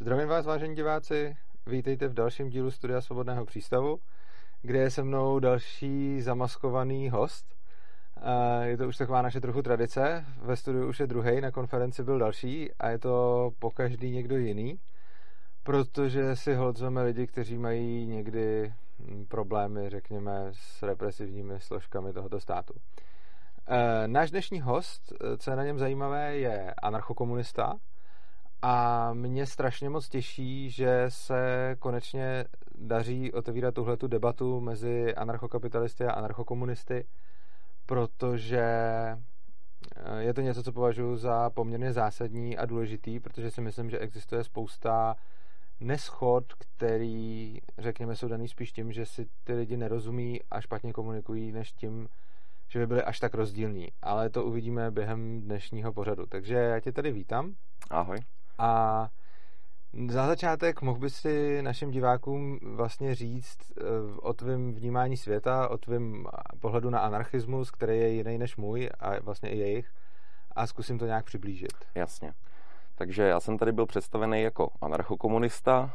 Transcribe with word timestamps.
Zdravím 0.00 0.28
vás, 0.28 0.46
vážení 0.46 0.74
diváci. 0.74 1.36
Vítejte 1.66 2.08
v 2.08 2.14
dalším 2.14 2.48
dílu 2.48 2.70
Studia 2.70 3.00
Svobodného 3.00 3.44
přístavu, 3.44 3.98
kde 4.62 4.78
je 4.78 4.90
se 4.90 5.02
mnou 5.02 5.38
další 5.38 6.20
zamaskovaný 6.20 7.10
host. 7.10 7.54
Je 8.62 8.76
to 8.76 8.88
už 8.88 8.96
taková 8.96 9.22
naše 9.22 9.40
trochu 9.40 9.62
tradice. 9.62 10.24
Ve 10.42 10.56
studiu 10.56 10.88
už 10.88 11.00
je 11.00 11.06
druhý, 11.06 11.40
na 11.40 11.50
konferenci 11.50 12.02
byl 12.02 12.18
další 12.18 12.72
a 12.74 12.88
je 12.88 12.98
to 12.98 13.50
po 13.58 13.70
každý 13.70 14.10
někdo 14.10 14.36
jiný, 14.36 14.78
protože 15.62 16.36
si 16.36 16.54
holdzeme 16.54 17.02
lidi, 17.02 17.26
kteří 17.26 17.58
mají 17.58 18.06
někdy 18.06 18.72
problémy, 19.28 19.90
řekněme, 19.90 20.48
s 20.52 20.82
represivními 20.82 21.60
složkami 21.60 22.12
tohoto 22.12 22.40
státu. 22.40 22.74
Náš 24.06 24.30
dnešní 24.30 24.60
host, 24.60 25.12
co 25.38 25.50
je 25.50 25.56
na 25.56 25.64
něm 25.64 25.78
zajímavé, 25.78 26.36
je 26.36 26.74
anarchokomunista, 26.82 27.74
a 28.62 29.10
mě 29.12 29.46
strašně 29.46 29.90
moc 29.90 30.08
těší, 30.08 30.70
že 30.70 31.04
se 31.08 31.76
konečně 31.78 32.44
daří 32.74 33.32
otevírat 33.32 33.74
tuhletu 33.74 34.06
debatu 34.06 34.60
mezi 34.60 35.14
anarchokapitalisty 35.14 36.04
a 36.04 36.12
anarchokomunisty, 36.12 37.06
protože 37.86 38.66
eh, 39.96 40.22
je 40.22 40.34
to 40.34 40.40
něco, 40.40 40.62
co 40.62 40.72
považuji 40.72 41.16
za 41.16 41.50
poměrně 41.50 41.92
zásadní 41.92 42.58
a 42.58 42.66
důležitý, 42.66 43.20
protože 43.20 43.50
si 43.50 43.60
myslím, 43.60 43.90
že 43.90 43.98
existuje 43.98 44.44
spousta 44.44 45.16
neschod, 45.80 46.52
který, 46.54 47.58
řekněme, 47.78 48.16
jsou 48.16 48.28
daný 48.28 48.48
spíš 48.48 48.72
tím, 48.72 48.92
že 48.92 49.06
si 49.06 49.26
ty 49.44 49.52
lidi 49.52 49.76
nerozumí 49.76 50.40
a 50.50 50.60
špatně 50.60 50.92
komunikují, 50.92 51.52
než 51.52 51.72
tím, 51.72 52.08
že 52.68 52.78
by 52.78 52.86
byli 52.86 53.02
až 53.02 53.20
tak 53.20 53.34
rozdílní. 53.34 53.88
Ale 54.02 54.30
to 54.30 54.44
uvidíme 54.44 54.90
během 54.90 55.40
dnešního 55.40 55.92
pořadu. 55.92 56.26
Takže 56.26 56.54
já 56.54 56.80
tě 56.80 56.92
tady 56.92 57.12
vítám. 57.12 57.54
Ahoj. 57.90 58.18
A 58.58 59.08
za 60.08 60.26
začátek 60.26 60.82
mohl 60.82 60.98
bys 60.98 61.16
si 61.16 61.62
našim 61.62 61.90
divákům 61.90 62.58
vlastně 62.62 63.14
říct 63.14 63.58
eh, 63.80 63.82
o 64.22 64.32
tvém 64.32 64.74
vnímání 64.74 65.16
světa, 65.16 65.68
o 65.68 65.78
tvém 65.78 66.26
pohledu 66.60 66.90
na 66.90 67.00
anarchismus, 67.00 67.70
který 67.70 67.98
je 67.98 68.08
jiný 68.08 68.38
než 68.38 68.56
můj 68.56 68.88
a 69.00 69.20
vlastně 69.20 69.50
i 69.50 69.58
jejich 69.58 69.92
a 70.56 70.66
zkusím 70.66 70.98
to 70.98 71.06
nějak 71.06 71.24
přiblížit. 71.24 71.72
Jasně. 71.94 72.34
Takže 72.94 73.22
já 73.22 73.40
jsem 73.40 73.58
tady 73.58 73.72
byl 73.72 73.86
představený 73.86 74.42
jako 74.42 74.70
anarchokomunista. 74.80 75.94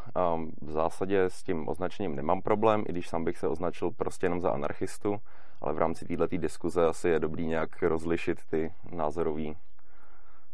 V 0.61 0.71
zásadě 0.71 1.23
s 1.23 1.43
tím 1.43 1.67
označením 1.69 2.15
nemám 2.15 2.41
problém, 2.41 2.83
i 2.87 2.91
když 2.91 3.09
sám 3.09 3.23
bych 3.23 3.37
se 3.37 3.47
označil 3.47 3.91
prostě 3.91 4.25
jenom 4.25 4.41
za 4.41 4.51
anarchistu, 4.51 5.17
ale 5.61 5.73
v 5.73 5.77
rámci 5.77 6.05
této 6.05 6.37
diskuze 6.37 6.85
asi 6.85 7.09
je 7.09 7.19
dobrý 7.19 7.47
nějak 7.47 7.83
rozlišit 7.83 8.37
ty 8.49 8.73
názorové 8.91 9.53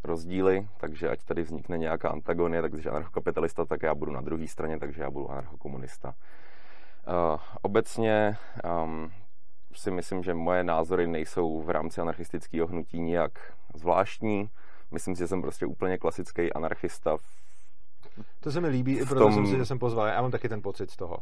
rozdíly, 0.03 0.67
takže 0.78 1.09
ať 1.09 1.23
tady 1.23 1.44
vznikne 1.44 1.78
nějaká 1.78 2.09
antagonie, 2.09 2.61
takže 2.61 2.89
anarchokapitalista, 2.89 3.66
tak 3.66 3.83
já 3.83 3.95
budu 3.95 4.11
na 4.11 4.22
druhé 4.22 4.47
straně, 4.47 4.80
takže 4.80 5.02
já 5.02 5.11
budu 5.11 5.31
anarchokomunista. 5.31 6.14
Uh, 7.08 7.39
obecně 7.61 8.38
um, 8.83 9.11
si 9.73 9.91
myslím, 9.91 10.23
že 10.23 10.33
moje 10.33 10.64
názory 10.64 11.08
nejsou 11.08 11.61
v 11.61 11.69
rámci 11.69 12.02
anarchistického 12.02 12.67
hnutí 12.67 13.00
nijak 13.00 13.53
zvláštní. 13.75 14.50
Myslím 14.91 15.16
si, 15.16 15.19
že 15.19 15.28
jsem 15.28 15.41
prostě 15.41 15.66
úplně 15.66 15.97
klasický 15.97 16.53
anarchista. 16.53 17.17
V, 17.17 17.23
to 18.39 18.52
se 18.52 18.61
mi 18.61 18.67
líbí, 18.67 18.97
i 18.97 19.06
proto 19.06 19.19
tom... 19.19 19.34
jsem 19.34 19.47
si, 19.47 19.58
že 19.58 19.66
jsem 19.66 19.80
pozval. 19.80 20.08
Já 20.08 20.22
mám 20.22 20.31
taky 20.31 20.50
ten 20.50 20.61
pocit 20.61 20.91
z 20.91 20.95
toho. 20.95 21.17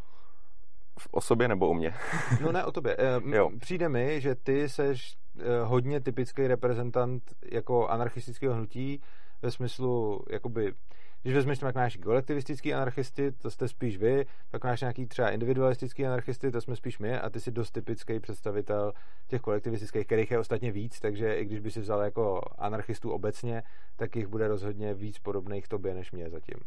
V 0.99 1.07
osobě 1.11 1.47
nebo 1.47 1.69
o 1.69 1.73
mě? 1.73 1.93
no 2.41 2.51
ne 2.51 2.65
o 2.65 2.71
tobě. 2.71 2.97
E, 2.99 3.57
přijde 3.59 3.89
mi, 3.89 4.21
že 4.21 4.35
ty 4.35 4.69
seš 4.69 5.17
hodně 5.63 5.99
typický 5.99 6.47
reprezentant 6.47 7.23
jako 7.51 7.87
anarchistického 7.87 8.55
hnutí 8.55 9.01
ve 9.41 9.51
smyslu, 9.51 10.21
jakoby, 10.29 10.73
když 11.21 11.35
vezmeš 11.35 11.59
tak 11.59 11.75
máš 11.75 11.97
kolektivistický 11.97 12.73
anarchisty, 12.73 13.31
to 13.31 13.51
jste 13.51 13.67
spíš 13.67 13.97
vy, 13.97 14.25
pak 14.51 14.63
máš 14.63 14.81
nějaký 14.81 15.05
třeba 15.05 15.29
individualistický 15.29 16.05
anarchisty, 16.05 16.51
to 16.51 16.61
jsme 16.61 16.75
spíš 16.75 16.99
my 16.99 17.19
a 17.19 17.29
ty 17.29 17.39
jsi 17.39 17.51
dost 17.51 17.71
typický 17.71 18.19
představitel 18.19 18.93
těch 19.27 19.41
kolektivistických, 19.41 20.05
kterých 20.05 20.31
je 20.31 20.39
ostatně 20.39 20.71
víc, 20.71 20.99
takže 20.99 21.35
i 21.35 21.45
když 21.45 21.59
by 21.59 21.71
si 21.71 21.79
vzal 21.79 22.01
jako 22.01 22.41
anarchistů 22.57 23.11
obecně, 23.11 23.63
tak 23.95 24.15
jich 24.15 24.27
bude 24.27 24.47
rozhodně 24.47 24.93
víc 24.93 25.19
podobných 25.19 25.67
tobě 25.67 25.93
než 25.93 26.11
mě 26.11 26.29
zatím. 26.29 26.57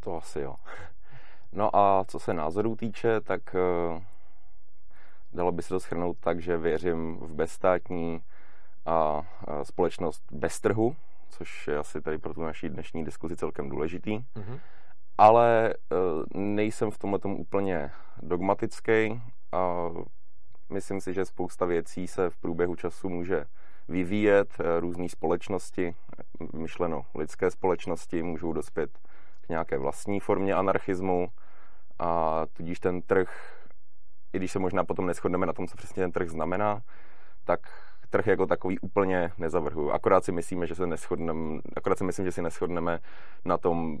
To 0.00 0.16
asi 0.16 0.40
jo. 0.40 0.54
No 1.52 1.76
a 1.76 2.04
co 2.08 2.18
se 2.18 2.34
názorů 2.34 2.76
týče, 2.76 3.20
tak 3.20 3.54
eh, 3.54 4.04
Dalo 5.32 5.52
by 5.52 5.62
se 5.62 5.68
to 5.68 5.80
schrnout 5.80 6.16
tak, 6.20 6.40
že 6.40 6.58
věřím 6.58 7.16
v 7.16 7.34
bezstátní 7.34 8.22
a 8.86 9.22
společnost 9.62 10.22
bez 10.32 10.60
trhu, 10.60 10.96
což 11.28 11.68
je 11.68 11.78
asi 11.78 12.00
tady 12.00 12.18
pro 12.18 12.34
tu 12.34 12.42
naší 12.42 12.68
dnešní 12.68 13.04
diskuzi 13.04 13.36
celkem 13.36 13.68
důležitý. 13.68 14.18
Mm-hmm. 14.18 14.60
Ale 15.18 15.70
e, 15.70 15.74
nejsem 16.38 16.90
v 16.90 16.98
tomhle 16.98 17.20
úplně 17.24 17.90
dogmatický 18.22 19.22
a 19.52 19.90
myslím 20.68 21.00
si, 21.00 21.14
že 21.14 21.24
spousta 21.24 21.66
věcí 21.66 22.08
se 22.08 22.30
v 22.30 22.36
průběhu 22.36 22.76
času 22.76 23.08
může 23.08 23.44
vyvíjet. 23.88 24.48
E, 24.60 24.80
různé 24.80 25.08
společnosti, 25.08 25.94
myšleno 26.52 27.06
lidské 27.14 27.50
společnosti, 27.50 28.22
můžou 28.22 28.52
dospět 28.52 28.98
k 29.40 29.48
nějaké 29.48 29.78
vlastní 29.78 30.20
formě 30.20 30.54
anarchismu 30.54 31.28
a 31.98 32.42
tudíž 32.52 32.80
ten 32.80 33.02
trh 33.02 33.55
i 34.36 34.38
když 34.38 34.52
se 34.52 34.58
možná 34.58 34.84
potom 34.84 35.06
neschodneme 35.06 35.46
na 35.46 35.52
tom, 35.52 35.66
co 35.66 35.76
přesně 35.76 36.02
ten 36.02 36.12
trh 36.12 36.28
znamená, 36.28 36.80
tak 37.44 37.60
trh 38.10 38.26
jako 38.26 38.46
takový 38.46 38.78
úplně 38.78 39.32
nezavrhuju. 39.38 39.90
Akorát 39.90 40.24
si 40.24 40.32
myslíme, 40.32 40.66
že 40.66 40.74
se 40.74 40.86
neschodneme, 40.86 41.60
akorát 41.76 41.98
si 41.98 42.04
myslím, 42.04 42.26
že 42.26 42.32
si 42.32 42.42
neschodneme 42.42 42.98
na 43.44 43.58
tom, 43.58 43.98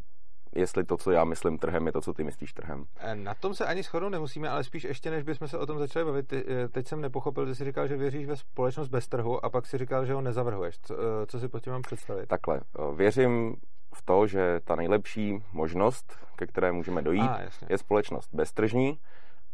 jestli 0.54 0.84
to, 0.84 0.96
co 0.96 1.10
já 1.10 1.24
myslím 1.24 1.58
trhem, 1.58 1.86
je 1.86 1.92
to, 1.92 2.00
co 2.00 2.12
ty 2.12 2.24
myslíš 2.24 2.52
trhem. 2.52 2.84
E, 2.98 3.14
na 3.14 3.34
tom 3.34 3.54
se 3.54 3.66
ani 3.66 3.82
shodnout 3.82 4.08
nemusíme, 4.08 4.48
ale 4.48 4.64
spíš 4.64 4.84
ještě, 4.84 5.10
než 5.10 5.22
bychom 5.22 5.48
se 5.48 5.58
o 5.58 5.66
tom 5.66 5.78
začali 5.78 6.04
bavit. 6.04 6.32
E, 6.32 6.68
teď 6.68 6.86
jsem 6.86 7.00
nepochopil, 7.00 7.46
že 7.46 7.54
jsi 7.54 7.64
říkal, 7.64 7.88
že 7.88 7.96
věříš 7.96 8.26
ve 8.26 8.36
společnost 8.36 8.88
bez 8.88 9.08
trhu 9.08 9.44
a 9.44 9.50
pak 9.50 9.66
si 9.66 9.78
říkal, 9.78 10.06
že 10.06 10.14
ho 10.14 10.20
nezavrhuješ. 10.20 10.78
Co, 10.78 10.94
e, 10.94 11.26
co 11.26 11.40
si 11.40 11.48
pod 11.48 11.60
tím 11.60 11.72
mám 11.72 11.82
představit? 11.82 12.26
Takhle. 12.26 12.60
Věřím 12.96 13.56
v 13.94 14.02
to, 14.02 14.26
že 14.26 14.60
ta 14.64 14.76
nejlepší 14.76 15.42
možnost, 15.52 16.18
ke 16.36 16.46
které 16.46 16.72
můžeme 16.72 17.02
dojít, 17.02 17.30
a, 17.30 17.40
je 17.68 17.78
společnost 17.78 18.28
beztržní 18.32 18.98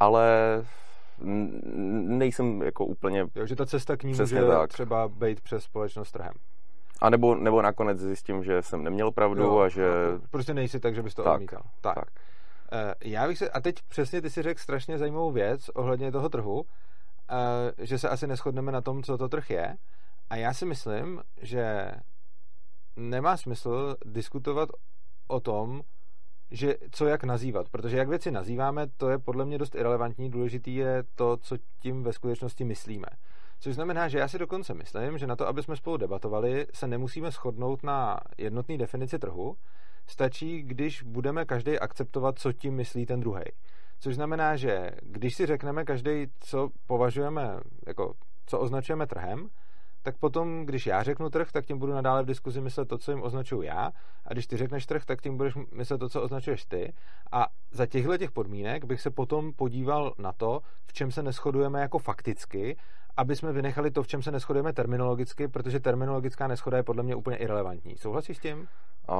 ale 0.03 0.27
nejsem 2.19 2.63
jako 2.63 2.85
úplně... 2.85 3.27
Jo, 3.35 3.47
že 3.47 3.57
ta 3.57 3.67
cesta 3.67 3.97
k 3.97 4.03
ní 4.03 4.15
může 4.15 4.47
tak. 4.47 4.71
třeba 4.71 5.09
být 5.09 5.41
přes 5.41 5.65
společnost 5.65 6.13
trhem. 6.13 6.35
A 7.01 7.11
nebo, 7.11 7.35
nebo 7.35 7.63
nakonec 7.63 7.99
zjistím, 7.99 8.45
že 8.45 8.63
jsem 8.63 8.85
neměl 8.85 9.11
pravdu 9.11 9.43
jo, 9.43 9.59
a 9.59 9.69
že... 9.69 9.85
Prostě 10.31 10.55
nejsi 10.55 10.81
tak, 10.81 10.95
že 10.95 11.03
bys 11.03 11.15
to 11.15 11.23
tak, 11.23 11.35
odmítal. 11.35 11.63
Tak. 11.81 11.95
tak. 11.95 12.05
Uh, 12.09 12.93
já 13.05 13.27
bych 13.27 13.39
se... 13.39 13.51
A 13.51 13.61
teď 13.61 13.75
přesně 13.89 14.23
ty 14.23 14.31
si 14.31 14.43
řekl 14.43 14.61
strašně 14.61 14.99
zajímavou 14.99 15.33
věc 15.33 15.69
ohledně 15.69 16.13
toho 16.13 16.29
trhu, 16.29 16.61
uh, 16.61 16.65
že 17.79 17.99
se 17.99 18.09
asi 18.09 18.27
neschodneme 18.27 18.73
na 18.73 18.81
tom, 18.81 19.03
co 19.03 19.19
to 19.19 19.29
trh 19.29 19.51
je. 19.51 19.77
A 20.31 20.37
já 20.37 20.55
si 20.55 20.67
myslím, 20.67 21.21
že 21.41 21.93
nemá 22.97 23.37
smysl 23.37 23.97
diskutovat 24.05 24.69
o 25.29 25.41
tom, 25.41 25.83
že 26.53 26.75
co 26.91 27.07
jak 27.07 27.25
nazývat, 27.25 27.69
protože 27.69 27.97
jak 27.97 28.09
věci 28.09 28.31
nazýváme, 28.31 28.87
to 28.97 29.09
je 29.09 29.19
podle 29.19 29.45
mě 29.45 29.59
dost 29.59 29.75
irrelevantní, 29.75 30.31
důležitý 30.31 30.75
je 30.75 31.05
to, 31.15 31.37
co 31.37 31.57
tím 31.81 32.03
ve 32.03 32.13
skutečnosti 32.13 32.65
myslíme. 32.65 33.07
Což 33.61 33.75
znamená, 33.75 34.09
že 34.09 34.19
já 34.19 34.29
si 34.29 34.39
dokonce 34.39 34.75
myslím, 34.75 35.19
že 35.19 35.27
na 35.27 35.37
to, 35.37 35.49
aby 35.49 35.63
jsme 35.63 35.77
spolu 35.77 35.97
debatovali, 35.97 36.67
se 36.75 36.87
nemusíme 36.87 37.31
shodnout 37.31 37.83
na 37.83 38.21
jednotné 38.39 38.79
definici 38.79 39.19
trhu, 39.19 39.57
stačí, 40.07 40.63
když 40.63 41.03
budeme 41.03 41.45
každý 41.45 41.79
akceptovat, 41.79 42.39
co 42.39 42.53
tím 42.53 42.75
myslí 42.75 43.07
ten 43.07 43.21
druhý. 43.21 43.43
Což 44.01 44.15
znamená, 44.15 44.57
že 44.57 44.91
když 45.03 45.35
si 45.35 45.47
řekneme 45.47 45.85
každý, 45.85 46.27
co 46.41 46.69
považujeme, 46.87 47.61
jako 47.87 48.15
co 48.47 48.59
označujeme 48.59 49.07
trhem, 49.07 49.49
tak 50.03 50.17
potom, 50.19 50.67
když 50.67 50.87
já 50.87 51.03
řeknu 51.03 51.31
trh, 51.31 51.53
tak 51.53 51.67
tím 51.67 51.79
budu 51.79 51.93
nadále 51.93 52.23
v 52.23 52.27
diskuzi 52.27 52.61
myslet 52.61 52.89
to, 52.89 52.99
co 52.99 53.11
jim 53.11 53.23
označuju 53.23 53.63
já, 53.63 53.93
a 54.27 54.33
když 54.33 54.47
ty 54.47 54.57
řekneš 54.57 54.87
trh, 54.87 55.05
tak 55.05 55.23
tím 55.23 55.37
budeš 55.37 55.55
myslet 55.73 55.99
to, 55.99 56.09
co 56.09 56.23
označuješ 56.23 56.65
ty. 56.65 56.93
A 57.33 57.47
za 57.71 57.87
těchto 57.87 58.19
těch 58.19 58.31
podmínek 58.31 58.85
bych 58.85 59.01
se 59.01 59.11
potom 59.11 59.53
podíval 59.53 60.15
na 60.19 60.33
to, 60.33 60.61
v 60.87 60.93
čem 60.93 61.11
se 61.11 61.23
neschodujeme 61.23 61.81
jako 61.81 61.99
fakticky, 61.99 62.77
aby 63.17 63.37
jsme 63.37 63.53
vynechali 63.53 63.91
to, 63.91 64.03
v 64.03 64.07
čem 64.07 64.23
se 64.23 64.31
neschodujeme 64.31 64.73
terminologicky, 64.73 65.49
protože 65.49 65.81
terminologická 65.81 66.47
neschoda 66.47 66.77
je 66.77 66.83
podle 66.83 67.03
mě 67.03 67.15
úplně 67.15 67.37
irrelevantní. 67.37 67.97
Souhlasíš 67.97 68.37
s 68.37 68.41
tím? 68.41 68.69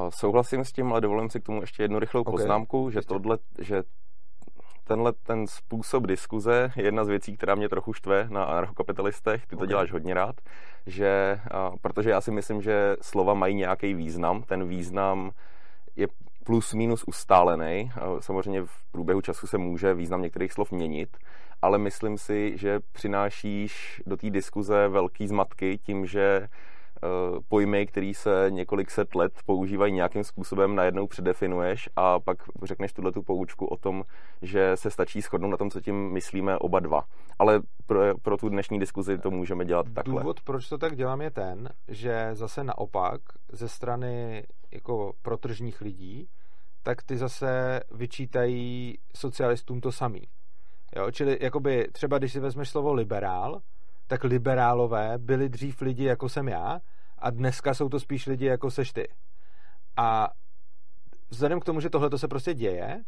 Souhlasím 0.09 0.65
s 0.65 0.73
tím, 0.73 0.93
ale 0.93 1.01
dovolím 1.01 1.31
si 1.31 1.41
k 1.41 1.45
tomu 1.45 1.61
ještě 1.61 1.83
jednu 1.83 1.99
rychlou 1.99 2.21
okay. 2.21 2.33
poznámku, 2.33 2.91
že, 2.91 3.01
tohle, 3.03 3.39
že 3.59 3.83
tenhle 4.85 5.13
ten 5.13 5.47
způsob 5.47 6.07
diskuze 6.07 6.73
je 6.77 6.85
jedna 6.85 7.05
z 7.05 7.09
věcí, 7.09 7.37
která 7.37 7.55
mě 7.55 7.69
trochu 7.69 7.93
štve 7.93 8.27
na 8.31 8.45
anarchokapitalistech. 8.45 9.47
Ty 9.47 9.51
to 9.51 9.57
okay. 9.57 9.69
děláš 9.69 9.93
hodně 9.93 10.15
rád, 10.15 10.37
že, 10.87 11.41
a, 11.51 11.71
protože 11.83 12.11
já 12.11 12.21
si 12.21 12.31
myslím, 12.31 12.63
že 12.63 12.97
slova 13.01 13.35
mají 13.35 13.55
nějaký 13.55 13.95
význam. 13.95 14.43
Ten 14.43 14.69
význam 14.69 15.31
je 15.97 16.09
plus 16.45 16.75
minus 16.75 17.05
ustálený. 17.05 17.93
Samozřejmě 18.21 18.63
v 18.63 18.85
průběhu 18.93 19.21
času 19.21 19.47
se 19.47 19.59
může 19.59 19.95
význam 19.95 20.23
některých 20.23 20.53
slov 20.53 20.73
měnit, 20.73 21.17
ale 21.63 21.79
myslím 21.79 22.19
si, 22.19 22.59
že 22.59 22.81
přinášíš 22.93 24.03
do 24.07 24.17
té 24.17 24.31
diskuze 24.31 24.89
velký 24.89 25.27
zmatky 25.27 25.79
tím, 25.79 26.07
že 26.07 26.49
pojmy, 27.49 27.87
které 27.87 28.13
se 28.15 28.47
několik 28.49 28.91
set 28.91 29.15
let 29.15 29.33
používají 29.47 29.93
nějakým 29.93 30.25
způsobem, 30.25 30.75
najednou 30.75 31.07
předefinuješ 31.07 31.89
a 31.97 32.21
pak 32.21 32.39
řekneš 32.63 32.93
tuhle 32.93 33.13
tu 33.13 33.23
poučku 33.23 33.67
o 33.67 33.77
tom, 33.77 34.05
že 34.43 34.77
se 34.77 34.91
stačí 34.91 35.21
shodnout 35.21 35.51
na 35.51 35.57
tom, 35.57 35.71
co 35.71 35.81
tím 35.81 36.13
myslíme 36.13 36.59
oba 36.59 36.81
dva. 36.81 37.05
Ale 37.39 37.61
pro, 37.87 38.19
pro 38.23 38.37
tu 38.37 38.49
dnešní 38.49 38.79
diskuzi 38.79 39.19
to 39.19 39.31
můžeme 39.31 39.65
dělat 39.65 39.87
takhle. 39.95 40.21
Důvod, 40.21 40.41
proč 40.41 40.69
to 40.69 40.79
tak 40.79 40.97
dělám, 40.97 41.21
je 41.21 41.31
ten, 41.31 41.69
že 41.89 42.31
zase 42.33 42.65
naopak 42.65 43.21
ze 43.53 43.69
strany 43.69 44.45
jako 44.73 45.13
protržních 45.23 45.81
lidí, 45.81 46.29
tak 46.83 47.03
ty 47.03 47.17
zase 47.17 47.81
vyčítají 47.95 48.99
socialistům 49.17 49.81
to 49.81 49.93
samý. 49.93 50.29
Jo, 50.97 51.11
čili 51.11 51.39
jakoby 51.41 51.89
třeba 51.93 52.19
když 52.19 52.33
si 52.33 52.41
vezmeš 52.41 52.69
slovo 52.69 52.93
liberál, 52.93 53.61
tak 54.13 54.25
liberálové 54.25 55.19
byli 55.19 55.49
dřív 55.49 55.81
lidi, 55.81 56.05
jako 56.05 56.29
jsem 56.29 56.49
já, 56.49 56.81
a 57.19 57.31
dneska 57.31 57.75
jsou 57.75 57.89
to 57.89 58.01
spíš 58.01 58.27
lidi, 58.27 58.47
jako 58.47 58.71
seš 58.71 58.93
ty. 58.93 59.09
A 59.97 60.31
vzhledem 61.31 61.61
k 61.61 61.65
tomu, 61.65 61.81
že 61.81 61.91
tohle 61.91 62.19
se 62.19 62.29
prostě 62.29 62.55
děje 62.55 63.03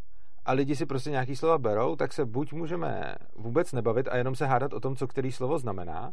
a 0.45 0.53
lidi 0.53 0.77
si 0.77 0.87
prostě 0.87 1.11
nějaký 1.11 1.37
slova 1.37 1.59
berou, 1.59 1.97
tak 1.97 2.13
se 2.13 2.25
buď 2.25 2.53
můžeme 2.53 3.15
vůbec 3.37 3.73
nebavit 3.73 4.09
a 4.09 4.17
jenom 4.17 4.35
se 4.35 4.47
hádat 4.47 4.73
o 4.73 4.81
tom, 4.81 4.97
co 4.97 5.07
který 5.07 5.33
slovo 5.33 5.59
znamená, 5.59 6.13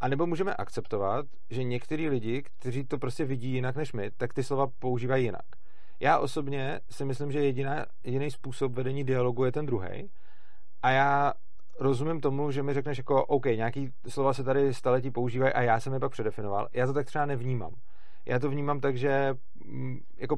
a 0.00 0.08
nebo 0.08 0.26
můžeme 0.26 0.54
akceptovat, 0.54 1.26
že 1.50 1.64
některý 1.64 2.08
lidi, 2.08 2.42
kteří 2.42 2.84
to 2.84 2.98
prostě 2.98 3.24
vidí 3.24 3.48
jinak 3.48 3.76
než 3.76 3.92
my, 3.92 4.10
tak 4.10 4.34
ty 4.34 4.42
slova 4.42 4.66
používají 4.78 5.24
jinak. 5.24 5.46
Já 6.00 6.18
osobně 6.18 6.80
si 6.90 7.04
myslím, 7.04 7.32
že 7.32 7.44
jediná, 7.44 7.86
jediný 8.04 8.30
způsob 8.30 8.72
vedení 8.72 9.04
dialogu 9.04 9.44
je 9.44 9.52
ten 9.52 9.66
druhý. 9.66 10.10
A 10.82 10.90
já 10.90 11.32
rozumím 11.80 12.20
tomu, 12.20 12.50
že 12.50 12.62
mi 12.62 12.74
řekneš 12.74 12.98
jako 12.98 13.26
OK, 13.26 13.46
nějaký 13.46 13.92
slova 14.08 14.32
se 14.32 14.44
tady 14.44 14.74
staletí 14.74 15.10
používají 15.10 15.52
a 15.52 15.62
já 15.62 15.80
jsem 15.80 15.92
je 15.92 16.00
pak 16.00 16.12
předefinoval. 16.12 16.68
Já 16.72 16.86
to 16.86 16.92
tak 16.92 17.06
třeba 17.06 17.26
nevnímám. 17.26 17.72
Já 18.26 18.38
to 18.38 18.50
vnímám 18.50 18.80
tak, 18.80 18.96
že 18.96 19.34
mm, 19.64 20.00
jako 20.16 20.36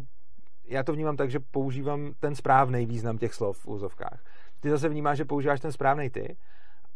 já 0.64 0.82
to 0.82 0.92
vnímám 0.92 1.16
tak, 1.16 1.30
že 1.30 1.40
používám 1.40 2.12
ten 2.20 2.34
správný 2.34 2.86
význam 2.86 3.18
těch 3.18 3.34
slov 3.34 3.58
v 3.58 3.68
úzovkách. 3.68 4.24
Ty 4.60 4.70
zase 4.70 4.88
vnímáš, 4.88 5.18
že 5.18 5.24
používáš 5.24 5.60
ten 5.60 5.72
správný 5.72 6.10
ty 6.10 6.36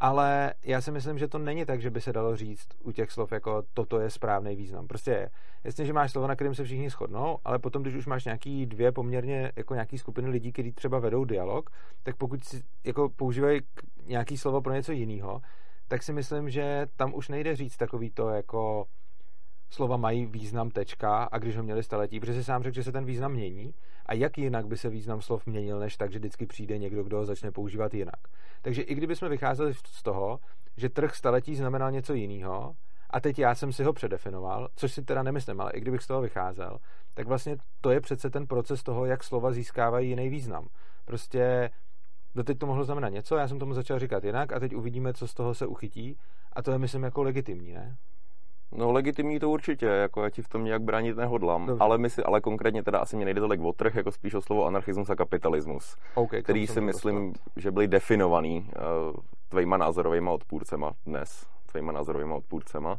ale 0.01 0.55
já 0.65 0.81
si 0.81 0.91
myslím, 0.91 1.19
že 1.19 1.29
to 1.29 1.39
není 1.39 1.67
tak, 1.67 1.81
že 1.81 1.91
by 1.91 2.01
se 2.01 2.13
dalo 2.13 2.37
říct 2.37 2.69
u 2.83 2.93
těch 2.93 3.11
slov 3.11 3.33
jako 3.33 3.63
toto 3.75 4.01
je 4.01 4.11
správný 4.11 4.57
význam. 4.57 4.87
Prostě 4.87 5.11
je. 5.11 5.31
Jasně, 5.65 5.85
že 5.85 5.93
máš 5.93 6.13
slovo, 6.13 6.27
na 6.27 6.35
kterém 6.35 6.55
se 6.55 6.65
všichni 6.65 6.91
shodnou, 6.91 7.39
ale 7.45 7.59
potom, 7.59 7.83
když 7.83 7.95
už 7.95 8.07
máš 8.07 8.25
nějaký 8.25 8.67
dvě 8.67 8.93
poměrně 8.93 9.53
jako 9.57 9.75
nějaký 9.75 9.99
skupiny 9.99 10.29
lidí, 10.29 10.53
kteří 10.53 10.73
třeba 10.73 10.99
vedou 10.99 11.25
dialog, 11.25 11.71
tak 12.03 12.17
pokud 12.17 12.45
si 12.45 12.63
jako 12.85 13.09
používají 13.09 13.61
nějaký 14.07 14.37
slovo 14.39 14.61
pro 14.61 14.73
něco 14.73 14.93
jiného, 14.93 15.41
tak 15.89 16.03
si 16.03 16.13
myslím, 16.13 16.51
že 16.51 16.87
tam 16.97 17.15
už 17.15 17.29
nejde 17.29 17.57
říct 17.57 17.77
takový 17.77 18.11
to 18.11 18.29
jako 18.29 18.87
slova 19.71 19.97
mají 19.97 20.27
význam 20.27 20.71
tečka 20.71 21.25
a 21.25 21.39
když 21.39 21.57
ho 21.57 21.63
měli 21.63 21.83
staletí, 21.83 22.21
protože 22.21 22.35
si 22.35 22.45
sám 22.45 22.63
řekl, 22.63 22.75
že 22.75 22.85
se 22.85 22.93
ten 22.93 23.05
význam 23.05 23.33
mění 23.33 23.75
a 24.07 24.15
jak 24.15 24.39
jinak 24.39 24.67
by 24.67 24.77
se 24.77 24.91
význam 24.91 25.21
slov 25.21 25.47
měnil, 25.47 25.79
než 25.79 25.97
tak, 25.97 26.13
že 26.13 26.19
vždycky 26.19 26.47
přijde 26.47 26.79
někdo, 26.79 27.05
kdo 27.05 27.17
ho 27.17 27.25
začne 27.25 27.51
používat 27.51 27.95
jinak. 27.95 28.21
Takže 28.63 28.83
i 28.83 28.95
kdybychom 28.95 29.29
vycházeli 29.29 29.75
z 29.75 30.03
toho, 30.03 30.41
že 30.77 30.89
trh 30.89 31.15
staletí 31.15 31.57
znamenal 31.57 31.91
něco 31.91 32.15
jiného, 32.15 32.75
a 33.11 33.21
teď 33.21 33.39
já 33.39 33.55
jsem 33.55 33.73
si 33.73 33.85
ho 33.85 33.93
předefinoval, 33.93 34.69
což 34.77 34.93
si 34.93 35.03
teda 35.03 35.23
nemyslím, 35.23 35.61
ale 35.61 35.73
i 35.73 35.81
kdybych 35.81 36.03
z 36.03 36.07
toho 36.07 36.21
vycházel, 36.21 36.79
tak 37.15 37.27
vlastně 37.27 37.57
to 37.81 37.91
je 37.91 38.01
přece 38.01 38.31
ten 38.31 38.47
proces 38.47 38.83
toho, 38.83 39.07
jak 39.07 39.25
slova 39.25 39.53
získávají 39.53 40.09
jiný 40.09 40.29
význam. 40.29 40.69
Prostě 41.05 41.71
doteď 42.35 42.59
to 42.59 42.67
mohlo 42.67 42.85
znamenat 42.85 43.09
něco, 43.09 43.37
já 43.37 43.49
jsem 43.49 43.59
tomu 43.59 43.75
začal 43.75 43.99
říkat 43.99 44.25
jinak 44.25 44.53
a 44.53 44.61
teď 44.61 44.75
uvidíme, 44.75 45.15
co 45.15 45.29
z 45.29 45.35
toho 45.35 45.55
se 45.55 45.67
uchytí 45.67 46.19
a 46.53 46.63
to 46.63 46.73
je, 46.73 46.79
myslím, 46.79 47.03
jako 47.03 47.23
legitimní, 47.23 47.73
ne? 47.73 47.97
No 48.73 48.93
legitimní 48.93 49.39
to 49.39 49.51
určitě, 49.51 49.87
jako 49.87 50.23
já 50.23 50.31
ti 50.31 50.43
v 50.43 50.49
tom 50.49 50.65
nějak 50.65 50.83
bránit 50.83 51.17
nehodlám, 51.17 51.67
Dobře. 51.67 51.85
ale, 51.85 52.11
si, 52.11 52.23
ale 52.23 52.41
konkrétně 52.41 52.83
teda 52.83 52.99
asi 52.99 53.17
mě 53.17 53.25
nejde 53.25 53.41
tolik 53.41 53.61
o 53.61 53.73
trh, 53.73 53.95
jako 53.95 54.13
spíš 54.13 54.35
o 54.35 54.43
slovo 54.43 54.67
anarchismus 54.67 55.11
a 55.11 55.17
kapitalismus, 55.17 55.97
okay, 56.15 56.43
který 56.43 56.67
si 56.67 56.81
myslím, 56.81 57.33
dostat. 57.33 57.53
že 57.57 57.71
byly 57.71 57.89
definovaný 57.89 58.59
uh, 58.59 59.17
tvejma 59.49 59.77
názorovými 59.77 60.31
odpůrcema 60.31 60.93
dnes, 61.07 61.47
tvejma 61.71 61.93
názorovými 61.93 62.33
odpůrcema. 62.33 62.97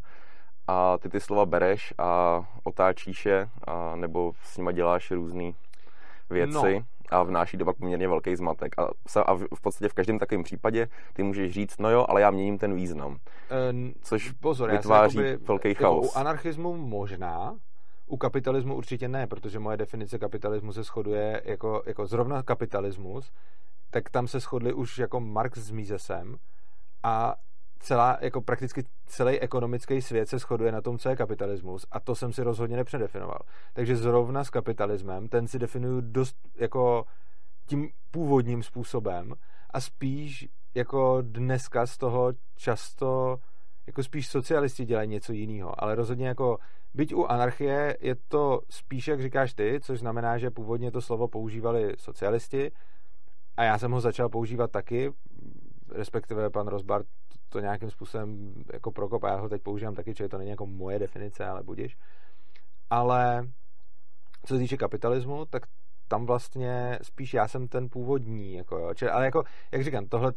A 0.68 0.98
ty 0.98 1.10
ty 1.10 1.19
slova 1.19 1.46
bereš 1.46 1.94
a 1.98 2.42
otáčíš 2.64 3.25
je, 3.25 3.50
a, 3.68 3.96
nebo 3.96 4.34
s 4.44 4.58
nima 4.58 4.72
děláš 4.72 5.12
různé 5.12 5.52
věci. 6.29 6.53
No 6.53 6.85
a 7.09 7.24
vnáší 7.24 7.57
do 7.57 7.65
pak 7.65 7.77
poměrně 7.77 8.07
velký 8.07 8.35
zmatek. 8.35 8.79
A, 8.79 8.88
a 9.21 9.35
v 9.35 9.62
podstatě 9.62 9.89
v 9.89 9.94
každém 9.94 10.19
takovém 10.19 10.44
případě 10.44 10.88
ty 11.13 11.24
můžeš 11.24 11.53
říct, 11.53 11.79
no 11.79 11.89
jo, 11.89 12.06
ale 12.09 12.21
já 12.21 12.31
měním 12.31 12.57
ten 12.57 12.75
význam. 12.75 13.18
Což 14.01 14.31
Pozor, 14.31 14.71
vytváří 14.71 15.18
jakoby, 15.18 15.45
velký 15.45 15.68
jako 15.68 15.83
chaos. 15.83 16.15
U 16.15 16.18
anarchismu 16.18 16.77
možná, 16.77 17.56
u 18.07 18.18
kapitalismu 18.18 18.75
určitě 18.75 19.07
ne, 19.07 19.27
protože 19.27 19.59
moje 19.59 19.77
definice 19.77 20.19
kapitalismu 20.19 20.74
se 20.74 20.83
shoduje 20.83 21.41
jako, 21.45 21.83
jako 21.85 22.06
zrovna 22.06 22.44
kapitalismus, 22.44 23.31
tak 23.89 24.09
tam 24.09 24.27
se 24.27 24.39
shodli 24.39 24.73
už 24.73 24.97
jako 24.97 25.19
Marx 25.19 25.57
s 25.57 25.71
Misesem 25.71 26.35
a 27.03 27.35
celá, 27.79 28.18
jako 28.21 28.41
prakticky 28.41 28.83
celý 29.06 29.39
ekonomický 29.39 30.01
svět 30.01 30.29
se 30.29 30.39
shoduje 30.39 30.71
na 30.71 30.81
tom, 30.81 30.97
co 30.97 31.09
je 31.09 31.15
kapitalismus 31.15 31.85
a 31.91 32.00
to 32.00 32.15
jsem 32.15 32.33
si 32.33 32.44
rozhodně 32.44 32.77
nepředefinoval. 32.77 33.39
Takže 33.74 33.95
zrovna 33.95 34.44
s 34.44 34.50
kapitalismem, 34.50 35.27
ten 35.27 35.47
si 35.47 35.59
definuju 35.59 36.01
dost 36.01 36.35
jako 36.56 37.06
tím 37.65 37.89
původním 38.12 38.63
způsobem 38.63 39.33
a 39.69 39.81
spíš 39.81 40.47
jako 40.75 41.18
dneska 41.21 41.85
z 41.85 41.97
toho 41.97 42.33
často 42.56 43.38
jako 43.88 44.03
spíš 44.03 44.27
socialisti 44.27 44.85
dělají 44.85 45.09
něco 45.09 45.33
jiného, 45.33 45.83
ale 45.83 45.95
rozhodně 45.95 46.27
jako 46.27 46.57
byť 46.94 47.13
u 47.13 47.25
anarchie 47.25 47.97
je 48.01 48.15
to 48.27 48.62
spíš, 48.69 49.07
jak 49.07 49.21
říkáš 49.21 49.53
ty, 49.53 49.80
což 49.81 50.00
znamená, 50.00 50.38
že 50.38 50.51
původně 50.51 50.91
to 50.91 51.01
slovo 51.01 51.27
používali 51.27 51.94
socialisti 51.97 52.71
a 53.57 53.63
já 53.63 53.77
jsem 53.77 53.91
ho 53.91 54.01
začal 54.01 54.30
používat 54.30 54.71
taky, 54.71 55.12
respektive 55.92 56.50
pan 56.50 56.68
Rozbart 56.68 57.07
to 57.50 57.60
nějakým 57.60 57.89
způsobem 57.89 58.54
jako 58.74 58.92
prokop 58.92 59.24
a 59.24 59.30
já 59.30 59.36
ho 59.36 59.50
teď 59.50 59.62
používám 59.62 59.95
taky, 59.95 60.16
čili 60.16 60.30
to 60.30 60.38
není 60.38 60.50
jako 60.50 60.66
moje 60.66 61.00
definice, 61.00 61.45
ale 61.45 61.63
budíš. 61.63 61.98
Ale 62.89 63.48
co 64.45 64.54
se 64.54 64.60
týče 64.60 64.78
kapitalismu, 64.78 65.45
tak 65.45 65.63
tam 66.07 66.25
vlastně 66.25 67.00
spíš 67.01 67.34
já 67.34 67.48
jsem 67.48 67.68
ten 67.68 67.89
původní, 67.89 68.54
jako 68.54 68.78
jo. 68.78 68.94
Čili, 68.94 69.12
ale 69.12 69.25
jako, 69.25 69.44
jak 69.72 69.84
říkám, 69.84 70.06
tohle 70.06 70.34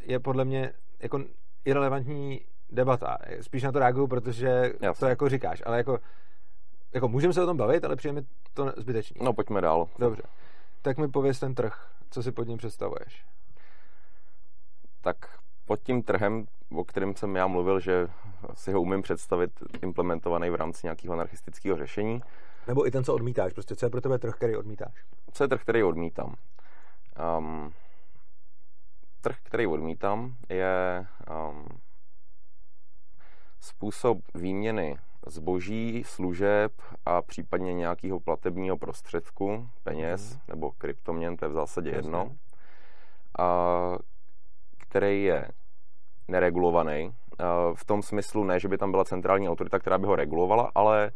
je 0.00 0.20
podle 0.20 0.44
mě 0.44 0.72
jako 1.00 1.24
irrelevantní 1.64 2.40
debata. 2.70 3.18
Spíš 3.40 3.62
na 3.62 3.72
to 3.72 3.78
reaguju, 3.78 4.06
protože 4.06 4.72
Jasně. 4.80 5.00
to 5.00 5.06
jako 5.06 5.28
říkáš, 5.28 5.62
ale 5.66 5.76
jako, 5.76 5.98
jako 6.92 7.08
můžeme 7.08 7.32
se 7.32 7.42
o 7.42 7.46
tom 7.46 7.56
bavit, 7.56 7.84
ale 7.84 7.96
přijeme 7.96 8.22
to 8.54 8.72
zbytečný. 8.76 9.20
No 9.24 9.32
pojďme 9.32 9.60
dál. 9.60 9.88
Dobře. 9.98 10.22
Tak 10.82 10.98
mi 10.98 11.08
pověz 11.08 11.40
ten 11.40 11.54
trh, 11.54 11.90
co 12.10 12.22
si 12.22 12.32
pod 12.32 12.48
ním 12.48 12.58
představuješ. 12.58 13.24
Tak 15.02 15.16
pod 15.64 15.82
tím 15.82 16.02
trhem, 16.02 16.46
o 16.74 16.84
kterém 16.84 17.16
jsem 17.16 17.36
já 17.36 17.46
mluvil, 17.46 17.80
že 17.80 18.08
si 18.54 18.72
ho 18.72 18.80
umím 18.80 19.02
představit 19.02 19.50
implementovaný 19.82 20.50
v 20.50 20.54
rámci 20.54 20.86
nějakého 20.86 21.14
anarchistického 21.14 21.76
řešení. 21.76 22.20
Nebo 22.66 22.86
i 22.86 22.90
ten, 22.90 23.04
co 23.04 23.14
odmítáš. 23.14 23.52
Prostě 23.52 23.76
co 23.76 23.86
je 23.86 23.90
pro 23.90 24.00
tebe 24.00 24.18
trh, 24.18 24.34
který 24.34 24.56
odmítáš? 24.56 25.04
Co 25.32 25.44
je 25.44 25.48
trh, 25.48 25.62
který 25.62 25.82
odmítám? 25.82 26.34
Um, 27.38 27.72
trh, 29.20 29.36
který 29.42 29.66
odmítám, 29.66 30.36
je 30.48 31.06
um, 31.50 31.66
způsob 33.60 34.18
výměny 34.34 34.98
zboží, 35.26 36.04
služeb 36.06 36.72
a 37.06 37.22
případně 37.22 37.74
nějakého 37.74 38.20
platebního 38.20 38.76
prostředku, 38.76 39.68
peněz 39.82 40.34
mm. 40.34 40.40
nebo 40.48 40.72
kryptoměn, 40.72 41.36
to 41.36 41.44
je 41.44 41.48
v 41.48 41.52
zásadě 41.52 41.90
jedno, 41.90 42.36
a, 43.38 43.44
který 44.92 45.24
je 45.24 45.48
neregulovaný. 46.28 47.12
Eh, 47.40 47.44
v 47.74 47.84
tom 47.84 48.02
smyslu 48.02 48.44
ne, 48.44 48.60
že 48.60 48.68
by 48.68 48.78
tam 48.78 48.90
byla 48.90 49.04
centrální 49.04 49.48
autorita, 49.48 49.78
která 49.78 49.98
by 49.98 50.06
ho 50.06 50.16
regulovala, 50.16 50.70
ale 50.74 51.12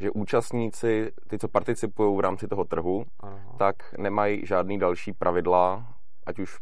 že 0.00 0.10
účastníci, 0.10 1.12
ty, 1.28 1.38
co 1.38 1.48
participují 1.48 2.16
v 2.16 2.20
rámci 2.20 2.48
toho 2.48 2.64
trhu, 2.64 3.04
Aha. 3.20 3.54
tak 3.58 3.76
nemají 3.98 4.46
žádný 4.46 4.78
další 4.78 5.12
pravidla, 5.12 5.86
ať 6.26 6.38
už 6.38 6.58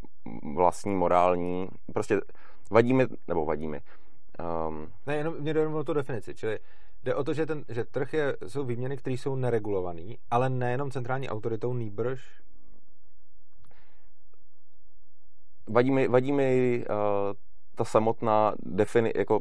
vlastní, 0.55 0.95
morální, 0.95 1.69
prostě 1.93 2.21
vadíme, 2.71 3.07
nebo 3.29 3.45
vadíme. 3.45 3.81
Um, 4.69 4.93
ne, 5.07 5.17
jenom 5.17 5.35
mě 5.41 5.55
jde 5.55 5.67
o 5.67 5.85
tu 5.85 5.93
definici, 5.93 6.35
čili 6.35 6.59
jde 7.05 7.15
o 7.15 7.25
to, 7.25 7.35
že, 7.35 7.47
ten, 7.47 7.65
že 7.69 7.85
trh 7.85 8.15
je, 8.15 8.37
jsou 8.47 8.65
výměny, 8.65 8.97
které 8.97 9.15
jsou 9.15 9.37
neregulované, 9.37 10.15
ale 10.31 10.51
nejenom 10.51 10.91
centrální 10.91 11.29
autoritou, 11.29 11.75
nýbrž 11.75 12.21
vadí 15.69 15.91
mi, 15.91 16.09
vadí 16.09 16.33
mi 16.33 16.85
uh, 16.91 16.95
ta 17.77 17.85
samotná 17.85 18.55
defini, 18.59 19.13
jako 19.17 19.41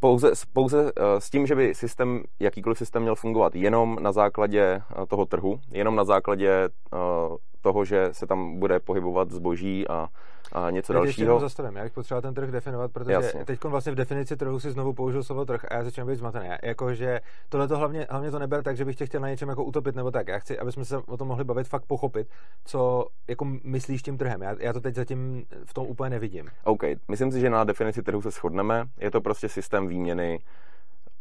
pouze, 0.00 0.32
pouze 0.52 0.82
uh, 0.82 0.90
s 1.18 1.30
tím, 1.30 1.46
že 1.46 1.54
by 1.54 1.74
systém, 1.74 2.22
jakýkoliv 2.40 2.78
systém 2.78 3.02
měl 3.02 3.14
fungovat 3.14 3.54
jenom 3.54 3.98
na 4.00 4.12
základě 4.12 4.82
uh, 4.98 5.06
toho 5.06 5.26
trhu, 5.26 5.60
jenom 5.72 5.96
na 5.96 6.04
základě 6.04 6.68
uh, 6.92 7.36
toho, 7.60 7.84
že 7.84 8.08
se 8.12 8.26
tam 8.26 8.58
bude 8.58 8.80
pohybovat 8.80 9.30
zboží 9.30 9.88
a, 9.88 10.08
a 10.52 10.70
něco 10.70 10.92
Teď 10.92 11.02
dalšího. 11.02 11.34
Ještě 11.34 11.40
zastavím, 11.40 11.76
já 11.76 11.82
bych 11.82 11.92
potřeboval 11.92 12.22
ten 12.22 12.34
trh 12.34 12.50
definovat, 12.50 12.92
protože 12.92 13.32
teď 13.44 13.64
vlastně 13.64 13.92
v 13.92 13.94
definici 13.94 14.36
trhu 14.36 14.60
si 14.60 14.70
znovu 14.70 14.92
použil 14.92 15.22
slovo 15.22 15.44
trh 15.44 15.64
a 15.70 15.74
já 15.74 15.84
začínám 15.84 16.08
být 16.08 16.16
zmatený. 16.16 16.48
Jakože 16.62 17.20
tohle 17.48 17.68
to 17.68 17.78
hlavně, 17.78 18.06
hlavně 18.10 18.30
to 18.30 18.38
neber 18.38 18.62
tak, 18.62 18.76
že 18.76 18.84
bych 18.84 18.96
tě 18.96 19.06
chtěl 19.06 19.20
na 19.20 19.28
něčem 19.28 19.48
jako 19.48 19.64
utopit 19.64 19.94
nebo 19.94 20.10
tak. 20.10 20.28
Já 20.28 20.38
chci, 20.38 20.58
aby 20.58 20.72
jsme 20.72 20.84
se 20.84 20.96
o 20.96 21.16
tom 21.16 21.28
mohli 21.28 21.44
bavit, 21.44 21.68
fakt 21.68 21.84
pochopit, 21.86 22.28
co 22.64 23.06
jako 23.28 23.44
myslíš 23.64 24.02
tím 24.02 24.18
trhem. 24.18 24.42
Já, 24.42 24.56
já 24.58 24.72
to 24.72 24.80
teď 24.80 24.94
zatím 24.94 25.44
v 25.64 25.74
tom 25.74 25.86
úplně 25.86 26.10
nevidím. 26.10 26.48
OK, 26.64 26.82
myslím 27.08 27.32
si, 27.32 27.40
že 27.40 27.50
na 27.50 27.64
definici 27.64 28.02
trhu 28.02 28.22
se 28.22 28.30
shodneme. 28.30 28.84
Je 28.98 29.10
to 29.10 29.20
prostě 29.20 29.48
systém 29.48 29.86
výměny 29.86 30.38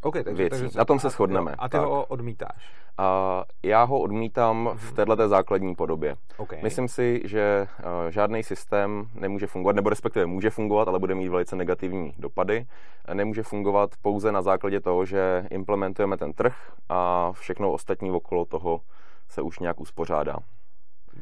Okay, 0.01 0.23
takže, 0.23 0.43
věcí. 0.43 0.61
Takže, 0.61 0.77
na 0.77 0.85
tom 0.85 0.99
se 0.99 1.09
shodneme. 1.09 1.55
A 1.57 1.69
ty 1.69 1.77
tak. 1.77 1.85
ho 1.85 2.05
odmítáš? 2.05 2.73
A 2.97 3.43
já 3.63 3.83
ho 3.83 3.99
odmítám 3.99 4.69
v 4.75 4.85
mhm. 4.85 4.95
této 4.95 5.27
základní 5.27 5.75
podobě. 5.75 6.15
Okay. 6.37 6.59
Myslím 6.63 6.87
si, 6.87 7.21
že 7.25 7.67
uh, 7.79 7.85
žádný 8.09 8.43
systém 8.43 9.07
nemůže 9.13 9.47
fungovat, 9.47 9.75
nebo 9.75 9.89
respektive 9.89 10.25
může 10.25 10.49
fungovat, 10.49 10.87
ale 10.87 10.99
bude 10.99 11.15
mít 11.15 11.29
velice 11.29 11.55
negativní 11.55 12.13
dopady. 12.17 12.65
Nemůže 13.13 13.43
fungovat 13.43 13.89
pouze 14.01 14.31
na 14.31 14.41
základě 14.41 14.79
toho, 14.79 15.05
že 15.05 15.47
implementujeme 15.51 16.17
ten 16.17 16.33
trh 16.33 16.55
a 16.89 17.31
všechno 17.31 17.71
ostatní 17.71 18.11
okolo 18.11 18.45
toho 18.45 18.81
se 19.29 19.41
už 19.41 19.59
nějak 19.59 19.79
uspořádá. 19.79 20.35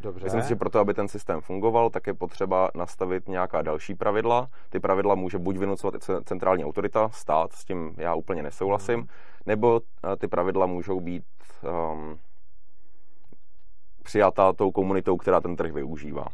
Dobře. 0.02 0.24
Myslím 0.24 0.42
si, 0.42 0.50
že 0.50 0.56
proto, 0.56 0.80
aby 0.80 0.94
ten 0.94 1.08
systém 1.08 1.42
fungoval, 1.42 1.90
tak 1.90 2.08
je 2.08 2.14
potřeba 2.14 2.70
nastavit 2.76 3.28
nějaká 3.28 3.62
další 3.62 3.96
pravidla. 3.96 4.50
Ty 4.70 4.80
pravidla 4.80 5.16
může 5.16 5.38
buď 5.38 5.58
vynucovat 5.58 5.94
centrální 6.26 6.66
autorita, 6.66 7.10
stát, 7.10 7.54
s 7.54 7.66
tím 7.66 7.96
já 7.98 8.16
úplně 8.16 8.44
nesouhlasím, 8.44 9.00
mm. 9.00 9.08
nebo 9.46 9.82
eh, 10.14 10.16
ty 10.16 10.28
pravidla 10.28 10.66
můžou 10.66 11.00
být 11.00 11.26
um, 11.94 12.20
přijatá 14.04 14.54
tou 14.54 14.72
komunitou, 14.72 15.18
která 15.18 15.42
ten 15.42 15.56
trh 15.56 15.72
využívá. 15.72 16.26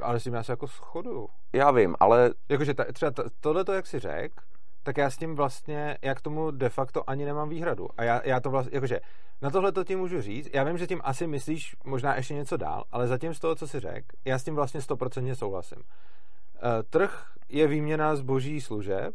Ale 0.00 0.20
s 0.20 0.24
tím 0.24 0.34
já 0.34 0.42
se 0.42 0.52
jako 0.52 0.66
shodu. 0.66 1.28
Já 1.52 1.70
vím, 1.70 1.96
ale... 2.00 2.30
Jakože 2.48 2.74
ta, 2.74 2.84
třeba 2.92 3.12
tohle, 3.40 3.64
jak 3.74 3.86
si 3.86 3.98
řekl, 3.98 4.34
tak 4.82 4.96
já 4.96 5.10
s 5.10 5.16
tím 5.16 5.34
vlastně, 5.34 5.98
jak 6.02 6.20
tomu 6.20 6.50
de 6.50 6.68
facto 6.68 7.10
ani 7.10 7.24
nemám 7.24 7.48
výhradu. 7.48 7.88
A 7.96 8.04
já, 8.04 8.20
já 8.24 8.40
to 8.40 8.50
vlastně, 8.50 8.76
jakože, 8.76 9.00
na 9.42 9.50
tohle 9.50 9.72
to 9.72 9.84
ti 9.84 9.96
můžu 9.96 10.20
říct, 10.20 10.48
já 10.54 10.64
vím, 10.64 10.78
že 10.78 10.86
tím 10.86 11.00
asi 11.04 11.26
myslíš 11.26 11.76
možná 11.84 12.16
ještě 12.16 12.34
něco 12.34 12.56
dál, 12.56 12.84
ale 12.90 13.06
zatím 13.06 13.34
z 13.34 13.40
toho, 13.40 13.54
co 13.54 13.68
si 13.68 13.80
řekl, 13.80 14.06
já 14.24 14.38
s 14.38 14.44
tím 14.44 14.54
vlastně 14.54 14.80
stoprocentně 14.80 15.34
souhlasím. 15.34 15.78
E, 15.78 16.82
trh 16.82 17.26
je 17.48 17.66
výměna 17.66 18.16
zboží 18.16 18.60
služeb 18.60 19.14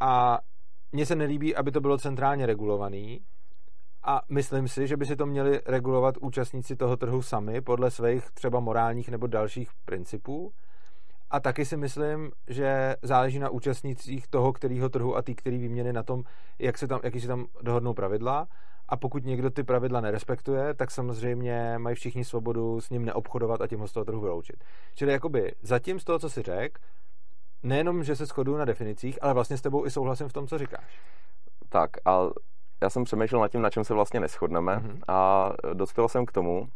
a 0.00 0.38
mně 0.92 1.06
se 1.06 1.14
nelíbí, 1.14 1.56
aby 1.56 1.70
to 1.70 1.80
bylo 1.80 1.98
centrálně 1.98 2.46
regulovaný 2.46 3.20
a 4.02 4.22
myslím 4.28 4.68
si, 4.68 4.86
že 4.86 4.96
by 4.96 5.06
si 5.06 5.16
to 5.16 5.26
měli 5.26 5.60
regulovat 5.66 6.16
účastníci 6.20 6.76
toho 6.76 6.96
trhu 6.96 7.22
sami 7.22 7.60
podle 7.60 7.90
svých 7.90 8.30
třeba 8.30 8.60
morálních 8.60 9.08
nebo 9.08 9.26
dalších 9.26 9.70
principů 9.84 10.52
a 11.30 11.40
taky 11.40 11.64
si 11.64 11.76
myslím, 11.76 12.32
že 12.48 12.96
záleží 13.02 13.38
na 13.38 13.50
účastnících 13.50 14.26
toho, 14.26 14.52
kterého 14.52 14.88
trhu 14.88 15.16
a 15.16 15.22
tý, 15.22 15.34
který 15.34 15.58
výměny 15.58 15.92
na 15.92 16.02
tom, 16.02 16.22
jak 16.58 16.78
se 16.78 16.88
tam, 16.88 17.00
jaký 17.02 17.20
se 17.20 17.28
tam 17.28 17.46
dohodnou 17.62 17.94
pravidla. 17.94 18.48
A 18.88 18.96
pokud 18.96 19.24
někdo 19.24 19.50
ty 19.50 19.62
pravidla 19.62 20.00
nerespektuje, 20.00 20.74
tak 20.74 20.90
samozřejmě 20.90 21.74
mají 21.78 21.96
všichni 21.96 22.24
svobodu 22.24 22.80
s 22.80 22.90
ním 22.90 23.04
neobchodovat 23.04 23.60
a 23.60 23.66
tím 23.66 23.80
ho 23.80 23.88
z 23.88 23.92
toho 23.92 24.04
trhu 24.04 24.20
vyloučit. 24.20 24.64
Čili 24.94 25.12
jakoby 25.12 25.54
zatím 25.62 26.00
z 26.00 26.04
toho, 26.04 26.18
co 26.18 26.30
si 26.30 26.42
řekl, 26.42 26.80
nejenom, 27.62 28.04
že 28.04 28.16
se 28.16 28.26
shoduju 28.26 28.56
na 28.56 28.64
definicích, 28.64 29.18
ale 29.22 29.34
vlastně 29.34 29.56
s 29.56 29.62
tebou 29.62 29.86
i 29.86 29.90
souhlasím 29.90 30.28
v 30.28 30.32
tom, 30.32 30.46
co 30.46 30.58
říkáš. 30.58 31.00
Tak 31.68 31.90
a 32.04 32.20
já 32.82 32.90
jsem 32.90 33.04
přemýšlel 33.04 33.40
nad 33.40 33.48
tím, 33.48 33.62
na 33.62 33.70
čem 33.70 33.84
se 33.84 33.94
vlastně 33.94 34.20
neschodneme 34.20 34.76
mm-hmm. 34.76 34.98
a 35.08 35.52
dospěl 35.72 36.08
jsem 36.08 36.26
k 36.26 36.32
tomu, 36.32 36.68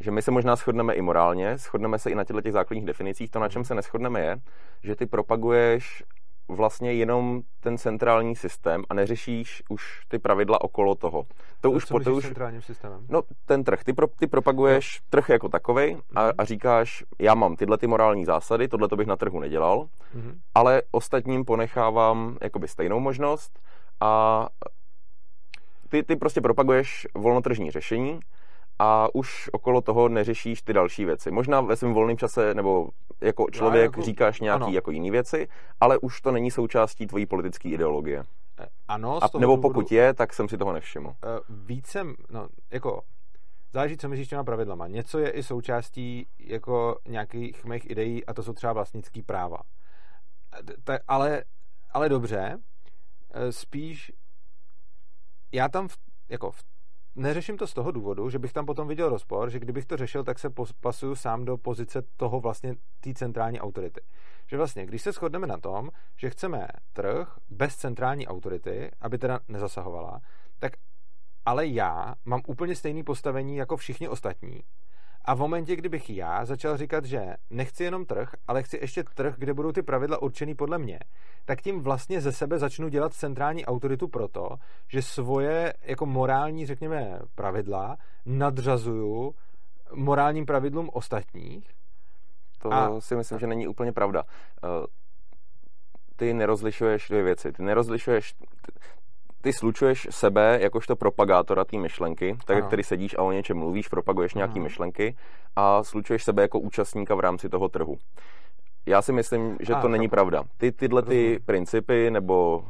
že 0.00 0.10
my 0.10 0.22
se 0.22 0.30
možná 0.30 0.56
shodneme 0.56 0.94
i 0.94 1.02
morálně, 1.02 1.58
shodneme 1.58 1.98
se 1.98 2.10
i 2.10 2.14
na 2.14 2.24
těchto 2.24 2.40
těch 2.40 2.52
základních 2.52 2.86
definicích. 2.86 3.30
To, 3.30 3.38
na 3.38 3.48
čem 3.48 3.64
se 3.64 3.74
neschodneme, 3.74 4.20
je, 4.20 4.36
že 4.82 4.96
ty 4.96 5.06
propaguješ 5.06 6.04
vlastně 6.48 6.92
jenom 6.92 7.42
ten 7.60 7.78
centrální 7.78 8.36
systém 8.36 8.84
a 8.88 8.94
neřešíš 8.94 9.62
už 9.68 10.04
ty 10.08 10.18
pravidla 10.18 10.60
okolo 10.60 10.94
toho. 10.94 11.22
To, 11.22 11.28
to 11.60 11.70
už 11.70 11.84
po 11.84 12.00
to 12.00 12.14
už 12.14 12.24
centrálním 12.24 12.62
systémem. 12.62 13.06
No, 13.08 13.22
ten 13.44 13.64
trh. 13.64 13.84
Ty, 13.84 13.92
pro, 13.92 14.06
ty 14.06 14.26
propaguješ 14.26 15.00
no. 15.00 15.06
trh 15.10 15.28
jako 15.28 15.48
takový 15.48 15.96
a, 16.14 16.22
mhm. 16.22 16.32
a 16.38 16.44
říkáš, 16.44 17.04
já 17.18 17.34
mám 17.34 17.56
tyhle 17.56 17.78
ty 17.78 17.86
morální 17.86 18.24
zásady, 18.24 18.68
tohle 18.68 18.88
to 18.88 18.96
bych 18.96 19.06
na 19.06 19.16
trhu 19.16 19.40
nedělal, 19.40 19.88
mm-hmm. 20.16 20.34
ale 20.54 20.82
ostatním 20.90 21.44
ponechávám 21.44 22.38
jakoby 22.42 22.68
stejnou 22.68 23.00
možnost 23.00 23.60
a 24.00 24.46
ty, 25.88 26.02
ty 26.02 26.16
prostě 26.16 26.40
propaguješ 26.40 27.06
volnotržní 27.14 27.70
řešení 27.70 28.20
a 28.78 29.08
už 29.14 29.50
okolo 29.52 29.80
toho 29.80 30.08
neřešíš 30.08 30.62
ty 30.62 30.72
další 30.72 31.04
věci. 31.04 31.30
Možná 31.30 31.60
ve 31.60 31.76
svém 31.76 31.92
volném 31.92 32.18
čase 32.18 32.54
nebo 32.54 32.88
jako 33.20 33.46
člověk 33.50 33.84
jako, 33.84 34.02
říkáš 34.02 34.40
nějaký 34.40 34.64
ano. 34.64 34.72
jako 34.72 34.90
jiný 34.90 35.10
věci, 35.10 35.48
ale 35.80 35.98
už 35.98 36.20
to 36.20 36.32
není 36.32 36.50
součástí 36.50 37.06
tvojí 37.06 37.26
politické 37.26 37.68
ideologie. 37.68 38.24
E, 38.58 38.66
ano, 38.88 39.18
A, 39.22 39.38
nebo 39.38 39.56
důvodu, 39.56 39.62
pokud 39.62 39.92
je, 39.92 40.14
tak 40.14 40.34
jsem 40.34 40.48
si 40.48 40.58
toho 40.58 40.72
nevšiml. 40.72 41.10
E, 41.10 41.14
více, 41.48 42.04
no, 42.30 42.48
jako 42.70 43.02
záleží, 43.72 43.96
co 43.96 44.08
myslíš 44.08 44.28
těma 44.28 44.44
pravidlama. 44.44 44.86
Něco 44.86 45.18
je 45.18 45.30
i 45.30 45.42
součástí 45.42 46.26
jako 46.38 46.98
nějakých 47.08 47.64
mých 47.64 47.90
ideí 47.90 48.26
a 48.26 48.34
to 48.34 48.42
jsou 48.42 48.52
třeba 48.52 48.72
vlastnický 48.72 49.22
práva. 49.22 49.58
Ta, 50.84 50.98
ale, 51.08 51.44
ale 51.90 52.08
dobře, 52.08 52.58
spíš 53.50 54.12
já 55.52 55.68
tam 55.68 55.88
v, 55.88 55.96
jako 56.28 56.50
v 56.50 56.62
neřeším 57.16 57.56
to 57.56 57.66
z 57.66 57.74
toho 57.74 57.90
důvodu, 57.90 58.30
že 58.30 58.38
bych 58.38 58.52
tam 58.52 58.66
potom 58.66 58.88
viděl 58.88 59.08
rozpor, 59.08 59.50
že 59.50 59.58
kdybych 59.58 59.86
to 59.86 59.96
řešil, 59.96 60.24
tak 60.24 60.38
se 60.38 60.50
pasuju 60.80 61.14
sám 61.14 61.44
do 61.44 61.56
pozice 61.56 62.02
toho 62.16 62.40
vlastně 62.40 62.74
té 63.00 63.14
centrální 63.14 63.60
autority. 63.60 64.00
Že 64.46 64.56
vlastně, 64.56 64.86
když 64.86 65.02
se 65.02 65.12
shodneme 65.12 65.46
na 65.46 65.58
tom, 65.58 65.90
že 66.16 66.30
chceme 66.30 66.68
trh 66.92 67.38
bez 67.50 67.76
centrální 67.76 68.26
autority, 68.26 68.90
aby 69.00 69.18
teda 69.18 69.40
nezasahovala, 69.48 70.20
tak 70.58 70.72
ale 71.44 71.66
já 71.66 72.14
mám 72.24 72.40
úplně 72.46 72.76
stejné 72.76 73.04
postavení 73.04 73.56
jako 73.56 73.76
všichni 73.76 74.08
ostatní 74.08 74.60
a 75.26 75.34
v 75.34 75.38
momentě, 75.38 75.76
kdybych 75.76 76.10
já 76.10 76.44
začal 76.44 76.76
říkat, 76.76 77.04
že 77.04 77.34
nechci 77.50 77.84
jenom 77.84 78.04
trh, 78.04 78.34
ale 78.48 78.62
chci 78.62 78.76
ještě 78.76 79.04
trh, 79.14 79.34
kde 79.38 79.54
budou 79.54 79.72
ty 79.72 79.82
pravidla 79.82 80.22
určený 80.22 80.54
podle 80.54 80.78
mě, 80.78 80.98
tak 81.44 81.62
tím 81.62 81.80
vlastně 81.80 82.20
ze 82.20 82.32
sebe 82.32 82.58
začnu 82.58 82.88
dělat 82.88 83.14
centrální 83.14 83.66
autoritu 83.66 84.08
proto, 84.08 84.48
že 84.88 85.02
svoje 85.02 85.74
jako 85.82 86.06
morální, 86.06 86.66
řekněme, 86.66 87.18
pravidla 87.34 87.96
nadřazuju 88.26 89.34
morálním 89.94 90.46
pravidlům 90.46 90.90
ostatních. 90.92 91.70
To 92.58 92.72
a... 92.72 93.00
si 93.00 93.16
myslím, 93.16 93.38
že 93.38 93.46
není 93.46 93.68
úplně 93.68 93.92
pravda. 93.92 94.22
Eh, 94.64 94.86
ty 96.16 96.34
nerozlišuješ 96.34 97.08
dvě 97.08 97.22
věci. 97.22 97.52
Ty 97.52 97.62
nerozlišuješ 97.62 98.34
ty 99.40 99.52
slučuješ 99.52 100.08
sebe 100.10 100.58
jakožto 100.62 100.96
propagátora 100.96 101.64
té 101.64 101.78
myšlenky, 101.78 102.36
tak 102.44 102.56
jak 102.56 102.68
tady 102.68 102.82
sedíš 102.82 103.14
a 103.18 103.22
o 103.22 103.32
něčem 103.32 103.56
mluvíš, 103.56 103.88
propaguješ 103.88 104.34
nějaké 104.34 104.60
myšlenky 104.60 105.16
a 105.56 105.82
slučuješ 105.82 106.24
sebe 106.24 106.42
jako 106.42 106.58
účastníka 106.58 107.14
v 107.14 107.20
rámci 107.20 107.48
toho 107.48 107.68
trhu. 107.68 107.96
Já 108.86 109.02
si 109.02 109.12
myslím, 109.12 109.56
že 109.60 109.74
a, 109.74 109.80
to 109.80 109.88
není 109.88 110.08
pravda. 110.08 110.44
Ty 110.56 110.72
tyhle 110.72 111.02
ty 111.02 111.38
principy 111.46 112.10
nebo 112.10 112.64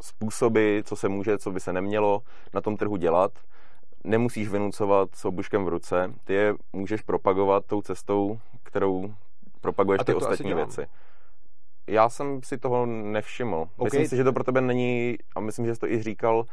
způsoby, 0.00 0.78
co 0.84 0.96
se 0.96 1.08
může, 1.08 1.38
co 1.38 1.50
by 1.50 1.60
se 1.60 1.72
nemělo 1.72 2.20
na 2.54 2.60
tom 2.60 2.76
trhu 2.76 2.96
dělat, 2.96 3.30
nemusíš 4.04 4.48
vynucovat 4.48 5.08
s 5.14 5.24
obuškem 5.24 5.64
v 5.64 5.68
ruce. 5.68 6.12
Ty 6.24 6.34
je 6.34 6.54
můžeš 6.72 7.02
propagovat 7.02 7.66
tou 7.66 7.82
cestou, 7.82 8.38
kterou 8.62 9.14
propaguješ 9.60 10.02
ty 10.04 10.14
ostatní 10.14 10.54
věci 10.54 10.86
já 11.86 12.08
jsem 12.08 12.40
si 12.42 12.58
toho 12.58 12.86
nevšiml. 12.86 13.56
Okay. 13.56 13.84
Myslím 13.84 14.06
si, 14.06 14.16
že 14.16 14.24
to 14.24 14.32
pro 14.32 14.44
tebe 14.44 14.60
není, 14.60 15.16
a 15.36 15.40
myslím, 15.40 15.66
že 15.66 15.74
jsi 15.74 15.80
to 15.80 15.86
i 15.86 16.02
říkal, 16.02 16.44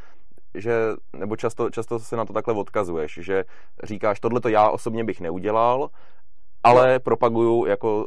že, 0.55 0.73
nebo 1.13 1.35
často, 1.35 1.69
často 1.69 1.99
se 1.99 2.15
na 2.15 2.25
to 2.25 2.33
takhle 2.33 2.53
odkazuješ, 2.53 3.19
že 3.21 3.43
říkáš, 3.83 4.19
tohle 4.19 4.41
to 4.41 4.49
já 4.49 4.69
osobně 4.69 5.03
bych 5.03 5.21
neudělal, 5.21 5.89
ale 6.63 6.93
no. 6.93 6.99
propaguju 6.99 7.65
jako 7.65 8.05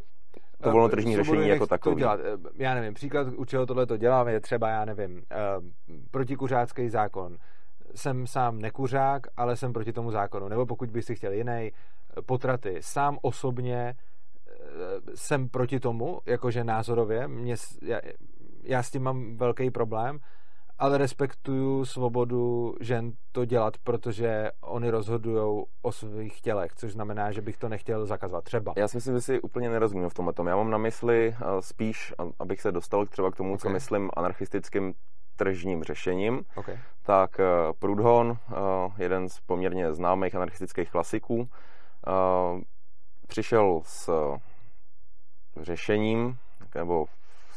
to 0.63 0.71
volnotržní 0.71 1.17
uh, 1.17 1.23
řešení 1.23 1.49
jako 1.49 1.67
takový. 1.67 1.97
Dělat. 1.97 2.21
Eh, 2.21 2.49
já 2.55 2.75
nevím, 2.75 2.95
příklad, 2.95 3.27
u 3.37 3.45
čeho 3.45 3.67
tohle 3.67 3.87
to 3.87 3.97
dělám, 3.97 4.29
je 4.29 4.41
třeba, 4.41 4.69
já 4.69 4.85
nevím, 4.85 5.17
uh, 5.17 5.65
protikuřácký 6.11 6.89
zákon. 6.89 7.37
Jsem 7.95 8.27
sám 8.27 8.59
nekuřák, 8.59 9.27
ale 9.37 9.57
jsem 9.57 9.73
proti 9.73 9.93
tomu 9.93 10.11
zákonu. 10.11 10.49
Nebo 10.49 10.67
pokud 10.67 10.91
bych 10.91 11.05
si 11.05 11.15
chtěl 11.15 11.33
jiný, 11.33 11.71
potraty. 12.27 12.77
Sám 12.81 13.19
osobně 13.23 13.95
jsem 15.15 15.49
proti 15.49 15.81
tomu, 15.81 16.21
jakože 16.27 16.65
názorově, 16.65 17.29
mě, 17.29 17.55
já, 17.83 18.01
já 18.63 18.83
s 18.83 18.91
tím 18.91 19.03
mám 19.03 19.37
velký 19.37 19.71
problém, 19.71 20.21
ale 20.79 20.99
respektuju 20.99 21.85
svobodu 21.85 22.75
žen 22.81 23.13
to 23.33 23.45
dělat, 23.45 23.79
protože 23.79 24.51
oni 24.61 24.91
rozhodují 24.91 25.65
o 25.83 25.93
svých 25.93 26.41
tělech, 26.41 26.73
což 26.75 26.93
znamená, 26.93 27.33
že 27.33 27.43
bych 27.43 27.57
to 27.57 27.69
nechtěl 27.69 28.07
zakazovat 28.07 28.45
třeba. 28.45 28.73
Já 28.77 28.89
si 28.89 28.97
myslím, 28.97 29.15
že 29.15 29.21
si 29.21 29.41
úplně 29.41 29.71
nerozumím 29.71 30.09
v 30.09 30.15
tomhle 30.15 30.33
tom. 30.33 30.47
Já 30.47 30.57
mám 30.57 30.71
na 30.71 30.79
mysli 30.79 31.35
eh, 31.41 31.63
spíš, 31.63 32.15
abych 32.39 32.61
se 32.61 32.73
dostal 32.73 33.07
třeba 33.07 33.31
k 33.31 33.37
tomu, 33.37 33.55
okay. 33.55 33.59
co 33.59 33.69
myslím 33.69 34.11
anarchistickým 34.17 34.95
tržním 35.37 35.83
řešením, 35.83 36.45
okay. 36.57 36.79
tak 37.03 37.41
eh, 37.41 37.45
Prudhon, 37.79 38.37
eh, 38.51 38.55
jeden 39.03 39.29
z 39.29 39.41
poměrně 39.41 39.95
známých 39.95 40.35
anarchistických 40.35 40.91
klasiků, 40.91 41.49
přišel 43.27 43.81
s 43.85 44.11
řešením, 45.61 46.37
nebo 46.75 47.07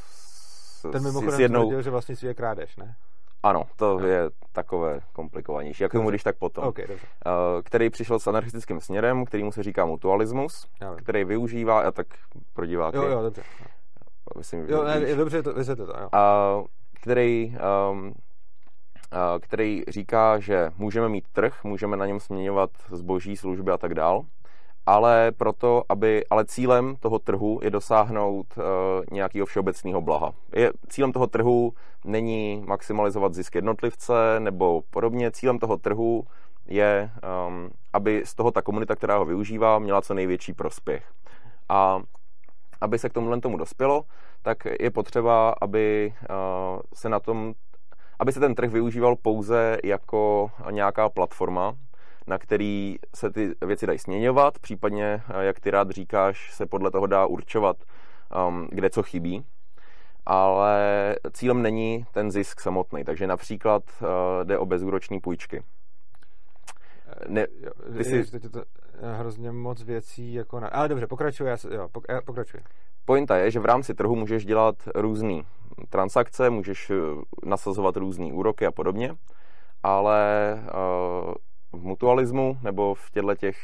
s, 0.06 0.92
Ten 0.92 1.04
mimochodem 1.04 1.38
s 1.38 1.40
jednou... 1.40 1.62
tvrdil, 1.62 1.82
že 1.82 1.90
vlastnictví 1.90 2.28
je 2.28 2.34
krádež, 2.34 2.78
ne? 2.78 2.96
Ano, 3.44 3.64
to 3.76 4.00
no. 4.00 4.08
je 4.08 4.30
takové 4.52 5.00
komplikovanější. 5.14 5.84
Jak 5.84 5.92
tomu 5.92 6.10
když 6.10 6.24
tak 6.24 6.38
potom. 6.38 6.64
Okay, 6.64 6.88
dobře. 6.88 7.06
Uh, 7.26 7.62
který 7.62 7.90
přišel 7.90 8.20
s 8.20 8.28
anarchistickým 8.28 8.80
směrem, 8.80 9.26
který 9.26 9.44
mu 9.44 9.52
se 9.52 9.64
říká 9.64 9.86
mutualismus, 9.86 10.68
který 10.98 11.24
využívá, 11.24 11.82
a 11.82 11.92
tak 11.92 12.08
pro 12.54 12.66
diváky. 12.66 12.98
Jo, 12.98 13.04
jo, 13.04 13.22
dobře. 13.22 13.44
Myslím, 14.38 14.66
jo, 14.70 14.84
ne, 14.84 15.00
je 15.00 15.16
dobře, 15.16 15.44
to, 15.44 15.54
to, 15.54 15.76
to, 15.76 15.84
jo. 15.84 16.10
Uh, 16.60 16.66
který, 17.02 17.56
um, 17.92 18.08
uh, 18.08 18.14
který 19.42 19.84
říká, 19.88 20.40
že 20.40 20.70
můžeme 20.78 21.10
mít 21.10 21.26
trh, 21.34 21.64
můžeme 21.64 21.98
na 21.98 22.06
něm 22.06 22.20
směňovat 22.20 22.70
zboží, 22.92 23.38
služby 23.38 23.72
a 23.72 23.78
tak 23.78 23.94
dál, 23.94 24.26
ale 24.90 25.32
proto, 25.32 25.84
aby, 25.90 26.26
ale 26.30 26.46
cílem 26.46 26.96
toho 27.00 27.20
trhu 27.20 27.60
je 27.64 27.70
dosáhnout 27.70 28.46
uh, 28.58 28.64
nějakého 29.12 29.46
všeobecného 29.46 30.02
blaha. 30.02 30.34
Je, 30.56 30.72
cílem 30.88 31.12
toho 31.12 31.28
trhu 31.28 31.74
není 32.06 32.64
maximalizovat 32.66 33.34
zisk 33.34 33.56
jednotlivce 33.56 34.14
nebo 34.40 34.82
podobně. 34.90 35.32
Cílem 35.32 35.60
toho 35.60 35.78
trhu 35.78 36.24
je, 36.66 37.12
um, 37.48 37.70
aby 37.94 38.24
z 38.26 38.36
toho 38.36 38.52
ta 38.52 38.62
komunita, 38.62 38.96
která 38.96 39.18
ho 39.18 39.26
využívá, 39.26 39.80
měla 39.80 40.02
co 40.02 40.14
největší 40.14 40.54
prospěch. 40.54 41.12
A 41.70 42.02
aby 42.82 43.00
se 43.00 43.10
k 43.10 43.14
tomuhle 43.14 43.42
tomu 43.42 43.58
dospělo, 43.58 44.04
tak 44.42 44.58
je 44.80 44.92
potřeba, 44.92 45.56
aby 45.62 46.14
uh, 46.20 46.82
se 46.94 47.10
na 47.10 47.20
tom 47.20 47.54
aby 48.20 48.32
se 48.32 48.40
ten 48.40 48.56
trh 48.56 48.72
využíval 48.72 49.16
pouze 49.16 49.78
jako 49.84 50.52
nějaká 50.72 51.10
platforma, 51.10 51.76
na 52.30 52.38
který 52.38 52.96
se 53.16 53.32
ty 53.32 53.54
věci 53.66 53.88
dají 53.88 54.00
směňovat, 54.00 54.60
případně, 54.60 55.22
eh, 55.30 55.46
jak 55.46 55.60
ty 55.60 55.72
rád 55.72 55.90
říkáš, 55.90 56.54
se 56.54 56.66
podle 56.66 56.92
toho 56.92 57.08
dá 57.08 57.26
určovat, 57.26 57.78
um, 58.48 58.68
kde 58.72 58.90
co 58.90 59.04
chybí. 59.04 59.46
Ale 60.26 61.16
cílem 61.32 61.62
není 61.62 62.06
ten 62.12 62.32
zisk 62.32 62.60
samotný, 62.60 63.04
takže 63.04 63.28
například 63.28 63.84
uh, 64.02 64.08
jde 64.44 64.58
o 64.58 64.66
bezúroční 64.66 65.20
půjčky. 65.20 65.64
Ne, 67.28 67.48
ty 67.98 68.04
jsi... 68.04 68.16
Je, 68.16 68.50
to 68.50 68.64
hrozně 69.02 69.52
moc 69.52 69.84
věcí 69.84 70.34
jako 70.34 70.60
na... 70.60 70.68
Ale 70.68 70.88
dobře, 70.88 71.08
pokračuj, 71.08 71.48
já, 71.48 71.58
jo, 71.72 71.88
pokračuj. 72.26 72.62
Pointa 73.06 73.38
je, 73.38 73.52
že 73.52 73.60
v 73.60 73.66
rámci 73.66 73.94
trhu 73.94 74.16
můžeš 74.16 74.46
dělat 74.46 74.76
různé 74.96 75.42
transakce, 75.90 76.50
můžeš 76.50 76.92
nasazovat 77.46 77.98
různé 77.98 78.34
úroky 78.34 78.66
a 78.66 78.72
podobně, 78.72 79.16
ale 79.84 80.54
uh, 80.64 81.34
v 81.72 81.84
mutualismu 81.84 82.58
nebo 82.62 82.96
v 82.96 83.12
těchto 83.12 83.36
těch 83.36 83.58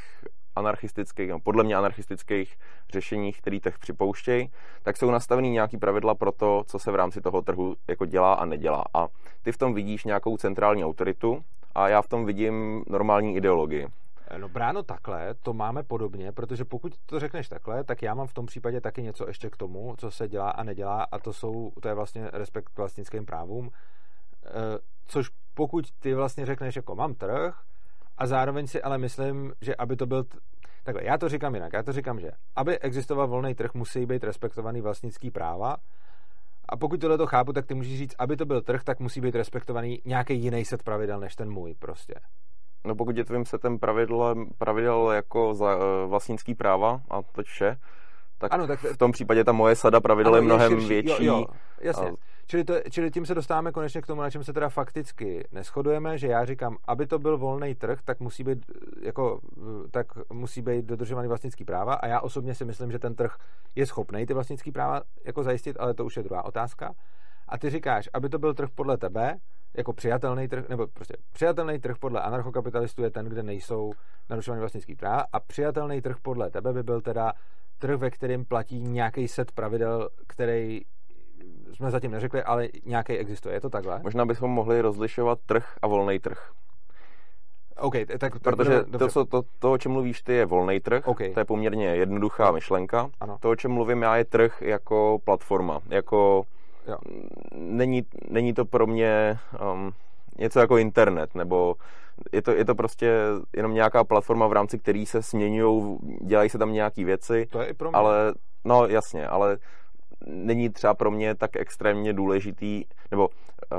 anarchistických, 0.56 1.30
no, 1.30 1.40
podle 1.40 1.64
mě 1.64 1.76
anarchistických 1.76 2.58
řešeních, 2.94 3.42
který 3.42 3.60
trh 3.60 3.80
připouštějí, 3.80 4.52
tak 4.84 4.98
jsou 4.98 5.12
nastavený 5.12 5.50
nějaký 5.50 5.78
pravidla 5.78 6.16
pro 6.16 6.32
to, 6.32 6.64
co 6.68 6.80
se 6.80 6.92
v 6.92 6.96
rámci 6.96 7.22
toho 7.22 7.42
trhu 7.42 7.76
jako 7.88 8.06
dělá 8.06 8.34
a 8.34 8.46
nedělá. 8.46 8.84
A 8.94 9.08
ty 9.42 9.52
v 9.52 9.58
tom 9.58 9.74
vidíš 9.74 10.04
nějakou 10.04 10.38
centrální 10.38 10.86
autoritu 10.86 11.44
a 11.76 11.90
já 11.90 12.02
v 12.02 12.08
tom 12.08 12.26
vidím 12.26 12.84
normální 12.88 13.36
ideologii. 13.36 13.88
No 14.38 14.50
bráno 14.50 14.84
takhle, 14.84 15.34
to 15.34 15.54
máme 15.54 15.84
podobně, 15.84 16.32
protože 16.32 16.66
pokud 16.66 16.94
to 17.06 17.20
řekneš 17.20 17.50
takhle, 17.50 17.84
tak 17.84 18.02
já 18.02 18.14
mám 18.14 18.28
v 18.28 18.34
tom 18.34 18.46
případě 18.46 18.82
taky 18.82 19.02
něco 19.02 19.28
ještě 19.28 19.50
k 19.50 19.58
tomu, 19.58 19.96
co 19.98 20.12
se 20.12 20.28
dělá 20.28 20.50
a 20.50 20.64
nedělá 20.64 21.08
a 21.12 21.20
to 21.20 21.34
jsou, 21.34 21.72
to 21.82 21.88
je 21.88 21.94
vlastně 21.94 22.30
respekt 22.34 22.70
k 22.70 22.78
vlastnickým 22.78 23.26
právům, 23.26 23.72
e, 24.46 24.50
což 25.06 25.30
pokud 25.54 25.86
ty 26.00 26.14
vlastně 26.14 26.46
řekneš 26.46 26.76
jako 26.76 26.96
mám 26.96 27.14
trh, 27.14 27.62
a 28.18 28.28
zároveň 28.28 28.68
si 28.68 28.82
ale 28.82 28.98
myslím, 28.98 29.54
že 29.62 29.76
aby 29.76 29.96
to 29.96 30.06
byl... 30.06 30.24
T... 30.24 30.38
Takhle, 30.84 31.04
já 31.06 31.18
to 31.18 31.30
říkám 31.30 31.56
jinak. 31.56 31.74
Já 31.74 31.84
to 31.84 31.92
říkám, 31.92 32.20
že 32.20 32.32
aby 32.56 32.80
existoval 32.80 33.28
volný 33.28 33.56
trh, 33.56 33.74
musí 33.74 34.06
být 34.06 34.24
respektovaný 34.24 34.82
vlastnický 34.82 35.32
práva. 35.32 35.76
A 36.70 36.78
pokud 36.78 37.02
tohle 37.02 37.18
to 37.18 37.28
chápu, 37.28 37.54
tak 37.54 37.66
ty 37.66 37.74
můžeš 37.74 37.98
říct, 37.98 38.16
aby 38.20 38.38
to 38.38 38.46
byl 38.46 38.62
trh, 38.62 38.84
tak 38.84 39.00
musí 39.00 39.22
být 39.22 39.36
respektovaný 39.36 40.02
nějaký 40.06 40.40
jiný 40.40 40.66
set 40.66 40.84
pravidel 40.84 41.20
než 41.20 41.36
ten 41.36 41.52
můj 41.52 41.76
prostě. 41.80 42.14
No 42.86 42.96
pokud 42.96 43.18
je 43.18 43.26
tvým 43.26 43.46
setem 43.46 43.80
pravidel, 43.80 44.36
pravidel 44.58 45.12
jako 45.12 45.54
za, 45.54 45.76
uh, 45.76 46.10
vlastnický 46.10 46.56
práva 46.56 47.02
a 47.10 47.22
to 47.22 47.44
vše, 47.44 47.78
tak, 48.38 48.54
ano, 48.54 48.68
tak 48.68 48.80
v 48.80 48.98
tom 48.98 49.12
případě 49.12 49.44
ta 49.44 49.52
moje 49.52 49.76
sada 49.76 50.00
pravidel 50.00 50.34
ano, 50.34 50.38
je 50.38 50.42
mnohem 50.42 50.72
je 50.72 50.80
širší, 50.80 50.94
větší. 50.94 51.26
Jo, 51.26 51.38
jo, 51.38 51.46
jasně. 51.82 52.10
A 52.10 52.36
Čili, 52.48 52.64
to, 52.64 52.74
čili 52.90 53.12
tím 53.12 53.26
se 53.26 53.36
dostáváme 53.36 53.72
konečně 53.72 54.02
k 54.02 54.08
tomu, 54.08 54.22
na 54.22 54.30
čem 54.30 54.44
se 54.44 54.54
teda 54.54 54.70
fakticky 54.70 55.48
neschodujeme, 55.52 56.18
že 56.18 56.28
já 56.28 56.46
říkám, 56.46 56.78
aby 56.88 57.08
to 57.08 57.20
byl 57.20 57.38
volný 57.38 57.76
trh, 57.76 58.00
tak 58.04 58.20
musí 58.20 58.44
být, 58.44 58.66
jako, 59.02 59.40
tak 59.92 60.08
musí 60.34 60.62
být 60.62 60.86
dodržovaný 60.86 61.28
vlastnický 61.28 61.66
práva 61.66 61.94
a 61.94 62.08
já 62.08 62.20
osobně 62.20 62.56
si 62.56 62.66
myslím, 62.66 62.92
že 62.92 63.00
ten 63.00 63.16
trh 63.16 63.36
je 63.76 63.86
schopný 63.86 64.26
ty 64.26 64.34
vlastnický 64.34 64.72
práva 64.72 65.02
jako 65.26 65.44
zajistit, 65.44 65.78
ale 65.80 65.94
to 65.94 66.06
už 66.06 66.18
je 66.18 66.24
druhá 66.24 66.46
otázka. 66.46 66.94
A 67.48 67.58
ty 67.58 67.70
říkáš, 67.70 68.10
aby 68.14 68.30
to 68.30 68.40
byl 68.40 68.54
trh 68.54 68.70
podle 68.76 68.98
tebe, 68.98 69.38
jako 69.74 69.94
přijatelný 69.94 70.48
trh, 70.48 70.70
nebo 70.70 70.88
prostě 70.88 71.18
přijatelný 71.32 71.80
trh 71.80 71.98
podle 71.98 72.22
anarchokapitalistů 72.22 73.04
je 73.04 73.10
ten, 73.10 73.26
kde 73.26 73.44
nejsou 73.44 73.92
narušovaný 74.30 74.60
vlastnický 74.60 74.96
práva 74.96 75.26
a 75.34 75.40
přijatelný 75.40 76.02
trh 76.02 76.16
podle 76.22 76.50
tebe 76.50 76.74
by 76.74 76.84
byl 76.84 77.02
teda 77.02 77.34
trh, 77.80 77.96
ve 77.96 78.10
kterém 78.10 78.46
platí 78.46 78.80
nějaký 78.80 79.28
set 79.28 79.52
pravidel, 79.52 80.10
který 80.28 80.82
jsme 81.74 81.92
zatím 81.92 82.12
neřekli, 82.12 82.44
ale 82.44 82.68
nějaký 82.86 83.14
existuje. 83.14 83.56
Je 83.56 83.62
to 83.62 83.70
takhle? 83.70 84.00
Možná 84.04 84.26
bychom 84.26 84.52
mohli 84.52 84.82
rozlišovat 84.82 85.40
trh 85.46 85.78
a 85.82 85.88
volný 85.88 86.20
trh. 86.20 86.52
OK, 87.78 87.94
tak, 88.08 88.20
tak 88.20 88.40
Protože 88.42 88.84
to, 88.84 89.08
co, 89.08 89.26
to, 89.26 89.44
to, 89.60 89.72
o 89.72 89.78
čem 89.78 89.92
mluvíš 89.92 90.22
ty, 90.22 90.34
je 90.34 90.46
volný 90.46 90.80
trh. 90.80 91.08
Okay. 91.08 91.34
To 91.34 91.40
je 91.40 91.46
poměrně 91.46 91.86
jednoduchá 91.86 92.52
myšlenka. 92.52 93.10
Ano. 93.20 93.38
To, 93.40 93.50
o 93.50 93.56
čem 93.56 93.72
mluvím 93.72 94.02
já, 94.02 94.18
je 94.18 94.26
trh 94.26 94.62
jako 94.62 95.20
platforma. 95.24 95.80
Jako 95.90 96.44
jo. 96.88 96.98
Není, 97.56 98.04
není 98.30 98.54
to 98.54 98.66
pro 98.66 98.88
mě 98.88 99.40
um, 99.74 99.94
něco 100.38 100.60
jako 100.60 100.78
internet, 100.78 101.36
nebo 101.36 101.76
je 102.32 102.42
to, 102.42 102.52
je 102.52 102.66
to 102.66 102.76
prostě 102.76 103.20
jenom 103.56 103.74
nějaká 103.74 104.04
platforma, 104.04 104.48
v 104.48 104.54
rámci 104.54 104.80
který 104.80 105.06
se 105.06 105.24
směňují, 105.24 105.98
dělají 106.22 106.50
se 106.50 106.58
tam 106.58 106.74
nějaké 106.74 107.06
věci. 107.06 107.46
To 107.52 107.62
je 107.62 107.68
i 107.68 107.74
pro 107.74 107.90
mě. 107.90 107.98
Ale, 107.98 108.34
no 108.64 108.88
jasně, 108.88 109.28
ale 109.28 109.58
není 110.28 110.70
třeba 110.70 110.94
pro 110.94 111.12
mě 111.12 111.36
tak 111.36 111.56
extrémně 111.56 112.14
důležitý, 112.14 112.84
nebo 113.12 113.30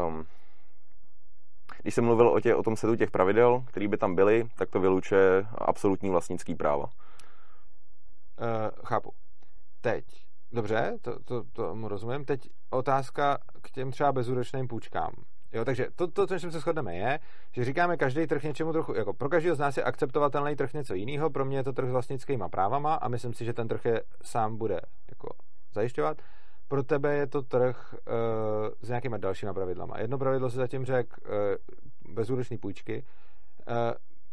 um, 0.08 0.24
když 1.82 1.94
jsem 1.94 2.04
mluvil 2.04 2.28
o, 2.28 2.40
tě, 2.40 2.54
o 2.54 2.62
tom 2.62 2.76
setu 2.76 2.96
těch 2.96 3.10
pravidel, 3.10 3.64
které 3.66 3.88
by 3.88 3.96
tam 3.96 4.14
byly, 4.14 4.48
tak 4.58 4.70
to 4.70 4.80
vylučuje 4.80 5.46
absolutní 5.58 6.10
vlastnický 6.10 6.54
práva. 6.54 6.84
Uh, 6.84 6.90
chápu. 8.84 9.12
Teď. 9.80 10.04
Dobře, 10.52 10.96
to, 11.02 11.18
to, 11.24 11.42
to 11.52 11.74
mu 11.74 11.88
rozumím. 11.88 12.24
Teď 12.24 12.40
otázka 12.70 13.38
k 13.62 13.70
těm 13.70 13.90
třeba 13.90 14.12
bezúročným 14.12 14.68
půjčkám. 14.68 15.12
Jo, 15.52 15.64
takže 15.64 15.86
to, 15.96 16.06
to, 16.06 16.26
co 16.26 16.38
se 16.38 16.60
shodneme, 16.60 16.94
je, 16.94 17.18
že 17.52 17.64
říkáme, 17.64 17.96
každý 17.96 18.26
trh 18.26 18.42
něčemu 18.42 18.72
trochu, 18.72 18.94
jako 18.94 19.14
pro 19.14 19.28
každého 19.28 19.56
z 19.56 19.58
nás 19.58 19.76
je 19.76 19.82
akceptovatelný 19.82 20.56
trh 20.56 20.72
něco 20.72 20.94
jiného, 20.94 21.30
pro 21.30 21.44
mě 21.44 21.56
je 21.56 21.64
to 21.64 21.72
trh 21.72 21.88
s 21.88 21.92
vlastnickýma 21.92 22.48
právama 22.48 22.94
a 22.94 23.08
myslím 23.08 23.34
si, 23.34 23.44
že 23.44 23.52
ten 23.52 23.68
trh 23.68 23.84
je 23.84 24.02
sám 24.22 24.56
bude 24.56 24.80
jako 25.08 25.28
zajišťovat. 25.74 26.22
Pro 26.68 26.82
tebe 26.82 27.14
je 27.14 27.26
to 27.26 27.42
trh 27.42 27.94
uh, 27.94 28.14
s 28.80 28.88
nějakýma 28.88 29.16
dalšíma 29.16 29.54
pravidlama. 29.54 29.98
Jedno 29.98 30.18
pravidlo 30.18 30.50
si 30.50 30.56
zatím 30.56 30.84
řekl 30.84 31.16
uh, 31.20 32.14
bezúročný 32.14 32.58
půjčky. 32.58 33.04
Uh, 33.68 33.74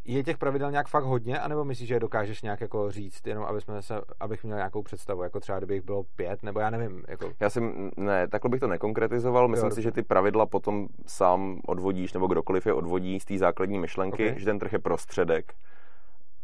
je 0.05 0.23
těch 0.23 0.37
pravidel 0.37 0.71
nějak 0.71 0.87
fakt 0.87 1.03
hodně, 1.03 1.39
anebo 1.39 1.65
myslíš, 1.65 1.87
že 1.87 1.93
je 1.95 1.99
dokážeš 1.99 2.41
nějak 2.41 2.61
jako 2.61 2.91
říct, 2.91 3.27
jenom 3.27 3.43
aby 3.43 3.61
jsme 3.61 3.81
se, 3.81 4.01
abych 4.19 4.43
měl 4.43 4.57
nějakou 4.57 4.83
představu, 4.83 5.23
jako 5.23 5.39
třeba 5.39 5.57
kdyby 5.57 5.73
jich 5.73 5.83
bylo 5.83 6.03
pět, 6.15 6.43
nebo 6.43 6.59
já 6.59 6.69
nevím. 6.69 7.03
Jako... 7.07 7.31
Já 7.39 7.49
jsem, 7.49 7.91
ne, 7.97 8.27
takhle 8.27 8.49
bych 8.49 8.59
to 8.59 8.67
nekonkretizoval, 8.67 9.47
myslím 9.47 9.69
jo, 9.69 9.75
si, 9.75 9.81
že 9.81 9.91
ty 9.91 10.03
pravidla 10.03 10.45
potom 10.45 10.87
sám 11.07 11.59
odvodíš, 11.67 12.13
nebo 12.13 12.27
kdokoliv 12.27 12.65
je 12.65 12.73
odvodí 12.73 13.19
z 13.19 13.25
té 13.25 13.37
základní 13.37 13.79
myšlenky, 13.79 14.27
okay. 14.27 14.39
že 14.39 14.45
ten 14.45 14.59
trh 14.59 14.73
je 14.73 14.79
prostředek, 14.79 15.53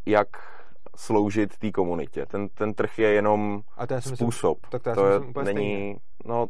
jak 0.05 0.27
sloužit 0.95 1.57
té 1.57 1.71
komunitě. 1.71 2.25
Ten, 2.25 2.49
ten 2.49 2.73
trh 2.73 2.99
je 2.99 3.09
jenom 3.09 3.61
a 3.77 3.87
to 3.87 3.93
já 3.93 4.01
způsob. 4.01 4.57
Myslím, 4.57 4.69
tak 4.69 4.81
to, 4.81 4.89
já 4.89 5.19
to 5.19 5.39
je, 5.39 5.43
není, 5.43 5.73
stejně. 5.73 5.95
no, 6.25 6.47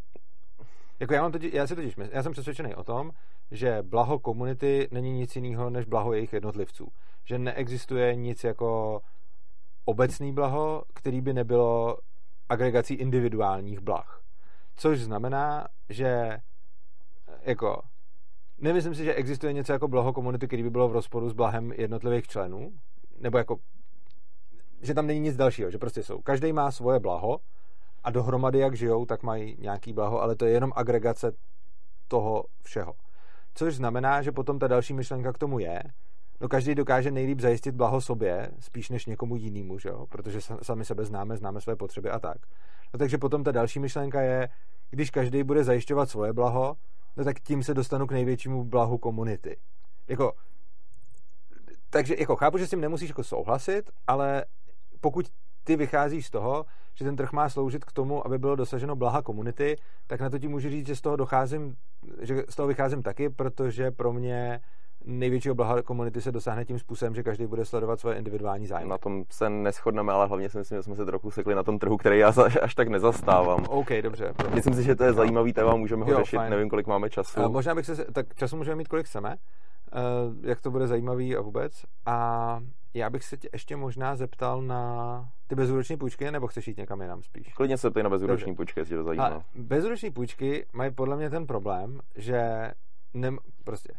jako 1.00 1.14
já, 1.14 1.22
mám 1.22 1.32
totiž, 1.32 1.54
já 1.54 1.68
si 1.68 1.76
totiž 1.76 1.96
já 2.12 2.24
jsem 2.24 2.32
přesvědčený 2.32 2.76
o 2.76 2.84
tom, 2.84 3.12
že 3.52 3.84
blaho 3.84 4.20
komunity 4.20 4.88
není 4.92 5.14
nic 5.14 5.36
jiného 5.36 5.70
než 5.70 5.86
blaho 5.86 6.14
jejich 6.14 6.34
jednotlivců. 6.34 6.88
Že 7.26 7.40
neexistuje 7.40 8.16
nic 8.16 8.44
jako 8.44 9.02
obecný 9.86 10.34
blaho, 10.34 10.84
který 10.94 11.22
by 11.22 11.34
nebylo 11.34 11.98
agregací 12.50 12.94
individuálních 12.94 13.80
blah. 13.80 14.22
Což 14.76 15.00
znamená, 15.00 15.68
že 15.90 16.38
jako 17.42 17.82
nemyslím 18.58 18.96
si, 18.96 19.04
že 19.04 19.14
existuje 19.14 19.54
něco 19.54 19.74
jako 19.74 19.88
blaho 19.88 20.14
komunity, 20.14 20.48
který 20.48 20.64
by 20.64 20.70
bylo 20.70 20.90
v 20.90 20.94
rozporu 20.94 21.30
s 21.30 21.34
blahem 21.34 21.72
jednotlivých 21.72 22.28
členů, 22.28 22.74
nebo 23.20 23.38
jako 23.38 23.58
že 24.82 24.94
tam 24.94 25.08
není 25.08 25.20
nic 25.20 25.36
dalšího, 25.36 25.72
že 25.72 25.78
prostě 25.78 26.04
jsou. 26.04 26.22
Každý 26.22 26.54
má 26.54 26.72
svoje 26.72 27.00
blaho 27.00 27.40
a 28.04 28.12
dohromady, 28.12 28.60
jak 28.60 28.78
žijou, 28.78 29.06
tak 29.06 29.24
mají 29.24 29.56
nějaký 29.60 29.94
blaho, 29.94 30.22
ale 30.22 30.36
to 30.36 30.46
je 30.46 30.52
jenom 30.52 30.72
agregace 30.76 31.32
toho 32.08 32.44
všeho. 32.64 32.94
Což 33.54 33.76
znamená, 33.76 34.22
že 34.22 34.32
potom 34.32 34.60
ta 34.60 34.68
další 34.68 34.94
myšlenka 34.94 35.34
k 35.34 35.38
tomu 35.38 35.60
je, 35.60 35.84
No 36.42 36.50
každý 36.50 36.76
dokáže 36.76 37.12
nejlíp 37.12 37.40
zajistit 37.40 37.76
blaho 37.76 38.02
sobě, 38.02 38.52
spíš 38.60 38.90
než 38.90 39.06
někomu 39.06 39.36
jinému, 39.36 39.80
že 39.80 39.90
jo? 39.90 40.08
Protože 40.10 40.40
sami 40.62 40.86
sebe 40.86 41.06
známe, 41.06 41.38
známe 41.38 41.62
své 41.62 41.76
potřeby 41.76 42.10
a 42.10 42.20
tak. 42.20 42.38
No 42.94 42.98
takže 42.98 43.18
potom 43.18 43.44
ta 43.44 43.52
další 43.52 43.80
myšlenka 43.80 44.22
je, 44.22 44.50
když 44.90 45.10
každý 45.10 45.44
bude 45.44 45.64
zajišťovat 45.64 46.10
svoje 46.10 46.34
blaho, 46.34 46.76
no 47.18 47.24
tak 47.24 47.40
tím 47.40 47.64
se 47.64 47.74
dostanu 47.74 48.08
k 48.08 48.12
největšímu 48.12 48.64
blahu 48.64 48.98
komunity. 48.98 49.58
Jako, 50.08 50.34
takže 51.90 52.16
jako 52.20 52.36
chápu, 52.36 52.58
že 52.58 52.68
s 52.68 52.70
tím 52.70 52.82
nemusíš 52.82 53.10
jako 53.10 53.24
souhlasit, 53.24 53.92
ale 54.08 54.46
pokud 55.02 55.32
ty 55.64 55.76
vycházíš 55.76 56.26
z 56.26 56.30
toho, 56.30 56.66
že 56.96 57.06
ten 57.06 57.16
trh 57.16 57.32
má 57.32 57.50
sloužit 57.50 57.86
k 57.86 57.92
tomu, 57.92 58.26
aby 58.26 58.38
bylo 58.38 58.56
dosaženo 58.56 58.96
blaha 58.96 59.22
komunity, 59.22 59.76
tak 60.08 60.22
na 60.22 60.30
to 60.30 60.40
ti 60.40 60.48
můžu 60.48 60.70
říct, 60.70 60.88
že 60.88 60.96
z 60.96 61.02
toho 61.02 61.16
docházím, 61.16 61.76
že 62.22 62.44
z 62.50 62.56
toho 62.56 62.68
vycházím 62.68 63.04
taky, 63.04 63.30
protože 63.30 63.92
pro 63.92 64.14
mě 64.14 64.60
největšího 65.06 65.56
blaha 65.56 65.82
komunity 65.82 66.22
se 66.22 66.32
dosáhne 66.32 66.66
tím 66.66 66.80
způsobem, 66.80 67.16
že 67.16 67.24
každý 67.24 67.48
bude 67.48 67.66
sledovat 67.66 68.00
svoje 68.00 68.18
individuální 68.18 68.68
zájmy. 68.68 68.90
Na 68.90 68.98
tom 68.98 69.24
se 69.30 69.50
neschodneme, 69.50 70.14
ale 70.14 70.28
hlavně 70.28 70.50
si 70.50 70.58
myslím, 70.58 70.78
že 70.78 70.84
jsme 70.84 70.96
se 70.96 71.06
trochu 71.06 71.32
sekli 71.32 71.56
na 71.56 71.64
tom 71.64 71.80
trhu, 71.80 71.98
který 71.98 72.20
já 72.20 72.34
až 72.62 72.76
tak 72.76 72.88
nezastávám. 72.88 73.66
OK, 73.70 73.90
dobře. 74.02 74.34
Myslím 74.54 74.74
si, 74.74 74.84
že 74.84 74.96
to 74.96 75.04
je 75.04 75.14
zajímavý 75.14 75.54
téma, 75.54 75.76
můžeme 75.76 76.06
ho 76.06 76.12
jo, 76.12 76.18
řešit, 76.18 76.36
fajn. 76.36 76.52
nevím, 76.52 76.70
kolik 76.70 76.88
máme 76.88 77.10
času. 77.10 77.40
A 77.42 77.48
možná 77.48 77.76
bych 77.76 77.86
se, 77.86 78.06
tak 78.12 78.36
času 78.36 78.58
můžeme 78.58 78.76
mít, 78.76 78.88
kolik 78.88 79.06
chceme, 79.06 79.36
uh, 79.36 80.46
jak 80.46 80.62
to 80.62 80.72
bude 80.72 80.88
zajímavý 80.88 81.36
a 81.36 81.42
vůbec. 81.42 81.86
A 82.06 82.60
já 82.94 83.10
bych 83.10 83.24
se 83.24 83.38
tě 83.38 83.50
ještě 83.54 83.76
možná 83.76 84.16
zeptal 84.16 84.62
na 84.62 85.32
ty 85.48 85.56
bezúroční 85.56 85.98
půjčky, 85.98 86.32
nebo 86.32 86.48
chceš 86.48 86.68
jít 86.68 86.78
někam 86.78 87.02
jinam 87.02 87.24
spíš? 87.24 87.54
Klidně 87.54 87.78
se 87.78 87.92
ptej 87.92 88.04
na 88.04 88.10
bezúroční 88.10 88.56
půjčky, 88.56 88.80
jestli 88.80 88.96
to 88.96 89.04
zajímá. 89.04 89.26
A 89.28 89.44
bezúroční 89.56 90.12
půjčky 90.12 90.66
mají 90.74 90.92
podle 90.92 91.18
mě 91.18 91.30
ten 91.30 91.48
problém, 91.48 92.00
že 92.16 92.72
nem, 93.14 93.38
prostě 93.64 93.94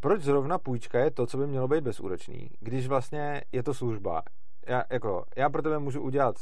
proč 0.00 0.22
zrovna 0.22 0.58
půjčka 0.58 0.98
je 0.98 1.10
to, 1.10 1.26
co 1.26 1.38
by 1.38 1.46
mělo 1.46 1.68
být 1.68 1.84
bezúročný, 1.84 2.50
když 2.60 2.86
vlastně 2.86 3.42
je 3.52 3.62
to 3.62 3.74
služba. 3.74 4.22
Já, 4.66 4.84
jako, 4.90 5.24
já 5.36 5.50
pro 5.50 5.62
tebe 5.62 5.78
můžu 5.78 6.00
udělat 6.00 6.36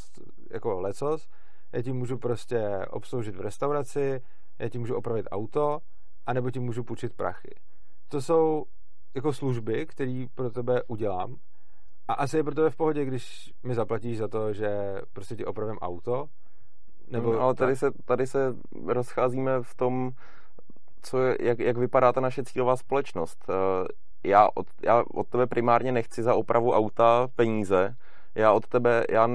jako 0.51 0.81
lecos, 0.81 1.29
já 1.73 1.83
ti 1.83 1.93
můžu 1.93 2.19
prostě 2.19 2.87
obsloužit 2.91 3.37
v 3.37 3.41
restauraci, 3.41 4.21
já 4.59 4.69
ti 4.69 4.79
můžu 4.79 4.95
opravit 4.95 5.27
auto, 5.31 5.79
anebo 6.27 6.51
ti 6.51 6.61
můžu 6.61 6.85
půjčit 6.85 7.17
prachy. 7.17 7.55
To 8.09 8.23
jsou 8.23 8.65
jako 9.15 9.33
služby, 9.33 9.87
které 9.87 10.27
pro 10.35 10.51
tebe 10.51 10.83
udělám 10.87 11.37
a 12.09 12.13
asi 12.13 12.37
je 12.37 12.45
pro 12.45 12.55
tebe 12.55 12.71
v 12.71 12.77
pohodě, 12.77 13.05
když 13.05 13.55
mi 13.63 13.75
zaplatíš 13.75 14.19
za 14.19 14.29
to, 14.29 14.53
že 14.53 15.01
prostě 15.13 15.37
ti 15.37 15.45
opravím 15.45 15.79
auto, 15.79 16.29
nebo 17.11 17.33
no, 17.33 17.41
ale 17.41 17.55
tady 17.55 17.77
se, 17.77 17.91
tady 18.05 18.27
se 18.27 18.55
rozcházíme 18.87 19.63
v 19.63 19.75
tom, 19.75 20.11
co 21.03 21.19
je, 21.23 21.37
jak, 21.41 21.59
jak 21.59 21.77
vypadá 21.77 22.13
ta 22.13 22.21
naše 22.21 22.45
cílová 22.45 22.77
společnost. 22.77 23.45
Eh, 23.49 23.89
já 24.25 24.49
od, 24.55 24.67
já 24.83 25.05
od 25.15 25.29
tebe 25.29 25.47
primárně 25.47 25.93
nechci 25.93 26.23
za 26.23 26.35
opravu 26.35 26.73
auta 26.73 27.29
peníze, 27.37 27.97
já 28.35 28.53
od 28.53 28.67
tebe, 28.67 29.05
já 29.11 29.29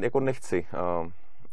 jako 0.00 0.20
nechci 0.20 0.66
uh, 1.02 1.10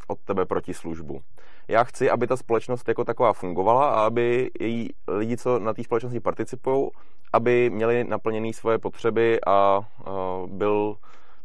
od 0.08 0.20
tebe 0.20 0.46
protislužbu. 0.46 1.22
Já 1.68 1.84
chci, 1.84 2.10
aby 2.10 2.28
ta 2.28 2.38
společnost 2.38 2.88
jako 2.88 3.04
taková 3.04 3.34
fungovala 3.34 3.90
a 3.90 4.06
aby 4.06 4.52
její 4.60 4.90
lidi, 5.08 5.38
co 5.38 5.60
na 5.60 5.74
té 5.74 5.84
společnosti 5.84 6.20
participují, 6.20 6.90
aby 7.34 7.70
měli 7.70 8.04
naplněné 8.04 8.54
svoje 8.54 8.78
potřeby 8.78 9.40
a 9.48 9.80
uh, 10.08 10.50
byl 10.50 10.96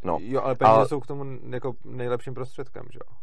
No. 0.07 0.19
Jo, 0.21 0.41
ale 0.43 0.55
peníze 0.55 0.81
a... 0.81 0.85
jsou 0.85 1.01
k 1.01 1.07
tomu 1.07 1.25
jako 1.51 1.73
nejlepším 1.85 2.35
prostředkem, 2.35 2.83
že 2.93 2.99
jo? 3.09 3.17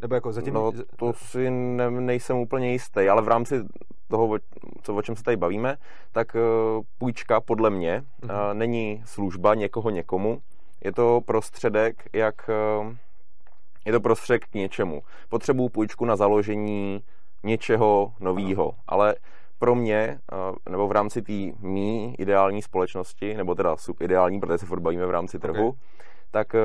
Nebo 0.00 0.14
jako 0.14 0.32
zatím... 0.32 0.54
No, 0.54 0.72
to 0.96 1.12
si 1.12 1.50
ne, 1.50 1.90
nejsem 1.90 2.36
úplně 2.36 2.72
jistý, 2.72 3.08
ale 3.08 3.22
v 3.22 3.28
rámci 3.28 3.62
toho, 4.08 4.38
co, 4.82 4.94
o 4.94 5.02
čem 5.02 5.16
se 5.16 5.22
tady 5.22 5.36
bavíme, 5.36 5.76
tak 6.12 6.34
uh, 6.34 6.82
půjčka 6.98 7.40
podle 7.40 7.70
mě 7.70 8.04
uh, 8.22 8.30
není 8.52 9.02
služba 9.06 9.54
někoho 9.54 9.90
někomu, 9.90 10.38
je 10.84 10.92
to 10.92 11.20
prostředek, 11.26 12.04
jak... 12.12 12.50
Je 13.84 13.92
to 13.92 14.00
prostředek 14.00 14.44
k 14.44 14.54
něčemu. 14.54 15.02
Potřebuju 15.28 15.68
půjčku 15.68 16.04
na 16.04 16.16
založení 16.16 17.04
něčeho 17.42 18.12
nového, 18.20 18.72
ale 18.86 19.14
pro 19.58 19.74
mě, 19.74 20.18
nebo 20.70 20.88
v 20.88 20.92
rámci 20.92 21.22
té 21.22 21.66
mý 21.66 22.14
ideální 22.18 22.62
společnosti, 22.62 23.34
nebo 23.34 23.54
teda 23.54 23.76
subideální, 23.76 24.40
protože 24.40 24.58
se 24.58 24.66
furt 24.66 24.80
bavíme 24.80 25.06
v 25.06 25.10
rámci 25.10 25.38
trhu, 25.38 25.68
okay. 25.68 25.80
tak 26.30 26.56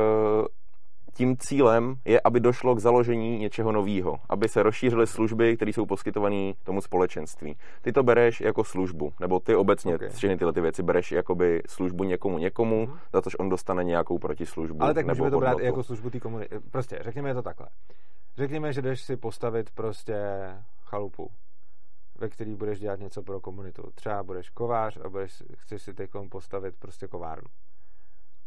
tím 1.14 1.38
cílem 1.38 1.96
je, 2.06 2.22
aby 2.24 2.40
došlo 2.40 2.76
k 2.76 2.80
založení 2.80 3.40
něčeho 3.40 3.72
nového, 3.72 4.20
aby 4.30 4.50
se 4.50 4.64
rozšířily 4.64 5.08
služby, 5.08 5.56
které 5.56 5.74
jsou 5.74 5.86
poskytované 5.86 6.54
tomu 6.64 6.82
společenství. 6.82 7.58
Ty 7.82 7.92
to 7.92 8.04
bereš 8.04 8.42
jako 8.42 8.64
službu, 8.64 9.14
nebo 9.20 9.40
ty 9.40 9.56
obecně 9.56 9.96
okay. 9.96 10.10
všechny 10.10 10.38
tyhle 10.38 10.54
ty 10.54 10.62
věci 10.62 10.84
bereš 10.84 11.12
jakoby 11.12 11.62
službu 11.68 12.04
někomu 12.04 12.38
někomu, 12.38 12.86
mm-hmm. 12.86 13.00
za 13.14 13.22
to, 13.22 13.30
že 13.30 13.38
on 13.38 13.50
dostane 13.50 13.84
nějakou 13.84 14.20
protislužbu. 14.20 14.84
Ale 14.84 14.94
tak 14.94 15.06
nebo 15.06 15.16
můžeme 15.16 15.32
to 15.32 15.40
brát 15.40 15.60
jako 15.60 15.84
službu 15.84 16.10
té 16.10 16.20
komunity. 16.20 16.60
Prostě, 16.72 17.00
řekněme 17.02 17.34
to 17.34 17.42
takhle. 17.42 17.68
Řekněme, 18.38 18.74
že 18.74 18.82
jdeš 18.82 19.02
si 19.02 19.18
postavit 19.18 19.72
prostě 19.72 20.16
chalupu, 20.84 21.32
ve 22.20 22.30
který 22.30 22.56
budeš 22.56 22.80
dělat 22.80 23.00
něco 23.00 23.24
pro 23.24 23.40
komunitu. 23.40 23.84
Třeba 23.96 24.24
budeš 24.24 24.50
kovář 24.50 24.98
a 25.06 25.10
budeš, 25.10 25.44
chceš 25.58 25.82
si 25.82 25.94
teď 25.94 26.10
postavit 26.32 26.76
prostě 26.80 27.08
kovárnu. 27.08 27.48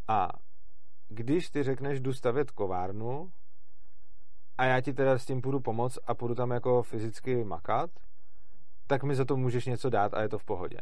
A 0.09 0.29
když 1.15 1.51
ty 1.51 1.63
řekneš, 1.63 2.01
jdu 2.01 2.13
stavět 2.13 2.51
kovárnu 2.51 3.33
a 4.59 4.65
já 4.65 4.81
ti 4.81 4.93
teda 4.93 5.19
s 5.19 5.27
tím 5.27 5.41
půjdu 5.41 5.61
pomoct 5.61 5.99
a 6.07 6.15
půjdu 6.15 6.35
tam 6.35 6.51
jako 6.51 6.83
fyzicky 6.83 7.45
makat, 7.45 7.91
tak 8.87 9.03
mi 9.03 9.15
za 9.15 9.25
to 9.25 9.37
můžeš 9.37 9.67
něco 9.67 9.91
dát 9.91 10.15
a 10.15 10.23
je 10.23 10.29
to 10.29 10.39
v 10.39 10.45
pohodě. 10.45 10.79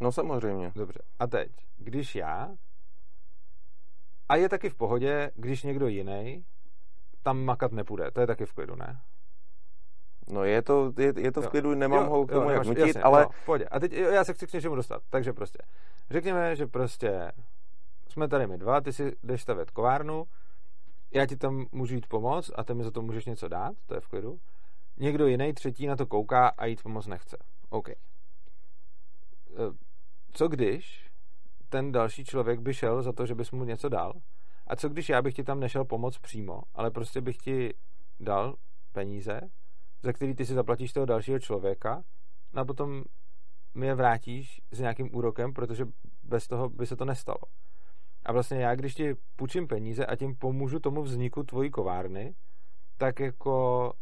No 0.00 0.12
samozřejmě. 0.12 0.72
Dobře. 0.74 0.98
A 1.18 1.26
teď, 1.26 1.50
když 1.76 2.14
já 2.14 2.50
a 4.28 4.36
je 4.36 4.48
taky 4.48 4.70
v 4.70 4.74
pohodě, 4.74 5.30
když 5.34 5.62
někdo 5.62 5.86
jiný 5.86 6.44
tam 7.22 7.44
makat 7.44 7.72
nepůjde. 7.72 8.10
To 8.10 8.20
je 8.20 8.26
taky 8.26 8.46
v 8.46 8.52
klidu, 8.52 8.76
ne? 8.76 9.00
No 10.28 10.44
je 10.44 10.62
to, 10.62 10.92
je, 10.98 11.12
je 11.16 11.32
to 11.32 11.42
v 11.42 11.48
klidu, 11.48 11.74
nemám 11.74 12.04
jo, 12.04 12.10
ho 12.10 12.26
k 12.26 12.32
tomu 12.32 12.50
jo, 12.50 12.54
jak 12.54 12.66
nutit, 12.66 12.96
ale... 12.96 13.22
No, 13.22 13.28
v 13.28 13.44
pohodě. 13.44 13.64
A 13.64 13.80
teď 13.80 13.92
jo, 13.92 14.10
já 14.10 14.24
se 14.24 14.34
chci 14.34 14.46
k 14.46 14.52
něčemu 14.52 14.74
dostat. 14.74 15.02
Takže 15.10 15.32
prostě, 15.32 15.58
řekněme, 16.10 16.56
že 16.56 16.66
prostě 16.66 17.32
jsme 18.08 18.28
tady 18.28 18.46
my 18.46 18.58
dva, 18.58 18.80
ty 18.80 18.92
si 18.92 19.12
jdeš 19.22 19.42
stavět 19.42 19.70
kovárnu, 19.70 20.24
já 21.14 21.26
ti 21.26 21.36
tam 21.36 21.66
můžu 21.72 21.94
jít 21.94 22.06
pomoct 22.06 22.50
a 22.54 22.64
ty 22.64 22.74
mi 22.74 22.84
za 22.84 22.90
to 22.90 23.02
můžeš 23.02 23.24
něco 23.24 23.48
dát, 23.48 23.76
to 23.86 23.94
je 23.94 24.00
v 24.00 24.08
klidu. 24.08 24.40
Někdo 24.96 25.26
jiný, 25.26 25.52
třetí 25.52 25.86
na 25.86 25.96
to 25.96 26.06
kouká 26.06 26.48
a 26.48 26.66
jít 26.66 26.82
pomoct 26.82 27.06
nechce. 27.06 27.36
OK. 27.68 27.88
E, 27.88 27.96
co 30.32 30.48
když 30.48 31.10
ten 31.68 31.92
další 31.92 32.24
člověk 32.24 32.60
by 32.60 32.74
šel 32.74 33.02
za 33.02 33.12
to, 33.12 33.26
že 33.26 33.34
bys 33.34 33.50
mu 33.50 33.64
něco 33.64 33.88
dal? 33.88 34.12
A 34.66 34.76
co 34.76 34.88
když 34.88 35.08
já 35.08 35.22
bych 35.22 35.34
ti 35.34 35.44
tam 35.44 35.60
nešel 35.60 35.84
pomoct 35.84 36.18
přímo, 36.18 36.62
ale 36.74 36.90
prostě 36.90 37.20
bych 37.20 37.36
ti 37.36 37.74
dal 38.20 38.56
peníze, 38.92 39.40
za 40.02 40.12
který 40.12 40.34
ty 40.34 40.46
si 40.46 40.54
zaplatíš 40.54 40.92
toho 40.92 41.06
dalšího 41.06 41.38
člověka 41.38 42.02
a 42.54 42.64
potom 42.64 43.04
mi 43.74 43.86
je 43.86 43.94
vrátíš 43.94 44.60
s 44.70 44.80
nějakým 44.80 45.16
úrokem, 45.16 45.52
protože 45.52 45.86
bez 46.22 46.48
toho 46.48 46.68
by 46.68 46.86
se 46.86 46.96
to 46.96 47.04
nestalo. 47.04 47.38
A 48.26 48.32
vlastně 48.32 48.60
já, 48.60 48.74
když 48.74 48.94
ti 48.94 49.14
půjčím 49.36 49.68
peníze 49.68 50.06
a 50.06 50.16
tím 50.16 50.36
pomůžu 50.36 50.78
tomu 50.78 51.02
vzniku 51.02 51.42
tvojí 51.42 51.70
kovárny, 51.70 52.34
tak 52.98 53.20
jako 53.20 53.92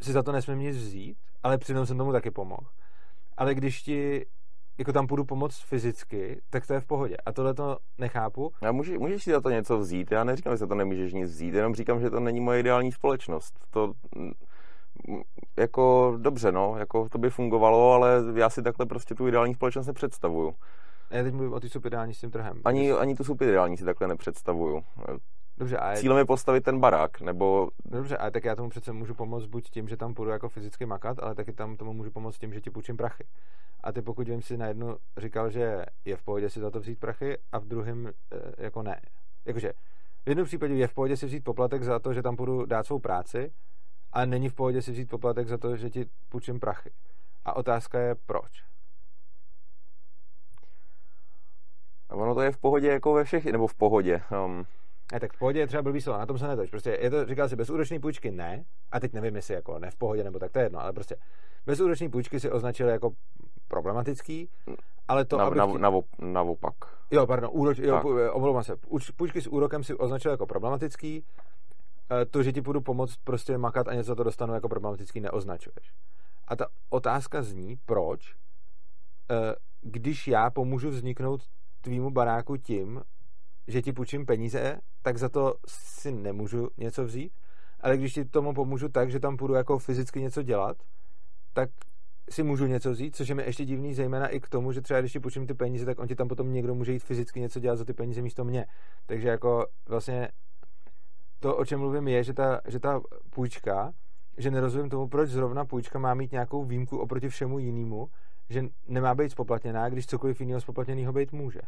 si 0.00 0.12
za 0.12 0.22
to 0.22 0.32
nesmím 0.32 0.58
nic 0.58 0.76
vzít, 0.76 1.18
ale 1.42 1.58
přitom 1.58 1.86
jsem 1.86 1.98
tomu 1.98 2.12
taky 2.12 2.30
pomohl. 2.30 2.66
Ale 3.36 3.54
když 3.54 3.82
ti 3.82 4.26
jako 4.78 4.92
tam 4.92 5.06
půjdu 5.06 5.24
pomoct 5.24 5.62
fyzicky, 5.62 6.40
tak 6.50 6.66
to 6.66 6.72
je 6.72 6.80
v 6.80 6.86
pohodě. 6.86 7.16
A 7.26 7.32
tohle 7.32 7.54
to 7.54 7.78
nechápu. 7.98 8.52
Já 8.62 8.72
můžeš, 8.72 8.98
můžeš 8.98 9.22
si 9.24 9.30
za 9.30 9.40
to 9.40 9.50
něco 9.50 9.78
vzít. 9.78 10.12
Já 10.12 10.24
neříkám, 10.24 10.52
že 10.52 10.58
se 10.58 10.66
to 10.66 10.74
nemůžeš 10.74 11.12
nic 11.12 11.30
vzít, 11.30 11.54
jenom 11.54 11.74
říkám, 11.74 12.00
že 12.00 12.10
to 12.10 12.20
není 12.20 12.40
moje 12.40 12.60
ideální 12.60 12.92
společnost. 12.92 13.54
To 13.70 13.92
jako 15.56 16.14
dobře, 16.20 16.52
no, 16.52 16.76
jako 16.78 17.08
to 17.08 17.18
by 17.18 17.30
fungovalo, 17.30 17.92
ale 17.92 18.10
já 18.34 18.50
si 18.50 18.62
takhle 18.62 18.86
prostě 18.86 19.14
tu 19.14 19.28
ideální 19.28 19.54
společnost 19.54 19.86
nepředstavuju. 19.86 20.54
Já 21.10 21.22
teď 21.22 21.34
mluvím 21.34 21.52
o 21.52 21.60
ty 21.60 21.68
subideální 21.68 22.14
s 22.14 22.20
tím 22.20 22.30
trhem. 22.30 22.60
Ani, 22.64 22.92
ani 22.92 23.14
tu 23.14 23.24
subideální 23.24 23.76
si 23.76 23.84
takhle 23.84 24.08
nepředstavuju. 24.08 24.84
Dobře, 25.58 25.78
a 25.78 25.96
Cílem 25.96 26.18
je 26.18 26.24
postavit 26.24 26.64
ten 26.64 26.80
barák, 26.80 27.20
nebo... 27.20 27.70
Dobře, 27.84 28.16
a 28.16 28.30
tak 28.30 28.44
já 28.44 28.56
tomu 28.56 28.68
přece 28.68 28.92
můžu 28.92 29.14
pomoct 29.14 29.46
buď 29.46 29.70
tím, 29.70 29.88
že 29.88 29.96
tam 29.96 30.14
půjdu 30.14 30.30
jako 30.30 30.48
fyzicky 30.48 30.86
makat, 30.86 31.18
ale 31.18 31.34
taky 31.34 31.52
tam 31.52 31.76
tomu 31.76 31.92
můžu 31.92 32.10
pomoct 32.10 32.38
tím, 32.38 32.52
že 32.52 32.60
ti 32.60 32.70
půjčím 32.70 32.96
prachy. 32.96 33.26
A 33.80 33.92
ty 33.92 34.02
pokud 34.02 34.28
vím 34.28 34.42
si 34.42 34.56
najednou 34.56 34.96
říkal, 35.16 35.50
že 35.50 35.84
je 36.04 36.16
v 36.16 36.22
pohodě 36.22 36.50
si 36.50 36.60
za 36.60 36.70
to 36.70 36.80
vzít 36.80 37.00
prachy 37.00 37.38
a 37.52 37.58
v 37.58 37.64
druhém 37.64 38.06
e, 38.06 38.12
jako 38.64 38.82
ne. 38.82 39.00
Jakože 39.44 39.72
v 40.24 40.28
jednom 40.28 40.46
případě 40.46 40.74
je 40.74 40.88
v 40.88 40.94
pohodě 40.94 41.16
si 41.16 41.26
vzít 41.26 41.44
poplatek 41.44 41.82
za 41.82 41.98
to, 41.98 42.14
že 42.14 42.22
tam 42.22 42.36
půjdu 42.36 42.66
dát 42.66 42.86
svou 42.86 42.98
práci, 42.98 43.52
a 44.12 44.24
není 44.24 44.48
v 44.48 44.54
pohodě 44.54 44.82
si 44.82 44.92
vzít 44.92 45.08
poplatek 45.08 45.48
za 45.48 45.58
to, 45.58 45.76
že 45.76 45.90
ti 45.90 46.06
půjčím 46.28 46.60
prachy. 46.60 46.90
A 47.44 47.56
otázka 47.56 47.98
je 47.98 48.14
proč. 48.14 48.52
A 48.52 48.64
ono 52.10 52.34
to 52.34 52.40
je 52.40 52.52
v 52.52 52.58
pohodě 52.58 52.88
jako 52.88 53.12
ve 53.12 53.24
všech, 53.24 53.44
nebo 53.44 53.66
v 53.66 53.74
pohodě. 53.74 54.22
Um... 54.44 54.66
Ne, 55.12 55.20
tak 55.20 55.32
v 55.32 55.38
pohodě 55.38 55.60
je 55.60 55.66
třeba 55.66 55.82
blbý 55.82 56.00
slovo, 56.00 56.18
na 56.18 56.26
tom 56.26 56.38
se 56.38 56.48
netoč. 56.48 56.70
Prostě 56.70 56.98
je 57.00 57.10
to, 57.10 57.26
říkal 57.26 57.48
si, 57.48 57.56
bezúroční 57.56 57.98
půjčky 57.98 58.30
ne, 58.30 58.64
a 58.92 59.00
teď 59.00 59.12
nevím, 59.12 59.36
jestli 59.36 59.54
jako 59.54 59.78
ne 59.78 59.90
v 59.90 59.96
pohodě, 59.96 60.24
nebo 60.24 60.38
tak 60.38 60.52
to 60.52 60.58
je 60.58 60.64
jedno, 60.64 60.80
ale 60.80 60.92
prostě 60.92 61.16
bezúroční 61.66 62.08
půjčky 62.08 62.40
si 62.40 62.50
označili 62.50 62.90
jako 62.90 63.10
problematický 63.68 64.48
ale 65.08 65.24
to, 65.24 65.38
na, 65.38 65.44
abych 65.44 65.58
na, 65.58 65.90
na, 65.90 66.00
naopak. 66.18 66.74
Jo, 67.10 67.26
pardon, 67.26 67.50
úroč, 67.52 67.78
jo, 67.78 68.18
eh, 68.18 68.30
omlouvám 68.30 68.64
se. 68.64 68.76
Půjčky 69.16 69.42
s 69.42 69.46
úrokem 69.46 69.84
si 69.84 69.94
označil 69.94 70.30
jako 70.30 70.46
problematický. 70.46 71.24
Eh, 72.10 72.24
To, 72.24 72.42
že 72.42 72.52
ti 72.52 72.62
půjdu 72.62 72.80
pomoct 72.80 73.16
prostě 73.24 73.58
makat 73.58 73.88
a 73.88 73.94
něco 73.94 74.14
to 74.14 74.24
dostanu 74.24 74.54
jako 74.54 74.68
problematický, 74.68 75.20
neoznačuješ. 75.20 75.92
A 76.48 76.56
ta 76.56 76.66
otázka 76.90 77.42
zní, 77.42 77.76
proč, 77.86 78.34
eh, 79.30 79.54
když 79.80 80.28
já 80.28 80.50
pomůžu 80.50 80.90
vzniknout 80.90 81.40
tvýmu 81.80 82.10
baráku 82.10 82.56
tím, 82.56 83.02
že 83.66 83.82
ti 83.82 83.92
půjčím 83.92 84.26
peníze, 84.26 84.78
tak 85.02 85.18
za 85.18 85.28
to 85.28 85.54
si 85.68 86.12
nemůžu 86.12 86.68
něco 86.76 87.04
vzít, 87.04 87.32
ale 87.80 87.96
když 87.96 88.12
ti 88.12 88.24
tomu 88.24 88.54
pomůžu 88.54 88.88
tak, 88.88 89.10
že 89.10 89.20
tam 89.20 89.36
půjdu 89.36 89.54
jako 89.54 89.78
fyzicky 89.78 90.20
něco 90.20 90.42
dělat, 90.42 90.76
tak 91.52 91.70
si 92.30 92.42
můžu 92.42 92.66
něco 92.66 92.90
vzít, 92.90 93.16
což 93.16 93.28
je 93.28 93.34
mi 93.34 93.42
ještě 93.42 93.64
divný, 93.64 93.94
zejména 93.94 94.28
i 94.28 94.40
k 94.40 94.48
tomu, 94.48 94.72
že 94.72 94.80
třeba 94.80 95.00
když 95.00 95.12
ti 95.12 95.20
půjčím 95.20 95.46
ty 95.46 95.54
peníze, 95.54 95.86
tak 95.86 95.98
on 95.98 96.08
ti 96.08 96.14
tam 96.14 96.28
potom 96.28 96.52
někdo 96.52 96.74
může 96.74 96.92
jít 96.92 97.04
fyzicky 97.04 97.40
něco 97.40 97.60
dělat 97.60 97.76
za 97.76 97.84
ty 97.84 97.92
peníze 97.92 98.22
místo 98.22 98.44
mě. 98.44 98.66
Takže 99.06 99.28
jako 99.28 99.66
vlastně 99.88 100.28
to, 101.40 101.56
o 101.56 101.64
čem 101.64 101.80
mluvím, 101.80 102.08
je, 102.08 102.24
že 102.24 102.32
ta, 102.32 102.60
že 102.68 102.80
ta 102.80 103.00
půjčka, 103.30 103.92
že 104.38 104.50
nerozumím 104.50 104.90
tomu, 104.90 105.08
proč 105.08 105.30
zrovna 105.30 105.64
půjčka 105.64 105.98
má 105.98 106.14
mít 106.14 106.32
nějakou 106.32 106.64
výjimku 106.64 106.98
oproti 106.98 107.28
všemu 107.28 107.58
jinému, 107.58 108.08
že 108.50 108.64
nemá 108.86 109.14
být 109.14 109.30
spoplatněná, 109.30 109.88
když 109.88 110.06
cokoliv 110.06 110.40
jiného 110.40 110.60
spoplatněného 110.60 111.12
být 111.12 111.32
může. 111.32 111.60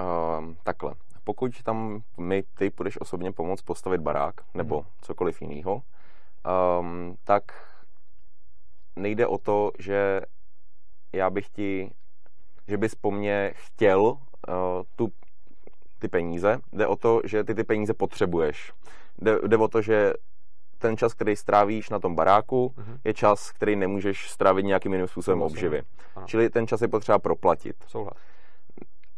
Uh, 0.00 0.54
takhle. 0.62 0.94
Pokud 1.24 1.62
tam 1.62 2.02
mi 2.18 2.42
ty 2.42 2.70
půjdeš 2.70 3.00
osobně 3.00 3.32
pomoct 3.32 3.62
postavit 3.62 4.00
barák 4.00 4.34
nebo 4.54 4.76
Mhm. 4.80 4.86
cokoliv 5.00 5.42
jiného, 5.42 5.82
um, 6.80 7.16
tak 7.24 7.42
nejde 8.96 9.26
o 9.26 9.38
to, 9.38 9.70
že 9.78 10.20
já 11.12 11.30
bych 11.30 11.48
ti, 11.48 11.90
že 12.68 12.76
bys 12.76 12.94
po 12.94 13.10
mně 13.10 13.52
chtěl 13.56 14.00
uh, 14.02 14.16
tu, 14.96 15.08
ty 15.98 16.08
peníze. 16.08 16.58
Jde 16.72 16.86
o 16.86 16.96
to, 16.96 17.20
že 17.24 17.44
ty 17.44 17.54
ty 17.54 17.64
peníze 17.64 17.94
potřebuješ. 17.94 18.72
Jde, 19.18 19.38
jde 19.46 19.56
o 19.56 19.68
to, 19.68 19.82
že 19.82 20.12
ten 20.78 20.96
čas, 20.96 21.14
který 21.14 21.36
strávíš 21.36 21.90
na 21.90 21.98
tom 21.98 22.14
baráku, 22.14 22.74
Mhm. 22.76 22.98
je 23.04 23.14
čas, 23.14 23.50
který 23.52 23.76
nemůžeš 23.76 24.30
strávit 24.30 24.62
nějakým 24.66 24.92
jiným 24.92 25.08
způsobem 25.08 25.38
Souhlasím. 25.38 25.56
obživy. 25.56 25.82
Ano. 26.16 26.26
Čili 26.26 26.50
ten 26.50 26.66
čas 26.66 26.80
je 26.80 26.88
potřeba 26.88 27.18
proplatit. 27.18 27.76
Souhlas. 27.86 28.16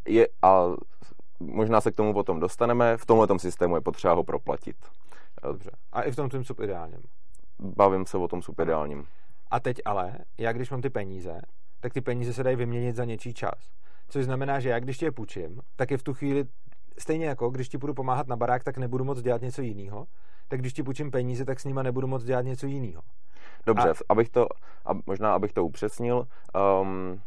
Je, 0.09 0.29
a 0.43 0.67
možná 1.41 1.81
se 1.81 1.93
k 1.93 1.97
tomu 1.97 2.13
potom 2.13 2.41
dostaneme, 2.41 2.97
v 2.97 3.07
tomhle 3.07 3.27
systému 3.39 3.75
je 3.75 3.81
potřeba 3.81 4.15
ho 4.15 4.25
proplatit. 4.25 4.77
Dobře. 5.43 5.71
A 5.93 6.03
i 6.03 6.13
v 6.13 6.17
tom 6.17 6.29
tvým 6.29 6.45
subideálním. 6.45 7.03
Bavím 7.59 8.07
se 8.07 8.17
o 8.19 8.29
tom 8.29 8.43
subideálním. 8.43 9.07
A 9.51 9.61
teď 9.61 9.77
ale, 9.85 10.19
já 10.39 10.53
když 10.53 10.71
mám 10.71 10.81
ty 10.83 10.91
peníze, 10.91 11.41
tak 11.81 11.93
ty 11.93 12.01
peníze 12.01 12.33
se 12.33 12.43
dají 12.43 12.57
vyměnit 12.57 12.97
za 12.97 13.05
něčí 13.05 13.35
čas. 13.35 13.71
Což 14.09 14.25
znamená, 14.25 14.61
že 14.61 14.69
já 14.69 14.79
když 14.81 14.99
ti 14.99 15.05
je 15.05 15.13
půjčím, 15.13 15.61
tak 15.77 15.91
je 15.91 15.99
v 15.99 16.03
tu 16.03 16.15
chvíli 16.15 16.45
stejně 16.99 17.27
jako 17.27 17.51
když 17.51 17.69
ti 17.69 17.79
budu 17.79 17.95
pomáhat 17.95 18.27
na 18.27 18.37
barák, 18.37 18.65
tak 18.65 18.79
nebudu 18.79 19.05
moc 19.05 19.23
dělat 19.23 19.43
něco 19.43 19.63
jiného. 19.63 20.07
Tak 20.51 20.61
když 20.61 20.73
ti 20.73 20.83
půjčím 20.83 21.11
peníze, 21.11 21.45
tak 21.45 21.61
s 21.61 21.65
nima 21.65 21.83
nebudu 21.83 22.07
moc 22.07 22.25
dělat 22.25 22.43
něco 22.43 22.67
jiného. 22.67 23.03
Dobře, 23.67 23.91
A- 23.91 23.95
abych 24.09 24.29
to, 24.29 24.47
a 24.85 24.91
možná 25.07 25.35
abych 25.35 25.53
to 25.53 25.65
upřesnil, 25.65 26.27
um, 26.83 27.21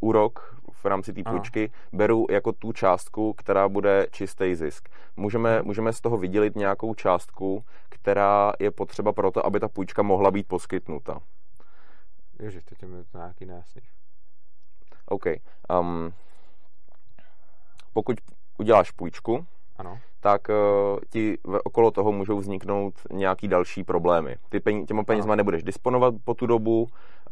úrok 0.00 0.56
v 0.72 0.84
rámci 0.84 1.12
té 1.12 1.22
půjčky 1.22 1.70
beru 1.92 2.26
jako 2.30 2.52
tu 2.52 2.72
částku, 2.72 3.32
která 3.32 3.68
bude 3.68 4.06
čistý 4.10 4.54
zisk. 4.54 4.88
Můžeme, 5.16 5.62
můžeme 5.62 5.92
z 5.92 6.00
toho 6.00 6.16
vydělit 6.18 6.56
nějakou 6.56 6.94
částku, 6.94 7.64
která 7.88 8.52
je 8.60 8.70
potřeba 8.70 9.12
pro 9.12 9.30
to, 9.30 9.46
aby 9.46 9.60
ta 9.60 9.68
půjčka 9.68 10.02
mohla 10.02 10.30
být 10.30 10.48
poskytnuta. 10.48 11.20
Ježiš, 12.38 12.64
teď 12.64 12.82
je 12.82 12.88
mi 12.88 13.04
to 13.04 13.18
nějaký 13.18 13.46
nejasný. 13.46 13.82
OK. 15.06 15.24
Um, 15.80 16.12
pokud 17.92 18.16
uděláš 18.58 18.90
půjčku, 18.90 19.46
Ano. 19.76 20.00
Tak 20.20 20.48
uh, 20.48 20.98
ti 21.10 21.38
okolo 21.64 21.90
toho 21.90 22.12
můžou 22.12 22.38
vzniknout 22.38 22.94
nějaký 23.12 23.48
další 23.48 23.84
problémy. 23.84 24.36
Ty 24.48 24.60
peníze, 24.60 24.86
těma 24.86 25.04
penězma 25.04 25.34
nebudeš 25.36 25.62
disponovat 25.62 26.14
po 26.24 26.34
tu 26.34 26.46
dobu, 26.46 26.86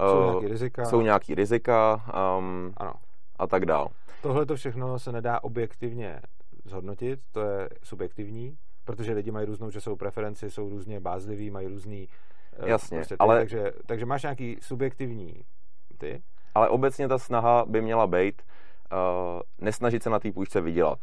Jsou 0.08 0.18
uh, 0.18 0.30
nějaký 0.30 0.48
rizika. 0.48 0.84
jsou 0.84 1.00
nějaký 1.00 1.34
rizika 1.34 2.04
um, 2.38 2.72
Ano. 2.76 2.92
a 3.38 3.46
tak 3.46 3.66
dál. 3.66 3.88
Tohle 4.22 4.46
to 4.46 4.56
všechno 4.56 4.98
se 4.98 5.12
nedá 5.12 5.44
objektivně 5.44 6.20
zhodnotit, 6.64 7.20
to 7.32 7.40
je 7.40 7.68
subjektivní, 7.82 8.56
protože 8.84 9.12
lidi 9.12 9.30
mají 9.30 9.46
různou 9.46 9.70
časovou 9.70 9.96
preferenci, 9.96 10.50
jsou 10.50 10.68
různě 10.68 11.00
bázliví, 11.00 11.50
mají 11.50 11.66
různý 11.66 12.08
eh, 12.58 12.68
Jasně, 12.70 13.02
ty, 13.08 13.14
ale- 13.18 13.38
takže, 13.38 13.72
takže 13.86 14.06
máš 14.06 14.22
nějaký 14.22 14.56
subjektivní 14.62 15.44
ty. 15.98 16.22
Ale 16.54 16.68
obecně 16.68 17.08
ta 17.08 17.18
snaha 17.18 17.64
by 17.68 17.82
měla 17.82 18.06
být 18.06 18.42
uh, 18.92 19.40
nesnažit 19.58 20.02
se 20.02 20.10
na 20.10 20.18
té 20.18 20.32
půjčce 20.32 20.60
vydělat. 20.60 20.98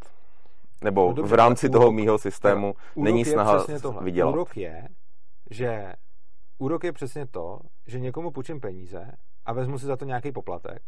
Nebo 0.85 1.07
No 1.07 1.13
dobře, 1.13 1.31
v 1.31 1.37
rámci 1.37 1.69
toho 1.69 1.87
úrok- 1.87 1.95
mýho 1.95 2.17
systému 2.17 2.73
není 2.95 3.25
snaha 3.25 3.65
vydělat. 4.01 4.31
Úrok 4.31 4.57
je, 4.57 4.87
že 5.49 5.93
úrok 6.57 6.83
je 6.83 6.93
přesně 6.93 7.27
to, 7.27 7.59
že 7.87 7.99
někomu 7.99 8.31
půjčím 8.31 8.59
peníze 8.59 9.11
a 9.45 9.53
vezmu 9.53 9.79
si 9.79 9.85
za 9.85 9.97
to 9.97 10.05
nějaký 10.05 10.31
poplatek 10.31 10.81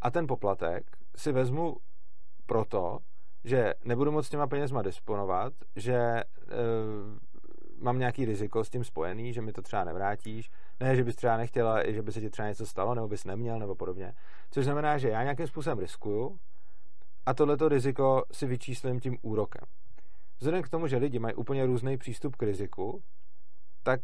a 0.00 0.10
ten 0.10 0.26
poplatek 0.26 0.84
si 1.16 1.32
vezmu 1.32 1.76
proto, 2.46 2.98
že 3.44 3.74
nebudu 3.84 4.12
moc 4.12 4.26
s 4.26 4.30
těma 4.30 4.46
penězma 4.46 4.82
disponovat, 4.82 5.52
že 5.76 5.94
e, 5.94 6.24
mám 7.80 7.98
nějaký 7.98 8.24
riziko 8.24 8.64
s 8.64 8.70
tím 8.70 8.84
spojený, 8.84 9.32
že 9.32 9.42
mi 9.42 9.52
to 9.52 9.62
třeba 9.62 9.84
nevrátíš, 9.84 10.50
ne, 10.80 10.96
že 10.96 11.04
bys 11.04 11.16
třeba 11.16 11.36
nechtěla, 11.36 11.90
že 11.90 12.02
by 12.02 12.12
se 12.12 12.20
ti 12.20 12.30
třeba 12.30 12.48
něco 12.48 12.66
stalo, 12.66 12.94
nebo 12.94 13.08
bys 13.08 13.24
neměl, 13.24 13.58
nebo 13.58 13.74
podobně. 13.74 14.12
Což 14.50 14.64
znamená, 14.64 14.98
že 14.98 15.08
já 15.08 15.22
nějakým 15.22 15.46
způsobem 15.46 15.78
riskuju 15.78 16.38
a 17.28 17.34
tohleto 17.34 17.68
riziko 17.68 18.22
si 18.32 18.46
vyčíslím 18.46 19.00
tím 19.00 19.16
úrokem. 19.22 19.64
Vzhledem 20.38 20.62
k 20.62 20.68
tomu, 20.68 20.86
že 20.86 20.96
lidi 20.96 21.18
mají 21.18 21.34
úplně 21.34 21.66
různý 21.66 21.96
přístup 21.96 22.36
k 22.36 22.42
riziku, 22.42 23.02
tak 23.82 24.00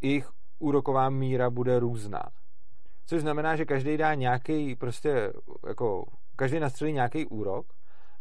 jejich 0.00 0.30
úroková 0.58 1.10
míra 1.10 1.50
bude 1.50 1.78
různá. 1.78 2.22
Což 3.06 3.20
znamená, 3.20 3.56
že 3.56 3.64
každý 3.64 3.96
dá 3.96 4.14
nějaký 4.14 4.76
prostě, 4.76 5.32
jako, 5.68 6.04
každý 6.36 6.60
nastřelí 6.60 6.92
nějaký 6.92 7.26
úrok 7.26 7.66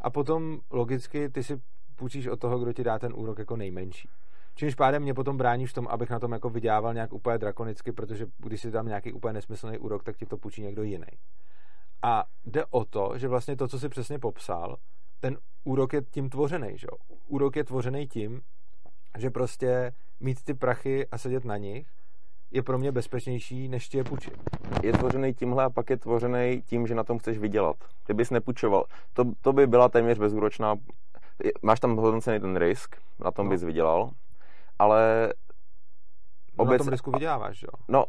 a 0.02 0.10
potom 0.10 0.60
logicky 0.72 1.30
ty 1.30 1.44
si 1.44 1.62
půjčíš 1.96 2.28
od 2.28 2.40
toho, 2.40 2.60
kdo 2.60 2.74
ti 2.74 2.84
dá 2.84 3.00
ten 3.00 3.14
úrok 3.16 3.40
jako 3.40 3.56
nejmenší. 3.56 4.10
Čímž 4.56 4.76
pádem 4.76 5.02
mě 5.02 5.14
potom 5.14 5.38
bráníš 5.38 5.72
v 5.72 5.74
tom, 5.74 5.88
abych 5.88 6.10
na 6.10 6.20
tom 6.20 6.32
jako 6.32 6.50
vydělával 6.50 6.94
nějak 6.94 7.14
úplně 7.14 7.38
drakonicky, 7.38 7.92
protože 7.92 8.26
když 8.38 8.62
si 8.62 8.72
dám 8.72 8.88
nějaký 8.88 9.14
úplně 9.14 9.34
nesmyslný 9.34 9.78
úrok, 9.78 10.04
tak 10.04 10.18
ti 10.18 10.26
to 10.26 10.38
půjčí 10.38 10.62
někdo 10.62 10.84
jiný. 10.84 11.08
A 12.02 12.24
jde 12.46 12.66
o 12.66 12.86
to, 12.86 13.18
že 13.18 13.28
vlastně 13.28 13.56
to, 13.56 13.68
co 13.68 13.80
si 13.80 13.90
přesně 13.90 14.20
popsal, 14.20 14.78
ten 15.20 15.38
úrok 15.64 15.94
je 15.94 16.02
tím 16.02 16.30
tvořený, 16.30 16.78
že 16.78 16.88
jo? 16.92 17.18
Úrok 17.28 17.56
je 17.56 17.64
tvořený 17.64 18.08
tím, 18.08 18.42
že 19.18 19.30
prostě 19.30 19.92
mít 20.20 20.44
ty 20.44 20.54
prachy 20.54 21.08
a 21.08 21.18
sedět 21.18 21.46
na 21.46 21.58
nich 21.58 21.88
je 22.52 22.64
pro 22.64 22.78
mě 22.78 22.92
bezpečnější, 22.92 23.68
než 23.68 23.90
ti 23.90 23.98
je 23.98 24.04
půjčit. 24.04 24.34
Je 24.84 24.94
tvořený 24.94 25.34
tímhle 25.34 25.64
a 25.64 25.70
pak 25.70 25.90
je 25.90 25.98
tvořený 25.98 26.62
tím, 26.66 26.88
že 26.88 26.96
na 26.96 27.04
tom 27.04 27.20
chceš 27.20 27.38
vydělat. 27.38 27.76
Ty 28.04 28.14
bys 28.14 28.30
nepůjčoval. 28.30 28.86
To, 29.14 29.24
to 29.42 29.54
by 29.54 29.68
byla 29.68 29.90
téměř 29.90 30.18
bezúročná... 30.20 30.76
Máš 31.62 31.80
tam 31.80 31.96
hodnocený 31.98 32.40
ten 32.40 32.56
risk, 32.58 32.96
na 33.20 33.32
tom 33.32 33.46
No. 33.46 33.50
bys 33.50 33.64
vydělal, 33.64 34.10
ale 34.80 35.34
No, 36.58 36.66
na 36.66 36.72
Obec- 36.72 36.78
tom 36.78 36.88
risku 36.88 37.12
vyděláváš, 37.12 37.62
jo? 37.64 37.70
No, 37.88 38.06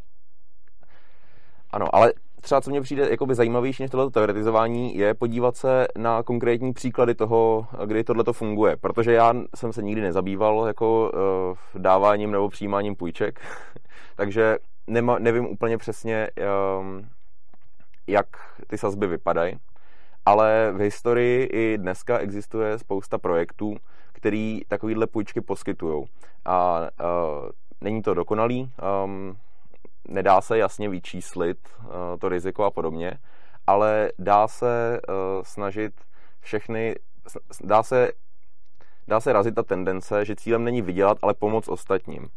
ano, 1.71 1.95
ale 1.95 2.13
třeba 2.41 2.61
co 2.61 2.71
mně 2.71 2.81
přijde 2.81 3.11
jakoby 3.11 3.35
zajímavější 3.35 3.83
než 3.83 3.91
tohleto 3.91 4.11
teoretizování 4.11 4.97
je 4.97 5.15
podívat 5.15 5.57
se 5.57 5.87
na 5.97 6.23
konkrétní 6.23 6.73
příklady 6.73 7.15
toho, 7.15 7.67
kdy 7.87 8.05
tohle 8.05 8.25
to 8.25 8.33
funguje. 8.33 8.77
Protože 8.77 9.13
já 9.13 9.35
jsem 9.55 9.73
se 9.73 9.83
nikdy 9.83 10.01
nezabýval 10.01 10.67
jako 10.67 11.11
uh, 11.75 11.83
dáváním 11.83 12.31
nebo 12.31 12.49
přijímáním 12.49 12.97
půjček, 12.97 13.41
takže 14.17 14.59
nema, 14.87 15.19
nevím 15.19 15.47
úplně 15.47 15.79
přesně, 15.79 16.29
um, 16.81 17.09
jak 18.07 18.27
ty 18.67 18.79
sazby 18.79 19.07
vypadají. 19.07 19.57
Ale 20.27 20.73
v 20.73 20.81
historii 20.81 21.45
i 21.45 21.79
dneska 21.79 22.19
existuje 22.19 22.79
spousta 22.79 23.19
projektů, 23.19 23.77
který 24.13 24.61
takovýhle 24.69 25.07
půjčky 25.07 25.41
poskytují. 25.41 26.05
A 26.45 26.81
uh, 26.81 27.49
není 27.81 28.03
to 28.03 28.15
dokonalý, 28.15 28.71
um, 29.05 29.37
nedá 30.09 30.41
se 30.41 30.59
jasně 30.59 30.89
vyčíslit 30.89 31.59
uh, 31.81 31.91
to 32.21 32.29
riziko 32.29 32.65
a 32.65 32.71
podobně, 32.71 33.19
ale 33.67 34.13
dá 34.19 34.49
se 34.49 35.01
uh, 35.09 35.15
snažit 35.43 35.93
všechny, 36.41 36.95
dá 37.65 37.83
se, 37.83 38.13
dá 39.09 39.21
se 39.21 39.33
razit 39.33 39.55
ta 39.55 39.63
tendence, 39.63 40.25
že 40.25 40.37
cílem 40.37 40.65
není 40.65 40.83
vydělat, 40.83 41.19
ale 41.23 41.35
pomoct 41.35 41.69
ostatním. 41.69 42.29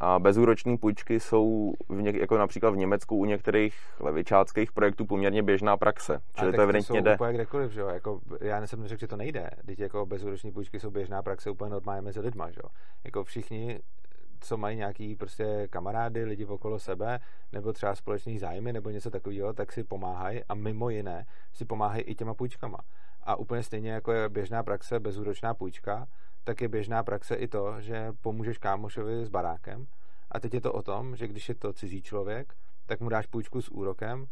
A 0.00 0.18
bezúroční 0.18 0.78
půjčky 0.78 1.20
jsou 1.20 1.74
v 1.88 2.02
něk, 2.02 2.16
jako 2.16 2.38
například 2.38 2.70
v 2.70 2.76
Německu 2.76 3.16
u 3.16 3.24
některých 3.24 3.74
levičáckých 4.00 4.72
projektů 4.72 5.06
poměrně 5.06 5.42
běžná 5.42 5.76
praxe. 5.76 6.20
Čili 6.34 6.52
to 6.52 6.62
evidentně 6.62 7.02
jde. 7.02 7.14
úplně 7.14 7.32
kdekoliv, 7.32 7.72
že 7.72 7.80
jo? 7.80 7.88
Jako, 7.88 8.20
já 8.40 8.66
jsem 8.66 8.82
neřekl, 8.82 9.00
že 9.00 9.06
to 9.06 9.16
nejde. 9.16 9.50
Teď 9.66 9.78
jako 9.78 10.06
bezúroční 10.06 10.52
půjčky 10.52 10.80
jsou 10.80 10.90
běžná 10.90 11.22
praxe 11.22 11.50
úplně 11.50 11.70
normálně 11.70 12.02
mezi 12.02 12.20
lidma, 12.20 12.50
že 12.50 12.60
jo? 12.64 12.70
Jako 13.04 13.24
všichni 13.24 13.80
co 14.40 14.56
mají 14.56 14.76
nějaký 14.76 15.16
prostě 15.16 15.68
kamarády, 15.70 16.24
lidi 16.24 16.44
okolo 16.44 16.78
sebe, 16.78 17.20
nebo 17.52 17.72
třeba 17.72 17.94
společný 17.94 18.38
zájmy, 18.38 18.72
nebo 18.72 18.90
něco 18.90 19.10
takového, 19.10 19.52
tak 19.52 19.72
si 19.72 19.84
pomáhají 19.84 20.44
a 20.48 20.54
mimo 20.54 20.90
jiné 20.90 21.26
si 21.52 21.64
pomáhají 21.64 22.02
i 22.02 22.14
těma 22.14 22.34
půjčkama. 22.34 22.78
A 23.22 23.36
úplně 23.36 23.62
stejně 23.62 23.90
jako 23.90 24.12
je 24.12 24.28
běžná 24.28 24.62
praxe 24.62 25.00
bezúročná 25.00 25.54
půjčka, 25.54 26.06
tak 26.44 26.60
je 26.60 26.68
běžná 26.68 27.02
praxe 27.02 27.34
i 27.34 27.48
to, 27.48 27.80
že 27.80 28.12
pomůžeš 28.20 28.58
kámošovi 28.58 29.24
s 29.24 29.28
barákem. 29.28 29.86
A 30.30 30.40
teď 30.40 30.54
je 30.54 30.60
to 30.60 30.72
o 30.72 30.82
tom, 30.82 31.16
že 31.16 31.28
když 31.28 31.48
je 31.48 31.54
to 31.54 31.72
cizí 31.72 32.02
člověk, 32.02 32.54
tak 32.86 33.00
mu 33.00 33.08
dáš 33.08 33.26
půjčku 33.26 33.62
s 33.62 33.68
úrokem 33.68 34.26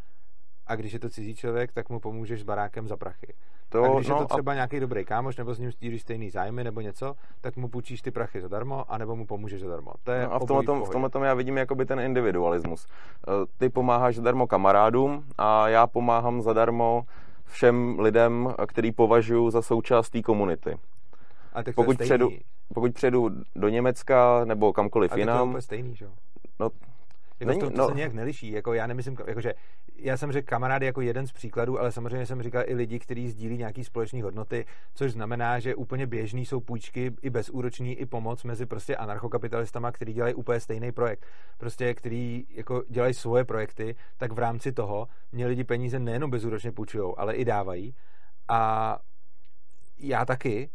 a 0.66 0.76
když 0.76 0.92
je 0.92 0.98
to 0.98 1.09
cizí 1.09 1.35
člověk, 1.35 1.72
tak 1.72 1.88
mu 1.88 2.00
pomůžeš 2.00 2.40
s 2.40 2.44
barákem 2.44 2.88
za 2.88 2.96
prachy. 2.96 3.35
To, 3.68 3.85
a 3.85 3.94
když 3.94 4.09
no, 4.09 4.16
je 4.16 4.20
to 4.20 4.26
třeba 4.26 4.52
a... 4.52 4.55
nějaký 4.55 4.81
dobrý 4.81 5.05
kámoš, 5.05 5.37
nebo 5.37 5.55
s 5.55 5.59
ním 5.59 5.72
stíříš 5.72 6.02
stejný 6.02 6.31
zájmy, 6.31 6.64
nebo 6.64 6.81
něco, 6.81 7.14
tak 7.40 7.57
mu 7.57 7.68
půjčíš 7.68 8.02
ty 8.02 8.11
prachy 8.11 8.40
zadarmo, 8.40 8.92
anebo 8.92 9.16
mu 9.16 9.26
pomůžeš 9.26 9.61
zadarmo. 9.61 9.92
To 10.02 10.12
je 10.12 10.24
no 10.24 10.33
a 10.33 10.38
v 10.38 10.44
tomhle, 10.44 10.64
tom, 10.64 10.85
v 10.85 10.90
tomhle 10.90 11.11
tom 11.11 11.22
já 11.22 11.35
vidím 11.35 11.57
jakoby 11.57 11.87
ten 11.87 12.00
individualismus. 12.00 12.87
Eh, 12.87 13.31
ty 13.59 13.68
pomáháš 13.68 14.16
zadarmo 14.16 14.46
kamarádům 14.46 15.24
a 15.38 15.68
já 15.68 15.87
pomáhám 15.87 16.42
zadarmo 16.42 17.02
všem 17.44 18.00
lidem, 18.00 18.55
který 18.68 18.92
považuji 18.92 19.50
za 19.50 19.62
součást 19.62 20.11
té 20.11 20.22
komunity. 20.22 20.79
A 21.52 21.62
tak 21.62 21.74
pokud, 21.74 21.98
předu, 21.98 22.31
pokud 22.74 22.94
předu 22.94 23.31
do 23.57 23.68
Německa 23.68 24.44
nebo 24.44 24.72
kamkoliv 24.72 25.12
a 25.12 25.16
jinam... 25.16 25.50
To 25.50 25.59
je 25.59 25.62
stejný, 25.62 25.94
že? 25.94 26.09
No, 26.61 26.70
jako 27.40 27.49
Není, 27.49 27.61
to, 27.61 27.70
to 27.70 27.77
no. 27.77 27.88
se 27.88 27.94
nějak 27.94 28.12
neliší. 28.12 28.51
Jako 28.53 28.75
já 28.75 28.87
nemyslím, 28.87 29.16
jakože 29.27 29.55
já 29.96 30.16
jsem 30.16 30.33
řekl 30.33 30.49
kamarády 30.49 30.87
jako 30.87 31.01
jeden 31.01 31.27
z 31.27 31.33
příkladů, 31.33 31.81
ale 31.81 31.92
samozřejmě 31.92 32.27
jsem 32.27 32.42
říkal 32.42 32.62
i 32.66 32.75
lidi, 32.75 32.99
kteří 32.99 33.29
sdílí 33.29 33.59
nějaký 33.59 33.85
společné 33.85 34.22
hodnoty, 34.22 34.64
což 34.94 35.12
znamená, 35.12 35.59
že 35.59 35.75
úplně 35.75 36.07
běžný 36.07 36.46
jsou 36.46 36.61
půjčky 36.61 37.12
i 37.22 37.31
bezúroční, 37.31 37.94
i 37.94 38.07
pomoc 38.07 38.44
mezi 38.44 38.66
prostě 38.66 38.96
anarchokapitalistama, 38.96 39.92
kteří 39.92 40.12
dělají 40.12 40.35
úplně 40.35 40.61
stejný 40.61 40.92
projekt. 40.92 41.27
Prostě, 41.59 41.94
který 41.94 42.44
jako 42.51 42.83
dělají 42.88 43.14
svoje 43.14 43.44
projekty, 43.44 43.96
tak 44.16 44.33
v 44.33 44.38
rámci 44.38 44.72
toho 44.72 45.09
mě 45.33 45.46
lidi 45.46 45.64
peníze 45.64 45.99
nejenom 45.99 46.31
bezúročně 46.31 46.72
půjčují, 46.72 47.14
ale 47.16 47.35
i 47.35 47.44
dávají. 47.44 47.94
A 48.49 48.99
já 49.99 50.25
taky. 50.25 50.70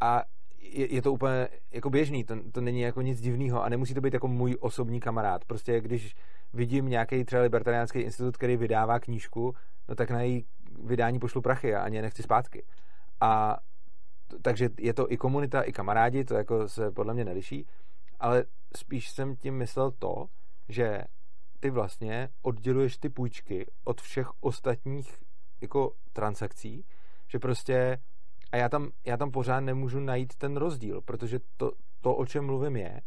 A 0.00 0.22
je, 0.62 0.94
je 0.94 1.02
to 1.02 1.12
úplně 1.12 1.48
jako 1.70 1.90
běžný, 1.90 2.24
to, 2.24 2.36
to 2.52 2.60
není 2.60 2.80
jako 2.80 3.02
nic 3.02 3.20
divného 3.20 3.62
a 3.62 3.68
nemusí 3.68 3.94
to 3.94 4.00
být 4.00 4.14
jako 4.14 4.28
můj 4.28 4.56
osobní 4.60 5.00
kamarád. 5.00 5.44
Prostě 5.44 5.80
když 5.80 6.14
vidím 6.52 6.88
nějaký 6.88 7.24
třeba 7.24 7.42
libertariánský 7.42 7.98
institut, 7.98 8.36
který 8.36 8.56
vydává 8.56 9.00
knížku, 9.00 9.54
no 9.88 9.94
tak 9.94 10.10
na 10.10 10.22
její 10.22 10.46
vydání 10.84 11.18
pošlu 11.18 11.42
prachy 11.42 11.74
a 11.74 11.82
ani 11.82 11.96
je 11.96 12.02
nechci 12.02 12.22
zpátky. 12.22 12.64
A 13.20 13.58
takže 14.42 14.68
je 14.78 14.94
to 14.94 15.12
i 15.12 15.16
komunita, 15.16 15.62
i 15.62 15.72
kamarádi, 15.72 16.24
to 16.24 16.34
jako 16.34 16.68
se 16.68 16.90
podle 16.90 17.14
mě 17.14 17.24
neliší, 17.24 17.66
ale 18.20 18.44
spíš 18.76 19.10
jsem 19.10 19.36
tím 19.36 19.54
myslel 19.54 19.90
to, 19.90 20.26
že 20.68 21.04
ty 21.60 21.70
vlastně 21.70 22.28
odděluješ 22.42 22.98
ty 22.98 23.08
půjčky 23.08 23.66
od 23.84 24.00
všech 24.00 24.28
ostatních 24.40 25.22
jako 25.60 25.92
transakcí, 26.12 26.84
že 27.28 27.38
prostě 27.38 27.98
a 28.52 28.56
já 28.56 28.68
tam, 28.68 28.90
já 29.06 29.16
tam 29.16 29.30
pořád 29.30 29.60
nemůžu 29.60 30.00
najít 30.00 30.34
ten 30.34 30.56
rozdíl, 30.56 31.00
protože 31.00 31.40
to, 31.56 31.72
to, 32.00 32.14
o 32.14 32.26
čem 32.26 32.44
mluvím, 32.46 32.76
je, 32.76 33.00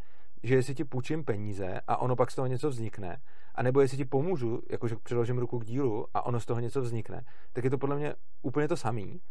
že 0.43 0.55
jestli 0.55 0.75
ti 0.75 0.83
půjčím 0.83 1.23
peníze 1.23 1.79
a 1.87 1.97
ono 1.97 2.15
pak 2.15 2.31
z 2.31 2.35
toho 2.35 2.47
něco 2.47 2.69
vznikne, 2.69 3.21
anebo 3.55 3.81
jestli 3.81 3.97
ti 3.97 4.05
pomůžu, 4.05 4.61
jakože 4.69 4.95
přiložím 5.03 5.37
ruku 5.37 5.59
k 5.59 5.65
dílu 5.65 6.05
a 6.13 6.25
ono 6.25 6.39
z 6.39 6.45
toho 6.45 6.59
něco 6.59 6.81
vznikne, 6.81 7.25
tak 7.53 7.63
je 7.63 7.69
to 7.69 7.77
podle 7.77 7.95
mě 7.95 8.13
úplně 8.41 8.67
to 8.67 8.77
samý. 8.77 9.21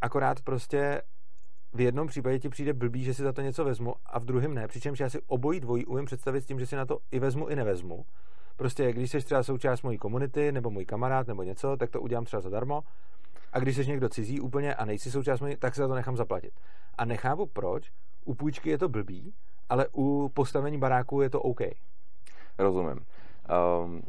Akorát 0.00 0.40
prostě 0.42 1.02
v 1.72 1.80
jednom 1.80 2.06
případě 2.06 2.38
ti 2.38 2.48
přijde 2.48 2.72
blbý, 2.72 3.04
že 3.04 3.14
si 3.14 3.22
za 3.22 3.32
to 3.32 3.40
něco 3.40 3.64
vezmu 3.64 3.94
a 4.06 4.18
v 4.18 4.24
druhém 4.24 4.54
ne, 4.54 4.68
přičemž 4.68 5.00
já 5.00 5.10
si 5.10 5.20
obojí 5.26 5.60
dvojí 5.60 5.86
umím 5.86 6.04
představit 6.04 6.40
s 6.40 6.46
tím, 6.46 6.58
že 6.58 6.66
si 6.66 6.76
na 6.76 6.86
to 6.86 6.98
i 7.10 7.18
vezmu, 7.18 7.48
i 7.48 7.56
nevezmu. 7.56 8.06
Prostě 8.56 8.92
když 8.92 9.10
jsi 9.10 9.20
třeba 9.20 9.42
součást 9.42 9.82
mojí 9.82 9.98
komunity, 9.98 10.52
nebo 10.52 10.70
můj 10.70 10.84
kamarád, 10.84 11.26
nebo 11.26 11.42
něco, 11.42 11.76
tak 11.76 11.90
to 11.90 12.00
udělám 12.00 12.24
třeba 12.24 12.40
zadarmo 12.40 12.82
a 13.52 13.58
když 13.58 13.76
jsi 13.76 13.86
někdo 13.86 14.08
cizí 14.08 14.40
úplně 14.40 14.74
a 14.74 14.84
nejsi 14.84 15.10
součást 15.10 15.40
mojí, 15.40 15.56
tak 15.56 15.74
se 15.74 15.80
za 15.80 15.88
to 15.88 15.94
nechám 15.94 16.16
zaplatit. 16.16 16.52
A 16.98 17.04
nechápu 17.04 17.46
proč, 17.46 17.92
u 18.24 18.34
půjčky 18.34 18.70
je 18.70 18.78
to 18.78 18.88
blbý, 18.88 19.34
ale 19.68 19.86
u 19.92 20.30
postavení 20.34 20.78
baráku 20.78 21.20
je 21.20 21.30
to 21.30 21.40
OK. 21.42 21.60
Rozumím. 22.58 23.00
Um, 23.84 24.02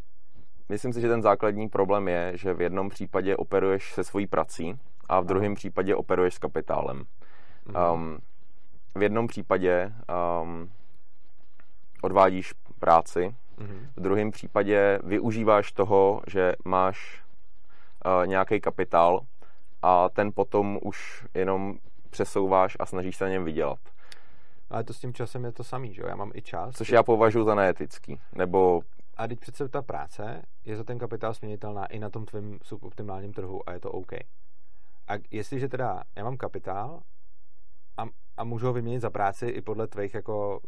myslím 0.70 0.94
si, 0.94 1.02
že 1.02 1.10
ten 1.10 1.22
základní 1.22 1.70
problém 1.70 2.08
je, 2.08 2.32
že 2.36 2.54
v 2.54 2.62
jednom 2.62 2.90
případě 2.90 3.38
operuješ 3.38 3.94
se 3.94 4.04
svojí 4.04 4.28
prací 4.28 4.80
a 5.10 5.20
v 5.20 5.26
druhém 5.26 5.56
případě 5.56 5.96
operuješ 5.96 6.34
s 6.34 6.40
kapitálem. 6.40 7.04
Um, 7.94 8.18
v 8.96 9.02
jednom 9.04 9.28
případě 9.28 9.94
um, 10.44 10.70
odvádíš 12.02 12.54
práci, 12.80 13.36
mm-hmm. 13.58 13.88
v 13.96 14.02
druhém 14.02 14.32
případě 14.32 15.00
využíváš 15.04 15.72
toho, 15.72 16.22
že 16.28 16.54
máš 16.66 17.24
nějaký 18.26 18.62
kapitál 18.62 19.22
a 19.82 20.10
ten 20.10 20.32
potom 20.36 20.80
už 20.82 21.28
jenom 21.34 21.78
přesouváš 22.10 22.78
a 22.80 22.86
snažíš 22.86 23.18
se 23.18 23.24
na 23.24 23.32
něm 23.32 23.46
vydělat. 23.46 23.80
Ale 24.70 24.84
to 24.84 24.94
s 24.94 25.00
tím 25.00 25.14
časem 25.14 25.46
je 25.46 25.52
to 25.52 25.64
samý, 25.64 25.94
že 25.94 26.02
jo? 26.02 26.08
Já 26.08 26.16
mám 26.16 26.32
i 26.34 26.42
čas. 26.42 26.76
Což 26.76 26.90
já 26.90 27.04
považuji 27.04 27.44
za 27.44 27.56
neetický. 27.56 28.20
Nebo... 28.36 28.82
A 29.18 29.28
teď 29.28 29.40
přece 29.40 29.70
ta 29.70 29.82
práce 29.82 30.42
je 30.66 30.78
za 30.78 30.84
ten 30.84 31.00
kapitál 31.00 31.34
směnitelná 31.34 31.86
i 31.86 32.00
na 32.00 32.10
tom 32.10 32.26
tvém 32.26 32.58
suboptimálním 32.64 33.34
trhu 33.34 33.70
a 33.70 33.74
je 33.74 33.80
to 33.80 33.92
OK. 33.92 34.14
A 35.08 35.14
jestliže 35.32 35.68
teda 35.68 36.04
já 36.16 36.24
mám 36.24 36.38
kapitál 36.38 37.02
a, 37.98 38.06
a 38.38 38.44
můžu 38.44 38.68
ho 38.68 38.74
vyměnit 38.74 39.00
za 39.00 39.10
práci 39.10 39.48
i 39.48 39.62
podle 39.62 39.88
tvých 39.88 40.14
jako 40.14 40.60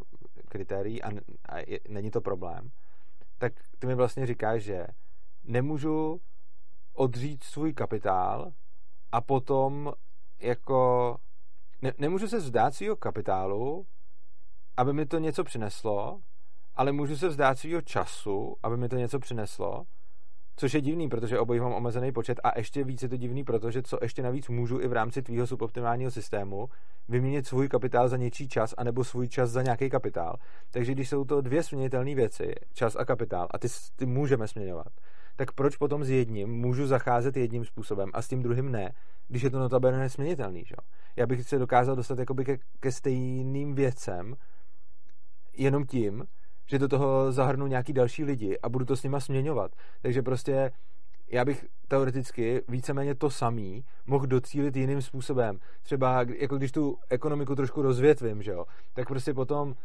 kritérií 0.49 1.03
a, 1.03 1.09
a 1.45 1.57
je, 1.57 1.79
není 1.89 2.11
to 2.11 2.21
problém, 2.21 2.69
tak 3.37 3.53
ty 3.79 3.87
mi 3.87 3.95
vlastně 3.95 4.25
říkáš, 4.25 4.63
že 4.63 4.87
nemůžu 5.43 6.21
odřít 6.93 7.43
svůj 7.43 7.73
kapitál 7.73 8.51
a 9.11 9.21
potom 9.21 9.93
jako 10.39 11.15
ne, 11.81 11.93
nemůžu 11.97 12.27
se 12.27 12.37
vzdát 12.37 12.75
svého 12.75 12.95
kapitálu, 12.95 13.85
aby 14.77 14.93
mi 14.93 15.05
to 15.05 15.19
něco 15.19 15.43
přineslo, 15.43 16.19
ale 16.75 16.91
můžu 16.91 17.17
se 17.17 17.27
vzdát 17.27 17.59
svého 17.59 17.81
času, 17.81 18.55
aby 18.63 18.77
mi 18.77 18.89
to 18.89 18.95
něco 18.95 19.19
přineslo, 19.19 19.83
což 20.55 20.73
je 20.73 20.81
divný, 20.81 21.09
protože 21.09 21.39
obojí 21.39 21.59
mám 21.59 21.73
omezený 21.73 22.11
počet 22.11 22.39
a 22.43 22.57
ještě 22.57 22.83
víc 22.83 23.03
je 23.03 23.09
to 23.09 23.17
divný, 23.17 23.43
protože 23.43 23.83
co 23.83 23.97
ještě 24.01 24.23
navíc 24.23 24.49
můžu 24.49 24.79
i 24.79 24.87
v 24.87 24.93
rámci 24.93 25.21
tvýho 25.21 25.47
suboptimálního 25.47 26.11
systému 26.11 26.69
vyměnit 27.07 27.47
svůj 27.47 27.69
kapitál 27.69 28.07
za 28.07 28.17
něčí 28.17 28.47
čas, 28.47 28.73
anebo 28.77 29.03
svůj 29.03 29.27
čas 29.27 29.49
za 29.49 29.61
nějaký 29.61 29.89
kapitál. 29.89 30.37
Takže 30.71 30.91
když 30.91 31.09
jsou 31.09 31.25
to 31.25 31.41
dvě 31.41 31.63
směnitelné 31.63 32.15
věci, 32.15 32.55
čas 32.73 32.95
a 32.95 33.05
kapitál, 33.05 33.47
a 33.51 33.57
ty, 33.57 33.67
ty 33.95 34.05
můžeme 34.05 34.47
směňovat, 34.47 34.93
tak 35.35 35.51
proč 35.51 35.77
potom 35.77 36.03
s 36.03 36.09
jedním 36.09 36.49
můžu 36.49 36.87
zacházet 36.87 37.37
jedním 37.37 37.65
způsobem 37.65 38.09
a 38.13 38.21
s 38.21 38.27
tím 38.27 38.43
druhým 38.43 38.71
ne, 38.71 38.93
když 39.27 39.43
je 39.43 39.49
to 39.49 39.59
notabene 39.59 39.97
nesměnitelný, 39.97 40.65
že? 40.65 40.75
Já 41.15 41.25
bych 41.25 41.43
se 41.43 41.59
dokázal 41.59 41.95
dostat 41.95 42.19
jakoby 42.19 42.45
ke, 42.45 42.57
ke 42.79 42.91
stejným 42.91 43.75
věcem 43.75 44.35
jenom 45.57 45.85
tím, 45.85 46.25
že 46.69 46.79
do 46.79 46.87
toho 46.87 47.31
zahrnu 47.31 47.67
nějaký 47.67 47.93
další 47.93 48.23
lidi 48.23 48.59
a 48.59 48.69
budu 48.69 48.85
to 48.85 48.95
s 48.95 49.03
nima 49.03 49.19
směňovat. 49.19 49.71
Takže 50.01 50.21
prostě 50.21 50.71
já 51.27 51.45
bych 51.45 51.65
teoreticky 51.87 52.61
víceméně 52.67 53.15
to 53.15 53.29
samý 53.29 53.85
mohl 54.05 54.27
docílit 54.27 54.75
jiným 54.75 55.01
způsobem. 55.01 55.59
Třeba 55.83 56.25
jako 56.37 56.57
když 56.57 56.71
tu 56.71 56.97
ekonomiku 57.09 57.55
trošku 57.55 57.81
rozvětvím, 57.81 58.41
že 58.41 58.51
jo, 58.51 58.65
tak 58.93 59.07
prostě 59.07 59.33
potom 59.33 59.75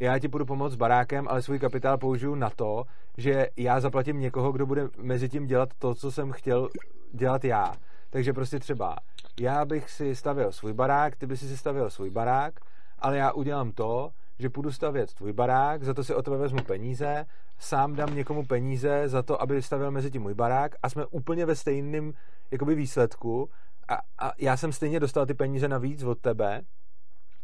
já 0.00 0.18
ti 0.18 0.28
budu 0.28 0.44
pomoct 0.44 0.72
s 0.72 0.76
barákem, 0.76 1.28
ale 1.28 1.42
svůj 1.42 1.58
kapitál 1.58 1.98
použiju 1.98 2.34
na 2.34 2.50
to, 2.50 2.84
že 3.16 3.48
já 3.56 3.80
zaplatím 3.80 4.20
někoho, 4.20 4.52
kdo 4.52 4.66
bude 4.66 4.88
mezi 4.98 5.28
tím 5.28 5.46
dělat 5.46 5.68
to, 5.78 5.94
co 5.94 6.12
jsem 6.12 6.32
chtěl 6.32 6.68
dělat 7.12 7.44
já. 7.44 7.74
Takže 8.10 8.32
prostě 8.32 8.58
třeba 8.58 8.96
já 9.40 9.64
bych 9.64 9.90
si 9.90 10.16
stavil 10.16 10.52
svůj 10.52 10.72
barák, 10.72 11.16
ty 11.16 11.26
by 11.26 11.36
si 11.36 11.48
si 11.48 11.56
stavil 11.56 11.90
svůj 11.90 12.10
barák, 12.10 12.60
ale 12.98 13.16
já 13.16 13.32
udělám 13.32 13.72
to, 13.72 14.10
že 14.38 14.50
půjdu 14.50 14.72
stavět 14.72 15.14
tvůj 15.14 15.32
barák, 15.32 15.82
za 15.82 15.94
to 15.94 16.04
si 16.04 16.14
o 16.14 16.22
tebe 16.22 16.36
vezmu 16.36 16.62
peníze, 16.62 17.26
sám 17.58 17.94
dám 17.94 18.14
někomu 18.14 18.44
peníze 18.44 19.08
za 19.08 19.22
to, 19.22 19.42
aby 19.42 19.62
stavil 19.62 19.90
mezi 19.90 20.10
tím 20.10 20.22
můj 20.22 20.34
barák 20.34 20.74
a 20.82 20.88
jsme 20.88 21.06
úplně 21.06 21.46
ve 21.46 21.54
stejném 21.54 22.12
jakoby 22.50 22.74
výsledku 22.74 23.50
a, 23.88 24.26
a 24.26 24.32
já 24.38 24.56
jsem 24.56 24.72
stejně 24.72 25.00
dostal 25.00 25.26
ty 25.26 25.34
peníze 25.34 25.68
navíc 25.68 26.02
od 26.02 26.18
tebe 26.18 26.62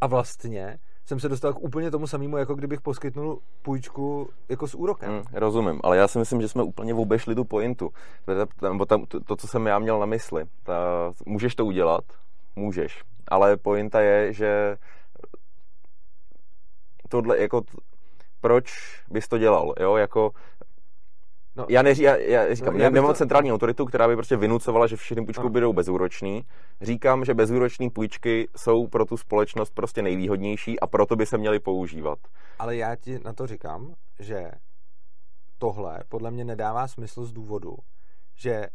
a 0.00 0.06
vlastně 0.06 0.78
jsem 1.04 1.20
se 1.20 1.28
dostal 1.28 1.52
k 1.52 1.60
úplně 1.60 1.90
tomu 1.90 2.06
samému, 2.06 2.36
jako 2.36 2.54
kdybych 2.54 2.80
poskytnul 2.80 3.40
půjčku 3.62 4.28
jako 4.48 4.68
s 4.68 4.74
úrokem. 4.74 5.12
Mm, 5.12 5.22
rozumím, 5.32 5.80
ale 5.84 5.96
já 5.96 6.08
si 6.08 6.18
myslím, 6.18 6.40
že 6.40 6.48
jsme 6.48 6.62
úplně 6.62 6.94
obešli 6.94 7.34
tu 7.34 7.44
pointu. 7.44 7.90
Nebo 8.62 8.86
tam, 8.86 9.04
to, 9.04 9.20
to, 9.20 9.36
co 9.36 9.48
jsem 9.48 9.66
já 9.66 9.78
měl 9.78 10.00
na 10.00 10.06
mysli. 10.06 10.44
Ta, 10.62 11.12
můžeš 11.26 11.54
to 11.54 11.66
udělat? 11.66 12.04
Můžeš. 12.56 13.02
Ale 13.28 13.56
pointa 13.56 14.00
je, 14.00 14.32
že 14.32 14.76
tohle, 17.10 17.40
jako, 17.40 17.62
proč 18.40 18.72
bys 19.10 19.28
to 19.28 19.38
dělal, 19.38 19.74
jo, 19.80 19.96
jako 19.96 20.32
No, 21.56 21.66
já, 21.68 21.82
neří, 21.82 22.02
já, 22.02 22.16
já 22.16 22.54
říkám, 22.54 22.74
no, 22.74 22.84
já 22.84 22.90
nemám 22.90 23.10
to... 23.10 23.18
centrální 23.18 23.52
autoritu, 23.52 23.84
která 23.84 24.08
by 24.08 24.16
prostě 24.16 24.36
vynucovala, 24.36 24.86
že 24.86 24.96
všechny 24.96 25.24
půjčky 25.24 25.42
no. 25.42 25.48
budou 25.48 25.72
bezúročný. 25.72 26.44
Říkám, 26.80 27.24
že 27.24 27.34
bezúroční 27.34 27.90
půjčky 27.90 28.48
jsou 28.56 28.86
pro 28.86 29.04
tu 29.04 29.16
společnost 29.16 29.70
prostě 29.74 30.02
nejvýhodnější 30.02 30.80
a 30.80 30.86
proto 30.86 31.16
by 31.16 31.26
se 31.26 31.38
měly 31.38 31.60
používat. 31.60 32.18
Ale 32.58 32.76
já 32.76 32.96
ti 32.96 33.18
na 33.24 33.32
to 33.32 33.46
říkám, 33.46 33.94
že 34.18 34.50
tohle 35.58 36.00
podle 36.08 36.30
mě 36.30 36.44
nedává 36.44 36.88
smysl 36.88 37.24
z 37.24 37.32
důvodu, 37.32 37.76
že 38.36 38.66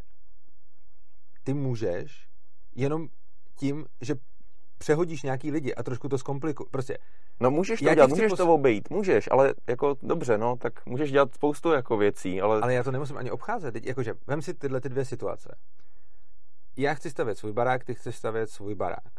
ty 1.43 1.53
můžeš 1.53 2.27
jenom 2.75 3.07
tím, 3.55 3.86
že 4.01 4.15
přehodíš 4.78 5.23
nějaký 5.23 5.51
lidi 5.51 5.76
a 5.76 5.84
trošku 5.84 6.09
to 6.09 6.17
zkomplikuješ. 6.17 6.69
Prostě 6.71 6.97
No 7.39 7.51
můžeš 7.51 7.80
to 7.80 7.93
dělat, 7.93 8.09
můžeš 8.09 8.30
pos... 8.30 8.38
to 8.38 8.53
obejít, 8.53 8.89
můžeš, 8.89 9.30
ale 9.32 9.53
jako 9.67 9.95
dobře, 10.01 10.38
no, 10.38 10.55
tak 10.55 10.86
můžeš 10.86 11.11
dělat 11.11 11.36
spoustu 11.36 11.71
jako 11.71 11.97
věcí, 11.97 12.41
ale... 12.41 12.61
Ale 12.61 12.73
já 12.73 12.84
to 12.84 12.91
nemusím 12.91 13.17
ani 13.17 13.32
obcházet, 13.32 13.71
teď 13.71 13.86
jakože, 13.86 14.13
vem 14.28 14.41
si 14.41 14.53
tyhle 14.53 14.82
ty 14.82 14.89
dvě 14.89 15.05
situace. 15.05 15.55
Já 16.78 16.93
chci 16.93 17.09
stavět 17.09 17.38
svůj 17.38 17.53
barák, 17.53 17.84
ty 17.84 17.95
chceš 17.95 18.15
stavět 18.15 18.49
svůj 18.49 18.76
barák. 18.76 19.13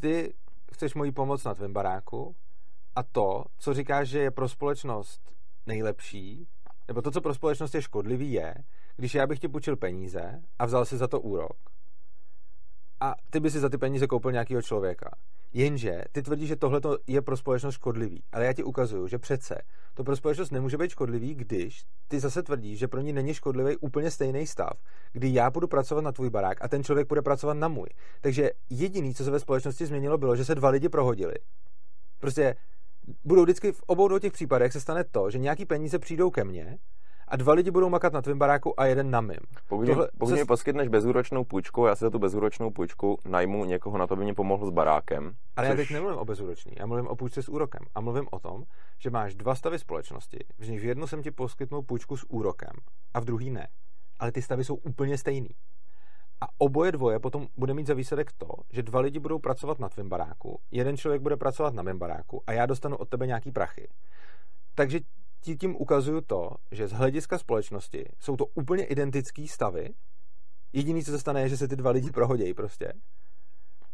Ty 0.00 0.34
chceš 0.72 0.94
moji 0.94 1.12
pomoc 1.12 1.44
na 1.44 1.54
tvém 1.54 1.72
baráku 1.72 2.36
a 2.96 3.02
to, 3.02 3.44
co 3.58 3.74
říkáš, 3.74 4.08
že 4.08 4.18
je 4.18 4.30
pro 4.30 4.48
společnost 4.48 5.32
nejlepší, 5.66 6.48
nebo 6.88 7.02
to, 7.02 7.10
co 7.10 7.20
pro 7.20 7.34
společnost 7.34 7.74
je 7.74 7.82
škodlivý, 7.82 8.32
je, 8.32 8.54
když 8.96 9.14
já 9.14 9.26
bych 9.26 9.38
ti 9.38 9.48
půjčil 9.48 9.76
peníze 9.76 10.42
a 10.58 10.66
vzal 10.66 10.84
si 10.84 10.96
za 10.96 11.08
to 11.08 11.20
úrok 11.20 11.73
a 13.00 13.14
ty 13.30 13.40
by 13.40 13.50
si 13.50 13.60
za 13.60 13.68
ty 13.68 13.78
peníze 13.78 14.06
koupil 14.06 14.32
nějakého 14.32 14.62
člověka. 14.62 15.10
Jenže 15.52 16.02
ty 16.12 16.22
tvrdíš, 16.22 16.48
že 16.48 16.56
tohle 16.56 16.80
je 17.06 17.22
pro 17.22 17.36
společnost 17.36 17.74
škodlivý. 17.74 18.22
Ale 18.32 18.44
já 18.44 18.52
ti 18.52 18.62
ukazuju, 18.62 19.06
že 19.06 19.18
přece 19.18 19.54
to 19.94 20.04
pro 20.04 20.16
společnost 20.16 20.50
nemůže 20.50 20.78
být 20.78 20.90
škodlivý, 20.90 21.34
když 21.34 21.84
ty 22.08 22.20
zase 22.20 22.42
tvrdíš, 22.42 22.78
že 22.78 22.88
pro 22.88 23.00
ní 23.00 23.12
není 23.12 23.34
škodlivý 23.34 23.76
úplně 23.76 24.10
stejný 24.10 24.46
stav, 24.46 24.72
kdy 25.12 25.34
já 25.34 25.50
budu 25.50 25.68
pracovat 25.68 26.00
na 26.00 26.12
tvůj 26.12 26.30
barák 26.30 26.64
a 26.64 26.68
ten 26.68 26.84
člověk 26.84 27.08
bude 27.08 27.22
pracovat 27.22 27.54
na 27.54 27.68
můj. 27.68 27.86
Takže 28.20 28.50
jediný, 28.70 29.14
co 29.14 29.24
se 29.24 29.30
ve 29.30 29.40
společnosti 29.40 29.86
změnilo, 29.86 30.18
bylo, 30.18 30.36
že 30.36 30.44
se 30.44 30.54
dva 30.54 30.68
lidi 30.68 30.88
prohodili. 30.88 31.34
Prostě 32.18 32.56
budou 33.24 33.42
vždycky 33.42 33.72
v 33.72 33.82
obou 33.86 34.08
dvou 34.08 34.18
těch 34.18 34.32
případech 34.32 34.72
se 34.72 34.80
stane 34.80 35.04
to, 35.04 35.30
že 35.30 35.38
nějaký 35.38 35.64
peníze 35.64 35.98
přijdou 35.98 36.30
ke 36.30 36.44
mně 36.44 36.78
a 37.34 37.36
dva 37.36 37.52
lidi 37.52 37.70
budou 37.70 37.88
makat 37.88 38.12
na 38.12 38.22
tvém 38.22 38.38
baráku 38.38 38.80
a 38.80 38.86
jeden 38.86 39.10
na 39.10 39.20
mým. 39.20 39.38
Pokud, 39.68 39.86
Tohle, 39.86 40.08
pokud 40.18 40.30
se... 40.30 40.36
mi 40.36 40.44
poskytneš 40.44 40.88
bezúročnou 40.88 41.44
půjčku, 41.44 41.86
já 41.86 41.96
si 41.96 42.04
za 42.04 42.10
tu 42.10 42.18
bezúročnou 42.18 42.70
půjčku 42.70 43.18
najmu 43.24 43.64
někoho 43.64 43.98
na 43.98 44.06
to, 44.06 44.16
by 44.16 44.22
mě 44.22 44.34
pomohl 44.34 44.66
s 44.66 44.70
barákem. 44.70 45.34
Ale 45.56 45.66
což... 45.66 45.70
já 45.70 45.76
teď 45.76 45.90
nemluvím 45.90 46.18
o 46.18 46.24
bezúročný, 46.24 46.72
já 46.78 46.86
mluvím 46.86 47.06
o 47.06 47.16
půjčce 47.16 47.42
s 47.42 47.48
úrokem. 47.48 47.80
A 47.94 48.00
mluvím 48.00 48.26
o 48.30 48.38
tom, 48.38 48.62
že 48.98 49.10
máš 49.10 49.34
dva 49.34 49.54
stavy 49.54 49.78
společnosti, 49.78 50.38
v 50.58 50.68
nich 50.68 50.80
v 50.80 50.84
jednu 50.84 51.06
jsem 51.06 51.22
ti 51.22 51.30
poskytnul 51.30 51.82
půjčku 51.82 52.16
s 52.16 52.26
úrokem 52.30 52.72
a 53.14 53.20
v 53.20 53.24
druhý 53.24 53.50
ne. 53.50 53.68
Ale 54.20 54.32
ty 54.32 54.42
stavy 54.42 54.64
jsou 54.64 54.74
úplně 54.74 55.18
stejný. 55.18 55.50
A 56.40 56.46
oboje 56.58 56.92
dvoje 56.92 57.18
potom 57.18 57.46
bude 57.56 57.74
mít 57.74 57.86
za 57.86 57.94
výsledek 57.94 58.32
to, 58.32 58.48
že 58.72 58.82
dva 58.82 59.00
lidi 59.00 59.18
budou 59.18 59.38
pracovat 59.38 59.78
na 59.78 59.88
tvém 59.88 60.08
baráku, 60.08 60.60
jeden 60.70 60.96
člověk 60.96 61.22
bude 61.22 61.36
pracovat 61.36 61.74
na 61.74 61.82
mém 61.82 61.98
baráku 61.98 62.42
a 62.46 62.52
já 62.52 62.66
dostanu 62.66 62.96
od 62.96 63.08
tebe 63.08 63.26
nějaký 63.26 63.52
prachy. 63.52 63.88
Takže 64.74 65.00
tím 65.44 65.76
ukazuju 65.76 66.20
to, 66.20 66.50
že 66.70 66.88
z 66.88 66.92
hlediska 66.92 67.38
společnosti 67.38 68.04
jsou 68.20 68.36
to 68.36 68.46
úplně 68.46 68.84
identické 68.84 69.46
stavy. 69.48 69.88
Jediný, 70.72 71.04
co 71.04 71.10
se 71.10 71.18
stane, 71.18 71.42
je, 71.42 71.48
že 71.48 71.56
se 71.56 71.68
ty 71.68 71.76
dva 71.76 71.90
lidi 71.90 72.10
prohodějí 72.10 72.54
prostě. 72.54 72.92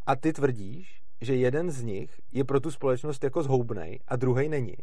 A 0.07 0.17
ty 0.17 0.33
tvrdíš, 0.33 1.03
že 1.21 1.37
jeden 1.37 1.71
z 1.71 1.83
nich 1.83 2.21
je 2.33 2.45
pro 2.45 2.61
tu 2.61 2.71
společnost 2.71 3.25
jako 3.25 3.43
zhoubnej 3.43 4.01
a 4.09 4.17
druhý 4.17 4.49
není. 4.49 4.75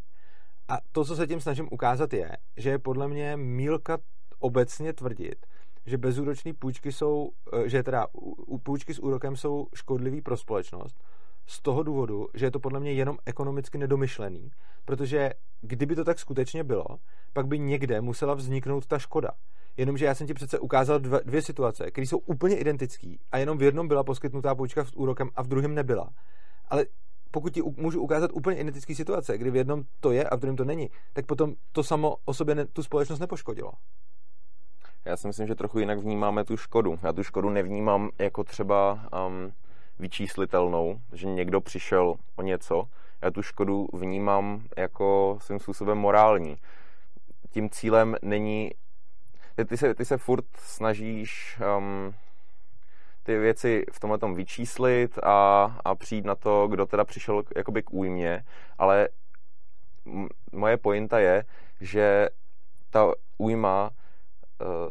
A 0.67 0.77
to, 0.91 1.05
co 1.05 1.15
se 1.15 1.27
tím 1.27 1.41
snažím 1.41 1.67
ukázat, 1.71 2.13
je, 2.13 2.37
že 2.57 2.69
je 2.69 2.79
podle 2.79 3.07
mě 3.07 3.37
mílka 3.37 3.97
obecně 4.39 4.93
tvrdit, 4.93 5.45
že 5.85 5.97
bezúroční 5.97 6.53
půjčky 6.53 6.91
jsou, 6.91 7.31
eh, 7.53 7.69
že 7.69 7.83
teda 7.83 8.07
půjčky 8.63 8.93
s 8.93 8.99
úrokem 8.99 9.35
jsou 9.35 9.67
škodlivý 9.75 10.21
pro 10.21 10.37
společnost, 10.37 11.03
z 11.47 11.61
toho 11.61 11.83
důvodu, 11.83 12.27
že 12.33 12.45
je 12.45 12.51
to 12.51 12.59
podle 12.59 12.79
mě 12.79 12.93
jenom 12.93 13.17
ekonomicky 13.25 13.77
nedomyšlený, 13.77 14.51
protože 14.85 15.33
kdyby 15.61 15.95
to 15.95 16.03
tak 16.03 16.19
skutečně 16.19 16.63
bylo, 16.63 16.85
pak 17.33 17.47
by 17.47 17.59
někde 17.59 18.01
musela 18.01 18.33
vzniknout 18.33 18.87
ta 18.87 18.99
škoda. 18.99 19.31
Jenomže 19.77 20.05
já 20.05 20.15
jsem 20.15 20.27
ti 20.27 20.33
přece 20.33 20.59
ukázal 20.59 20.99
dvě, 20.99 21.21
dvě 21.25 21.41
situace, 21.41 21.91
které 21.91 22.07
jsou 22.07 22.17
úplně 22.17 22.57
identické 22.57 23.15
a 23.31 23.37
jenom 23.37 23.57
v 23.57 23.63
jednom 23.63 23.87
byla 23.87 24.03
poskytnutá 24.03 24.55
půjčka 24.55 24.85
s 24.85 24.95
úrokem 24.95 25.29
a 25.35 25.41
v 25.41 25.47
druhém 25.47 25.75
nebyla. 25.75 26.09
Ale 26.69 26.85
pokud 27.31 27.53
ti 27.53 27.61
můžu 27.77 28.01
ukázat 28.01 28.31
úplně 28.33 28.57
identické 28.57 28.95
situace, 28.95 29.37
kdy 29.37 29.51
v 29.51 29.55
jednom 29.55 29.83
to 29.99 30.11
je 30.11 30.23
a 30.23 30.35
v 30.35 30.39
druhém 30.39 30.55
to 30.55 30.65
není, 30.65 30.89
tak 31.13 31.25
potom 31.25 31.53
to 31.71 31.83
samo 31.83 32.17
o 32.25 32.33
sobě 32.33 32.55
ne, 32.55 32.65
tu 32.65 32.83
společnost 32.83 33.19
nepoškodilo. 33.19 33.71
Já 35.05 35.17
si 35.17 35.27
myslím, 35.27 35.47
že 35.47 35.55
trochu 35.55 35.79
jinak 35.79 35.99
vnímáme 35.99 36.43
tu 36.43 36.57
škodu. 36.57 36.99
Já 37.03 37.13
tu 37.13 37.23
škodu 37.23 37.49
nevnímám 37.49 38.09
jako 38.19 38.43
třeba 38.43 38.93
um, 39.27 39.51
vyčíslitelnou, 39.99 40.99
že 41.13 41.27
někdo 41.27 41.61
přišel 41.61 42.15
o 42.35 42.41
něco. 42.41 42.83
Já 43.21 43.31
tu 43.31 43.41
škodu 43.41 43.87
vnímám 43.93 44.63
jako 44.77 45.37
svým 45.41 45.59
způsobem 45.59 45.97
morální. 45.97 46.57
Tím 47.49 47.69
cílem 47.69 48.15
není... 48.21 48.71
Ty, 49.55 49.65
ty, 49.65 49.77
se, 49.77 49.95
ty 49.95 50.05
se 50.05 50.17
furt 50.17 50.45
snažíš 50.57 51.59
um, 51.77 52.13
ty 53.23 53.37
věci 53.37 53.85
v 53.91 53.99
tomhle 53.99 54.17
tom 54.17 54.35
vyčíslit 54.35 55.19
a, 55.23 55.63
a 55.85 55.95
přijít 55.95 56.25
na 56.25 56.35
to, 56.35 56.67
kdo 56.67 56.85
teda 56.85 57.05
přišel 57.05 57.43
jakoby 57.55 57.83
k 57.83 57.93
újmě, 57.93 58.43
ale 58.77 59.09
moje 60.51 60.77
pointa 60.77 61.19
je, 61.19 61.43
že 61.81 62.29
ta 62.89 63.13
újma 63.37 63.89
uh, 63.89 64.89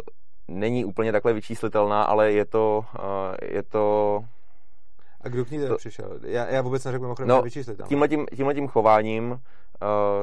není 0.49 0.85
úplně 0.85 1.13
takhle 1.13 1.33
vyčíslitelná, 1.33 2.03
ale 2.03 2.33
je 2.33 2.45
to, 2.45 2.85
uh, 2.99 3.05
je 3.43 3.63
to 3.63 4.25
a 5.27 5.29
kdo 5.29 5.45
k 5.45 5.51
ní 5.51 5.67
to... 5.69 5.77
přišel? 5.77 6.21
Já, 6.23 6.47
já 6.47 6.63
vůbec 6.63 6.85
neřeknu 6.85 7.05
mimochodem, 7.05 7.29
no, 7.29 7.43
vyčíslit. 7.43 7.81
Tímhletím, 7.89 8.27
tímhletím 8.37 8.69
chováním 8.69 9.31
uh, 9.31 9.39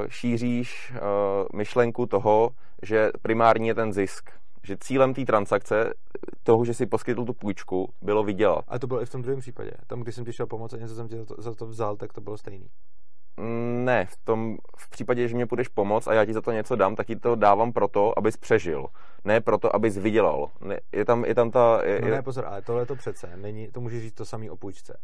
šíříš 0.07 0.91
uh, 0.91 1.57
myšlenku 1.57 2.05
toho, 2.05 2.49
že 2.81 3.11
primární 3.21 3.67
je 3.67 3.75
ten 3.75 3.93
zisk. 3.93 4.29
Že 4.67 4.77
cílem 4.79 5.13
té 5.13 5.25
transakce, 5.25 5.93
toho, 6.43 6.65
že 6.65 6.73
si 6.73 6.85
poskytl 6.85 7.25
tu 7.25 7.33
půjčku, 7.33 7.89
bylo 8.01 8.23
vydělat. 8.23 8.65
A 8.67 8.79
to 8.79 8.87
bylo 8.87 9.01
i 9.01 9.05
v 9.05 9.09
tom 9.09 9.21
druhém 9.21 9.39
případě. 9.39 9.71
Tam, 9.87 10.01
když 10.01 10.15
jsem 10.15 10.25
ti 10.25 10.33
šel 10.33 10.47
pomoct 10.47 10.73
a 10.73 10.77
něco 10.77 10.95
jsem 10.95 11.07
ti 11.07 11.17
za 11.17 11.25
to, 11.25 11.35
za 11.37 11.53
to 11.53 11.65
vzal, 11.65 11.95
tak 11.95 12.13
to 12.13 12.21
bylo 12.21 12.37
stejný. 12.37 12.69
Ne, 13.37 14.05
v 14.05 14.17
tom 14.23 14.57
v 14.77 14.89
případě, 14.89 15.27
že 15.27 15.35
mě 15.35 15.45
půjdeš 15.45 15.67
pomoct 15.67 16.07
a 16.07 16.13
já 16.13 16.25
ti 16.25 16.33
za 16.33 16.41
to 16.41 16.51
něco 16.51 16.75
dám, 16.75 16.95
tak 16.95 17.07
ti 17.07 17.15
to 17.15 17.35
dávám 17.35 17.73
proto, 17.73 18.19
abys 18.19 18.37
přežil. 18.37 18.87
Ne 19.25 19.41
proto, 19.41 19.75
abys 19.75 19.97
vydělal. 19.97 20.51
Ne, 20.61 20.79
je, 20.91 21.05
tam, 21.05 21.25
je 21.25 21.35
tam 21.35 21.51
ta... 21.51 21.81
Je, 21.83 22.01
no 22.01 22.07
ne, 22.07 22.21
pozor, 22.21 22.45
ale 22.45 22.61
tohle 22.61 22.85
to 22.85 22.95
přece 22.95 23.37
není, 23.37 23.71
to 23.71 23.81
může 23.81 23.99
říct 23.99 24.13
to 24.13 24.25
samý 24.25 24.49
o 24.49 24.57
půjčce. 24.57 24.99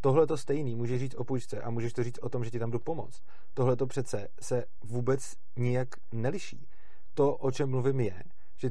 Tohle 0.00 0.26
to 0.26 0.36
stejný 0.36 0.74
může 0.74 0.98
říct 0.98 1.14
o 1.14 1.24
půjčce 1.24 1.60
a 1.60 1.70
můžeš 1.70 1.92
to 1.92 2.02
říct 2.02 2.18
o 2.18 2.28
tom, 2.28 2.44
že 2.44 2.50
ti 2.50 2.58
tam 2.58 2.70
jdu 2.70 2.78
pomoct. 2.78 3.22
Tohle 3.54 3.76
to 3.76 3.86
přece 3.86 4.28
se 4.40 4.64
vůbec 4.84 5.32
nijak 5.56 5.88
neliší. 6.12 6.68
To, 7.14 7.36
o 7.36 7.50
čem 7.50 7.70
mluvím, 7.70 8.00
je, 8.00 8.22
že 8.56 8.70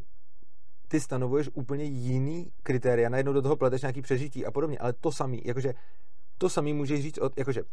ty 0.88 1.00
stanovuješ 1.00 1.50
úplně 1.54 1.84
jiný 1.84 2.52
kritéria, 2.64 3.10
najednou 3.10 3.34
do 3.34 3.42
toho 3.42 3.56
pleteš 3.56 3.82
nějaký 3.82 4.02
přežití 4.02 4.46
a 4.46 4.52
podobně, 4.52 4.78
ale 4.78 4.94
to 4.94 5.12
samý, 5.12 5.42
jakože 5.46 5.74
to 6.38 6.50
samý 6.50 6.74
můžeš 6.74 7.02
říct, 7.02 7.18
od, 7.18 7.38
jakože 7.38 7.64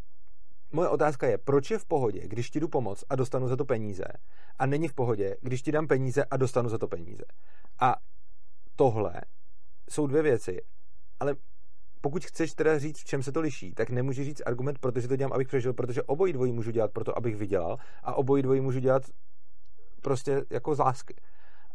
moje 0.72 0.88
otázka 0.88 1.26
je, 1.26 1.38
proč 1.38 1.70
je 1.70 1.78
v 1.78 1.84
pohodě, 1.84 2.20
když 2.28 2.50
ti 2.50 2.60
jdu 2.60 2.68
pomoct 2.68 3.04
a 3.10 3.16
dostanu 3.16 3.48
za 3.48 3.56
to 3.56 3.64
peníze 3.64 4.04
a 4.58 4.66
není 4.66 4.88
v 4.88 4.94
pohodě, 4.94 5.36
když 5.40 5.62
ti 5.62 5.72
dám 5.72 5.86
peníze 5.86 6.24
a 6.24 6.36
dostanu 6.36 6.68
za 6.68 6.78
to 6.78 6.88
peníze. 6.88 7.24
A 7.80 7.96
tohle 8.76 9.20
jsou 9.90 10.06
dvě 10.06 10.22
věci, 10.22 10.60
ale 11.20 11.34
pokud 12.00 12.24
chceš 12.24 12.54
teda 12.54 12.78
říct, 12.78 13.00
v 13.00 13.04
čem 13.04 13.22
se 13.22 13.32
to 13.32 13.40
liší, 13.40 13.74
tak 13.74 13.90
nemůžeš 13.90 14.26
říct 14.26 14.42
argument, 14.46 14.78
protože 14.78 15.08
to 15.08 15.16
dělám, 15.16 15.32
abych 15.32 15.48
přežil, 15.48 15.74
protože 15.74 16.02
obojí 16.02 16.32
dvojí 16.32 16.52
můžu 16.52 16.70
dělat 16.70 16.92
proto, 16.92 17.18
abych 17.18 17.36
vydělal 17.36 17.76
a 18.02 18.14
obojí 18.14 18.42
dvojí 18.42 18.60
můžu 18.60 18.78
dělat 18.78 19.02
prostě 20.02 20.44
jako 20.50 20.74
z 20.74 20.78
lásky. 20.78 21.14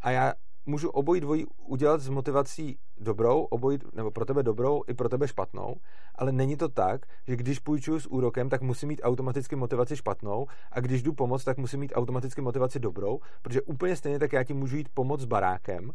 A 0.01 0.11
já 0.11 0.33
můžu 0.66 0.89
obojí 0.89 1.22
dvojí 1.22 1.45
udělat 1.45 2.01
s 2.01 2.09
motivací 2.09 2.78
dobrou, 2.97 3.41
obojí, 3.41 3.80
nebo 3.93 4.11
pro 4.11 4.26
tebe 4.26 4.43
dobrou 4.43 4.82
i 4.88 4.93
pro 4.93 5.09
tebe 5.09 5.28
špatnou, 5.28 5.76
ale 6.16 6.32
není 6.32 6.57
to 6.57 6.70
tak, 6.70 7.05
že 7.28 7.36
když 7.36 7.59
půjčuju 7.59 7.99
s 7.99 8.07
úrokem, 8.07 8.49
tak 8.49 8.61
musím 8.61 8.89
mít 8.89 9.01
automaticky 9.03 9.55
motivaci 9.55 9.97
špatnou 9.97 10.47
a 10.72 10.80
když 10.80 11.03
jdu 11.03 11.13
pomoct, 11.13 11.43
tak 11.43 11.57
musím 11.57 11.80
mít 11.80 11.93
automaticky 11.95 12.41
motivaci 12.41 12.80
dobrou, 12.80 13.20
protože 13.41 13.61
úplně 13.61 13.95
stejně 13.95 14.20
tak 14.20 14.34
já 14.34 14.43
ti 14.43 14.53
můžu 14.53 14.78
jít 14.78 14.89
pomoct 14.93 15.22
s 15.22 15.26
barákem 15.26 15.91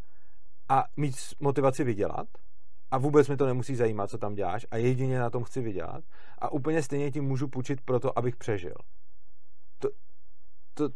a 0.68 0.84
mít 0.96 1.14
motivaci 1.40 1.84
vydělat 1.84 2.26
a 2.90 2.98
vůbec 2.98 3.28
mi 3.28 3.36
to 3.36 3.46
nemusí 3.46 3.76
zajímat, 3.76 4.10
co 4.10 4.18
tam 4.18 4.34
děláš 4.34 4.66
a 4.70 4.76
jedině 4.76 5.18
na 5.18 5.30
tom 5.30 5.44
chci 5.44 5.60
vydělat 5.60 6.04
a 6.38 6.52
úplně 6.52 6.82
stejně 6.82 7.10
ti 7.10 7.20
můžu 7.20 7.48
půjčit 7.48 7.80
proto, 7.80 8.18
abych 8.18 8.36
přežil. 8.36 8.74
To, 9.78 9.88
to, 10.74 10.88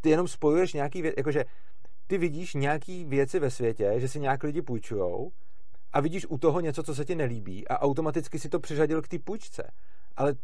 ty 0.00 0.10
jenom 0.10 0.28
spojuješ 0.28 0.72
nějaký 0.72 1.02
věc, 1.02 1.14
jakože 1.18 1.44
ty 2.10 2.18
vidíš 2.18 2.54
nějaký 2.54 3.04
věci 3.04 3.38
ve 3.38 3.50
světě, 3.50 3.94
že 3.96 4.08
si 4.08 4.20
nějak 4.20 4.42
lidi 4.42 4.62
půjčujou 4.62 5.32
a 5.92 6.00
vidíš 6.00 6.26
u 6.28 6.38
toho 6.38 6.60
něco, 6.60 6.82
co 6.82 6.94
se 6.94 7.04
ti 7.04 7.14
nelíbí 7.14 7.68
a 7.68 7.82
automaticky 7.82 8.38
si 8.38 8.48
to 8.48 8.60
přiřadil 8.60 9.02
k 9.02 9.08
té 9.08 9.18
půjčce. 9.18 9.70
Ale 10.16 10.34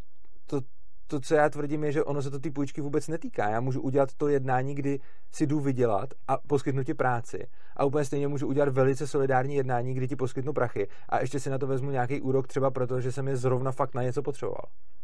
to, 0.47 0.61
to, 1.07 1.21
co 1.21 1.35
já 1.35 1.49
tvrdím, 1.49 1.85
je, 1.85 1.93
že 1.93 2.05
ono 2.05 2.23
se 2.23 2.31
to 2.31 2.39
ty 2.39 2.51
půjčky 2.51 2.81
vůbec 2.81 3.09
netýká. 3.09 3.49
Já 3.49 3.61
můžu 3.61 3.81
udělat 3.81 4.15
to 4.17 4.29
jednání, 4.29 4.75
kdy 4.75 5.01
si 5.33 5.47
jdu 5.47 5.61
vydělat 5.61 6.15
a 6.29 6.39
poskytnu 6.47 6.85
ti 6.85 6.95
práci. 6.95 7.47
A 7.77 7.85
úplně 7.85 8.05
stejně 8.05 8.29
můžu 8.29 8.47
udělat 8.47 8.69
velice 8.69 9.07
solidární 9.07 9.55
jednání, 9.55 9.95
kdy 9.95 10.09
ti 10.09 10.17
poskytnu 10.17 10.53
prachy 10.53 10.89
a 11.09 11.21
ještě 11.21 11.41
si 11.41 11.51
na 11.51 11.59
to 11.59 11.67
vezmu 11.67 11.91
nějaký 11.91 12.21
úrok, 12.21 12.47
třeba 12.47 12.71
proto, 12.71 13.01
že 13.01 13.13
jsem 13.13 13.29
je 13.29 13.37
zrovna 13.37 13.73
fakt 13.73 13.95
na 13.95 14.03
něco 14.03 14.23
potřeboval. 14.23 14.65
Mm-hmm. 14.65 14.97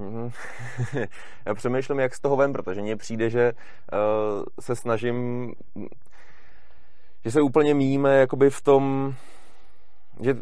Já 1.46 1.54
přemýšlím, 1.54 1.98
jak 1.98 2.14
z 2.14 2.20
toho 2.20 2.36
ven, 2.36 2.52
protože 2.52 2.82
mně 2.82 2.96
přijde, 2.96 3.30
že 3.30 3.52
uh, 3.52 4.44
se 4.60 4.76
snažím, 4.76 5.52
že 7.24 7.30
se 7.30 7.42
úplně 7.42 7.74
míme 7.74 8.16
jakoby 8.16 8.50
v 8.50 8.62
tom, 8.62 9.14
že 10.20 10.34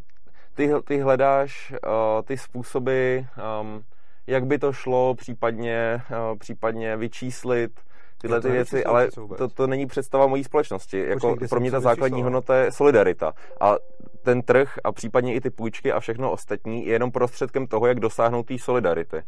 ty, 0.55 0.71
ty 0.85 1.01
hledáš 1.01 1.73
uh, 1.73 2.23
ty 2.25 2.39
způsoby, 2.39 3.19
um, 3.19 3.85
jak 4.27 4.47
by 4.47 4.59
to 4.59 4.73
šlo 4.73 5.15
případně, 5.15 6.03
uh, 6.11 6.39
případně 6.39 6.97
vyčíslit 6.97 7.81
tyhle 8.19 8.41
ty 8.41 8.51
věci, 8.51 8.85
ale 8.85 9.09
to, 9.39 9.49
to 9.49 9.67
není 9.67 9.87
představa 9.87 10.27
mojí 10.27 10.45
společnosti. 10.45 11.07
Jako 11.09 11.37
pro 11.49 11.61
mě 11.61 11.71
ta 11.71 11.81
základní 11.81 12.23
hodnota 12.23 12.57
je 12.57 12.73
solidarita. 12.73 13.33
A 13.61 13.77
ten 14.23 14.43
trh 14.43 14.79
a 14.85 14.93
případně 14.93 15.35
i 15.35 15.41
ty 15.41 15.51
půjčky 15.51 15.93
a 15.93 16.01
všechno 16.01 16.31
ostatní 16.31 16.87
je 16.87 16.93
jenom 16.93 17.11
prostředkem 17.11 17.67
toho, 17.67 17.87
jak 17.87 18.01
dosáhnout 18.01 18.47
té 18.47 18.59
solidarity. 18.59 19.23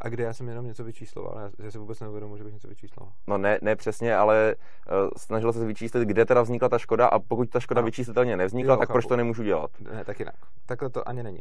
A 0.00 0.08
kde 0.08 0.24
já 0.24 0.32
jsem 0.32 0.48
jenom 0.48 0.66
něco 0.66 0.84
vyčísloval, 0.84 1.50
já 1.58 1.70
si 1.70 1.78
vůbec 1.78 2.00
neuvědomuji, 2.00 2.36
že 2.36 2.44
bych 2.44 2.52
něco 2.52 2.68
vyčísloval. 2.68 3.12
No 3.26 3.38
ne, 3.38 3.58
ne 3.62 3.76
přesně, 3.76 4.16
ale 4.16 4.54
uh, 4.54 5.08
snažil 5.16 5.52
se 5.52 5.66
vyčíslit, 5.66 6.08
kde 6.08 6.24
teda 6.24 6.42
vznikla 6.42 6.68
ta 6.68 6.78
škoda 6.78 7.06
a 7.06 7.18
pokud 7.18 7.50
ta 7.50 7.60
škoda 7.60 7.80
no. 7.80 7.84
vyčíslitelně 7.84 8.36
nevznikla, 8.36 8.74
jo, 8.74 8.78
tak 8.78 8.88
chápu. 8.88 8.94
proč 8.94 9.06
to 9.06 9.16
nemůžu 9.16 9.42
dělat? 9.42 9.70
Ne, 9.80 10.04
tak 10.04 10.18
jinak. 10.18 10.34
Takhle 10.66 10.90
to 10.90 11.08
ani 11.08 11.22
není. 11.22 11.40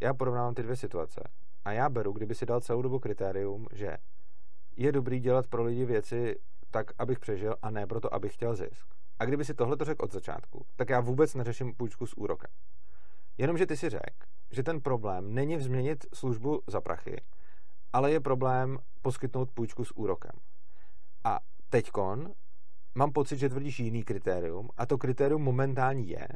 Já 0.00 0.14
porovnávám 0.14 0.54
ty 0.54 0.62
dvě 0.62 0.76
situace 0.76 1.20
a 1.64 1.72
já 1.72 1.88
beru, 1.88 2.12
kdyby 2.12 2.34
si 2.34 2.46
dal 2.46 2.60
celou 2.60 2.82
dobu 2.82 2.98
kritérium, 2.98 3.66
že 3.72 3.96
je 4.76 4.92
dobrý 4.92 5.20
dělat 5.20 5.46
pro 5.46 5.64
lidi 5.64 5.84
věci 5.84 6.36
tak, 6.70 6.86
abych 6.98 7.18
přežil 7.18 7.56
a 7.62 7.70
ne 7.70 7.86
proto, 7.86 8.14
abych 8.14 8.34
chtěl 8.34 8.56
zisk. 8.56 8.86
A 9.18 9.24
kdyby 9.24 9.44
si 9.44 9.54
tohle 9.54 9.76
to 9.76 9.84
řekl 9.84 10.04
od 10.04 10.12
začátku, 10.12 10.66
tak 10.76 10.88
já 10.88 11.00
vůbec 11.00 11.34
neřeším 11.34 11.74
půjčku 11.74 12.06
s 12.06 12.16
úrokem. 12.16 12.50
Jenomže 13.38 13.66
ty 13.66 13.76
si 13.76 13.90
řekl, 13.90 14.26
že 14.50 14.62
ten 14.62 14.80
problém 14.80 15.34
není 15.34 15.60
změnit 15.60 16.06
službu 16.14 16.62
za 16.66 16.80
prachy, 16.80 17.16
ale 17.92 18.12
je 18.12 18.20
problém 18.20 18.78
poskytnout 19.02 19.50
půjčku 19.54 19.84
s 19.84 19.96
úrokem. 19.96 20.32
A 21.24 21.40
teďkon 21.70 22.32
mám 22.94 23.12
pocit, 23.12 23.38
že 23.38 23.48
tvrdíš 23.48 23.80
jiný 23.80 24.02
kritérium 24.02 24.68
a 24.76 24.86
to 24.86 24.98
kritérium 24.98 25.42
momentální 25.42 26.08
je, 26.08 26.28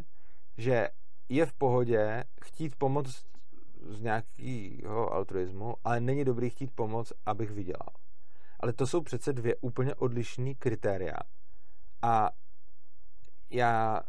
že 0.57 0.89
je 1.29 1.47
v 1.47 1.53
pohodě 1.53 2.25
chtít 2.45 2.77
pomoct 2.77 3.25
z 3.81 4.01
nějakého 4.01 5.13
altruismu, 5.13 5.75
ale 5.85 6.01
není 6.01 6.25
dobrý 6.25 6.51
chtít 6.51 6.71
pomoct, 6.75 7.13
abych 7.27 7.51
vydělal. 7.51 7.89
Ale 8.61 8.73
to 8.73 8.87
jsou 8.87 9.01
přece 9.01 9.33
dvě 9.33 9.57
úplně 9.61 9.95
odlišné 9.95 10.55
kritéria. 10.55 11.17
A 12.03 12.31
já 13.51 14.01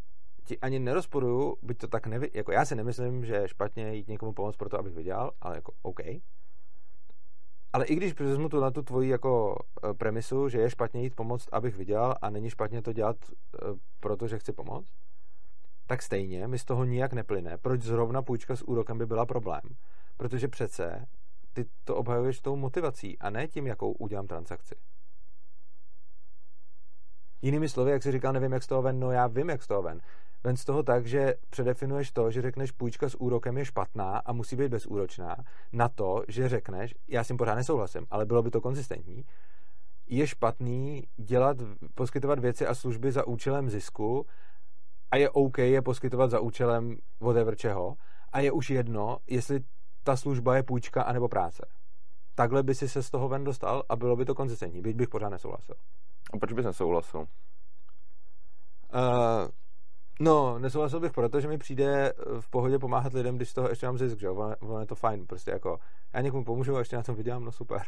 ti 0.44 0.60
ani 0.60 0.80
nerozporuju, 0.80 1.58
byť 1.62 1.78
to 1.78 1.88
tak 1.88 2.08
neví, 2.08 2.28
jako 2.34 2.52
já 2.52 2.66
si 2.66 2.76
nemyslím, 2.76 3.26
že 3.26 3.34
je 3.34 3.48
špatně 3.48 3.94
jít 3.94 4.08
někomu 4.08 4.34
pomoct 4.34 4.56
pro 4.56 4.70
to, 4.70 4.80
abych 4.80 4.94
vydělal, 4.94 5.32
ale 5.42 5.56
jako 5.56 5.74
OK. 5.82 6.00
Ale 7.74 7.86
i 7.86 7.96
když 7.96 8.20
vezmu 8.20 8.50
tu 8.50 8.60
na 8.60 8.72
tu 8.72 8.82
tvoji 8.82 9.10
jako 9.10 9.56
e, 9.84 9.94
premisu, 9.94 10.50
že 10.50 10.60
je 10.60 10.70
špatně 10.70 11.04
jít 11.04 11.16
pomoct, 11.16 11.50
abych 11.52 11.76
vydělal 11.76 12.16
a 12.22 12.30
není 12.30 12.50
špatně 12.50 12.82
to 12.82 12.94
dělat, 12.94 13.16
e, 13.24 13.36
protože 14.00 14.40
chci 14.40 14.54
pomoct, 14.54 14.92
tak 15.88 16.02
stejně 16.02 16.48
mi 16.48 16.60
z 16.60 16.66
toho 16.66 16.86
nijak 16.86 17.14
neplyne, 17.14 17.58
proč 17.58 17.82
zrovna 17.82 18.22
půjčka 18.22 18.56
s 18.56 18.62
úrokem 18.62 18.98
by 18.98 19.06
byla 19.06 19.26
problém. 19.26 19.62
Protože 20.18 20.48
přece 20.48 21.06
ty 21.54 21.66
to 21.84 21.96
obhajuješ 21.96 22.42
tou 22.42 22.56
motivací 22.56 23.20
a 23.20 23.30
ne 23.30 23.48
tím, 23.48 23.68
jakou 23.68 23.92
udělám 23.92 24.28
transakci. 24.28 24.76
Jinými 27.42 27.70
slovy, 27.70 27.92
jak 27.92 28.04
si 28.04 28.12
říkal, 28.12 28.34
nevím, 28.34 28.52
jak 28.52 28.64
z 28.64 28.68
toho 28.68 28.82
ven, 28.82 29.00
no 29.00 29.12
já 29.12 29.28
vím, 29.28 29.50
jak 29.50 29.64
z 29.64 29.68
toho 29.68 29.82
ven. 29.82 30.02
Ven 30.44 30.58
z 30.58 30.66
toho 30.66 30.84
tak, 30.84 31.06
že 31.06 31.34
předefinuješ 31.50 32.12
to, 32.12 32.32
že 32.32 32.42
řekneš 32.42 32.72
půjčka 32.72 33.10
s 33.10 33.16
úrokem 33.16 33.58
je 33.58 33.66
špatná 33.66 34.18
a 34.18 34.34
musí 34.34 34.56
být 34.56 34.68
bezúročná, 34.68 35.36
na 35.74 35.90
to, 35.90 36.24
že 36.28 36.50
řekneš, 36.50 36.96
já 37.08 37.24
s 37.24 37.28
tím 37.28 37.38
pořád 37.38 37.56
nesouhlasím, 37.56 38.06
ale 38.10 38.26
bylo 38.26 38.44
by 38.44 38.52
to 38.52 38.62
konzistentní, 38.62 39.26
je 40.08 40.28
špatný 40.28 41.08
dělat, 41.18 41.58
poskytovat 41.96 42.40
věci 42.40 42.68
a 42.68 42.76
služby 42.76 43.12
za 43.12 43.28
účelem 43.28 43.70
zisku 43.70 44.26
a 45.12 45.18
je 45.18 45.30
OK 45.30 45.58
je 45.58 45.82
poskytovat 45.82 46.32
za 46.32 46.40
účelem 46.40 46.98
whatever 47.20 47.56
čeho 47.56 47.96
a 48.32 48.40
je 48.40 48.52
už 48.52 48.70
jedno, 48.70 49.18
jestli 49.28 49.60
ta 50.10 50.16
služba 50.16 50.56
je 50.56 50.64
půjčka 50.64 51.04
anebo 51.04 51.28
práce. 51.28 51.66
Takhle 52.36 52.64
by 52.64 52.76
si 52.76 52.90
se 52.90 53.04
z 53.04 53.10
toho 53.10 53.30
ven 53.30 53.44
dostal 53.44 53.84
a 53.90 53.96
bylo 53.96 54.16
by 54.16 54.26
to 54.26 54.36
konzistentní, 54.36 54.82
byť 54.82 54.96
bych 54.96 55.10
pořád 55.10 55.30
nesouhlasil. 55.30 55.76
A 56.34 56.38
proč 56.38 56.54
bys 56.54 56.66
nesouhlasil? 56.66 57.20
Uh, 57.20 57.28
no, 60.20 60.60
nesouhlasil 60.60 61.00
bych 61.00 61.12
proto, 61.12 61.42
že 61.42 61.48
mi 61.48 61.58
přijde 61.58 62.14
v 62.40 62.50
pohodě 62.50 62.80
pomáhat 62.80 63.14
lidem, 63.14 63.36
když 63.36 63.50
z 63.50 63.54
toho 63.54 63.70
ještě 63.70 63.86
mám 63.86 63.98
zisk, 63.98 64.20
že 64.20 64.28
jo? 64.28 64.36
Ono, 64.36 64.56
ono 64.60 64.80
je 64.80 64.86
to 64.86 64.96
fajn, 64.96 65.28
prostě 65.28 65.52
jako 65.52 65.80
já 66.14 66.22
někomu 66.22 66.44
pomůžu 66.44 66.76
a 66.76 66.80
ještě 66.80 66.96
na 66.96 67.04
tom 67.04 67.16
vydělám, 67.16 67.46
no 67.46 67.52
super. 67.52 67.82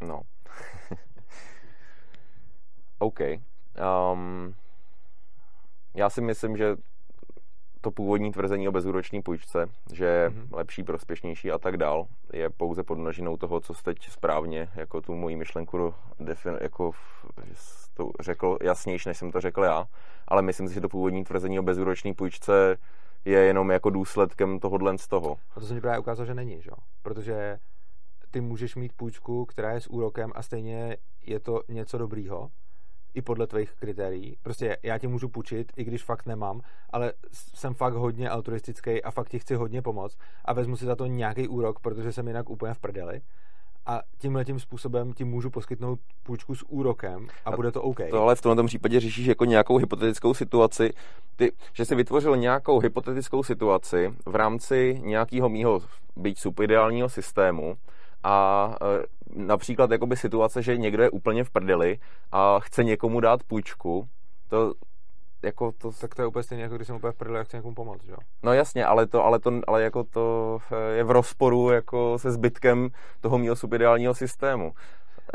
No. 0.00 0.20
OK. 2.98 3.20
Um, 4.12 4.54
já 5.94 6.10
si 6.10 6.20
myslím, 6.20 6.56
že 6.56 6.76
to 7.84 7.90
původní 7.90 8.32
tvrzení 8.32 8.68
o 8.68 8.72
bezúroční 8.72 9.22
půjčce, 9.22 9.66
že 9.92 10.04
je 10.04 10.28
mm-hmm. 10.28 10.56
lepší, 10.56 10.82
prospěšnější 10.82 11.52
a 11.52 11.58
tak 11.58 11.76
dál, 11.76 12.06
je 12.32 12.50
pouze 12.50 12.82
podnožinou 12.82 13.36
toho, 13.36 13.60
co 13.60 13.74
jste 13.74 13.94
teď 13.94 14.10
správně 14.10 14.68
jako 14.74 15.00
tu 15.00 15.14
moji 15.14 15.36
myšlenku 15.36 15.94
defin, 16.20 16.58
jako 16.60 16.90
to 17.94 18.10
řekl 18.20 18.58
jasnější, 18.62 19.08
než 19.08 19.18
jsem 19.18 19.32
to 19.32 19.40
řekl 19.40 19.62
já, 19.62 19.84
ale 20.28 20.42
myslím 20.42 20.68
si, 20.68 20.74
že 20.74 20.80
to 20.80 20.88
původní 20.88 21.24
tvrzení 21.24 21.58
o 21.58 21.62
bezúroční 21.62 22.14
půjčce 22.14 22.76
je 23.24 23.38
jenom 23.38 23.70
jako 23.70 23.90
důsledkem 23.90 24.58
tohohle 24.58 24.98
z 24.98 25.08
toho. 25.08 25.36
A 25.56 25.60
to 25.60 25.66
se 25.66 25.74
mi 25.74 25.80
právě 25.80 25.98
ukázalo, 25.98 26.26
že 26.26 26.34
není, 26.34 26.62
že? 26.62 26.70
protože 27.02 27.58
ty 28.30 28.40
můžeš 28.40 28.76
mít 28.76 28.92
půjčku, 28.92 29.44
která 29.44 29.72
je 29.72 29.80
s 29.80 29.86
úrokem 29.86 30.32
a 30.34 30.42
stejně 30.42 30.96
je 31.26 31.40
to 31.40 31.60
něco 31.68 31.98
dobrýho, 31.98 32.50
i 33.14 33.22
podle 33.22 33.46
tvých 33.46 33.72
kritérií. 33.78 34.36
Prostě 34.42 34.76
já 34.82 34.98
ti 34.98 35.06
můžu 35.06 35.28
půjčit, 35.28 35.72
i 35.76 35.84
když 35.84 36.02
fakt 36.02 36.26
nemám, 36.26 36.60
ale 36.90 37.12
jsem 37.32 37.74
fakt 37.74 37.94
hodně 37.94 38.30
altruistický 38.30 39.02
a 39.02 39.10
fakt 39.10 39.28
ti 39.28 39.38
chci 39.38 39.54
hodně 39.54 39.82
pomoct 39.82 40.18
a 40.44 40.52
vezmu 40.52 40.76
si 40.76 40.84
za 40.84 40.96
to 40.96 41.06
nějaký 41.06 41.48
úrok, 41.48 41.80
protože 41.80 42.12
jsem 42.12 42.28
jinak 42.28 42.50
úplně 42.50 42.74
v 42.74 42.78
prdeli. 42.78 43.20
A 43.86 44.00
tímhle 44.18 44.44
tím 44.44 44.60
způsobem 44.60 45.12
ti 45.12 45.24
můžu 45.24 45.50
poskytnout 45.50 45.98
půjčku 46.22 46.54
s 46.54 46.64
úrokem 46.68 47.28
a, 47.44 47.50
a 47.50 47.56
bude 47.56 47.72
to 47.72 47.82
OK. 47.82 47.98
To 48.10 48.22
ale 48.22 48.34
v 48.34 48.40
tomto 48.40 48.64
případě 48.64 49.00
řešíš 49.00 49.26
jako 49.26 49.44
nějakou 49.44 49.76
hypotetickou 49.76 50.34
situaci, 50.34 50.90
ty, 51.36 51.52
že 51.72 51.84
jsi 51.84 51.94
vytvořil 51.94 52.36
nějakou 52.36 52.78
hypotetickou 52.78 53.42
situaci 53.42 54.14
v 54.26 54.34
rámci 54.34 55.00
nějakého 55.04 55.48
mýho 55.48 55.82
byť 56.16 56.38
subideálního 56.38 57.08
systému, 57.08 57.76
a 58.24 58.68
e, 58.82 59.04
například 59.44 59.90
jakoby 59.90 60.16
situace, 60.16 60.62
že 60.62 60.76
někdo 60.76 61.02
je 61.02 61.10
úplně 61.10 61.44
v 61.44 61.50
prdeli 61.50 61.98
a 62.32 62.60
chce 62.60 62.84
někomu 62.84 63.20
dát 63.20 63.42
půjčku, 63.42 64.08
to 64.48 64.74
jako 65.42 65.72
to... 65.72 65.90
Tak 66.00 66.14
to 66.14 66.22
je 66.22 66.26
úplně 66.26 66.42
stejně, 66.42 66.62
jako 66.62 66.76
když 66.76 66.86
jsem 66.86 66.96
úplně 66.96 67.12
v 67.12 67.16
prdeli 67.16 67.40
a 67.40 67.44
chci 67.44 67.56
někomu 67.56 67.74
pomoct, 67.74 68.08
jo? 68.08 68.16
No 68.42 68.52
jasně, 68.52 68.84
ale 68.86 69.06
to, 69.06 69.24
ale 69.24 69.38
to, 69.38 69.60
ale 69.66 69.82
jako 69.82 70.04
to 70.04 70.58
e, 70.70 70.96
je 70.96 71.04
v 71.04 71.10
rozporu 71.10 71.70
jako 71.70 72.18
se 72.18 72.30
zbytkem 72.30 72.88
toho 73.20 73.38
mého 73.38 73.56
subideálního 73.56 74.14
systému 74.14 74.72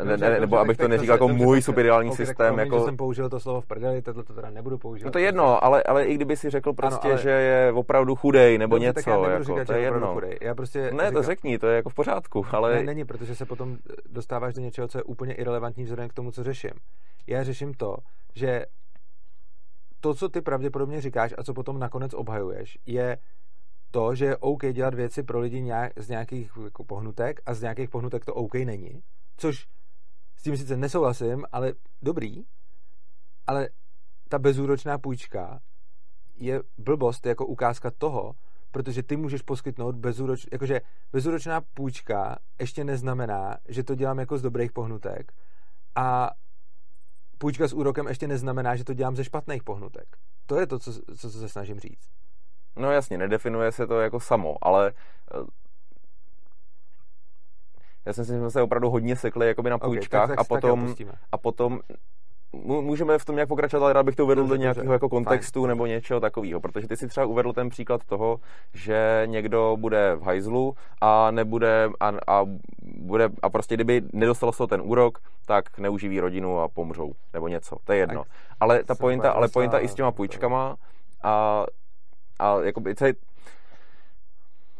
ne, 0.04 0.16
ne, 0.16 0.40
nebo 0.40 0.58
abych 0.58 0.76
to 0.76 0.88
neříkal 0.88 1.14
jako 1.14 1.28
můj 1.28 1.62
subideální 1.62 2.12
systém. 2.12 2.58
jako... 2.58 2.78
že 2.78 2.84
jsem 2.84 2.96
použil 2.96 3.28
to 3.28 3.40
slovo 3.40 3.60
v 3.60 3.66
prdeli, 3.66 4.02
tohle 4.02 4.24
to 4.24 4.34
teda 4.34 4.50
nebudu 4.50 4.78
používat. 4.78 5.06
No 5.06 5.12
to 5.12 5.18
je 5.18 5.24
jedno, 5.24 5.64
ale, 5.64 5.82
ale 5.82 6.04
i 6.04 6.14
kdyby 6.14 6.36
si 6.36 6.50
řekl 6.50 6.72
prostě, 6.72 7.08
ano, 7.08 7.14
ale... 7.14 7.22
že 7.22 7.30
je 7.30 7.72
opravdu 7.72 8.16
chudej 8.16 8.58
nebo 8.58 8.76
Dobře, 8.76 8.86
něco, 8.86 8.94
tak 8.94 9.06
já 9.06 9.30
jako, 9.30 9.44
říkat, 9.44 9.66
to 9.66 9.72
je 9.72 9.80
jedno. 9.80 10.14
Chudej. 10.14 10.38
Já 10.40 10.54
prostě 10.54 10.80
ne, 10.80 10.90
říkám... 10.90 11.12
to 11.12 11.22
řekni, 11.22 11.58
to 11.58 11.66
je 11.66 11.76
jako 11.76 11.88
v 11.88 11.94
pořádku, 11.94 12.46
ale... 12.50 12.74
Ne, 12.74 12.82
není, 12.82 13.04
protože 13.04 13.34
se 13.34 13.46
potom 13.46 13.76
dostáváš 14.08 14.54
do 14.54 14.60
něčeho, 14.60 14.88
co 14.88 14.98
je 14.98 15.02
úplně 15.02 15.34
irrelevantní 15.34 15.84
vzhledem 15.84 16.08
k 16.08 16.12
tomu, 16.12 16.30
co 16.30 16.44
řeším. 16.44 16.72
Já 17.26 17.44
řeším 17.44 17.74
to, 17.74 17.96
že 18.34 18.64
to, 20.00 20.14
co 20.14 20.28
ty 20.28 20.40
pravděpodobně 20.40 21.00
říkáš 21.00 21.34
a 21.38 21.42
co 21.42 21.54
potom 21.54 21.78
nakonec 21.78 22.14
obhajuješ, 22.14 22.78
je 22.86 23.18
to, 23.90 24.14
že 24.14 24.24
je 24.24 24.36
OK 24.36 24.66
dělat 24.72 24.94
věci 24.94 25.22
pro 25.22 25.40
lidi 25.40 25.60
nějak, 25.60 25.92
z 25.96 26.08
nějakých 26.08 26.50
jako 26.64 26.84
pohnutek 26.84 27.40
a 27.46 27.54
z 27.54 27.62
nějakých 27.62 27.88
pohnutek 27.88 28.24
to 28.24 28.34
OK 28.34 28.54
není, 28.54 29.00
což 29.36 29.66
s 30.40 30.42
tím 30.42 30.56
sice 30.56 30.76
nesouhlasím, 30.76 31.44
ale 31.52 31.72
dobrý, 32.02 32.44
ale 33.46 33.68
ta 34.28 34.38
bezúročná 34.38 34.98
půjčka 34.98 35.60
je 36.34 36.62
blbost 36.78 37.26
jako 37.26 37.46
ukázka 37.46 37.90
toho, 37.98 38.34
protože 38.70 39.02
ty 39.02 39.16
můžeš 39.16 39.42
poskytnout 39.42 39.94
bezúroč, 39.94 40.46
jakože 40.52 40.80
bezúročná 41.12 41.60
půjčka 41.60 42.38
ještě 42.60 42.84
neznamená, 42.84 43.58
že 43.68 43.84
to 43.84 43.94
dělám 43.94 44.18
jako 44.18 44.38
z 44.38 44.42
dobrých 44.42 44.72
pohnutek 44.72 45.32
a 45.94 46.30
půjčka 47.38 47.68
s 47.68 47.72
úrokem 47.72 48.08
ještě 48.08 48.28
neznamená, 48.28 48.76
že 48.76 48.84
to 48.84 48.94
dělám 48.94 49.16
ze 49.16 49.24
špatných 49.24 49.62
pohnutek. 49.62 50.16
To 50.46 50.60
je 50.60 50.66
to, 50.66 50.78
co, 50.78 50.92
co, 50.92 51.30
co 51.30 51.30
se 51.30 51.48
snažím 51.48 51.80
říct. 51.80 52.08
No 52.76 52.90
jasně, 52.90 53.18
nedefinuje 53.18 53.72
se 53.72 53.86
to 53.86 54.00
jako 54.00 54.20
samo, 54.20 54.56
ale 54.62 54.92
eh, 55.34 55.44
já 58.06 58.12
si 58.12 58.20
myslím, 58.20 58.36
že 58.36 58.40
jsme 58.40 58.50
se 58.50 58.62
opravdu 58.62 58.90
hodně 58.90 59.16
sekli 59.16 59.46
jakoby 59.46 59.70
na 59.70 59.78
půjčkách 59.78 60.24
okay, 60.24 60.36
tak, 60.36 60.40
a 60.40 60.48
potom, 60.48 60.94
a 61.32 61.38
potom 61.38 61.80
můžeme 62.62 63.18
v 63.18 63.24
tom 63.24 63.36
nějak 63.36 63.48
pokračovat, 63.48 63.84
ale 63.84 63.92
rád 63.92 64.02
bych 64.02 64.16
to 64.16 64.24
uvedl 64.24 64.46
do 64.46 64.56
nějakého 64.56 64.92
jako 64.92 65.08
kontextu 65.08 65.60
fajn. 65.60 65.68
nebo 65.68 65.86
něčeho 65.86 66.20
takového, 66.20 66.60
protože 66.60 66.88
ty 66.88 66.96
si 66.96 67.08
třeba 67.08 67.26
uvedl 67.26 67.52
ten 67.52 67.68
příklad 67.68 68.04
toho, 68.04 68.40
že 68.74 69.22
někdo 69.26 69.76
bude 69.80 70.14
v 70.14 70.22
hajzlu 70.22 70.74
a 71.00 71.30
nebude 71.30 71.88
a, 72.00 72.12
a, 72.26 72.44
bude, 72.82 73.28
a 73.42 73.50
prostě 73.50 73.74
kdyby 73.74 74.02
nedostal 74.12 74.52
toho 74.52 74.66
ten 74.66 74.80
úrok, 74.84 75.18
tak 75.46 75.78
neuživí 75.78 76.20
rodinu 76.20 76.60
a 76.60 76.68
pomřou, 76.68 77.12
nebo 77.32 77.48
něco, 77.48 77.76
to 77.84 77.92
je 77.92 77.98
jedno. 77.98 78.24
Tak 78.24 78.32
ale 78.60 78.84
ta 78.84 78.94
pointa, 78.94 79.30
ale 79.30 79.48
pointa 79.48 79.78
i 79.78 79.88
s 79.88 79.94
těma 79.94 80.12
půjčkama 80.12 80.76
a, 81.22 81.64
a 82.38 82.56
jakoby 82.62 82.94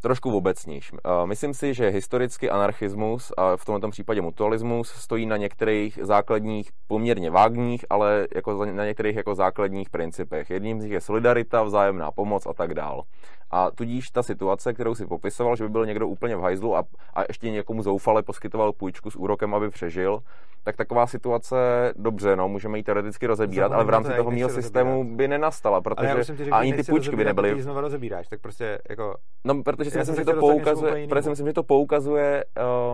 trošku 0.00 0.36
obecnější. 0.36 0.96
Myslím 1.24 1.54
si, 1.54 1.74
že 1.74 1.88
historicky 1.88 2.50
anarchismus 2.50 3.32
a 3.36 3.56
v 3.56 3.64
tomto 3.64 3.90
případě 3.90 4.20
mutualismus 4.20 4.88
stojí 4.88 5.26
na 5.26 5.36
některých 5.36 5.98
základních, 6.02 6.70
poměrně 6.86 7.30
vágních, 7.30 7.84
ale 7.90 8.28
jako 8.34 8.64
na 8.64 8.84
některých 8.84 9.16
jako 9.16 9.34
základních 9.34 9.90
principech. 9.90 10.50
Jedním 10.50 10.80
z 10.80 10.84
nich 10.84 10.92
je 10.92 11.00
solidarita, 11.00 11.62
vzájemná 11.62 12.10
pomoc 12.10 12.46
a 12.46 12.52
tak 12.52 12.74
dál. 12.74 13.02
A 13.50 13.70
tudíž 13.70 14.10
ta 14.10 14.22
situace, 14.22 14.72
kterou 14.72 14.94
si 14.94 15.06
popisoval, 15.06 15.56
že 15.56 15.64
by 15.64 15.70
byl 15.70 15.86
někdo 15.86 16.08
úplně 16.08 16.36
v 16.36 16.40
hajzlu 16.40 16.76
a, 16.76 16.84
a 17.14 17.22
ještě 17.28 17.50
někomu 17.50 17.82
zoufale 17.82 18.22
poskytoval 18.22 18.72
půjčku 18.72 19.10
s 19.10 19.16
úrokem, 19.16 19.54
aby 19.54 19.70
přežil, 19.70 20.20
tak 20.64 20.76
taková 20.76 21.06
situace, 21.06 21.56
dobře, 21.96 22.36
no, 22.36 22.48
můžeme 22.48 22.78
ji 22.78 22.82
teoreticky 22.82 23.26
rozebírat, 23.26 23.72
ale 23.72 23.84
v 23.84 23.88
rámci 23.88 24.12
toho 24.12 24.30
mého 24.30 24.48
systému 24.48 25.16
by 25.16 25.28
nenastala, 25.28 25.80
protože 25.80 26.34
tě, 26.36 26.50
a 26.50 26.56
ani 26.56 26.72
ty 26.72 26.82
půjčky 26.82 27.16
by 27.16 27.24
nebyly. 27.24 27.62
Znovu 27.62 27.80
rozebíráš, 27.80 28.28
tak 28.28 28.40
prostě 28.40 28.78
jako... 28.90 29.16
No, 29.44 29.62
protože 29.62 29.90
si 29.90 29.98
myslím, 29.98 30.16
že 30.16 30.24
to 30.24 30.34
poukazuje, 30.34 31.08
protože 31.08 31.22
si 31.22 31.30
myslím, 31.30 31.46
že 31.46 31.52
to 31.52 31.62
poukazuje 31.62 32.44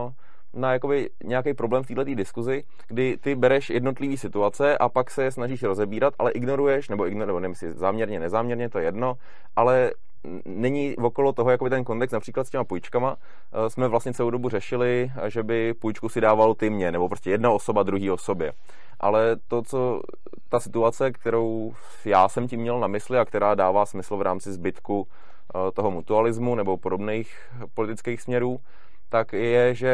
uh, 0.05 0.11
na 0.53 0.73
jakoby 0.73 1.09
nějaký 1.23 1.53
problém 1.53 1.83
v 1.83 1.87
této 1.87 2.03
diskuzi, 2.03 2.63
kdy 2.87 3.17
ty 3.17 3.35
bereš 3.35 3.69
jednotlivé 3.69 4.17
situace 4.17 4.77
a 4.77 4.89
pak 4.89 5.11
se 5.11 5.23
je 5.23 5.31
snažíš 5.31 5.63
rozebírat, 5.63 6.13
ale 6.19 6.31
ignoruješ, 6.31 6.89
nebo 6.89 7.07
ignoruješ, 7.07 7.41
nevím, 7.41 7.51
jestli 7.51 7.71
záměrně, 7.71 8.19
nezáměrně, 8.19 8.69
to 8.69 8.79
je 8.79 8.85
jedno, 8.85 9.13
ale 9.55 9.91
není 10.45 10.95
okolo 10.97 11.33
toho 11.33 11.51
jakoby 11.51 11.69
ten 11.69 11.83
kontext, 11.83 12.13
například 12.13 12.47
s 12.47 12.49
těma 12.49 12.63
půjčkama, 12.63 13.15
eh, 13.17 13.69
jsme 13.69 13.87
vlastně 13.87 14.13
celou 14.13 14.29
dobu 14.29 14.49
řešili, 14.49 15.11
že 15.27 15.43
by 15.43 15.73
půjčku 15.73 16.09
si 16.09 16.21
dával 16.21 16.53
ty 16.53 16.69
mě, 16.69 16.91
nebo 16.91 17.09
prostě 17.09 17.31
jedna 17.31 17.51
osoba 17.51 17.83
druhý 17.83 18.11
osobě. 18.11 18.53
Ale 18.99 19.35
to, 19.47 19.61
co 19.61 20.01
ta 20.49 20.59
situace, 20.59 21.11
kterou 21.11 21.73
já 22.05 22.29
jsem 22.29 22.47
tím 22.47 22.59
měl 22.59 22.79
na 22.79 22.87
mysli 22.87 23.19
a 23.19 23.25
která 23.25 23.55
dává 23.55 23.85
smysl 23.85 24.17
v 24.17 24.21
rámci 24.21 24.53
zbytku 24.53 25.07
eh, 25.07 25.71
toho 25.71 25.91
mutualismu 25.91 26.55
nebo 26.55 26.77
podobných 26.77 27.37
politických 27.73 28.21
směrů, 28.21 28.59
tak 29.09 29.33
je, 29.33 29.75
že 29.75 29.93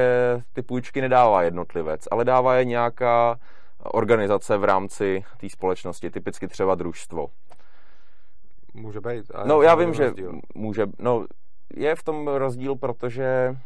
ty 0.53 0.61
půjčky 0.61 1.01
nedává 1.01 1.43
jednotlivec, 1.43 2.07
ale 2.11 2.25
dává 2.25 2.55
je 2.55 2.65
nějaká 2.65 3.39
organizace 3.84 4.57
v 4.57 4.63
rámci 4.63 5.23
té 5.38 5.49
společnosti, 5.49 6.09
typicky 6.09 6.47
třeba 6.47 6.75
družstvo. 6.75 7.27
Může 8.74 9.01
být. 9.01 9.26
No 9.45 9.61
já 9.61 9.76
vím, 9.76 9.93
že 9.93 10.03
rozdíl. 10.03 10.39
může, 10.55 10.88
no 10.99 11.26
je 11.76 11.95
v 11.95 12.03
tom 12.03 12.28
rozdíl, 12.28 12.76
protože 12.76 13.57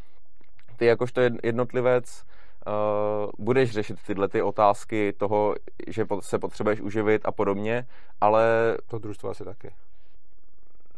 ty 0.78 0.86
jakožto 0.86 1.22
jednotlivec 1.44 2.24
uh, 2.68 3.32
budeš 3.46 3.72
řešit 3.72 3.98
tyhle 4.08 4.28
ty 4.28 4.42
otázky 4.42 5.14
toho, 5.18 5.56
že 5.88 6.06
se 6.20 6.40
potřebuješ 6.40 6.82
uživit 6.82 7.22
a 7.26 7.32
podobně, 7.32 7.88
ale... 8.22 8.78
To 8.88 9.00
družstvo 9.00 9.30
asi 9.30 9.44
taky. 9.44 9.72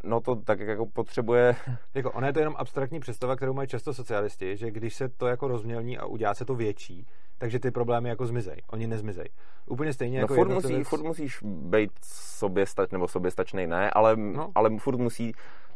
No 0.04 0.22
to 0.22 0.36
tak 0.36 0.60
jako 0.60 0.86
potřebuje... 0.86 1.56
Jako, 1.94 2.12
ona 2.12 2.28
je 2.28 2.34
to 2.34 2.40
jenom 2.40 2.56
abstraktní 2.58 3.00
představa, 3.00 3.36
kterou 3.36 3.54
mají 3.54 3.68
často 3.68 3.94
socialisti, 3.94 4.58
že 4.58 4.72
když 4.72 4.96
se 4.96 5.10
to 5.10 5.28
jako 5.28 5.48
rozmělní 5.48 5.98
a 5.98 6.06
udělá 6.06 6.34
se 6.34 6.46
to 6.46 6.56
větší, 6.56 7.08
takže 7.38 7.60
ty 7.60 7.72
problémy 7.72 8.10
jako 8.10 8.26
zmizej. 8.26 8.62
Oni 8.72 8.88
nezmizej. 8.88 9.26
Úplně 9.66 9.94
stejně 9.94 10.18
no, 10.18 10.24
jako 10.24 10.36
furt, 10.36 10.50
musí, 10.50 10.76
věc... 10.76 10.88
furt 10.88 11.04
musíš 11.04 11.40
být 11.44 11.92
soběstač, 12.04 12.90
nebo 12.92 13.08
soběstačný 13.08 13.68
ne, 13.68 13.92
ale, 13.92 14.16
no. 14.16 14.52
ale 14.56 14.70
furt 14.78 14.98
musí 14.98 15.34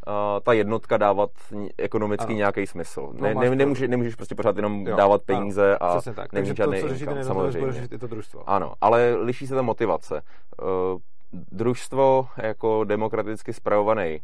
uh, 0.08 0.14
ta 0.44 0.54
jednotka 0.54 0.98
dávat 0.98 1.30
ekonomicky 1.78 2.34
nějaký 2.36 2.68
smysl. 2.68 3.10
No, 3.14 3.22
ne, 3.22 3.36
ne, 3.36 3.56
nemůže, 3.56 3.88
nemůžeš 3.88 4.16
prostě 4.16 4.36
pořád 4.36 4.56
jenom 4.56 4.88
jo, 4.88 4.96
dávat 4.96 5.22
peníze 5.24 5.78
ano, 5.78 6.02
a 6.08 6.14
tak. 6.14 6.34
nemůže 6.34 6.56
žádný 6.56 6.82
to, 6.82 6.88
co 6.88 6.94
řešíte, 6.94 7.24
samozřejmě. 7.24 7.72
řešit 7.72 7.92
i 7.92 7.98
to 7.98 8.08
družstvo. 8.08 8.50
Ano, 8.50 8.74
ale 8.82 9.16
liší 9.16 9.48
se 9.48 9.56
ta 9.56 9.62
motivace. 9.62 10.22
Uh, 10.62 11.00
družstvo 11.34 12.28
jako 12.38 12.84
demokraticky 12.84 13.54
spravovaný 13.54 14.22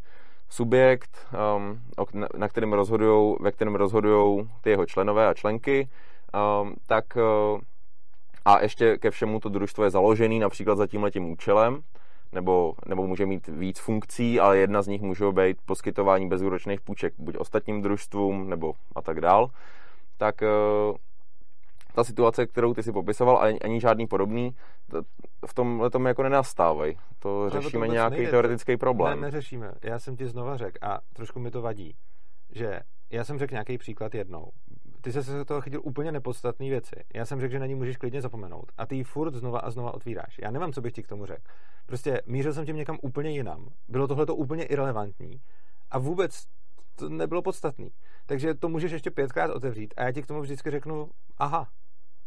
subjekt, 0.48 1.26
um, 1.56 1.80
na 2.36 2.48
kterým 2.48 2.72
rozhodujou, 2.72 3.36
ve 3.40 3.52
kterém 3.52 3.74
rozhodují 3.74 4.50
ty 4.60 4.70
jeho 4.70 4.86
členové 4.86 5.28
a 5.28 5.34
členky, 5.34 5.88
um, 6.62 6.74
tak 6.86 7.04
uh, 7.16 7.60
a 8.44 8.62
ještě 8.62 8.98
ke 8.98 9.10
všemu 9.10 9.40
to 9.40 9.48
družstvo 9.48 9.84
je 9.84 9.90
založený 9.90 10.38
například 10.38 10.78
za 10.78 10.86
tímhletím 10.86 11.30
účelem, 11.30 11.80
nebo, 12.32 12.74
nebo 12.86 13.06
může 13.06 13.26
mít 13.26 13.48
víc 13.48 13.78
funkcí, 13.78 14.40
ale 14.40 14.58
jedna 14.58 14.82
z 14.82 14.86
nich 14.86 15.02
může 15.02 15.32
být 15.32 15.56
poskytování 15.66 16.28
bezúročných 16.28 16.80
půjček 16.80 17.14
buď 17.18 17.36
ostatním 17.38 17.82
družstvům, 17.82 18.50
nebo 18.50 18.72
a 18.96 19.02
tak 19.02 19.20
dál, 19.20 19.50
tak 20.18 20.42
uh, 20.42 20.96
ta 21.94 22.04
situace, 22.04 22.46
kterou 22.46 22.74
ty 22.74 22.82
si 22.82 22.92
popisoval, 22.92 23.38
ani, 23.38 23.60
ani 23.60 23.80
žádný 23.80 24.06
podobný, 24.06 24.54
v 25.46 25.54
tomhle 25.54 25.90
tom 25.90 26.06
jako 26.06 26.22
nenastávají. 26.22 26.96
To 27.18 27.50
řešíme 27.50 27.86
to 27.86 27.92
nějaký 27.92 28.16
nejde. 28.16 28.30
teoretický 28.30 28.76
problém. 28.76 29.20
Ne, 29.20 29.26
neřešíme. 29.26 29.72
Já 29.82 29.98
jsem 29.98 30.16
ti 30.16 30.26
znova 30.26 30.56
řekl 30.56 30.78
a 30.82 30.98
trošku 31.12 31.40
mi 31.40 31.50
to 31.50 31.62
vadí, 31.62 31.96
že 32.50 32.80
já 33.10 33.24
jsem 33.24 33.38
řekl 33.38 33.54
nějaký 33.54 33.78
příklad 33.78 34.14
jednou. 34.14 34.50
Ty 35.00 35.12
jsi 35.12 35.24
se 35.24 35.44
toho 35.44 35.60
chytil 35.60 35.80
úplně 35.84 36.12
nepodstatné 36.12 36.68
věci. 36.68 36.96
Já 37.14 37.26
jsem 37.26 37.40
řekl, 37.40 37.52
že 37.52 37.58
na 37.58 37.66
ní 37.66 37.74
můžeš 37.74 37.96
klidně 37.96 38.22
zapomenout. 38.22 38.72
A 38.78 38.86
ty 38.86 38.96
ji 38.96 39.04
furt 39.04 39.34
znova 39.34 39.58
a 39.58 39.70
znova 39.70 39.94
otvíráš. 39.94 40.38
Já 40.42 40.50
nevím, 40.50 40.72
co 40.72 40.80
bych 40.80 40.92
ti 40.92 41.02
k 41.02 41.08
tomu 41.08 41.26
řekl. 41.26 41.42
Prostě 41.86 42.20
mířil 42.26 42.52
jsem 42.52 42.66
tím 42.66 42.76
někam 42.76 42.98
úplně 43.02 43.30
jinam. 43.30 43.68
Bylo 43.88 44.08
tohle 44.08 44.26
to 44.26 44.36
úplně 44.36 44.64
irrelevantní. 44.64 45.40
A 45.90 45.98
vůbec 45.98 46.44
to 46.94 47.08
nebylo 47.08 47.42
podstatný. 47.42 47.90
Takže 48.26 48.54
to 48.54 48.68
můžeš 48.68 48.92
ještě 48.92 49.10
pětkrát 49.10 49.50
otevřít 49.50 49.94
a 49.96 50.02
já 50.02 50.12
ti 50.12 50.22
k 50.22 50.26
tomu 50.26 50.40
vždycky 50.40 50.70
řeknu 50.70 51.10
aha. 51.38 51.68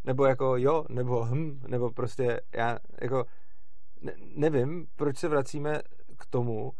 Nebo 0.04 0.26
jako 0.26 0.58
jo, 0.58 0.86
nebo 0.90 1.26
hm, 1.26 1.60
nebo 1.68 1.92
prostě 1.92 2.42
já 2.56 2.80
jako 3.02 3.26
ne, 4.02 4.14
nevím, 4.36 4.88
proč 4.96 5.18
se 5.18 5.28
vracíme 5.28 5.82
k 6.18 6.26
tomu, 6.26 6.74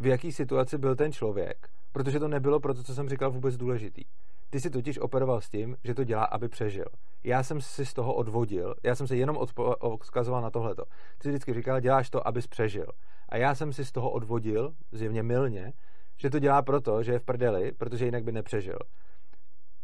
v 0.00 0.06
jaký 0.06 0.32
situaci 0.32 0.78
byl 0.78 0.96
ten 0.96 1.12
člověk, 1.12 1.68
protože 1.92 2.20
to 2.20 2.28
nebylo 2.28 2.60
pro 2.60 2.74
to, 2.74 2.82
co 2.82 2.94
jsem 2.94 3.08
říkal, 3.08 3.30
vůbec 3.30 3.56
důležitý. 3.56 4.02
Ty 4.50 4.60
si 4.60 4.70
totiž 4.70 4.98
operoval 4.98 5.40
s 5.40 5.50
tím, 5.50 5.76
že 5.84 5.94
to 5.94 6.04
dělá, 6.04 6.24
aby 6.24 6.48
přežil. 6.48 6.84
Já 7.24 7.42
jsem 7.42 7.60
si 7.60 7.86
z 7.86 7.94
toho 7.94 8.14
odvodil, 8.14 8.74
já 8.82 8.94
jsem 8.94 9.06
se 9.06 9.16
jenom 9.16 9.38
odkazoval 9.80 10.42
na 10.42 10.50
tohleto. 10.50 10.84
Ty 11.18 11.28
vždycky 11.28 11.54
říkal, 11.54 11.80
děláš 11.80 12.10
to, 12.10 12.28
abys 12.28 12.46
přežil. 12.46 12.86
A 13.28 13.36
já 13.36 13.54
jsem 13.54 13.72
si 13.72 13.84
z 13.84 13.92
toho 13.92 14.10
odvodil, 14.10 14.74
zjevně 14.92 15.22
milně, 15.22 15.72
že 16.16 16.30
to 16.30 16.38
dělá 16.38 16.62
proto, 16.62 17.02
že 17.02 17.12
je 17.12 17.18
v 17.18 17.24
prdeli, 17.24 17.72
protože 17.72 18.04
jinak 18.04 18.24
by 18.24 18.32
nepřežil. 18.32 18.78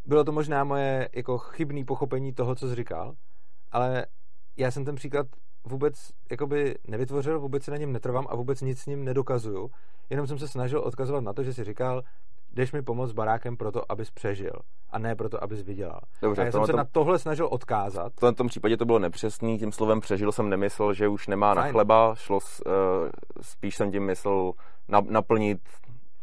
Bylo 0.07 0.25
to 0.25 0.33
možná 0.33 0.65
moje 0.65 1.09
jako 1.15 1.39
chybný 1.39 1.85
pochopení 1.85 2.33
toho, 2.33 2.55
co 2.55 2.69
jsi 2.69 2.75
říkal, 2.75 3.15
ale 3.73 4.07
já 4.57 4.71
jsem 4.71 4.85
ten 4.85 4.95
příklad 4.95 5.27
vůbec 5.65 6.11
jakoby 6.31 6.75
nevytvořil, 6.89 7.41
vůbec 7.41 7.65
se 7.65 7.71
na 7.71 7.77
něm 7.77 7.93
netrvám 7.93 8.27
a 8.31 8.37
vůbec 8.37 8.61
nic 8.61 8.81
s 8.81 8.87
ním 8.87 9.05
nedokazuju. 9.05 9.71
Jenom 10.11 10.27
jsem 10.27 10.39
se 10.39 10.49
snažil 10.49 10.81
odkazovat 10.81 11.25
na 11.25 11.33
to, 11.33 11.43
že 11.43 11.55
si 11.55 11.65
říkal, 11.65 12.03
jdeš 12.53 12.73
mi 12.73 12.83
pomoct 12.83 13.11
s 13.11 13.13
barákem 13.13 13.57
proto, 13.57 13.93
abys 13.93 14.11
přežil 14.11 14.53
a 14.91 14.99
ne 14.99 15.15
proto, 15.15 15.43
abys 15.43 15.63
vydělal. 15.63 16.01
Dobře, 16.23 16.43
a 16.43 16.45
já 16.45 16.53
jsem 16.53 16.67
se 16.67 16.73
tom, 16.73 16.79
na 16.79 16.85
tohle 16.93 17.19
snažil 17.19 17.49
odkázat. 17.51 18.13
V 18.21 18.33
tom 18.33 18.47
případě 18.47 18.77
to 18.77 18.85
bylo 18.85 18.99
nepřesný, 18.99 19.59
tím 19.59 19.73
slovem 19.73 20.01
přežil 20.01 20.33
jsem 20.33 20.49
nemyslel, 20.49 20.95
že 20.95 21.09
už 21.09 21.27
nemá 21.27 21.55
Fajn. 21.55 21.67
na 21.67 21.73
chleba, 21.73 22.15
šlo, 22.15 22.39
uh, 22.67 22.73
spíš 23.41 23.77
jsem 23.77 23.93
tím 23.93 24.07
myslel 24.07 24.53
na, 24.89 25.01
naplnit 25.01 25.61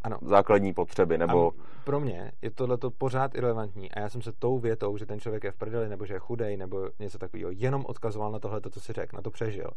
ano. 0.02 0.18
základní 0.22 0.74
potřeby, 0.74 1.18
nebo... 1.18 1.52
A 1.52 1.64
pro 1.84 2.00
mě 2.00 2.32
je 2.42 2.52
tohle 2.52 2.78
pořád 2.98 3.36
irrelevantní 3.36 3.92
a 3.92 4.00
já 4.00 4.10
jsem 4.10 4.22
se 4.22 4.32
tou 4.32 4.60
větou, 4.60 4.98
že 4.98 5.06
ten 5.06 5.20
člověk 5.20 5.44
je 5.44 5.52
v 5.52 5.56
prdeli, 5.56 5.90
nebo 5.90 6.06
že 6.06 6.14
je 6.14 6.20
chudej, 6.20 6.58
nebo 6.58 6.90
něco 7.00 7.18
takového, 7.18 7.52
jenom 7.54 7.86
odkazoval 7.86 8.32
na 8.32 8.40
tohle, 8.40 8.62
co 8.72 8.80
si 8.80 8.94
řekl, 8.94 9.16
na 9.16 9.22
to 9.22 9.32
přežil. 9.32 9.70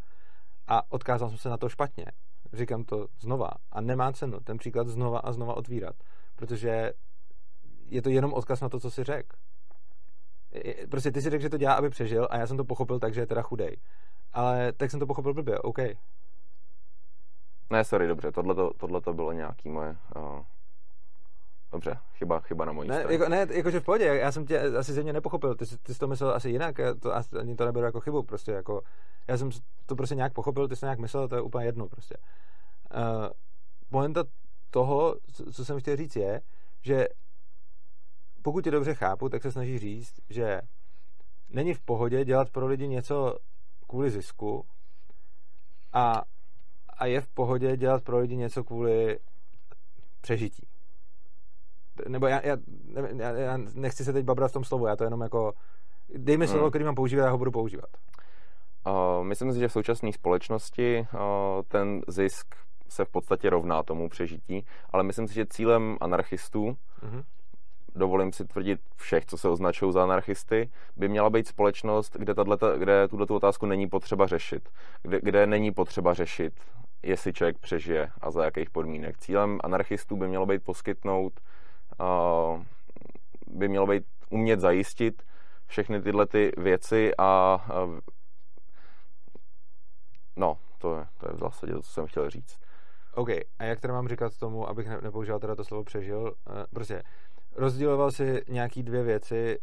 A 0.69 0.93
odkázal 0.93 1.29
jsem 1.29 1.39
se 1.39 1.49
na 1.49 1.57
to 1.57 1.69
špatně. 1.69 2.07
Říkám 2.53 2.85
to 2.85 3.07
znova. 3.21 3.51
A 3.73 3.81
nemá 3.81 4.13
cenu 4.13 4.41
ten 4.45 4.59
příklad 4.59 4.89
znova 4.89 5.19
a 5.19 5.33
znova 5.33 5.57
otvírat. 5.57 5.97
Protože 6.37 6.93
je 7.87 8.03
to 8.03 8.09
jenom 8.09 8.33
odkaz 8.33 8.61
na 8.61 8.69
to, 8.69 8.81
co 8.81 8.91
si 8.91 9.05
řekl. 9.05 9.37
Prostě 10.91 11.13
ty 11.13 11.23
si 11.23 11.31
řekl, 11.31 11.43
že 11.43 11.51
to 11.51 11.59
dělá, 11.59 11.75
aby 11.75 11.91
přežil 11.91 12.29
a 12.31 12.39
já 12.39 12.47
jsem 12.47 12.57
to 12.57 12.65
pochopil 12.65 12.99
tak, 12.99 13.15
že 13.15 13.21
je 13.21 13.27
teda 13.27 13.43
chudej. 13.43 13.77
Ale 14.33 14.73
tak 14.73 14.91
jsem 14.91 15.01
to 15.01 15.07
pochopil 15.07 15.35
blbě, 15.35 15.59
OK. 15.59 15.79
Ne, 17.71 17.85
sorry, 17.85 18.09
dobře, 18.09 18.33
tohle 18.77 19.01
to 19.01 19.13
bylo 19.13 19.33
nějaký 19.33 19.69
moje... 19.69 19.97
Uh... 20.17 20.43
Dobře, 21.73 21.99
chyba, 22.15 22.41
chyba 22.41 22.65
na 22.65 22.73
mojí 22.73 22.89
ne, 22.89 22.99
straně. 22.99 23.15
Jako, 23.15 23.29
ne, 23.29 23.47
jakože 23.51 23.81
v 23.81 23.85
pohodě, 23.85 24.05
já 24.05 24.33
jsem 24.33 24.47
tě 24.47 24.61
asi 24.61 24.93
země 24.93 25.13
nepochopil, 25.13 25.55
ty, 25.55 25.65
ty 25.83 25.95
jsi 25.95 25.99
to 25.99 26.09
myslel 26.09 26.35
asi 26.35 26.51
jinak, 26.51 26.79
já 26.79 26.95
to, 26.95 27.13
ani 27.41 27.57
to 27.57 27.65
neberu 27.65 27.87
jako 27.87 28.01
chybu, 28.01 28.23
prostě 28.23 28.53
jako, 28.53 28.83
já 29.29 29.39
jsem 29.39 29.51
to 29.87 29.97
prostě 29.97 30.15
nějak 30.15 30.33
pochopil, 30.33 30.69
ty 30.69 30.77
jsi 30.77 30.85
nějak 30.85 30.99
myslel, 30.99 31.29
to 31.29 31.35
je 31.35 31.41
úplně 31.41 31.67
jedno 31.67 31.89
prostě. 31.89 32.17
Uh, 32.95 33.29
pointa 33.91 34.25
toho, 34.71 35.17
co 35.53 35.65
jsem 35.65 35.81
chtěl 35.81 35.97
říct, 35.97 36.17
je, 36.17 36.41
že 36.83 37.07
pokud 38.43 38.65
tě 38.65 38.71
dobře 38.71 38.95
chápu, 38.95 39.29
tak 39.29 39.43
se 39.43 39.53
snaží 39.53 39.79
říct, 39.79 40.15
že 40.29 40.61
není 41.49 41.75
v 41.75 41.81
pohodě 41.81 42.25
dělat 42.25 42.51
pro 42.51 42.67
lidi 42.67 42.89
něco 42.89 43.37
kvůli 43.87 44.11
zisku 44.11 44.67
a, 45.93 46.23
a 47.01 47.07
je 47.07 47.21
v 47.21 47.29
pohodě 47.29 47.77
dělat 47.77 48.05
pro 48.05 48.19
lidi 48.19 48.37
něco 48.37 48.65
kvůli 48.65 49.19
přežití. 50.21 50.67
Nebo 52.09 52.27
já, 52.27 52.47
já, 52.47 52.57
já, 53.17 53.31
já 53.31 53.59
nechci 53.75 54.05
se 54.05 54.13
teď 54.13 54.25
babrat 54.25 54.51
v 54.51 54.55
tom 54.55 54.65
slovu, 54.65 54.87
já 54.87 54.97
to 54.97 55.05
jenom 55.05 55.21
jako 55.21 55.53
dej 56.17 56.37
mi 56.37 56.49
slovo, 56.49 56.63
hmm. 56.63 56.71
který 56.71 56.85
mám 56.85 56.95
používat, 56.95 57.25
já 57.25 57.31
ho 57.31 57.39
budu 57.39 57.51
používat. 57.51 57.91
Uh, 58.87 59.25
myslím 59.25 59.53
si, 59.53 59.59
že 59.59 59.69
v 59.69 59.73
současné 59.73 60.13
společnosti 60.13 61.07
uh, 61.15 61.19
ten 61.69 62.01
zisk 62.09 62.55
se 62.89 63.05
v 63.05 63.09
podstatě 63.09 63.51
rovná 63.51 63.83
tomu 63.83 64.09
přežití, 64.09 64.67
ale 64.91 65.03
myslím 65.03 65.29
si, 65.29 65.35
že 65.35 65.47
cílem 65.47 65.97
anarchistů, 66.01 66.65
uh-huh. 67.03 67.25
dovolím 67.95 68.33
si 68.33 68.45
tvrdit 68.45 68.81
všech, 68.97 69.27
co 69.27 69.37
se 69.39 69.49
označují 69.49 69.93
za 69.93 70.03
anarchisty, 70.03 70.71
by 70.97 71.09
měla 71.09 71.31
být 71.31 71.49
společnost, 71.49 72.17
kde, 72.17 72.35
tato, 72.35 72.79
kde 72.79 73.09
tuto 73.09 73.35
otázku 73.35 73.67
není 73.67 73.89
potřeba 73.89 74.27
řešit, 74.27 74.69
kde, 75.03 75.21
kde 75.23 75.47
není 75.47 75.73
potřeba 75.73 76.15
řešit, 76.15 76.61
jestli 77.03 77.33
člověk 77.33 77.59
přežije 77.59 78.11
a 78.21 78.31
za 78.31 78.45
jakých 78.45 78.71
podmínek. 78.71 79.19
Cílem 79.19 79.59
anarchistů 79.65 80.17
by 80.17 80.29
mělo 80.29 80.47
být 80.47 80.65
poskytnout, 80.65 81.41
by 83.47 83.69
mělo 83.69 83.87
být 83.87 84.05
umět 84.31 84.61
zajistit 84.61 85.23
všechny 85.67 86.03
tyhle 86.03 86.27
ty 86.27 86.53
věci 86.57 87.13
a 87.19 87.59
no, 90.37 90.59
to 90.79 90.99
je, 90.99 91.07
to 91.21 91.29
je 91.29 91.35
v 91.35 91.39
zásadě 91.39 91.73
to, 91.73 91.83
co 91.83 91.91
jsem 91.93 92.07
chtěl 92.07 92.31
říct. 92.31 92.59
OK, 93.15 93.29
a 93.59 93.65
jak 93.65 93.81
teda 93.81 93.95
mám 93.95 94.09
říkat 94.09 94.37
tomu, 94.37 94.69
abych 94.69 94.89
ne, 94.89 95.01
nepoužíval 95.01 95.41
teda 95.41 95.55
to 95.55 95.65
slovo 95.65 95.85
přežil? 95.85 96.21
Uh, 96.23 96.33
prostě 96.75 97.03
rozdíloval 97.57 98.11
si 98.11 98.43
nějaký 98.49 98.83
dvě 98.83 99.03
věci. 99.03 99.59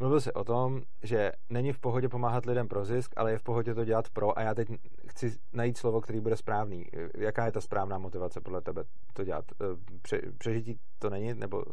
Mluvil 0.00 0.20
si 0.20 0.32
o 0.32 0.44
tom, 0.44 0.82
že 1.02 1.32
není 1.50 1.72
v 1.72 1.78
pohodě 1.78 2.08
pomáhat 2.08 2.46
lidem 2.46 2.68
pro 2.68 2.84
zisk, 2.84 3.12
ale 3.16 3.30
je 3.30 3.38
v 3.38 3.42
pohodě 3.42 3.74
to 3.74 3.84
dělat 3.84 4.08
pro 4.10 4.38
a 4.38 4.42
já 4.42 4.54
teď 4.54 4.68
chci 5.08 5.32
najít 5.52 5.78
slovo, 5.78 6.00
který 6.00 6.20
bude 6.20 6.36
správný. 6.36 6.86
Jaká 7.18 7.46
je 7.46 7.52
ta 7.52 7.60
správná 7.60 7.98
motivace 7.98 8.40
podle 8.40 8.60
tebe 8.60 8.84
to 9.12 9.24
dělat? 9.24 9.44
Uh, 9.60 9.78
pře, 10.02 10.20
přežití 10.38 10.78
to 10.98 11.10
není? 11.10 11.34
Nebo 11.34 11.64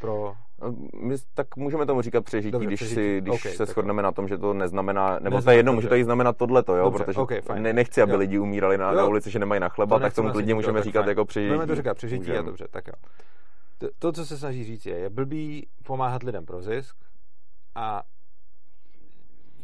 pro... 0.00 0.34
My, 1.02 1.16
tak 1.34 1.56
můžeme 1.56 1.86
tomu 1.86 2.02
říkat 2.02 2.24
přežití, 2.24 2.52
Dobře, 2.52 2.66
když, 2.66 2.80
přežití. 2.80 2.94
Si, 2.94 3.20
když 3.20 3.34
okay, 3.34 3.52
se 3.52 3.66
shodneme 3.66 4.02
na 4.02 4.12
tom, 4.12 4.28
že 4.28 4.38
to 4.38 4.54
neznamená, 4.54 5.18
nebo 5.18 5.42
to 5.42 5.50
je 5.50 5.56
jedno, 5.56 5.72
může 5.72 5.88
to 5.88 5.94
i 5.94 6.04
znamenat 6.04 6.36
tohleto, 6.36 6.76
jo, 6.76 6.84
Dobře, 6.84 7.04
protože 7.04 7.20
okay, 7.20 7.40
ne, 7.58 7.72
nechci, 7.72 8.02
aby 8.02 8.12
jo. 8.12 8.18
lidi 8.18 8.38
umírali 8.38 8.78
na, 8.78 8.92
na 8.92 9.04
ulici, 9.04 9.30
že 9.30 9.38
nemají 9.38 9.60
na 9.60 9.68
chleba, 9.68 9.96
to 9.96 10.02
tak 10.02 10.14
tomu 10.14 10.36
lidi 10.36 10.54
můžeme 10.54 10.82
říkat 10.82 11.00
fajn. 11.00 11.08
jako 11.08 11.24
přežití. 11.24 11.48
Můžeme 11.48 11.66
to 11.66 11.74
říkat 11.74 11.96
přežití 11.96 12.20
můžeme. 12.20 12.38
a 12.38 12.42
dobře, 12.42 12.66
tak 12.70 12.86
jo. 12.86 12.94
To, 13.82 13.88
to, 13.98 14.12
co 14.12 14.26
se 14.26 14.38
snaží 14.38 14.64
říct, 14.64 14.86
je, 14.86 14.98
je 14.98 15.10
blbý 15.10 15.66
pomáhat 15.84 16.22
lidem 16.22 16.46
pro 16.46 16.62
zisk 16.62 16.96
a 17.74 18.02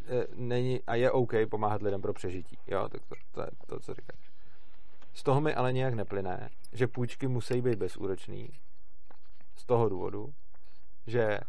e, 0.07 0.27
není, 0.35 0.83
a 0.87 0.95
je 0.95 1.11
OK 1.11 1.31
pomáhat 1.49 1.81
lidem 1.81 2.01
pro 2.01 2.13
přežití. 2.13 2.57
Jo, 2.67 2.89
tak 2.89 3.01
to, 3.05 3.15
to 3.31 3.41
je 3.41 3.47
to, 3.67 3.79
co 3.79 3.93
říkáš. 3.93 4.31
Z 5.13 5.23
toho 5.23 5.41
mi 5.41 5.53
ale 5.53 5.73
nějak 5.73 5.93
neplyne, 5.93 6.49
že 6.73 6.87
půjčky 6.87 7.27
musí 7.27 7.61
být 7.61 7.75
bezúročný, 7.75 8.49
z 9.55 9.65
toho 9.65 9.89
důvodu, 9.89 10.33
že 11.07 11.39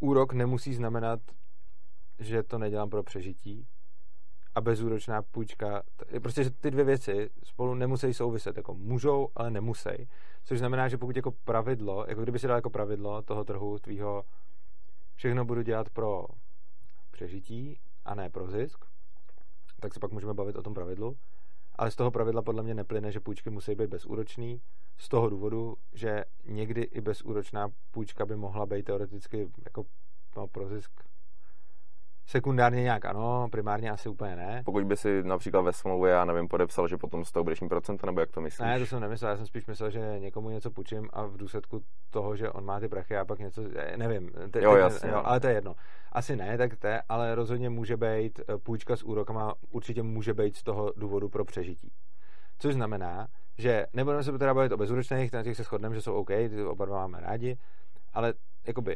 úrok 0.00 0.32
nemusí 0.32 0.74
znamenat, 0.74 1.20
že 2.18 2.42
to 2.42 2.58
nedělám 2.58 2.90
pro 2.90 3.02
přežití 3.02 3.66
a 4.56 4.60
bezúročná 4.60 5.22
půjčka, 5.22 5.82
prostě 6.22 6.44
že 6.44 6.50
ty 6.50 6.70
dvě 6.70 6.84
věci 6.84 7.30
spolu 7.42 7.74
nemusí 7.74 8.14
souviset, 8.14 8.56
jako 8.56 8.74
můžou, 8.74 9.28
ale 9.34 9.50
nemusí, 9.50 10.08
což 10.44 10.58
znamená, 10.58 10.88
že 10.88 10.98
pokud 10.98 11.16
jako 11.16 11.30
pravidlo, 11.30 12.04
jako 12.08 12.22
kdyby 12.22 12.38
si 12.38 12.46
dal 12.46 12.56
jako 12.56 12.70
pravidlo 12.70 13.22
toho 13.22 13.44
trhu 13.44 13.78
tvýho, 13.78 14.24
všechno 15.14 15.44
budu 15.44 15.62
dělat 15.62 15.90
pro 15.90 16.26
přežití 17.10 17.78
a 18.04 18.14
ne 18.14 18.30
pro 18.30 18.46
zisk, 18.46 18.84
tak 19.80 19.94
se 19.94 20.00
pak 20.00 20.12
můžeme 20.12 20.34
bavit 20.34 20.56
o 20.56 20.62
tom 20.62 20.74
pravidlu, 20.74 21.16
ale 21.74 21.90
z 21.90 21.96
toho 21.96 22.10
pravidla 22.10 22.42
podle 22.42 22.62
mě 22.62 22.74
neplyne, 22.74 23.12
že 23.12 23.20
půjčky 23.20 23.50
musí 23.50 23.74
být 23.74 23.90
bezúročný, 23.90 24.60
z 24.98 25.08
toho 25.08 25.28
důvodu, 25.28 25.76
že 25.92 26.24
někdy 26.44 26.82
i 26.82 27.00
bezúročná 27.00 27.68
půjčka 27.90 28.26
by 28.26 28.36
mohla 28.36 28.66
být 28.66 28.82
teoreticky 28.82 29.48
jako 29.64 29.84
no, 30.36 30.48
pro 30.48 30.68
zisk 30.68 30.92
Sekundárně 32.26 32.82
nějak 32.82 33.04
ano, 33.04 33.48
primárně 33.50 33.90
asi 33.90 34.08
úplně 34.08 34.36
ne. 34.36 34.62
Pokud 34.64 34.84
by 34.84 34.96
si 34.96 35.22
například 35.22 35.60
ve 35.60 35.72
smlouvě, 35.72 36.12
já 36.12 36.24
nevím, 36.24 36.48
podepsal, 36.48 36.88
že 36.88 36.96
potom 36.96 37.24
z 37.24 37.32
toho 37.32 37.44
budeš 37.44 37.60
mít 37.60 37.68
procenta, 37.68 38.06
nebo 38.06 38.20
jak 38.20 38.30
to 38.30 38.40
myslíš? 38.40 38.66
Ne, 38.66 38.78
to 38.78 38.86
jsem 38.86 39.00
nemyslel, 39.00 39.30
já 39.30 39.36
jsem 39.36 39.46
spíš 39.46 39.66
myslel, 39.66 39.90
že 39.90 40.18
někomu 40.18 40.50
něco 40.50 40.70
půjčím 40.70 41.08
a 41.12 41.26
v 41.26 41.36
důsledku 41.36 41.82
toho, 42.10 42.36
že 42.36 42.50
on 42.50 42.64
má 42.64 42.80
ty 42.80 42.88
prachy 42.88 43.16
a 43.16 43.24
pak 43.24 43.38
něco, 43.38 43.62
eh, 43.76 43.96
nevím. 43.96 44.30
Te, 44.50 44.62
jo, 44.62 44.76
jasně. 44.76 45.10
Jo, 45.10 45.22
ale 45.24 45.40
to 45.40 45.46
je 45.46 45.54
jedno. 45.54 45.74
Asi 46.12 46.36
ne, 46.36 46.58
tak 46.58 46.76
to 46.76 46.88
ale 47.08 47.34
rozhodně 47.34 47.70
může 47.70 47.96
být 47.96 48.40
eh, 48.40 48.58
půjčka 48.58 48.96
s 48.96 49.02
úrokama, 49.02 49.54
určitě 49.70 50.02
může 50.02 50.34
být 50.34 50.56
z 50.56 50.62
toho 50.62 50.92
důvodu 50.96 51.28
pro 51.28 51.44
přežití. 51.44 51.92
Což 52.58 52.74
znamená, 52.74 53.28
že 53.58 53.86
nebudeme 53.92 54.22
se 54.22 54.38
teda 54.38 54.54
bavit 54.54 54.72
o 54.72 54.76
bezúročných, 54.76 55.32
na 55.32 55.42
těch 55.42 55.56
se 55.56 55.62
shodneme, 55.62 55.94
že 55.94 56.02
jsou 56.02 56.14
OK, 56.14 56.28
ty 56.28 56.64
oba 56.64 56.84
dva 56.84 56.96
máme 56.96 57.20
rádi, 57.20 57.58
ale 58.12 58.34
jakoby 58.66 58.94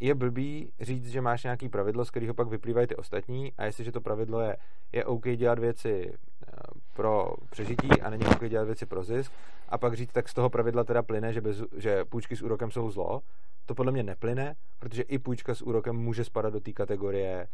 je 0.00 0.14
blbý 0.14 0.72
říct, 0.80 1.10
že 1.10 1.20
máš 1.20 1.44
nějaký 1.44 1.68
pravidlo, 1.68 2.04
z 2.04 2.10
kterého 2.10 2.34
pak 2.34 2.48
vyplývají 2.48 2.86
ty 2.86 2.96
ostatní 2.96 3.52
a 3.58 3.64
jestliže 3.64 3.92
to 3.92 4.00
pravidlo 4.00 4.40
je, 4.40 4.56
je 4.92 5.04
OK 5.04 5.28
dělat 5.28 5.58
věci 5.58 6.12
eh, 6.12 6.52
pro 6.94 7.34
přežití 7.50 7.88
a 8.02 8.10
není 8.10 8.26
OK 8.26 8.48
dělat 8.48 8.64
věci 8.64 8.86
pro 8.86 9.04
zisk 9.04 9.32
a 9.68 9.78
pak 9.78 9.94
říct, 9.94 10.12
tak 10.12 10.28
z 10.28 10.34
toho 10.34 10.50
pravidla 10.50 10.84
teda 10.84 11.02
plyne, 11.02 11.32
že, 11.32 11.40
bez, 11.40 11.62
že 11.76 12.04
půjčky 12.04 12.36
s 12.36 12.42
úrokem 12.42 12.70
jsou 12.70 12.90
zlo, 12.90 13.20
to 13.66 13.74
podle 13.74 13.92
mě 13.92 14.02
neplyne, 14.02 14.54
protože 14.78 15.02
i 15.02 15.18
půjčka 15.18 15.54
s 15.54 15.62
úrokem 15.62 15.96
může 15.96 16.24
spadat 16.24 16.52
do 16.52 16.60
té 16.60 16.72
kategorie 16.72 17.48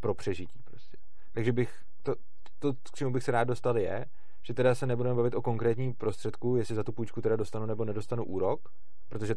pro 0.00 0.14
přežití 0.14 0.62
prostě. 0.64 0.96
Takže 1.32 1.52
bych, 1.52 1.74
to, 2.02 2.14
to, 2.58 2.72
k 2.72 2.96
čemu 2.96 3.12
bych 3.12 3.22
se 3.22 3.32
rád 3.32 3.44
dostal 3.44 3.78
je, 3.78 4.06
že 4.42 4.54
teda 4.54 4.74
se 4.74 4.86
nebudeme 4.86 5.14
bavit 5.14 5.34
o 5.34 5.42
konkrétním 5.42 5.94
prostředku, 5.94 6.56
jestli 6.56 6.74
za 6.74 6.82
tu 6.82 6.92
půjčku 6.92 7.20
teda 7.20 7.36
dostanu 7.36 7.66
nebo 7.66 7.84
nedostanu 7.84 8.24
úrok, 8.24 8.68
protože 9.08 9.34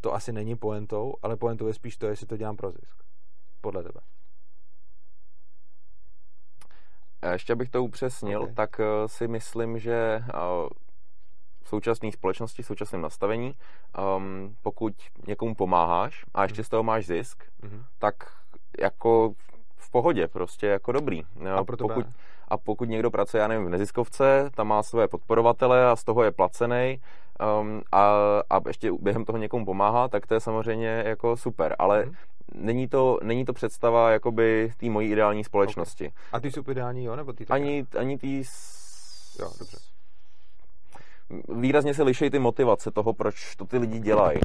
to 0.00 0.14
asi 0.14 0.32
není 0.32 0.56
poentou, 0.56 1.14
ale 1.22 1.36
poentou 1.36 1.66
je 1.66 1.74
spíš 1.74 1.96
to, 1.96 2.06
jestli 2.06 2.26
to 2.26 2.36
dělám 2.36 2.56
pro 2.56 2.70
zisk. 2.70 3.02
Podle 3.60 3.82
tebe. 3.82 4.00
Ještě 7.32 7.52
abych 7.52 7.70
to 7.70 7.84
upřesnil, 7.84 8.42
okay. 8.42 8.54
tak 8.54 8.80
eh, 8.80 9.08
si 9.08 9.28
myslím, 9.28 9.78
že 9.78 9.94
eh, 9.94 10.30
v 11.62 11.68
současné 11.68 12.12
společnosti, 12.12 12.62
v 12.62 12.66
současném 12.66 13.00
nastavení, 13.00 13.54
um, 14.16 14.56
pokud 14.62 14.94
někomu 15.26 15.54
pomáháš 15.54 16.24
a 16.34 16.42
ještě 16.42 16.60
mm. 16.60 16.64
z 16.64 16.68
toho 16.68 16.82
máš 16.82 17.06
zisk, 17.06 17.44
mm-hmm. 17.62 17.84
tak 17.98 18.14
jako 18.80 19.34
v 19.76 19.90
pohodě, 19.90 20.28
prostě 20.28 20.66
jako 20.66 20.92
dobrý. 20.92 21.22
A 21.56 21.64
pro 21.64 21.76
pokud, 21.76 22.06
a 22.48 22.56
pokud 22.56 22.88
někdo 22.88 23.10
pracuje, 23.10 23.40
já 23.40 23.48
nevím, 23.48 23.66
v 23.66 23.70
neziskovce, 23.70 24.50
tam 24.54 24.68
má 24.68 24.82
své 24.82 25.08
podporovatele 25.08 25.90
a 25.90 25.96
z 25.96 26.04
toho 26.04 26.22
je 26.22 26.32
placený 26.32 27.00
um, 27.60 27.82
a, 27.92 28.02
a 28.50 28.60
ještě 28.66 28.92
během 29.00 29.24
toho 29.24 29.38
někomu 29.38 29.64
pomáhá, 29.64 30.08
tak 30.08 30.26
to 30.26 30.34
je 30.34 30.40
samozřejmě 30.40 31.02
jako 31.06 31.36
super, 31.36 31.76
ale 31.78 32.04
mm. 32.04 32.12
není, 32.54 32.88
to, 32.88 33.18
není 33.22 33.44
to 33.44 33.52
představa 33.52 34.10
jakoby 34.10 34.72
té 34.76 34.90
mojí 34.90 35.10
ideální 35.10 35.44
společnosti. 35.44 36.06
Okay. 36.08 36.18
A 36.32 36.40
ty 36.40 36.50
ideální, 36.70 37.04
jo? 37.04 37.16
Nebo 37.16 37.32
ty 37.32 37.46
ani, 37.46 37.86
ani 37.98 38.18
ty... 38.18 38.42
Jo, 39.38 39.50
dobře 39.58 39.90
výrazně 41.48 41.94
se 41.94 42.02
liší 42.02 42.30
ty 42.30 42.38
motivace 42.38 42.90
toho, 42.90 43.12
proč 43.12 43.56
to 43.56 43.64
ty 43.64 43.78
lidi 43.78 43.98
dělají. 43.98 44.40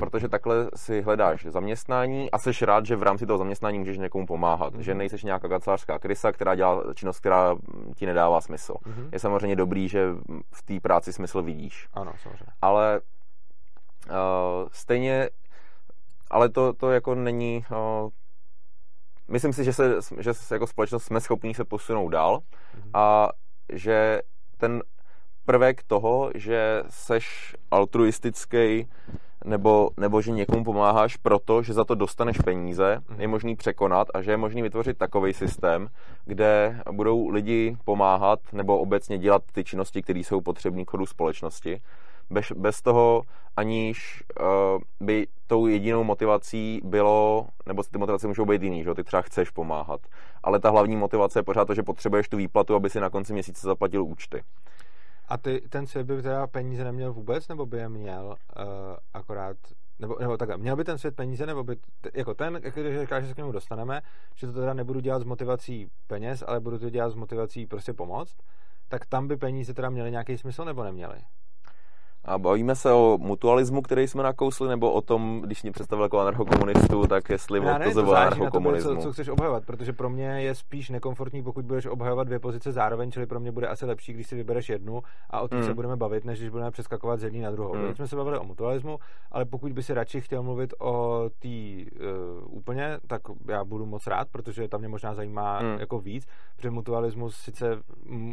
Protože 0.00 0.28
takhle 0.28 0.68
si 0.76 1.02
hledáš 1.02 1.46
zaměstnání 1.46 2.30
a 2.30 2.38
jsi 2.38 2.50
rád, 2.66 2.86
že 2.86 2.96
v 2.96 3.02
rámci 3.02 3.26
toho 3.26 3.38
zaměstnání 3.38 3.78
můžeš 3.78 3.98
někomu 3.98 4.26
pomáhat. 4.26 4.74
Mm-hmm. 4.74 4.80
Že 4.80 4.94
nejseš 4.94 5.24
nějaká 5.24 5.48
kancelářská 5.48 5.98
krysa, 5.98 6.32
která 6.32 6.54
dělá 6.54 6.82
činnost, 6.94 7.18
která 7.18 7.56
ti 7.94 8.06
nedává 8.06 8.40
smysl. 8.40 8.72
Mm-hmm. 8.72 9.08
Je 9.12 9.18
samozřejmě 9.18 9.56
dobrý, 9.56 9.88
že 9.88 10.08
v 10.52 10.62
té 10.62 10.80
práci 10.80 11.12
smysl 11.12 11.42
vidíš. 11.42 11.88
Ano, 11.94 12.12
samozřejmě. 12.22 12.52
Ale 12.62 13.00
uh, 14.10 14.14
stejně, 14.72 15.28
ale 16.30 16.48
to, 16.48 16.72
to 16.72 16.90
jako 16.90 17.14
není... 17.14 17.64
Uh, 17.70 18.10
myslím 19.28 19.52
si, 19.52 19.64
že, 19.64 19.72
se, 19.72 19.94
že 20.18 20.34
se 20.34 20.54
jako 20.54 20.66
společnost 20.66 21.04
jsme 21.04 21.20
schopní 21.20 21.54
se 21.54 21.64
posunout 21.64 22.08
dál 22.08 22.38
mm-hmm. 22.38 22.90
a 22.94 23.28
že 23.72 24.22
ten 24.56 24.82
prvek 25.46 25.82
toho, 25.82 26.30
že 26.34 26.82
seš 26.88 27.56
altruistický 27.70 28.86
nebo, 29.44 29.90
nebo 29.96 30.20
že 30.22 30.30
někomu 30.30 30.64
pomáháš 30.64 31.16
proto, 31.16 31.62
že 31.62 31.74
za 31.74 31.84
to 31.84 31.94
dostaneš 31.94 32.36
peníze, 32.38 32.98
mhm. 33.08 33.20
je 33.20 33.28
možný 33.28 33.56
překonat 33.56 34.08
a 34.14 34.22
že 34.22 34.30
je 34.30 34.36
možný 34.36 34.62
vytvořit 34.62 34.98
takový 34.98 35.32
systém, 35.32 35.88
kde 36.24 36.80
budou 36.92 37.28
lidi 37.28 37.76
pomáhat 37.84 38.38
nebo 38.52 38.78
obecně 38.78 39.18
dělat 39.18 39.42
ty 39.52 39.64
činnosti, 39.64 40.02
které 40.02 40.18
jsou 40.20 40.40
potřebné 40.40 40.84
k 40.84 40.90
chodu 40.90 41.06
společnosti. 41.06 41.80
Bez, 42.30 42.52
bez 42.52 42.82
toho 42.82 43.22
aniž 43.56 44.22
uh, 44.40 44.46
by 45.00 45.26
tou 45.46 45.66
jedinou 45.66 46.04
motivací 46.04 46.80
bylo, 46.84 47.46
nebo 47.66 47.82
ty 47.82 47.98
motivace 47.98 48.28
můžou 48.28 48.44
být 48.44 48.62
jiný, 48.62 48.84
že 48.84 48.94
ty 48.94 49.04
třeba 49.04 49.22
chceš 49.22 49.50
pomáhat, 49.50 50.00
ale 50.42 50.60
ta 50.60 50.70
hlavní 50.70 50.96
motivace 50.96 51.38
je 51.38 51.42
pořád 51.42 51.64
to, 51.64 51.74
že 51.74 51.82
potřebuješ 51.82 52.28
tu 52.28 52.36
výplatu, 52.36 52.74
aby 52.74 52.90
si 52.90 53.00
na 53.00 53.10
konci 53.10 53.32
měsíce 53.32 53.66
zaplatil 53.66 54.04
účty. 54.04 54.42
A 55.28 55.38
ty, 55.38 55.60
ten 55.68 55.86
svět 55.86 56.06
by 56.06 56.22
teda 56.22 56.46
peníze 56.46 56.84
neměl 56.84 57.12
vůbec, 57.12 57.48
nebo 57.48 57.66
by 57.66 57.78
je 57.78 57.88
měl 57.88 58.26
uh, 58.26 58.64
akorát 59.14 59.56
nebo, 59.98 60.16
nebo 60.20 60.36
takhle, 60.36 60.56
měl 60.56 60.76
by 60.76 60.84
ten 60.84 60.98
svět 60.98 61.16
peníze, 61.16 61.46
nebo 61.46 61.64
by, 61.64 61.76
jako 62.14 62.34
ten, 62.34 62.54
když 62.54 63.00
říká, 63.00 63.20
že 63.20 63.26
se 63.26 63.34
k 63.34 63.36
němu 63.36 63.52
dostaneme, 63.52 64.02
že 64.34 64.46
to 64.46 64.52
teda 64.52 64.74
nebudu 64.74 65.00
dělat 65.00 65.22
s 65.22 65.24
motivací 65.24 65.90
peněz, 66.06 66.44
ale 66.46 66.60
budu 66.60 66.78
to 66.78 66.90
dělat 66.90 67.10
s 67.10 67.14
motivací 67.14 67.66
prostě 67.66 67.92
pomoct, 67.92 68.36
tak 68.88 69.06
tam 69.06 69.28
by 69.28 69.36
peníze 69.36 69.74
teda 69.74 69.90
měly 69.90 70.10
nějaký 70.10 70.38
smysl, 70.38 70.64
nebo 70.64 70.84
neměly? 70.84 71.16
A 72.26 72.38
bavíme 72.38 72.74
se 72.74 72.92
o 72.92 73.18
mutualismu, 73.20 73.82
který 73.82 74.08
jsme 74.08 74.22
nakousli, 74.22 74.68
nebo 74.68 74.92
o 74.92 75.00
tom, 75.00 75.40
když 75.44 75.62
mě 75.62 75.72
představil 75.72 76.04
jako 76.04 76.18
anarchokomunistu, 76.18 77.06
tak 77.06 77.30
jestli 77.30 77.64
Já 77.64 77.78
to 77.78 78.04
to 78.04 78.16
anarchokomunismu. 78.16 78.96
Co, 78.96 79.02
co 79.02 79.12
chceš 79.12 79.28
obhajovat, 79.28 79.64
protože 79.66 79.92
pro 79.92 80.10
mě 80.10 80.24
je 80.24 80.54
spíš 80.54 80.90
nekomfortní, 80.90 81.42
pokud 81.42 81.64
budeš 81.64 81.86
obhajovat 81.86 82.26
dvě 82.26 82.38
pozice 82.38 82.72
zároveň, 82.72 83.10
čili 83.10 83.26
pro 83.26 83.40
mě 83.40 83.52
bude 83.52 83.66
asi 83.66 83.86
lepší, 83.86 84.12
když 84.12 84.26
si 84.26 84.36
vybereš 84.36 84.68
jednu 84.68 85.02
a 85.30 85.40
o 85.40 85.48
tom 85.48 85.58
hmm. 85.58 85.68
se 85.68 85.74
budeme 85.74 85.96
bavit, 85.96 86.24
než 86.24 86.38
když 86.38 86.50
budeme 86.50 86.70
přeskakovat 86.70 87.20
z 87.20 87.22
jedné 87.22 87.42
na 87.42 87.50
druhou. 87.50 87.72
Hmm. 87.72 87.86
Teď 87.86 87.96
jsme 87.96 88.08
se 88.08 88.16
bavili 88.16 88.38
o 88.38 88.44
mutualismu, 88.44 88.98
ale 89.32 89.44
pokud 89.44 89.72
by 89.72 89.82
si 89.82 89.94
radši 89.94 90.20
chtěl 90.20 90.42
mluvit 90.42 90.74
o 90.80 91.24
té 91.38 91.48
uh, 91.48 92.56
úplně, 92.56 92.98
tak 93.06 93.22
já 93.48 93.64
budu 93.64 93.86
moc 93.86 94.06
rád, 94.06 94.28
protože 94.28 94.68
tam 94.68 94.80
mě 94.80 94.88
možná 94.88 95.14
zajímá 95.14 95.58
hmm. 95.58 95.78
jako 95.80 96.00
víc, 96.00 96.26
protože 96.56 96.70
mutualismus 96.70 97.36
sice 97.36 97.78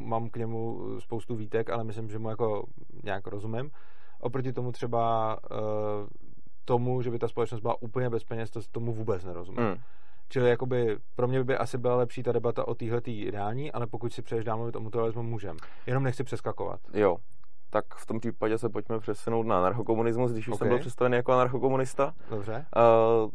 mám 0.04 0.30
k 0.30 0.38
němu 0.38 0.82
spoustu 1.00 1.36
výtek, 1.36 1.70
ale 1.70 1.84
myslím, 1.84 2.10
že 2.10 2.20
mu 2.20 2.30
jako 2.30 2.64
nějak 3.04 3.28
rozumím. 3.28 3.72
Oproti 4.24 4.54
tomu 4.54 4.72
třeba 4.72 5.38
uh, 5.52 5.58
tomu, 6.66 7.02
že 7.02 7.12
by 7.12 7.20
ta 7.20 7.28
společnost 7.28 7.62
byla 7.62 7.82
úplně 7.82 8.10
bez 8.10 8.24
peněz, 8.24 8.50
to 8.50 8.60
tomu 8.72 8.94
vůbec 8.94 9.26
nerozumím. 9.26 9.64
Mm. 9.64 9.76
Čili 10.30 10.50
jakoby 10.50 10.98
pro 11.16 11.28
mě 11.28 11.44
by 11.44 11.58
asi 11.58 11.78
byla 11.78 11.96
lepší 11.96 12.24
ta 12.24 12.32
debata 12.32 12.68
o 12.68 12.76
téhle 12.76 13.02
ideální, 13.06 13.72
ale 13.72 13.88
pokud 13.88 14.14
si 14.14 14.22
přeješ 14.22 14.46
dál 14.46 14.58
mluvit 14.58 14.76
o 14.76 14.80
mutualismu, 14.80 15.24
můžem. 15.24 15.58
Jenom 15.88 16.04
nechci 16.04 16.24
přeskakovat. 16.24 16.80
Jo, 16.94 17.18
tak 17.70 17.86
v 17.96 18.06
tom 18.06 18.20
případě 18.20 18.58
se 18.58 18.70
pojďme 18.70 19.00
přesunout 19.00 19.44
na 19.44 19.58
anarchokomunismus, 19.58 20.32
když 20.32 20.48
už 20.48 20.54
okay. 20.54 20.58
jsem 20.58 20.68
byl 20.68 20.80
představený 20.80 21.16
jako 21.16 21.32
anarchokomunista. 21.32 22.14
Dobře. 22.30 22.66
Uh, 22.76 23.32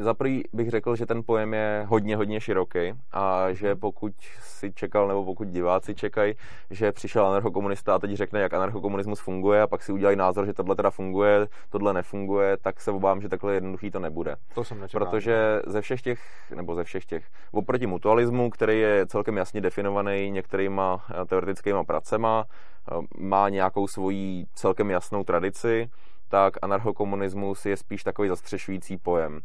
za 0.00 0.14
prvý 0.14 0.44
bych 0.52 0.70
řekl, 0.70 0.96
že 0.96 1.06
ten 1.06 1.22
pojem 1.22 1.54
je 1.54 1.86
hodně, 1.88 2.16
hodně 2.16 2.40
široký 2.40 2.94
a 3.12 3.52
že 3.52 3.70
mhm. 3.70 3.80
pokud 3.80 4.12
si 4.40 4.72
čekal, 4.72 5.08
nebo 5.08 5.24
pokud 5.24 5.48
diváci 5.48 5.94
čekají, 5.94 6.34
že 6.70 6.92
přišel 6.92 7.26
anarchokomunista 7.26 7.94
a 7.94 7.98
teď 7.98 8.14
řekne, 8.14 8.40
jak 8.40 8.54
anarchokomunismus 8.54 9.20
funguje 9.20 9.62
a 9.62 9.66
pak 9.66 9.82
si 9.82 9.92
udělají 9.92 10.16
názor, 10.16 10.46
že 10.46 10.52
tohle 10.52 10.76
teda 10.76 10.90
funguje, 10.90 11.46
tohle 11.70 11.92
nefunguje, 11.92 12.56
tak 12.56 12.80
se 12.80 12.90
obávám, 12.90 13.20
že 13.20 13.28
takhle 13.28 13.54
jednoduchý 13.54 13.90
to 13.90 13.98
nebude. 13.98 14.36
To 14.54 14.64
jsem 14.64 14.80
nečekal. 14.80 15.06
Protože 15.06 15.62
ze 15.66 15.80
všech 15.80 16.02
těch, 16.02 16.20
nebo 16.56 16.74
ze 16.74 16.84
všech 16.84 17.04
těch, 17.04 17.24
oproti 17.52 17.86
mutualismu, 17.86 18.50
který 18.50 18.80
je 18.80 19.06
celkem 19.06 19.36
jasně 19.36 19.60
definovaný 19.60 20.30
některýma 20.30 21.04
eh, 21.10 21.24
teoretickými 21.24 21.84
pracema, 21.86 22.44
eh, 22.44 22.94
má 23.18 23.48
nějakou 23.48 23.88
svoji 23.88 24.46
celkem 24.54 24.90
jasnou 24.90 25.24
tradici, 25.24 25.90
tak 26.30 26.56
anarchokomunismus 26.62 27.66
je 27.66 27.76
spíš 27.76 28.04
takový 28.04 28.28
zastřešující 28.28 28.96
pojem 28.96 29.40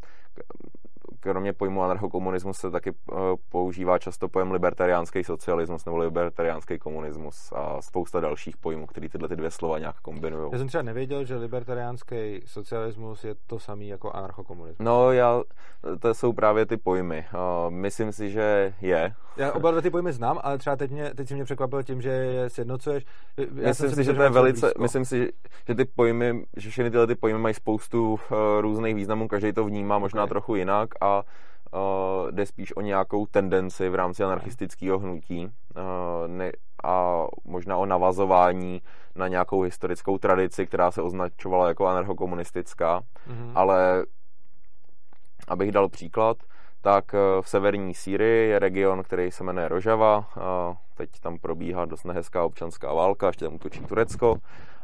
kromě 1.20 1.53
pojmu 1.53 1.84
anarchokomunismus 1.84 2.58
se 2.58 2.72
taky 2.72 2.89
eh, 2.89 3.16
používá 3.49 3.99
často 3.99 4.30
pojem 4.30 4.51
libertariánský 4.51 5.24
socialismus 5.24 5.86
nebo 5.86 5.97
libertariánský 5.97 6.80
komunismus 6.80 7.53
a 7.56 7.82
spousta 7.82 8.20
dalších 8.20 8.58
pojmů, 8.58 8.86
které 8.86 9.10
tyhle 9.10 9.28
ty 9.28 9.36
dvě 9.36 9.51
slova 9.51 9.80
nějak 9.80 9.99
kombinují. 10.01 10.49
Já 10.51 10.58
jsem 10.58 10.68
třeba 10.68 10.82
nevěděl, 10.82 11.26
že 11.26 11.36
libertariánský 11.36 12.41
socialismus 12.45 13.24
je 13.24 13.36
to 13.47 13.60
samý 13.60 13.88
jako 13.88 14.12
anarchokomunismus. 14.12 14.86
No, 14.86 15.12
já, 15.12 15.41
to 15.99 16.14
jsou 16.14 16.34
právě 16.34 16.66
ty 16.66 16.78
pojmy. 16.78 17.26
Uh, 17.34 17.72
myslím 17.74 18.12
si, 18.12 18.30
že 18.30 18.74
je. 18.82 19.14
Já 19.38 19.51
oba 19.51 19.72
dva 19.72 19.82
ty 19.82 19.89
pojmy 19.89 20.14
znám, 20.14 20.39
ale 20.43 20.58
třeba 20.58 20.76
teď, 20.76 20.91
mě, 20.91 21.14
teď 21.16 21.28
si 21.28 21.36
mě 21.36 21.43
překvapil 21.43 21.84
tím, 21.84 22.01
že 22.01 22.10
je 22.10 22.49
sjednocuješ. 22.49 23.06
Já 23.38 23.68
myslím 23.68 23.91
si, 23.91 24.03
že 24.03 24.14
to 24.14 24.24
je 24.24 24.30
velice, 24.30 24.72
myslím 24.80 25.06
si, 25.06 25.34
že 25.68 25.76
ty 25.76 25.86
pojmy, 25.86 26.45
že 26.58 26.70
všechny 26.70 26.91
tyhle 26.91 27.08
ty 27.08 27.16
pojmy 27.16 27.39
mají 27.39 27.53
spoustu 27.53 28.14
uh, 28.14 28.20
různých 28.62 28.95
významů, 28.95 29.28
každý 29.28 29.53
to 29.53 29.64
vnímá 29.64 29.99
možná 29.99 30.24
okay. 30.24 30.30
trochu 30.30 30.56
jinak 30.56 30.89
a 31.01 31.23
uh, 31.23 32.31
jde 32.31 32.45
spíš 32.45 32.77
o 32.77 32.81
nějakou 32.81 33.25
tendenci 33.25 33.89
v 33.89 33.95
rámci 33.95 34.23
anarchistického 34.23 34.99
hnutí 34.99 35.45
uh, 35.45 35.51
ne, 36.27 36.51
a 36.83 37.25
možná 37.45 37.77
o 37.77 37.85
navazování 37.85 38.81
na 39.15 39.27
nějakou 39.27 39.61
historickou 39.61 40.17
tradici, 40.17 40.67
která 40.67 40.91
se 40.91 41.01
označovala 41.01 41.67
jako 41.67 41.87
anarchokomunistická, 41.87 43.01
mm-hmm. 43.01 43.51
ale 43.55 44.05
abych 45.47 45.71
dal 45.71 45.89
příklad, 45.89 46.37
tak 46.81 47.13
uh, 47.13 47.41
v 47.41 47.49
severní 47.49 47.93
Sýrii 47.93 48.49
je 48.49 48.59
region, 48.59 49.03
který 49.03 49.31
se 49.31 49.43
jmenuje 49.43 49.67
Rožava. 49.67 50.29
Teď 50.97 51.09
tam 51.19 51.37
probíhá 51.37 51.85
dost 51.85 52.03
nehezká 52.03 52.43
občanská 52.43 52.93
válka, 52.93 53.27
ještě 53.27 53.45
tam 53.45 53.55
útočí 53.55 53.79
Turecko. 53.79 54.35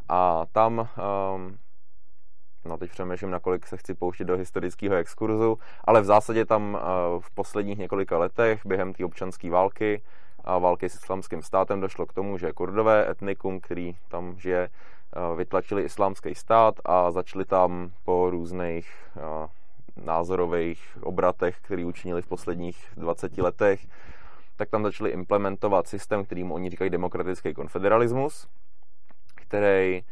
A 0.08 0.46
tam 0.52 0.78
um, 0.78 1.56
No 2.64 2.78
teď 2.78 2.90
přemýšlím, 2.90 3.30
nakolik 3.30 3.66
se 3.66 3.76
chci 3.76 3.94
pouštět 3.94 4.24
do 4.24 4.36
historického 4.36 4.96
exkurzu, 4.96 5.58
ale 5.84 6.00
v 6.00 6.04
zásadě 6.04 6.44
tam 6.44 6.78
eh, 6.80 6.84
v 7.20 7.30
posledních 7.30 7.78
několika 7.78 8.18
letech 8.18 8.66
během 8.66 8.92
té 8.92 9.04
občanské 9.04 9.50
války 9.50 10.02
a 10.44 10.58
války 10.58 10.88
s 10.88 10.94
islámským 10.94 11.42
státem 11.42 11.80
došlo 11.80 12.06
k 12.06 12.12
tomu, 12.12 12.38
že 12.38 12.52
kurdové 12.52 13.10
etnikum, 13.10 13.60
který 13.60 13.96
tam 14.08 14.38
žije, 14.38 14.68
eh, 14.68 15.36
vytlačili 15.36 15.82
islámský 15.82 16.34
stát 16.34 16.74
a 16.84 17.10
začali 17.10 17.44
tam 17.44 17.90
po 18.04 18.30
různých 18.30 18.90
eh, 19.16 19.48
názorových 20.04 20.98
obratech, 21.02 21.56
který 21.62 21.84
učinili 21.84 22.22
v 22.22 22.26
posledních 22.26 22.92
20 22.96 23.38
letech, 23.38 23.86
tak 24.56 24.70
tam 24.70 24.82
začali 24.82 25.10
implementovat 25.10 25.86
systém, 25.86 26.24
kterým 26.24 26.52
oni 26.52 26.70
říkají 26.70 26.90
demokratický 26.90 27.54
konfederalismus, 27.54 28.48
který 29.34 30.02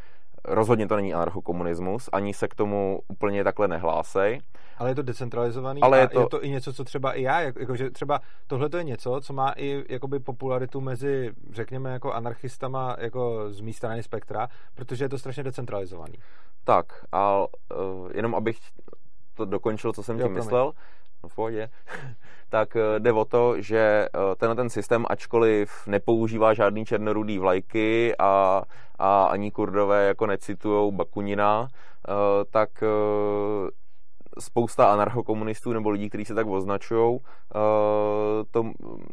Rozhodně 0.45 0.88
to 0.88 0.97
není 0.97 1.14
anarchokomunismus, 1.14 2.09
ani 2.12 2.34
se 2.34 2.49
k 2.49 2.55
tomu 2.55 3.01
úplně 3.09 3.45
takhle 3.45 3.68
nehlásej. 3.68 4.41
Ale 4.78 4.91
je 4.91 4.95
to 4.95 5.03
decentralizovaný 5.03 5.82
ale 5.82 5.99
je 5.99 6.09
to... 6.09 6.20
je 6.20 6.26
to 6.26 6.45
i 6.45 6.51
něco, 6.51 6.72
co 6.72 6.84
třeba 6.84 7.12
i 7.12 7.22
já, 7.22 7.41
jako, 7.41 7.76
že 7.76 7.91
třeba 7.91 8.20
tohle 8.47 8.68
to 8.68 8.76
je 8.76 8.84
něco, 8.84 9.20
co 9.20 9.32
má 9.32 9.53
i 9.57 9.84
jakoby 9.88 10.20
popularitu 10.20 10.80
mezi, 10.80 11.32
řekněme, 11.53 11.93
jako 11.93 12.12
anarchistama 12.12 12.97
jako 12.99 13.53
z 13.53 13.61
mé 13.61 13.72
strany 13.72 14.03
spektra, 14.03 14.49
protože 14.74 15.05
je 15.05 15.09
to 15.09 15.18
strašně 15.18 15.43
decentralizovaný. 15.43 16.14
Tak, 16.64 16.86
a 17.12 17.38
uh, 17.41 17.47
jenom 18.14 18.34
abych 18.34 18.59
to 19.34 19.45
dokončil, 19.45 19.93
co 19.93 20.03
jsem 20.03 20.18
jo, 20.18 20.26
tím 20.26 20.34
myslel, 20.34 20.72
v 21.29 21.35
pohodě, 21.35 21.71
tak 22.49 22.77
eh, 22.77 23.01
jde 23.01 23.12
o 23.12 23.25
to, 23.25 23.61
že 23.62 23.79
eh, 24.14 24.37
tenhle 24.37 24.57
ten 24.57 24.71
systém, 24.71 25.07
ačkoliv 25.11 25.73
nepoužívá 25.87 26.55
žádný 26.55 26.85
černorudý 26.85 27.39
vlajky 27.39 28.14
a, 28.18 28.62
a 28.99 29.25
ani 29.25 29.51
kurdové 29.51 30.07
jako 30.07 30.27
necitujou 30.27 30.93
Bakunina, 30.93 31.68
eh, 32.09 32.12
tak 32.51 32.85
spousta 34.39 34.93
anarchokomunistů 34.93 35.73
nebo 35.73 35.91
lidí, 35.91 36.09
kteří 36.09 36.25
se 36.25 36.35
tak 36.35 36.47
označují, 36.47 37.18
to, 38.51 38.64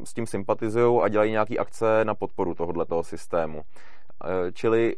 s 0.03 0.14
tím 0.14 0.28
sympatizují 0.28 1.01
a 1.01 1.08
dělají 1.08 1.32
nějaké 1.32 1.58
akce 1.58 2.05
na 2.05 2.16
podporu 2.16 2.53
tohoto 2.53 3.03
systému. 3.03 3.62
Čili 4.53 4.95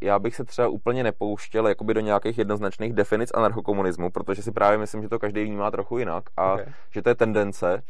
já 0.00 0.18
bych 0.18 0.36
se 0.36 0.44
třeba 0.44 0.68
úplně 0.68 1.02
nepouštěl 1.02 1.68
jakoby 1.68 1.94
do 1.94 2.00
nějakých 2.00 2.38
jednoznačných 2.38 2.92
definic 2.92 3.30
anarchokomunismu, 3.34 4.10
protože 4.10 4.42
si 4.42 4.52
právě 4.52 4.78
myslím, 4.78 5.02
že 5.02 5.08
to 5.08 5.18
každý 5.18 5.44
vnímá 5.44 5.70
trochu 5.70 5.98
jinak 5.98 6.24
a 6.36 6.52
okay. 6.52 6.66
že 6.90 7.02
to 7.02 7.08
je 7.08 7.14
tendence, 7.14 7.74
e, 7.74 7.82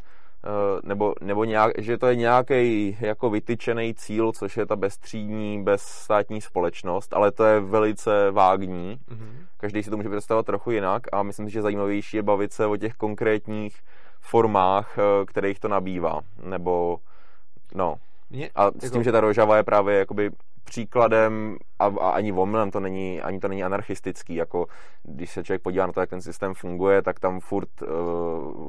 nebo, 0.82 1.14
nebo 1.20 1.44
nějak, 1.44 1.72
že 1.78 1.98
to 1.98 2.06
je 2.06 2.16
nějaký 2.16 2.96
jako 3.00 3.30
vytyčený 3.30 3.94
cíl, 3.94 4.32
což 4.32 4.56
je 4.56 4.66
ta 4.66 4.76
bezstřídní, 4.76 5.62
bezstátní 5.62 6.40
společnost, 6.40 7.12
ale 7.12 7.32
to 7.32 7.44
je 7.44 7.60
velice 7.60 8.30
vágní. 8.30 8.98
Mm-hmm. 9.08 9.46
Každý 9.56 9.82
si 9.82 9.90
to 9.90 9.96
může 9.96 10.08
představovat 10.08 10.46
trochu 10.46 10.70
jinak 10.70 11.02
a 11.12 11.22
myslím 11.22 11.46
si, 11.46 11.52
že 11.52 11.62
zajímavější 11.62 12.16
je 12.16 12.22
bavit 12.22 12.52
se 12.52 12.66
o 12.66 12.76
těch 12.76 12.94
konkrétních 12.94 13.80
formách, 14.20 14.98
e, 14.98 15.26
kterých 15.26 15.60
to 15.60 15.68
nabývá. 15.68 16.20
Nebo, 16.42 16.98
no. 17.74 17.96
Mě, 18.30 18.50
a 18.54 18.70
s 18.70 18.82
jako... 18.82 18.94
tím, 18.94 19.02
že 19.02 19.12
ta 19.12 19.20
rožava 19.20 19.56
je 19.56 19.62
právě 19.62 19.98
jakoby 19.98 20.30
příkladem 20.64 21.56
a, 21.78 21.84
a 21.84 22.10
ani 22.10 22.32
omylem 22.32 22.70
to 22.70 22.80
není, 22.80 23.20
ani 23.20 23.40
to 23.40 23.48
není 23.48 23.64
anarchistický, 23.64 24.34
jako 24.34 24.66
když 25.02 25.30
se 25.30 25.44
člověk 25.44 25.62
podívá 25.62 25.86
na 25.86 25.92
to, 25.92 26.00
jak 26.00 26.10
ten 26.10 26.22
systém 26.22 26.54
funguje, 26.54 27.02
tak 27.02 27.20
tam 27.20 27.40
furt 27.40 27.82
uh, 27.82 27.88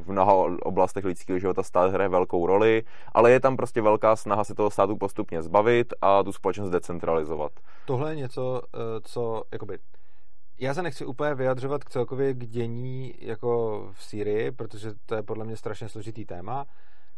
v 0.01 0.07
mnoha 0.07 0.33
oblastech 0.63 1.05
lidského 1.05 1.39
života 1.39 1.63
stát 1.63 1.91
hraje 1.91 2.09
velkou 2.09 2.47
roli, 2.47 2.83
ale 3.13 3.31
je 3.31 3.39
tam 3.39 3.57
prostě 3.57 3.81
velká 3.81 4.15
snaha 4.15 4.43
se 4.43 4.55
toho 4.55 4.71
státu 4.71 4.97
postupně 4.97 5.41
zbavit 5.41 5.93
a 6.01 6.23
tu 6.23 6.31
společnost 6.31 6.69
decentralizovat. 6.69 7.51
Tohle 7.85 8.11
je 8.11 8.15
něco, 8.15 8.61
eh, 8.73 8.77
co 9.03 9.43
jakoby 9.51 9.77
já 10.61 10.73
se 10.73 10.81
nechci 10.81 11.05
úplně 11.05 11.35
vyjadřovat 11.35 11.83
k 11.83 11.89
celkově 11.89 12.33
k 12.33 12.47
dění 12.47 13.13
jako 13.19 13.81
v 13.93 14.03
Sýrii, 14.03 14.51
protože 14.51 14.91
to 15.05 15.15
je 15.15 15.23
podle 15.23 15.45
mě 15.45 15.57
strašně 15.57 15.89
složitý 15.89 16.25
téma, 16.25 16.65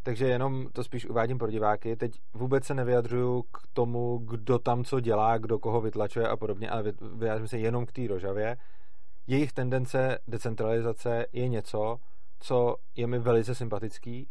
takže 0.04 0.28
jenom 0.28 0.68
to 0.74 0.84
spíš 0.84 1.06
uvádím 1.06 1.38
pro 1.38 1.52
diváky. 1.52 1.96
Teď 1.96 2.12
vůbec 2.34 2.66
se 2.66 2.74
nevyjadřuju 2.74 3.42
k 3.42 3.58
tomu, 3.74 4.18
kdo 4.18 4.60
tam 4.60 4.84
co 4.84 5.00
dělá, 5.00 5.38
kdo 5.38 5.60
koho 5.60 5.82
vytlačuje 5.82 6.28
a 6.28 6.38
podobně, 6.38 6.70
ale 6.70 6.94
vyjádřím 7.16 7.48
se 7.48 7.58
jenom 7.58 7.86
k 7.86 7.92
té 7.92 8.08
rožavě. 8.08 8.58
Jejich 9.28 9.54
tendence 9.54 10.20
decentralizace 10.28 11.26
je 11.32 11.48
něco, 11.48 11.98
co 12.40 12.76
je 12.96 13.08
mi 13.08 13.20
velice 13.20 13.56
sympatický, 13.56 14.28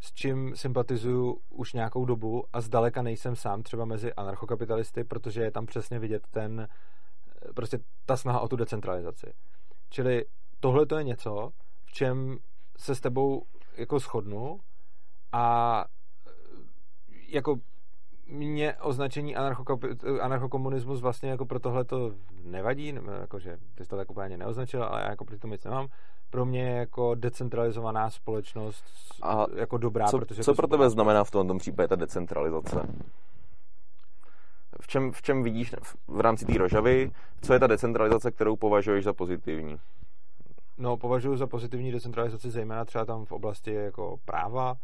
s 0.00 0.12
čím 0.12 0.56
sympatizuju 0.56 1.38
už 1.50 1.72
nějakou 1.72 2.04
dobu 2.04 2.44
a 2.52 2.60
zdaleka 2.60 3.02
nejsem 3.02 3.36
sám 3.36 3.62
třeba 3.62 3.84
mezi 3.84 4.12
anarchokapitalisty, 4.12 5.04
protože 5.04 5.42
je 5.42 5.50
tam 5.50 5.66
přesně 5.66 5.98
vidět 5.98 6.26
ten, 6.30 6.68
prostě 7.54 7.78
ta 8.06 8.16
snaha 8.16 8.40
o 8.40 8.48
tu 8.48 8.56
decentralizaci. 8.56 9.32
Čili 9.90 10.24
tohle 10.60 10.86
to 10.86 10.98
je 10.98 11.04
něco, 11.04 11.50
v 11.84 11.92
čem 11.92 12.38
se 12.78 12.94
s 12.94 13.00
tebou 13.00 13.42
jako 13.76 13.98
shodnu 13.98 14.60
a 15.34 15.84
jako 17.28 17.56
mě 18.26 18.74
označení 18.74 19.36
anarchokomunismus 20.20 21.00
vlastně 21.00 21.30
jako 21.30 21.46
pro 21.46 21.60
tohle 21.60 21.84
to 21.84 22.12
nevadí, 22.42 22.94
jakože 23.20 23.58
ty 23.74 23.84
jsi 23.84 23.90
to 23.90 23.96
tak 23.96 24.10
úplně 24.10 24.36
neoznačil, 24.36 24.84
ale 24.84 25.00
já 25.00 25.10
jako 25.10 25.24
pro 25.24 25.38
to 25.38 25.46
nic 25.46 25.64
nemám. 25.64 25.88
Pro 26.30 26.44
mě 26.44 26.62
je 26.62 26.76
jako 26.76 27.14
decentralizovaná 27.14 28.10
společnost 28.10 28.84
a 29.22 29.46
jako 29.56 29.78
dobrá, 29.78 30.06
co, 30.06 30.18
protože... 30.18 30.42
Co 30.42 30.54
pro 30.54 30.66
tebe 30.66 30.90
znamená 30.90 31.24
v 31.24 31.30
tomto 31.30 31.54
případě 31.54 31.88
ta 31.88 31.96
decentralizace? 31.96 32.88
V 34.80 34.86
čem, 34.86 35.12
v 35.12 35.22
čem 35.22 35.42
vidíš 35.42 35.74
v 36.06 36.20
rámci 36.20 36.44
té 36.44 36.58
rožavy, 36.58 37.10
co 37.42 37.52
je 37.52 37.58
ta 37.58 37.66
decentralizace, 37.66 38.30
kterou 38.30 38.56
považuješ 38.56 39.04
za 39.04 39.12
pozitivní? 39.12 39.76
No, 40.78 40.96
považuji 40.96 41.36
za 41.36 41.46
pozitivní 41.46 41.92
decentralizaci 41.92 42.50
zejména 42.50 42.84
třeba 42.84 43.04
tam 43.04 43.24
v 43.24 43.32
oblasti 43.32 43.74
jako 43.74 44.16
práva, 44.24 44.76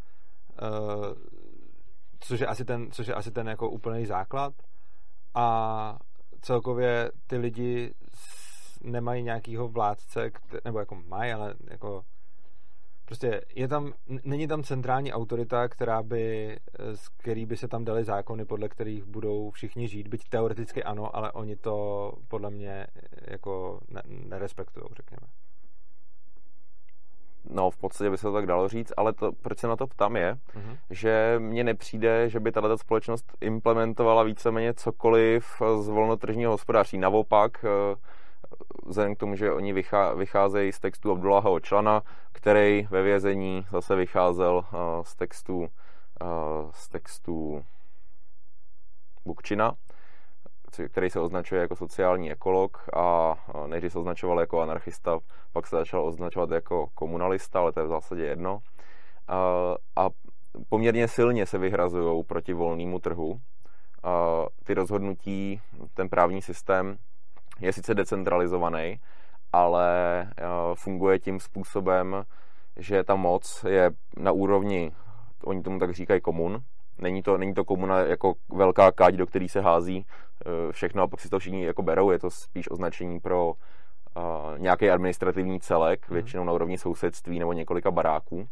což 2.20 2.40
je 2.40 2.46
asi 2.46 2.64
ten, 2.64 2.90
což 2.90 3.06
je 3.06 3.14
asi 3.14 3.30
ten 3.30 3.48
jako 3.48 3.70
úplný 3.70 4.06
základ 4.06 4.54
a 5.34 5.98
celkově 6.40 7.10
ty 7.26 7.36
lidi 7.36 7.94
nemají 8.82 9.22
nějakýho 9.22 9.68
vládce, 9.68 10.30
nebo 10.64 10.78
jako 10.78 10.94
mají, 10.94 11.32
ale 11.32 11.54
jako 11.70 12.04
prostě 13.04 13.40
je 13.54 13.68
tam, 13.68 13.92
není 14.24 14.48
tam 14.48 14.62
centrální 14.62 15.12
autorita, 15.12 15.68
která 15.68 16.02
by, 16.02 16.56
z 16.94 17.08
který 17.08 17.46
by 17.46 17.56
se 17.56 17.68
tam 17.68 17.84
dali 17.84 18.04
zákony, 18.04 18.44
podle 18.44 18.68
kterých 18.68 19.04
budou 19.04 19.50
všichni 19.50 19.88
žít, 19.88 20.08
byť 20.08 20.28
teoreticky 20.28 20.84
ano, 20.84 21.16
ale 21.16 21.32
oni 21.32 21.56
to 21.56 22.12
podle 22.28 22.50
mě 22.50 22.86
jako 23.28 23.80
nerespektují, 24.06 24.86
řekněme. 24.96 25.26
No, 27.44 27.70
v 27.70 27.76
podstatě 27.76 28.10
by 28.10 28.18
se 28.18 28.22
to 28.22 28.32
tak 28.32 28.46
dalo 28.46 28.68
říct, 28.68 28.92
ale 28.96 29.12
to, 29.12 29.32
proč 29.32 29.58
se 29.58 29.66
na 29.66 29.76
to 29.76 29.86
ptám 29.86 30.16
je, 30.16 30.34
uh-huh. 30.34 30.78
že 30.90 31.36
mně 31.38 31.64
nepřijde, 31.64 32.28
že 32.28 32.40
by 32.40 32.52
tato 32.52 32.78
společnost 32.78 33.36
implementovala 33.40 34.22
víceméně 34.22 34.74
cokoliv 34.74 35.62
z 35.80 35.88
volnotržního 35.88 36.52
hospodářství. 36.52 36.98
Naopak, 36.98 37.64
eh, 37.64 37.96
vzhledem 38.86 39.14
k 39.14 39.18
tomu, 39.18 39.36
že 39.36 39.52
oni 39.52 39.72
vycházejí 40.14 40.72
z 40.72 40.80
textu 40.80 41.12
Abdullaha 41.12 41.50
Očlana, 41.50 42.02
který 42.32 42.86
ve 42.90 43.02
vězení 43.02 43.66
zase 43.72 43.96
vycházel 43.96 44.64
eh, 44.64 44.76
z 45.02 45.14
textu, 45.14 45.68
eh, 46.22 46.26
z 46.72 46.88
textu 46.88 47.64
Bukčina, 49.24 49.74
který 50.88 51.10
se 51.10 51.20
označuje 51.20 51.60
jako 51.60 51.76
sociální 51.76 52.32
ekolog 52.32 52.88
a 52.96 53.34
nejdřív 53.66 53.92
se 53.92 53.98
označoval 53.98 54.40
jako 54.40 54.60
anarchista, 54.60 55.18
pak 55.52 55.66
se 55.66 55.76
začal 55.76 56.06
označovat 56.06 56.50
jako 56.50 56.86
komunalista, 56.94 57.60
ale 57.60 57.72
to 57.72 57.80
je 57.80 57.86
v 57.86 57.88
zásadě 57.88 58.24
jedno. 58.24 58.58
A 59.96 60.08
poměrně 60.68 61.08
silně 61.08 61.46
se 61.46 61.58
vyhrazují 61.58 62.24
proti 62.24 62.52
volnému 62.52 62.98
trhu. 62.98 63.40
Ty 64.64 64.74
rozhodnutí, 64.74 65.60
ten 65.94 66.08
právní 66.08 66.42
systém 66.42 66.96
je 67.60 67.72
sice 67.72 67.94
decentralizovaný, 67.94 69.00
ale 69.52 70.26
funguje 70.74 71.18
tím 71.18 71.40
způsobem, 71.40 72.24
že 72.76 73.04
ta 73.04 73.14
moc 73.14 73.64
je 73.68 73.90
na 74.16 74.32
úrovni, 74.32 74.92
oni 75.44 75.62
tomu 75.62 75.78
tak 75.78 75.94
říkají 75.94 76.20
komun, 76.20 76.58
Není 77.00 77.22
to, 77.22 77.38
není 77.38 77.54
to 77.54 77.64
komuna 77.64 78.00
jako 78.00 78.34
velká 78.52 78.92
káď, 78.92 79.14
do 79.14 79.26
který 79.26 79.48
se 79.48 79.60
hází 79.60 80.06
eh, 80.06 80.72
všechno 80.72 81.02
a 81.02 81.06
pak 81.06 81.20
si 81.20 81.28
to 81.28 81.38
všichni 81.38 81.64
jako 81.64 81.82
berou. 81.82 82.10
Je 82.10 82.18
to 82.18 82.30
spíš 82.30 82.70
označení 82.70 83.20
pro 83.20 83.46
uh, 83.46 84.58
nějaký 84.58 84.90
administrativní 84.90 85.60
celek, 85.60 86.08
mm. 86.08 86.14
většinou 86.14 86.44
na 86.44 86.52
úrovni 86.52 86.78
sousedství 86.78 87.38
nebo 87.38 87.52
několika 87.52 87.90
baráků. 87.90 88.48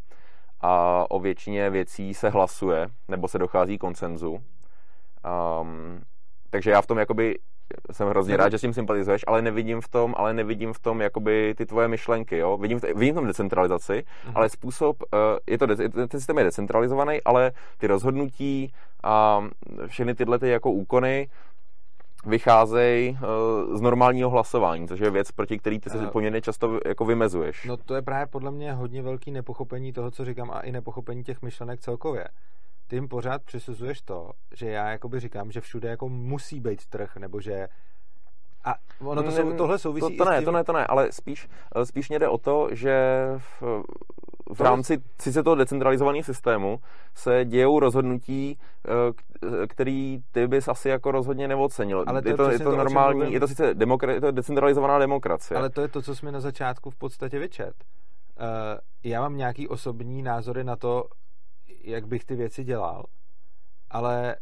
A 0.60 1.04
o 1.10 1.20
většině 1.20 1.70
věcí 1.70 2.14
se 2.14 2.28
hlasuje, 2.28 2.88
nebo 3.08 3.28
se 3.28 3.38
dochází 3.38 3.78
koncenzu. 3.78 4.30
Um, 4.30 6.02
takže 6.50 6.70
já 6.70 6.82
v 6.82 6.86
tom 6.86 6.98
jakoby 6.98 7.38
jsem 7.92 8.08
hrozně 8.08 8.36
rád, 8.36 8.48
že 8.48 8.58
s 8.58 8.60
tím 8.60 8.72
sympatizuješ, 8.72 9.24
ale 9.26 9.42
nevidím 9.42 9.80
v 9.80 9.88
tom, 9.88 10.14
ale 10.16 10.34
nevidím 10.34 10.72
v 10.72 10.78
tom 10.78 11.00
jakoby 11.00 11.54
ty 11.56 11.66
tvoje 11.66 11.88
myšlenky, 11.88 12.38
jo. 12.38 12.56
Vidím, 12.56 12.80
v, 12.80 12.82
vidím 12.82 13.14
v 13.14 13.18
tom 13.18 13.26
decentralizaci, 13.26 13.92
uh-huh. 13.92 14.32
ale 14.34 14.48
způsob, 14.48 15.02
uh, 15.02 15.18
je 15.46 15.58
to, 15.58 15.66
ten 16.06 16.08
systém 16.10 16.38
je 16.38 16.44
decentralizovaný, 16.44 17.22
ale 17.24 17.52
ty 17.78 17.86
rozhodnutí 17.86 18.72
a 19.02 19.44
všechny 19.86 20.14
tyhle 20.14 20.38
ty 20.38 20.48
jako 20.48 20.72
úkony 20.72 21.28
vycházejí 22.26 23.10
uh, 23.10 23.76
z 23.76 23.80
normálního 23.80 24.30
hlasování, 24.30 24.88
což 24.88 25.00
je 25.00 25.10
věc, 25.10 25.32
proti 25.32 25.58
který 25.58 25.78
ty 25.78 25.90
se 25.90 25.98
uh, 25.98 26.06
poměrně 26.06 26.40
často 26.40 26.80
jako 26.86 27.04
vymezuješ. 27.04 27.64
No 27.64 27.76
to 27.76 27.94
je 27.94 28.02
právě 28.02 28.26
podle 28.26 28.50
mě 28.50 28.72
hodně 28.72 29.02
velký 29.02 29.30
nepochopení 29.30 29.92
toho, 29.92 30.10
co 30.10 30.24
říkám 30.24 30.50
a 30.50 30.60
i 30.60 30.72
nepochopení 30.72 31.24
těch 31.24 31.42
myšlenek 31.42 31.80
celkově 31.80 32.24
ty 32.88 32.96
jim 32.96 33.08
pořád 33.08 33.42
přisuzuješ 33.42 34.00
to, 34.00 34.30
že 34.54 34.70
já 34.70 34.88
jakoby 34.88 35.20
říkám, 35.20 35.50
že 35.50 35.60
všude 35.60 35.88
jako 35.88 36.08
musí 36.08 36.60
být 36.60 36.86
trh, 36.86 37.16
nebo 37.16 37.40
že 37.40 37.68
a 38.64 38.74
ono 39.00 39.22
to, 39.22 39.30
sou, 39.30 39.52
tohle 39.52 39.78
souvisí 39.78 40.16
to, 40.16 40.24
to 40.24 40.30
ne, 40.30 40.36
tím... 40.36 40.44
to 40.44 40.52
ne, 40.52 40.64
to 40.64 40.72
ne, 40.72 40.86
ale 40.86 41.12
spíš, 41.12 41.48
spíš 41.84 42.08
mě 42.08 42.18
jde 42.18 42.28
o 42.28 42.38
to, 42.38 42.68
že 42.72 43.24
v, 43.38 43.62
v 44.54 44.60
rámci 44.60 44.98
sice 45.20 45.42
toho 45.42 45.56
decentralizovaného 45.56 46.24
systému 46.24 46.78
se 47.14 47.44
dějou 47.44 47.80
rozhodnutí, 47.80 48.58
eh, 48.58 49.66
který 49.66 50.18
ty 50.32 50.46
bys 50.46 50.68
asi 50.68 50.88
jako 50.88 51.10
rozhodně 51.10 51.48
neocenil. 51.48 52.04
Ale 52.06 52.22
to 52.22 52.28
je, 52.28 52.32
je, 52.32 52.36
to, 52.36 52.50
je 52.50 52.58
to 52.58 52.76
normální, 52.76 53.32
je 53.32 53.40
to 53.40 53.48
sice 53.48 53.74
demokra- 53.74 54.14
je 54.14 54.20
to 54.20 54.30
decentralizovaná 54.30 54.98
demokracie. 54.98 55.58
Ale 55.58 55.70
to 55.70 55.80
je 55.80 55.88
to, 55.88 56.02
co 56.02 56.16
jsme 56.16 56.32
na 56.32 56.40
začátku 56.40 56.90
v 56.90 56.96
podstatě 56.96 57.38
vyčet. 57.38 57.72
Uh, 58.40 58.44
já 59.04 59.20
mám 59.20 59.36
nějaký 59.36 59.68
osobní 59.68 60.22
názory 60.22 60.64
na 60.64 60.76
to, 60.76 61.04
jak 61.84 62.06
bych 62.06 62.24
ty 62.24 62.36
věci 62.36 62.64
dělal, 62.64 63.04
ale 63.90 64.36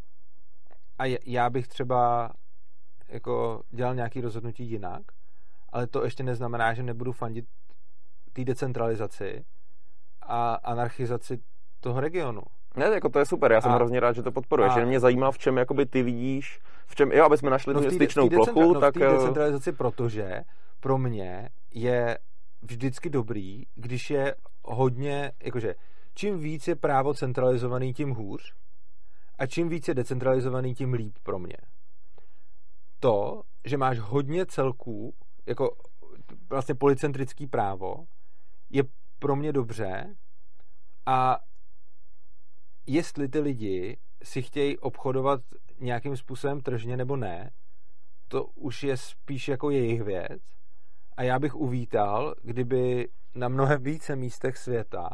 a 0.99 1.19
já 1.27 1.51
bych 1.51 1.69
třeba 1.69 2.31
jako 3.09 3.63
dělal 3.71 3.95
nějaký 3.95 4.21
rozhodnutí 4.21 4.65
jinak, 4.65 5.03
ale 5.73 5.87
to 5.87 6.05
ještě 6.05 6.23
neznamená, 6.23 6.75
že 6.75 6.83
nebudu 6.83 7.13
fandit 7.13 7.45
té 8.33 8.45
decentralizaci 8.45 9.45
a 10.23 10.55
anarchizaci 10.55 11.39
toho 11.81 12.01
regionu. 12.01 12.43
Ne, 12.77 12.87
jako 12.87 13.09
to 13.09 13.19
je 13.19 13.27
super, 13.27 13.53
já 13.53 13.61
jsem 13.61 13.71
a, 13.71 13.75
hrozně 13.75 14.01
rád, 14.01 14.13
že 14.13 14.23
to 14.23 14.33
podporuješ. 14.33 14.73
A, 14.77 14.85
mě 14.85 15.01
zajímá, 15.01 15.31
v 15.31 15.39
čem 15.39 15.57
jakoby 15.57 15.87
ty 15.87 16.03
vidíš, 16.03 16.61
v 16.87 16.95
čem, 16.95 17.13
jo, 17.13 17.25
aby 17.25 17.39
jsme 17.39 17.51
našli 17.51 17.75
no 17.75 17.83
tu 17.83 17.91
styčnou 17.91 18.29
plochu, 18.29 18.75
no, 18.75 18.81
tak... 18.81 18.97
v 18.97 18.99
té 18.99 19.07
eh, 19.07 19.13
decentralizaci, 19.13 19.73
protože 19.73 20.43
pro 20.81 20.99
mě 20.99 21.49
je 21.71 22.19
vždycky 22.63 23.11
dobrý, 23.11 23.63
když 23.75 24.11
je 24.11 24.35
hodně, 24.65 25.33
jakože 25.43 25.75
čím 26.17 26.39
víc 26.39 26.69
je 26.69 26.77
právo 26.77 27.15
centralizovaný, 27.15 27.95
tím 27.95 28.11
hůř. 28.11 28.55
A 29.39 29.47
čím 29.47 29.69
víc 29.69 29.89
je 29.89 29.95
decentralizovaný, 29.95 30.75
tím 30.75 30.93
líp 30.93 31.19
pro 31.23 31.39
mě. 31.39 31.57
To, 33.01 33.43
že 33.65 33.77
máš 33.77 33.99
hodně 33.99 34.47
celků, 34.47 35.15
jako 35.47 35.77
vlastně 36.51 36.75
policentrický 36.75 37.47
právo, 37.47 38.07
je 38.71 38.83
pro 39.19 39.37
mě 39.37 39.53
dobře 39.53 40.17
a 41.07 41.39
jestli 42.87 43.29
ty 43.29 43.41
lidi 43.41 43.99
si 44.23 44.43
chtějí 44.43 44.79
obchodovat 44.79 45.41
nějakým 45.81 46.17
způsobem 46.17 46.61
tržně 46.61 46.97
nebo 46.97 47.17
ne, 47.17 47.51
to 48.29 48.45
už 48.45 48.83
je 48.83 48.97
spíš 48.97 49.49
jako 49.49 49.71
jejich 49.71 50.03
věc. 50.03 50.43
A 51.17 51.23
já 51.23 51.39
bych 51.39 51.55
uvítal, 51.55 52.35
kdyby 52.43 53.09
na 53.35 53.49
mnohem 53.49 53.83
více 53.83 54.17
místech 54.17 54.57
světa 54.57 55.09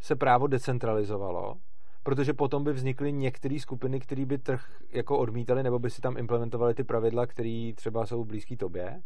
se 0.00 0.16
právo 0.16 0.46
decentralizovalo, 0.46 1.54
protože 2.02 2.34
potom 2.34 2.64
by 2.64 2.72
vznikly 2.72 3.12
některé 3.12 3.60
skupiny, 3.60 4.00
které 4.00 4.26
by 4.26 4.38
trh 4.38 4.64
jako 4.90 5.18
odmítali, 5.18 5.62
nebo 5.62 5.78
by 5.78 5.90
si 5.90 6.00
tam 6.00 6.16
implementovali 6.16 6.74
ty 6.74 6.84
pravidla, 6.84 7.26
které 7.26 7.72
třeba 7.74 8.06
jsou 8.06 8.24
blízké 8.24 8.56
tobě. 8.56 9.02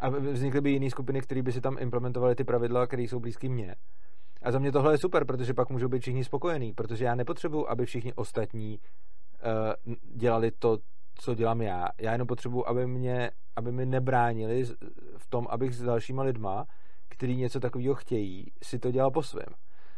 A 0.00 0.08
vznikly 0.08 0.60
by 0.60 0.70
jiné 0.70 0.90
skupiny, 0.90 1.20
které 1.20 1.42
by 1.42 1.52
si 1.52 1.60
tam 1.60 1.76
implementovali 1.80 2.34
ty 2.34 2.44
pravidla, 2.44 2.86
které 2.86 3.02
jsou 3.02 3.20
blízké 3.20 3.48
mně. 3.48 3.74
A 4.42 4.50
za 4.50 4.58
mě 4.58 4.72
tohle 4.72 4.94
je 4.94 4.98
super, 4.98 5.24
protože 5.24 5.54
pak 5.54 5.70
můžou 5.70 5.88
být 5.88 6.02
všichni 6.02 6.24
spokojení, 6.24 6.72
protože 6.72 7.04
já 7.04 7.14
nepotřebuji, 7.14 7.70
aby 7.70 7.86
všichni 7.86 8.14
ostatní 8.14 8.78
uh, 9.86 9.94
dělali 10.16 10.50
to, 10.50 10.78
co 11.14 11.34
dělám 11.34 11.62
já. 11.62 11.88
Já 12.00 12.12
jenom 12.12 12.26
potřebuji, 12.26 12.68
aby 12.68 12.86
mě, 12.86 13.30
aby 13.56 13.72
mi 13.72 13.86
nebránili 13.86 14.64
v 15.16 15.26
tom, 15.28 15.46
abych 15.50 15.74
s 15.74 15.82
dalšíma 15.82 16.22
lidma, 16.22 16.66
kteří 17.08 17.36
něco 17.36 17.60
takového 17.60 17.94
chtějí, 17.94 18.52
si 18.62 18.78
to 18.78 18.90
dělal 18.90 19.10
po 19.10 19.22
svém. 19.22 19.48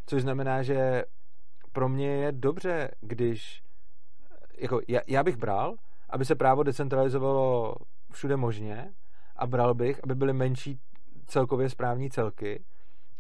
Což 0.09 0.23
znamená, 0.23 0.63
že 0.63 1.05
pro 1.73 1.89
mě 1.89 2.09
je 2.09 2.33
dobře, 2.33 2.91
když 3.01 3.63
jako 4.59 4.81
já, 4.89 5.01
já 5.07 5.23
bych 5.23 5.37
bral, 5.37 5.75
aby 6.11 6.25
se 6.25 6.35
právo 6.35 6.63
decentralizovalo 6.63 7.75
všude 8.13 8.37
možně 8.37 8.95
a 9.37 9.47
bral 9.47 9.75
bych, 9.75 10.01
aby 10.05 10.15
byly 10.15 10.33
menší 10.33 10.81
celkově 11.27 11.71
správní 11.71 12.11
celky 12.11 12.65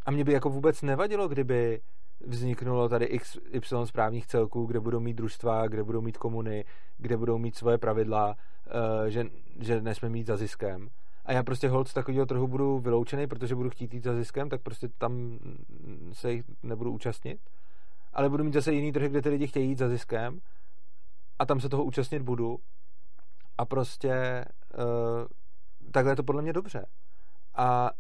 a 0.06 0.10
mě 0.10 0.24
by 0.24 0.32
jako 0.32 0.50
vůbec 0.50 0.82
nevadilo, 0.82 1.28
kdyby 1.28 1.80
vzniknulo 2.20 2.88
tady 2.88 3.04
x, 3.04 3.38
y 3.52 3.86
správních 3.86 4.26
celků, 4.26 4.66
kde 4.66 4.80
budou 4.80 5.00
mít 5.00 5.14
družstva, 5.14 5.68
kde 5.68 5.84
budou 5.84 6.00
mít 6.00 6.18
komuny, 6.18 6.64
kde 6.96 7.16
budou 7.16 7.38
mít 7.38 7.56
svoje 7.56 7.78
pravidla, 7.78 8.36
uh, 8.66 9.06
že, 9.06 9.24
že 9.60 9.80
nesmí 9.80 10.08
mít 10.08 10.26
za 10.26 10.36
ziskem. 10.36 10.88
A 11.28 11.32
já 11.32 11.42
prostě 11.42 11.68
hold 11.68 11.88
z 11.88 11.94
takového 11.94 12.26
trhu 12.26 12.48
budu 12.48 12.78
vyloučený, 12.78 13.26
protože 13.26 13.54
budu 13.54 13.70
chtít 13.70 13.94
jít 13.94 14.04
za 14.04 14.14
ziskem, 14.14 14.48
tak 14.48 14.62
prostě 14.62 14.88
tam 14.98 15.38
se 16.12 16.32
jich 16.32 16.44
nebudu 16.62 16.92
účastnit. 16.92 17.40
Ale 18.12 18.28
budu 18.28 18.44
mít 18.44 18.54
zase 18.54 18.72
jiný 18.72 18.92
trhy, 18.92 19.08
kde 19.08 19.22
ty 19.22 19.28
lidi 19.28 19.46
chtějí 19.46 19.68
jít 19.68 19.78
za 19.78 19.88
ziskem 19.88 20.40
a 21.38 21.46
tam 21.46 21.60
se 21.60 21.68
toho 21.68 21.84
účastnit 21.84 22.22
budu. 22.22 22.58
A 23.58 23.64
prostě 23.64 24.44
uh, 24.78 25.26
takhle 25.92 26.12
je 26.12 26.16
to 26.16 26.22
podle 26.22 26.42
mě 26.42 26.52
dobře. 26.52 26.86
A 27.54 27.90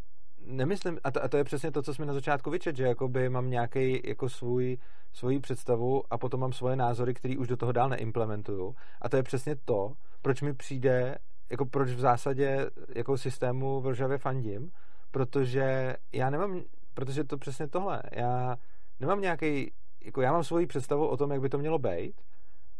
nemyslím, 0.46 0.98
a 1.04 1.10
to, 1.10 1.24
a 1.24 1.28
to 1.28 1.36
je 1.36 1.44
přesně 1.44 1.70
to, 1.70 1.82
co 1.82 1.94
jsme 1.94 2.06
na 2.06 2.12
začátku 2.12 2.50
vyčet, 2.50 2.76
že 2.76 2.84
jakoby 2.84 3.28
mám 3.28 3.50
nějaký 3.50 4.00
jako 4.04 4.28
svůj, 4.28 4.78
svoji 5.12 5.40
představu 5.40 6.02
a 6.10 6.18
potom 6.18 6.40
mám 6.40 6.52
svoje 6.52 6.76
názory, 6.76 7.14
které 7.14 7.36
už 7.38 7.48
do 7.48 7.56
toho 7.56 7.72
dál 7.72 7.88
neimplementuju. 7.88 8.74
A 9.00 9.08
to 9.08 9.16
je 9.16 9.22
přesně 9.22 9.56
to, 9.56 9.92
proč 10.22 10.42
mi 10.42 10.54
přijde, 10.54 11.18
jako 11.50 11.66
proč 11.66 11.90
v 11.90 12.00
zásadě 12.00 12.70
jako 12.94 13.18
systému 13.18 13.80
v 13.80 13.90
Ržavě 13.90 14.18
fandím, 14.18 14.70
protože 15.10 15.96
já 16.12 16.30
nemám, 16.30 16.62
protože 16.94 17.24
to 17.24 17.38
přesně 17.38 17.68
tohle, 17.68 18.02
já 18.12 18.56
nemám 19.00 19.20
nějaký, 19.20 19.72
jako 20.04 20.20
já 20.20 20.32
mám 20.32 20.44
svoji 20.44 20.66
představu 20.66 21.08
o 21.08 21.16
tom, 21.16 21.30
jak 21.30 21.40
by 21.40 21.48
to 21.48 21.58
mělo 21.58 21.78
být 21.78 22.20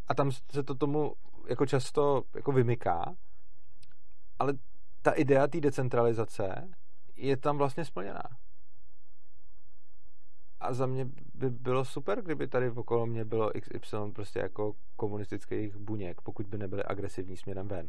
a 0.08 0.14
tam 0.14 0.32
se 0.32 0.62
to 0.62 0.74
tomu 0.74 1.14
jako 1.48 1.66
často 1.66 2.22
jako 2.34 2.52
vymyká, 2.52 3.14
ale 4.38 4.54
ta 5.02 5.12
idea 5.12 5.46
té 5.46 5.60
decentralizace 5.60 6.68
je 7.16 7.36
tam 7.36 7.58
vlastně 7.58 7.84
splněná. 7.84 8.22
A 10.60 10.72
za 10.72 10.86
mě 10.86 11.08
by 11.34 11.50
bylo 11.50 11.84
super, 11.84 12.22
kdyby 12.22 12.48
tady 12.48 12.70
okolo 12.70 13.06
mě 13.06 13.24
bylo 13.24 13.50
XY 13.80 13.96
prostě 14.14 14.38
jako 14.38 14.74
komunistických 14.96 15.76
buněk, 15.76 16.20
pokud 16.20 16.46
by 16.46 16.58
nebyly 16.58 16.84
agresivní 16.84 17.36
směrem 17.36 17.68
ven. 17.68 17.88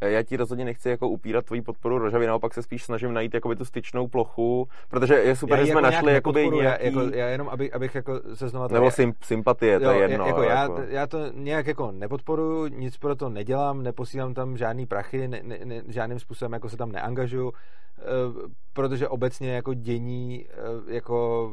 Já 0.00 0.22
ti 0.22 0.36
rozhodně 0.36 0.64
nechci 0.64 0.88
jako 0.88 1.08
upírat 1.08 1.44
tvoji 1.44 1.62
podporu 1.62 1.98
Rožavy, 1.98 2.26
naopak 2.26 2.54
se 2.54 2.62
spíš 2.62 2.84
snažím 2.84 3.12
najít 3.12 3.34
jakoby 3.34 3.56
tu 3.56 3.64
styčnou 3.64 4.08
plochu, 4.08 4.68
protože 4.88 5.14
je 5.14 5.36
super, 5.36 5.58
já 5.58 5.64
že 5.64 5.72
jsme 5.72 5.80
jako 5.80 5.94
našli 5.94 6.12
jakoby 6.12 6.48
nějaký... 6.50 6.84
Jako, 6.84 7.00
já 7.00 7.26
jenom, 7.26 7.48
aby, 7.48 7.72
abych 7.72 7.94
jako 7.94 8.20
se 8.34 8.48
znova... 8.48 8.68
Nebo 8.68 8.90
sym, 8.90 9.12
sympatie, 9.22 9.80
to 9.80 9.84
jo, 9.84 9.92
je 9.92 9.98
jedno. 9.98 10.26
Jako 10.26 10.42
já, 10.42 10.62
jako... 10.62 10.82
já 10.88 11.06
to 11.06 11.18
nějak 11.34 11.66
jako 11.66 11.92
nepodporuji, 11.92 12.70
nic 12.70 12.96
pro 12.96 13.16
to 13.16 13.28
nedělám, 13.28 13.82
neposílám 13.82 14.34
tam 14.34 14.56
žádný 14.56 14.86
prachy, 14.86 15.28
ne, 15.28 15.40
ne, 15.42 15.58
ne, 15.64 15.82
žádným 15.88 16.18
způsobem 16.18 16.52
jako 16.52 16.68
se 16.68 16.76
tam 16.76 16.92
neangažuju, 16.92 17.52
eh, 17.98 18.02
protože 18.72 19.08
obecně 19.08 19.52
jako 19.52 19.74
dění 19.74 20.46
eh, 20.50 20.94
jako 20.94 21.52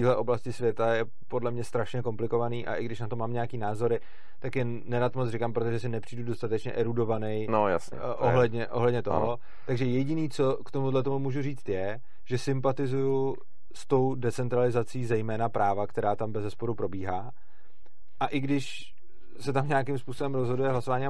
téhle 0.00 0.16
oblasti 0.16 0.52
světa 0.52 0.94
je 0.94 1.04
podle 1.28 1.50
mě 1.50 1.64
strašně 1.64 2.02
komplikovaný 2.02 2.66
a 2.66 2.74
i 2.74 2.84
když 2.84 3.00
na 3.00 3.08
to 3.08 3.16
mám 3.16 3.32
nějaký 3.32 3.58
názory, 3.58 4.00
tak 4.38 4.56
je 4.56 4.64
nerad 4.64 5.16
moc 5.16 5.30
říkám, 5.30 5.52
protože 5.52 5.80
si 5.80 5.88
nepřijdu 5.88 6.24
dostatečně 6.24 6.72
erudovaný 6.72 7.46
no, 7.50 7.68
jasně, 7.68 7.98
to 7.98 8.16
ohledně, 8.16 8.60
je. 8.60 8.68
ohledně 8.68 9.02
toho. 9.02 9.26
No. 9.26 9.36
Takže 9.66 9.84
jediný, 9.84 10.28
co 10.28 10.58
k 10.64 10.70
tomuhle 10.70 11.02
tomu 11.02 11.18
můžu 11.18 11.42
říct, 11.42 11.68
je, 11.68 12.00
že 12.24 12.38
sympatizuju 12.38 13.36
s 13.74 13.86
tou 13.86 14.14
decentralizací 14.14 15.04
zejména 15.04 15.48
práva, 15.48 15.86
která 15.86 16.16
tam 16.16 16.32
bez 16.32 16.42
zesporu 16.42 16.74
probíhá. 16.74 17.30
A 18.20 18.26
i 18.26 18.40
když 18.40 18.94
se 19.40 19.52
tam 19.52 19.68
nějakým 19.68 19.98
způsobem 19.98 20.34
rozhoduje 20.34 20.68
hlasování, 20.68 21.06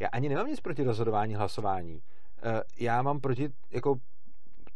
já 0.00 0.08
ani 0.12 0.28
nemám 0.28 0.46
nic 0.46 0.60
proti 0.60 0.82
rozhodování 0.82 1.34
hlasování. 1.34 2.00
Eh, 2.42 2.62
já 2.80 3.02
mám 3.02 3.20
proti 3.20 3.48
jako 3.70 3.94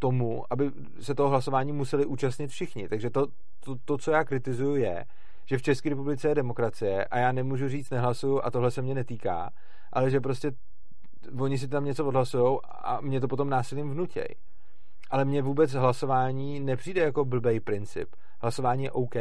tomu, 0.05 0.44
aby 0.50 0.70
se 1.00 1.14
toho 1.14 1.28
hlasování 1.28 1.72
museli 1.72 2.07
účastnit 2.07 2.50
všichni. 2.50 2.88
Takže 2.88 3.11
to, 3.11 3.26
to, 3.61 3.76
to 3.84 3.98
co 3.98 4.11
já 4.11 4.24
kritizuju, 4.24 4.76
je, 4.76 5.05
že 5.44 5.59
v 5.59 5.62
České 5.62 5.88
republice 5.88 6.28
je 6.28 6.34
demokracie 6.34 7.05
a 7.05 7.18
já 7.18 7.32
nemůžu 7.32 7.68
říct 7.68 7.90
nehlasuju 7.90 8.40
a 8.44 8.50
tohle 8.50 8.70
se 8.70 8.82
mě 8.82 8.94
netýká, 8.94 9.50
ale 9.92 10.11
že 10.11 10.20
prostě 10.20 10.52
oni 11.40 11.59
si 11.59 11.68
tam 11.68 11.84
něco 11.84 12.07
odhlasují 12.07 12.59
a 12.64 13.00
mě 13.00 13.20
to 13.20 13.28
potom 13.28 13.50
násilím 13.50 13.90
vnutěj. 13.90 14.28
Ale 15.11 15.24
mně 15.24 15.42
vůbec 15.42 15.72
hlasování 15.72 16.61
nepřijde 16.61 17.02
jako 17.02 17.24
blbej 17.24 17.61
princip. 17.61 18.09
Hlasování 18.40 18.84
je 18.84 18.90
OK, 18.90 19.16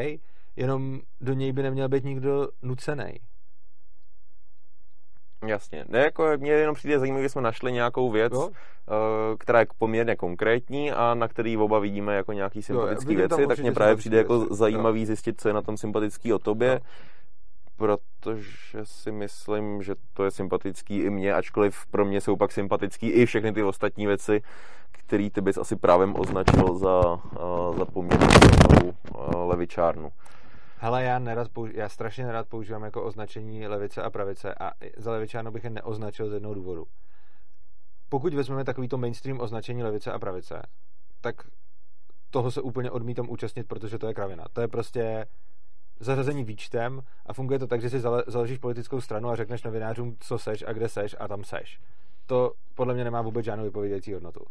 jenom 0.56 1.00
do 1.22 1.34
něj 1.34 1.52
by 1.52 1.64
neměl 1.64 1.90
být 1.90 2.04
nikdo 2.04 2.48
nucený. 2.62 3.14
Jasně. 5.46 5.86
Ne, 5.88 6.00
jako 6.00 6.28
mě 6.38 6.52
jenom 6.52 6.76
přijde 6.76 7.00
zajímavé, 7.00 7.24
že 7.24 7.30
jsme 7.30 7.42
našli 7.42 7.72
nějakou 7.72 8.12
věc, 8.12 8.34
jo? 8.34 8.50
Eh, 8.54 9.38
která 9.38 9.60
je 9.60 9.66
poměrně 9.78 10.16
konkrétní 10.16 10.92
a 10.92 11.14
na 11.14 11.28
který 11.28 11.58
oba 11.58 11.80
vidíme 11.80 12.16
jako 12.16 12.34
nějaký 12.34 12.62
sympatický 12.62 13.14
jo, 13.14 13.18
věci, 13.18 13.48
tak 13.48 13.60
mě 13.60 13.72
právě 13.72 13.96
přijde 13.96 14.18
jako 14.18 14.40
věci. 14.40 14.56
zajímavý 14.56 15.00
jo. 15.00 15.06
zjistit, 15.06 15.42
co 15.42 15.48
je 15.48 15.54
na 15.54 15.62
tom 15.62 15.78
sympatický 15.78 16.34
o 16.34 16.40
tobě. 16.40 16.70
Jo. 16.70 16.80
Protože 17.78 18.80
si 18.84 19.12
myslím, 19.12 19.84
že 19.84 19.96
to 20.14 20.24
je 20.24 20.32
sympatický 20.32 21.00
i 21.00 21.10
mě, 21.10 21.34
ačkoliv 21.34 21.86
pro 21.92 22.06
mě 22.06 22.22
jsou 22.22 22.36
pak 22.36 22.52
sympatický 22.52 23.10
i 23.10 23.26
všechny 23.26 23.54
ty 23.54 23.64
ostatní 23.64 24.08
věci, 24.08 24.42
které 24.92 25.30
ty 25.30 25.42
bys 25.42 25.58
asi 25.58 25.76
právem 25.76 26.16
označil 26.18 26.76
za, 26.76 27.20
eh, 27.36 27.78
za 27.78 27.86
poměrně 27.86 28.28
eh, 28.36 29.36
levičárnu. 29.36 30.12
Hele, 30.84 31.04
já, 31.04 31.20
nerad 31.20 31.48
použi- 31.48 31.72
já 31.76 31.90
strašně 31.90 32.26
nerad 32.26 32.48
používám 32.48 32.84
jako 32.84 33.04
označení 33.04 33.68
levice 33.68 34.02
a 34.02 34.10
pravice 34.10 34.56
a 34.56 34.72
za 34.98 35.12
levičáno 35.12 35.52
bych 35.52 35.64
je 35.64 35.70
neoznačil 35.70 36.30
z 36.30 36.34
jednoho 36.34 36.56
důvodu. 36.56 36.86
Pokud 38.10 38.34
vezmeme 38.34 38.64
takovýto 38.64 38.98
mainstream 38.98 39.40
označení 39.40 39.84
levice 39.84 40.12
a 40.12 40.20
pravice, 40.20 40.62
tak 41.22 41.36
toho 42.30 42.52
se 42.52 42.62
úplně 42.62 42.92
odmítám 42.92 43.30
účastnit, 43.30 43.68
protože 43.68 43.98
to 43.98 44.08
je 44.08 44.14
kravina. 44.14 44.46
To 44.54 44.62
je 44.62 44.68
prostě 44.68 45.26
zařazení 46.00 46.44
výčtem 46.44 47.02
a 47.26 47.34
funguje 47.34 47.60
to 47.60 47.68
tak, 47.68 47.82
že 47.82 47.90
si 47.90 48.00
založíš 48.28 48.58
politickou 48.58 49.02
stranu 49.02 49.30
a 49.30 49.36
řekneš 49.36 49.64
novinářům, 49.64 50.16
co 50.20 50.38
seš 50.38 50.64
a 50.68 50.74
kde 50.74 50.90
seš 50.90 51.16
a 51.20 51.28
tam 51.28 51.44
seš. 51.44 51.80
To 52.26 52.52
podle 52.76 52.94
mě 52.94 53.04
nemá 53.04 53.22
vůbec 53.22 53.46
žádnou 53.46 53.64
vypovědějící 53.64 54.14
hodnotu. 54.14 54.46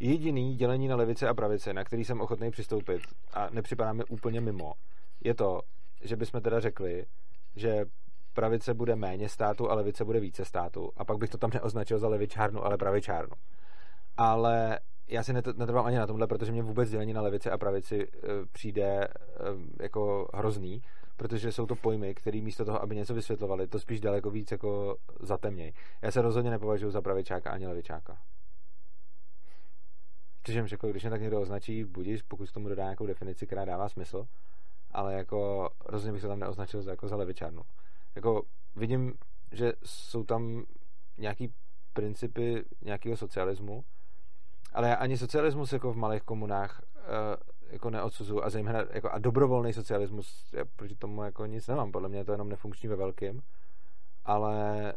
Jediný 0.00 0.56
dělení 0.56 0.88
na 0.88 0.96
levice 0.96 1.28
a 1.28 1.34
pravice, 1.34 1.72
na 1.72 1.84
který 1.84 2.04
jsem 2.04 2.20
ochotný 2.20 2.50
přistoupit 2.50 3.02
a 3.34 3.50
nepřipadá 3.50 3.92
mi 3.92 4.04
úplně 4.04 4.40
mimo, 4.40 4.72
je 5.24 5.34
to, 5.34 5.60
že 6.02 6.16
bychom 6.16 6.40
teda 6.40 6.60
řekli, 6.60 7.06
že 7.56 7.84
pravice 8.32 8.74
bude 8.74 8.96
méně 8.96 9.28
státu 9.28 9.70
a 9.70 9.74
levice 9.74 10.04
bude 10.04 10.20
více 10.20 10.44
státu. 10.44 10.90
A 10.96 11.04
pak 11.04 11.18
bych 11.18 11.30
to 11.30 11.38
tam 11.38 11.50
neoznačil 11.54 11.98
za 11.98 12.08
levičárnu, 12.08 12.64
ale 12.64 12.76
pravičárnu. 12.76 13.36
Ale 14.16 14.80
já 15.08 15.22
si 15.22 15.32
netrvám 15.32 15.86
ani 15.86 15.98
na 15.98 16.06
tomhle, 16.06 16.26
protože 16.26 16.52
mě 16.52 16.62
vůbec 16.62 16.90
dělení 16.90 17.12
na 17.12 17.22
levici 17.22 17.50
a 17.50 17.58
pravici 17.58 18.02
e, 18.02 18.08
přijde 18.52 18.84
e, 18.84 19.08
jako 19.82 20.28
hrozný, 20.34 20.82
protože 21.16 21.52
jsou 21.52 21.66
to 21.66 21.76
pojmy, 21.76 22.14
které 22.14 22.40
místo 22.40 22.64
toho, 22.64 22.82
aby 22.82 22.96
něco 22.96 23.14
vysvětlovali, 23.14 23.66
to 23.66 23.78
spíš 23.78 24.00
daleko 24.00 24.30
víc 24.30 24.50
jako 24.50 24.96
zatemněj. 25.20 25.72
Já 26.02 26.10
se 26.10 26.22
rozhodně 26.22 26.50
nepovažuji 26.50 26.90
za 26.90 27.02
pravičáka 27.02 27.50
ani 27.50 27.66
levičáka. 27.66 28.18
Což 30.42 30.54
jim 30.54 30.66
řekl, 30.66 30.90
když 30.90 31.02
mě 31.02 31.10
tak 31.10 31.20
někdo 31.20 31.40
označí, 31.40 31.84
budíš, 31.84 32.22
pokud 32.22 32.52
tomu 32.52 32.68
dodá 32.68 32.82
nějakou 32.82 33.06
definici, 33.06 33.46
která 33.46 33.64
dává 33.64 33.88
smysl, 33.88 34.26
ale 34.94 35.14
jako 35.14 35.70
rozhodně 35.86 36.12
bych 36.12 36.22
se 36.22 36.28
tam 36.28 36.38
neoznačil 36.38 36.82
za, 36.82 36.90
jako 36.90 37.08
za 37.08 37.16
levičárnu. 37.16 37.62
Jako 38.14 38.42
vidím, 38.76 39.14
že 39.52 39.72
jsou 39.84 40.24
tam 40.24 40.64
nějaký 41.18 41.54
principy 41.92 42.64
nějakého 42.82 43.16
socialismu, 43.16 43.84
ale 44.72 44.88
já 44.88 44.94
ani 44.94 45.18
socialismus 45.18 45.72
jako 45.72 45.92
v 45.92 45.96
malých 45.96 46.22
komunách 46.22 46.82
uh, 46.82 47.72
jako 47.72 47.90
neodsuzuju 47.90 48.42
a 48.42 48.50
zejména 48.50 48.84
jako 48.90 49.10
a 49.10 49.18
dobrovolný 49.18 49.72
socialismus, 49.72 50.52
já 50.52 50.64
proti 50.76 50.94
tomu 50.94 51.22
jako 51.22 51.46
nic 51.46 51.66
nemám, 51.66 51.92
podle 51.92 52.08
mě 52.08 52.18
je 52.18 52.24
to 52.24 52.32
jenom 52.32 52.48
nefunkční 52.48 52.88
ve 52.88 52.96
velkým, 52.96 53.42
ale 54.24 54.94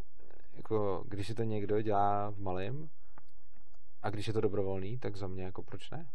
jako 0.54 1.04
když 1.08 1.28
si 1.28 1.36
to 1.36 1.44
někdo 1.44 1.82
dělá 1.82 2.30
v 2.30 2.40
malém 2.40 2.90
a 4.02 4.10
když 4.10 4.28
je 4.28 4.34
to 4.34 4.42
dobrovolný, 4.42 5.00
tak 5.00 5.16
za 5.16 5.28
mě 5.28 5.44
jako 5.44 5.64
proč 5.64 5.92
ne? 5.92 6.08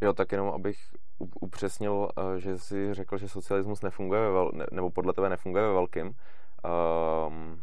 Jo, 0.00 0.12
tak 0.12 0.32
jenom 0.32 0.48
abych 0.48 0.78
upřesnil, 1.18 2.08
eh, 2.18 2.40
že 2.40 2.58
jsi 2.58 2.94
řekl, 2.94 3.18
že 3.18 3.28
socialismus 3.28 3.82
nefunguje 3.82 4.20
ve 4.20 4.30
vel, 4.30 4.50
nebo 4.72 4.90
podle 4.90 5.12
tebe 5.12 5.28
nefunguje 5.28 5.64
ve 5.64 5.72
velkým. 5.72 6.06
Um, 6.06 7.62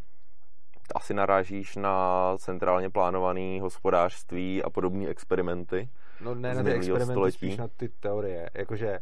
asi 0.95 1.13
narážíš 1.13 1.75
na 1.75 2.37
centrálně 2.37 2.89
plánované 2.89 3.61
hospodářství 3.61 4.63
a 4.63 4.69
podobné 4.69 5.07
experimenty. 5.07 5.89
No 6.21 6.35
ne 6.35 6.55
na 6.55 6.63
ty 6.63 6.71
experimenty, 6.71 7.13
století. 7.13 7.37
spíš 7.37 7.57
na 7.57 7.67
ty 7.67 7.89
teorie. 7.89 8.49
Jakože 8.53 8.99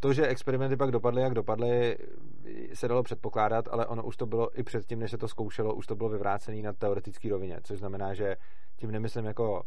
to, 0.00 0.12
že 0.12 0.26
experimenty 0.26 0.76
pak 0.76 0.90
dopadly, 0.90 1.22
jak 1.22 1.34
dopadly, 1.34 1.96
se 2.74 2.88
dalo 2.88 3.02
předpokládat, 3.02 3.68
ale 3.70 3.86
ono 3.86 4.04
už 4.04 4.16
to 4.16 4.26
bylo 4.26 4.58
i 4.58 4.62
předtím, 4.62 4.98
než 4.98 5.10
se 5.10 5.18
to 5.18 5.28
zkoušelo, 5.28 5.74
už 5.74 5.86
to 5.86 5.96
bylo 5.96 6.08
vyvrácené 6.08 6.62
na 6.62 6.72
teoretické 6.72 7.28
rovině, 7.28 7.60
což 7.62 7.78
znamená, 7.78 8.14
že 8.14 8.36
tím 8.76 8.90
nemyslím 8.90 9.24
jako 9.24 9.62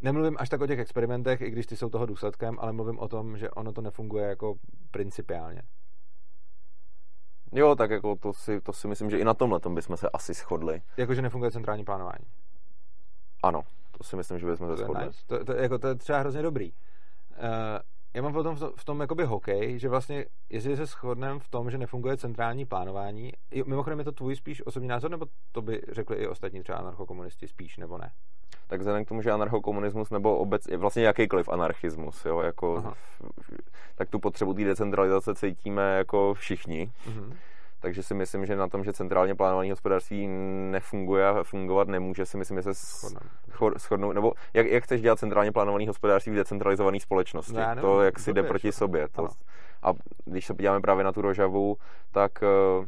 nemluvím 0.00 0.36
až 0.38 0.48
tak 0.48 0.60
o 0.60 0.66
těch 0.66 0.78
experimentech, 0.78 1.40
i 1.40 1.50
když 1.50 1.66
ty 1.66 1.76
jsou 1.76 1.88
toho 1.88 2.06
důsledkem, 2.06 2.56
ale 2.60 2.72
mluvím 2.72 2.98
o 2.98 3.08
tom, 3.08 3.38
že 3.38 3.50
ono 3.50 3.72
to 3.72 3.80
nefunguje 3.80 4.26
jako 4.26 4.54
principiálně. 4.90 5.62
Jo, 7.52 7.74
tak 7.74 7.90
jako 7.90 8.16
to 8.16 8.32
si, 8.32 8.60
to 8.60 8.72
si 8.72 8.88
myslím, 8.88 9.10
že 9.10 9.18
i 9.18 9.24
na 9.24 9.34
tomhle 9.34 9.60
tom 9.60 9.74
bychom 9.74 9.96
se 9.96 10.10
asi 10.10 10.34
shodli. 10.34 10.82
Jakože 10.96 11.22
nefunguje 11.22 11.50
centrální 11.50 11.84
plánování. 11.84 12.26
Ano, 13.42 13.62
to 13.98 14.04
si 14.04 14.16
myslím, 14.16 14.38
že 14.38 14.46
bychom 14.46 14.68
se 14.68 14.76
shodli. 14.76 15.06
Nice. 15.06 15.18
To, 15.26 15.44
to, 15.44 15.52
jako, 15.52 15.78
to 15.78 15.88
je 15.88 15.94
třeba 15.94 16.18
hrozně 16.18 16.42
dobrý. 16.42 16.72
Uh, 16.72 17.38
já 18.16 18.22
mám 18.22 18.32
potom 18.32 18.56
v 18.56 18.60
tom, 18.60 18.72
v 18.76 18.84
tom 18.84 19.00
jakoby 19.00 19.24
hokej, 19.24 19.78
že 19.78 19.88
vlastně, 19.88 20.24
jestli 20.50 20.76
se 20.76 20.86
shodneme 20.86 21.38
v 21.38 21.48
tom, 21.48 21.70
že 21.70 21.78
nefunguje 21.78 22.16
centrální 22.16 22.66
plánování, 22.66 23.32
mimochodem 23.66 23.98
je 23.98 24.04
to 24.04 24.12
tvůj 24.12 24.36
spíš 24.36 24.66
osobní 24.66 24.88
názor, 24.88 25.10
nebo 25.10 25.26
to 25.52 25.62
by 25.62 25.82
řekli 25.92 26.16
i 26.16 26.26
ostatní 26.26 26.62
třeba 26.62 26.78
anarchokomunisti 26.78 27.48
spíš, 27.48 27.76
nebo 27.76 27.98
ne? 27.98 28.10
Tak 28.66 28.80
vzhledem 28.80 29.04
k 29.04 29.08
tomu, 29.08 29.22
že 29.22 29.30
anarchokomunismus 29.30 30.10
nebo 30.10 30.38
obec, 30.38 30.66
vlastně 30.76 31.02
jakýkoliv 31.02 31.48
anarchismus, 31.48 32.24
jo, 32.24 32.40
jako, 32.40 32.94
tak 33.94 34.10
tu 34.10 34.18
potřebu 34.18 34.54
té 34.54 34.64
decentralizace 34.64 35.34
cítíme 35.34 35.96
jako 35.96 36.34
všichni. 36.34 36.90
Mm-hmm. 37.08 37.36
Takže 37.80 38.02
si 38.02 38.14
myslím, 38.14 38.46
že 38.46 38.56
na 38.56 38.68
tom, 38.68 38.84
že 38.84 38.92
centrálně 38.92 39.34
plánované 39.34 39.70
hospodářství 39.70 40.28
nefunguje 40.70 41.28
a 41.28 41.42
fungovat 41.42 41.88
nemůže, 41.88 42.26
si 42.26 42.36
myslím, 42.36 42.56
že 42.56 42.62
se 42.62 42.72
shodnou. 43.78 44.12
Nebo 44.12 44.32
jak, 44.54 44.66
jak 44.66 44.84
chceš 44.84 45.00
dělat 45.00 45.18
centrálně 45.18 45.52
plánované 45.52 45.86
hospodářství 45.86 46.32
v 46.32 46.36
decentralizované 46.36 47.00
společnosti? 47.00 47.52
Ne, 47.52 47.76
to, 47.80 48.02
jak 48.02 48.18
si 48.18 48.32
jde 48.32 48.42
proti 48.42 48.72
sobě. 48.72 49.08
To, 49.08 49.28
a 49.82 49.92
když 50.24 50.46
se 50.46 50.54
podíváme 50.54 50.80
právě 50.80 51.04
na 51.04 51.12
tu 51.12 51.22
rožavu, 51.22 51.76
tak 52.12 52.32
uh, 52.42 52.86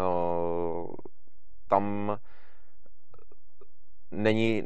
uh, 0.00 0.94
tam 1.68 2.16
není 4.10 4.64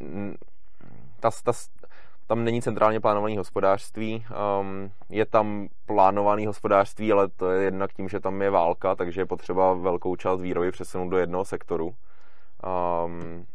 ta, 1.21 1.31
ta, 1.45 1.53
tam 2.33 2.45
není 2.45 2.63
centrálně 2.63 3.01
plánované 3.01 3.39
hospodářství, 3.39 4.25
um, 4.61 4.91
je 5.09 5.27
tam 5.27 5.69
plánované 5.87 6.47
hospodářství, 6.47 7.13
ale 7.13 7.29
to 7.29 7.51
je 7.51 7.65
jednak 7.65 7.93
tím, 7.93 8.09
že 8.09 8.21
tam 8.21 8.43
je 8.43 8.51
válka, 8.51 8.95
takže 8.95 9.21
je 9.21 9.27
potřeba 9.27 9.73
velkou 9.73 10.17
část 10.17 10.41
výroby 10.41 10.71
přesunout 10.71 11.09
do 11.09 11.19
jednoho 11.19 11.45
sektoru. 11.45 11.87
Um, 11.87 13.47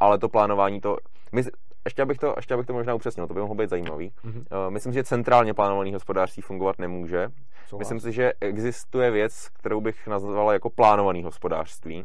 ale 0.00 0.18
to 0.18 0.28
plánování 0.28 0.80
to... 0.80 0.96
My, 1.32 1.42
ještě 1.84 2.02
abych, 2.02 2.18
to, 2.18 2.34
ještě 2.36 2.54
abych 2.54 2.66
to 2.66 2.72
možná 2.72 2.94
upřesnil, 2.94 3.26
to 3.26 3.34
by 3.34 3.40
mohlo 3.40 3.54
být 3.54 3.70
zajímavý. 3.70 4.10
Mm-hmm. 4.24 4.66
Uh, 4.66 4.70
myslím 4.70 4.92
si, 4.92 4.94
že 4.94 5.04
centrálně 5.04 5.54
plánované 5.54 5.92
hospodářství 5.92 6.42
fungovat 6.42 6.78
nemůže. 6.78 7.28
Souhlas. 7.66 7.78
Myslím 7.78 8.00
si, 8.00 8.12
že 8.12 8.32
existuje 8.40 9.10
věc, 9.10 9.48
kterou 9.48 9.80
bych 9.80 10.06
nazvala 10.06 10.52
jako 10.52 10.70
plánované 10.70 11.24
hospodářství. 11.24 12.04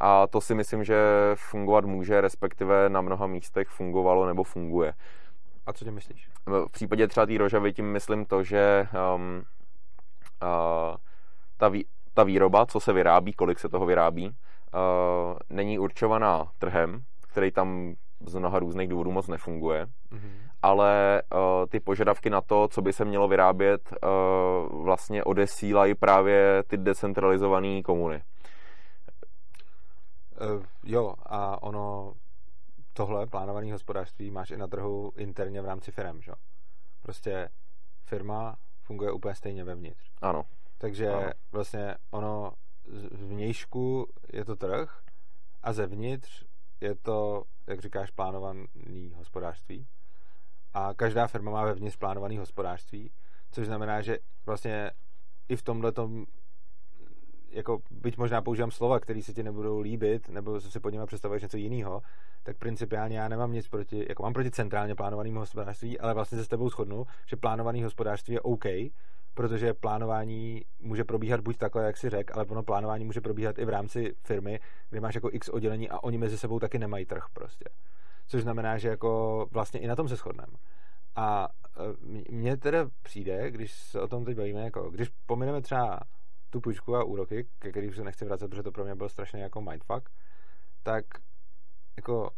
A 0.00 0.26
to 0.26 0.40
si 0.40 0.54
myslím, 0.54 0.84
že 0.84 0.96
fungovat 1.34 1.84
může, 1.84 2.20
respektive 2.20 2.88
na 2.88 3.00
mnoha 3.00 3.26
místech 3.26 3.68
fungovalo 3.68 4.26
nebo 4.26 4.44
funguje. 4.44 4.92
A 5.66 5.72
co 5.72 5.84
tě 5.84 5.90
myslíš? 5.90 6.30
V 6.46 6.70
případě 6.70 7.08
třeba 7.08 7.26
té 7.26 7.38
rožavy 7.38 7.72
tím 7.72 7.92
myslím 7.92 8.24
to, 8.24 8.42
že 8.42 8.88
um, 9.14 9.42
uh, 10.42 10.96
ta, 11.56 11.68
vý, 11.68 11.86
ta 12.14 12.22
výroba, 12.22 12.66
co 12.66 12.80
se 12.80 12.92
vyrábí, 12.92 13.32
kolik 13.32 13.58
se 13.58 13.68
toho 13.68 13.86
vyrábí, 13.86 14.26
uh, 14.28 14.32
není 15.50 15.78
určovaná 15.78 16.50
trhem, 16.58 17.02
který 17.28 17.52
tam 17.52 17.94
z 18.26 18.34
mnoha 18.34 18.58
různých 18.58 18.88
důvodů 18.88 19.12
moc 19.12 19.28
nefunguje, 19.28 19.86
mm-hmm. 19.86 20.30
ale 20.62 21.22
uh, 21.32 21.38
ty 21.68 21.80
požadavky 21.80 22.30
na 22.30 22.40
to, 22.40 22.68
co 22.68 22.82
by 22.82 22.92
se 22.92 23.04
mělo 23.04 23.28
vyrábět, 23.28 23.80
uh, 23.92 24.82
vlastně 24.84 25.24
odesílají 25.24 25.94
právě 25.94 26.62
ty 26.66 26.76
decentralizované 26.76 27.82
komuny. 27.82 28.22
Uh, 30.40 30.64
jo, 30.84 31.14
a 31.22 31.62
ono 31.62 32.14
tohle 32.92 33.26
plánované 33.26 33.72
hospodářství 33.72 34.30
máš 34.30 34.50
i 34.50 34.56
na 34.56 34.66
trhu 34.66 35.12
interně 35.16 35.62
v 35.62 35.66
rámci 35.66 35.92
firm, 35.92 36.22
že? 36.22 36.32
Prostě 37.02 37.48
firma 38.04 38.56
funguje 38.82 39.12
úplně 39.12 39.34
stejně 39.34 39.64
vevnitř. 39.64 40.10
Ano. 40.22 40.44
Takže 40.78 41.08
ano. 41.08 41.30
vlastně 41.52 41.94
ono 42.10 42.52
z 43.10 43.22
vnějšku 43.22 44.06
je 44.32 44.44
to 44.44 44.56
trh 44.56 45.02
a 45.62 45.72
zevnitř 45.72 46.44
je 46.80 46.94
to, 46.94 47.44
jak 47.66 47.80
říkáš, 47.80 48.10
plánovaný 48.10 49.12
hospodářství. 49.16 49.86
A 50.74 50.94
každá 50.94 51.26
firma 51.26 51.50
má 51.50 51.64
vevnitř 51.64 51.96
plánovaný 51.96 52.38
hospodářství, 52.38 53.12
což 53.50 53.66
znamená, 53.66 54.02
že 54.02 54.18
vlastně 54.46 54.90
i 55.48 55.56
v 55.56 55.62
tomhle 55.62 55.92
jako 57.56 57.78
byť 57.90 58.16
možná 58.16 58.42
používám 58.42 58.70
slova, 58.70 59.00
které 59.00 59.22
se 59.22 59.32
ti 59.32 59.42
nebudou 59.42 59.80
líbit, 59.80 60.28
nebo 60.28 60.60
se 60.60 60.70
si 60.70 60.80
pod 60.80 60.90
nimi 60.90 61.06
představuješ 61.06 61.42
něco 61.42 61.56
jiného, 61.56 62.02
tak 62.42 62.56
principiálně 62.56 63.18
já 63.18 63.28
nemám 63.28 63.52
nic 63.52 63.68
proti, 63.68 64.06
jako 64.08 64.22
mám 64.22 64.32
proti 64.32 64.50
centrálně 64.50 64.94
plánovanému 64.94 65.38
hospodářství, 65.38 66.00
ale 66.00 66.14
vlastně 66.14 66.38
se 66.38 66.44
s 66.44 66.48
tebou 66.48 66.70
shodnu, 66.70 67.06
že 67.26 67.36
plánovaný 67.36 67.82
hospodářství 67.82 68.34
je 68.34 68.40
OK, 68.40 68.64
protože 69.34 69.74
plánování 69.74 70.64
může 70.80 71.04
probíhat 71.04 71.40
buď 71.40 71.56
takhle, 71.56 71.84
jak 71.84 71.96
si 71.96 72.10
řekl, 72.10 72.32
ale 72.34 72.44
ono 72.44 72.62
plánování 72.62 73.04
může 73.04 73.20
probíhat 73.20 73.58
i 73.58 73.64
v 73.64 73.68
rámci 73.68 74.14
firmy, 74.22 74.60
kde 74.90 75.00
máš 75.00 75.14
jako 75.14 75.30
x 75.32 75.48
oddělení 75.48 75.88
a 75.88 76.02
oni 76.02 76.18
mezi 76.18 76.38
sebou 76.38 76.58
taky 76.58 76.78
nemají 76.78 77.06
trh 77.06 77.24
prostě. 77.32 77.64
Což 78.26 78.42
znamená, 78.42 78.78
že 78.78 78.88
jako 78.88 79.46
vlastně 79.50 79.80
i 79.80 79.86
na 79.86 79.96
tom 79.96 80.08
se 80.08 80.16
shodneme. 80.16 80.52
A 81.16 81.48
e, 81.48 82.32
mně 82.32 82.56
teda 82.56 82.90
přijde, 83.02 83.50
když 83.50 83.72
se 83.72 84.00
o 84.00 84.08
tom 84.08 84.24
teď 84.24 84.36
bavíme, 84.36 84.60
jako 84.60 84.90
když 84.90 85.08
pomineme 85.26 85.62
třeba 85.62 86.00
tu 86.56 86.60
půjčku 86.60 86.96
a 86.96 87.04
úroky, 87.04 87.46
ke 87.58 87.70
kterým 87.70 87.92
se 87.92 88.04
nechci 88.04 88.24
vracet, 88.24 88.48
protože 88.48 88.62
to 88.62 88.72
pro 88.72 88.84
mě 88.84 88.94
byl 88.94 89.08
strašně 89.08 89.42
jako 89.42 89.60
mindfuck, 89.60 90.10
tak 90.82 91.04
jako 91.96 92.30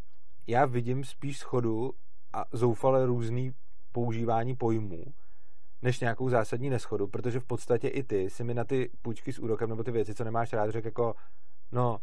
já 0.47 0.67
vidím 0.67 1.05
spíš 1.05 1.39
schodu 1.39 1.93
a 2.33 2.45
zoufale 2.53 3.07
různý 3.07 3.55
používání 3.93 4.57
pojmů, 4.57 5.05
než 5.83 6.01
nějakou 6.01 6.29
zásadní 6.29 6.71
neschodu, 6.71 7.09
protože 7.09 7.41
v 7.41 7.45
podstatě 7.45 7.89
i 7.89 8.03
ty 8.03 8.31
si 8.31 8.45
mi 8.45 8.55
na 8.55 8.65
ty 8.65 8.91
půjčky 9.03 9.33
s 9.33 9.39
úrokem 9.39 9.69
nebo 9.71 9.83
ty 9.83 9.91
věci, 9.91 10.15
co 10.15 10.25
nemáš 10.25 10.53
rád, 10.53 10.71
řekl 10.71 10.87
jako, 10.87 11.15
no, 11.73 11.99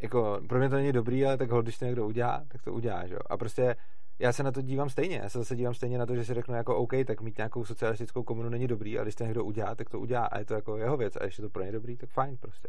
jako, 0.00 0.40
pro 0.48 0.58
mě 0.58 0.68
to 0.68 0.74
není 0.74 0.92
dobrý, 0.92 1.26
ale 1.26 1.36
tak 1.36 1.50
když 1.62 1.78
to 1.78 1.84
někdo 1.84 2.06
udělá, 2.06 2.44
tak 2.48 2.62
to 2.62 2.72
udělá, 2.72 3.06
že 3.06 3.14
jo. 3.14 3.20
A 3.30 3.36
prostě 3.36 3.76
já 4.18 4.32
se 4.32 4.42
na 4.42 4.52
to 4.52 4.62
dívám 4.62 4.90
stejně. 4.90 5.16
Já 5.22 5.28
se 5.28 5.38
zase 5.38 5.56
dívám 5.56 5.74
stejně 5.74 5.98
na 5.98 6.06
to, 6.06 6.14
že 6.14 6.24
si 6.24 6.34
řeknu 6.34 6.54
jako 6.54 6.76
OK, 6.76 6.92
tak 7.06 7.20
mít 7.20 7.36
nějakou 7.36 7.64
socialistickou 7.64 8.22
komunu 8.22 8.48
není 8.48 8.66
dobrý, 8.66 8.98
a 8.98 9.02
když 9.02 9.14
to 9.14 9.24
někdo 9.24 9.44
udělá, 9.44 9.74
tak 9.74 9.90
to 9.90 10.00
udělá 10.00 10.26
a 10.26 10.38
je 10.38 10.44
to 10.44 10.54
jako 10.54 10.76
jeho 10.76 10.96
věc. 10.96 11.16
A 11.16 11.24
ještě 11.24 11.42
to 11.42 11.50
pro 11.50 11.62
ně 11.62 11.72
dobrý, 11.72 11.96
tak 11.96 12.10
fajn 12.10 12.36
prostě. 12.36 12.68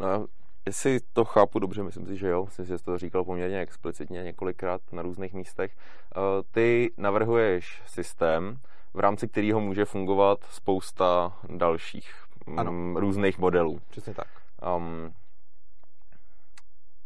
No, 0.00 0.26
jestli 0.66 1.00
to 1.12 1.24
chápu 1.24 1.58
dobře, 1.58 1.82
myslím 1.82 2.06
si, 2.06 2.16
že 2.16 2.28
jo, 2.28 2.44
myslím 2.44 2.64
si, 2.64 2.68
že 2.68 2.78
jsi 2.78 2.84
to 2.84 2.98
říkal 2.98 3.24
poměrně 3.24 3.60
explicitně 3.60 4.22
několikrát 4.22 4.80
na 4.92 5.02
různých 5.02 5.34
místech. 5.34 5.76
Eh, 5.76 6.42
ty 6.50 6.92
navrhuješ 6.96 7.82
systém, 7.86 8.58
v 8.94 9.00
rámci 9.00 9.28
kterého 9.28 9.60
může 9.60 9.84
fungovat 9.84 10.38
spousta 10.50 11.38
dalších 11.48 12.14
mm, 12.46 12.58
ano. 12.58 13.00
různých 13.00 13.38
modelů. 13.38 13.80
Přesně 13.90 14.14
tak. 14.14 14.28
Um, 14.76 15.12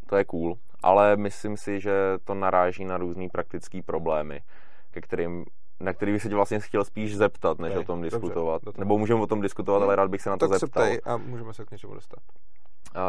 to 0.05 0.15
je 0.15 0.25
cool 0.25 0.57
ale 0.83 1.17
myslím 1.17 1.57
si, 1.57 1.79
že 1.79 1.93
to 2.23 2.33
naráží 2.33 2.85
na 2.85 2.97
různé 2.97 3.27
praktické 3.31 3.81
problémy, 3.85 4.41
ke 4.91 5.01
kterým 5.01 5.45
na 5.79 5.93
který 5.93 6.11
bych 6.11 6.21
se 6.21 6.29
tě 6.29 6.35
vlastně 6.35 6.59
chtěl 6.59 6.83
spíš 6.83 7.17
zeptat, 7.17 7.59
než 7.59 7.73
Dej, 7.73 7.81
o 7.81 7.83
tom 7.83 8.01
diskutovat. 8.01 8.61
Dobře, 8.63 8.79
Nebo 8.79 8.97
můžeme 8.97 9.21
o 9.21 9.27
tom 9.27 9.41
diskutovat, 9.41 9.79
no, 9.79 9.85
ale 9.85 9.95
rád 9.95 10.09
bych 10.09 10.21
se 10.21 10.29
na 10.29 10.37
to 10.37 10.47
tak 10.47 10.59
zeptal. 10.59 10.89
Tak 10.89 11.07
a 11.07 11.17
můžeme 11.17 11.53
se 11.53 11.65
k 11.65 11.71
něčemu 11.71 11.93
dostat. 11.93 12.19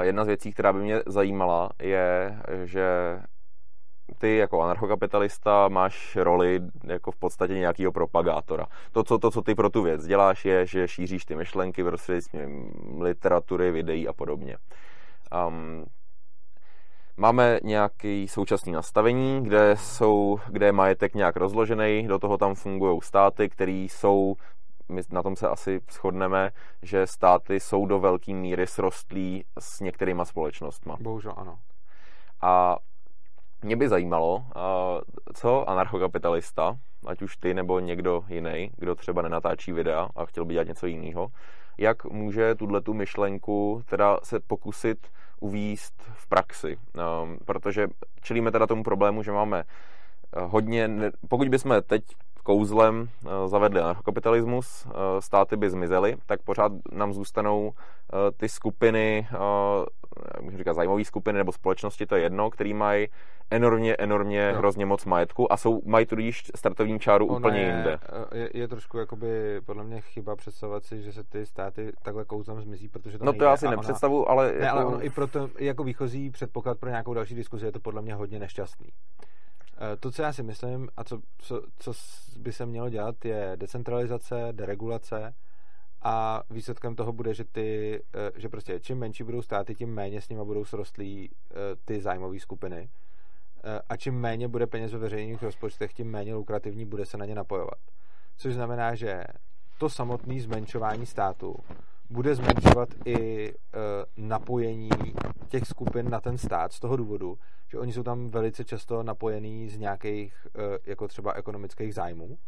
Jedna 0.00 0.24
z 0.24 0.26
věcí, 0.26 0.52
která 0.52 0.72
by 0.72 0.78
mě 0.78 1.02
zajímala, 1.06 1.70
je, 1.82 2.38
že 2.64 3.18
ty 4.18 4.36
jako 4.36 4.62
anarchokapitalista 4.62 5.68
máš 5.68 6.16
roli 6.16 6.60
jako 6.84 7.10
v 7.10 7.16
podstatě 7.16 7.54
nějakého 7.54 7.92
propagátora. 7.92 8.66
To 8.92 9.04
co, 9.04 9.18
to, 9.18 9.30
co 9.30 9.42
ty 9.42 9.54
pro 9.54 9.70
tu 9.70 9.82
věc 9.82 10.06
děláš, 10.06 10.44
je, 10.44 10.66
že 10.66 10.88
šíříš 10.88 11.24
ty 11.24 11.36
myšlenky 11.36 11.84
prostřednictvím 11.84 12.72
literatury, 13.00 13.70
videí 13.70 14.08
a 14.08 14.12
podobně. 14.12 14.56
Um, 15.48 15.84
Máme 17.16 17.60
nějaký 17.62 18.28
současný 18.28 18.72
nastavení, 18.72 19.44
kde, 19.44 19.76
jsou, 19.76 20.38
kde 20.48 20.66
je 20.66 20.72
majetek 20.72 21.14
nějak 21.14 21.36
rozložený, 21.36 22.06
do 22.06 22.18
toho 22.18 22.38
tam 22.38 22.54
fungují 22.54 23.00
státy, 23.02 23.48
které 23.48 23.72
jsou, 23.72 24.34
my 24.88 25.02
na 25.10 25.22
tom 25.22 25.36
se 25.36 25.48
asi 25.48 25.80
shodneme, 25.90 26.50
že 26.82 27.06
státy 27.06 27.60
jsou 27.60 27.86
do 27.86 27.98
velké 27.98 28.34
míry 28.34 28.66
srostlí 28.66 29.44
s 29.58 29.80
některýma 29.80 30.24
společnostmi. 30.24 30.92
Bohužel 31.00 31.34
ano. 31.36 31.58
A 32.40 32.76
mě 33.62 33.76
by 33.76 33.88
zajímalo, 33.88 34.44
co 35.34 35.70
anarchokapitalista, 35.70 36.76
ať 37.06 37.22
už 37.22 37.36
ty 37.36 37.54
nebo 37.54 37.80
někdo 37.80 38.24
jiný, 38.28 38.70
kdo 38.76 38.94
třeba 38.94 39.22
nenatáčí 39.22 39.72
videa 39.72 40.08
a 40.16 40.26
chtěl 40.26 40.44
by 40.44 40.54
dělat 40.54 40.68
něco 40.68 40.86
jiného, 40.86 41.28
jak 41.78 42.04
může 42.04 42.54
tuhle 42.54 42.80
tu 42.80 42.94
myšlenku 42.94 43.82
teda 43.86 44.18
se 44.22 44.40
pokusit 44.40 45.06
uvíst 45.40 46.02
v 46.14 46.28
praxi. 46.28 46.76
Um, 46.76 47.38
protože 47.44 47.88
čelíme 48.22 48.52
teda 48.52 48.66
tomu 48.66 48.82
problému, 48.82 49.22
že 49.22 49.32
máme 49.32 49.62
eh, 49.62 50.40
hodně, 50.40 50.90
pokud 51.28 51.48
bychom 51.48 51.82
teď 51.86 52.02
kouzlem 52.42 53.08
eh, 53.24 53.48
zavedli 53.48 53.80
anarchokapitalismus, 53.80 54.86
eh, 54.86 54.90
státy 55.20 55.56
by 55.56 55.70
zmizely, 55.70 56.16
tak 56.26 56.42
pořád 56.42 56.72
nám 56.92 57.12
zůstanou 57.12 57.72
ty 58.36 58.48
skupiny, 58.48 59.28
můžu 60.40 60.58
říkat 60.58 60.74
zájmové 60.74 61.04
skupiny 61.04 61.38
nebo 61.38 61.52
společnosti, 61.52 62.06
to 62.06 62.16
je 62.16 62.22
jedno, 62.22 62.50
který 62.50 62.74
mají 62.74 63.08
enormně, 63.50 63.94
enormně, 63.94 64.52
no. 64.52 64.58
hrozně 64.58 64.86
moc 64.86 65.04
majetku 65.04 65.52
a 65.52 65.56
jsou, 65.56 65.82
mají 65.84 66.06
tudíž 66.06 66.42
startovní 66.56 67.00
čáru 67.00 67.26
ono 67.26 67.38
úplně 67.38 67.60
je, 67.60 67.66
jinde. 67.66 67.98
Je, 68.34 68.50
je 68.54 68.68
trošku 68.68 68.98
jakoby 68.98 69.60
podle 69.66 69.84
mě 69.84 70.00
chyba 70.00 70.36
představovat 70.36 70.84
si, 70.84 71.02
že 71.02 71.12
se 71.12 71.24
ty 71.24 71.46
státy 71.46 71.92
takhle 72.02 72.24
kouzlem 72.24 72.60
zmizí, 72.60 72.88
protože 72.88 73.18
to 73.18 73.24
No 73.24 73.32
to 73.32 73.44
já 73.44 73.56
si 73.56 73.68
nepředstavu, 73.68 74.30
ale... 74.30 74.52
Ne, 74.52 74.66
jako... 74.66 74.76
ale 74.76 74.84
ono 74.84 75.04
i 75.04 75.10
proto, 75.10 75.50
jako 75.58 75.84
výchozí 75.84 76.30
předpoklad 76.30 76.78
pro 76.78 76.90
nějakou 76.90 77.14
další 77.14 77.34
diskuzi 77.34 77.66
je 77.66 77.72
to 77.72 77.80
podle 77.80 78.02
mě 78.02 78.14
hodně 78.14 78.38
nešťastný. 78.38 78.86
To, 80.00 80.10
co 80.12 80.22
já 80.22 80.32
si 80.32 80.42
myslím 80.42 80.88
a 80.96 81.04
co, 81.04 81.20
co, 81.38 81.62
co 81.78 81.92
by 82.36 82.52
se 82.52 82.66
mělo 82.66 82.88
dělat, 82.88 83.24
je 83.24 83.52
decentralizace, 83.56 84.48
deregulace 84.52 85.34
a 86.02 86.42
výsledkem 86.50 86.96
toho 86.96 87.12
bude, 87.12 87.34
že, 87.34 87.44
ty, 87.44 88.02
že 88.36 88.48
prostě 88.48 88.80
čím 88.80 88.98
menší 88.98 89.24
budou 89.24 89.42
státy, 89.42 89.74
tím 89.74 89.94
méně 89.94 90.20
s 90.20 90.28
nimi 90.28 90.44
budou 90.44 90.64
srostlí 90.64 91.30
ty 91.84 92.00
zájmové 92.00 92.38
skupiny 92.40 92.88
a 93.88 93.96
čím 93.96 94.14
méně 94.14 94.48
bude 94.48 94.66
peněz 94.66 94.92
ve 94.92 94.98
veřejných 94.98 95.42
rozpočtech, 95.42 95.92
tím 95.92 96.10
méně 96.10 96.34
lukrativní 96.34 96.84
bude 96.84 97.06
se 97.06 97.16
na 97.16 97.24
ně 97.24 97.34
napojovat. 97.34 97.78
Což 98.36 98.54
znamená, 98.54 98.94
že 98.94 99.24
to 99.78 99.88
samotné 99.88 100.40
zmenšování 100.40 101.06
státu 101.06 101.56
bude 102.10 102.34
zmenšovat 102.34 102.88
i 103.04 103.48
e, 103.48 103.52
napojení 104.16 104.90
těch 105.48 105.66
skupin 105.66 106.10
na 106.10 106.20
ten 106.20 106.38
stát 106.38 106.72
z 106.72 106.80
toho 106.80 106.96
důvodu, 106.96 107.38
že 107.68 107.78
oni 107.78 107.92
jsou 107.92 108.02
tam 108.02 108.30
velice 108.30 108.64
často 108.64 109.02
napojení 109.02 109.68
z 109.68 109.78
nějakých 109.78 110.46
e, 110.58 110.90
jako 110.90 111.08
třeba 111.08 111.32
ekonomických 111.32 111.94
zájmů. 111.94 112.38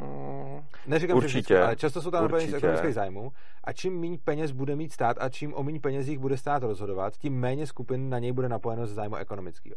Mm, 0.00 0.60
Neříkám, 0.86 1.16
určitě, 1.16 1.54
že 1.54 1.62
ale 1.62 1.76
často 1.76 2.02
jsou 2.02 2.10
tam 2.10 2.22
napojení 2.22 2.48
z 2.48 2.52
určitě. 2.52 2.66
ekonomických 2.66 2.94
zájmů 2.94 3.32
a 3.64 3.72
čím 3.72 4.00
méně 4.00 4.18
peněz 4.24 4.52
bude 4.52 4.76
mít 4.76 4.92
stát 4.92 5.16
a 5.20 5.28
čím 5.28 5.54
o 5.54 5.62
méně 5.62 5.80
penězích 5.80 6.18
bude 6.18 6.36
stát 6.36 6.62
rozhodovat, 6.62 7.16
tím 7.16 7.40
méně 7.40 7.66
skupin 7.66 8.10
na 8.10 8.18
něj 8.18 8.32
bude 8.32 8.48
napojeno 8.48 8.86
ze 8.86 8.94
zájmu 8.94 9.16
ekonomického 9.16 9.76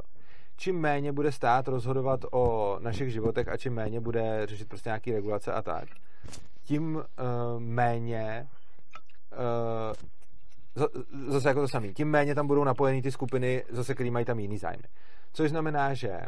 čím 0.57 0.79
méně 0.79 1.11
bude 1.11 1.31
stát 1.31 1.67
rozhodovat 1.67 2.19
o 2.31 2.77
našich 2.81 3.11
životech 3.11 3.47
a 3.47 3.57
čím 3.57 3.73
méně 3.73 3.99
bude 3.99 4.45
řešit 4.45 4.67
prostě 4.67 4.89
nějaký 4.89 5.11
regulace 5.11 5.53
a 5.53 5.61
tak, 5.61 5.85
tím 6.63 6.95
uh, 6.95 7.03
méně 7.59 8.47
zase 11.27 11.47
jako 11.47 11.61
to 11.61 11.67
samý, 11.67 11.93
tím 11.93 12.07
méně 12.07 12.35
tam 12.35 12.47
budou 12.47 12.63
napojeny 12.63 13.01
ty 13.01 13.11
skupiny, 13.11 13.63
zase, 13.69 13.93
který 13.93 14.11
mají 14.11 14.25
tam 14.25 14.39
jiný 14.39 14.57
zájmy. 14.57 14.83
Což 15.33 15.49
znamená, 15.49 15.93
že 15.93 16.19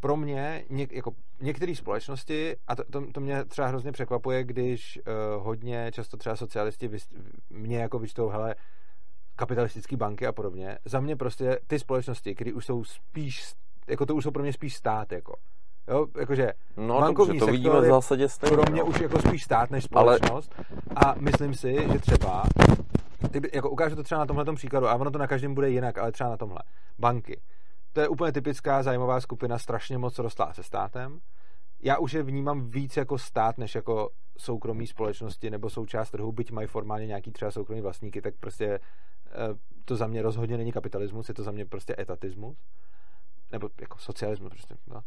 pro 0.00 0.16
mě 0.16 0.64
něk, 0.70 0.92
jako 0.92 1.12
některé 1.40 1.74
společnosti, 1.74 2.56
a 2.66 2.76
to, 2.76 2.84
to, 2.84 3.12
to 3.12 3.20
mě 3.20 3.44
třeba 3.44 3.68
hrozně 3.68 3.92
překvapuje, 3.92 4.44
když 4.44 4.98
uh, 4.98 5.44
hodně 5.44 5.90
často 5.92 6.16
třeba 6.16 6.36
socialisti 6.36 6.88
vys, 6.88 7.08
mě 7.50 7.78
jako 7.78 7.98
vyčtou, 7.98 8.28
hele, 8.28 8.54
kapitalistické 9.36 9.96
banky 9.96 10.26
a 10.26 10.32
podobně. 10.32 10.78
Za 10.84 11.00
mě 11.00 11.16
prostě 11.16 11.58
ty 11.66 11.78
společnosti, 11.78 12.34
které 12.34 12.52
už 12.52 12.66
jsou 12.66 12.84
spíš, 12.84 13.54
jako 13.88 14.06
to 14.06 14.14
už 14.14 14.24
jsou 14.24 14.30
pro 14.30 14.42
mě 14.42 14.52
spíš 14.52 14.76
stát, 14.76 15.12
jako. 15.12 15.36
Jo, 15.90 16.06
jakože 16.18 16.52
no, 16.76 17.00
bankovní 17.00 17.38
dobře, 17.38 17.46
to 17.46 17.52
vidíme 17.52 17.80
v 17.80 17.84
zásadě 17.84 18.28
stejně, 18.28 18.56
pro 18.56 18.72
mě 18.72 18.80
no. 18.80 18.86
už 18.86 19.00
jako 19.00 19.18
spíš 19.18 19.44
stát 19.44 19.70
než 19.70 19.84
společnost 19.84 20.54
ale... 20.56 20.66
a 20.96 21.14
myslím 21.18 21.54
si, 21.54 21.88
že 21.92 21.98
třeba 21.98 22.44
ty, 23.30 23.40
jako 23.54 23.70
ukážu 23.70 23.96
to 23.96 24.02
třeba 24.02 24.18
na 24.18 24.26
tomhle 24.26 24.54
příkladu 24.54 24.88
a 24.88 24.94
ono 24.94 25.10
to 25.10 25.18
na 25.18 25.26
každém 25.26 25.54
bude 25.54 25.70
jinak, 25.70 25.98
ale 25.98 26.12
třeba 26.12 26.30
na 26.30 26.36
tomhle. 26.36 26.58
Banky. 26.98 27.40
To 27.92 28.00
je 28.00 28.08
úplně 28.08 28.32
typická 28.32 28.82
zájmová 28.82 29.20
skupina, 29.20 29.58
strašně 29.58 29.98
moc 29.98 30.18
rostla 30.18 30.52
se 30.52 30.62
státem. 30.62 31.20
Já 31.82 31.98
už 31.98 32.12
je 32.12 32.22
vnímám 32.22 32.70
víc 32.70 32.96
jako 32.96 33.18
stát, 33.18 33.58
než 33.58 33.74
jako 33.74 34.10
soukromí 34.38 34.86
společnosti 34.86 35.50
nebo 35.50 35.70
součást 35.70 36.10
trhu, 36.10 36.32
byť 36.32 36.52
mají 36.52 36.66
formálně 36.66 37.06
nějaký 37.06 37.30
třeba 37.30 37.50
soukromí 37.50 37.80
vlastníky, 37.80 38.22
tak 38.22 38.34
prostě 38.40 38.80
Eh, 39.30 39.54
to 39.84 39.96
za 39.96 40.06
mě 40.06 40.22
rozhodně 40.22 40.56
není 40.56 40.72
kapitalismus, 40.72 41.28
je 41.28 41.34
to 41.34 41.42
za 41.42 41.50
mě 41.50 41.66
prostě 41.66 41.94
etatismus. 41.98 42.58
Nebo 43.52 43.70
jako 43.80 43.98
socialismus 43.98 44.50
prostě, 44.50 44.76
no. 44.86 45.02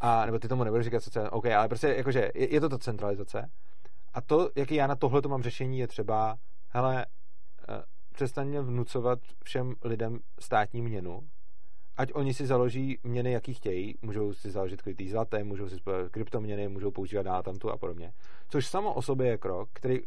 A, 0.00 0.26
nebo 0.26 0.38
ty 0.38 0.48
tomu 0.48 0.64
nebudeš 0.64 0.84
říkat 0.84 1.00
socialismus, 1.00 1.38
OK, 1.38 1.46
ale 1.46 1.68
prostě 1.68 1.88
jakože 1.88 2.30
je, 2.34 2.54
je 2.54 2.60
to 2.60 2.68
to 2.68 2.78
centralizace. 2.78 3.50
A 4.14 4.20
to, 4.20 4.50
jaký 4.56 4.74
já 4.74 4.86
na 4.86 4.96
tohle 4.96 5.22
mám 5.28 5.42
řešení, 5.42 5.78
je 5.78 5.88
třeba, 5.88 6.36
hele, 6.68 7.06
eh, 7.68 7.82
přestaň 8.14 8.58
vnucovat 8.58 9.18
všem 9.44 9.74
lidem 9.84 10.18
státní 10.40 10.82
měnu, 10.82 11.28
ať 11.96 12.10
oni 12.14 12.34
si 12.34 12.46
založí 12.46 12.98
měny, 13.02 13.32
jaký 13.32 13.54
chtějí, 13.54 13.94
můžou 14.02 14.32
si 14.32 14.50
založit 14.50 14.82
krytý 14.82 15.08
zlaté, 15.08 15.44
můžou 15.44 15.68
si 15.68 15.76
kryptoměny, 16.10 16.68
můžou 16.68 16.90
používat 16.90 17.22
dál 17.22 17.42
tamtu 17.42 17.70
a 17.70 17.76
podobně. 17.76 18.12
Což 18.48 18.66
samo 18.66 18.94
o 18.94 19.02
sobě 19.02 19.26
je 19.26 19.38
krok, 19.38 19.68
který 19.72 19.98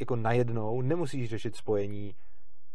jako 0.00 0.16
najednou 0.16 0.82
nemusíš 0.82 1.30
řešit 1.30 1.56
spojení 1.56 2.14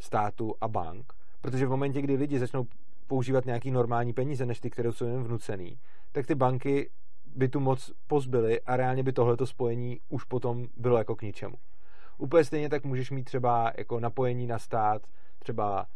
státu 0.01 0.55
a 0.61 0.67
bank, 0.67 1.13
protože 1.41 1.65
v 1.65 1.69
momentě, 1.69 2.01
kdy 2.01 2.15
lidi 2.15 2.39
začnou 2.39 2.65
používat 3.07 3.45
nějaký 3.45 3.71
normální 3.71 4.13
peníze, 4.13 4.45
než 4.45 4.59
ty, 4.59 4.69
které 4.69 4.91
jsou 4.91 5.05
jim 5.05 5.23
vnucený, 5.23 5.79
tak 6.13 6.27
ty 6.27 6.35
banky 6.35 6.89
by 7.35 7.49
tu 7.49 7.59
moc 7.59 7.91
pozbyly 8.07 8.61
a 8.61 8.77
reálně 8.77 9.03
by 9.03 9.13
tohleto 9.13 9.45
spojení 9.45 9.99
už 10.09 10.23
potom 10.23 10.67
bylo 10.77 10.97
jako 10.97 11.15
k 11.15 11.21
ničemu. 11.21 11.55
Úplně 12.17 12.43
stejně 12.43 12.69
tak 12.69 12.83
můžeš 12.83 13.11
mít 13.11 13.23
třeba 13.23 13.71
jako 13.77 13.99
napojení 13.99 14.47
na 14.47 14.59
stát, 14.59 15.01
třeba 15.39 15.87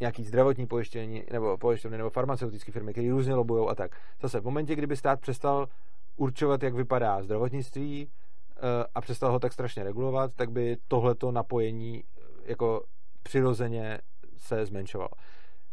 nějaký 0.00 0.24
zdravotní 0.24 0.66
pojištění 0.66 1.24
nebo 1.32 1.58
pojišťovny 1.58 1.98
nebo 1.98 2.10
farmaceutické 2.10 2.72
firmy, 2.72 2.92
které 2.92 3.10
různě 3.10 3.34
lobují 3.34 3.68
a 3.68 3.74
tak. 3.74 3.96
Zase 4.22 4.40
v 4.40 4.44
momentě, 4.44 4.74
kdyby 4.74 4.96
stát 4.96 5.20
přestal 5.20 5.68
určovat, 6.16 6.62
jak 6.62 6.74
vypadá 6.74 7.22
zdravotnictví 7.22 8.08
eh, 8.08 8.60
a 8.94 9.00
přestal 9.00 9.32
ho 9.32 9.38
tak 9.38 9.52
strašně 9.52 9.84
regulovat, 9.84 10.34
tak 10.34 10.50
by 10.50 10.76
tohleto 10.88 11.32
napojení 11.32 12.04
jako 12.44 12.84
přirozeně 13.22 13.98
se 14.36 14.66
zmenšovalo. 14.66 15.10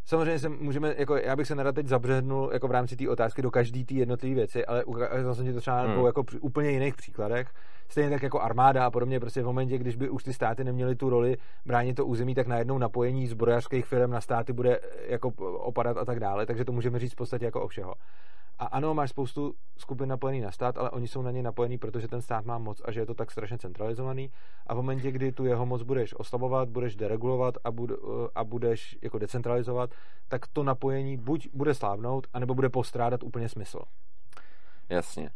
Samozřejmě 0.08 0.38
se 0.38 0.48
můžeme, 0.48 0.94
jako 0.98 1.16
já 1.16 1.36
bych 1.36 1.46
se 1.46 1.54
nerad 1.54 1.74
teď 1.74 1.86
zabřednul 1.86 2.50
jako 2.52 2.68
v 2.68 2.70
rámci 2.70 2.96
té 2.96 3.08
otázky 3.08 3.42
do 3.42 3.50
každé 3.50 3.84
té 3.84 3.94
jednotlivé 3.94 4.34
věci, 4.34 4.66
ale 4.66 4.84
ukázal 4.84 5.34
jsem 5.34 5.44
ti 5.44 5.52
to 5.52 5.60
třeba 5.60 5.80
hmm. 5.80 6.06
jako 6.06 6.24
při 6.24 6.38
úplně 6.38 6.70
jiných 6.70 6.94
příkladech. 6.94 7.52
Stejně 7.88 8.10
tak 8.10 8.22
jako 8.22 8.40
armáda 8.40 8.86
a 8.86 8.90
podobně, 8.90 9.20
prostě 9.20 9.42
v 9.42 9.46
momentě, 9.46 9.78
když 9.78 9.96
by 9.96 10.10
už 10.10 10.24
ty 10.24 10.32
státy 10.32 10.64
neměly 10.64 10.96
tu 10.96 11.10
roli 11.10 11.36
bránit 11.66 11.94
to 11.94 12.06
území, 12.06 12.34
tak 12.34 12.46
najednou 12.46 12.78
napojení 12.78 13.26
zbrojařských 13.26 13.86
firm 13.86 14.10
na 14.10 14.20
státy 14.20 14.52
bude 14.52 14.80
jako 15.06 15.28
opadat 15.58 15.96
a 15.96 16.04
tak 16.04 16.20
dále, 16.20 16.46
takže 16.46 16.64
to 16.64 16.72
můžeme 16.72 16.98
říct 16.98 17.12
v 17.12 17.16
podstatě 17.16 17.44
jako 17.44 17.60
o 17.62 17.68
všeho. 17.68 17.94
A 18.58 18.66
ano, 18.66 18.94
máš 18.94 19.10
spoustu 19.10 19.54
skupin 19.76 20.08
napojený 20.08 20.40
na 20.40 20.50
stát, 20.50 20.78
ale 20.78 20.90
oni 20.90 21.08
jsou 21.08 21.22
na 21.22 21.30
ně 21.30 21.42
napojení, 21.42 21.78
protože 21.78 22.08
ten 22.08 22.22
stát 22.22 22.44
má 22.44 22.58
moc 22.58 22.82
a 22.84 22.92
že 22.92 23.00
je 23.00 23.06
to 23.06 23.14
tak 23.14 23.30
strašně 23.30 23.58
centralizovaný. 23.58 24.30
A 24.66 24.74
v 24.74 24.76
momentě, 24.76 25.10
kdy 25.10 25.32
tu 25.32 25.44
jeho 25.44 25.66
moc 25.66 25.82
budeš 25.82 26.14
oslabovat, 26.18 26.68
budeš 26.68 26.96
deregulovat 26.96 27.54
a, 27.64 27.70
bud, 27.70 27.90
a 28.34 28.44
budeš 28.44 28.98
jako 29.02 29.18
decentralizovat, 29.18 29.90
tak 30.28 30.46
to 30.52 30.62
napojení 30.62 31.16
buď 31.16 31.48
bude 31.52 31.74
slávnout, 31.74 32.26
anebo 32.32 32.54
bude 32.54 32.68
postrádat 32.68 33.22
úplně 33.22 33.48
smysl. 33.48 33.78
Jasně. 34.88 35.30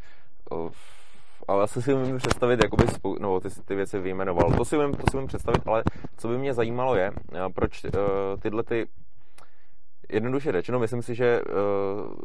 ale 1.49 1.63
asi 1.63 1.83
si 1.83 1.95
umím 1.95 2.17
představit, 2.17 2.61
jakoby 2.63 2.85
spou- 2.85 3.19
no, 3.21 3.41
ty, 3.41 3.49
ty 3.65 3.75
věci 3.75 3.99
vyjmenoval. 3.99 4.51
To 4.51 4.65
si, 4.65 4.77
umím, 4.77 4.95
to 4.95 5.05
si 5.11 5.17
umím 5.17 5.29
představit, 5.29 5.63
ale 5.67 5.83
co 6.17 6.29
by 6.29 6.39
mě 6.39 6.55
zajímalo 6.55 6.97
je, 6.97 7.11
proč 7.55 7.85
uh, 7.85 7.91
tyhle 8.41 8.63
ty 8.63 8.87
Jednoduše 10.13 10.53
řečeno, 10.53 10.79
myslím 10.79 11.03
si, 11.03 11.15
že 11.15 11.41
uh, 11.43 11.55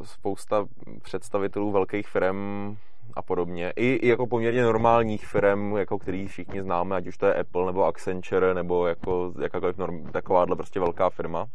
spousta 0.04 0.66
představitelů 1.02 1.72
velkých 1.72 2.08
firm 2.08 2.76
a 3.14 3.22
podobně, 3.22 3.74
i, 3.76 3.94
i 3.94 4.08
jako 4.08 4.28
poměrně 4.28 4.64
normálních 4.64 5.28
firm, 5.28 5.78
jako 5.78 6.00
který 6.00 6.28
všichni 6.28 6.62
známe, 6.62 6.96
ať 6.96 7.08
už 7.08 7.18
to 7.18 7.26
je 7.26 7.34
Apple 7.34 7.66
nebo 7.66 7.86
Accenture 7.86 8.54
nebo 8.54 8.88
jako 8.88 9.34
jakákoliv 9.42 9.78
norm, 9.78 10.04
takováhle 10.04 10.56
prostě 10.56 10.80
velká 10.80 11.10
firma, 11.10 11.46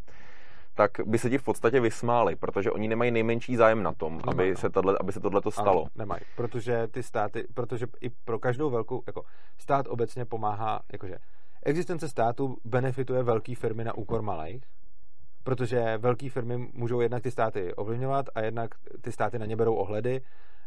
tak 0.75 0.91
by 1.05 1.19
se 1.19 1.31
ti 1.31 1.39
v 1.39 1.43
podstatě 1.43 1.81
vysmáli, 1.81 2.37
protože 2.37 2.71
oni 2.71 2.89
nemají 2.89 3.11
nejmenší 3.11 3.57
zájem 3.57 3.83
na 3.83 3.93
tom, 3.93 4.21
aby 4.27 4.51
no. 4.51 4.57
se, 4.57 4.71
tato, 4.71 5.01
aby 5.01 5.13
se 5.13 5.21
tohle 5.21 5.41
stalo. 5.51 5.81
Ano, 5.81 5.91
nemají, 5.97 6.23
protože 6.37 6.89
ty 6.91 7.03
státy, 7.03 7.47
protože 7.55 7.87
i 8.01 8.11
pro 8.11 8.39
každou 8.39 8.71
velkou, 8.71 9.03
jako 9.07 9.25
stát 9.59 9.89
obecně 9.89 10.25
pomáhá, 10.25 10.81
jakože 10.93 11.19
existence 11.63 12.09
státu 12.09 12.57
benefituje 12.65 13.23
velké 13.23 13.55
firmy 13.55 13.85
na 13.85 13.95
úkor 13.95 14.23
malých, 14.23 14.63
protože 15.45 15.99
velké 15.99 16.31
firmy 16.31 16.71
můžou 16.73 17.01
jednak 17.01 17.23
ty 17.23 17.31
státy 17.31 17.75
ovlivňovat 17.75 18.27
a 18.35 18.41
jednak 18.41 18.75
ty 19.01 19.13
státy 19.13 19.39
na 19.39 19.47
ně 19.47 19.57
berou 19.57 19.75
ohledy. 19.75 20.21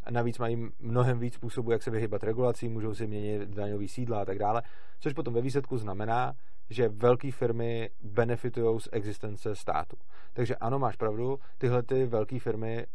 A 0.03 0.11
navíc 0.11 0.39
mají 0.39 0.68
mnohem 0.80 1.19
víc 1.19 1.34
způsobů, 1.34 1.72
jak 1.72 1.84
se 1.84 1.91
vyhybat 1.91 2.23
regulací, 2.23 2.69
můžou 2.69 2.93
si 2.93 3.07
měnit 3.07 3.49
daňový 3.49 3.88
sídla 3.88 4.22
a 4.22 4.26
tak 4.26 4.39
dále, 4.39 4.61
což 4.99 5.14
potom 5.14 5.34
ve 5.34 5.41
výsledku 5.41 5.77
znamená, 5.77 6.34
že 6.70 6.90
velké 6.90 7.32
firmy 7.32 7.90
benefitují 8.02 8.80
z 8.80 8.90
existence 8.92 9.56
státu. 9.56 9.98
Takže 10.34 10.56
ano, 10.56 10.80
máš 10.80 10.96
pravdu, 10.96 11.40
tyhle 11.58 11.84
ty 11.84 12.06
velké 12.06 12.40
firmy 12.40 12.78
e, 12.78 12.86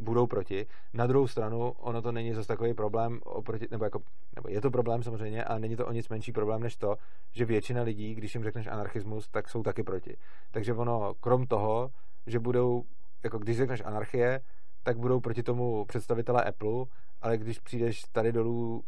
budou 0.00 0.26
proti. 0.26 0.66
Na 0.92 1.06
druhou 1.06 1.26
stranu, 1.26 1.70
ono 1.70 2.02
to 2.02 2.12
není 2.12 2.32
zase 2.34 2.48
takový 2.48 2.74
problém, 2.74 3.20
oproti, 3.24 3.66
nebo, 3.70 3.84
jako, 3.84 4.02
nebo 4.36 4.48
je 4.48 4.60
to 4.60 4.70
problém 4.70 5.02
samozřejmě, 5.02 5.44
ale 5.44 5.60
není 5.60 5.76
to 5.76 5.86
o 5.86 5.92
nic 5.92 6.08
menší 6.08 6.32
problém 6.32 6.62
než 6.62 6.76
to, 6.76 6.96
že 7.32 7.44
většina 7.44 7.82
lidí, 7.82 8.14
když 8.14 8.34
jim 8.34 8.44
řekneš 8.44 8.66
anarchismus, 8.66 9.28
tak 9.28 9.48
jsou 9.48 9.62
taky 9.62 9.82
proti. 9.82 10.16
Takže 10.50 10.74
ono, 10.74 11.14
krom 11.14 11.46
toho, 11.46 11.90
že 12.26 12.38
budou, 12.38 12.84
jako 13.24 13.38
když 13.38 13.56
řekneš 13.56 13.82
anarchie, 13.84 14.40
tak 14.82 14.98
budou 14.98 15.20
proti 15.20 15.42
tomu 15.42 15.84
představitelé 15.84 16.44
Apple, 16.44 16.84
ale 17.22 17.38
když 17.38 17.58
přijdeš 17.58 18.02
tady 18.12 18.32
dolů 18.32 18.84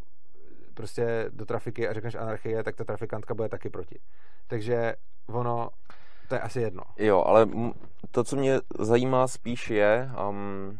prostě 0.75 1.31
do 1.33 1.47
trafiky 1.47 1.89
a 1.89 1.93
řekneš 1.93 2.15
anarchie, 2.15 2.63
tak 2.63 2.77
ta 2.77 2.85
trafikantka 2.85 3.35
bude 3.35 3.49
taky 3.49 3.71
proti. 3.71 3.99
Takže 4.47 4.95
ono, 5.27 5.69
to 6.29 6.35
je 6.35 6.41
asi 6.41 6.61
jedno. 6.61 6.83
Jo, 6.97 7.25
ale 7.27 7.49
to, 8.11 8.25
co 8.25 8.37
mě 8.37 8.61
zajímá 8.79 9.29
spíš 9.29 9.71
je, 9.71 10.11
um, 10.29 10.79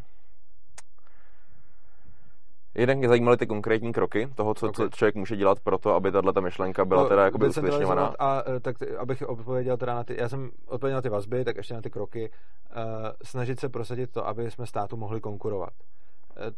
Jeden 2.75 2.97
mě 2.97 3.07
zajímaly 3.07 3.37
ty 3.37 3.47
konkrétní 3.47 3.93
kroky 3.93 4.29
toho, 4.35 4.53
co, 4.53 4.69
okay. 4.69 4.85
co 4.89 4.95
člověk 4.95 5.15
může 5.15 5.35
dělat 5.35 5.59
pro 5.59 5.77
to, 5.77 5.95
aby 5.95 6.11
tahle 6.11 6.33
myšlenka 6.41 6.85
byla 6.85 7.03
no, 7.03 7.09
teda 7.09 7.25
jakoby 7.25 7.47
uskutečňovaná. 7.47 8.13
A 8.19 8.43
e, 8.49 8.59
tak 8.59 8.75
abych 8.97 9.21
odpověděl 9.21 9.77
teda 9.77 9.95
na 9.95 10.03
ty, 10.03 10.15
já 10.19 10.29
jsem 10.29 10.51
odpověděl 10.65 10.97
na 10.97 11.01
ty 11.01 11.09
vazby, 11.09 11.45
tak 11.45 11.57
ještě 11.57 11.73
na 11.73 11.81
ty 11.81 11.89
kroky. 11.89 12.29
Uh, 12.75 12.83
snažit 13.23 13.59
se 13.59 13.69
prosadit 13.69 14.11
to, 14.11 14.27
aby 14.27 14.51
jsme 14.51 14.65
státu 14.65 14.97
mohli 14.97 15.21
konkurovat. 15.21 15.73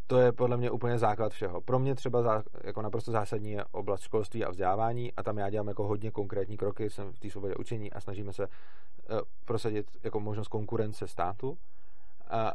To 0.07 0.17
je 0.17 0.31
podle 0.31 0.57
mě 0.57 0.71
úplně 0.71 0.97
základ 0.97 1.31
všeho. 1.31 1.61
Pro 1.61 1.79
mě 1.79 1.95
třeba 1.95 2.21
zá, 2.21 2.43
jako 2.63 2.81
naprosto 2.81 3.11
zásadní 3.11 3.51
je 3.51 3.65
oblast 3.71 4.01
školství 4.01 4.45
a 4.45 4.49
vzdělávání 4.49 5.13
a 5.13 5.23
tam 5.23 5.37
já 5.37 5.49
dělám 5.49 5.67
jako 5.67 5.87
hodně 5.87 6.11
konkrétní 6.11 6.57
kroky, 6.57 6.89
jsem 6.89 7.13
v 7.13 7.19
té 7.19 7.29
svobodě 7.29 7.55
učení 7.55 7.93
a 7.93 8.01
snažíme 8.01 8.33
se 8.33 8.47
uh, 8.47 9.19
prosadit 9.45 9.87
jako 10.03 10.19
možnost 10.19 10.47
konkurence 10.47 11.07
státu, 11.07 11.49
uh, 11.49 11.57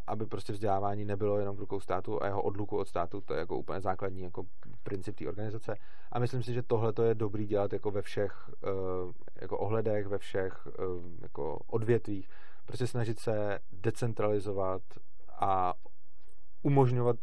aby 0.06 0.26
prostě 0.26 0.52
vzdělávání 0.52 1.05
nebylo 1.05 1.38
jenom 1.38 1.56
v 1.56 1.60
rukou 1.60 1.80
státu 1.80 2.22
a 2.22 2.26
jeho 2.26 2.42
odluku 2.42 2.78
od 2.78 2.88
státu, 2.88 3.20
to 3.20 3.34
je 3.34 3.40
jako 3.40 3.56
úplně 3.56 3.80
základní 3.80 4.22
jako 4.22 4.44
princip 4.82 5.16
té 5.16 5.28
organizace. 5.28 5.74
A 6.12 6.18
myslím 6.18 6.42
si, 6.42 6.55
že 6.55 6.62
tohle 6.62 6.92
to 6.92 7.02
je 7.02 7.14
dobrý 7.14 7.47
dělat 7.47 7.72
jako 7.72 7.90
ve 7.90 8.02
všech 8.02 8.48
uh, 8.48 9.12
jako 9.40 9.59
ohledech, 9.59 10.06
ve 10.06 10.18
všech 10.18 10.66
uh, 10.66 11.05
jako 11.22 11.59
odvětvích. 11.66 12.28
Prostě 12.66 12.86
snažit 12.86 13.18
se 13.18 13.59
decentralizovat 13.72 14.82
a 15.40 15.74
umožňovat, 16.62 17.16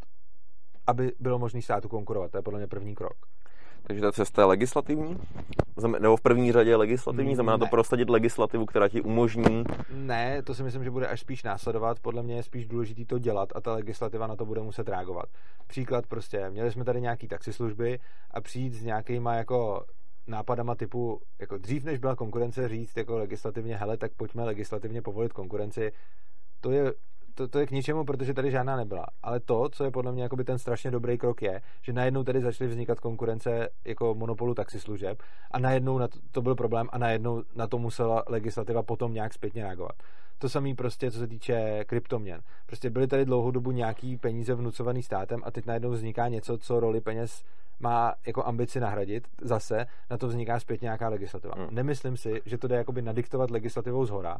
aby 0.87 1.11
bylo 1.19 1.39
možné 1.39 1.61
státu 1.61 1.89
konkurovat. 1.89 2.31
To 2.31 2.37
je 2.37 2.41
podle 2.41 2.59
mě 2.59 2.67
první 2.67 2.95
krok. 2.95 3.17
Takže 3.83 4.01
ta 4.01 4.11
cesta 4.11 4.41
je 4.41 4.45
legislativní? 4.45 5.17
Nebo 5.99 6.17
v 6.17 6.21
první 6.21 6.51
řadě 6.51 6.69
je 6.69 6.75
legislativní? 6.75 7.35
Znamená 7.35 7.57
ne. 7.57 7.59
to 7.59 7.69
prosadit 7.69 8.09
legislativu, 8.09 8.65
která 8.65 8.87
ti 8.87 9.01
umožní? 9.01 9.63
Ne, 9.93 10.41
to 10.41 10.55
si 10.55 10.63
myslím, 10.63 10.83
že 10.83 10.91
bude 10.91 11.07
až 11.07 11.19
spíš 11.19 11.43
následovat. 11.43 11.99
Podle 11.99 12.23
mě 12.23 12.35
je 12.35 12.43
spíš 12.43 12.67
důležité 12.67 13.05
to 13.05 13.19
dělat 13.19 13.49
a 13.55 13.61
ta 13.61 13.73
legislativa 13.73 14.27
na 14.27 14.35
to 14.35 14.45
bude 14.45 14.61
muset 14.61 14.89
reagovat. 14.89 15.25
Příklad 15.67 16.07
prostě, 16.07 16.49
měli 16.49 16.71
jsme 16.71 16.83
tady 16.83 17.01
nějaký 17.01 17.27
taxislužby 17.27 17.99
a 18.31 18.41
přijít 18.41 18.73
s 18.73 18.83
nějakýma 18.83 19.33
jako 19.35 19.85
nápadama 20.27 20.75
typu, 20.75 21.21
jako 21.39 21.57
dřív 21.57 21.83
než 21.83 21.99
byla 21.99 22.15
konkurence 22.15 22.67
říct 22.67 22.97
jako 22.97 23.17
legislativně, 23.17 23.77
hele, 23.77 23.97
tak 23.97 24.11
pojďme 24.17 24.43
legislativně 24.43 25.01
povolit 25.01 25.33
konkurenci, 25.33 25.91
to 26.61 26.71
je 26.71 26.93
to, 27.37 27.47
to 27.47 27.59
je 27.59 27.67
k 27.67 27.71
ničemu, 27.71 28.05
protože 28.05 28.33
tady 28.33 28.51
žádná 28.51 28.75
nebyla. 28.75 29.05
Ale 29.23 29.39
to, 29.39 29.69
co 29.69 29.83
je 29.83 29.91
podle 29.91 30.11
mě 30.11 30.23
jakoby 30.23 30.43
ten 30.43 30.57
strašně 30.57 30.91
dobrý 30.91 31.17
krok, 31.17 31.41
je, 31.41 31.61
že 31.81 31.93
najednou 31.93 32.23
tady 32.23 32.41
začaly 32.41 32.69
vznikat 32.69 32.99
konkurence 32.99 33.69
jako 33.85 34.15
monopolu 34.15 34.53
taxislužeb 34.53 35.23
a 35.51 35.59
najednou 35.59 35.97
na 35.97 36.07
to, 36.07 36.19
to 36.31 36.41
byl 36.41 36.55
problém 36.55 36.87
a 36.91 36.97
najednou 36.97 37.43
na 37.55 37.67
to 37.67 37.77
musela 37.77 38.23
legislativa 38.27 38.83
potom 38.83 39.13
nějak 39.13 39.33
zpětně 39.33 39.63
reagovat. 39.63 39.95
To 40.37 40.49
samé 40.49 40.75
prostě, 40.75 41.11
co 41.11 41.19
se 41.19 41.27
týče 41.27 41.83
kryptoměn. 41.85 42.41
Prostě 42.65 42.89
byly 42.89 43.07
tady 43.07 43.25
dlouhou 43.25 43.51
dobu 43.51 43.71
nějaký 43.71 44.17
peníze 44.17 44.55
vnucovaný 44.55 45.03
státem 45.03 45.41
a 45.43 45.51
teď 45.51 45.65
najednou 45.65 45.91
vzniká 45.91 46.27
něco, 46.27 46.57
co 46.57 46.79
roli 46.79 47.01
peněz 47.01 47.43
má 47.79 48.13
jako 48.27 48.45
ambici 48.45 48.79
nahradit, 48.79 49.27
zase 49.41 49.85
na 50.09 50.17
to 50.17 50.27
vzniká 50.27 50.59
zpět 50.59 50.81
nějaká 50.81 51.09
legislativa. 51.09 51.53
Hmm. 51.57 51.67
Nemyslím 51.71 52.17
si, 52.17 52.41
že 52.45 52.57
to 52.57 52.67
jde 52.67 52.75
jakoby 52.75 53.01
nadiktovat 53.01 53.51
legislativou 53.51 54.05
z 54.05 54.09
hora, 54.09 54.37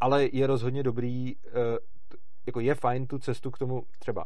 ale 0.00 0.28
je 0.32 0.46
rozhodně 0.46 0.82
dobrý, 0.82 1.36
eh, 1.36 1.50
jako 2.46 2.60
je 2.60 2.74
fajn 2.74 3.06
tu 3.06 3.18
cestu 3.18 3.50
k 3.50 3.58
tomu 3.58 3.82
třeba 3.98 4.24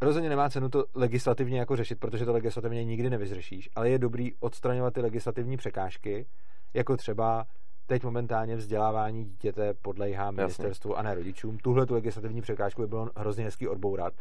rozhodně 0.00 0.28
nemá 0.28 0.50
cenu 0.50 0.68
to 0.68 0.84
legislativně 0.94 1.58
jako 1.58 1.76
řešit, 1.76 2.00
protože 2.00 2.24
to 2.24 2.32
legislativně 2.32 2.84
nikdy 2.84 3.10
nevyřešíš, 3.10 3.70
ale 3.74 3.90
je 3.90 3.98
dobrý 3.98 4.34
odstraňovat 4.40 4.94
ty 4.94 5.00
legislativní 5.00 5.56
překážky, 5.56 6.26
jako 6.74 6.96
třeba 6.96 7.46
teď 7.86 8.04
momentálně 8.04 8.56
vzdělávání 8.56 9.24
dítěte 9.24 9.74
podléhá 9.74 10.30
ministerstvu 10.30 10.90
Jasně. 10.90 11.00
a 11.00 11.02
ne 11.02 11.14
rodičům. 11.14 11.58
Tuhle 11.58 11.86
tu 11.86 11.94
legislativní 11.94 12.40
překážku 12.40 12.82
by 12.82 12.88
bylo 12.88 13.08
hrozně 13.16 13.44
hezký 13.44 13.68
odbourat, 13.68 14.12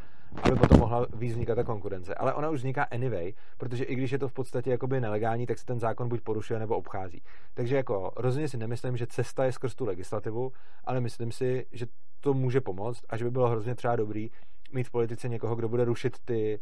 aby 0.44 0.56
potom 0.56 0.80
mohla 0.80 1.07
víc 1.14 1.32
vznikat 1.32 1.56
ta 1.56 1.64
konkurence. 1.64 2.16
Ale 2.16 2.34
ona 2.34 2.49
už 2.49 2.60
vzniká 2.60 2.84
anyway, 2.84 3.34
protože 3.57 3.84
i 3.84 3.95
když 3.95 4.11
je 4.11 4.20
to 4.20 4.28
v 4.28 4.34
podstatě 4.34 4.72
jakoby 4.72 5.02
nelegální, 5.02 5.45
tak 5.45 5.57
se 5.57 5.66
ten 5.66 5.80
zákon 5.80 6.10
buď 6.10 6.22
porušuje 6.22 6.60
nebo 6.60 6.78
obchází. 6.78 7.22
Takže 7.53 7.76
jako 7.76 8.11
rozhodně 8.18 8.48
si 8.48 8.57
nemyslím, 8.57 8.98
že 8.98 9.07
cesta 9.07 9.45
je 9.45 9.52
skrz 9.52 9.76
tu 9.76 9.86
legislativu, 9.86 10.52
ale 10.84 11.02
myslím 11.02 11.32
si, 11.32 11.66
že 11.72 11.86
to 12.19 12.33
může 12.33 12.61
pomoct 12.61 13.01
a 13.09 13.17
že 13.17 13.25
by 13.25 13.31
bylo 13.31 13.47
hrozně 13.49 13.75
třeba 13.75 13.95
dobrý 13.95 14.31
mít 14.73 14.87
v 14.87 14.91
politice 14.91 15.29
někoho, 15.29 15.55
kdo 15.55 15.69
bude 15.69 15.85
rušit 15.85 16.17
ty, 16.25 16.59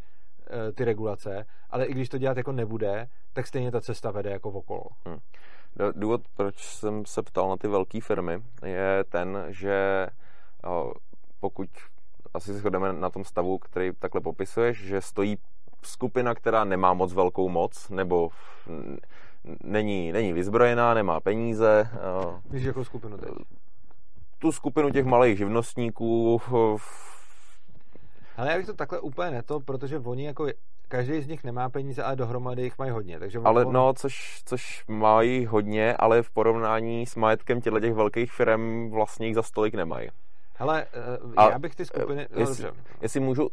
eh, 0.50 0.72
ty 0.72 0.86
regulace, 0.86 1.46
ale 1.70 1.86
i 1.86 1.94
když 1.94 2.10
to 2.10 2.18
dělat 2.18 2.38
jako 2.38 2.52
nebude, 2.52 3.08
tak 3.34 3.48
stejně 3.48 3.72
ta 3.72 3.82
cesta 3.82 4.12
vede 4.12 4.30
jako 4.30 4.50
okolo. 4.50 4.84
Hmm. 5.06 5.20
Důvod, 5.92 6.22
proč 6.36 6.64
jsem 6.64 7.06
se 7.06 7.24
ptal 7.24 7.50
na 7.50 7.58
ty 7.58 7.68
velké 7.68 8.02
firmy, 8.02 8.44
je 8.66 9.04
ten, 9.10 9.46
že 9.48 10.08
pokud 11.40 11.70
asi 12.34 12.54
se 12.54 12.60
shodeme 12.60 12.94
na 12.94 13.10
tom 13.10 13.24
stavu, 13.24 13.58
který 13.58 13.92
takhle 14.00 14.22
popisuješ, 14.22 14.78
že 14.78 15.02
stojí 15.02 15.38
skupina, 15.84 16.36
která 16.36 16.64
nemá 16.64 16.94
moc 16.94 17.14
velkou 17.14 17.50
moc, 17.50 17.90
nebo 17.90 18.30
není, 19.64 20.12
není 20.12 20.34
vyzbrojená, 20.34 20.94
nemá 20.94 21.20
peníze. 21.20 21.90
Víš, 22.50 22.64
jakou 22.64 22.84
skupinu 22.84 23.18
teď? 23.18 23.30
Tu 24.40 24.52
skupinu 24.52 24.90
těch 24.90 25.06
malých 25.06 25.38
živnostníků. 25.38 26.42
Ale 28.38 28.52
já 28.52 28.58
bych 28.58 28.66
to 28.66 28.74
takhle 28.74 29.00
úplně 29.00 29.32
neto, 29.32 29.60
protože 29.60 30.00
oni 30.00 30.26
jako 30.26 30.48
každý 30.88 31.22
z 31.22 31.28
nich 31.28 31.44
nemá 31.44 31.70
peníze, 31.70 32.04
ale 32.04 32.16
dohromady 32.16 32.62
jich 32.64 32.78
mají 32.78 32.92
hodně. 32.92 33.20
Takže 33.20 33.40
ale 33.44 33.66
on... 33.66 33.74
no, 33.74 33.94
což, 33.94 34.42
což 34.46 34.84
mají 34.88 35.46
hodně, 35.46 35.96
ale 35.98 36.24
v 36.24 36.30
porovnání 36.30 37.06
s 37.06 37.16
majetkem 37.16 37.62
těchto 37.62 37.80
těch 37.80 37.94
velkých 37.94 38.32
firm 38.32 38.90
vlastně 38.92 39.28
jich 39.28 39.36
za 39.36 39.44
stolik 39.44 39.74
nemají. 39.74 40.10
Hele, 40.54 40.86
uh, 41.24 41.34
já 41.52 41.60
bych 41.60 41.76
ty 41.76 41.86
skupiny... 41.86 42.28
A, 42.28 42.40
jestli, 42.40 42.64
no, 42.64 42.72
jestli 43.02 43.20
můžu... 43.20 43.50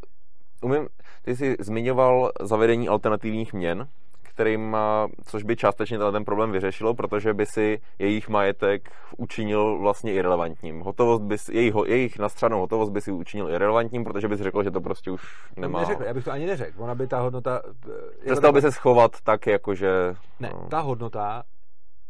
Umím, 0.62 0.88
ty 1.22 1.36
jsi 1.36 1.56
zmiňoval 1.60 2.32
zavedení 2.40 2.88
alternativních 2.88 3.52
měn, 3.52 3.88
kterým, 4.34 4.76
což 5.24 5.42
by 5.42 5.56
částečně 5.56 5.98
ten 5.98 6.24
problém 6.24 6.52
vyřešilo, 6.52 6.94
protože 6.94 7.34
by 7.34 7.46
si 7.46 7.78
jejich 7.98 8.28
majetek 8.28 8.90
učinil 9.16 9.78
vlastně 9.78 10.12
irrelevantním. 10.12 10.80
Hotovost 10.80 11.22
by, 11.22 11.36
jejich, 11.52 11.74
jejich 11.86 12.18
nastřanou 12.18 12.60
hotovost 12.60 12.92
by 12.92 13.00
si 13.00 13.12
učinil 13.12 13.50
irrelevantním, 13.50 14.04
protože 14.04 14.28
bys 14.28 14.40
řekl, 14.40 14.62
že 14.62 14.70
to 14.70 14.80
prostě 14.80 15.10
už 15.10 15.22
nemá. 15.56 15.80
Neřekl, 15.80 16.02
já 16.02 16.14
bych 16.14 16.24
to 16.24 16.32
ani 16.32 16.46
neřekl. 16.46 16.82
Ona 16.82 16.94
by 16.94 17.06
ta 17.06 17.20
hodnota... 17.20 17.62
Eh, 17.66 18.24
Přestal 18.24 18.52
by 18.52 18.60
se 18.60 18.72
schovat 18.72 19.10
tak, 19.24 19.46
jakože... 19.46 20.14
Ne, 20.40 20.50
no. 20.52 20.66
ta 20.70 20.80
hodnota 20.80 21.42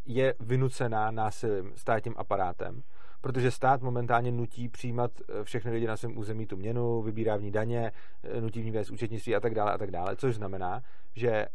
je 0.04 0.34
vynucená 0.40 1.10
násilím, 1.10 1.72
státním 1.76 2.14
aparátem, 2.16 2.82
protože 3.20 3.50
stát 3.50 3.82
momentálně 3.82 4.32
nutí 4.32 4.68
přijímat 4.68 5.10
eh, 5.20 5.44
všechny 5.44 5.70
lidi 5.70 5.86
na 5.86 5.96
svém 5.96 6.18
území 6.18 6.46
tu 6.46 6.56
měnu, 6.56 7.02
vybírá 7.02 7.36
v 7.36 7.42
ní 7.42 7.50
daně, 7.50 7.92
eh, 8.22 8.40
nutí 8.40 8.62
v 8.62 8.64
ní 8.64 8.70
vést 8.70 8.90
účetnictví 8.90 9.36
a 9.36 9.40
tak 9.40 9.54
dále 9.54 9.72
a 9.72 9.78
tak 9.78 9.90
dále, 9.90 10.16
což 10.16 10.34
znamená, 10.34 10.80
že 11.16 11.46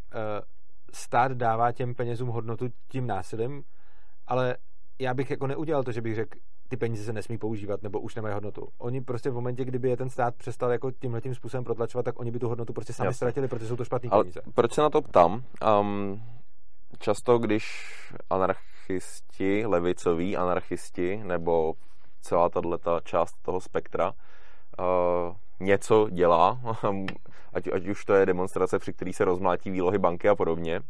stát 0.94 1.32
dává 1.32 1.72
těm 1.72 1.96
penězům 1.96 2.30
hodnotu 2.30 2.68
tím 2.88 3.08
násilím, 3.08 3.64
ale 4.28 4.58
já 5.00 5.14
bych 5.14 5.32
jako 5.32 5.48
neudělal 5.48 5.84
to, 5.84 5.92
že 5.92 6.02
bych 6.02 6.16
řekl, 6.16 6.40
ty 6.70 6.78
peníze 6.78 7.04
se 7.04 7.14
nesmí 7.14 7.38
používat 7.38 7.84
nebo 7.84 8.00
už 8.00 8.16
nemají 8.16 8.34
hodnotu. 8.34 8.68
Oni 8.78 9.02
prostě 9.02 9.30
v 9.30 9.34
momentě, 9.34 9.66
kdyby 9.66 9.90
je 9.90 9.98
ten 9.98 10.10
stát 10.10 10.36
přestal 10.36 10.72
jako 10.72 10.92
tímhle 10.92 11.22
tím 11.22 11.36
způsobem 11.36 11.64
protlačovat, 11.64 12.06
tak 12.06 12.20
oni 12.20 12.32
by 12.32 12.40
tu 12.40 12.48
hodnotu 12.48 12.74
prostě 12.74 12.94
sami 12.94 13.08
Jasně. 13.08 13.16
ztratili, 13.16 13.48
protože 13.48 13.68
jsou 13.68 13.76
to 13.76 13.86
špatné 13.86 14.10
peníze. 14.10 14.42
Proč 14.56 14.74
se 14.74 14.82
na 14.82 14.90
to 14.90 15.02
ptám? 15.02 15.44
Um, 15.80 16.22
často, 17.00 17.38
když 17.38 17.66
anarchisti, 18.30 19.66
levicoví 19.66 20.38
anarchisti 20.38 21.18
nebo 21.24 21.74
celá 22.22 22.50
tato 22.50 23.00
část 23.04 23.34
toho 23.42 23.62
spektra 23.62 24.12
uh, 24.12 25.36
něco 25.60 26.10
dělá, 26.10 26.60
ať, 27.54 27.68
ať 27.74 27.88
už 27.88 28.06
to 28.06 28.14
je 28.14 28.26
demonstrace, 28.26 28.80
při 28.80 28.94
který 28.94 29.14
se 29.14 29.26
rozmlátí 29.26 29.72
výlohy 29.72 29.98
banky 29.98 30.30
a 30.30 30.36
podobně. 30.36 30.82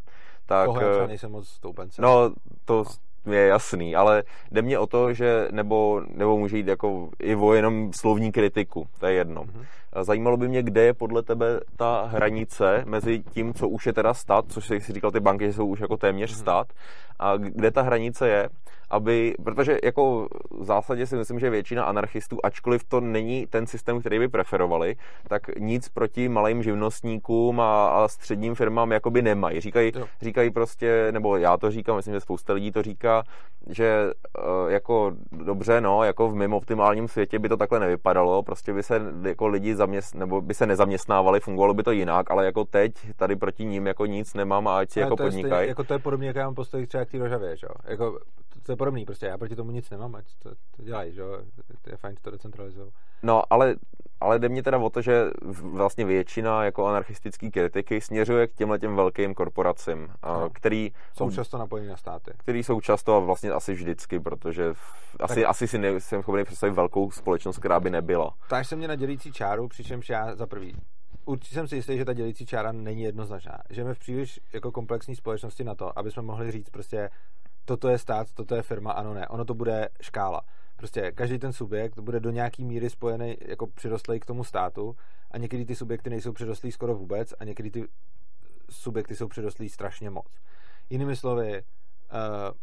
Tak, 0.45 0.65
Koho 0.65 0.81
já 0.81 1.07
nejsem 1.07 1.31
moc 1.31 1.47
stoupence. 1.47 2.01
No, 2.01 2.33
to 2.65 2.83
no. 3.25 3.33
je 3.33 3.47
jasný, 3.47 3.95
ale 3.95 4.23
jde 4.51 4.61
mě 4.61 4.79
o 4.79 4.87
to, 4.87 5.13
že 5.13 5.47
nebo, 5.51 6.01
nebo 6.15 6.37
může 6.37 6.57
jít 6.57 6.67
jako 6.67 7.09
i 7.19 7.35
o 7.35 7.53
jenom 7.53 7.93
slovní 7.93 8.31
kritiku, 8.31 8.87
to 8.99 9.05
je 9.05 9.13
jedno. 9.13 9.43
Mm-hmm. 9.43 9.65
Zajímalo 10.01 10.37
by 10.37 10.47
mě, 10.47 10.63
kde 10.63 10.81
je 10.81 10.93
podle 10.93 11.23
tebe 11.23 11.59
ta 11.77 12.03
hranice 12.05 12.83
mezi 12.85 13.19
tím, 13.19 13.53
co 13.53 13.69
už 13.69 13.85
je 13.85 13.93
teda 13.93 14.13
stát, 14.13 14.45
což 14.47 14.65
si 14.65 14.79
říkal 14.79 15.11
ty 15.11 15.19
banky, 15.19 15.45
že 15.45 15.53
jsou 15.53 15.67
už 15.67 15.79
jako 15.79 15.97
téměř 15.97 16.31
mm-hmm. 16.31 16.41
stát, 16.41 16.67
a 17.19 17.37
kde 17.37 17.71
ta 17.71 17.81
hranice 17.81 18.29
je, 18.29 18.49
aby, 18.89 19.33
protože 19.43 19.77
jako 19.83 20.27
v 20.59 20.63
zásadě 20.63 21.05
si 21.05 21.15
myslím, 21.15 21.39
že 21.39 21.49
většina 21.49 21.83
anarchistů, 21.83 22.37
ačkoliv 22.43 22.83
to 22.83 23.01
není 23.01 23.47
ten 23.47 23.67
systém, 23.67 23.99
který 23.99 24.19
by 24.19 24.27
preferovali, 24.27 24.95
tak 25.27 25.57
nic 25.59 25.89
proti 25.89 26.29
malým 26.29 26.63
živnostníkům 26.63 27.59
a, 27.59 27.89
a 27.89 28.07
středním 28.07 28.55
firmám 28.55 28.91
jakoby 28.91 29.21
nemají. 29.21 29.61
Říkají, 29.61 29.91
říkají 30.21 30.51
prostě, 30.51 31.07
nebo 31.11 31.37
já 31.37 31.57
to 31.57 31.71
říkám, 31.71 31.95
myslím, 31.95 32.13
že 32.13 32.19
spousta 32.19 32.53
lidí 32.53 32.71
to 32.71 32.81
říká, 32.81 33.23
že 33.69 34.11
uh, 34.37 34.71
jako 34.71 35.11
dobře, 35.31 35.81
no, 35.81 36.03
jako 36.03 36.29
v 36.29 36.35
mimo 36.35 36.57
optimálním 36.57 37.07
světě 37.07 37.39
by 37.39 37.49
to 37.49 37.57
takhle 37.57 37.79
nevypadalo, 37.79 38.43
prostě 38.43 38.73
by 38.73 38.83
se 38.83 39.01
jako 39.23 39.47
lidi 39.47 39.75
zaměst, 39.79 40.15
nebo 40.15 40.41
by 40.41 40.53
se 40.53 40.65
nezaměstnávali, 40.65 41.39
fungovalo 41.39 41.73
by 41.73 41.83
to 41.83 41.91
jinak, 41.91 42.31
ale 42.31 42.45
jako 42.45 42.65
teď 42.65 42.93
tady 43.15 43.35
proti 43.35 43.65
ním 43.65 43.87
jako 43.87 44.05
nic 44.05 44.33
nemám 44.33 44.67
a 44.67 44.77
ať 44.77 44.89
si 44.89 44.99
ale 44.99 45.05
jako 45.05 45.17
podnikají. 45.17 45.69
Jako 45.69 45.83
to 45.83 45.93
je 45.93 45.99
podobně, 45.99 46.27
jak 46.27 46.35
já 46.35 46.45
mám 46.45 46.55
postoj 46.55 46.87
třeba 46.87 47.05
k 47.05 47.11
té 47.11 47.17
rožavě, 47.17 47.57
že? 47.57 47.67
Jako, 47.85 48.19
to 48.63 48.71
je 48.71 48.75
podobný, 48.75 49.05
prostě 49.05 49.25
já 49.25 49.37
proti 49.37 49.55
tomu 49.55 49.71
nic 49.71 49.89
nemám, 49.89 50.15
ať 50.15 50.25
to, 50.43 50.49
to 50.77 50.83
dělají, 50.83 51.13
že 51.13 51.21
jo, 51.21 51.41
to 51.81 51.89
je 51.89 51.97
fajn, 51.97 52.15
že 52.15 52.21
to 52.21 52.31
decentralizují. 52.31 52.91
No, 53.23 53.43
ale, 53.49 53.75
ale 54.19 54.39
jde 54.39 54.49
mě 54.49 54.63
teda 54.63 54.77
o 54.77 54.89
to, 54.89 55.01
že 55.01 55.25
vlastně 55.61 56.05
většina 56.05 56.63
jako 56.63 56.85
anarchistický 56.85 57.51
kritiky 57.51 58.01
směřuje 58.01 58.47
k 58.47 58.53
těmhle 58.53 58.79
těm 58.79 58.95
velkým 58.95 59.33
korporacím, 59.33 60.07
no. 60.25 60.49
který 60.49 60.91
jsou 61.13 61.31
často 61.31 61.57
napojení 61.57 61.89
na 61.89 61.97
státy. 61.97 62.31
Který 62.37 62.63
jsou 62.63 62.81
často 62.81 63.15
a 63.15 63.19
vlastně 63.19 63.51
asi 63.51 63.73
vždycky, 63.73 64.19
protože 64.19 64.73
asi, 65.19 65.35
tak, 65.35 65.49
asi 65.49 65.67
si 65.67 65.77
nejsem 65.77 66.21
schopný 66.21 66.43
představit 66.43 66.73
velkou 66.73 67.11
společnost, 67.11 67.57
která 67.57 67.79
by 67.79 67.89
nebyla. 67.89 68.33
Ptáš 68.47 68.67
se 68.67 68.75
mě 68.75 68.87
na 68.87 68.95
dělící 68.95 69.31
čáru, 69.31 69.67
přičemž 69.67 70.09
já 70.09 70.35
za 70.35 70.47
prvý 70.47 70.75
určitě 71.29 71.55
jsem 71.55 71.67
si 71.67 71.75
jistý, 71.75 71.97
že 71.97 72.05
ta 72.05 72.13
dělící 72.13 72.45
čára 72.45 72.71
není 72.71 73.03
jednoznačná. 73.03 73.57
Žijeme 73.69 73.93
v 73.93 73.99
příliš 73.99 74.39
jako 74.53 74.71
komplexní 74.71 75.15
společnosti 75.15 75.63
na 75.63 75.75
to, 75.75 75.99
aby 75.99 76.11
jsme 76.11 76.21
mohli 76.21 76.51
říct 76.51 76.69
prostě 76.69 77.09
toto 77.69 77.89
je 77.89 77.97
stát, 77.97 78.33
toto 78.33 78.55
je 78.55 78.61
firma, 78.61 78.91
ano, 78.91 79.13
ne. 79.13 79.27
Ono 79.27 79.45
to 79.45 79.53
bude 79.53 79.89
škála. 80.01 80.41
Prostě 80.75 81.11
každý 81.11 81.39
ten 81.39 81.53
subjekt 81.53 81.99
bude 81.99 82.19
do 82.19 82.31
nějaký 82.31 82.65
míry 82.65 82.89
spojený 82.89 83.37
jako 83.41 83.67
přirostlý 83.67 84.19
k 84.19 84.25
tomu 84.25 84.43
státu 84.43 84.95
a 85.31 85.37
některé 85.37 85.65
ty 85.65 85.75
subjekty 85.75 86.09
nejsou 86.09 86.33
přirostlí 86.33 86.71
skoro 86.71 86.95
vůbec 86.95 87.33
a 87.39 87.43
některé 87.43 87.71
ty 87.71 87.83
subjekty 88.69 89.15
jsou 89.15 89.27
přirostlí 89.27 89.69
strašně 89.69 90.09
moc. 90.09 90.27
Jinými 90.89 91.15
slovy, 91.15 91.61
uh, 91.61 92.57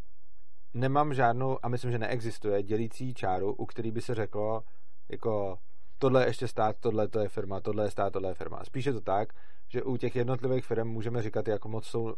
nemám 0.75 1.15
žádnou, 1.15 1.59
a 1.63 1.69
myslím, 1.69 1.91
že 1.91 1.99
neexistuje, 1.99 2.63
dělící 2.63 3.15
čáru, 3.15 3.53
u 3.53 3.67
který 3.67 3.91
by 3.91 4.01
se 4.01 4.15
řeklo, 4.15 4.63
jako 5.09 5.59
tohle 5.99 6.23
je 6.23 6.27
ještě 6.27 6.49
stát, 6.49 6.77
tohle 6.81 7.09
to 7.09 7.19
je 7.21 7.29
firma, 7.29 7.61
tohle 7.61 7.85
je 7.85 7.91
stát, 7.91 8.13
tohle 8.13 8.31
je 8.31 8.35
firma. 8.35 8.65
Spíše 8.65 8.93
to 8.93 9.01
tak, 9.01 9.33
že 9.69 9.83
u 9.83 9.97
těch 9.97 10.17
jednotlivých 10.17 10.65
firm 10.65 10.89
můžeme 10.89 11.23
říkat, 11.23 11.49
jak 11.49 11.65
moc 11.65 11.87
jsou 11.87 12.15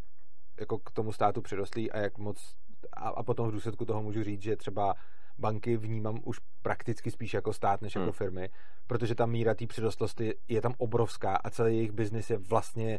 jako 0.60 0.78
k 0.78 0.90
tomu 0.90 1.12
státu 1.12 1.42
přirostlí 1.42 1.92
a 1.92 1.98
jak 1.98 2.18
moc 2.18 2.54
a, 2.92 3.08
a 3.08 3.22
potom 3.22 3.48
v 3.48 3.52
důsledku 3.52 3.84
toho 3.84 4.02
můžu 4.02 4.22
říct, 4.22 4.42
že 4.42 4.56
třeba 4.56 4.94
banky 5.38 5.76
vnímám 5.76 6.20
už 6.24 6.38
prakticky 6.62 7.10
spíš 7.10 7.34
jako 7.34 7.52
stát 7.52 7.82
než 7.82 7.94
jako 7.94 8.04
hmm. 8.04 8.12
firmy, 8.12 8.48
protože 8.86 9.14
ta 9.14 9.26
míra 9.26 9.54
té 9.54 9.66
přirostlosti 9.66 10.34
je 10.48 10.60
tam 10.60 10.74
obrovská 10.78 11.36
a 11.36 11.50
celý 11.50 11.76
jejich 11.76 11.92
biznis 11.92 12.30
je 12.30 12.38
vlastně 12.38 12.98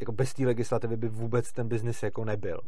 jako 0.00 0.12
bez 0.12 0.34
té 0.34 0.46
legislativy 0.46 0.96
by 0.96 1.08
vůbec 1.08 1.52
ten 1.52 1.68
biznis 1.68 2.02
jako 2.02 2.24
nebyl. 2.24 2.60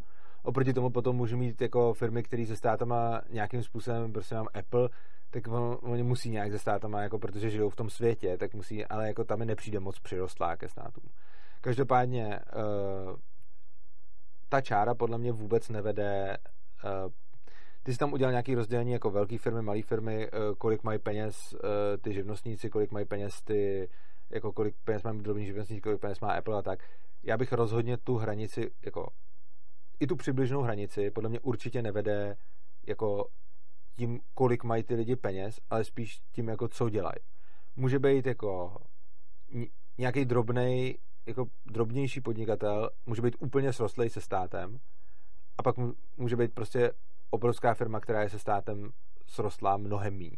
Oproti 0.42 0.72
tomu 0.72 0.90
potom 0.90 1.16
můžu 1.16 1.36
mít 1.36 1.60
jako 1.60 1.94
firmy, 1.94 2.22
které 2.22 2.46
se 2.46 2.56
státama 2.56 3.22
nějakým 3.30 3.62
způsobem, 3.62 4.12
prostě 4.12 4.34
mám 4.34 4.46
Apple, 4.54 4.88
tak 5.30 5.48
on, 5.48 5.78
oni 5.82 6.02
musí 6.02 6.30
nějak 6.30 6.52
se 6.52 6.58
státama, 6.58 7.02
jako 7.02 7.18
protože 7.18 7.50
žijou 7.50 7.70
v 7.70 7.76
tom 7.76 7.90
světě, 7.90 8.36
tak 8.38 8.54
musí, 8.54 8.84
ale 8.84 9.06
jako 9.06 9.24
tam 9.24 9.38
mi 9.38 9.46
nepřijde 9.46 9.80
moc 9.80 9.98
přirostlá 9.98 10.56
ke 10.56 10.68
státům. 10.68 11.10
Každopádně 11.60 12.40
uh, 12.56 13.16
ta 14.50 14.60
čára 14.60 14.94
podle 14.94 15.18
mě 15.18 15.32
vůbec 15.32 15.68
nevede 15.68 16.36
uh, 16.84 17.12
ty 17.82 17.92
jsi 17.92 17.98
tam 17.98 18.12
udělal 18.12 18.32
nějaký 18.32 18.54
rozdělení 18.54 18.92
jako 18.92 19.10
velké 19.10 19.38
firmy, 19.38 19.62
malé 19.62 19.82
firmy, 19.82 20.30
uh, 20.30 20.54
kolik 20.58 20.82
mají 20.82 20.98
peněz 20.98 21.52
uh, 21.52 21.60
ty 22.00 22.12
živnostníci, 22.12 22.70
kolik 22.70 22.90
mají 22.92 23.06
peněz 23.06 23.42
ty, 23.42 23.88
jako 24.30 24.52
kolik 24.52 24.74
peněz 24.84 25.02
mají 25.02 25.18
drobní 25.18 25.46
živnostníci, 25.46 25.80
kolik 25.80 26.00
peněz 26.00 26.20
má 26.20 26.32
Apple 26.32 26.58
a 26.58 26.62
tak. 26.62 26.78
Já 27.22 27.36
bych 27.36 27.52
rozhodně 27.52 27.96
tu 27.96 28.16
hranici, 28.16 28.70
jako 28.84 29.08
i 30.00 30.06
tu 30.06 30.16
přibližnou 30.16 30.62
hranici, 30.62 31.10
podle 31.10 31.30
mě 31.30 31.40
určitě 31.40 31.82
nevede 31.82 32.36
jako 32.86 33.28
tím, 33.96 34.20
kolik 34.34 34.64
mají 34.64 34.82
ty 34.82 34.94
lidi 34.94 35.16
peněz, 35.16 35.60
ale 35.70 35.84
spíš 35.84 36.20
tím, 36.32 36.48
jako 36.48 36.68
co 36.68 36.90
dělají. 36.90 37.18
Může 37.76 37.98
být 37.98 38.26
jako 38.26 38.76
nějaký 39.98 40.24
drobný, 40.24 40.98
jako 41.30 41.46
drobnější 41.66 42.20
podnikatel, 42.20 42.90
může 43.06 43.22
být 43.22 43.36
úplně 43.38 43.72
srostlej 43.72 44.10
se 44.10 44.20
státem 44.20 44.78
a 45.58 45.62
pak 45.62 45.74
může 46.16 46.36
být 46.36 46.54
prostě 46.54 46.92
obrovská 47.30 47.74
firma, 47.74 48.00
která 48.00 48.22
je 48.22 48.28
se 48.28 48.38
státem 48.38 48.90
srostlá 49.26 49.76
mnohem 49.76 50.18
méně. 50.18 50.36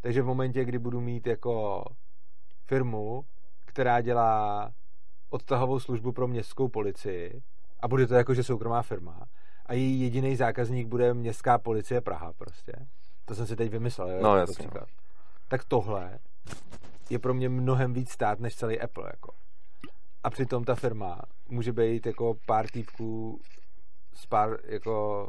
Takže 0.00 0.22
v 0.22 0.26
momentě, 0.26 0.64
kdy 0.64 0.78
budu 0.78 1.00
mít 1.00 1.26
jako 1.26 1.84
firmu, 2.66 3.24
která 3.66 4.00
dělá 4.00 4.70
odtahovou 5.30 5.80
službu 5.80 6.12
pro 6.12 6.28
městskou 6.28 6.68
policii 6.68 7.42
a 7.80 7.88
bude 7.88 8.06
to 8.06 8.14
jako, 8.14 8.34
že 8.34 8.42
soukromá 8.42 8.82
firma 8.82 9.26
a 9.66 9.74
její 9.74 10.00
jediný 10.00 10.36
zákazník 10.36 10.88
bude 10.88 11.14
městská 11.14 11.58
policie 11.58 12.00
Praha 12.00 12.32
prostě. 12.32 12.72
To 13.24 13.34
jsem 13.34 13.46
si 13.46 13.56
teď 13.56 13.70
vymyslel, 13.70 14.10
jo, 14.10 14.18
no, 14.22 14.36
jasně. 14.36 14.54
Příklad. 14.54 14.88
Tak 15.48 15.64
tohle 15.64 16.18
je 17.10 17.18
pro 17.18 17.34
mě 17.34 17.48
mnohem 17.48 17.92
víc 17.92 18.10
stát 18.10 18.40
než 18.40 18.56
celý 18.56 18.80
Apple, 18.80 19.10
jako. 19.10 19.32
A 20.24 20.30
přitom 20.30 20.64
ta 20.64 20.74
firma 20.74 21.20
může 21.48 21.72
být 21.72 22.06
jako 22.06 22.34
pár 22.46 22.70
týpků 22.70 23.40
s 24.14 24.26
pár 24.26 24.58
jako 24.64 25.28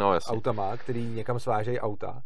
no, 0.00 0.18
autama, 0.26 0.76
který 0.76 1.08
někam 1.08 1.38
svážejí 1.38 1.80
auta, 1.80 2.22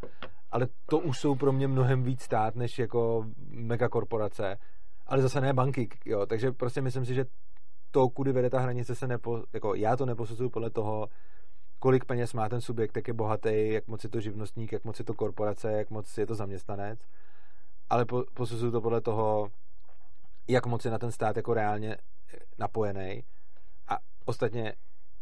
ale 0.50 0.68
to 0.86 0.98
už 0.98 1.18
jsou 1.18 1.34
pro 1.34 1.52
mě 1.52 1.68
mnohem 1.68 2.02
víc 2.02 2.22
stát 2.22 2.56
než 2.56 2.78
jako 2.78 3.24
megakorporace, 3.48 4.58
ale 5.06 5.22
zase 5.22 5.40
ne 5.40 5.52
banky, 5.52 5.88
jo, 6.04 6.26
takže 6.26 6.52
prostě 6.52 6.80
myslím 6.80 7.04
si, 7.04 7.14
že 7.14 7.24
to, 7.90 8.08
kudy 8.08 8.32
vede 8.32 8.50
ta 8.50 8.60
hranice, 8.60 8.94
se 8.94 9.06
nepo, 9.06 9.42
jako 9.52 9.74
já 9.74 9.96
to 9.96 10.06
neposuzuju 10.06 10.50
podle 10.50 10.70
toho, 10.70 11.08
kolik 11.78 12.04
peněz 12.04 12.32
má 12.32 12.48
ten 12.48 12.60
subjekt, 12.60 12.96
jak 12.96 13.08
je 13.08 13.14
bohatý, 13.14 13.72
jak 13.72 13.86
moc 13.86 14.04
je 14.04 14.10
to 14.10 14.20
živnostník, 14.20 14.72
jak 14.72 14.84
moc 14.84 14.98
je 14.98 15.04
to 15.04 15.14
korporace, 15.14 15.72
jak 15.72 15.90
moc 15.90 16.18
je 16.18 16.26
to 16.26 16.34
zaměstnanec, 16.34 16.98
ale 17.90 18.04
po, 18.04 18.24
posuzuju 18.34 18.72
to 18.72 18.80
podle 18.80 19.00
toho, 19.00 19.48
jak 20.48 20.66
moc 20.66 20.84
je 20.84 20.90
na 20.90 20.98
ten 20.98 21.12
stát 21.12 21.36
jako 21.36 21.54
reálně 21.54 21.96
napojený. 22.58 23.24
A 23.88 23.98
ostatně, 24.24 24.72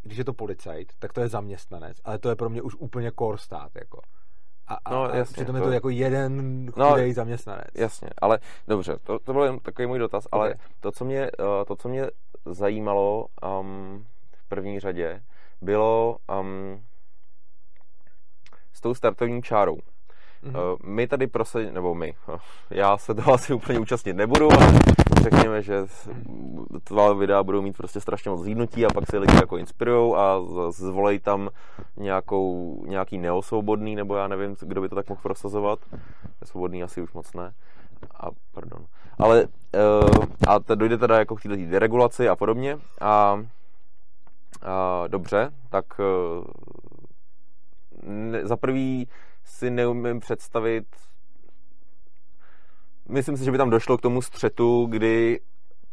když 0.02 0.18
je 0.18 0.24
to 0.24 0.32
policajt, 0.32 0.92
tak 0.98 1.12
to 1.12 1.20
je 1.20 1.28
zaměstnanec, 1.28 1.96
ale 2.04 2.18
to 2.18 2.28
je 2.28 2.36
pro 2.36 2.50
mě 2.50 2.62
už 2.62 2.74
úplně 2.74 3.12
core 3.18 3.38
stát, 3.38 3.70
jako. 3.74 4.00
A, 4.68 4.74
a, 4.84 4.90
no, 4.90 5.04
jasně, 5.04 5.20
a 5.20 5.24
přitom 5.24 5.54
to... 5.54 5.56
je 5.56 5.62
to 5.62 5.72
jako 5.72 5.88
jeden 5.88 6.66
no, 6.76 6.96
zaměstnanec. 7.12 7.68
Jasně, 7.74 8.08
ale 8.18 8.38
dobře, 8.68 8.96
to, 9.02 9.18
to 9.18 9.32
byl 9.32 9.42
jen 9.42 9.58
takový 9.58 9.86
můj 9.86 9.98
dotaz, 9.98 10.24
ale 10.32 10.54
okay. 10.54 10.66
to, 10.80 10.92
co 10.92 11.04
mě, 11.04 11.20
eh, 11.24 11.64
to, 11.66 11.76
co 11.76 11.88
mě 11.88 12.06
zajímalo 12.44 13.26
um, 13.60 14.06
v 14.36 14.48
první 14.48 14.80
řadě, 14.80 15.22
bylo 15.60 16.16
um, 16.40 16.84
s 18.72 18.80
tou 18.80 18.94
startovní 18.94 19.42
čárou. 19.42 19.78
Mm-hmm. 20.46 20.76
My 20.84 21.06
tady 21.06 21.26
prosadíme, 21.26 21.72
nebo 21.72 21.94
my, 21.94 22.14
já 22.70 22.98
se 22.98 23.14
toho 23.14 23.32
asi 23.34 23.54
úplně 23.54 23.78
účastnit 23.78 24.16
nebudu, 24.16 24.52
ale 24.52 24.78
řekněme, 25.22 25.62
že 25.62 25.86
tvá 26.84 27.12
videa 27.12 27.42
budou 27.42 27.62
mít 27.62 27.76
prostě 27.76 28.00
strašně 28.00 28.30
moc 28.30 28.40
zhýdnutí 28.40 28.86
a 28.86 28.92
pak 28.94 29.06
se 29.10 29.18
lidi 29.18 29.34
jako 29.36 29.56
inspirujou 29.56 30.16
a 30.16 30.40
zvolej 30.70 31.18
tam 31.18 31.50
nějakou, 31.96 32.82
nějaký 32.86 33.18
neosvobodný, 33.18 33.96
nebo 33.96 34.16
já 34.16 34.28
nevím, 34.28 34.56
kdo 34.60 34.80
by 34.80 34.88
to 34.88 34.94
tak 34.94 35.08
mohl 35.08 35.20
prosazovat. 35.22 35.78
Svobodný 36.44 36.82
asi 36.82 37.02
už 37.02 37.12
moc 37.12 37.32
ne. 37.34 37.52
A, 38.20 38.26
pardon. 38.54 38.86
Ale 39.18 39.44
uh, 39.44 40.24
a 40.48 40.58
to 40.60 40.74
dojde 40.74 40.98
teda 40.98 41.18
jako 41.18 41.36
k 41.36 41.42
této 41.42 41.56
deregulaci 41.56 42.28
a 42.28 42.36
podobně. 42.36 42.78
A, 43.00 43.40
a 44.62 45.04
dobře, 45.08 45.50
tak 45.70 45.84
za 48.42 48.56
prvý 48.56 49.08
si 49.46 49.70
neumím 49.70 50.20
představit 50.20 50.84
myslím 53.08 53.36
si, 53.36 53.44
že 53.44 53.52
by 53.52 53.58
tam 53.58 53.70
došlo 53.70 53.98
k 53.98 54.00
tomu 54.00 54.22
střetu, 54.22 54.86
kdy 54.90 55.40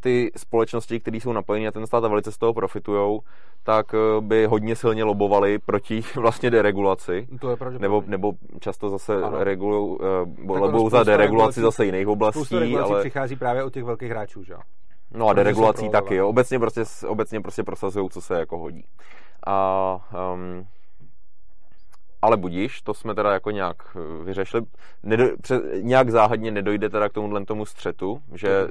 ty 0.00 0.30
společnosti, 0.36 1.00
které 1.00 1.16
jsou 1.16 1.32
napojeny 1.32 1.64
na 1.64 1.70
ten 1.70 1.86
stát 1.86 2.04
a 2.04 2.08
velice 2.08 2.32
z 2.32 2.38
toho 2.38 2.54
profitují, 2.54 3.20
tak 3.62 3.94
eh, 3.94 4.20
by 4.20 4.46
hodně 4.46 4.76
silně 4.76 5.04
lobovali 5.04 5.58
proti 5.58 6.02
vlastně 6.14 6.50
deregulaci. 6.50 7.28
To 7.40 7.50
je 7.50 7.56
nebo, 7.78 8.04
nebo 8.06 8.32
často 8.60 8.90
zase 8.90 9.14
regulují, 9.38 9.98
uh, 10.46 10.60
lobují 10.60 10.90
za 10.90 11.02
deregulaci 11.04 11.60
zase 11.60 11.84
jiných 11.84 12.08
oblastí. 12.08 12.76
ale 12.76 13.00
přichází 13.00 13.36
právě 13.36 13.64
od 13.64 13.72
těch 13.72 13.84
velkých 13.84 14.10
hráčů, 14.10 14.42
že? 14.42 14.54
No 15.10 15.28
a 15.28 15.32
deregulací 15.32 15.88
taky, 15.88 16.14
jo. 16.14 16.28
Obecně 16.28 16.58
prostě, 16.58 16.84
obecně 17.06 17.40
prostě 17.40 17.62
prosazují, 17.62 18.10
co 18.10 18.20
se 18.20 18.38
jako 18.38 18.58
hodí. 18.58 18.84
A 19.46 19.98
um, 20.34 20.66
ale 22.24 22.36
budíš, 22.36 22.82
to 22.82 22.94
jsme 22.94 23.14
teda 23.14 23.32
jako 23.32 23.50
nějak 23.50 23.76
eh, 23.96 24.24
vyřešili. 24.24 24.62
Nedo, 25.02 25.24
pře, 25.40 25.60
nějak 25.80 26.10
záhadně 26.10 26.50
nedojde 26.50 26.90
teda 26.90 27.08
k 27.08 27.12
tomuhle 27.12 27.44
tomu 27.44 27.66
střetu, 27.66 28.22
že 28.34 28.68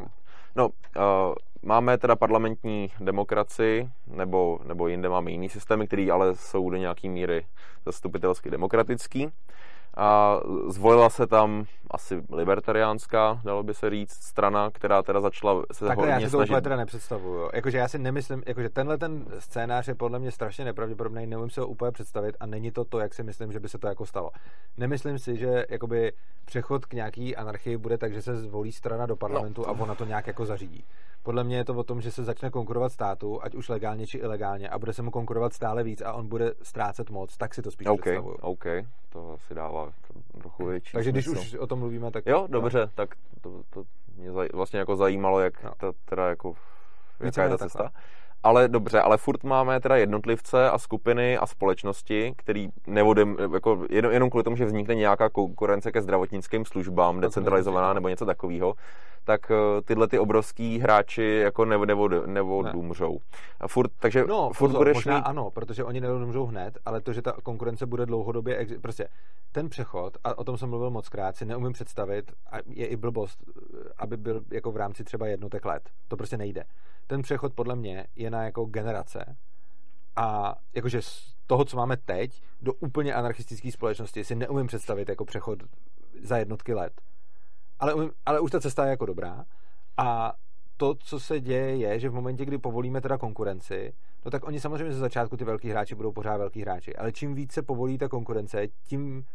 no, 0.56 0.68
uh, 0.68 1.36
máme 1.64 1.98
teda 1.98 2.16
parlamentní 2.16 2.92
demokracii, 3.00 3.90
nebo, 4.08 4.60
nebo 4.64 4.88
jinde 4.88 5.10
máme 5.10 5.32
jiný 5.32 5.50
systémy, 5.50 5.88
které 5.88 6.12
ale 6.12 6.36
jsou 6.36 6.70
do 6.70 6.78
nějaké 6.78 7.10
míry 7.10 7.46
zastupitelsky 7.86 8.52
demokratický. 8.52 9.30
A 9.98 10.40
zvolila 10.68 11.10
se 11.10 11.28
tam 11.28 11.66
asi 11.92 12.24
libertariánská, 12.32 13.42
dalo 13.44 13.64
by 13.64 13.74
se 13.74 13.90
říct, 13.90 14.12
strana, 14.12 14.72
která 14.72 15.04
teda 15.04 15.22
začala 15.22 15.64
se 15.72 15.86
Takhle 15.86 16.10
já 16.10 16.20
si 16.20 16.26
to 16.26 16.30
snažit... 16.30 16.50
úplně 16.52 16.62
teda 16.62 16.76
nepředstavuju. 16.76 17.50
Jakože 17.54 17.78
já 17.78 17.88
si 17.88 18.00
nemyslím, 18.00 18.44
jakože 18.46 18.70
tenhle 18.70 18.98
ten 18.98 19.26
scénář 19.40 19.88
je 19.88 19.96
podle 19.96 20.20
mě 20.20 20.32
strašně 20.32 20.66
nepravděpodobný, 20.66 21.28
neumím 21.28 21.50
si 21.50 21.60
ho 21.60 21.68
úplně 21.68 21.92
představit 21.92 22.36
a 22.40 22.46
není 22.46 22.72
to 22.72 22.86
to, 22.86 23.00
jak 23.00 23.14
si 23.14 23.24
myslím, 23.24 23.52
že 23.52 23.60
by 23.60 23.70
se 23.70 23.78
to 23.78 23.88
jako 23.88 24.06
stalo. 24.06 24.32
Nemyslím 24.78 25.20
si, 25.20 25.38
že 25.38 25.66
jakoby 25.70 26.14
přechod 26.46 26.86
k 26.86 26.94
nějaký 26.94 27.36
anarchii 27.36 27.78
bude 27.78 27.98
tak, 27.98 28.14
že 28.14 28.22
se 28.22 28.38
zvolí 28.38 28.72
strana 28.72 29.06
do 29.06 29.16
parlamentu 29.16 29.62
no. 29.62 29.70
a 29.70 29.72
ona 29.72 29.96
to 29.96 30.06
nějak 30.06 30.28
jako 30.28 30.46
zařídí. 30.46 30.86
Podle 31.24 31.44
mě 31.44 31.58
je 31.58 31.66
to 31.66 31.74
o 31.74 31.84
tom, 31.84 32.02
že 32.02 32.12
se 32.12 32.24
začne 32.24 32.50
konkurovat 32.50 32.92
státu, 32.92 33.40
ať 33.44 33.56
už 33.56 33.70
legálně 33.70 34.08
či 34.08 34.18
ilegálně, 34.18 34.70
a 34.70 34.80
bude 34.80 34.94
se 34.94 35.02
mu 35.02 35.12
konkurovat 35.12 35.54
stále 35.54 35.84
víc 35.84 36.02
a 36.02 36.14
on 36.14 36.28
bude 36.28 36.54
ztrácet 36.62 37.10
moc, 37.10 37.38
tak 37.38 37.54
si 37.54 37.62
to 37.62 37.72
spíš 37.72 37.88
okay, 37.88 37.98
představuju. 37.98 38.36
OK, 38.42 38.66
to 39.10 39.38
si 39.48 39.56
dává 39.56 39.83
trochu 40.42 40.66
větší 40.66 40.92
Takže 40.94 41.12
když 41.12 41.26
smysl. 41.26 41.40
už 41.40 41.54
o 41.54 41.68
tom 41.68 41.80
mluvíme, 41.80 42.12
tak... 42.12 42.26
Jo, 42.26 42.48
dobře, 42.50 42.80
no. 42.80 42.92
tak 42.96 43.10
to, 43.42 43.62
to 43.70 43.84
mě 44.18 44.32
zaj, 44.32 44.48
vlastně 44.54 44.80
jako 44.80 44.96
zajímalo, 44.96 45.40
jak 45.40 45.64
no. 45.64 45.72
ta, 45.78 45.92
teda 46.06 46.30
jako, 46.30 46.54
jaká 47.20 47.44
je 47.44 47.50
ta 47.50 47.58
cesta. 47.58 47.84
Takhle. 47.84 48.02
Ale 48.44 48.68
dobře, 48.68 49.02
ale 49.02 49.18
furt 49.18 49.44
máme 49.44 49.80
teda 49.80 49.96
jednotlivce 49.96 50.70
a 50.70 50.78
skupiny 50.78 51.38
a 51.38 51.46
společnosti, 51.46 52.34
který 52.38 52.70
nevodem, 52.88 53.38
jako 53.54 53.86
jenom, 53.90 54.12
jenom 54.12 54.30
kvůli 54.30 54.44
tomu, 54.44 54.56
že 54.56 54.66
vznikne 54.66 54.96
nějaká 54.96 55.30
konkurence 55.30 55.92
ke 55.92 56.02
zdravotnickým 56.02 56.66
službám, 56.66 57.22
decentralizovaná 57.22 57.94
nebo 57.94 58.10
něco 58.10 58.26
takového, 58.26 58.74
tak 59.24 59.52
eh, 59.52 59.82
tyhle 59.82 60.08
ty 60.08 60.20
obrovský 60.20 60.80
hráči 60.80 61.42
jako 61.44 61.66
nebo, 61.66 61.86
nebo, 61.86 62.10
nebo 62.10 62.64
ne. 62.64 62.72
důmřou. 62.72 63.18
A 63.60 63.68
furt, 63.68 63.92
takže 64.00 64.26
no, 64.28 64.52
furt 64.54 64.70
pozor, 64.70 64.80
budeš 64.80 64.96
možná 64.96 65.16
mít... 65.16 65.24
ano, 65.26 65.52
protože 65.52 65.84
oni 65.84 66.02
nedomřou 66.02 66.46
hned, 66.46 66.78
ale 66.86 67.02
to, 67.02 67.14
že 67.14 67.22
ta 67.22 67.32
konkurence 67.44 67.86
bude 67.86 68.06
dlouhodobě, 68.06 68.68
prostě 68.82 69.08
ten 69.52 69.70
přechod, 69.70 70.18
a 70.24 70.38
o 70.38 70.44
tom 70.44 70.58
jsem 70.58 70.70
mluvil 70.70 70.90
moc 70.90 71.10
krát, 71.10 71.36
si 71.36 71.46
neumím 71.46 71.74
představit, 71.74 72.32
a 72.52 72.58
je 72.66 72.88
i 72.88 72.96
blbost, 72.96 73.40
aby 73.98 74.18
byl 74.18 74.42
jako 74.52 74.72
v 74.72 74.78
rámci 74.78 75.04
třeba 75.04 75.28
jednotek 75.28 75.66
let. 75.66 75.90
To 76.08 76.18
prostě 76.18 76.38
nejde. 76.38 76.64
Ten 77.08 77.22
přechod 77.22 77.54
podle 77.54 77.76
mě 77.76 78.08
je 78.16 78.32
na 78.34 78.44
jako 78.44 78.66
generace 78.66 79.38
a 80.16 80.56
jakože 80.74 81.02
z 81.02 81.36
toho, 81.48 81.66
co 81.66 81.78
máme 81.78 81.98
teď, 81.98 82.44
do 82.62 82.74
úplně 82.74 83.14
anarchistické 83.14 83.72
společnosti 83.72 84.24
si 84.24 84.36
neumím 84.36 84.68
představit 84.68 85.10
jako 85.10 85.26
přechod 85.26 85.60
za 86.24 86.38
jednotky 86.38 86.74
let 86.74 87.02
ale, 87.84 88.10
ale 88.26 88.40
už 88.40 88.52
ta 88.52 88.60
cesta 88.60 88.86
je 88.86 88.90
jako 88.90 89.06
dobrá. 89.06 89.46
A 89.98 90.34
to, 90.78 90.96
co 90.96 91.20
se 91.20 91.40
děje, 91.40 91.78
je, 91.78 92.00
že 92.00 92.10
v 92.10 92.14
momentě, 92.14 92.46
kdy 92.46 92.58
povolíme 92.58 93.02
teda 93.02 93.18
konkurenci, 93.18 93.94
no 94.26 94.32
tak 94.32 94.48
oni 94.48 94.60
samozřejmě 94.60 94.94
ze 94.94 95.00
začátku 95.00 95.38
ty 95.38 95.44
velký 95.44 95.70
hráči 95.70 95.96
budou 95.96 96.12
pořád 96.12 96.38
velký 96.38 96.62
hráči, 96.62 96.96
ale 96.96 97.12
čím 97.12 97.36
více 97.36 97.62
povolí 97.62 97.98
ta 97.98 98.08
konkurence, 98.08 98.68
tím 98.84 99.26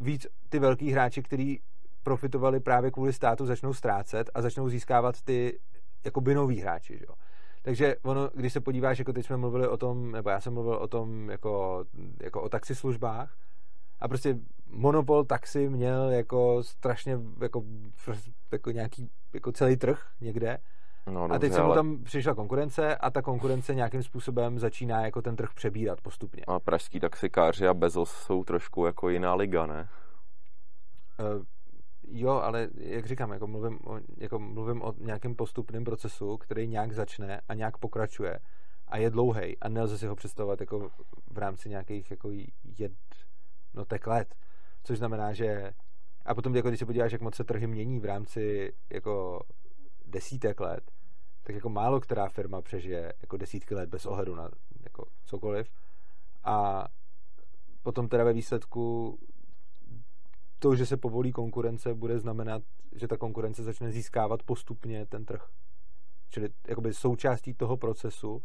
víc 0.00 0.26
ty 0.48 0.58
velký 0.58 0.92
hráči, 0.92 1.22
kteří 1.22 1.60
profitovali 2.02 2.60
právě 2.60 2.90
kvůli 2.90 3.12
státu, 3.12 3.46
začnou 3.46 3.74
ztrácet 3.74 4.30
a 4.34 4.42
začnou 4.42 4.68
získávat 4.68 5.22
ty 5.22 5.58
jako 6.04 6.20
by 6.20 6.34
noví 6.34 6.60
hráči, 6.60 6.98
že 6.98 7.04
jo. 7.08 7.14
Takže 7.66 7.96
ono, 8.02 8.30
když 8.34 8.52
se 8.52 8.60
podíváš, 8.60 8.98
jako 8.98 9.12
teď 9.12 9.26
jsme 9.26 9.36
mluvili 9.36 9.68
o 9.68 9.76
tom, 9.76 10.12
nebo 10.12 10.30
já 10.30 10.40
jsem 10.40 10.54
mluvil 10.54 10.74
o 10.74 10.88
tom 10.88 11.30
jako, 11.30 11.84
jako 12.22 12.42
o 12.42 12.48
taxislužbách, 12.48 13.36
a 14.00 14.08
prostě 14.08 14.38
monopol 14.70 15.24
taxi 15.24 15.68
měl 15.68 16.10
jako 16.10 16.62
strašně 16.62 17.18
jako, 17.40 17.64
jako 18.52 18.70
nějaký 18.70 19.10
jako 19.34 19.52
celý 19.52 19.76
trh 19.76 20.06
někde. 20.20 20.58
No, 21.10 21.28
a 21.32 21.38
teď 21.38 21.52
se 21.52 21.62
mu 21.62 21.74
tam 21.74 22.04
přišla 22.04 22.34
konkurence 22.34 22.96
a 22.96 23.10
ta 23.10 23.22
konkurence 23.22 23.74
nějakým 23.74 24.02
způsobem 24.02 24.58
začíná 24.58 25.04
jako 25.04 25.22
ten 25.22 25.36
trh 25.36 25.50
přebírat 25.54 26.00
postupně. 26.00 26.42
A 26.46 26.60
pražský 26.60 27.00
taxikáři 27.00 27.68
a 27.68 27.74
Bezos 27.74 28.10
jsou 28.10 28.44
trošku 28.44 28.86
jako 28.86 29.08
jiná 29.08 29.34
liga, 29.34 29.66
ne? 29.66 29.88
Jo, 32.06 32.30
ale 32.30 32.68
jak 32.76 33.06
říkám, 33.06 33.32
jako 33.32 33.46
mluvím, 33.46 33.78
o, 33.84 34.00
jako 34.16 34.38
mluvím 34.38 34.82
o 34.82 34.94
nějakém 34.98 35.34
postupném 35.34 35.84
procesu, 35.84 36.36
který 36.36 36.68
nějak 36.68 36.92
začne 36.92 37.40
a 37.48 37.54
nějak 37.54 37.78
pokračuje 37.78 38.38
a 38.88 38.96
je 38.96 39.10
dlouhý 39.10 39.58
a 39.58 39.68
nelze 39.68 39.98
si 39.98 40.06
ho 40.06 40.16
představovat 40.16 40.60
jako 40.60 40.90
v 41.30 41.38
rámci 41.38 41.68
nějakých 41.68 42.10
jako 42.10 42.30
jed, 42.78 42.92
jednotek 43.76 44.06
let. 44.06 44.34
Což 44.84 44.98
znamená, 44.98 45.32
že 45.32 45.70
a 46.24 46.34
potom, 46.34 46.56
jako 46.56 46.68
když 46.68 46.78
se 46.78 46.86
podíváš, 46.86 47.12
jak 47.12 47.20
moc 47.20 47.34
se 47.34 47.44
trhy 47.44 47.66
mění 47.66 48.00
v 48.00 48.04
rámci 48.04 48.72
jako 48.90 49.40
desítek 50.06 50.60
let, 50.60 50.90
tak 51.42 51.54
jako 51.54 51.68
málo 51.68 52.00
která 52.00 52.28
firma 52.28 52.62
přežije 52.62 53.12
jako 53.22 53.36
desítky 53.36 53.74
let 53.74 53.88
bez 53.88 54.06
ohledu 54.06 54.34
na 54.34 54.50
jako 54.84 55.06
cokoliv. 55.24 55.70
A 56.44 56.86
potom 57.82 58.08
teda 58.08 58.24
ve 58.24 58.32
výsledku 58.32 59.18
to, 60.66 60.76
že 60.76 60.86
se 60.86 60.96
povolí 60.96 61.32
konkurence, 61.32 61.94
bude 61.94 62.18
znamenat, 62.18 62.62
že 62.92 63.08
ta 63.08 63.16
konkurence 63.16 63.62
začne 63.62 63.92
získávat 63.92 64.42
postupně 64.42 65.06
ten 65.06 65.24
trh. 65.24 65.48
Čili 66.30 66.48
jakoby 66.68 66.94
součástí 66.94 67.54
toho 67.54 67.76
procesu 67.76 68.42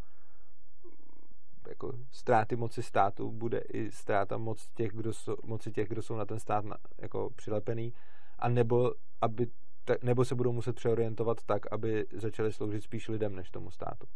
jako 1.68 1.94
ztráty 2.12 2.56
moci 2.56 2.84
státu 2.84 3.32
bude 3.32 3.58
i 3.58 3.92
ztráta 3.92 4.38
moc 4.38 4.70
těch, 4.76 4.92
kdo 4.92 5.14
jsou, 5.14 5.36
moci 5.44 5.72
těch, 5.72 5.88
kdo 5.88 6.02
jsou 6.02 6.16
na 6.16 6.26
ten 6.26 6.40
stát 6.40 6.66
na, 6.66 6.78
jako 6.98 7.30
přilepený, 7.36 7.94
a 8.40 8.50
nebo, 8.50 8.94
aby, 9.22 9.48
ta, 9.86 9.94
nebo 10.04 10.26
se 10.26 10.36
budou 10.36 10.52
muset 10.52 10.76
přeorientovat 10.76 11.38
tak, 11.46 11.74
aby 11.74 12.06
začali 12.14 12.54
sloužit 12.54 12.84
spíš 12.84 13.08
lidem 13.08 13.36
než 13.36 13.50
tomu 13.50 13.72
státu, 13.72 14.08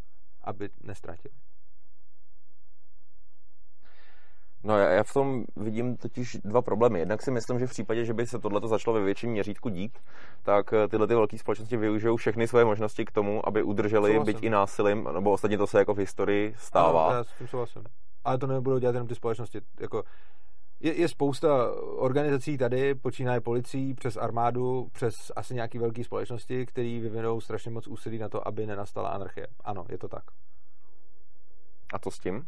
aby 0.41 0.69
nestratili. 0.84 1.34
No 4.65 4.77
já, 4.77 4.89
já 4.89 5.03
v 5.03 5.13
tom 5.13 5.43
vidím 5.55 5.97
totiž 5.97 6.37
dva 6.43 6.61
problémy. 6.61 6.99
Jednak 6.99 7.21
si 7.21 7.31
myslím, 7.31 7.59
že 7.59 7.67
v 7.67 7.69
případě, 7.69 8.05
že 8.05 8.13
by 8.13 8.27
se 8.27 8.39
tohle 8.39 8.61
začalo 8.65 8.93
ve 8.93 9.05
větším 9.05 9.31
měřítku 9.31 9.69
dít, 9.69 9.99
tak 10.43 10.73
eh, 10.73 10.87
tyhle 10.87 11.07
ty 11.07 11.15
velké 11.15 11.37
společnosti 11.37 11.77
využijou 11.77 12.15
všechny 12.15 12.47
svoje 12.47 12.65
možnosti 12.65 13.05
k 13.05 13.11
tomu, 13.11 13.47
aby 13.47 13.63
udrželi 13.63 14.11
souhlasím. 14.11 14.33
byť 14.33 14.43
i 14.43 14.49
násilím, 14.49 15.09
nebo 15.13 15.31
ostatně 15.31 15.57
to 15.57 15.67
se 15.67 15.79
jako 15.79 15.93
v 15.93 15.97
historii 15.97 16.55
stává. 16.57 17.07
Ano, 17.07 17.15
já 17.17 17.23
s 17.23 17.37
tím 17.37 17.47
souhlasím. 17.47 17.83
Ale 18.23 18.37
to 18.37 18.47
nebudou 18.47 18.77
dělat 18.77 18.95
jenom 18.95 19.07
ty 19.07 19.15
společnosti. 19.15 19.61
Jako, 19.79 20.03
je, 20.79 20.93
je 20.93 21.07
spousta 21.07 21.71
organizací 21.97 22.57
tady, 22.57 22.95
počínaje 22.95 23.41
policií, 23.41 23.93
přes 23.93 24.17
armádu, 24.17 24.87
přes 24.91 25.31
asi 25.35 25.55
nějaký 25.55 25.77
velké 25.77 26.03
společnosti, 26.03 26.65
které 26.65 26.99
vyvinou 27.01 27.41
strašně 27.41 27.71
moc 27.71 27.87
úsilí 27.87 28.17
na 28.17 28.29
to, 28.29 28.47
aby 28.47 28.65
nenastala 28.65 29.09
anarchie. 29.09 29.47
Ano, 29.63 29.85
je 29.89 29.97
to 29.97 30.07
tak. 30.07 30.23
A 31.93 31.99
to 31.99 32.11
s 32.11 32.19
tím? 32.19 32.45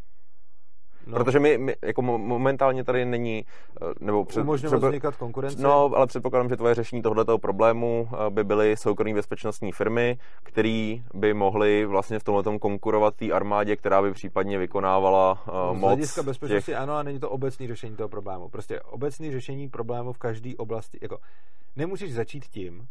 No. 1.07 1.23
Protože 1.23 1.39
my, 1.39 1.57
my, 1.57 1.75
jako 1.81 2.01
momentálně 2.01 2.83
tady 2.83 3.05
není, 3.05 3.45
eh, 3.81 3.85
nebo 3.99 4.25
před, 4.25 4.41
Umožňovat 4.41 4.79
před, 4.79 4.87
vznikat 4.87 5.15
konkurence? 5.15 5.61
No, 5.61 5.91
ale 5.95 6.07
předpokládám, 6.07 6.49
že 6.49 6.57
tvoje 6.57 6.75
řešení 6.75 7.01
tohoto 7.01 7.37
problému 7.37 8.09
eh, 8.11 8.29
by 8.29 8.43
byly 8.43 8.77
soukromí 8.77 9.13
bezpečnostní 9.13 9.71
firmy, 9.71 10.17
které 10.43 10.95
by 11.13 11.33
mohly 11.33 11.85
vlastně 11.85 12.19
v 12.19 12.23
tomhle 12.23 12.59
konkurovat 12.59 13.15
té 13.15 13.31
armádě, 13.31 13.75
která 13.75 14.01
by 14.01 14.11
případně 14.13 14.57
vykonávala 14.57 15.43
uh, 15.47 15.77
moc. 15.77 15.91
Z 15.91 15.93
hlediska 15.93 16.23
bezpečnosti 16.23 16.71
těch... 16.71 16.79
ano, 16.79 16.93
a 16.93 17.03
není 17.03 17.19
to 17.19 17.29
obecný 17.29 17.67
řešení 17.67 17.95
toho 17.95 18.09
problému. 18.09 18.49
Prostě 18.49 18.81
obecný 18.81 19.31
řešení 19.31 19.69
problému 19.69 20.13
v 20.13 20.17
každé 20.17 20.55
oblasti, 20.57 20.99
jako 21.01 21.17
nemůžeš 21.75 22.13
začít 22.13 22.45
tím, 22.45 22.87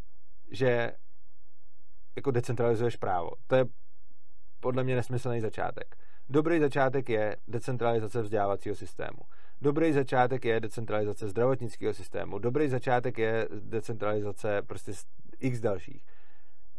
že 0.50 0.92
jako 2.16 2.30
decentralizuješ 2.30 2.96
právo. 2.96 3.30
To 3.46 3.56
je 3.56 3.64
podle 4.60 4.84
mě 4.84 4.96
nesmyslný 4.96 5.40
začátek. 5.40 5.96
Dobrý 6.28 6.60
začátek 6.60 7.08
je 7.08 7.36
decentralizace 7.48 8.22
vzdělávacího 8.22 8.74
systému. 8.74 9.18
Dobrý 9.60 9.92
začátek 9.92 10.44
je 10.44 10.60
decentralizace 10.60 11.28
zdravotnického 11.28 11.94
systému. 11.94 12.38
Dobrý 12.38 12.68
začátek 12.68 13.18
je 13.18 13.48
decentralizace 13.60 14.62
prostě 14.62 14.92
x 15.38 15.60
dalších. 15.60 16.04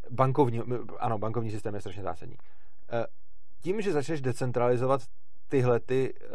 Bankovní, 0.10 0.62
ano, 1.00 1.18
bankovní 1.18 1.52
systém 1.52 1.76
je 1.76 1.82
strašně 1.82 2.04
zásadní. 2.04 2.38
Eh, 2.92 3.06
tím, 3.60 3.82
že 3.82 3.92
začneš 3.92 4.22
decentralizovat 4.22 5.02
tyhle 5.48 5.80
ty 5.80 6.14
eh, 6.22 6.28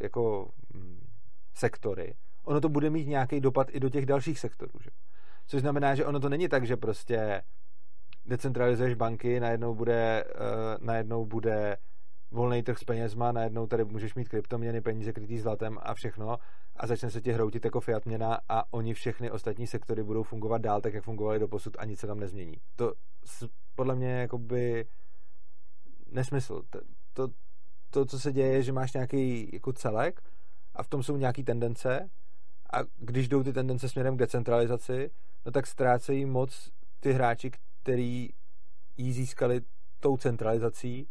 jako 0.00 0.50
mm, 0.74 1.06
sektory, 1.54 2.14
ono 2.44 2.60
to 2.60 2.68
bude 2.68 2.90
mít 2.90 3.08
nějaký 3.08 3.40
dopad 3.40 3.66
i 3.70 3.80
do 3.80 3.88
těch 3.88 4.06
dalších 4.06 4.38
sektorů. 4.38 4.80
Že? 4.80 4.90
Což 5.46 5.60
znamená, 5.60 5.94
že 5.94 6.06
ono 6.06 6.20
to 6.20 6.28
není 6.28 6.48
tak, 6.48 6.66
že 6.66 6.76
prostě 6.76 7.42
decentralizuješ 8.26 8.94
banky, 8.94 9.40
najednou 9.40 9.74
bude, 9.74 10.24
uh, 10.24 10.86
najednou 10.86 11.26
bude 11.26 11.76
volný 12.32 12.62
trh 12.62 12.78
s 12.78 12.84
penězma, 12.84 13.32
najednou 13.32 13.66
tady 13.66 13.84
můžeš 13.84 14.14
mít 14.14 14.28
kryptoměny, 14.28 14.80
peníze 14.80 15.12
krytý 15.12 15.38
zlatem 15.38 15.78
a 15.82 15.94
všechno 15.94 16.38
a 16.76 16.86
začne 16.86 17.10
se 17.10 17.20
ti 17.20 17.32
hroutit 17.32 17.64
jako 17.64 17.80
fiat 17.80 18.06
měna 18.06 18.38
a 18.48 18.72
oni 18.72 18.94
všechny 18.94 19.30
ostatní 19.30 19.66
sektory 19.66 20.02
budou 20.02 20.22
fungovat 20.22 20.62
dál 20.62 20.80
tak, 20.80 20.94
jak 20.94 21.04
fungovaly 21.04 21.38
do 21.38 21.48
posud 21.48 21.76
a 21.78 21.84
nic 21.84 22.00
se 22.00 22.06
tam 22.06 22.20
nezmění. 22.20 22.56
To 22.76 22.94
podle 23.74 23.94
mě 23.94 24.10
jakoby 24.10 24.86
nesmysl. 26.10 26.62
To, 26.70 26.80
to, 27.12 27.28
to, 27.90 28.04
co 28.04 28.20
se 28.20 28.32
děje, 28.32 28.52
je, 28.52 28.62
že 28.62 28.72
máš 28.72 28.92
nějaký 28.92 29.50
jako 29.52 29.72
celek 29.72 30.20
a 30.74 30.82
v 30.82 30.88
tom 30.88 31.02
jsou 31.02 31.16
nějaký 31.16 31.44
tendence 31.44 32.10
a 32.72 32.78
když 32.96 33.28
jdou 33.28 33.42
ty 33.42 33.52
tendence 33.52 33.88
směrem 33.88 34.16
k 34.16 34.18
decentralizaci, 34.18 35.10
no 35.46 35.52
tak 35.52 35.66
ztrácejí 35.66 36.24
moc 36.24 36.70
ty 37.00 37.12
hráči, 37.12 37.50
který 37.82 38.28
ji 38.96 39.12
získali 39.12 39.60
tou 40.00 40.16
centralizací 40.16 41.08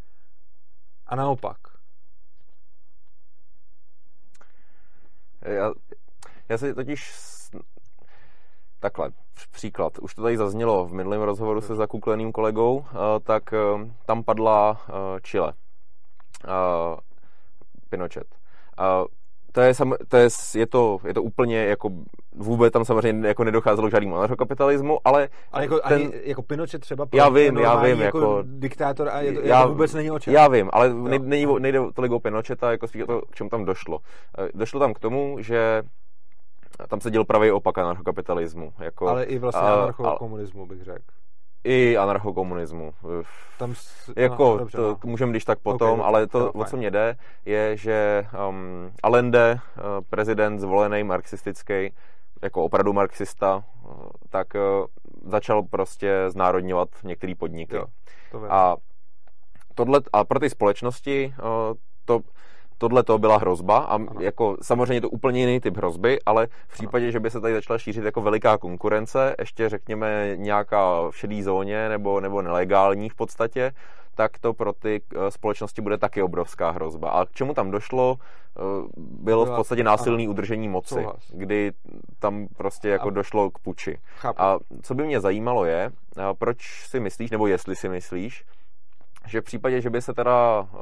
a 1.11 1.15
naopak. 1.15 1.57
Já, 5.41 5.71
Já 6.49 6.57
si 6.57 6.73
totiž 6.73 7.13
takhle, 8.79 9.11
příklad. 9.51 9.99
Už 9.99 10.15
to 10.15 10.21
tady 10.21 10.37
zaznělo 10.37 10.87
v 10.87 10.93
minulém 10.93 11.21
rozhovoru 11.21 11.61
se 11.61 11.75
zakukleným 11.75 12.31
kolegou, 12.31 12.85
tak 13.23 13.53
tam 14.05 14.23
padla 14.23 14.85
Chile. 15.21 15.53
Pinochet 17.89 18.35
to 19.51 19.61
je, 19.61 19.73
sam, 19.73 19.93
to 20.07 20.17
je, 20.17 20.29
je, 20.55 20.67
to, 20.67 20.99
je 21.05 21.13
to 21.13 21.23
úplně 21.23 21.65
jako 21.65 21.89
vůbec 22.35 22.73
tam 22.73 22.85
samozřejmě 22.85 23.27
jako 23.27 23.43
nedocházelo 23.43 23.87
k 23.87 23.91
žádnému 23.91 24.15
anarchokapitalismu, 24.15 24.99
ale... 25.03 25.29
Ale 25.51 25.63
jako, 25.63 25.79
ten, 25.79 26.01
ani, 26.01 26.11
jako 26.23 26.41
Pinochet 26.41 26.81
třeba... 26.81 27.07
Já 27.13 27.29
vím, 27.29 27.57
já 27.57 27.83
vím, 27.83 28.01
jako, 28.01 28.17
jako... 28.17 28.43
Diktátor 28.45 29.09
a 29.09 29.21
je 29.21 29.33
to, 29.33 29.41
já, 29.41 29.59
jako 29.59 29.69
vůbec 29.71 29.93
není 29.93 30.11
o 30.11 30.19
čem. 30.19 30.33
Já 30.33 30.47
vím, 30.47 30.69
ale 30.73 30.93
nej, 30.93 31.19
nejde, 31.19 31.51
nejde 31.59 31.79
tolik 31.93 32.11
o 32.11 32.19
Pinocheta, 32.19 32.71
jako 32.71 32.87
spíš 32.87 33.03
to, 33.07 33.21
k 33.21 33.35
čemu 33.35 33.49
tam 33.49 33.65
došlo. 33.65 33.99
Eh, 34.37 34.49
došlo 34.53 34.79
tam 34.79 34.93
k 34.93 34.99
tomu, 34.99 35.37
že 35.39 35.83
tam 36.87 37.01
se 37.01 37.11
děl 37.11 37.25
pravý 37.25 37.51
opak 37.51 37.77
anarchokapitalismu. 37.77 38.73
Jako, 38.79 39.07
ale 39.07 39.23
i 39.23 39.39
vlastně 39.39 39.61
anarchokomunismu 39.61 40.65
bych 40.65 40.83
řekl 40.83 41.20
i 41.63 41.97
anarchokomunismu. 41.97 42.93
Tam, 43.59 43.73
jako, 44.17 44.43
no, 44.43 44.57
dobře, 44.57 44.77
to, 44.77 44.87
no. 44.87 44.97
můžeme 45.05 45.31
když 45.31 45.45
tak 45.45 45.59
potom, 45.59 45.99
okay, 45.99 46.07
ale 46.07 46.27
to, 46.27 46.39
to 46.39 46.51
o 46.51 46.65
co 46.65 46.77
mě 46.77 46.91
jde, 46.91 47.15
je, 47.45 47.77
že 47.77 48.25
um, 48.49 48.91
Allende, 49.03 49.59
uh, 49.77 49.83
prezident 50.09 50.59
zvolený 50.59 51.03
marxistický, 51.03 51.93
jako 52.41 52.63
opravdu 52.63 52.93
marxista, 52.93 53.63
uh, 53.83 53.93
tak 54.29 54.47
uh, 54.55 54.85
začal 55.31 55.63
prostě 55.63 56.23
znárodňovat 56.27 56.89
některé 57.03 57.33
podniky. 57.35 57.75
Jo, 57.75 57.85
to 58.31 58.53
a, 58.53 58.75
tohle, 59.75 60.01
a 60.13 60.23
pro 60.23 60.39
ty 60.39 60.49
společnosti 60.49 61.33
uh, 61.39 61.77
to 62.05 62.19
tohle 62.81 63.03
to 63.03 63.17
byla 63.17 63.37
hrozba 63.37 63.77
a 63.77 63.95
ano. 63.95 64.07
jako 64.19 64.57
samozřejmě 64.61 65.01
to 65.01 65.09
úplně 65.09 65.39
jiný 65.39 65.59
typ 65.59 65.77
hrozby, 65.77 66.19
ale 66.25 66.47
v 66.67 66.73
případě, 66.73 67.05
ano. 67.05 67.11
že 67.11 67.19
by 67.19 67.29
se 67.29 67.41
tady 67.41 67.53
začala 67.53 67.79
šířit 67.79 68.05
jako 68.05 68.21
veliká 68.21 68.57
konkurence, 68.57 69.35
ještě 69.39 69.69
řekněme 69.69 70.33
nějaká 70.35 71.09
v 71.09 71.17
šedý 71.17 71.43
zóně 71.43 71.89
nebo, 71.89 72.19
nebo 72.19 72.41
nelegální 72.41 73.09
v 73.09 73.15
podstatě, 73.15 73.71
tak 74.15 74.39
to 74.39 74.53
pro 74.53 74.73
ty 74.73 75.01
eh, 75.01 75.31
společnosti 75.31 75.81
bude 75.81 75.97
taky 75.97 76.23
obrovská 76.23 76.71
hrozba. 76.71 77.09
A 77.09 77.25
k 77.25 77.31
čemu 77.31 77.53
tam 77.53 77.71
došlo, 77.71 78.17
eh, 78.17 78.61
bylo 78.97 79.45
v 79.45 79.55
podstatě 79.55 79.83
násilné 79.83 80.29
udržení 80.29 80.69
moci, 80.69 81.05
kdy 81.33 81.71
tam 82.19 82.47
prostě 82.57 82.89
jako 82.89 83.09
došlo 83.09 83.51
k 83.51 83.59
puči. 83.59 83.97
A 84.37 84.57
co 84.81 84.95
by 84.95 85.03
mě 85.03 85.19
zajímalo 85.19 85.65
je, 85.65 85.91
eh, 86.17 86.21
proč 86.37 86.85
si 86.89 86.99
myslíš, 86.99 87.31
nebo 87.31 87.47
jestli 87.47 87.75
si 87.75 87.89
myslíš, 87.89 88.43
že 89.27 89.41
v 89.41 89.43
případě, 89.43 89.81
že 89.81 89.89
by 89.89 90.01
se 90.01 90.13
teda 90.13 90.67
eh, 90.73 90.77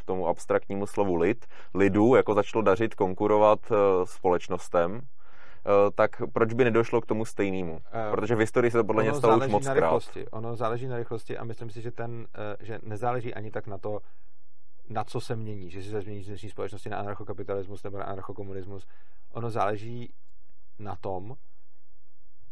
v 0.00 0.04
tomu 0.04 0.26
abstraktnímu 0.26 0.86
slovu 0.86 1.14
lid, 1.14 1.46
lidu, 1.74 2.14
jako 2.14 2.34
začalo 2.34 2.62
dařit 2.62 2.94
konkurovat 2.94 3.58
eh, 3.72 3.76
společnostem, 4.04 5.00
eh, 5.00 5.90
tak 5.94 6.22
proč 6.32 6.52
by 6.52 6.64
nedošlo 6.64 7.00
k 7.00 7.06
tomu 7.06 7.24
stejnému? 7.24 7.80
Protože 8.10 8.34
v 8.34 8.38
historii 8.38 8.70
se 8.70 8.78
to 8.78 8.84
podle 8.84 9.02
mě 9.02 9.14
stalo 9.14 9.38
už 9.38 9.46
moc 9.46 9.68
krát. 9.68 10.02
Ono 10.30 10.56
záleží 10.56 10.86
na 10.86 10.96
rychlosti 10.96 11.38
a 11.38 11.44
myslím 11.44 11.70
si, 11.70 11.82
že, 11.82 11.90
ten, 11.90 12.26
že 12.60 12.78
nezáleží 12.82 13.34
ani 13.34 13.50
tak 13.50 13.66
na 13.66 13.78
to, 13.78 14.00
na 14.88 15.04
co 15.04 15.20
se 15.20 15.36
mění, 15.36 15.70
že 15.70 15.82
se 15.82 16.00
změní 16.00 16.22
z 16.22 16.26
dnešní 16.26 16.48
společnosti 16.48 16.88
na 16.88 16.98
anarchokapitalismus 16.98 17.82
nebo 17.82 17.98
na 17.98 18.04
anarchokomunismus. 18.04 18.86
Ono 19.32 19.50
záleží 19.50 20.12
na 20.78 20.96
tom, 20.96 21.34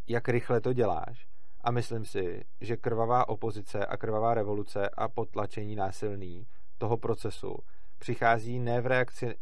jak 0.08 0.28
rychle 0.28 0.60
to 0.60 0.72
děláš 0.72 1.26
a 1.66 1.70
myslím 1.70 2.04
si, 2.04 2.44
že 2.60 2.76
krvavá 2.76 3.28
opozice 3.28 3.86
a 3.86 3.96
krvavá 3.96 4.34
revoluce 4.34 4.88
a 4.88 5.08
potlačení 5.08 5.76
násilný 5.76 6.46
toho 6.78 6.96
procesu 6.96 7.58
přichází 7.98 8.58
ne 8.58 8.80
v 8.80 8.86
reakci 8.86 9.34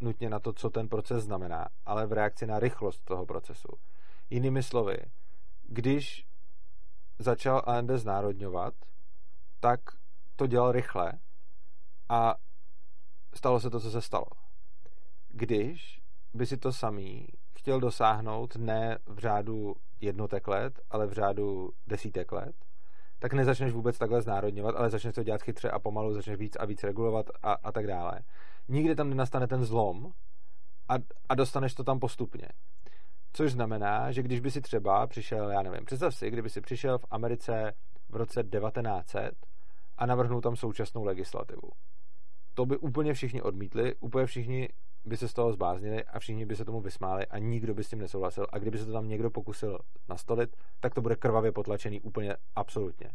nutně 0.00 0.30
na 0.30 0.40
to, 0.40 0.52
co 0.52 0.70
ten 0.70 0.88
proces 0.88 1.24
znamená, 1.24 1.68
ale 1.86 2.06
v 2.06 2.12
reakci 2.12 2.46
na 2.46 2.58
rychlost 2.58 3.04
toho 3.04 3.26
procesu. 3.26 3.68
Jinými 4.30 4.62
slovy, 4.62 4.96
když 5.62 6.26
začal 7.18 7.62
AND 7.66 7.90
znárodňovat, 7.90 8.74
tak 9.60 9.80
to 10.36 10.46
dělal 10.46 10.72
rychle 10.72 11.12
a 12.08 12.34
stalo 13.34 13.60
se 13.60 13.70
to, 13.70 13.80
co 13.80 13.90
se 13.90 14.00
stalo. 14.00 14.26
Když 15.28 16.02
by 16.34 16.46
si 16.46 16.56
to 16.56 16.72
samý 16.72 17.28
chtěl 17.64 17.80
dosáhnout 17.80 18.56
ne 18.56 18.98
v 19.06 19.18
řádu 19.18 19.74
jednotek 20.00 20.48
let, 20.48 20.80
ale 20.90 21.06
v 21.06 21.12
řádu 21.12 21.70
desítek 21.86 22.32
let, 22.32 22.54
tak 23.18 23.32
nezačneš 23.32 23.72
vůbec 23.72 23.98
takhle 23.98 24.22
znárodňovat, 24.22 24.76
ale 24.76 24.90
začneš 24.90 25.14
to 25.14 25.22
dělat 25.22 25.42
chytře 25.42 25.70
a 25.70 25.78
pomalu 25.78 26.14
začneš 26.14 26.38
víc 26.38 26.56
a 26.56 26.64
víc 26.64 26.84
regulovat 26.84 27.26
a, 27.42 27.52
a 27.52 27.72
tak 27.72 27.86
dále. 27.86 28.20
Nikdy 28.68 28.94
tam 28.94 29.08
nenastane 29.08 29.46
ten 29.46 29.64
zlom 29.64 30.12
a, 30.88 30.94
a 31.28 31.34
dostaneš 31.34 31.74
to 31.74 31.84
tam 31.84 32.00
postupně. 32.00 32.48
Což 33.32 33.52
znamená, 33.52 34.12
že 34.12 34.22
když 34.22 34.40
by 34.40 34.50
si 34.50 34.60
třeba 34.60 35.06
přišel, 35.06 35.50
já 35.50 35.62
nevím, 35.62 35.84
představ 35.84 36.14
si, 36.14 36.30
kdyby 36.30 36.50
si 36.50 36.60
přišel 36.60 36.98
v 36.98 37.06
Americe 37.10 37.72
v 38.08 38.16
roce 38.16 38.42
1900 38.42 39.32
a 39.98 40.06
navrhnul 40.06 40.40
tam 40.40 40.56
současnou 40.56 41.04
legislativu. 41.04 41.70
To 42.54 42.66
by 42.66 42.76
úplně 42.76 43.14
všichni 43.14 43.42
odmítli, 43.42 43.94
úplně 44.00 44.26
všichni 44.26 44.68
by 45.04 45.16
se 45.16 45.28
z 45.28 45.32
toho 45.32 45.52
zbáznili 45.52 46.04
a 46.04 46.18
všichni 46.18 46.46
by 46.46 46.56
se 46.56 46.64
tomu 46.64 46.80
vysmáli 46.80 47.26
a 47.26 47.38
nikdo 47.38 47.74
by 47.74 47.84
s 47.84 47.88
tím 47.88 47.98
nesouhlasil. 47.98 48.46
A 48.52 48.58
kdyby 48.58 48.78
se 48.78 48.86
to 48.86 48.92
tam 48.92 49.08
někdo 49.08 49.30
pokusil 49.30 49.78
nastolit, 50.08 50.56
tak 50.80 50.94
to 50.94 51.02
bude 51.02 51.16
krvavě 51.16 51.52
potlačený 51.52 52.00
úplně 52.00 52.36
absolutně. 52.56 53.10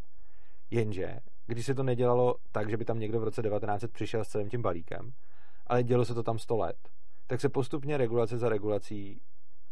Jenže, 0.71 1.19
když 1.45 1.65
se 1.65 1.75
to 1.75 1.83
nedělalo 1.83 2.35
tak, 2.51 2.69
že 2.69 2.77
by 2.77 2.85
tam 2.85 2.99
někdo 2.99 3.19
v 3.19 3.23
roce 3.23 3.41
1900 3.41 3.91
přišel 3.91 4.23
s 4.23 4.27
celým 4.27 4.49
tím 4.49 4.61
balíkem, 4.61 5.11
ale 5.67 5.83
dělo 5.83 6.05
se 6.05 6.13
to 6.13 6.23
tam 6.23 6.39
100 6.39 6.57
let, 6.57 6.77
tak 7.27 7.41
se 7.41 7.49
postupně 7.49 7.97
regulace 7.97 8.37
za 8.37 8.49
regulací 8.49 9.21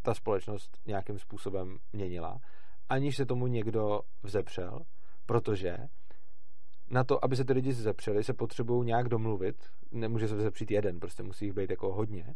ta 0.02 0.14
společnost 0.14 0.78
nějakým 0.86 1.20
způsobem 1.20 1.78
měnila, 1.94 2.40
aniž 2.90 3.16
se 3.16 3.26
tomu 3.26 3.48
někdo 3.48 4.02
vzepřel, 4.24 4.82
protože 5.26 5.78
na 6.90 7.04
to, 7.04 7.26
aby 7.26 7.36
se 7.36 7.46
ty 7.46 7.54
lidi 7.54 7.74
zepřeli, 7.74 8.24
se 8.24 8.34
potřebují 8.34 8.86
nějak 8.86 9.10
domluvit. 9.10 9.56
Nemůže 9.92 10.28
se 10.28 10.36
vzepřít 10.36 10.72
jeden, 10.72 11.00
prostě 11.00 11.24
musí 11.24 11.46
jich 11.46 11.54
být 11.54 11.70
jako 11.70 11.94
hodně. 11.94 12.36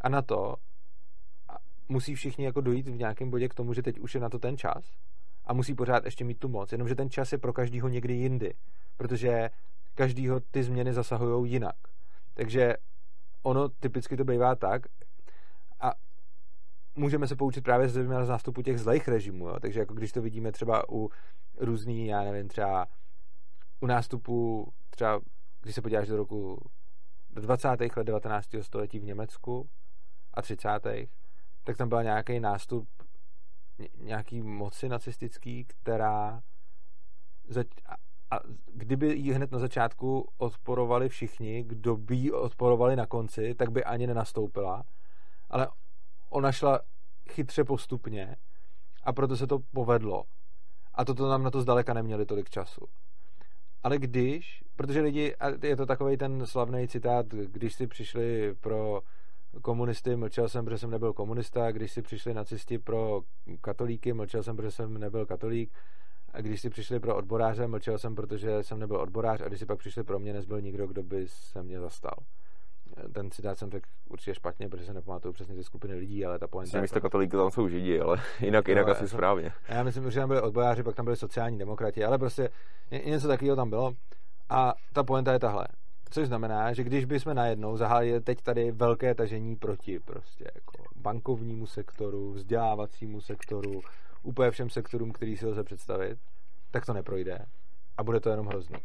A 0.00 0.08
na 0.08 0.22
to 0.22 0.54
musí 1.88 2.14
všichni 2.14 2.44
jako 2.44 2.60
dojít 2.60 2.88
v 2.88 2.96
nějakém 2.96 3.30
bodě 3.30 3.48
k 3.48 3.54
tomu, 3.54 3.74
že 3.74 3.82
teď 3.82 3.98
už 3.98 4.14
je 4.14 4.20
na 4.20 4.28
to 4.28 4.38
ten 4.38 4.56
čas 4.56 4.84
a 5.44 5.52
musí 5.52 5.74
pořád 5.74 6.04
ještě 6.04 6.24
mít 6.24 6.38
tu 6.38 6.48
moc. 6.48 6.72
Jenomže 6.72 6.94
ten 6.94 7.10
čas 7.10 7.32
je 7.32 7.38
pro 7.38 7.52
každýho 7.52 7.88
někdy 7.88 8.14
jindy, 8.14 8.54
protože 8.96 9.50
každýho 9.94 10.40
ty 10.40 10.62
změny 10.62 10.92
zasahují 10.92 11.52
jinak. 11.52 11.76
Takže 12.34 12.74
ono 13.42 13.68
typicky 13.68 14.16
to 14.16 14.24
bývá 14.24 14.54
tak 14.54 14.82
a 15.80 15.92
můžeme 16.94 17.26
se 17.26 17.36
poučit 17.36 17.64
právě 17.64 17.88
z 17.88 18.06
nástupu 18.08 18.62
těch 18.62 18.80
zlejch 18.80 19.08
režimů. 19.08 19.48
Jo? 19.48 19.60
Takže 19.60 19.80
jako 19.80 19.94
když 19.94 20.12
to 20.12 20.22
vidíme 20.22 20.52
třeba 20.52 20.82
u 20.88 21.10
různý, 21.58 22.06
já 22.06 22.24
nevím, 22.24 22.48
třeba 22.48 22.86
u 23.82 23.86
nástupu 23.86 24.66
třeba, 24.90 25.20
když 25.60 25.74
se 25.74 25.82
podíváš 25.82 26.08
do 26.08 26.16
roku 26.16 26.70
do 27.30 27.40
20. 27.40 27.68
let 27.96 28.04
19. 28.04 28.48
století 28.60 28.98
v 28.98 29.04
Německu 29.04 29.68
a 30.34 30.42
30. 30.42 30.68
tak 31.64 31.76
tam 31.76 31.88
byl 31.88 32.02
nějaký 32.02 32.40
nástup 32.40 32.88
nějaký 33.98 34.42
moci 34.42 34.88
nacistický, 34.88 35.64
která 35.64 36.42
zač- 37.48 37.66
a 38.30 38.40
kdyby 38.66 39.06
ji 39.06 39.32
hned 39.32 39.52
na 39.52 39.58
začátku 39.58 40.28
odporovali 40.38 41.08
všichni, 41.08 41.62
kdo 41.62 41.96
by 41.96 42.16
ji 42.16 42.32
odporovali 42.32 42.96
na 42.96 43.06
konci, 43.06 43.54
tak 43.54 43.72
by 43.72 43.84
ani 43.84 44.06
nenastoupila. 44.06 44.84
Ale 45.50 45.68
ona 46.30 46.52
šla 46.52 46.80
chytře 47.30 47.64
postupně 47.64 48.36
a 49.04 49.12
proto 49.12 49.36
se 49.36 49.46
to 49.46 49.58
povedlo. 49.58 50.24
A 50.94 51.04
toto 51.04 51.28
nám 51.28 51.42
na 51.42 51.50
to 51.50 51.60
zdaleka 51.60 51.94
neměli 51.94 52.26
tolik 52.26 52.50
času. 52.50 52.88
Ale 53.82 53.98
když, 53.98 54.64
protože 54.76 55.00
lidi, 55.00 55.34
a 55.36 55.66
je 55.66 55.76
to 55.76 55.86
takový 55.86 56.16
ten 56.16 56.46
slavný 56.46 56.88
citát, 56.88 57.26
když 57.26 57.74
si 57.74 57.86
přišli 57.86 58.54
pro 58.60 59.00
komunisty, 59.62 60.16
mlčel 60.16 60.48
jsem, 60.48 60.64
protože 60.64 60.78
jsem 60.78 60.90
nebyl 60.90 61.12
komunista, 61.12 61.72
když 61.72 61.92
si 61.92 62.02
přišli 62.02 62.34
nacisti 62.34 62.78
pro 62.78 63.22
katolíky, 63.60 64.12
mlčel 64.12 64.42
jsem, 64.42 64.56
protože 64.56 64.70
jsem 64.70 64.98
nebyl 64.98 65.26
katolík, 65.26 65.72
a 66.32 66.40
když 66.40 66.60
si 66.60 66.70
přišli 66.70 67.00
pro 67.00 67.16
odboráře, 67.16 67.66
mlčel 67.66 67.98
jsem, 67.98 68.14
protože 68.14 68.62
jsem 68.62 68.78
nebyl 68.78 68.96
odborář, 68.96 69.40
a 69.40 69.48
když 69.48 69.60
si 69.60 69.66
pak 69.66 69.78
přišli 69.78 70.04
pro 70.04 70.18
mě, 70.18 70.32
nezbyl 70.32 70.60
nikdo, 70.60 70.86
kdo 70.86 71.02
by 71.02 71.28
se 71.28 71.62
mě 71.62 71.80
zastal 71.80 72.14
ten 73.12 73.30
citát 73.30 73.58
jsem 73.58 73.70
tak 73.70 73.82
určitě 74.08 74.34
špatně, 74.34 74.68
protože 74.68 74.86
se 74.86 74.94
nepamatuju 74.94 75.34
přesně 75.34 75.54
ty 75.54 75.64
skupiny 75.64 75.94
lidí, 75.94 76.24
ale 76.26 76.38
ta 76.38 76.46
pointa... 76.46 76.80
Místo 76.80 77.00
katolíků 77.00 77.36
tam 77.36 77.50
jsou 77.50 77.68
židi, 77.68 78.00
ale 78.00 78.22
jinak, 78.40 78.68
jinak 78.68 78.86
no, 78.86 78.92
asi 78.92 79.08
správně. 79.08 79.52
Já 79.68 79.82
myslím, 79.82 80.10
že 80.10 80.20
tam 80.20 80.28
byli 80.28 80.40
odbojáři, 80.40 80.82
pak 80.82 80.94
tam 80.94 81.04
byli 81.04 81.16
sociální 81.16 81.58
demokrati, 81.58 82.04
ale 82.04 82.18
prostě 82.18 82.48
něco 83.04 83.28
takového 83.28 83.56
tam 83.56 83.70
bylo. 83.70 83.92
A 84.48 84.74
ta 84.92 85.02
pointa 85.02 85.32
je 85.32 85.38
tahle. 85.38 85.66
Což 86.10 86.28
znamená, 86.28 86.72
že 86.72 86.84
když 86.84 87.04
bychom 87.04 87.34
najednou 87.34 87.76
zahájili 87.76 88.20
teď 88.20 88.42
tady 88.42 88.72
velké 88.72 89.14
tažení 89.14 89.56
proti 89.56 90.00
prostě 90.00 90.44
jako 90.54 90.84
bankovnímu 90.96 91.66
sektoru, 91.66 92.32
vzdělávacímu 92.32 93.20
sektoru, 93.20 93.80
úplně 94.22 94.50
všem 94.50 94.70
sektorům, 94.70 95.12
který 95.12 95.36
si 95.36 95.46
lze 95.46 95.64
představit, 95.64 96.18
tak 96.70 96.86
to 96.86 96.92
neprojde. 96.92 97.38
A 97.96 98.02
bude 98.02 98.20
to 98.20 98.30
jenom 98.30 98.46
hrozný 98.46 98.78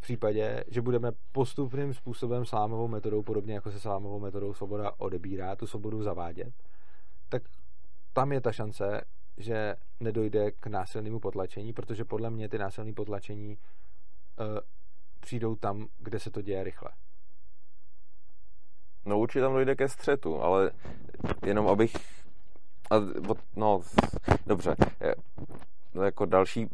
v 0.00 0.02
případě, 0.02 0.64
že 0.68 0.80
budeme 0.80 1.12
postupným 1.32 1.94
způsobem 1.94 2.44
salámovou 2.44 2.88
metodou, 2.88 3.22
podobně 3.22 3.54
jako 3.54 3.70
se 3.70 3.80
salámovou 3.80 4.20
metodou 4.20 4.54
svoboda 4.54 4.92
odebírá, 4.98 5.56
tu 5.56 5.66
svobodu 5.66 6.02
zavádět, 6.02 6.54
tak 7.28 7.42
tam 8.12 8.32
je 8.32 8.40
ta 8.40 8.52
šance, 8.52 9.00
že 9.36 9.76
nedojde 10.00 10.50
k 10.50 10.66
násilnému 10.66 11.20
potlačení, 11.20 11.72
protože 11.72 12.04
podle 12.04 12.30
mě 12.30 12.48
ty 12.48 12.58
násilné 12.58 12.92
potlačení 12.92 13.58
uh, 13.58 14.58
přijdou 15.20 15.56
tam, 15.56 15.86
kde 15.98 16.18
se 16.18 16.30
to 16.30 16.42
děje 16.42 16.64
rychle. 16.64 16.90
No 19.04 19.18
určitě 19.18 19.40
tam 19.40 19.52
dojde 19.52 19.74
ke 19.74 19.88
střetu, 19.88 20.42
ale 20.42 20.70
jenom 21.46 21.68
abych... 21.68 21.92
No, 23.56 23.80
dobře. 24.46 24.76
No, 25.94 26.02
jako 26.02 26.26
další... 26.26 26.68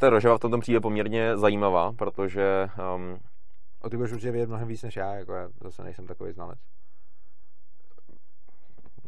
Ta 0.00 0.10
Rožava 0.10 0.36
v 0.36 0.40
tomto 0.40 0.58
přijde 0.58 0.80
poměrně 0.80 1.36
zajímavá, 1.36 1.92
protože... 1.92 2.68
Um, 2.96 3.18
o 3.80 3.90
ty 3.90 3.96
budeš 3.96 4.12
určitě 4.12 4.30
vědět 4.30 4.46
mnohem 4.46 4.68
víc 4.68 4.82
než 4.82 4.96
já, 4.96 5.14
jako 5.14 5.32
já 5.32 5.48
zase 5.62 5.82
nejsem 5.82 6.06
takový 6.06 6.32
znalec. 6.32 6.58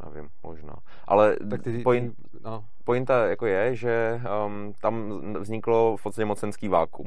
Nevím, 0.05 0.29
možná. 0.43 0.75
Ale 1.05 1.37
tak 1.51 1.63
ty, 1.63 1.83
point, 1.83 2.15
no. 2.45 2.65
pointa 2.85 3.27
jako 3.27 3.47
je, 3.47 3.77
že 3.77 4.21
um, 4.47 4.73
tam 4.81 5.23
vzniklo 5.41 5.97
v 5.97 6.03
podstatě 6.03 6.25
mocenský 6.25 6.69
vákum. 6.69 7.07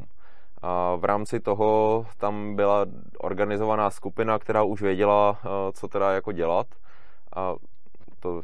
A 0.61 0.95
v 0.95 1.05
rámci 1.05 1.39
toho 1.39 2.05
tam 2.17 2.55
byla 2.55 2.85
organizovaná 3.19 3.89
skupina, 3.89 4.39
která 4.39 4.63
už 4.63 4.81
věděla, 4.81 5.29
uh, 5.31 5.49
co 5.73 5.87
teda 5.87 6.11
jako 6.11 6.31
dělat. 6.31 6.67
A 7.35 7.55
to 8.19 8.41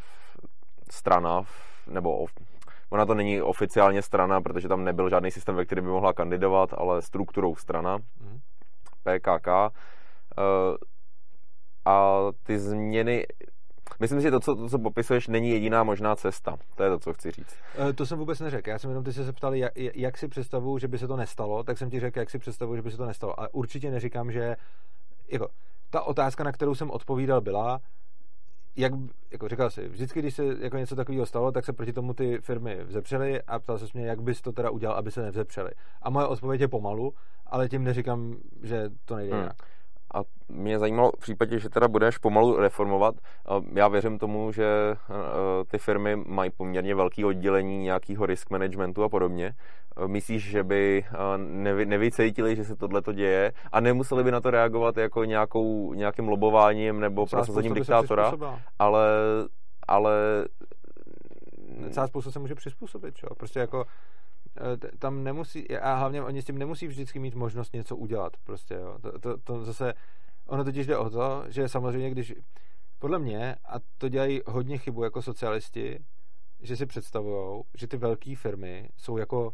strana, 0.91 1.43
nebo 1.87 2.27
ona 2.89 3.05
to 3.05 3.15
není 3.15 3.41
oficiálně 3.41 4.01
strana, 4.01 4.41
protože 4.41 4.67
tam 4.67 4.83
nebyl 4.83 5.09
žádný 5.09 5.31
systém, 5.31 5.55
ve 5.55 5.65
který 5.65 5.81
by 5.81 5.87
mohla 5.87 6.13
kandidovat, 6.13 6.73
ale 6.73 7.01
strukturou 7.01 7.55
strana, 7.55 7.97
mm. 7.97 8.39
PKK. 9.03 9.47
Uh, 9.47 10.75
a 11.85 12.17
ty 12.43 12.59
změny 12.59 13.25
Myslím 13.99 14.19
si, 14.19 14.23
že 14.23 14.31
to 14.31 14.39
co, 14.39 14.55
to, 14.55 14.69
co 14.69 14.79
popisuješ, 14.79 15.27
není 15.27 15.49
jediná 15.49 15.83
možná 15.83 16.15
cesta. 16.15 16.57
To 16.75 16.83
je 16.83 16.89
to, 16.89 16.99
co 16.99 17.13
chci 17.13 17.31
říct. 17.31 17.55
E, 17.89 17.93
to 17.93 18.05
jsem 18.05 18.19
vůbec 18.19 18.39
neřekl. 18.39 18.69
Já 18.69 18.79
jsem 18.79 18.89
jenom 18.89 19.03
ty 19.03 19.13
se 19.13 19.23
zeptal, 19.23 19.55
jak, 19.55 19.71
jak 19.75 20.17
si 20.17 20.27
představuju, 20.27 20.77
že 20.77 20.87
by 20.87 20.97
se 20.97 21.07
to 21.07 21.15
nestalo, 21.15 21.63
tak 21.63 21.77
jsem 21.77 21.89
ti 21.89 21.99
řekl, 21.99 22.19
jak 22.19 22.29
si 22.29 22.39
představuju, 22.39 22.75
že 22.75 22.81
by 22.81 22.91
se 22.91 22.97
to 22.97 23.05
nestalo. 23.05 23.39
Ale 23.39 23.49
určitě 23.49 23.91
neříkám, 23.91 24.31
že 24.31 24.55
jako, 25.27 25.47
ta 25.89 26.01
otázka, 26.01 26.43
na 26.43 26.51
kterou 26.51 26.75
jsem 26.75 26.91
odpovídal, 26.91 27.41
byla, 27.41 27.79
jak, 28.75 28.93
jako 29.31 29.47
říkal 29.47 29.69
jsi, 29.69 29.87
vždycky, 29.87 30.19
když 30.19 30.35
se 30.35 30.43
jako 30.59 30.77
něco 30.77 30.95
takového 30.95 31.25
stalo, 31.25 31.51
tak 31.51 31.65
se 31.65 31.73
proti 31.73 31.93
tomu 31.93 32.13
ty 32.13 32.37
firmy 32.41 32.83
vzepřely 32.83 33.41
a 33.41 33.59
ptal 33.59 33.77
se 33.77 33.85
mě, 33.93 34.07
jak 34.07 34.21
bys 34.21 34.41
to 34.41 34.51
teda 34.51 34.69
udělal, 34.69 34.97
aby 34.97 35.11
se 35.11 35.21
nevzepřely. 35.21 35.71
A 36.01 36.09
moje 36.09 36.27
odpověď 36.27 36.61
je 36.61 36.67
pomalu, 36.67 37.13
ale 37.45 37.69
tím 37.69 37.83
neříkám, 37.83 38.37
že 38.63 38.89
to 39.05 39.15
nejde 39.15 39.33
hmm. 39.33 39.41
jinak. 39.41 39.57
A 40.13 40.21
mě 40.49 40.79
zajímalo 40.79 41.11
v 41.11 41.19
případě, 41.19 41.59
že 41.59 41.69
teda 41.69 41.87
budeš 41.87 42.17
pomalu 42.17 42.57
reformovat. 42.57 43.15
Já 43.73 43.87
věřím 43.87 44.19
tomu, 44.19 44.51
že 44.51 44.65
e, 44.65 44.95
ty 45.65 45.77
firmy 45.77 46.15
mají 46.15 46.51
poměrně 46.57 46.95
velké 46.95 47.25
oddělení 47.25 47.77
nějakého 47.77 48.25
risk 48.25 48.49
managementu 48.49 49.03
a 49.03 49.09
podobně. 49.09 49.53
E, 50.03 50.07
myslíš, 50.07 50.43
že 50.43 50.63
by 50.63 51.05
e, 51.07 51.37
nevy, 51.37 51.85
nevycítili, 51.85 52.55
že 52.55 52.63
se 52.63 52.75
tohle 52.75 53.01
to 53.01 53.13
děje 53.13 53.51
a 53.71 53.79
nemuseli 53.79 54.23
by 54.23 54.31
na 54.31 54.41
to 54.41 54.51
reagovat 54.51 54.97
jako 54.97 55.23
nějakou, 55.23 55.93
nějakým 55.93 56.27
lobováním 56.27 56.99
nebo 56.99 57.25
prosazením 57.25 57.73
diktátora, 57.73 58.33
ale, 58.79 59.07
ale 59.87 60.13
celá 61.91 62.07
spousta 62.07 62.31
se 62.31 62.39
může 62.39 62.55
přizpůsobit, 62.55 63.15
čo? 63.15 63.35
Prostě 63.35 63.59
jako 63.59 63.85
tam 64.99 65.23
nemusí, 65.23 65.77
a 65.77 65.95
hlavně 65.95 66.23
oni 66.23 66.41
s 66.41 66.45
tím 66.45 66.57
nemusí 66.57 66.87
vždycky 66.87 67.19
mít 67.19 67.35
možnost 67.35 67.73
něco 67.73 67.95
udělat, 67.95 68.37
prostě, 68.43 68.73
jo. 68.73 68.97
To, 69.01 69.19
to, 69.19 69.37
to 69.37 69.65
zase, 69.65 69.93
ono 70.47 70.63
totiž 70.63 70.87
jde 70.87 70.97
o 70.97 71.09
to, 71.09 71.43
že 71.47 71.69
samozřejmě, 71.69 72.09
když, 72.09 72.33
podle 72.99 73.19
mě, 73.19 73.55
a 73.65 73.75
to 73.97 74.09
dělají 74.09 74.41
hodně 74.47 74.77
chybu 74.77 75.03
jako 75.03 75.21
socialisti, 75.21 75.99
že 76.61 76.75
si 76.75 76.85
představují, 76.85 77.63
že 77.77 77.87
ty 77.87 77.97
velké 77.97 78.35
firmy 78.35 78.89
jsou 78.97 79.17
jako 79.17 79.53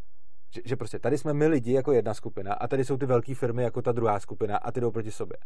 že, 0.56 0.62
že 0.66 0.76
prostě 0.76 1.00
tady 1.00 1.18
jsme 1.18 1.34
my 1.34 1.48
lidi 1.48 1.74
jako 1.74 1.92
jedna 1.92 2.14
skupina 2.14 2.54
a 2.54 2.68
tady 2.68 2.86
jsou 2.86 2.98
ty 2.98 3.06
velké 3.06 3.36
firmy 3.36 3.64
jako 3.64 3.82
ta 3.82 3.92
druhá 3.92 4.20
skupina 4.20 4.58
a 4.58 4.72
ty 4.72 4.82
jdou 4.82 4.92
proti 4.92 5.12
sobě. 5.12 5.38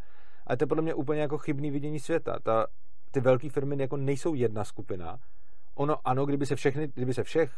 A 0.48 0.56
to 0.56 0.64
je 0.64 0.68
podle 0.68 0.84
mě 0.84 0.94
úplně 0.94 1.22
jako 1.22 1.38
chybný 1.38 1.72
vidění 1.72 2.00
světa. 2.00 2.40
Ta, 2.44 2.68
ty 3.12 3.20
velké 3.20 3.50
firmy 3.50 3.76
jako 3.80 3.98
nejsou 3.98 4.34
jedna 4.34 4.64
skupina. 4.64 5.18
Ono 5.76 6.08
ano, 6.08 6.26
kdyby 6.26 6.46
se 6.46 6.56
všechny, 6.56 6.88
kdyby 6.88 7.14
se 7.14 7.24
všech 7.24 7.52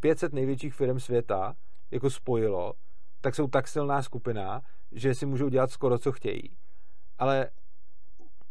500 0.00 0.32
největších 0.32 0.74
firm 0.74 1.00
světa 1.00 1.54
jako 1.90 2.10
spojilo, 2.10 2.72
tak 3.20 3.34
jsou 3.34 3.46
tak 3.46 3.68
silná 3.68 4.02
skupina, 4.02 4.60
že 4.92 5.14
si 5.14 5.26
můžou 5.26 5.48
dělat 5.48 5.70
skoro, 5.70 5.98
co 5.98 6.12
chtějí. 6.12 6.56
Ale 7.18 7.50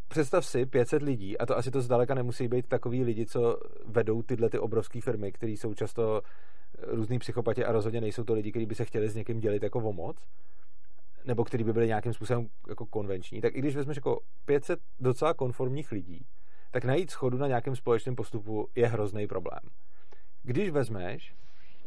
představ 0.08 0.46
si 0.46 0.66
500 0.66 1.02
lidí, 1.02 1.38
a 1.38 1.46
to 1.46 1.58
asi 1.58 1.72
to 1.72 1.82
zdaleka 1.82 2.16
nemusí 2.16 2.48
být 2.48 2.68
takový 2.68 3.04
lidi, 3.04 3.26
co 3.26 3.58
vedou 3.86 4.22
tyhle 4.22 4.50
ty 4.50 4.60
obrovské 4.60 5.02
firmy, 5.02 5.32
které 5.32 5.52
jsou 5.52 5.74
často 5.74 6.22
různý 6.88 7.20
psychopati 7.20 7.66
a 7.66 7.72
rozhodně 7.72 8.02
nejsou 8.02 8.24
to 8.24 8.34
lidi, 8.34 8.52
kteří 8.52 8.66
by 8.66 8.76
se 8.76 8.86
chtěli 8.86 9.10
s 9.10 9.16
někým 9.16 9.40
dělit 9.40 9.64
jako 9.64 9.80
o 9.80 9.94
moc, 9.94 10.18
nebo 11.26 11.44
kteří 11.44 11.64
by 11.64 11.74
byli 11.74 11.88
nějakým 11.88 12.14
způsobem 12.14 12.48
jako 12.70 12.86
konvenční. 12.86 13.42
Tak 13.42 13.56
i 13.56 13.60
když 13.60 13.76
vezmeš 13.76 13.98
jako 13.98 14.20
500 14.46 14.80
docela 15.00 15.34
konformních 15.34 15.92
lidí, 15.92 16.26
tak 16.72 16.86
najít 16.86 17.12
schodu 17.12 17.38
na 17.38 17.48
nějakém 17.48 17.76
společném 17.76 18.16
postupu 18.16 18.68
je 18.76 18.88
hrozný 18.88 19.28
problém 19.28 19.60
když 20.46 20.70
vezmeš 20.70 21.36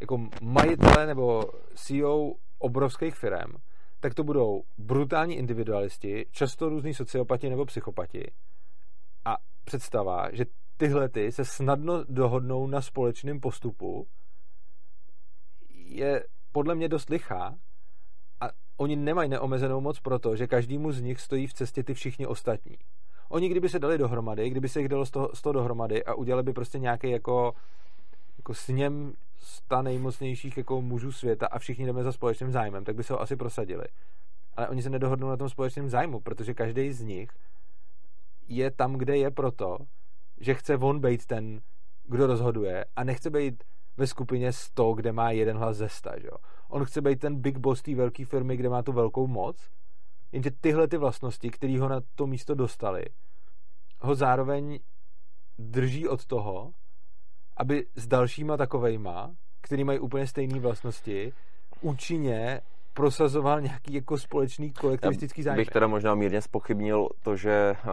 jako 0.00 0.28
majitele 0.42 1.06
nebo 1.06 1.50
CEO 1.74 2.32
obrovských 2.58 3.14
firm, 3.14 3.52
tak 4.00 4.14
to 4.14 4.24
budou 4.24 4.62
brutální 4.78 5.36
individualisti, 5.36 6.26
často 6.30 6.68
různí 6.68 6.94
sociopati 6.94 7.50
nebo 7.50 7.64
psychopati. 7.64 8.32
A 9.24 9.36
představa, 9.64 10.28
že 10.32 10.44
tyhle 10.76 11.08
ty 11.08 11.32
se 11.32 11.44
snadno 11.44 12.04
dohodnou 12.08 12.66
na 12.66 12.80
společném 12.80 13.40
postupu, 13.40 14.06
je 15.70 16.24
podle 16.52 16.74
mě 16.74 16.88
dost 16.88 17.10
lichá 17.10 17.54
a 18.40 18.50
oni 18.76 18.96
nemají 18.96 19.28
neomezenou 19.28 19.80
moc 19.80 20.00
proto, 20.00 20.36
že 20.36 20.46
každému 20.46 20.92
z 20.92 21.00
nich 21.00 21.20
stojí 21.20 21.46
v 21.46 21.54
cestě 21.54 21.82
ty 21.82 21.94
všichni 21.94 22.26
ostatní. 22.26 22.76
Oni 23.28 23.48
kdyby 23.48 23.68
se 23.68 23.78
dali 23.78 23.98
dohromady, 23.98 24.50
kdyby 24.50 24.68
se 24.68 24.80
jich 24.80 24.88
dalo 24.88 25.06
z 25.06 25.10
toho, 25.10 25.30
z 25.34 25.42
toho 25.42 25.52
dohromady 25.52 26.04
a 26.04 26.14
udělali 26.14 26.42
by 26.42 26.52
prostě 26.52 26.78
nějaký 26.78 27.10
jako 27.10 27.52
jako 28.48 28.54
sněm 28.54 29.12
sta 29.38 29.82
nejmocnějších 29.82 30.56
jako 30.56 30.82
mužů 30.82 31.12
světa 31.12 31.46
a 31.46 31.58
všichni 31.58 31.86
jdeme 31.86 32.02
za 32.02 32.12
společným 32.12 32.52
zájmem, 32.52 32.84
tak 32.84 32.96
by 32.96 33.04
se 33.04 33.12
ho 33.12 33.20
asi 33.20 33.36
prosadili. 33.36 33.84
Ale 34.56 34.68
oni 34.68 34.82
se 34.82 34.90
nedohodnou 34.90 35.28
na 35.28 35.36
tom 35.36 35.48
společném 35.48 35.88
zájmu, 35.88 36.20
protože 36.20 36.54
každý 36.54 36.92
z 36.92 37.02
nich 37.02 37.30
je 38.48 38.70
tam, 38.70 38.96
kde 38.96 39.16
je 39.16 39.30
proto, 39.30 39.78
že 40.40 40.54
chce 40.54 40.76
on 40.76 41.00
být 41.00 41.26
ten, 41.26 41.60
kdo 42.04 42.26
rozhoduje 42.26 42.84
a 42.96 43.04
nechce 43.04 43.30
být 43.30 43.64
ve 43.96 44.06
skupině 44.06 44.52
100, 44.52 44.92
kde 44.92 45.12
má 45.12 45.30
jeden 45.30 45.56
hlas 45.56 45.76
ze 45.76 45.88
100. 45.88 46.10
Že? 46.16 46.28
On 46.68 46.84
chce 46.84 47.00
být 47.00 47.20
ten 47.20 47.36
big 47.36 47.58
boss 47.58 47.82
té 47.82 47.94
velké 47.94 48.24
firmy, 48.24 48.56
kde 48.56 48.68
má 48.68 48.82
tu 48.82 48.92
velkou 48.92 49.26
moc, 49.26 49.56
jenže 50.32 50.50
tyhle 50.50 50.88
ty 50.88 50.96
vlastnosti, 50.96 51.50
které 51.50 51.80
ho 51.80 51.88
na 51.88 52.00
to 52.14 52.26
místo 52.26 52.54
dostali, 52.54 53.04
ho 54.00 54.14
zároveň 54.14 54.78
drží 55.58 56.08
od 56.08 56.26
toho, 56.26 56.72
aby 57.58 57.86
s 57.94 58.06
dalšíma 58.06 58.56
takovejma, 58.56 59.30
který 59.60 59.84
mají 59.84 59.98
úplně 59.98 60.26
stejné 60.26 60.60
vlastnosti, 60.60 61.32
účinně 61.80 62.60
prosazoval 62.94 63.60
nějaký 63.60 63.94
jako 63.94 64.18
společný 64.18 64.72
kolektivistický 64.72 65.42
zájem. 65.42 65.56
Bych 65.56 65.68
teda 65.68 65.86
možná 65.86 66.14
mírně 66.14 66.42
spochybnil 66.42 67.08
to, 67.22 67.36
že 67.36 67.76
uh, 67.86 67.92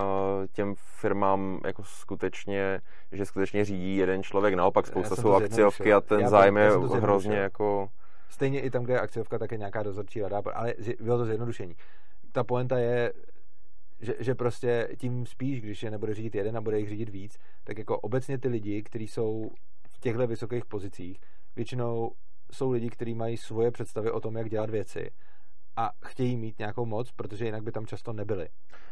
těm 0.54 0.74
firmám 0.76 1.60
jako 1.66 1.84
skutečně, 1.84 2.82
že 3.12 3.26
skutečně 3.26 3.66
řídí 3.66 3.98
jeden 3.98 4.24
člověk, 4.24 4.54
naopak 4.54 4.88
spousta 4.88 5.16
jsou 5.16 5.34
akciovky 5.34 5.94
a 5.94 6.02
ten 6.02 6.20
já 6.20 6.30
zájem 6.30 6.58
je 6.58 6.70
hrozně 7.00 7.38
jako... 7.38 7.90
Stejně 8.30 8.62
i 8.62 8.70
tam, 8.70 8.84
kde 8.84 8.94
je 8.94 9.00
akciovka, 9.00 9.38
tak 9.38 9.52
je 9.52 9.58
nějaká 9.58 9.84
dozorčí 9.84 10.22
rada, 10.22 10.42
ale 10.54 10.74
bylo 11.02 11.18
to 11.18 11.26
zjednodušení. 11.26 11.76
Ta 12.32 12.44
poenta 12.44 12.78
je, 12.78 13.14
že, 14.00 14.16
že 14.20 14.36
prostě 14.36 14.90
tím 14.98 15.26
spíš, 15.26 15.62
když 15.62 15.84
je 15.84 15.92
nebude 15.92 16.14
řídit 16.14 16.36
jeden 16.36 16.58
a 16.58 16.62
bude 16.62 16.80
jich 16.80 16.90
řídit 16.90 17.10
víc, 17.10 17.38
tak 17.64 17.78
jako 17.78 18.00
obecně 18.00 18.38
ty 18.38 18.48
lidi, 18.48 18.84
kteří 18.84 19.08
jsou 19.08 19.50
v 19.88 20.00
těchto 20.00 20.28
vysokých 20.28 20.66
pozicích, 20.66 21.20
většinou 21.56 22.12
jsou 22.52 22.72
lidi, 22.72 22.90
kteří 22.90 23.16
mají 23.16 23.38
svoje 23.38 23.72
představy 23.72 24.12
o 24.12 24.20
tom, 24.20 24.38
jak 24.38 24.50
dělat 24.50 24.70
věci 24.70 25.10
a 25.78 25.92
chtějí 26.06 26.38
mít 26.38 26.60
nějakou 26.60 26.86
moc, 26.86 27.12
protože 27.12 27.46
jinak 27.46 27.64
by 27.64 27.72
tam 27.72 27.86
často 27.86 28.14
nebyli. 28.14 28.48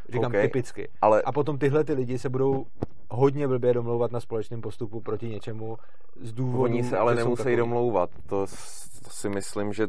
Říkám 0.10 0.32
okay, 0.32 0.42
typicky. 0.42 0.90
Ale... 1.02 1.22
A 1.22 1.32
potom 1.32 1.58
tyhle 1.58 1.84
ty 1.84 1.94
lidi 1.94 2.20
se 2.20 2.30
budou 2.30 2.66
hodně 3.10 3.48
blbě 3.48 3.74
domlouvat 3.74 4.12
na 4.12 4.20
společném 4.20 4.62
postupu 4.62 5.02
proti 5.02 5.28
něčemu 5.28 5.78
z 6.22 6.34
důvodu... 6.34 6.64
Oni 6.64 6.84
se 6.84 6.98
ale 6.98 7.16
nemusí 7.16 7.38
takový... 7.38 7.56
domlouvat. 7.56 8.10
To, 8.26 8.46
to 9.04 9.10
si 9.10 9.30
myslím, 9.30 9.74
že 9.74 9.88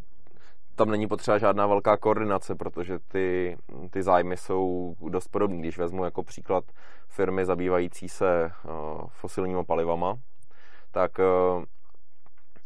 tam 0.75 0.91
není 0.91 1.07
potřeba 1.09 1.39
žádná 1.39 1.67
velká 1.67 1.97
koordinace, 1.97 2.55
protože 2.55 2.99
ty, 2.99 3.57
ty 3.91 4.03
zájmy 4.03 4.37
jsou 4.37 4.95
dost 5.09 5.29
podobné. 5.29 5.59
Když 5.59 5.79
vezmu 5.79 6.05
jako 6.05 6.23
příklad 6.23 6.65
firmy 7.09 7.45
zabývající 7.45 8.09
se 8.09 8.51
uh, 8.65 9.07
fosilními 9.09 9.65
palivama, 9.65 10.19
tak 10.91 11.19
uh, 11.19 11.65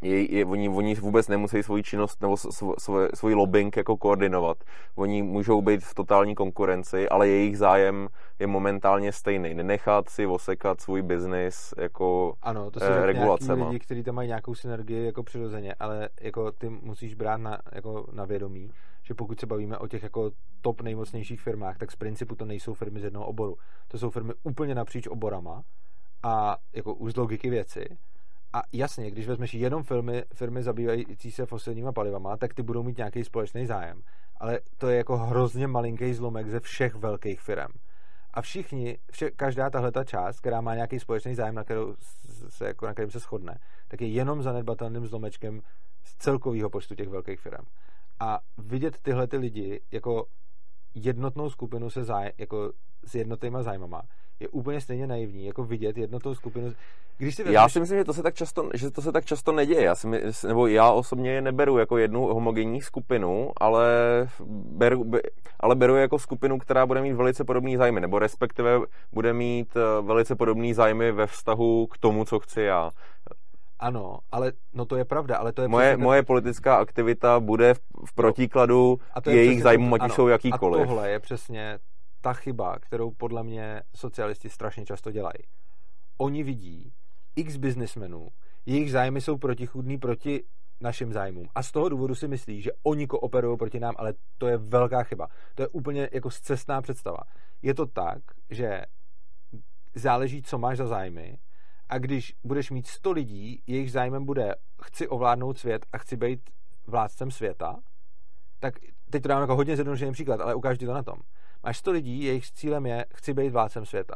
je, 0.03 0.35
je, 0.35 0.45
oni, 0.45 0.69
oni 0.69 0.95
vůbec 0.95 1.29
nemusí 1.29 1.63
svoji 1.63 1.83
činnost 1.83 2.23
nebo 2.23 2.37
svůj 3.15 3.35
lobbying 3.35 3.77
jako 3.77 3.97
koordinovat. 3.97 4.65
Oni 4.95 5.23
můžou 5.23 5.63
být 5.63 5.85
v 5.85 5.95
totální 5.95 6.35
konkurenci, 6.35 7.09
ale 7.09 7.29
jejich 7.29 7.59
zájem 7.59 8.09
je 8.39 8.47
momentálně 8.47 9.13
stejný. 9.13 9.55
Nenechat 9.55 10.09
si 10.09 10.27
osekat 10.27 10.81
svůj 10.81 11.03
biznis 11.03 11.75
jako 11.79 12.35
Ano, 12.43 12.71
to 12.71 12.81
jsou 12.81 12.87
eh, 12.87 13.07
regulacema. 13.07 13.69
lidi, 13.69 13.79
kteří 13.79 14.03
tam 14.03 14.15
mají 14.15 14.29
nějakou 14.29 14.55
synergii 14.55 15.07
jako 15.07 15.23
přirozeně, 15.23 15.75
ale 15.75 16.09
jako 16.21 16.53
ty 16.53 16.69
musíš 16.69 17.15
brát 17.15 17.37
na, 17.37 17.59
jako 17.73 18.07
na 18.13 18.25
vědomí, 18.25 18.71
že 19.03 19.15
pokud 19.15 19.41
se 19.41 19.47
bavíme 19.47 19.79
o 19.79 19.87
těch 19.87 20.03
jako 20.03 20.31
top 20.61 20.81
nejmocnějších 20.81 21.41
firmách, 21.41 21.79
tak 21.79 21.93
z 21.93 21.97
principu 21.97 22.35
to 22.35 22.45
nejsou 22.45 22.75
firmy 22.75 23.01
z 23.01 23.05
jednoho 23.05 23.27
oboru. 23.27 23.57
To 23.89 23.99
jsou 23.99 24.11
firmy 24.11 24.33
úplně 24.43 24.75
napříč 24.75 25.07
oborama 25.07 25.63
a 26.23 26.57
jako 26.73 26.95
už 26.95 27.13
z 27.13 27.17
logiky 27.17 27.51
věci 27.51 27.99
a 28.53 28.63
jasně, 28.73 29.11
když 29.11 29.27
vezmeš 29.27 29.55
jenom 29.55 29.83
filmy, 29.83 30.25
firmy 30.35 30.63
zabývající 30.63 31.31
se 31.33 31.47
fosilníma 31.47 31.93
palivama, 31.93 32.37
tak 32.37 32.55
ty 32.55 32.63
budou 32.63 32.83
mít 32.83 32.97
nějaký 32.97 33.25
společný 33.25 33.67
zájem. 33.67 34.03
Ale 34.37 34.61
to 34.77 34.89
je 34.89 34.97
jako 34.97 35.17
hrozně 35.17 35.67
malinký 35.67 36.15
zlomek 36.15 36.49
ze 36.49 36.61
všech 36.61 36.95
velkých 36.95 37.41
firm. 37.41 37.73
A 38.35 38.43
všichni, 38.43 38.99
vše, 39.11 39.31
každá 39.31 39.71
tahle 39.71 39.93
ta 39.93 40.05
část, 40.05 40.41
která 40.41 40.61
má 40.61 40.75
nějaký 40.75 41.01
společný 41.01 41.35
zájem, 41.35 41.55
na, 41.55 41.65
kterou 41.65 41.95
se, 42.49 42.67
jako, 42.67 42.87
na 42.87 42.93
kterým 42.93 43.11
se 43.11 43.19
shodne, 43.19 43.59
tak 43.89 44.01
je 44.01 44.09
jenom 44.09 44.43
zanedbatelným 44.43 45.07
zlomečkem 45.07 45.63
z 46.05 46.17
celkového 46.17 46.71
počtu 46.71 46.95
těch 46.95 47.09
velkých 47.09 47.41
firm. 47.41 47.65
A 48.21 48.41
vidět 48.59 49.01
tyhle 49.03 49.27
ty 49.27 49.37
lidi 49.37 49.81
jako 49.93 50.27
jednotnou 50.95 51.51
skupinu 51.51 51.91
se 51.91 52.05
zájem, 52.05 52.33
jako 52.39 52.73
s 53.05 53.15
jednotýma 53.15 53.63
zájmama, 53.63 54.03
je 54.41 54.49
úplně 54.49 54.81
stejně 54.81 55.07
naivní, 55.07 55.45
jako 55.45 55.65
vidět 55.65 55.99
jednotnou 55.99 56.35
skupinu. 56.35 56.73
Když 57.19 57.35
si 57.35 57.43
vezmeš... 57.43 57.55
Já 57.55 57.69
si 57.69 57.81
myslím, 57.81 57.99
že 57.99 58.05
to 58.05 58.13
se 58.13 58.23
tak 58.23 58.35
často, 58.35 58.71
že 58.75 58.91
to 58.91 59.03
se 59.03 59.13
tak 59.13 59.25
často 59.25 59.53
neděje. 59.53 59.85
Já 59.85 59.95
si, 59.95 60.09
nebo 60.47 60.67
já 60.67 60.91
osobně 60.91 61.31
je 61.31 61.41
neberu 61.41 61.79
jako 61.79 61.99
jednu 61.99 62.21
homogenní 62.21 62.81
skupinu, 62.81 63.51
ale 63.61 63.89
beru, 64.51 65.11
ale 65.61 65.75
beru 65.75 65.95
je 65.95 66.03
jako 66.03 66.19
skupinu, 66.19 66.59
která 66.59 66.87
bude 66.87 67.03
mít 67.03 67.13
velice 67.13 67.45
podobný 67.45 67.77
zájmy, 67.77 68.01
nebo 68.01 68.19
respektive 68.19 68.81
bude 69.13 69.33
mít 69.33 69.77
eh, 69.77 70.03
velice 70.03 70.37
podobný 70.37 70.75
zájmy 70.75 71.13
ve 71.13 71.27
vztahu 71.27 71.87
k 71.87 71.99
tomu, 71.99 72.25
co 72.25 72.39
chci 72.41 72.63
já. 72.63 72.91
Ano, 73.81 74.19
ale 74.33 74.53
no 74.75 74.85
to 74.85 74.97
je 74.97 75.05
pravda, 75.05 75.37
ale 75.37 75.53
to 75.53 75.63
je 75.63 75.69
moje, 75.69 75.89
přesně... 75.89 76.05
moje 76.05 76.23
politická 76.23 76.77
aktivita 76.77 77.41
bude 77.41 77.75
v, 77.75 77.81
v 78.07 78.13
protikladu 78.15 78.99
no, 79.17 79.23
k 79.23 79.27
jejich 79.27 79.63
zájmům, 79.63 79.95
ať 79.95 80.13
jsou 80.13 80.29
jakýkoliv. 80.29 80.83
A 80.83 80.87
tohle 80.87 81.11
je 81.11 81.21
přesně 81.21 81.79
ta 82.21 82.33
chyba, 82.33 82.79
kterou 82.79 83.11
podle 83.11 83.43
mě 83.45 83.83
socialisti 83.95 84.49
strašně 84.49 84.85
často 84.85 85.11
dělají. 85.11 85.39
Oni 86.19 86.43
vidí 86.43 86.93
x 87.37 87.57
biznismenů, 87.57 88.29
jejich 88.67 88.93
zájmy 88.93 89.21
jsou 89.21 89.39
protichudný 89.39 89.99
proti 89.99 90.45
našim 90.81 91.13
zájmům. 91.13 91.49
A 91.55 91.63
z 91.63 91.73
toho 91.73 91.89
důvodu 91.89 92.15
si 92.15 92.29
myslí, 92.29 92.63
že 92.63 92.71
oni 92.83 93.07
kooperují 93.07 93.59
proti 93.59 93.81
nám, 93.81 93.95
ale 93.99 94.15
to 94.39 94.47
je 94.49 94.57
velká 94.57 95.03
chyba. 95.03 95.29
To 95.55 95.63
je 95.63 95.69
úplně 95.69 96.09
jako 96.13 96.31
zcestná 96.31 96.83
představa. 96.83 97.19
Je 97.63 97.75
to 97.75 97.87
tak, 97.87 98.23
že 98.51 98.83
záleží, 99.95 100.43
co 100.43 100.59
máš 100.59 100.79
za 100.79 100.87
zájmy 100.87 101.39
a 101.89 101.99
když 101.99 102.35
budeš 102.45 102.71
mít 102.71 102.87
100 102.87 103.13
lidí, 103.13 103.63
jejich 103.67 103.93
zájmem 103.93 104.25
bude 104.25 104.55
chci 104.83 105.09
ovládnout 105.09 105.59
svět 105.59 105.87
a 105.93 105.99
chci 105.99 106.17
být 106.17 106.51
vládcem 106.87 107.31
světa, 107.31 107.77
tak 108.59 108.75
teď 109.11 109.23
to 109.23 109.29
dám 109.29 109.41
jako 109.41 109.57
hodně 109.57 109.77
zjednodušený 109.77 110.13
příklad, 110.13 110.41
ale 110.41 110.55
ukážu 110.55 110.79
ti 110.79 110.87
to 110.87 110.95
na 110.95 111.03
tom. 111.03 111.17
Máš 111.69 111.79
100 111.79 111.91
lidí, 111.91 112.25
jejich 112.25 112.51
cílem 112.51 112.87
je, 112.87 113.05
chci 113.15 113.35
být 113.35 113.51
vládcem 113.51 113.87
světa. 113.87 114.15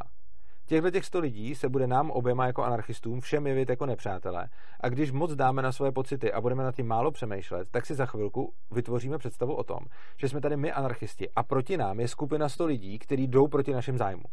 Těchto 0.67 0.91
těch 0.91 1.05
100 1.05 1.21
lidí 1.21 1.55
se 1.55 1.69
bude 1.69 1.87
nám 1.87 2.11
oběma 2.11 2.47
jako 2.47 2.65
anarchistům 2.65 3.21
všem 3.21 3.47
jevit 3.47 3.71
jako 3.71 3.87
nepřátelé. 3.87 4.49
A 4.81 4.89
když 4.89 5.13
moc 5.13 5.35
dáme 5.35 5.63
na 5.63 5.73
svoje 5.73 5.93
pocity 5.93 6.33
a 6.33 6.41
budeme 6.41 6.63
nad 6.63 6.75
tím 6.75 6.87
málo 6.87 7.11
přemýšlet, 7.11 7.69
tak 7.71 7.87
si 7.87 7.95
za 7.95 8.07
chvilku 8.07 8.53
vytvoříme 8.71 9.19
představu 9.19 9.55
o 9.55 9.65
tom, 9.65 9.79
že 10.17 10.29
jsme 10.29 10.41
tady 10.41 10.57
my 10.57 10.73
anarchisti 10.73 11.31
a 11.37 11.43
proti 11.43 11.77
nám 11.77 12.01
je 12.01 12.09
skupina 12.09 12.49
100 12.49 12.67
lidí, 12.67 12.99
kteří 12.99 13.27
jdou 13.27 13.49
proti 13.49 13.73
našim 13.73 13.99
zájmům. 13.99 14.31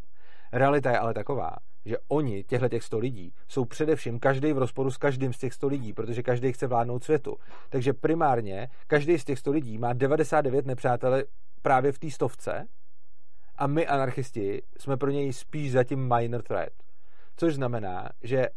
Realita 0.54 0.92
je 0.92 1.00
ale 1.00 1.14
taková, 1.14 1.52
že 1.86 1.98
oni, 2.08 2.44
těchto 2.44 2.70
těch 2.70 2.84
100 2.84 3.00
lidí, 3.00 3.34
jsou 3.48 3.66
především 3.66 4.20
každý 4.20 4.54
v 4.54 4.58
rozporu 4.58 4.92
s 4.92 4.98
každým 4.98 5.34
z 5.34 5.38
těch 5.38 5.54
100 5.54 5.68
lidí, 5.68 5.94
protože 5.94 6.24
každý 6.24 6.54
chce 6.54 6.68
vládnout 6.68 7.04
světu. 7.04 7.38
Takže 7.70 7.94
primárně 7.94 8.70
každý 8.88 9.20
z 9.20 9.26
těch 9.26 9.40
100 9.40 9.52
lidí 9.52 9.78
má 9.78 9.94
99 9.94 10.66
nepřátelé 10.66 11.24
právě 11.62 11.92
v 11.92 12.00
té 12.00 12.12
stovce 12.12 12.68
a 13.60 13.68
my 13.68 13.88
anarchisti 13.88 14.62
jsme 14.78 14.98
pro 14.98 15.10
něj 15.10 15.34
spíš 15.34 15.72
zatím 15.72 16.14
minor 16.16 16.42
threat. 16.42 16.74
Což 17.36 17.56
znamená, 17.56 18.10
že 18.24 18.48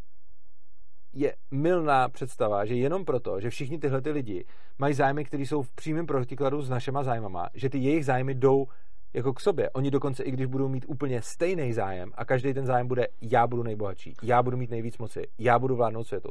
je 1.12 1.34
milná 1.50 2.08
představa, 2.08 2.64
že 2.64 2.74
jenom 2.74 3.04
proto, 3.04 3.40
že 3.40 3.50
všichni 3.50 3.78
tyhle 3.78 4.02
ty 4.02 4.10
lidi 4.10 4.44
mají 4.78 4.94
zájmy, 4.94 5.24
které 5.24 5.42
jsou 5.42 5.62
v 5.62 5.72
přímém 5.72 6.06
protikladu 6.06 6.62
s 6.62 6.70
našima 6.70 7.02
zájmama, 7.02 7.48
že 7.54 7.68
ty 7.68 7.78
jejich 7.78 8.04
zájmy 8.04 8.34
jdou 8.34 8.66
jako 9.14 9.32
k 9.32 9.40
sobě. 9.40 9.70
Oni 9.70 9.90
dokonce, 9.90 10.22
i 10.22 10.30
když 10.30 10.46
budou 10.46 10.68
mít 10.68 10.84
úplně 10.88 11.22
stejný 11.22 11.72
zájem 11.72 12.12
a 12.14 12.24
každý 12.24 12.54
ten 12.54 12.66
zájem 12.66 12.88
bude, 12.88 13.06
já 13.20 13.46
budu 13.46 13.62
nejbohatší, 13.62 14.14
já 14.22 14.42
budu 14.42 14.56
mít 14.56 14.70
nejvíc 14.70 14.98
moci, 14.98 15.22
já 15.38 15.58
budu 15.58 15.76
vládnout 15.76 16.04
světu. 16.04 16.30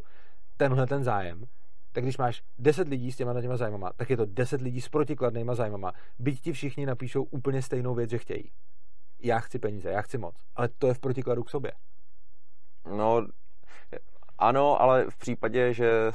Tenhle 0.58 0.88
ten 0.88 1.04
zájem 1.04 1.46
tak 1.92 2.04
když 2.04 2.18
máš 2.18 2.44
10 2.58 2.88
lidí 2.88 3.12
s 3.12 3.18
těma 3.18 3.42
těma 3.42 3.58
zájmama, 3.58 3.92
tak 3.96 4.10
je 4.10 4.18
to 4.18 4.26
10 4.26 4.62
lidí 4.62 4.82
s 4.82 4.90
protikladnýma 4.90 5.56
zájmama. 5.56 5.92
Byť 6.20 6.42
ti 6.42 6.54
všichni 6.54 6.86
napíšou 6.86 7.24
úplně 7.24 7.62
stejnou 7.62 7.96
věc, 7.96 8.10
že 8.10 8.18
chtějí. 8.18 8.52
Já 9.20 9.40
chci 9.40 9.60
peníze, 9.60 9.90
já 9.90 10.02
chci 10.02 10.18
moc. 10.18 10.36
Ale 10.56 10.70
to 10.78 10.88
je 10.88 10.94
v 10.94 11.00
protikladu 11.00 11.44
k 11.44 11.50
sobě. 11.50 11.72
No, 12.98 13.28
ano, 14.38 14.82
ale 14.82 15.06
v 15.10 15.18
případě, 15.18 15.74
že 15.74 16.12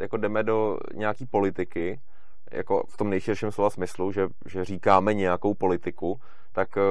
jako 0.00 0.16
jdeme 0.16 0.42
do 0.42 0.78
nějaký 0.94 1.26
politiky, 1.26 2.00
jako 2.52 2.84
v 2.88 2.96
tom 2.96 3.10
nejširším 3.10 3.52
slova 3.52 3.70
smyslu, 3.70 4.12
že, 4.12 4.28
že 4.46 4.64
říkáme 4.64 5.14
nějakou 5.14 5.54
politiku, 5.54 6.20
tak 6.52 6.76
eh, 6.76 6.82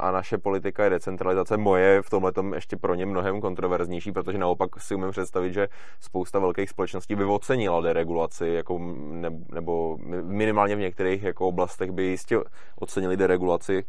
a 0.00 0.10
naše 0.10 0.38
politika 0.38 0.84
je 0.84 0.90
decentralizace. 0.90 1.56
Moje 1.56 2.02
v 2.02 2.10
tomhle 2.10 2.32
ještě 2.54 2.76
pro 2.76 2.94
ně 2.94 3.06
mnohem 3.06 3.40
kontroverznější, 3.40 4.12
protože 4.12 4.38
naopak 4.38 4.80
si 4.80 4.94
umím 4.94 5.10
představit, 5.10 5.52
že 5.52 5.68
spousta 6.00 6.38
velkých 6.38 6.70
společností 6.70 7.14
by 7.14 7.24
ocenila 7.24 7.80
deregulaci, 7.80 8.48
jako 8.48 8.78
ne, 8.96 9.30
nebo 9.52 9.98
minimálně 10.22 10.76
v 10.76 10.80
některých 10.80 11.22
jako 11.22 11.48
oblastech 11.48 11.90
by 11.90 12.02
jistě 12.02 12.38
ocenili 12.76 13.16
deregulaci, 13.16 13.84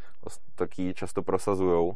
taky 0.56 0.94
často 0.94 1.24
prosazujou 1.24 1.94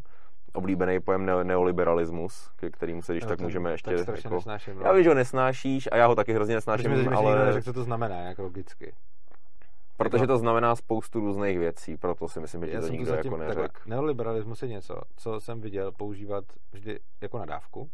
oblíbený 0.53 0.99
pojem 0.99 1.25
neoliberalismus, 1.43 2.49
ke 2.55 2.69
kterým 2.69 3.01
se 3.01 3.13
když 3.13 3.23
no, 3.23 3.29
tak 3.29 3.41
můžeme 3.41 3.71
ještě... 3.71 4.03
Tak 4.05 4.23
jako, 4.23 4.35
nesnáším, 4.35 4.75
no. 4.75 4.81
Já 4.85 4.91
vím, 4.91 5.03
že 5.03 5.09
ho 5.09 5.15
nesnášíš 5.15 5.89
a 5.91 5.97
já 5.97 6.07
ho 6.07 6.15
taky 6.15 6.33
hrozně 6.33 6.55
nesnáším, 6.55 6.91
Myslím, 6.91 7.13
ale... 7.13 7.53
Že 7.53 7.61
co 7.61 7.73
to 7.73 7.83
znamená, 7.83 8.15
jako 8.15 8.43
logicky. 8.43 8.93
Protože 10.03 10.27
to 10.27 10.37
znamená 10.37 10.75
spoustu 10.75 11.19
různých 11.19 11.59
věcí, 11.59 11.97
proto 11.97 12.27
si 12.27 12.39
myslím, 12.39 12.65
že 12.65 12.79
to 12.79 12.87
nikdo 12.87 13.13
jako 13.13 13.37
neřekl. 13.37 13.81
Neoliberalismus 13.85 14.61
je 14.61 14.67
něco, 14.67 15.01
co 15.17 15.39
jsem 15.39 15.61
viděl 15.61 15.91
používat 15.91 16.43
vždy 16.71 16.99
jako 17.21 17.39
nadávku. 17.39 17.89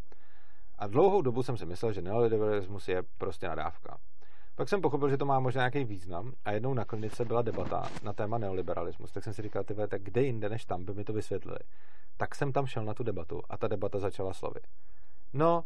A 0.79 0.87
dlouhou 0.87 1.21
dobu 1.21 1.43
jsem 1.43 1.57
si 1.57 1.65
myslel, 1.65 1.93
že 1.93 2.01
neoliberalismus 2.01 2.87
je 2.87 3.03
prostě 3.17 3.47
nadávka. 3.47 3.97
Pak 4.55 4.69
jsem 4.69 4.81
pochopil, 4.81 5.09
že 5.09 5.17
to 5.17 5.25
má 5.25 5.39
možná 5.39 5.59
nějaký 5.59 5.83
význam 5.83 6.33
a 6.45 6.51
jednou 6.51 6.73
na 6.73 6.85
klinice 6.85 7.25
byla 7.25 7.41
debata 7.41 7.83
na 8.03 8.13
téma 8.13 8.37
neoliberalismus. 8.37 9.11
Tak 9.11 9.23
jsem 9.23 9.33
si 9.33 9.41
říkal, 9.41 9.63
tyhle, 9.63 9.87
tak 9.87 10.01
kde 10.01 10.21
jinde 10.21 10.49
než 10.49 10.65
tam 10.65 10.85
by 10.85 10.93
mi 10.93 11.03
to 11.03 11.13
vysvětlili. 11.13 11.59
Tak 12.17 12.35
jsem 12.35 12.51
tam 12.51 12.65
šel 12.65 12.85
na 12.85 12.93
tu 12.93 13.03
debatu 13.03 13.41
a 13.49 13.57
ta 13.57 13.67
debata 13.67 13.99
začala 13.99 14.33
slovy. 14.33 14.59
No, 15.33 15.63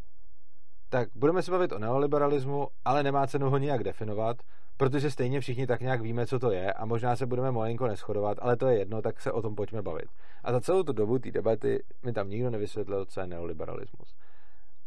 tak 0.91 1.09
budeme 1.15 1.41
se 1.41 1.51
bavit 1.51 1.71
o 1.71 1.79
neoliberalismu, 1.79 2.67
ale 2.85 3.03
nemá 3.03 3.27
cenu 3.27 3.49
ho 3.49 3.57
nijak 3.57 3.83
definovat, 3.83 4.37
protože 4.77 5.11
stejně 5.11 5.39
všichni 5.39 5.67
tak 5.67 5.81
nějak 5.81 6.01
víme, 6.01 6.27
co 6.27 6.39
to 6.39 6.51
je 6.51 6.73
a 6.73 6.85
možná 6.85 7.15
se 7.15 7.25
budeme 7.25 7.51
malinko 7.51 7.87
neschodovat, 7.87 8.37
ale 8.41 8.57
to 8.57 8.67
je 8.67 8.77
jedno, 8.77 9.01
tak 9.01 9.21
se 9.21 9.31
o 9.31 9.41
tom 9.41 9.55
pojďme 9.55 9.81
bavit. 9.81 10.05
A 10.43 10.51
za 10.51 10.61
celou 10.61 10.83
tu 10.83 10.93
dobu 10.93 11.19
té 11.19 11.31
debaty 11.31 11.83
mi 12.05 12.13
tam 12.13 12.29
nikdo 12.29 12.49
nevysvětlil, 12.49 13.05
co 13.05 13.21
je 13.21 13.27
neoliberalismus. 13.27 14.15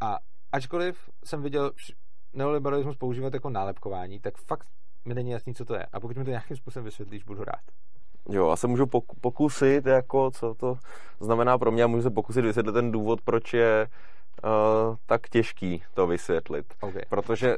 A 0.01 0.19
ačkoliv 0.53 1.11
jsem 1.25 1.43
viděl 1.43 1.71
neoliberalismus 2.33 2.97
používat 2.97 3.35
jako 3.35 3.51
nálepkování, 3.51 4.21
tak 4.21 4.39
fakt 4.39 4.69
mi 5.05 5.15
není 5.15 5.31
jasný, 5.31 5.55
co 5.55 5.65
to 5.65 5.75
je. 5.75 5.87
A 5.93 6.01
pokud 6.01 6.17
mi 6.17 6.25
to 6.25 6.31
nějakým 6.31 6.57
způsobem 6.57 6.85
vysvětlíš, 6.85 7.25
budu 7.25 7.45
rád. 7.45 7.61
Jo, 8.31 8.49
a 8.49 8.57
se 8.57 8.67
můžu 8.67 8.87
pokusit, 9.21 9.87
jako 9.87 10.31
co 10.31 10.55
to 10.55 10.79
znamená 11.21 11.59
pro 11.59 11.71
mě, 11.71 11.85
a 11.85 11.87
můžu 11.87 12.03
se 12.03 12.11
pokusit 12.11 12.45
vysvětlit 12.45 12.73
ten 12.73 12.93
důvod, 12.93 13.21
proč 13.21 13.55
je 13.55 13.89
uh, 14.45 14.97
tak 15.07 15.29
těžký 15.29 15.83
to 15.95 16.07
vysvětlit. 16.07 16.75
Okay. 16.81 17.03
Protože 17.09 17.57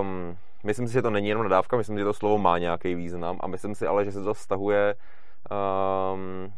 um, 0.00 0.36
myslím 0.64 0.86
si, 0.86 0.92
že 0.92 1.02
to 1.02 1.10
není 1.10 1.28
jenom 1.28 1.42
nadávka, 1.42 1.76
myslím 1.76 1.96
si, 1.96 2.00
že 2.00 2.04
to 2.04 2.12
slovo 2.12 2.38
má 2.38 2.58
nějaký 2.58 2.94
význam 2.94 3.38
a 3.40 3.46
myslím 3.46 3.74
si 3.74 3.86
ale, 3.86 4.04
že 4.04 4.12
se 4.12 4.22
to 4.22 4.34
vztahuje 4.34 4.94
um, 5.50 6.52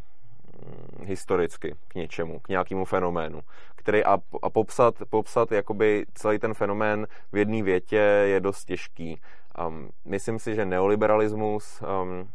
historicky 1.05 1.75
k 1.89 1.95
něčemu, 1.95 2.41
k 2.41 2.49
nějakému 2.49 2.85
fenoménu, 2.85 3.41
který 3.77 4.05
a, 4.05 4.19
a 4.43 4.51
popsat, 4.51 4.95
popsat 5.11 5.53
jakoby 5.53 6.07
celý 6.15 6.39
ten 6.39 6.55
fenomén 6.55 7.07
v 7.33 7.37
jedné 7.37 7.63
větě 7.63 7.97
je 8.27 8.41
dost 8.41 8.65
těžký. 8.65 9.21
Um, 9.67 9.91
myslím 10.05 10.39
si, 10.39 10.55
že 10.55 10.65
neoliberalismus 10.65 11.83
um, 12.03 12.31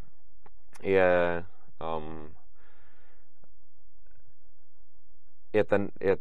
je 0.83 1.45
um, 1.97 2.33
je 5.53 5.63
ten, 5.63 5.89
je 6.01 6.17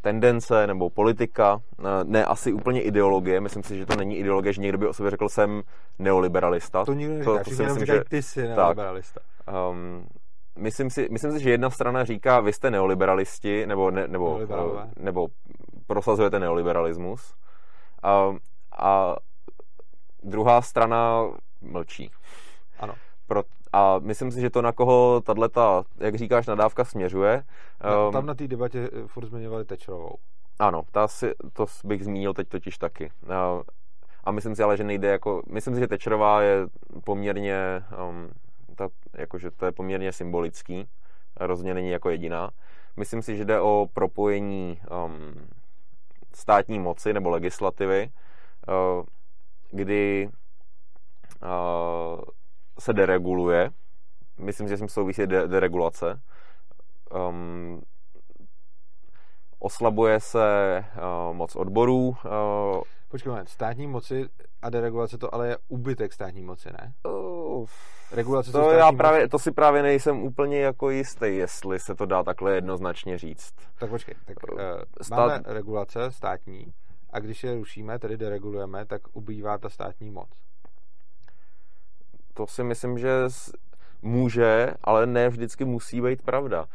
tendence 0.00 0.66
nebo 0.66 0.90
politika, 0.90 1.60
ne 2.04 2.24
asi 2.24 2.52
úplně 2.52 2.82
ideologie, 2.82 3.40
myslím 3.40 3.62
si, 3.62 3.78
že 3.78 3.86
to 3.86 3.96
není 3.96 4.16
ideologie, 4.16 4.52
že 4.52 4.62
někdo 4.62 4.78
by 4.78 4.86
o 4.86 4.92
sobě 4.92 5.10
řekl, 5.10 5.28
jsem 5.28 5.62
neoliberalista. 5.98 6.84
To 6.84 6.92
nikdo 6.92 7.14
neříká, 7.14 7.38
to, 7.38 7.44
to 7.44 7.50
si 7.50 7.62
myslím, 7.62 7.86
že 7.86 8.04
ty 8.08 8.22
jsi 8.22 8.48
neoliberalista. 8.48 9.20
Tak, 9.44 9.54
um, 9.54 10.06
myslím, 10.58 10.90
si, 10.90 11.08
myslím 11.10 11.32
si, 11.32 11.40
že 11.40 11.50
jedna 11.50 11.70
strana 11.70 12.04
říká, 12.04 12.40
vy 12.40 12.52
jste 12.52 12.70
neoliberalisti, 12.70 13.66
nebo, 13.66 13.90
ne, 13.90 14.08
nebo, 14.08 14.40
nebo 14.98 15.26
prosazujete 15.86 16.38
neoliberalismus. 16.38 17.34
A, 18.02 18.36
a 18.78 19.16
druhá 20.22 20.62
strana 20.62 21.30
mlčí. 21.60 22.10
Ano. 22.78 22.94
Pro, 23.26 23.42
a 23.72 23.98
myslím 23.98 24.30
si, 24.30 24.40
že 24.40 24.50
to, 24.50 24.62
na 24.62 24.72
koho 24.72 25.20
tato, 25.20 25.84
jak 25.98 26.14
říkáš, 26.14 26.46
nadávka 26.46 26.84
směřuje. 26.84 27.42
No, 27.84 28.06
um, 28.06 28.12
tam 28.12 28.26
na 28.26 28.34
té 28.34 28.48
debatě 28.48 28.90
eh, 28.92 29.06
furt 29.06 29.26
zmiňovali 29.26 29.64
Tečerovou. 29.64 30.14
Ano, 30.58 30.82
ta 30.92 31.08
si, 31.08 31.32
to 31.52 31.66
bych 31.84 32.04
zmínil 32.04 32.34
teď 32.34 32.48
totiž 32.48 32.78
taky. 32.78 33.10
Uh, 33.22 33.62
a 34.24 34.30
myslím 34.30 34.54
si 34.54 34.62
ale, 34.62 34.76
že 34.76 34.84
nejde 34.84 35.08
jako, 35.08 35.42
myslím 35.50 35.74
si, 35.74 35.80
že 35.80 35.88
Tečerová 35.88 36.42
je 36.42 36.66
poměrně, 37.04 37.84
um, 38.08 38.30
ta, 38.76 38.88
jakože 39.16 39.50
to 39.50 39.66
je 39.66 39.72
poměrně 39.72 40.12
symbolický, 40.12 40.88
rozhodně 41.36 41.74
není 41.74 41.90
jako 41.90 42.10
jediná. 42.10 42.50
Myslím 42.96 43.22
si, 43.22 43.36
že 43.36 43.44
jde 43.44 43.60
o 43.60 43.86
propojení 43.94 44.80
um, 45.04 45.48
státní 46.34 46.78
moci 46.78 47.12
nebo 47.12 47.30
legislativy, 47.30 48.10
uh, 48.68 49.04
kdy 49.70 50.28
uh, 51.42 52.20
se 52.80 52.92
dereguluje. 52.92 53.70
Myslím, 54.38 54.68
že 54.68 54.76
s 54.76 54.80
tím 54.80 54.88
souvisí 54.88 55.26
de- 55.26 55.48
deregulace. 55.48 56.20
Um, 57.28 57.82
oslabuje 59.58 60.20
se 60.20 60.84
uh, 60.96 61.36
moc 61.36 61.56
odborů. 61.56 62.08
Uh, 62.08 62.82
Počkej 63.08 63.30
moment, 63.30 63.48
státní 63.48 63.86
moci 63.86 64.28
a 64.62 64.70
deregulace 64.70 65.18
to 65.18 65.34
ale 65.34 65.48
je 65.48 65.56
úbytek 65.68 66.12
státní 66.12 66.42
moci, 66.42 66.68
ne? 66.72 66.92
Uh, 67.04 67.66
Regulace 68.12 68.52
to, 68.52 68.70
já 68.70 68.92
právě, 68.92 69.28
to 69.28 69.38
si 69.38 69.52
právě 69.52 69.82
nejsem 69.82 70.22
úplně 70.22 70.60
jako 70.60 70.90
jistý, 70.90 71.36
jestli 71.36 71.78
se 71.78 71.94
to 71.94 72.06
dá 72.06 72.22
takhle 72.22 72.54
jednoznačně 72.54 73.18
říct. 73.18 73.54
Tak 73.78 73.90
počkej, 73.90 74.14
tak 74.24 74.36
uh, 74.52 74.60
Stát... 75.02 75.16
máme 75.16 75.42
regulace 75.46 76.12
státní 76.12 76.72
a 77.10 77.20
když 77.20 77.44
je 77.44 77.54
rušíme, 77.54 77.98
tedy 77.98 78.16
deregulujeme, 78.16 78.86
tak 78.86 79.02
ubývá 79.12 79.58
ta 79.58 79.68
státní 79.68 80.10
moc 80.10 80.28
to 82.40 82.46
si 82.46 82.64
myslím, 82.64 82.98
že 82.98 83.10
může, 84.02 84.74
ale 84.84 85.06
ne 85.06 85.28
vždycky 85.28 85.64
musí 85.64 86.00
být 86.00 86.22
pravda. 86.22 86.66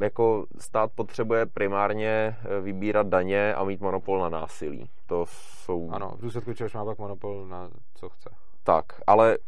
Jako 0.00 0.46
stát 0.58 0.90
potřebuje 0.94 1.46
primárně 1.46 2.08
e, 2.08 2.60
vybírat 2.60 3.06
daně 3.06 3.54
a 3.54 3.64
mít 3.64 3.80
monopol 3.80 4.20
na 4.20 4.28
násilí. 4.28 4.90
To 5.06 5.24
jsou... 5.28 5.90
Ano, 5.90 6.12
v 6.18 6.20
důsledku 6.20 6.52
čehož 6.52 6.74
má 6.74 6.84
pak 6.84 6.98
monopol 6.98 7.46
na 7.46 7.70
co 7.94 8.08
chce. 8.08 8.30
Tak, 8.64 8.84
ale, 9.06 9.38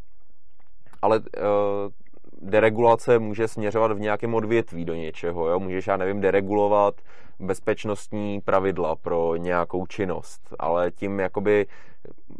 ale 1.02 1.18
uh, 1.18 1.24
deregulace 2.36 3.18
může 3.18 3.48
směřovat 3.48 3.92
v 3.92 4.00
nějakém 4.00 4.34
odvětví 4.34 4.84
do 4.84 4.94
něčeho. 4.94 5.48
Jo? 5.48 5.60
Můžeš, 5.60 5.86
já 5.86 5.96
nevím, 5.96 6.20
deregulovat 6.20 6.94
bezpečnostní 7.40 8.40
pravidla 8.40 8.96
pro 8.96 9.36
nějakou 9.36 9.86
činnost, 9.86 10.40
ale 10.58 10.90
tím 10.90 11.20
jakoby 11.20 11.66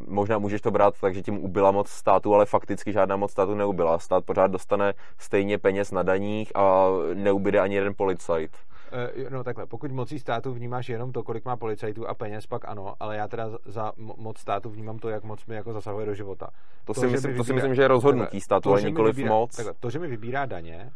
možná 0.08 0.38
můžeš 0.38 0.60
to 0.60 0.70
brát 0.70 0.94
tak, 1.00 1.14
že 1.14 1.22
tím 1.22 1.44
ubyla 1.44 1.70
moc 1.70 1.88
státu, 1.88 2.34
ale 2.34 2.46
fakticky 2.46 2.92
žádná 2.92 3.16
moc 3.16 3.30
státu 3.30 3.54
neubyla. 3.54 3.98
Stát 3.98 4.24
pořád 4.24 4.50
dostane 4.50 4.94
stejně 5.18 5.58
peněz 5.58 5.92
na 5.92 6.02
daních 6.02 6.56
a 6.56 6.86
neubyde 7.14 7.60
ani 7.60 7.74
jeden 7.74 7.94
policajt. 7.96 8.56
Eh, 8.92 9.30
no 9.30 9.44
takhle, 9.44 9.66
pokud 9.66 9.92
mocí 9.92 10.18
státu 10.18 10.54
vnímáš 10.54 10.88
jenom 10.88 11.12
to, 11.12 11.22
kolik 11.22 11.44
má 11.44 11.56
policajtů 11.56 12.08
a 12.08 12.14
peněz, 12.14 12.46
pak 12.46 12.68
ano, 12.68 12.94
ale 13.00 13.16
já 13.16 13.28
teda 13.28 13.50
za 13.64 13.92
moc 13.96 14.38
státu 14.38 14.70
vnímám 14.70 14.98
to, 14.98 15.08
jak 15.08 15.24
moc 15.24 15.46
mi 15.46 15.54
jako 15.54 15.72
zasahuje 15.72 16.06
do 16.06 16.14
života. 16.14 16.48
To, 16.84 16.94
to 16.94 17.00
si, 17.00 17.06
myslím, 17.06 17.30
vybírá, 17.30 17.38
to 17.38 17.44
si 17.44 17.52
myslím, 17.52 17.74
že 17.74 17.82
je 17.82 17.88
rozhodnutí 17.88 18.24
takhle, 18.24 18.40
státu, 18.40 18.70
ale 18.70 18.82
nikoliv 18.82 19.18
moc. 19.18 19.56
Takhle, 19.56 19.74
to, 19.80 19.90
že 19.90 19.98
mi 19.98 20.06
vybírá 20.06 20.46
daně 20.46 20.92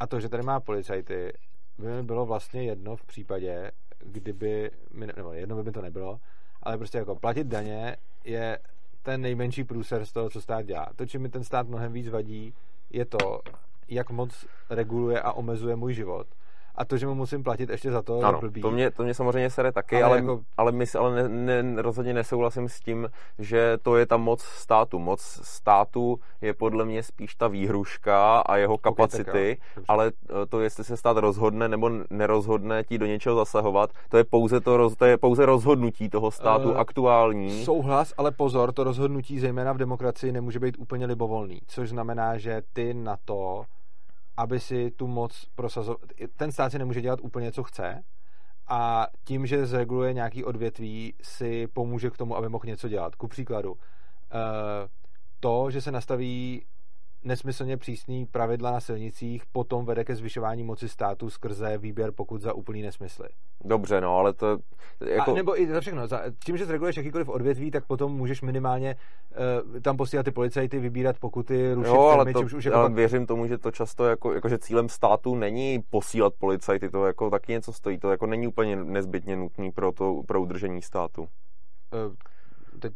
a 0.00 0.06
to, 0.06 0.20
že 0.20 0.28
tady 0.28 0.42
má 0.42 0.60
policajty, 0.60 1.32
by 1.78 1.86
mi 1.86 2.02
bylo 2.02 2.26
vlastně 2.26 2.64
jedno 2.64 2.96
v 2.96 3.04
případě, 3.04 3.70
kdyby, 3.98 4.70
mi, 4.92 5.06
nebo 5.16 5.32
jedno 5.32 5.56
by 5.56 5.62
mi 5.62 5.72
to 5.72 5.82
nebylo, 5.82 6.20
ale 6.62 6.78
prostě 6.78 6.98
jako 6.98 7.14
platit 7.14 7.46
daně 7.46 7.96
je 8.24 8.58
ten 9.02 9.20
nejmenší 9.20 9.64
průser 9.64 10.06
z 10.06 10.12
toho, 10.12 10.30
co 10.30 10.40
stát 10.40 10.66
dělá. 10.66 10.88
To, 10.96 11.06
čím 11.06 11.22
mi 11.22 11.28
ten 11.28 11.44
stát 11.44 11.68
mnohem 11.68 11.92
víc 11.92 12.08
vadí, 12.08 12.54
je 12.90 13.04
to, 13.04 13.40
jak 13.88 14.10
moc 14.10 14.46
reguluje 14.70 15.20
a 15.20 15.32
omezuje 15.32 15.76
můj 15.76 15.94
život 15.94 16.26
a 16.74 16.84
to, 16.84 16.96
že 16.96 17.06
mu 17.06 17.14
musím 17.14 17.42
platit 17.42 17.70
ještě 17.70 17.90
za 17.90 18.02
to, 18.02 18.20
ano, 18.20 18.40
blbý. 18.40 18.60
To 18.60 18.70
mě, 18.70 18.90
to 18.90 19.02
mě 19.02 19.14
samozřejmě 19.14 19.50
sere 19.50 19.72
taky, 19.72 19.96
ale, 19.96 20.04
ale, 20.04 20.16
jako... 20.16 20.40
ale, 20.56 20.72
my, 20.72 20.84
ale 20.98 21.28
ne, 21.28 21.62
ne, 21.62 21.82
rozhodně 21.82 22.14
nesouhlasím 22.14 22.68
s 22.68 22.80
tím, 22.80 23.08
že 23.38 23.78
to 23.82 23.96
je 23.96 24.06
ta 24.06 24.16
moc 24.16 24.42
státu. 24.42 24.98
Moc 24.98 25.20
státu 25.42 26.20
je 26.40 26.54
podle 26.54 26.84
mě 26.84 27.02
spíš 27.02 27.34
ta 27.34 27.48
výhruška 27.48 28.38
a 28.38 28.56
jeho 28.56 28.78
kapacity, 28.78 29.30
okay, 29.30 29.56
ale 29.88 30.12
eh, 30.30 30.46
to, 30.46 30.60
jestli 30.60 30.84
se 30.84 30.96
stát 30.96 31.16
rozhodne 31.16 31.68
nebo 31.68 31.90
nerozhodne 32.10 32.84
ti 32.84 32.98
do 32.98 33.06
něčeho 33.06 33.36
zasahovat, 33.36 33.90
to 34.08 34.16
je 34.16 34.24
pouze, 34.24 34.60
to, 34.60 34.90
to 34.96 35.04
je 35.04 35.18
pouze 35.18 35.46
rozhodnutí 35.46 36.08
toho 36.08 36.30
státu 36.30 36.70
uh, 36.70 36.78
aktuální. 36.78 37.64
Souhlas, 37.64 38.14
ale 38.16 38.30
pozor, 38.30 38.72
to 38.72 38.84
rozhodnutí 38.84 39.40
zejména 39.40 39.72
v 39.72 39.78
demokracii 39.78 40.32
nemůže 40.32 40.60
být 40.60 40.76
úplně 40.78 41.06
libovolný, 41.06 41.60
což 41.66 41.88
znamená, 41.88 42.38
že 42.38 42.62
ty 42.72 42.94
na 42.94 43.16
to 43.24 43.64
aby 44.36 44.60
si 44.60 44.90
tu 44.90 45.06
moc 45.06 45.46
prosazoval. 45.54 45.98
Ten 46.36 46.52
stát 46.52 46.72
si 46.72 46.78
nemůže 46.78 47.00
dělat 47.00 47.20
úplně, 47.22 47.52
co 47.52 47.62
chce, 47.62 48.04
a 48.68 49.06
tím, 49.24 49.46
že 49.46 49.66
zreguluje 49.66 50.12
nějaký 50.12 50.44
odvětví, 50.44 51.14
si 51.22 51.66
pomůže 51.66 52.10
k 52.10 52.16
tomu, 52.16 52.36
aby 52.36 52.48
mohl 52.48 52.64
něco 52.66 52.88
dělat. 52.88 53.14
Ku 53.14 53.28
příkladu, 53.28 53.76
eh, 53.76 54.88
to, 55.40 55.70
že 55.70 55.80
se 55.80 55.92
nastaví 55.92 56.66
nesmyslně 57.24 57.76
přísný 57.76 58.26
pravidla 58.26 58.70
na 58.70 58.80
silnicích 58.80 59.42
potom 59.52 59.84
vede 59.84 60.04
ke 60.04 60.14
zvyšování 60.16 60.64
moci 60.64 60.88
státu 60.88 61.30
skrze 61.30 61.78
výběr 61.78 62.12
pokud 62.12 62.40
za 62.40 62.52
úplný 62.52 62.82
nesmysly. 62.82 63.28
Dobře, 63.64 64.00
no, 64.00 64.16
ale 64.16 64.32
to... 64.32 64.58
Jako... 65.06 65.30
A 65.30 65.34
nebo 65.34 65.60
i 65.60 65.66
za 65.66 65.80
všechno. 65.80 66.06
Za, 66.06 66.22
tím, 66.44 66.56
že 66.56 66.66
zreguluješ 66.66 66.96
jakýkoliv 66.96 67.28
odvětví, 67.28 67.70
tak 67.70 67.86
potom 67.86 68.12
můžeš 68.12 68.42
minimálně 68.42 68.96
uh, 69.74 69.80
tam 69.80 69.96
posílat 69.96 70.24
ty 70.24 70.30
policajty, 70.30 70.78
vybírat 70.78 71.18
pokuty, 71.18 71.74
rušit 71.74 71.88
jo, 71.88 72.00
ale 72.00 72.24
firmy, 72.24 72.50
to, 72.50 72.56
už 72.56 72.64
jako... 72.64 72.78
ale 72.78 72.90
věřím 72.90 73.26
tomu, 73.26 73.46
že 73.46 73.58
to 73.58 73.70
často, 73.70 74.04
jako, 74.04 74.32
jako, 74.32 74.48
že 74.48 74.58
cílem 74.58 74.88
státu 74.88 75.34
není 75.34 75.82
posílat 75.90 76.34
policajty, 76.38 76.90
to 76.90 77.06
jako 77.06 77.30
taky 77.30 77.52
něco 77.52 77.72
stojí, 77.72 77.98
to 77.98 78.10
jako 78.10 78.26
není 78.26 78.46
úplně 78.46 78.76
nezbytně 78.76 79.36
nutný 79.36 79.72
pro, 79.72 79.92
to, 79.92 80.22
pro 80.26 80.40
udržení 80.42 80.82
státu. 80.82 81.22
Uh, 81.22 82.14
teď 82.80 82.92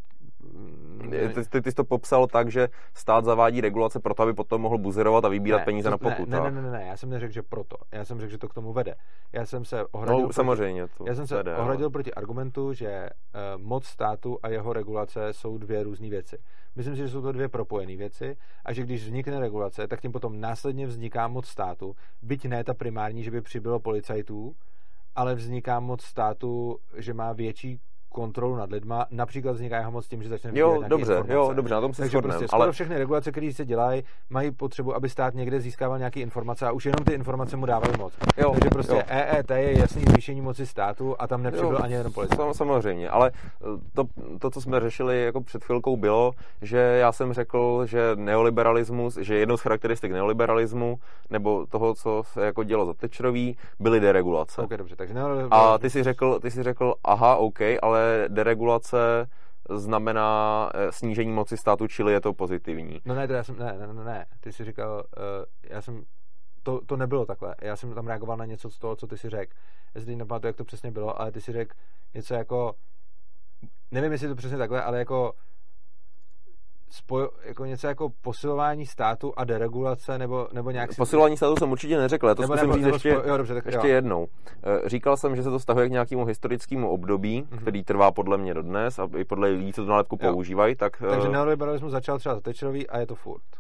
ty, 1.11 1.45
ty, 1.51 1.63
ty 1.63 1.71
jsi 1.71 1.77
to 1.77 1.85
popsal 1.85 2.27
tak, 2.27 2.51
že 2.51 2.69
stát 2.95 3.25
zavádí 3.25 3.61
regulace 3.61 4.01
proto, 4.01 4.23
aby 4.23 4.35
potom 4.35 4.63
mohl 4.63 4.79
buzerovat 4.79 5.25
a 5.25 5.29
vybírat 5.29 5.59
ne, 5.59 5.65
peníze 5.65 5.91
na 5.91 5.99
pokud. 5.99 6.29
Ne, 6.29 6.41
ne, 6.41 6.51
ne, 6.51 6.63
ne, 6.63 6.71
ne, 6.71 6.85
já 6.87 6.97
jsem 6.97 7.11
neřekl, 7.11 7.33
že 7.33 7.43
proto. 7.43 7.77
Já 7.93 8.05
jsem 8.05 8.21
řekl, 8.21 8.31
že 8.31 8.39
to 8.39 8.49
k 8.49 8.55
tomu 8.55 8.73
vede. 8.73 8.95
Já 9.33 9.47
jsem 9.47 9.65
se 9.65 9.87
ohradil, 9.87 10.17
no, 10.17 10.23
proti, 10.23 10.35
samozřejmě 10.35 10.89
to 10.89 11.05
já 11.07 11.15
jsem 11.15 11.27
se 11.27 11.37
vede, 11.37 11.57
ohradil 11.57 11.87
ale... 11.87 11.91
proti 11.91 12.15
argumentu, 12.15 12.73
že 12.73 13.11
uh, 13.11 13.63
moc 13.63 13.85
státu 13.85 14.39
a 14.43 14.49
jeho 14.49 14.73
regulace 14.73 15.33
jsou 15.33 15.59
dvě 15.59 15.83
různé 15.83 16.09
věci. 16.09 16.39
Myslím 16.77 16.95
si, 16.95 17.03
že 17.03 17.09
jsou 17.09 17.23
to 17.23 17.33
dvě 17.33 17.49
propojené 17.49 17.97
věci 17.97 18.37
a 18.65 18.73
že 18.73 18.83
když 18.83 19.05
vznikne 19.05 19.41
regulace, 19.41 19.89
tak 19.89 20.01
tím 20.01 20.13
potom 20.13 20.41
následně 20.41 20.87
vzniká 20.87 21.29
moc 21.29 21.47
státu, 21.47 21.97
byť 22.23 22.45
ne 22.45 22.65
ta 22.65 22.75
primární, 22.75 23.23
že 23.23 23.31
by 23.31 23.41
přibylo 23.41 23.81
policajtů, 23.81 24.55
ale 25.15 25.35
vzniká 25.35 25.81
moc 25.81 26.03
státu, 26.03 26.79
že 26.97 27.15
má 27.15 27.33
větší 27.33 27.81
kontrolu 28.09 28.57
nad 28.57 28.71
lidma. 28.71 29.07
Například 29.11 29.53
vzniká 29.53 29.77
jeho 29.79 29.91
moc 29.91 30.09
tím, 30.09 30.23
že 30.23 30.29
začne 30.29 30.51
Jo, 30.55 30.83
dobře, 30.89 31.13
informace. 31.13 31.33
jo, 31.33 31.53
dobře, 31.55 31.75
na 31.75 31.81
tom 31.81 31.95
se 31.95 32.03
Takže 32.03 32.23
prostě 32.23 32.47
ale... 32.51 32.73
všechny 32.73 32.99
regulace, 32.99 33.33
které 33.33 33.53
se 33.53 33.65
dělají, 33.65 34.03
mají 34.31 34.51
potřebu, 34.51 34.95
aby 34.95 35.09
stát 35.09 35.35
někde 35.35 35.61
získával 35.61 35.99
nějaké 35.99 36.21
informace 36.21 36.67
a 36.67 36.73
už 36.73 36.85
jenom 36.85 37.05
ty 37.05 37.13
informace 37.13 37.57
mu 37.57 37.67
dávají 37.67 37.93
moc. 37.99 38.13
Jo, 38.37 38.51
Takže 38.53 38.71
prostě 38.71 38.95
jo. 38.95 39.03
EET 39.09 39.51
je 39.51 39.79
jasný 39.79 40.03
zvýšení 40.09 40.41
moci 40.41 40.67
státu 40.67 41.17
a 41.19 41.27
tam 41.27 41.43
nepřibyl 41.43 41.79
ani 41.83 41.95
jeden 41.95 42.13
policajt. 42.13 42.41
Samozřejmě, 42.53 43.11
ale 43.11 43.31
eh, 43.35 43.65
to, 43.95 44.05
to, 44.39 44.51
co 44.51 44.61
jsme 44.61 44.81
řešili 44.81 45.25
jako 45.25 45.41
před 45.41 45.65
chvilkou, 45.65 45.97
bylo, 45.97 46.33
že 46.63 46.79
já 46.79 47.13
jsem 47.13 47.33
řekl, 47.33 47.87
že 47.87 48.11
neoliberalismus, 48.15 49.17
že 49.17 49.35
jednou 49.35 49.57
z 49.57 49.61
charakteristik 49.61 50.13
neoliberalismu 50.13 50.99
nebo 51.31 51.67
toho, 51.67 51.95
co 51.95 52.23
se 52.27 52.45
jako 52.45 52.65
dělo 52.65 52.87
za 52.87 52.95
Tečerový, 52.95 53.57
byly 53.81 54.01
deregulace. 54.01 54.63
Okay, 54.63 54.79
dobře, 54.79 54.97
takže 54.97 55.15
A 55.51 55.79
ty 55.79 55.91
si 55.91 56.03
řekl, 56.03 56.39
ty 56.41 56.51
si 56.51 56.63
řekl, 56.63 56.95
aha, 57.05 57.37
OK, 57.37 57.59
ale 57.83 57.98
deregulace 58.29 59.27
znamená 59.71 60.71
eh, 60.75 60.93
snížení 60.93 61.33
moci 61.33 61.57
státu, 61.57 61.87
čili 61.87 62.13
je 62.13 62.21
to 62.21 62.35
pozitivní. 62.35 63.01
No 63.05 63.15
ne, 63.15 63.27
to 63.27 63.33
já 63.33 63.45
jsem, 63.45 63.59
ne, 63.59 63.79
ne, 63.79 64.05
ne, 64.05 64.27
ty 64.41 64.53
jsi 64.53 64.65
říkal, 64.65 64.95
uh, 64.97 65.45
já 65.63 65.83
jsem, 65.83 66.03
to, 66.63 66.81
to 66.87 66.97
nebylo 66.97 67.27
takhle. 67.27 67.55
Já 67.63 67.77
jsem 67.77 67.95
tam 67.95 68.07
reagoval 68.07 68.37
na 68.37 68.45
něco 68.45 68.71
z 68.71 68.79
toho, 68.79 68.97
co 68.97 69.07
ty 69.07 69.17
si 69.17 69.31
řekl. 69.31 69.53
Já 69.95 70.01
si 70.01 70.17
nepamatuju, 70.17 70.49
jak 70.49 70.57
to 70.57 70.65
přesně 70.65 70.91
bylo, 70.91 71.21
ale 71.21 71.33
ty 71.33 71.41
si 71.41 71.53
řekl 71.53 71.77
něco 72.15 72.35
jako, 72.35 72.75
nevím, 73.91 74.13
jestli 74.13 74.29
to 74.29 74.35
přesně 74.35 74.59
takhle, 74.59 74.83
ale 74.83 74.99
jako 74.99 75.33
spoj, 76.91 77.29
jako 77.45 77.65
něco 77.65 77.87
jako 77.87 78.09
posilování 78.23 78.87
státu 78.87 79.33
a 79.37 79.45
deregulace, 79.45 80.19
nebo, 80.19 80.49
nebo 80.53 80.71
nějak... 80.71 80.97
Posilování 80.97 81.37
státu 81.37 81.57
jsem 81.57 81.73
určitě 81.73 81.99
neřekl, 81.99 82.29
já 82.29 82.35
to 82.35 82.43
nebo, 82.43 82.57
zkusím 82.57 82.69
nebo, 82.69 82.75
říct 82.75 82.85
nebo 82.85 82.97
ještě, 82.97 83.17
spo... 83.17 83.29
jo, 83.29 83.37
dobře, 83.37 83.55
tak, 83.55 83.67
ještě 83.67 83.89
jo. 83.89 83.95
jednou. 83.95 84.27
Eh, 84.63 84.89
říkal 84.89 85.17
jsem, 85.17 85.37
že 85.37 85.43
se 85.43 85.51
to 85.51 85.59
stahuje 85.59 85.89
k 85.89 85.93
nějakému 85.93 86.25
historickému 86.25 86.91
období, 86.91 87.43
mm-hmm. 87.43 87.59
který 87.59 87.85
trvá 87.85 88.13
podle 88.13 88.39
mě 88.39 88.55
dodnes 88.55 88.99
a 88.99 89.09
i 89.17 89.25
podle 89.25 89.49
lidí, 89.49 89.73
co 89.73 89.83
tu 89.83 89.89
nálepku 89.89 90.19
jo. 90.23 90.33
používají, 90.33 90.77
tak... 90.77 91.03
Takže 91.11 91.29
neoliberalismus 91.29 91.93
začal 91.93 92.19
třeba 92.19 92.35
za 92.35 92.41
Thatcherový 92.41 92.89
a 92.89 92.99
je 92.99 93.07
to 93.07 93.15
furt. 93.15 93.58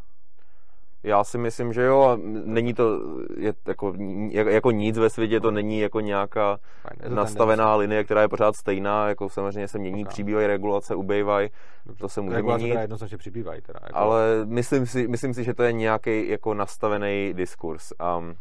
Já 1.03 1.25
si 1.25 1.39
myslím, 1.39 1.73
že 1.73 1.83
jo, 1.83 2.19
není 2.45 2.75
to 2.75 3.01
je 3.37 3.55
jako, 3.66 3.95
jako 4.33 4.70
nic 4.70 4.99
ve 4.99 5.11
světě, 5.11 5.41
to 5.41 5.51
není 5.51 5.81
jako 5.81 6.01
nějaká 6.01 6.59
Fajn, 6.83 7.15
nastavená 7.15 7.65
tendence. 7.65 7.79
linie, 7.79 8.05
která 8.05 8.23
je 8.23 8.29
pořád 8.29 8.57
stejná, 8.57 9.09
jako 9.09 9.29
samozřejmě 9.29 9.69
se 9.69 9.79
mění, 9.79 10.03
okay. 10.03 10.09
přibývají 10.11 10.47
regulace, 10.47 10.95
ubejvají, 10.95 11.51
to 11.99 12.09
se 12.09 12.20
může 12.20 12.37
regulace 12.37 12.65
měnit. 12.65 12.81
jednoznačně 12.81 13.19
přibývají 13.19 13.62
teda. 13.62 13.81
Jako... 13.83 13.99
Ale 13.99 14.45
myslím 14.45 14.87
si, 14.87 15.09
myslím 15.09 15.35
si, 15.35 15.45
že 15.45 15.55
to 15.55 15.62
je 15.62 15.73
nějaký 15.73 16.29
jako 16.29 16.55
nastavený 16.55 17.35
diskurs. 17.35 17.93
Um, 18.19 18.35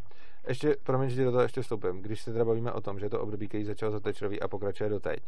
ještě, 0.48 0.76
promiň, 0.84 1.10
že 1.10 1.24
do 1.24 1.32
toho 1.32 1.44
ještě 1.44 1.62
vstoupím. 1.62 2.02
Když 2.02 2.22
se 2.22 2.34
teda 2.34 2.46
bavíme 2.46 2.72
o 2.72 2.82
tom, 2.82 3.00
že 3.00 3.10
to 3.10 3.22
období, 3.22 3.48
který 3.48 3.64
začal 3.64 3.92
za 3.92 4.00
Thatcherový 4.00 4.42
a 4.42 4.48
pokračuje 4.48 4.90
doteď, 4.90 5.20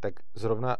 tak 0.00 0.14
zrovna 0.34 0.76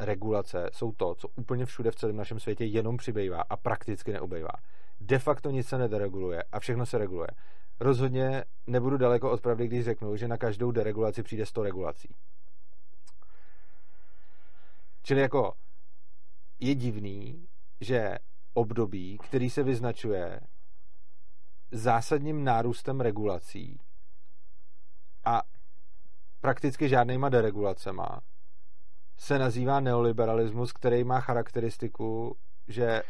regulace 0.00 0.70
jsou 0.72 0.92
to, 0.92 1.14
co 1.14 1.28
úplně 1.36 1.66
všude 1.66 1.90
v 1.90 1.94
celém 1.94 2.16
našem 2.16 2.40
světě 2.40 2.64
jenom 2.64 2.96
přibývá 2.96 3.42
a 3.50 3.56
prakticky 3.56 4.12
neubejvá 4.12 4.52
de 5.00 5.18
facto 5.18 5.50
nic 5.50 5.68
se 5.68 5.78
nedereguluje 5.78 6.42
a 6.52 6.60
všechno 6.60 6.86
se 6.86 6.98
reguluje. 6.98 7.28
Rozhodně 7.80 8.44
nebudu 8.66 8.96
daleko 8.96 9.30
od 9.30 9.40
pravdy, 9.40 9.66
když 9.66 9.84
řeknu, 9.84 10.16
že 10.16 10.28
na 10.28 10.36
každou 10.36 10.70
deregulaci 10.70 11.22
přijde 11.22 11.46
100 11.46 11.62
regulací. 11.62 12.14
Čili 15.02 15.20
jako 15.20 15.52
je 16.60 16.74
divný, 16.74 17.48
že 17.80 18.18
období, 18.54 19.18
který 19.18 19.50
se 19.50 19.62
vyznačuje 19.62 20.40
zásadním 21.70 22.44
nárůstem 22.44 23.00
regulací 23.00 23.80
a 25.24 25.42
prakticky 26.40 26.88
žádnýma 26.88 27.28
deregulacema, 27.28 28.20
se 29.18 29.38
nazývá 29.38 29.80
neoliberalismus, 29.80 30.72
který 30.72 31.04
má 31.04 31.20
charakteristiku 31.20 32.36
že... 32.68 33.02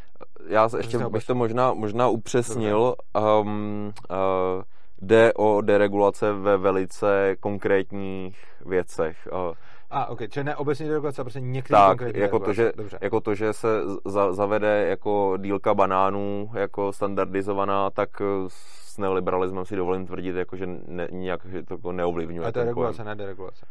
Já 0.49 0.69
ještě 0.77 0.99
bych 0.99 1.27
to 1.27 1.35
možná, 1.35 1.73
možná 1.73 2.09
upřesnil. 2.09 2.95
Um, 3.41 3.93
uh, 4.11 4.63
jde 5.03 5.33
o 5.35 5.61
deregulace 5.61 6.33
ve 6.33 6.57
velice 6.57 7.37
konkrétních 7.41 8.39
věcech. 8.67 9.29
Uh, 9.33 9.55
a, 9.91 10.07
ok, 10.07 10.21
čili 10.29 10.45
ne 10.45 10.57
obecně 10.57 10.87
deregulace, 10.87 11.25
prostě 11.25 11.41
některé 11.41 11.79
tak, 11.79 11.89
konkrétní 11.89 12.21
jako 12.21 12.39
to, 12.39 12.53
že, 12.53 12.73
Dobře. 12.77 12.99
jako 13.01 13.21
to, 13.21 13.35
že 13.35 13.53
se 13.53 13.69
za, 14.05 14.33
zavede 14.33 14.87
jako 14.87 15.39
dílka 15.41 15.75
banánů 15.75 16.51
jako 16.55 16.93
standardizovaná, 16.93 17.91
tak 17.91 18.11
s 18.49 18.99
neoliberalismem 18.99 19.65
si 19.65 19.77
dovolím 19.77 20.07
tvrdit, 20.07 20.37
jako, 20.37 20.57
že 20.57 20.67
ne, 20.87 21.09
nějak 21.11 21.47
že 21.47 21.63
to 21.63 21.75
jako 21.75 21.93
neovlivňuje. 21.93 22.49
A 22.49 22.53
to 22.53 22.59
je 22.59 22.65
regulace, 22.65 23.05
ne 23.05 23.15
deregulace. 23.15 23.67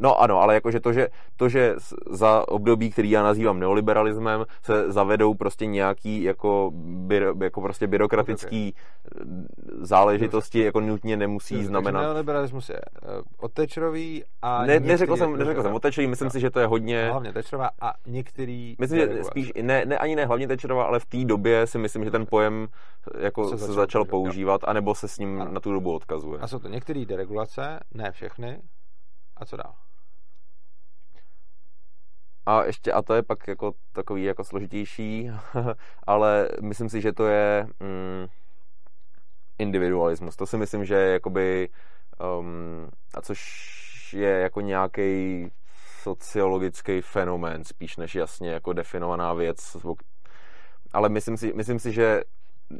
No 0.00 0.20
ano, 0.20 0.40
ale 0.40 0.54
jakože 0.54 0.80
to, 0.80 0.92
že, 0.92 1.08
to, 1.36 1.48
že 1.48 1.74
za 2.10 2.48
období, 2.48 2.90
který 2.90 3.10
já 3.10 3.22
nazývám 3.22 3.60
neoliberalismem, 3.60 4.44
se 4.62 4.92
zavedou 4.92 5.34
prostě 5.34 5.66
nějaký 5.66 6.22
jako, 6.22 6.70
byro, 6.74 7.34
jako 7.42 7.60
prostě 7.60 7.86
byrokratický 7.86 8.74
okay. 8.74 9.32
záležitosti, 9.80 10.64
jako 10.64 10.80
nutně 10.80 11.16
nemusí 11.16 11.54
Dobře, 11.54 11.68
znamenat... 11.68 12.00
neoliberalismus 12.00 12.68
je 12.68 12.80
uh, 13.02 13.22
otečrový 13.36 14.24
a... 14.42 14.66
Ne, 14.66 14.80
neřekl 14.80 15.16
jsem, 15.16 15.36
neřekl 15.36 15.62
jsem 15.62 15.74
otečový, 15.74 16.06
myslím 16.06 16.26
no. 16.26 16.30
si, 16.30 16.40
že 16.40 16.50
to 16.50 16.60
je 16.60 16.66
hodně... 16.66 17.08
Hlavně 17.10 17.32
tečrová 17.32 17.70
a 17.80 17.92
některý... 18.06 18.76
Myslím, 18.78 18.98
že 18.98 19.24
spíš, 19.24 19.52
ne, 19.62 19.84
ne, 19.86 19.98
ani 19.98 20.16
ne 20.16 20.26
hlavně 20.26 20.48
tečrová, 20.48 20.84
ale 20.84 21.00
v 21.00 21.06
té 21.06 21.24
době 21.24 21.66
si 21.66 21.78
myslím, 21.78 22.04
že 22.04 22.10
ten 22.10 22.26
pojem 22.26 22.68
jako 23.18 23.44
se 23.44 23.56
začal, 23.56 23.66
se 23.66 23.72
začal 23.72 24.04
používat, 24.04 24.60
jo. 24.62 24.68
anebo 24.70 24.94
se 24.94 25.08
s 25.08 25.18
ním 25.18 25.42
ano. 25.42 25.52
na 25.52 25.60
tu 25.60 25.72
dobu 25.72 25.94
odkazuje. 25.94 26.40
A 26.40 26.46
jsou 26.46 26.58
to 26.58 26.68
některé 26.68 27.04
deregulace, 27.04 27.80
ne 27.94 28.12
všechny. 28.12 28.60
A 29.36 29.44
co 29.44 29.56
dál? 29.56 29.72
A 32.48 32.64
ještě, 32.64 32.92
a 32.92 33.02
to 33.02 33.14
je 33.14 33.22
pak 33.22 33.48
jako 33.48 33.72
takový 33.92 34.24
jako 34.24 34.44
složitější, 34.44 35.30
ale 36.06 36.48
myslím 36.62 36.88
si, 36.88 37.00
že 37.00 37.12
to 37.12 37.26
je 37.26 37.66
mm, 37.80 38.26
individualismus. 39.58 40.36
To 40.36 40.46
si 40.46 40.56
myslím, 40.56 40.84
že 40.84 40.94
je 40.94 41.12
jakoby, 41.12 41.68
um, 42.38 42.88
a 43.14 43.20
což 43.20 43.40
je 44.12 44.30
jako 44.30 44.60
nějaký 44.60 45.46
sociologický 46.02 47.00
fenomén, 47.00 47.64
spíš 47.64 47.96
než 47.96 48.14
jasně 48.14 48.50
jako 48.50 48.72
definovaná 48.72 49.34
věc. 49.34 49.76
Ale 50.92 51.08
myslím 51.08 51.36
si, 51.36 51.52
myslím 51.52 51.78
si 51.78 51.92
že 51.92 52.22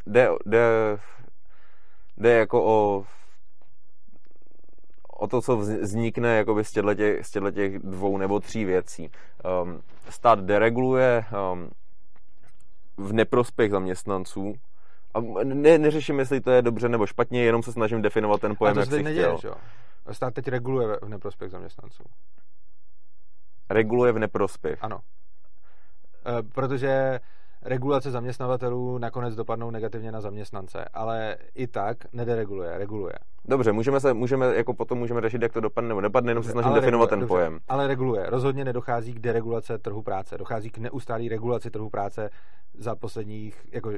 jde, 0.06 0.28
jde, 0.46 0.68
jde 2.16 2.30
jako 2.30 2.64
o 2.64 3.04
o 5.18 5.26
to, 5.26 5.42
co 5.42 5.56
vznikne 5.56 6.36
jakoby 6.36 6.64
z 6.64 6.72
těchto 6.72 7.50
těch 7.50 7.78
dvou 7.78 8.18
nebo 8.18 8.40
tří 8.40 8.64
věcí. 8.64 9.10
Um, 9.62 9.80
stát 10.08 10.40
dereguluje 10.40 11.24
um, 11.52 11.70
v 12.96 13.12
neprospěch 13.12 13.70
zaměstnanců, 13.70 14.54
a 15.14 15.20
ne, 15.44 15.78
neřeším, 15.78 16.18
jestli 16.18 16.40
to 16.40 16.50
je 16.50 16.62
dobře 16.62 16.88
nebo 16.88 17.06
špatně, 17.06 17.44
jenom 17.44 17.62
se 17.62 17.72
snažím 17.72 18.02
definovat 18.02 18.40
ten 18.40 18.56
pojem, 18.56 18.72
a 18.72 18.74
to 18.74 18.80
jak 18.80 18.88
si 18.88 19.02
neděje, 19.02 19.36
chtěl. 19.36 19.54
Stát 20.10 20.34
teď 20.34 20.48
reguluje 20.48 20.98
v 21.02 21.08
neprospěch 21.08 21.50
zaměstnanců. 21.50 22.04
Reguluje 23.70 24.12
v 24.12 24.18
neprospěch. 24.18 24.78
Ano. 24.80 24.98
E, 26.26 26.42
protože 26.42 27.20
regulace 27.62 28.10
zaměstnavatelů 28.10 28.98
nakonec 28.98 29.34
dopadnou 29.34 29.70
negativně 29.70 30.12
na 30.12 30.20
zaměstnance, 30.20 30.84
ale 30.92 31.36
i 31.54 31.66
tak 31.66 31.96
nedereguluje, 32.12 32.78
reguluje. 32.78 33.14
Dobře, 33.48 33.72
můžeme 33.72 34.00
se, 34.00 34.14
můžeme, 34.14 34.56
jako 34.56 34.74
potom 34.74 34.98
můžeme 34.98 35.20
řešit, 35.20 35.42
jak 35.42 35.52
to 35.52 35.60
dopadne 35.60 35.88
nebo 35.88 36.00
nedopadne, 36.00 36.30
jenom 36.30 36.44
se 36.44 36.50
snažím 36.50 36.70
ale 36.70 36.80
definovat 36.80 37.04
reguluje, 37.04 37.10
ten 37.10 37.20
dobře, 37.20 37.28
pojem. 37.28 37.58
Ale 37.68 37.86
reguluje. 37.86 38.30
Rozhodně 38.30 38.64
nedochází 38.64 39.14
k 39.14 39.18
deregulace 39.18 39.78
trhu 39.78 40.02
práce. 40.02 40.38
Dochází 40.38 40.70
k 40.70 40.78
neustálé 40.78 41.28
regulaci 41.28 41.70
trhu 41.70 41.90
práce 41.90 42.30
za 42.74 42.96
posledních, 42.96 43.66
jako 43.72 43.90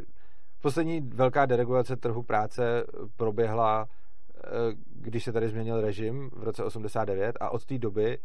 poslední 0.63 1.01
velká 1.01 1.47
deregulace 1.47 1.97
trhu 1.97 2.23
práce 2.23 2.85
proběhla, 3.17 3.87
eh, 4.37 4.49
když 4.95 5.25
se 5.25 5.33
tady 5.33 5.49
změnil 5.49 5.81
režim 5.81 6.31
v 6.33 6.43
roce 6.43 6.65
89 6.65 7.37
a 7.41 7.51
od 7.51 7.65
té 7.65 7.79
doby 7.79 8.19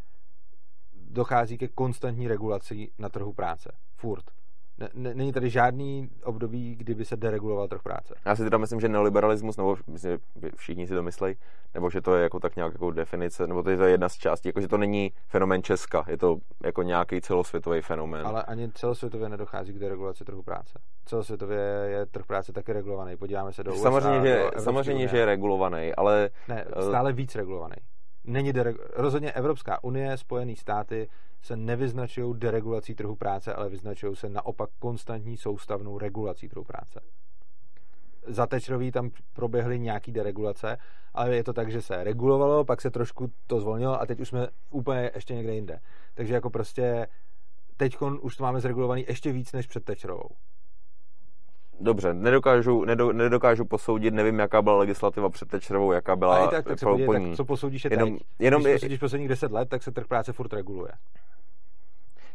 dochází 0.93 1.57
ke 1.57 1.67
konstantní 1.67 2.27
regulaci 2.27 2.91
na 2.99 3.09
trhu 3.09 3.33
práce. 3.33 3.71
Furt 3.95 4.23
není 4.93 5.33
tady 5.33 5.49
žádný 5.49 6.09
období, 6.23 6.75
kdyby 6.75 7.05
se 7.05 7.17
dereguloval 7.17 7.67
trh 7.67 7.81
práce. 7.81 8.15
Já 8.25 8.35
si 8.35 8.43
teda 8.43 8.57
myslím, 8.57 8.79
že 8.79 8.89
neoliberalismus, 8.89 9.57
nebo 9.57 9.77
myslím, 9.87 10.11
že 10.11 10.17
všichni 10.55 10.87
si 10.87 10.93
to 10.93 11.03
myslí, 11.03 11.35
nebo 11.73 11.89
že 11.89 12.01
to 12.01 12.15
je 12.15 12.23
jako 12.23 12.39
tak 12.39 12.55
nějak 12.55 12.73
jako 12.73 12.91
definice, 12.91 13.47
nebo 13.47 13.63
to 13.63 13.69
je 13.69 13.89
jedna 13.89 14.09
z 14.09 14.17
částí, 14.17 14.49
jako 14.49 14.61
že 14.61 14.67
to 14.67 14.77
není 14.77 15.11
fenomén 15.27 15.63
Česka, 15.63 16.05
je 16.07 16.17
to 16.17 16.37
jako 16.63 16.83
nějaký 16.83 17.21
celosvětový 17.21 17.81
fenomén. 17.81 18.27
Ale 18.27 18.43
ani 18.43 18.71
celosvětově 18.71 19.29
nedochází 19.29 19.73
k 19.73 19.79
deregulaci 19.79 20.25
trhu 20.25 20.43
práce. 20.43 20.79
Celosvětově 21.05 21.59
je 21.87 22.05
trh 22.05 22.25
práce 22.25 22.53
taky 22.53 22.73
regulovaný. 22.73 23.17
Podíváme 23.17 23.53
se 23.53 23.63
do 23.63 23.71
USA, 23.71 23.83
Samozřejmě, 23.83 24.29
že, 24.29 24.49
samozřejmě 24.57 25.07
že 25.07 25.17
je 25.17 25.25
regulovaný, 25.25 25.93
ale... 25.97 26.29
Ne, 26.47 26.65
eh, 26.75 26.83
stále 26.83 27.13
víc 27.13 27.35
regulovaný. 27.35 27.75
Není 28.27 28.53
dereg... 28.53 28.75
Rozhodně 28.93 29.31
Evropská 29.31 29.83
unie, 29.83 30.17
Spojené 30.17 30.55
státy 30.55 31.09
se 31.41 31.55
nevyznačují 31.55 32.35
deregulací 32.37 32.95
trhu 32.95 33.15
práce, 33.15 33.53
ale 33.53 33.69
vyznačují 33.69 34.15
se 34.15 34.29
naopak 34.29 34.69
konstantní 34.79 35.37
soustavnou 35.37 35.97
regulací 35.97 36.49
trhu 36.49 36.63
práce. 36.63 37.01
Za 38.27 38.47
Tečrový 38.47 38.91
tam 38.91 39.09
proběhly 39.33 39.79
nějaký 39.79 40.11
deregulace, 40.11 40.77
ale 41.13 41.35
je 41.35 41.43
to 41.43 41.53
tak, 41.53 41.71
že 41.71 41.81
se 41.81 42.03
regulovalo, 42.03 42.65
pak 42.65 42.81
se 42.81 42.91
trošku 42.91 43.31
to 43.47 43.59
zvolnilo 43.59 44.01
a 44.01 44.05
teď 44.05 44.19
už 44.19 44.27
jsme 44.27 44.47
úplně 44.69 45.11
ještě 45.15 45.35
někde 45.35 45.55
jinde. 45.55 45.79
Takže 46.13 46.33
jako 46.33 46.49
prostě 46.49 47.07
teď 47.77 47.97
už 48.21 48.35
to 48.35 48.43
máme 48.43 48.59
zregulovaný 48.59 49.05
ještě 49.07 49.31
víc 49.31 49.51
než 49.51 49.67
před 49.67 49.85
Tečrovou. 49.85 50.29
Dobře, 51.79 52.13
nedokážu, 52.13 52.85
nedo, 52.85 53.13
nedokážu 53.13 53.65
posoudit, 53.65 54.13
nevím, 54.13 54.39
jaká 54.39 54.61
byla 54.61 54.77
legislativa 54.77 55.29
před 55.29 55.49
Tečerovou, 55.49 55.91
jaká 55.91 56.15
byla 56.15 56.37
a 56.37 56.47
tak, 56.47 56.65
tak 56.65 56.79
se 56.79 56.85
podívej, 56.85 57.27
tak 57.27 57.35
co 57.35 57.45
posoudíš 57.45 57.85
je 57.85 57.93
jenom, 57.93 58.17
teď? 58.17 58.27
Jenom 58.39 58.63
Když 58.63 58.73
posudíš 58.73 58.99
posledních 58.99 59.29
10 59.29 59.51
let, 59.51 59.69
tak 59.69 59.83
se 59.83 59.91
trh 59.91 60.07
práce 60.07 60.33
furt 60.33 60.53
reguluje 60.53 60.91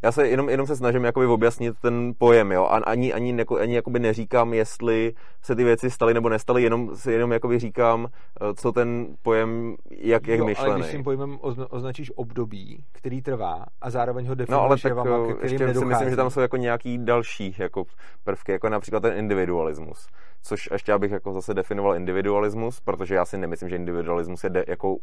já 0.03 0.13
se 0.13 0.29
jenom, 0.29 0.49
jenom 0.49 0.67
se 0.67 0.77
snažím 0.77 1.05
jakoby 1.05 1.27
objasnit 1.27 1.75
ten 1.83 2.13
pojem, 2.19 2.53
jo, 2.53 2.65
a 2.65 2.77
ani, 2.77 3.13
ani, 3.13 3.35
jako, 3.39 3.59
ani 3.59 3.75
jakoby 3.75 3.99
neříkám, 3.99 4.55
jestli 4.55 5.15
se 5.43 5.57
ty 5.57 5.65
věci 5.65 5.91
staly 5.91 6.15
nebo 6.15 6.29
nestaly, 6.29 6.63
jenom 6.63 6.91
jenom 7.11 7.33
jakoby 7.33 7.59
říkám, 7.59 8.07
eh, 8.41 8.55
co 8.55 8.73
ten 8.73 9.17
pojem, 9.23 9.77
jak, 9.91 10.27
jak 10.27 10.39
jo, 10.39 10.47
myšlený. 10.47 10.71
ale 10.71 10.81
když 10.81 10.91
tím 10.91 11.05
pojmem 11.05 11.39
označíš 11.71 12.13
období, 12.17 12.85
který 12.93 13.23
trvá 13.23 13.65
a 13.81 13.91
zároveň 13.91 14.27
ho 14.27 14.35
definuješ 14.35 14.61
no, 14.61 14.67
ale 14.67 14.77
tak, 14.77 14.91
jevama, 14.91 15.27
ke 15.27 15.45
ještě 15.45 15.67
nedochází. 15.67 15.79
si 15.79 15.85
myslím, 15.85 16.11
že 16.11 16.17
tam 16.17 16.31
jsou 16.31 16.41
jako 16.41 16.57
nějaký 16.57 16.99
další 16.99 17.57
jako 17.59 17.85
prvky, 18.25 18.53
jako 18.53 18.69
například 18.69 19.01
ten 19.01 19.19
individualismus. 19.19 20.09
Což 20.43 20.69
ještě 20.73 20.93
abych 20.93 21.11
jako 21.11 21.33
zase 21.33 21.55
definoval 21.55 21.97
individualismus, 21.97 22.81
protože 22.81 23.15
já 23.15 23.25
si 23.25 23.39
nemyslím, 23.39 23.69
že 23.69 23.77
individualismus 23.77 24.45
je 24.45 24.51
de, 24.51 24.65
jako, 24.69 24.97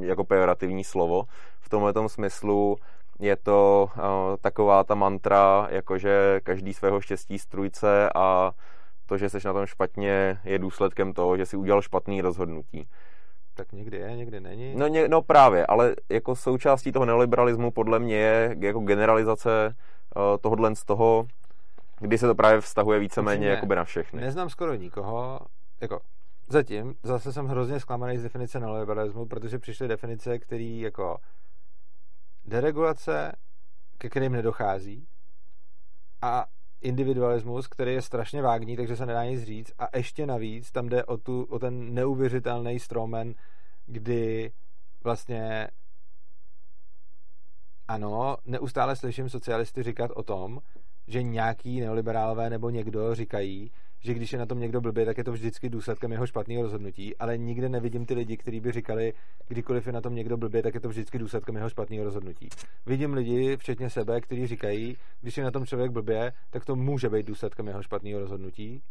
jako 0.00 0.24
pejorativní 0.24 0.84
slovo. 0.84 1.22
V 1.60 1.68
tomhle 1.68 1.92
smyslu 2.06 2.76
je 3.18 3.36
to 3.36 3.88
uh, 3.96 4.02
taková 4.40 4.84
ta 4.84 4.94
mantra, 4.94 5.66
jakože 5.70 6.40
každý 6.42 6.74
svého 6.74 7.00
štěstí 7.00 7.38
strujce 7.38 8.10
a 8.14 8.52
to, 9.06 9.18
že 9.18 9.28
jsi 9.28 9.38
na 9.44 9.52
tom 9.52 9.66
špatně, 9.66 10.38
je 10.44 10.58
důsledkem 10.58 11.12
toho, 11.12 11.36
že 11.36 11.46
si 11.46 11.56
udělal 11.56 11.82
špatný 11.82 12.20
rozhodnutí. 12.20 12.88
Tak 13.54 13.72
někdy 13.72 13.96
je, 13.96 14.16
někdy 14.16 14.40
není. 14.40 14.74
No, 14.76 14.86
ně, 14.86 15.08
no 15.08 15.22
právě, 15.22 15.66
ale 15.66 15.94
jako 16.08 16.36
součástí 16.36 16.92
toho 16.92 17.04
neoliberalismu 17.04 17.70
podle 17.70 17.98
mě 17.98 18.16
je 18.16 18.56
jako 18.60 18.80
generalizace 18.80 19.74
uh, 20.16 20.22
tohohle 20.40 20.76
z 20.76 20.84
toho, 20.84 21.26
kdy 22.00 22.18
se 22.18 22.26
to 22.26 22.34
právě 22.34 22.60
vztahuje 22.60 22.98
víceméně 22.98 23.48
jakoby 23.48 23.76
na 23.76 23.84
všechny. 23.84 24.20
Neznám 24.20 24.50
skoro 24.50 24.74
nikoho, 24.74 25.40
jako 25.80 26.00
zatím, 26.48 26.94
zase 27.02 27.32
jsem 27.32 27.46
hrozně 27.46 27.80
zklamaný 27.80 28.18
z 28.18 28.22
definice 28.22 28.60
neoliberalismu, 28.60 29.26
protože 29.26 29.58
přišly 29.58 29.88
definice, 29.88 30.38
které 30.38 30.64
jako 30.64 31.16
deregulace, 32.46 33.32
ke 33.98 34.10
kterým 34.10 34.32
nedochází, 34.32 35.08
a 36.22 36.46
individualismus, 36.80 37.66
který 37.66 37.92
je 37.92 38.02
strašně 38.02 38.42
vágní, 38.42 38.76
takže 38.76 38.96
se 38.96 39.06
nedá 39.06 39.24
nic 39.24 39.42
říct. 39.42 39.72
A 39.78 39.96
ještě 39.96 40.26
navíc 40.26 40.70
tam 40.70 40.88
jde 40.88 41.04
o, 41.04 41.16
tu, 41.16 41.42
o 41.42 41.58
ten 41.58 41.94
neuvěřitelný 41.94 42.78
stromen, 42.78 43.34
kdy 43.86 44.52
vlastně 45.04 45.68
ano, 47.88 48.36
neustále 48.44 48.96
slyším 48.96 49.28
socialisty 49.28 49.82
říkat 49.82 50.10
o 50.14 50.22
tom, 50.22 50.60
že 51.06 51.22
nějaký 51.22 51.80
neoliberálové 51.80 52.50
nebo 52.50 52.70
někdo 52.70 53.14
říkají, 53.14 53.70
že 54.00 54.14
když 54.14 54.32
je 54.32 54.38
na 54.38 54.46
tom 54.46 54.60
někdo 54.60 54.80
blbě, 54.80 55.06
tak 55.06 55.18
je 55.18 55.24
to 55.24 55.32
vždycky 55.32 55.68
důsledkem 55.68 56.12
jeho 56.12 56.26
špatného 56.26 56.62
rozhodnutí, 56.62 57.16
ale 57.16 57.38
nikde 57.38 57.68
nevidím 57.68 58.06
ty 58.06 58.14
lidi, 58.14 58.36
kteří 58.36 58.60
by 58.60 58.72
říkali, 58.72 59.12
kdykoliv 59.48 59.86
je 59.86 59.92
na 59.92 60.00
tom 60.00 60.14
někdo 60.14 60.36
blbě, 60.36 60.62
tak 60.62 60.74
je 60.74 60.80
to 60.80 60.88
vždycky 60.88 61.18
důsledkem 61.18 61.56
jeho 61.56 61.70
špatného 61.70 62.04
rozhodnutí. 62.04 62.48
Vidím 62.86 63.14
lidi, 63.14 63.56
včetně 63.56 63.90
sebe, 63.90 64.20
kteří 64.20 64.46
říkají, 64.46 64.96
když 65.20 65.36
je 65.36 65.44
na 65.44 65.50
tom 65.50 65.66
člověk 65.66 65.90
blbě, 65.90 66.32
tak 66.50 66.64
to 66.64 66.76
může 66.76 67.08
být 67.08 67.26
důsledkem 67.26 67.68
jeho 67.68 67.82
špatného 67.82 68.20
rozhodnutí, 68.20 68.82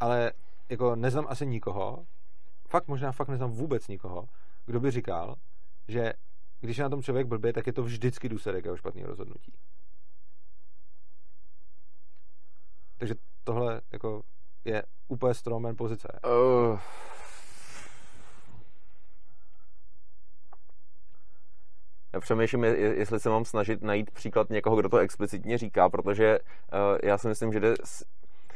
ale 0.00 0.32
jako 0.68 0.96
neznám 0.96 1.26
asi 1.28 1.46
nikoho, 1.46 2.06
fakt 2.68 2.88
možná 2.88 3.12
fakt 3.12 3.28
neznám 3.28 3.50
vůbec 3.50 3.88
nikoho, 3.88 4.24
kdo 4.66 4.80
by 4.80 4.90
říkal, 4.90 5.34
že 5.88 6.12
když 6.60 6.78
je 6.78 6.82
na 6.84 6.90
tom 6.90 7.02
člověk 7.02 7.26
blbě, 7.26 7.52
tak 7.52 7.66
je 7.66 7.72
to 7.72 7.82
vždycky 7.82 8.28
důsledek 8.28 8.64
jeho 8.64 8.76
špatného 8.76 9.08
rozhodnutí. 9.08 9.52
Takže 12.98 13.14
tohle 13.44 13.80
jako 13.92 14.22
je 14.64 14.82
úplně 15.08 15.34
strawman 15.34 15.76
pozice. 15.76 16.08
Uh, 16.24 16.78
já 22.12 22.20
přemýšlím, 22.20 22.64
jestli 22.64 23.20
se 23.20 23.28
mám 23.28 23.44
snažit 23.44 23.82
najít 23.82 24.10
příklad 24.10 24.50
někoho, 24.50 24.76
kdo 24.76 24.88
to 24.88 24.98
explicitně 24.98 25.58
říká, 25.58 25.88
protože 25.88 26.38
uh, 26.38 26.98
já 27.02 27.18
si 27.18 27.28
myslím, 27.28 27.52
že 27.52 27.60
jde 27.60 27.74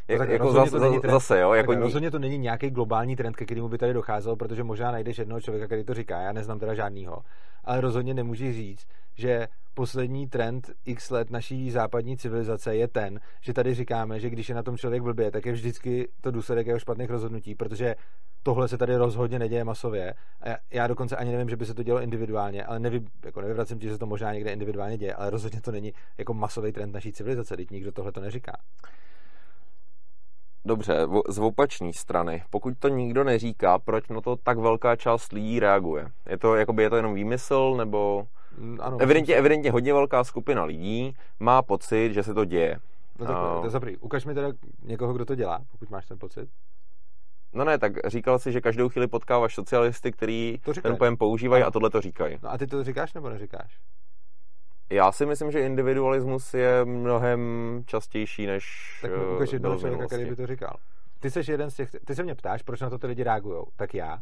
jak, 0.08 0.20
no 0.20 0.32
jako 0.32 0.52
zase, 0.52 0.70
to 0.70 0.78
není 0.78 1.00
trend, 1.00 1.12
zase, 1.12 1.40
jo? 1.40 1.52
Jako 1.52 1.72
tak 1.72 1.80
rozhodně 1.80 2.10
to 2.10 2.18
není 2.18 2.38
nějaký 2.38 2.70
globální 2.70 3.16
trend, 3.16 3.36
ke 3.36 3.44
kterému 3.44 3.68
by 3.68 3.78
tady 3.78 3.92
docházelo, 3.92 4.36
protože 4.36 4.64
možná 4.64 4.92
najdeš 4.92 5.18
jednoho 5.18 5.40
člověka, 5.40 5.66
který 5.66 5.84
to 5.84 5.94
říká, 5.94 6.20
já 6.20 6.32
neznám 6.32 6.58
teda 6.58 6.74
žádnýho, 6.74 7.18
ale 7.64 7.80
rozhodně 7.80 8.14
nemůžeš 8.14 8.56
říct, 8.56 8.86
že 9.14 9.48
poslední 9.78 10.26
trend 10.28 10.70
x 10.84 11.10
let 11.10 11.30
naší 11.30 11.70
západní 11.70 12.16
civilizace 12.16 12.76
je 12.76 12.88
ten, 12.88 13.20
že 13.40 13.52
tady 13.52 13.74
říkáme, 13.74 14.20
že 14.20 14.30
když 14.30 14.48
je 14.48 14.54
na 14.54 14.62
tom 14.62 14.76
člověk 14.76 15.02
blbě, 15.02 15.30
tak 15.30 15.46
je 15.46 15.52
vždycky 15.52 16.08
to 16.20 16.30
důsledek 16.30 16.66
jeho 16.66 16.78
špatných 16.78 17.10
rozhodnutí, 17.10 17.54
protože 17.54 17.94
tohle 18.42 18.68
se 18.68 18.78
tady 18.78 18.96
rozhodně 18.96 19.38
neděje 19.38 19.64
masově. 19.64 20.14
A 20.40 20.56
já 20.72 20.86
dokonce 20.86 21.16
ani 21.16 21.32
nevím, 21.32 21.48
že 21.48 21.56
by 21.56 21.66
se 21.66 21.74
to 21.74 21.82
dělo 21.82 22.00
individuálně, 22.00 22.64
ale 22.64 22.78
nevy, 22.78 23.00
jako 23.24 23.40
nevyvracím 23.40 23.78
ti, 23.78 23.86
že 23.86 23.92
se 23.92 23.98
to 23.98 24.06
možná 24.06 24.32
někde 24.32 24.52
individuálně 24.52 24.98
děje, 24.98 25.14
ale 25.14 25.30
rozhodně 25.30 25.60
to 25.60 25.72
není 25.72 25.92
jako 26.18 26.34
masový 26.34 26.72
trend 26.72 26.94
naší 26.94 27.12
civilizace, 27.12 27.56
teď 27.56 27.70
nikdo 27.70 27.92
tohle 27.92 28.12
to 28.12 28.20
neříká. 28.20 28.52
Dobře, 30.64 31.06
z 31.28 31.38
opačné 31.38 31.92
strany, 31.92 32.42
pokud 32.50 32.78
to 32.78 32.88
nikdo 32.88 33.24
neříká, 33.24 33.78
proč 33.78 34.08
na 34.08 34.20
to 34.20 34.36
tak 34.36 34.58
velká 34.58 34.96
část 34.96 35.32
lidí 35.32 35.60
reaguje? 35.60 36.06
Je 36.26 36.38
to, 36.38 36.56
jakoby, 36.56 36.82
je 36.82 36.90
to 36.90 36.96
jenom 36.96 37.14
výmysl, 37.14 37.74
nebo... 37.78 38.26
Ano, 38.80 38.98
evidentně, 39.00 39.34
si... 39.34 39.38
evidentně 39.38 39.70
hodně 39.70 39.92
velká 39.92 40.24
skupina 40.24 40.64
lidí 40.64 41.16
má 41.40 41.62
pocit, 41.62 42.12
že 42.12 42.22
se 42.22 42.34
to 42.34 42.44
děje. 42.44 42.76
No 43.18 43.26
tak 43.26 43.36
uh, 43.36 43.60
to 43.60 43.66
je 43.66 43.70
zaprý. 43.70 43.96
Ukaž 43.96 44.24
mi 44.24 44.34
teda 44.34 44.48
někoho, 44.82 45.12
kdo 45.12 45.24
to 45.24 45.34
dělá, 45.34 45.60
pokud 45.70 45.90
máš 45.90 46.06
ten 46.06 46.18
pocit. 46.18 46.48
No 47.52 47.64
ne, 47.64 47.78
tak 47.78 47.92
říkal 48.06 48.38
si, 48.38 48.52
že 48.52 48.60
každou 48.60 48.88
chvíli 48.88 49.06
potkáváš 49.06 49.54
socialisty, 49.54 50.12
který 50.12 50.58
ten 50.82 50.96
pojem 50.96 51.16
používají 51.16 51.62
a 51.62 51.70
tohle 51.70 51.90
to 51.90 52.00
říkají. 52.00 52.38
No 52.42 52.50
a 52.50 52.58
ty 52.58 52.66
to 52.66 52.84
říkáš 52.84 53.14
nebo 53.14 53.28
neříkáš? 53.28 53.78
Já 54.90 55.12
si 55.12 55.26
myslím, 55.26 55.50
že 55.50 55.60
individualismus 55.60 56.54
je 56.54 56.84
mnohem 56.84 57.82
častější 57.86 58.46
než 58.46 58.64
Tak 59.02 59.10
mi 59.10 59.34
ukaž 59.34 59.52
jednoho 59.52 59.78
člověka, 59.78 60.06
který 60.06 60.24
by 60.24 60.36
to 60.36 60.46
říkal. 60.46 60.76
Ty 61.20 61.30
jsi 61.30 61.50
jeden 61.50 61.70
z 61.70 61.74
těch, 61.74 61.90
ty 62.04 62.14
se 62.14 62.22
mě 62.22 62.34
ptáš, 62.34 62.62
proč 62.62 62.80
na 62.80 62.90
to 62.90 62.98
ty 62.98 63.06
lidi 63.06 63.22
reagují. 63.22 63.64
Tak 63.76 63.94
já. 63.94 64.18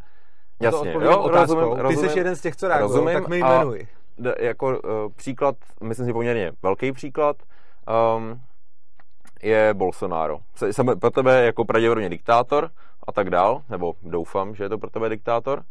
Jasně, 0.61 0.93
to 0.93 1.01
jo, 1.01 1.29
rozumím, 1.29 1.65
rozumím, 1.65 2.05
Ty 2.05 2.09
jsi 2.09 2.19
jeden 2.19 2.37
z 2.37 2.41
těch, 2.41 2.57
co 2.57 2.69
reagují, 2.69 3.15
tak 3.15 3.29
mi 3.29 3.39
jmenuj. 3.39 3.81
A 3.81 4.06
jako 4.39 4.67
uh, 4.69 5.13
příklad, 5.17 5.57
myslím 5.83 6.07
si 6.07 6.13
poměrně 6.13 6.53
velký 6.63 6.93
příklad, 6.93 7.37
um, 8.17 8.41
je 9.43 9.75
Bolsonaro. 9.75 10.39
Jsem 10.71 10.87
pro 11.01 11.11
tebe 11.11 11.45
jako 11.45 11.65
pravděpodobně 11.65 12.09
diktátor 12.09 12.71
a 13.07 13.13
tak 13.13 13.31
dál, 13.31 13.63
nebo 13.69 13.95
doufám, 14.03 14.55
že 14.55 14.65
je 14.65 14.69
to 14.69 14.79
pro 14.79 14.91
tebe 14.91 15.09
diktátor, 15.09 15.63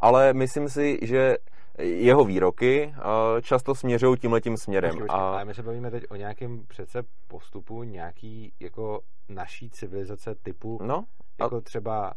ale 0.00 0.32
myslím 0.32 0.68
si, 0.68 0.98
že 1.02 1.36
jeho 1.78 2.24
výroky 2.24 2.94
často 3.42 3.74
směřují 3.74 4.18
tímhletím 4.18 4.56
směrem. 4.56 4.90
Počkej, 4.90 5.06
počkej, 5.06 5.20
a... 5.20 5.28
Ale 5.28 5.44
my 5.44 5.54
se 5.54 5.62
bavíme 5.62 5.90
teď 5.90 6.04
o 6.10 6.16
nějakém 6.16 6.66
přece 6.66 7.02
postupu 7.28 7.82
nějaký 7.82 8.52
jako 8.60 9.00
naší 9.28 9.70
civilizace 9.70 10.34
typu, 10.34 10.78
no, 10.82 11.04
a... 11.38 11.44
jako 11.44 11.60
třeba 11.60 12.12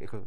jako 0.00 0.22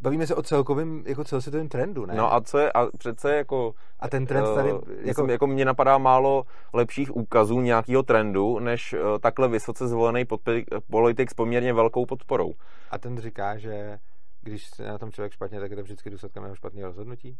Bavíme 0.00 0.26
se 0.26 0.34
o 0.34 0.42
celkovém, 0.42 1.02
jako 1.06 1.24
celosvětovém 1.24 1.68
trendu, 1.68 2.06
ne? 2.06 2.14
No 2.14 2.34
a 2.34 2.40
co 2.40 2.58
je, 2.58 2.72
a 2.72 2.86
přece 2.98 3.36
jako... 3.36 3.72
A 4.00 4.08
ten 4.08 4.26
trend 4.26 4.54
tady... 4.54 4.72
Uh, 4.72 4.80
jako... 5.00 5.26
jako 5.26 5.46
mně 5.46 5.64
napadá 5.64 5.98
málo 5.98 6.44
lepších 6.72 7.16
úkazů 7.16 7.60
nějakého 7.60 8.02
trendu, 8.02 8.58
než 8.58 8.92
uh, 8.92 9.18
takhle 9.18 9.48
vysoce 9.48 9.88
zvolený 9.88 10.24
politik 10.90 11.30
s 11.30 11.34
poměrně 11.34 11.72
velkou 11.72 12.06
podporou. 12.06 12.52
A 12.90 12.98
ten 12.98 13.18
říká, 13.18 13.58
že 13.58 13.98
když 14.42 14.66
se 14.66 14.86
na 14.86 14.98
tom 14.98 15.12
člověk 15.12 15.32
špatně, 15.32 15.60
tak 15.60 15.70
je 15.70 15.76
to 15.76 15.82
vždycky 15.82 16.10
důsledkem 16.10 16.42
jeho 16.42 16.56
špatného 16.56 16.86
rozhodnutí? 16.86 17.36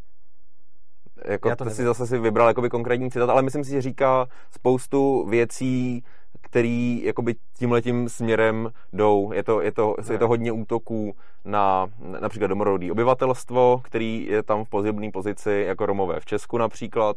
Jako 1.25 1.49
Já 1.49 1.57
to, 1.57 1.65
to 1.65 1.71
si 1.71 1.85
zase 1.85 2.07
si 2.07 2.19
vybral 2.19 2.49
jakoby 2.49 2.69
konkrétní 2.69 3.11
citát, 3.11 3.31
ale 3.31 3.43
myslím 3.43 3.65
si, 3.65 3.71
že 3.71 3.83
říká 3.83 4.27
spoustu 4.51 5.27
věcí, 5.29 6.05
který 6.41 7.03
jakoby 7.05 7.35
tímhletím 7.59 8.09
směrem 8.09 8.71
jdou. 8.93 9.33
Je 9.33 9.43
to, 9.43 9.61
je 9.61 9.73
to, 9.73 9.95
je 10.13 10.19
to 10.19 10.29
hodně 10.29 10.53
útoků 10.53 11.15
na 11.45 11.87
například 12.21 12.47
domorodý 12.47 12.91
obyvatelstvo, 12.91 13.81
který 13.85 14.27
je 14.27 14.43
tam 14.43 14.65
v 14.65 14.69
pozibné 14.69 15.11
pozici 15.11 15.65
jako 15.67 15.87
Romové 15.87 16.21
v 16.21 16.27
Česku 16.27 16.59
například. 16.59 17.17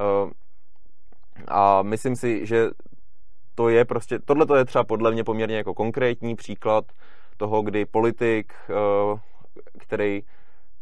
Eh, 0.00 0.30
a 1.48 1.82
myslím 1.82 2.16
si, 2.16 2.46
že 2.46 2.70
to 3.54 3.68
je 3.68 3.84
prostě, 3.84 4.18
tohle 4.18 4.46
to 4.46 4.56
je 4.56 4.64
třeba 4.64 4.84
podle 4.84 5.12
mě 5.12 5.24
poměrně 5.24 5.56
jako 5.56 5.74
konkrétní 5.74 6.36
příklad 6.36 6.84
toho, 7.36 7.62
kdy 7.62 7.86
politik, 7.86 8.52
eh, 8.70 9.18
který 9.78 10.22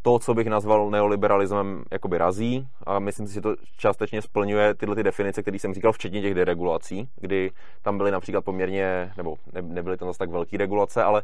to, 0.02 0.18
co 0.18 0.34
bych 0.34 0.46
nazval 0.46 0.90
neoliberalismem, 0.90 1.84
jakoby 1.90 2.18
razí 2.18 2.68
a 2.86 2.98
myslím 2.98 3.26
si, 3.26 3.34
že 3.34 3.40
to 3.40 3.54
částečně 3.76 4.22
splňuje 4.22 4.74
tyhle 4.74 4.94
ty 4.96 5.02
definice, 5.02 5.42
které 5.42 5.58
jsem 5.58 5.74
říkal, 5.74 5.92
včetně 5.92 6.22
těch 6.22 6.34
deregulací, 6.34 7.08
kdy 7.16 7.50
tam 7.82 7.98
byly 7.98 8.10
například 8.10 8.44
poměrně, 8.44 9.12
nebo 9.16 9.36
ne, 9.52 9.62
nebyly 9.62 9.96
tam 9.96 10.08
zase 10.08 10.18
tak 10.18 10.30
velké 10.30 10.58
regulace, 10.58 11.02
ale 11.02 11.22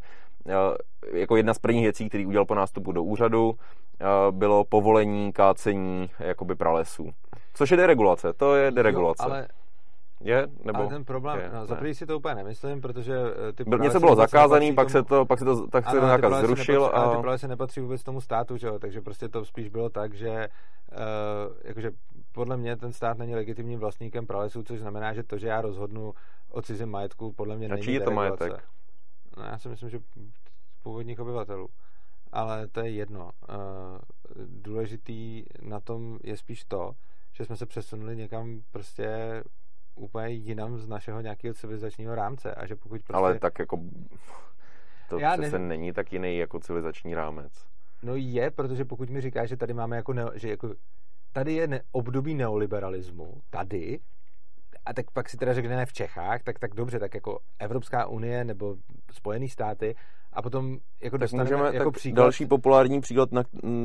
eh, 0.49 1.19
jako 1.19 1.37
jedna 1.37 1.55
z 1.55 1.59
prvních 1.59 1.85
věcí, 1.85 2.09
který 2.09 2.27
udělal 2.27 2.45
po 2.45 2.55
nástupu 2.55 2.93
do 2.93 3.03
úřadu, 3.03 3.55
eh, 4.01 4.05
bylo 4.31 4.65
povolení 4.65 5.33
kácení 5.33 6.11
jakoby 6.19 6.55
pralesů. 6.55 7.11
Což 7.55 7.71
je 7.71 7.77
deregulace, 7.77 8.33
to 8.33 8.57
je 8.57 8.71
deregulace. 8.71 9.25
Jo, 9.27 9.31
ale 9.31 9.49
je? 10.21 10.49
Nebo 10.65 10.79
ale 10.79 10.89
ten 10.89 11.05
problém, 11.05 11.41
je, 11.41 11.51
no, 11.55 11.67
za 11.67 11.75
první 11.75 11.95
si 11.95 12.07
to 12.07 12.19
úplně 12.19 12.35
nemyslím, 12.35 12.81
protože 12.81 13.15
eh, 13.49 13.53
ty 13.53 13.65
Něco 13.81 14.01
bylo 14.01 14.17
zakázaný, 14.17 14.75
pak 14.75 14.91
se 14.91 15.03
to, 15.03 15.27
pak 15.27 15.39
se 15.39 15.45
to, 15.45 15.67
tak 15.67 15.91
se 15.91 16.01
to 16.01 16.07
nějak 16.07 16.21
zrušil. 16.21 16.81
Nepatří, 16.81 16.97
a... 16.97 17.03
Ale 17.03 17.17
ty 17.17 17.23
právě 17.23 17.39
se 17.39 17.49
nepatří 17.49 17.81
vůbec 17.81 18.03
tomu 18.03 18.21
státu, 18.21 18.57
že 18.57 18.67
jo? 18.67 18.79
takže 18.79 19.01
prostě 19.01 19.29
to 19.29 19.45
spíš 19.45 19.69
bylo 19.69 19.89
tak, 19.89 20.15
že 20.15 20.49
uh, 20.93 21.57
jakože 21.65 21.91
podle 22.33 22.57
mě 22.57 22.77
ten 22.77 22.93
stát 22.93 23.19
není 23.19 23.35
legitimním 23.35 23.79
vlastníkem 23.79 24.27
pralesů, 24.27 24.63
což 24.63 24.81
znamená, 24.81 25.15
že 25.15 25.23
to, 25.23 25.39
že 25.39 25.49
já 25.49 25.61
rozhodnu 25.61 26.15
o 26.51 26.63
cizím 26.63 26.89
majetku, 26.89 27.33
podle 27.33 27.57
mě 27.57 27.69
a 27.69 27.75
není 27.75 27.95
je 27.95 28.01
to 28.01 28.11
majetek? 28.11 28.65
No, 29.37 29.45
já 29.45 29.59
si 29.59 29.69
myslím, 29.69 29.91
že 29.91 29.99
původních 30.83 31.21
obyvatelů. 31.21 31.69
Ale 32.33 32.67
to 32.69 32.81
je 32.81 32.91
jedno. 32.91 33.25
Uh, 33.25 33.99
důležitý 34.47 35.45
na 35.63 35.81
tom 35.81 36.19
je 36.25 36.37
spíš 36.37 36.65
to, 36.65 36.93
že 37.33 37.45
jsme 37.45 37.57
se 37.57 37.67
přesunuli 37.67 38.17
někam 38.17 38.61
prostě 38.71 39.43
úplně 39.99 40.29
jinam 40.29 40.79
z 40.79 40.89
našeho 40.89 41.21
nějakého 41.21 41.55
civilizačního 41.55 42.15
rámce. 42.15 42.55
A 42.55 42.67
že 42.67 42.77
pokud 42.77 43.03
prostě... 43.03 43.13
Ale 43.13 43.39
tak 43.39 43.59
jako 43.59 43.81
to 45.09 45.19
Já 45.19 45.37
přece 45.37 45.59
ne... 45.59 45.69
není 45.69 45.93
tak 45.93 46.13
jiný 46.13 46.39
jako 46.39 46.59
civilizační 46.59 47.15
rámec. 47.15 47.53
No 48.03 48.13
je, 48.17 48.51
protože 48.51 48.85
pokud 48.85 49.11
mi 49.11 49.21
říkáš, 49.21 49.49
že 49.49 49.57
tady 49.57 49.75
máme 49.75 49.97
jako, 49.97 50.13
ne, 50.13 50.25
že 50.35 50.51
jako 50.51 50.75
tady 51.33 51.53
je 51.53 51.67
ne, 51.67 51.81
období 51.93 52.35
neoliberalismu, 52.35 53.43
tady, 53.51 53.99
a 54.87 54.93
tak 54.93 55.11
pak 55.11 55.29
si 55.29 55.37
teda 55.37 55.55
řekne 55.55 55.77
ne 55.77 55.87
v 55.87 55.93
Čechách, 55.93 56.43
tak 56.43 56.59
tak 56.59 56.75
dobře, 56.75 56.99
tak 56.99 57.15
jako 57.15 57.39
Evropská 57.59 58.07
unie 58.07 58.45
nebo 58.45 58.77
Spojené 59.13 59.49
státy 59.49 59.95
a 60.33 60.43
potom 60.43 60.79
jako 61.03 61.15
tak 61.19 61.21
dostaneme 61.21 61.51
můžeme, 61.51 61.75
jako 61.75 61.91
tak 61.91 61.95
příklad... 61.95 62.23
Další 62.23 62.47
populární 62.47 63.01
příklad 63.01 63.33
na, 63.33 63.43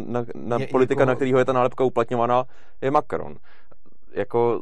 na, 0.07 0.26
na 0.35 0.57
je, 0.60 0.68
politika, 0.68 1.02
jako... 1.02 1.10
na 1.10 1.15
kterého 1.15 1.40
je 1.40 1.45
ta 1.45 1.53
nálepka 1.53 1.84
uplatňovaná, 1.84 2.44
je 2.81 2.91
Macron. 2.91 3.35
Jako 4.11 4.61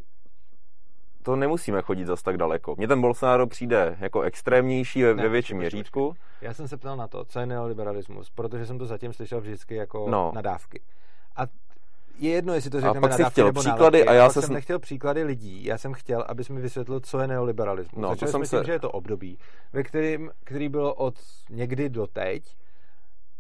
to 1.23 1.35
nemusíme 1.35 1.81
chodit 1.81 2.06
zas 2.06 2.22
tak 2.22 2.38
daleko. 2.38 2.76
Mně 2.77 2.88
ten 2.88 3.02
Bolsonaro 3.02 3.48
přijde 3.48 3.98
jako 3.99 4.22
extrémnější 4.22 5.03
ve, 5.03 5.15
ne, 5.15 5.23
ve 5.23 5.30
větším 5.30 5.57
měřítku. 5.57 6.14
Já 6.41 6.53
jsem 6.53 6.68
se 6.68 6.77
ptal 6.77 6.98
na 6.98 7.07
to, 7.07 7.26
co 7.26 7.39
je 7.39 7.45
neoliberalismus, 7.45 8.30
protože 8.30 8.65
jsem 8.65 8.77
to 8.77 8.85
zatím 8.85 9.14
slyšel 9.14 9.41
vždycky 9.41 9.76
jako 9.76 10.10
no. 10.10 10.31
nadávky. 10.35 10.81
A 11.35 11.41
je 12.19 12.31
jedno, 12.31 12.53
jestli 12.53 12.69
to 12.69 12.81
řekneme 12.81 12.98
a 12.98 13.02
pak 13.02 13.14
si 13.14 13.23
chtěl 13.23 13.53
příklady 13.53 14.06
a 14.06 14.14
já 14.14 14.30
se 14.30 14.41
jsem 14.41 14.53
nechtěl 14.53 14.80
příklady 14.80 15.23
lidí, 15.23 15.65
já 15.65 15.77
jsem 15.77 15.93
chtěl, 15.93 16.26
abys 16.27 16.49
mi 16.49 16.61
vysvětlil, 16.61 16.99
co 16.99 17.19
je 17.19 17.27
neoliberalismus. 17.27 18.02
No, 18.02 18.10
Začali 18.10 18.31
to 18.31 18.38
jsem 18.38 18.45
se... 18.45 18.57
tím, 18.57 18.65
že 18.65 18.72
je 18.72 18.80
to 18.80 18.91
období, 18.91 19.38
ve 19.73 19.84
kterým, 19.84 20.31
který 20.43 20.69
bylo 20.69 20.93
od 20.93 21.15
někdy 21.49 21.89
do 21.89 22.07
teď 22.07 22.56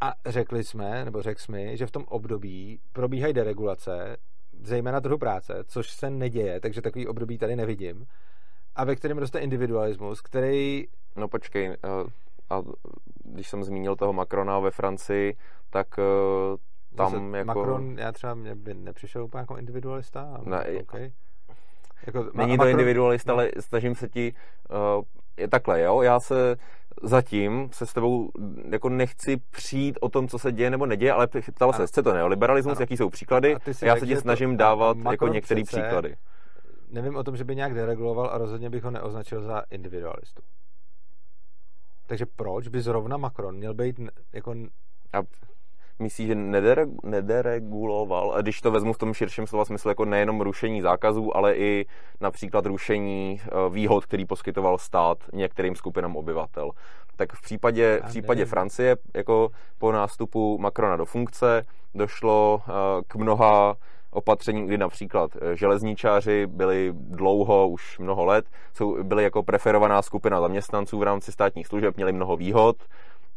a 0.01 0.13
řekli 0.25 0.63
jsme, 0.63 1.05
nebo 1.05 1.21
řekl 1.21 1.41
jsme, 1.41 1.77
že 1.77 1.85
v 1.85 1.91
tom 1.91 2.03
období 2.07 2.79
probíhají 2.93 3.33
deregulace, 3.33 4.17
zejména 4.63 5.01
trhu 5.01 5.17
práce, 5.17 5.63
což 5.67 5.89
se 5.89 6.09
neděje, 6.09 6.59
takže 6.59 6.81
takový 6.81 7.07
období 7.07 7.37
tady 7.37 7.55
nevidím. 7.55 8.07
A 8.75 8.83
ve 8.83 8.95
kterém 8.95 9.17
roste 9.17 9.39
individualismus, 9.39 10.21
který... 10.21 10.87
No 11.15 11.27
počkej, 11.27 11.65
eh, 11.67 11.77
a 12.49 12.61
když 13.23 13.49
jsem 13.49 13.63
zmínil 13.63 13.95
toho 13.95 14.13
Macrona 14.13 14.59
ve 14.59 14.71
Francii, 14.71 15.35
tak 15.69 15.87
eh, 15.99 16.57
tam 16.95 17.11
Zase 17.11 17.37
jako... 17.37 17.59
Macron, 17.59 17.99
já 17.99 18.11
třeba 18.11 18.33
mě 18.33 18.55
by 18.55 18.73
nepřišel 18.73 19.23
úplně 19.23 19.39
jako 19.39 19.57
individualista. 19.57 20.41
Ne, 20.43 20.65
okay. 20.81 21.11
jako, 22.05 22.19
Není 22.19 22.57
to 22.57 22.57
Macron... 22.57 22.69
individualista, 22.69 23.33
ale 23.33 23.51
snažím 23.59 23.95
se 23.95 24.09
ti... 24.09 24.33
Uh, 24.97 25.03
je 25.41 25.47
takhle, 25.47 25.81
jo? 25.81 26.01
Já 26.01 26.19
se 26.19 26.55
zatím 27.03 27.69
se 27.71 27.85
s 27.85 27.93
tebou 27.93 28.31
jako 28.71 28.89
nechci 28.89 29.37
přijít 29.37 29.97
o 30.01 30.09
tom, 30.09 30.27
co 30.27 30.39
se 30.39 30.51
děje 30.51 30.69
nebo 30.69 30.85
neděje, 30.85 31.13
ale 31.13 31.27
ptal 31.27 31.73
se, 31.73 31.87
chce 31.87 32.03
to 32.03 32.13
neoliberalismus, 32.13 32.77
ano. 32.77 32.83
jaký 32.83 32.97
jsou 32.97 33.09
příklady, 33.09 33.55
a 33.55 33.85
já 33.85 33.95
se 33.95 34.07
ti 34.07 34.15
snažím 34.15 34.51
to, 34.51 34.57
dávat 34.57 34.97
jako 35.11 35.27
některé 35.27 35.63
příklady. 35.63 36.15
Nevím 36.91 37.15
o 37.15 37.23
tom, 37.23 37.37
že 37.37 37.43
by 37.43 37.55
nějak 37.55 37.73
dereguloval 37.73 38.29
a 38.33 38.37
rozhodně 38.37 38.69
bych 38.69 38.83
ho 38.83 38.91
neoznačil 38.91 39.41
za 39.41 39.63
individualistu. 39.69 40.41
Takže 42.07 42.25
proč 42.25 42.67
by 42.67 42.81
zrovna 42.81 43.17
Macron 43.17 43.55
měl 43.55 43.73
být 43.73 43.99
jako... 44.33 44.55
A 45.13 45.17
myslí, 46.01 46.27
že 46.27 46.35
nedereguloval, 47.03 48.33
a 48.35 48.41
když 48.41 48.61
to 48.61 48.71
vezmu 48.71 48.93
v 48.93 48.97
tom 48.97 49.13
širším 49.13 49.47
slova 49.47 49.65
smyslu, 49.65 49.89
jako 49.89 50.05
nejenom 50.05 50.41
rušení 50.41 50.81
zákazů, 50.81 51.37
ale 51.37 51.55
i 51.55 51.85
například 52.21 52.65
rušení 52.65 53.41
eh, 53.43 53.49
výhod, 53.69 54.05
který 54.05 54.25
poskytoval 54.25 54.77
stát 54.77 55.17
některým 55.33 55.75
skupinám 55.75 56.15
obyvatel. 56.15 56.71
Tak 57.15 57.33
v 57.33 57.41
případě, 57.41 58.01
v 58.03 58.07
případě 58.07 58.45
Francie, 58.45 58.97
jako 59.15 59.49
po 59.77 59.91
nástupu 59.91 60.57
Macrona 60.57 60.95
do 60.95 61.05
funkce, 61.05 61.65
došlo 61.95 62.61
eh, 62.67 62.71
k 63.07 63.15
mnoha 63.15 63.75
opatřením, 64.11 64.67
kdy 64.67 64.77
například 64.77 65.31
eh, 65.35 65.55
železničáři 65.55 66.47
byli 66.47 66.93
dlouho, 66.93 67.69
už 67.69 67.99
mnoho 67.99 68.25
let, 68.25 68.45
jsou, 68.73 69.03
byli 69.03 69.23
jako 69.23 69.43
preferovaná 69.43 70.01
skupina 70.01 70.41
zaměstnanců 70.41 70.97
v 70.99 71.03
rámci 71.03 71.31
státních 71.31 71.67
služeb, 71.67 71.95
měli 71.95 72.11
mnoho 72.11 72.37
výhod, 72.37 72.75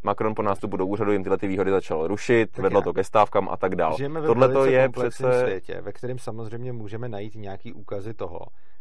Macron 0.05 0.35
po 0.35 0.41
nástupu 0.41 0.77
do 0.77 0.85
úřadu 0.85 1.11
jim 1.11 1.23
tyhle 1.23 1.37
ty 1.37 1.47
výhody 1.47 1.71
začal 1.71 2.07
rušit, 2.07 2.51
tak 2.51 2.63
vedlo 2.63 2.79
já. 2.79 2.83
to 2.83 2.93
ke 2.93 3.03
stávkám 3.03 3.49
a 3.49 3.57
tak 3.57 3.75
dále. 3.75 3.97
Tohle 4.25 4.53
to 4.53 4.65
je 4.65 4.89
přece 4.89 5.39
světě, 5.39 5.81
ve 5.81 5.91
kterém 5.91 6.19
samozřejmě 6.19 6.73
můžeme 6.73 7.09
najít 7.09 7.35
nějaký 7.35 7.73
úkazy 7.73 8.13
toho, 8.13 8.39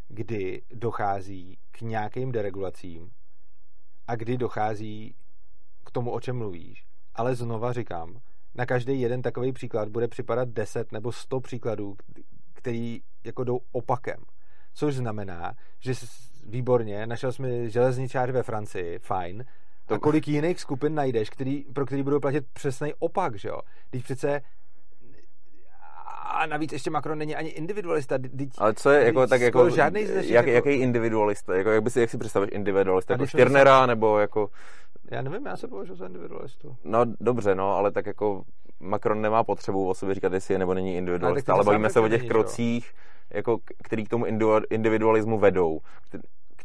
kdy 0.09 0.63
dochází 0.75 1.59
k 1.71 1.81
nějakým 1.81 2.33
deregulacím 2.33 3.11
a 4.07 4.17
kdy 4.17 4.37
dochází 4.37 5.15
k 5.85 5.91
tomu, 5.91 6.11
o 6.11 6.21
čem 6.21 6.37
mluvíš. 6.37 6.85
Ale 7.15 7.35
znova 7.35 7.73
říkám, 7.73 8.19
na 8.55 8.67
každý 8.67 9.01
jeden 9.01 9.23
takový 9.23 9.53
příklad 9.53 9.89
bude 9.89 10.09
připadat 10.09 10.49
10 10.49 10.93
nebo 10.93 11.13
100 11.13 11.41
příkladů, 11.41 11.97
který 12.55 13.01
jako 13.25 13.45
jdou 13.45 13.61
opakem. 13.73 14.19
Což 14.75 14.95
znamená, 14.95 15.53
že 15.81 15.93
výborně, 16.47 17.07
našel 17.07 17.33
jsme 17.33 17.69
železničáři 17.69 18.33
ve 18.33 18.43
Francii, 18.43 18.99
fajn, 18.99 19.45
to... 19.87 19.95
A 19.95 19.99
kolik 19.99 20.29
jiných 20.29 20.61
skupin 20.61 20.95
najdeš, 20.95 21.31
který, 21.31 21.65
pro 21.73 21.87
který 21.87 22.03
budou 22.03 22.21
platit 22.21 22.45
přesný 22.53 22.93
opak, 22.99 23.37
že 23.39 23.49
jo? 23.49 23.59
Když 23.91 24.03
přece 24.03 24.43
a 26.35 26.47
navíc 26.47 26.73
ještě 26.73 26.91
Macron 26.91 27.19
není 27.19 27.37
ani 27.37 27.49
individualista. 27.49 28.19
Teď, 28.19 28.49
ale 28.59 28.75
co 28.75 28.91
je 28.91 29.05
jako, 29.05 29.27
tak 29.27 29.41
jako, 29.41 29.71
žádný 29.71 30.03
jak, 30.03 30.47
jako... 30.47 30.51
jaký 30.51 30.71
individualista? 30.71 31.57
Jako, 31.57 31.71
jak, 31.71 31.83
by 31.83 31.91
si, 31.91 32.01
jak 32.01 32.11
si 32.11 32.19
představíš 32.19 32.51
individualista? 32.53 33.15
Jako 33.15 33.27
Šternera 33.27 33.81
se... 33.81 33.87
nebo 33.87 34.19
jako... 34.19 34.51
Já 35.11 35.23
nevím, 35.23 35.47
já 35.47 35.57
se 35.57 35.69
považuji 35.69 35.95
za 35.95 36.07
individualistu. 36.07 36.77
No 36.85 37.05
dobře, 37.21 37.55
no, 37.55 37.75
ale 37.77 37.93
tak 37.93 38.07
jako 38.07 38.43
Macron 38.81 39.23
nemá 39.23 39.45
potřebu 39.45 39.89
o 39.89 39.95
sobě 39.95 40.15
říkat, 40.15 40.33
jestli 40.33 40.55
je 40.55 40.59
nebo 40.59 40.75
není 40.75 40.97
individualista, 40.97 41.53
ale, 41.53 41.59
ale 41.59 41.65
bavíme 41.65 41.91
se 41.91 42.01
o 42.01 42.09
těch 42.09 42.29
krocích, 42.29 42.93
jako, 43.31 43.59
který 43.85 44.05
k 44.05 44.09
tomu 44.09 44.27
individualismu 44.71 45.39
vedou 45.39 45.81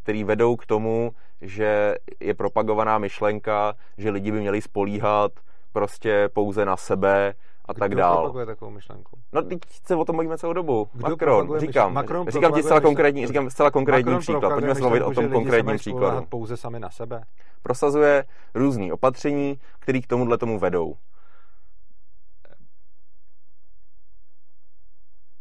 který 0.09 0.23
vedou 0.23 0.55
k 0.55 0.65
tomu, 0.65 1.11
že 1.41 1.95
je 2.19 2.33
propagovaná 2.33 2.97
myšlenka, 2.97 3.73
že 3.97 4.09
lidi 4.09 4.31
by 4.31 4.39
měli 4.39 4.61
spolíhat 4.61 5.31
prostě 5.73 6.29
pouze 6.33 6.65
na 6.65 6.77
sebe 6.77 7.33
a 7.65 7.73
Kdo 7.73 7.79
tak 7.79 7.95
dál. 7.95 8.13
Kdo 8.13 8.21
propaguje 8.21 8.45
takovou 8.45 8.71
myšlenku? 8.71 9.17
No, 9.33 9.41
teď 9.41 9.59
se 9.85 9.95
o 9.95 10.05
tom 10.05 10.15
bavíme 10.15 10.37
celou 10.37 10.53
dobu. 10.53 10.87
Kdo 10.93 11.09
Macron, 11.09 11.59
říkám, 11.59 11.93
Macron 11.93 12.27
říkám 12.27 12.53
ti 12.53 12.63
zcela 12.63 12.81
konkrétní, 12.81 13.27
říkám 13.27 13.49
zcela 13.49 13.71
konkrétní 13.71 14.11
Macron 14.11 14.21
příklad. 14.21 14.53
Pojďme 14.53 14.75
se 14.75 14.81
mluvit 14.81 15.01
o 15.01 15.11
tom 15.11 15.29
konkrétním 15.29 15.77
příkladu. 15.77 16.25
pouze 16.29 16.57
sami 16.57 16.79
na 16.79 16.89
sebe. 16.89 17.23
Prosazuje 17.63 18.25
různý 18.55 18.91
opatření, 18.91 19.59
které 19.79 19.99
k 19.99 20.07
tomuhle 20.07 20.37
tomu 20.37 20.59
vedou. 20.59 20.95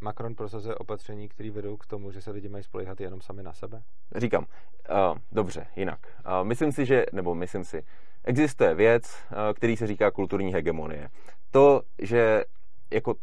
Macron 0.01 0.35
prosazuje 0.35 0.75
opatření, 0.75 1.29
které 1.29 1.51
vedou 1.51 1.77
k 1.77 1.87
tomu, 1.87 2.13
že 2.13 2.23
se 2.23 2.31
lidi 2.31 2.49
mají 2.49 2.65
spolehat 2.65 3.01
jenom 3.01 3.21
sami 3.21 3.43
na 3.43 3.53
sebe? 3.53 3.83
Říkám, 4.17 4.47
uh, 4.91 5.19
dobře, 5.33 5.67
jinak. 5.77 5.99
Uh, 6.27 6.47
myslím 6.47 6.73
si, 6.73 6.87
že, 6.87 7.07
nebo 7.13 7.35
myslím 7.35 7.65
si, 7.65 7.83
existuje 8.25 8.75
věc, 8.75 9.05
uh, 9.31 9.37
který 9.55 9.77
se 9.77 9.87
říká 9.87 10.11
kulturní 10.11 10.53
hegemonie. 10.53 11.09
To, 11.51 11.83
že 11.99 12.45
jako 12.93 13.15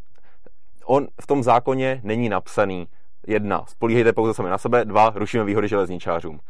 on 0.84 1.08
v 1.20 1.26
tom 1.26 1.42
zákoně 1.42 2.00
není 2.04 2.28
napsaný 2.28 2.88
jedna, 3.26 3.64
spolíhejte 3.66 4.12
pouze 4.12 4.34
sami 4.34 4.50
na 4.50 4.58
sebe, 4.58 4.84
dva, 4.84 5.12
rušíme 5.14 5.44
výhody 5.44 5.68
železničářům. 5.68 6.40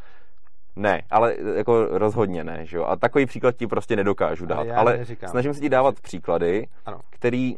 Ne, 0.75 1.01
ale 1.09 1.35
jako 1.55 1.85
rozhodně 1.85 2.43
ne, 2.43 2.65
že 2.65 2.77
jo? 2.77 2.83
A 2.83 2.95
takový 2.95 3.25
příklad 3.25 3.55
ti 3.55 3.67
prostě 3.67 3.95
nedokážu 3.95 4.45
dát. 4.45 4.57
Ale, 4.57 4.75
ale 4.75 5.05
snažím 5.27 5.53
se 5.53 5.59
ti 5.59 5.69
dávat 5.69 5.99
příklady, 5.99 6.67
ano. 6.85 7.01
který 7.09 7.55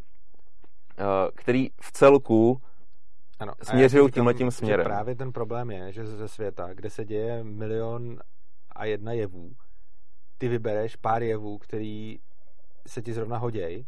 který 1.36 1.68
v 1.82 1.92
celku 1.92 2.62
ano, 3.40 3.54
směřují 3.64 4.12
tímhle 4.12 4.34
tím 4.34 4.52
směrem. 4.52 4.86
Právě 4.86 5.16
ten 5.16 5.32
problém 5.32 5.72
je, 5.72 5.92
že 5.92 6.06
ze 6.06 6.28
světa, 6.28 6.74
kde 6.74 6.90
se 6.90 7.06
děje 7.06 7.44
milion 7.44 8.20
a 8.76 8.86
jedna 8.86 9.12
jevů, 9.12 9.56
ty 10.38 10.48
vybereš 10.48 10.96
pár 10.96 11.24
jevů, 11.24 11.58
který 11.58 12.20
se 12.88 13.02
ti 13.02 13.14
zrovna 13.14 13.38
hoděj, 13.38 13.86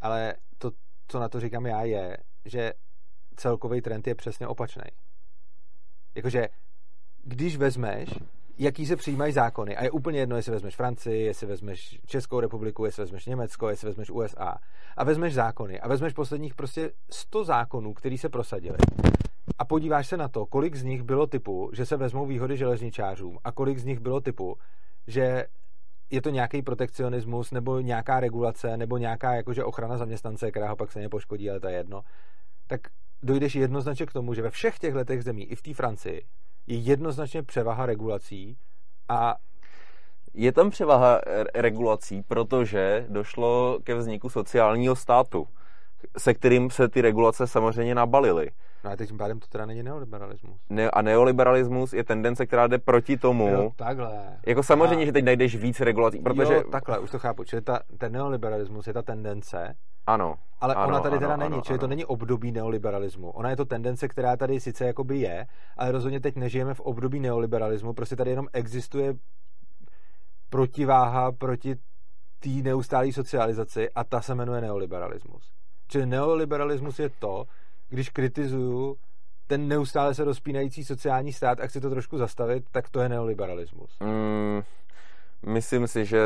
ale 0.00 0.34
to, 0.58 0.70
co 1.08 1.20
na 1.20 1.28
to 1.28 1.40
říkám 1.40 1.66
já, 1.66 1.82
je, 1.82 2.16
že 2.44 2.72
celkový 3.36 3.80
trend 3.80 4.06
je 4.06 4.14
přesně 4.14 4.46
opačný. 4.46 4.84
Jakože, 6.14 6.48
když 7.22 7.56
vezmeš 7.56 8.08
jaký 8.58 8.86
se 8.86 8.96
přijímají 8.96 9.32
zákony. 9.32 9.76
A 9.76 9.84
je 9.84 9.90
úplně 9.90 10.18
jedno, 10.18 10.36
jestli 10.36 10.52
vezmeš 10.52 10.76
Francii, 10.76 11.24
jestli 11.24 11.46
vezmeš 11.46 12.00
Českou 12.06 12.40
republiku, 12.40 12.84
jestli 12.84 13.02
vezmeš 13.02 13.26
Německo, 13.26 13.68
jestli 13.68 13.86
vezmeš 13.86 14.10
USA. 14.10 14.56
A 14.96 15.04
vezmeš 15.04 15.34
zákony. 15.34 15.80
A 15.80 15.88
vezmeš 15.88 16.12
posledních 16.12 16.54
prostě 16.54 16.90
100 17.10 17.44
zákonů, 17.44 17.94
který 17.94 18.18
se 18.18 18.28
prosadili. 18.28 18.78
A 19.58 19.64
podíváš 19.64 20.06
se 20.06 20.16
na 20.16 20.28
to, 20.28 20.46
kolik 20.46 20.76
z 20.76 20.84
nich 20.84 21.02
bylo 21.02 21.26
typu, 21.26 21.70
že 21.72 21.86
se 21.86 21.96
vezmou 21.96 22.26
výhody 22.26 22.56
železničářům 22.56 23.38
a 23.44 23.52
kolik 23.52 23.78
z 23.78 23.84
nich 23.84 24.00
bylo 24.00 24.20
typu, 24.20 24.56
že 25.06 25.46
je 26.10 26.22
to 26.22 26.30
nějaký 26.30 26.62
protekcionismus 26.62 27.50
nebo 27.50 27.80
nějaká 27.80 28.20
regulace 28.20 28.76
nebo 28.76 28.98
nějaká 28.98 29.34
jakože 29.34 29.64
ochrana 29.64 29.98
zaměstnance, 29.98 30.50
která 30.50 30.68
ho 30.68 30.76
pak 30.76 30.92
se 30.92 31.08
poškodí, 31.08 31.50
ale 31.50 31.60
to 31.60 31.68
je 31.68 31.74
jedno, 31.74 32.02
tak 32.66 32.80
dojdeš 33.22 33.54
jednoznačně 33.54 34.06
k 34.06 34.12
tomu, 34.12 34.34
že 34.34 34.42
ve 34.42 34.50
všech 34.50 34.78
těch 34.78 34.94
letech 34.94 35.24
zemí, 35.24 35.44
i 35.44 35.56
v 35.56 35.62
té 35.62 35.74
Francii, 35.74 36.22
je 36.66 36.76
jednoznačně 36.76 37.42
převaha 37.42 37.86
regulací 37.86 38.56
a 39.08 39.34
je 40.34 40.52
tam 40.52 40.70
převaha 40.70 41.20
regulací, 41.54 42.22
protože 42.22 43.06
došlo 43.08 43.78
ke 43.84 43.94
vzniku 43.94 44.28
sociálního 44.28 44.96
státu, 44.96 45.48
se 46.18 46.34
kterým 46.34 46.70
se 46.70 46.88
ty 46.88 47.00
regulace 47.00 47.46
samozřejmě 47.46 47.94
nabalily. 47.94 48.50
No 48.84 48.90
a 48.90 48.96
teď 48.96 49.08
tím 49.08 49.18
pádem 49.18 49.40
to 49.40 49.46
teda 49.46 49.66
není 49.66 49.82
neoliberalismus. 49.82 50.60
Ne, 50.70 50.90
a 50.90 51.02
neoliberalismus 51.02 51.92
je 51.92 52.04
tendence, 52.04 52.46
která 52.46 52.66
jde 52.66 52.78
proti 52.78 53.16
tomu. 53.16 53.48
Jo, 53.48 53.72
takhle. 53.76 54.38
Jako 54.46 54.62
samozřejmě, 54.62 55.02
a... 55.02 55.06
že 55.06 55.12
teď 55.12 55.24
najdeš 55.24 55.56
víc 55.56 55.80
regulací, 55.80 56.20
protože... 56.20 56.54
Jo, 56.54 56.62
takhle, 56.72 56.98
už 56.98 57.10
to 57.10 57.18
chápu. 57.18 57.44
Čili 57.44 57.62
ta, 57.62 57.80
ten 57.98 58.12
neoliberalismus 58.12 58.86
je 58.86 58.92
ta 58.92 59.02
tendence, 59.02 59.74
Ano. 60.06 60.34
Ale 60.60 60.74
ano, 60.74 60.88
ona 60.88 61.00
tady 61.00 61.16
ano, 61.16 61.20
teda 61.20 61.34
ano, 61.34 61.42
není, 61.42 61.54
ano, 61.54 61.62
čili 61.62 61.78
to 61.78 61.84
ano. 61.84 61.90
není 61.90 62.04
období 62.04 62.52
neoliberalismu. 62.52 63.30
Ona 63.30 63.50
je 63.50 63.56
to 63.56 63.64
tendence, 63.64 64.08
která 64.08 64.36
tady 64.36 64.60
sice 64.60 64.86
jakoby 64.86 65.18
je, 65.18 65.46
ale 65.76 65.92
rozhodně 65.92 66.20
teď 66.20 66.36
nežijeme 66.36 66.74
v 66.74 66.80
období 66.80 67.20
neoliberalismu, 67.20 67.92
prostě 67.92 68.16
tady 68.16 68.30
jenom 68.30 68.46
existuje 68.52 69.14
protiváha 70.50 71.32
proti 71.32 71.76
té 72.38 72.48
neustálé 72.48 73.12
socializaci 73.12 73.90
a 73.90 74.04
ta 74.04 74.20
se 74.20 74.34
jmenuje 74.34 74.60
neoliberalismus. 74.60 75.52
Čili 75.88 76.06
neoliberalismus 76.06 76.98
je 76.98 77.08
to, 77.08 77.44
když 77.88 78.08
kritizuju 78.08 78.96
ten 79.46 79.68
neustále 79.68 80.14
se 80.14 80.24
rozpínající 80.24 80.84
sociální 80.84 81.32
stát 81.32 81.60
a 81.60 81.66
chci 81.66 81.80
to 81.80 81.90
trošku 81.90 82.18
zastavit, 82.18 82.64
tak 82.70 82.88
to 82.90 83.00
je 83.00 83.08
neoliberalismus. 83.08 83.96
Mm, 84.00 84.62
myslím 85.46 85.86
si, 85.86 86.04
že 86.04 86.20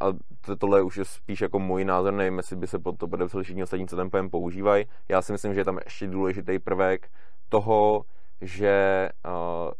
a 0.00 0.06
to, 0.40 0.56
tohle 0.56 0.82
už 0.82 0.96
je 0.96 1.04
spíš 1.04 1.40
jako 1.40 1.58
můj 1.58 1.84
názor, 1.84 2.12
nevím, 2.14 2.36
jestli 2.36 2.56
by 2.56 2.66
se 2.66 2.78
pod 2.78 2.98
to 2.98 3.08
podepsali 3.08 3.44
všichni 3.44 3.62
ostatní, 3.62 3.88
co 3.88 3.96
ten 3.96 4.10
pojem 4.10 4.30
používají. 4.30 4.84
Já 5.08 5.22
si 5.22 5.32
myslím, 5.32 5.54
že 5.54 5.60
je 5.60 5.64
tam 5.64 5.78
ještě 5.84 6.06
důležitý 6.06 6.58
prvek 6.58 7.08
toho, 7.48 8.02
že 8.40 9.08
uh, 9.26 9.70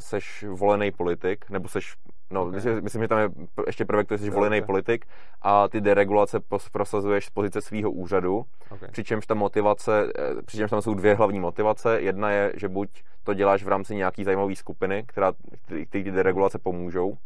seš 0.00 0.44
volený 0.48 0.92
politik, 0.92 1.50
nebo 1.50 1.68
seš, 1.68 1.96
no, 2.30 2.42
Okay. 2.42 2.54
myslím, 2.54 2.82
myslím, 2.82 3.02
že 3.02 3.08
tam 3.08 3.18
je 3.18 3.28
ještě 3.66 3.84
prvek, 3.84 4.10
že 4.10 4.18
jsi 4.18 4.30
volený 4.30 4.58
okay. 4.58 4.66
politik 4.66 5.06
a 5.42 5.68
ty 5.68 5.80
deregulace 5.80 6.40
prosazuješ 6.72 7.26
z 7.26 7.30
pozice 7.30 7.60
svého 7.60 7.90
úřadu, 7.90 8.44
Okay. 8.70 8.88
přičemž 8.92 9.26
ta 9.26 9.34
motivace, 9.34 10.12
eh, 10.18 10.42
přičemž 10.42 10.70
tam 10.70 10.82
jsou 10.82 10.94
dvě 10.94 11.14
hlavní 11.14 11.40
motivace. 11.40 12.00
Jedna 12.00 12.30
je, 12.30 12.52
že 12.56 12.68
buď 12.68 13.02
to 13.24 13.34
děláš 13.34 13.64
v 13.64 13.68
rámci 13.68 13.94
nějaký 13.94 14.24
zajímavé 14.24 14.56
skupiny, 14.56 15.04
která 15.06 15.32
který 15.64 15.86
ty 15.86 16.02
deregulace 16.02 16.58
pomůžou, 16.58 17.16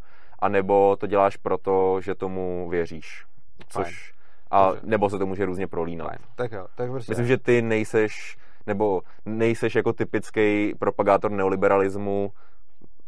anebo 0.42 0.96
to 0.96 1.06
děláš 1.06 1.36
proto, 1.36 2.00
že 2.00 2.14
tomu 2.14 2.68
věříš. 2.70 3.24
Což, 3.68 4.12
a 4.50 4.66
Dobře. 4.66 4.80
nebo 4.86 5.10
se 5.10 5.18
to 5.18 5.26
může 5.26 5.44
různě 5.46 5.66
prolínat. 5.66 6.08
Fajn. 6.08 6.18
Tak 6.34 6.52
jo, 6.52 6.66
tak 6.74 6.90
prostě. 6.90 7.10
Myslím, 7.10 7.26
že 7.26 7.38
ty 7.38 7.62
nejseš, 7.62 8.36
nebo 8.66 9.02
nejseš 9.26 9.74
jako 9.74 9.92
typický 9.92 10.74
propagátor 10.78 11.30
neoliberalismu, 11.30 12.32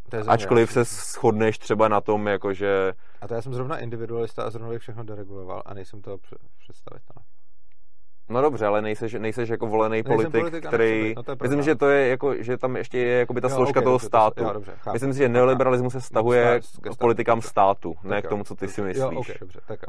to 0.09 0.15
je 0.15 0.23
za 0.23 0.31
mě 0.31 0.33
ačkoliv 0.33 0.71
se 0.71 0.83
shodneš 0.83 1.57
třeba 1.57 1.87
na 1.87 2.01
tom, 2.01 2.27
jakože 2.27 2.93
A 3.21 3.27
to 3.27 3.33
já 3.33 3.41
jsem 3.41 3.53
zrovna 3.53 3.77
individualista 3.77 4.43
a 4.43 4.49
zrovna 4.49 4.69
bych 4.69 4.81
všechno 4.81 5.03
dereguloval 5.03 5.61
a 5.65 5.73
nejsem 5.73 6.01
toho 6.01 6.17
pře- 6.17 6.37
představitel. 6.59 7.15
No 8.29 8.41
dobře, 8.41 8.65
ale 8.65 8.81
nejseš, 8.81 9.13
nejseš 9.13 9.49
jako 9.49 9.67
volený 9.67 10.03
politik, 10.03 10.31
politik 10.31 10.65
a 10.65 10.67
který... 10.67 11.13
no 11.17 11.23
myslím, 11.41 11.61
že 11.61 11.75
to 11.75 11.89
je 11.89 12.07
jako, 12.07 12.43
že 12.43 12.57
tam 12.57 12.75
ještě 12.77 12.97
je 12.97 13.19
jakoby 13.19 13.41
ta 13.41 13.47
Jo, 13.49 13.55
složka 13.55 13.79
ok, 13.79 13.83
toho 13.83 13.93
dobře, 13.95 14.03
to- 14.03 14.07
státu. 14.07 14.43
jo, 14.43 14.53
dobře, 14.53 14.71
chápu. 14.77 14.93
myslím 14.93 15.13
si, 15.13 15.19
že 15.19 15.29
neoliberalismus 15.29 15.93
se 15.93 16.01
stahuje 16.01 16.61
k 16.81 16.97
politikám 16.97 17.41
státu, 17.41 17.95
ne 18.03 18.09
Tak 18.09 18.21
k 18.21 18.23
jo. 18.23 18.29
tomu, 18.29 18.43
co 18.43 18.55
ty 18.55 18.67
si 18.67 18.81
myslíš. 18.81 19.01
Jo, 19.01 19.11
ok, 19.19 19.27
dobře, 19.39 19.59
tak 19.67 19.79
jo. 19.83 19.87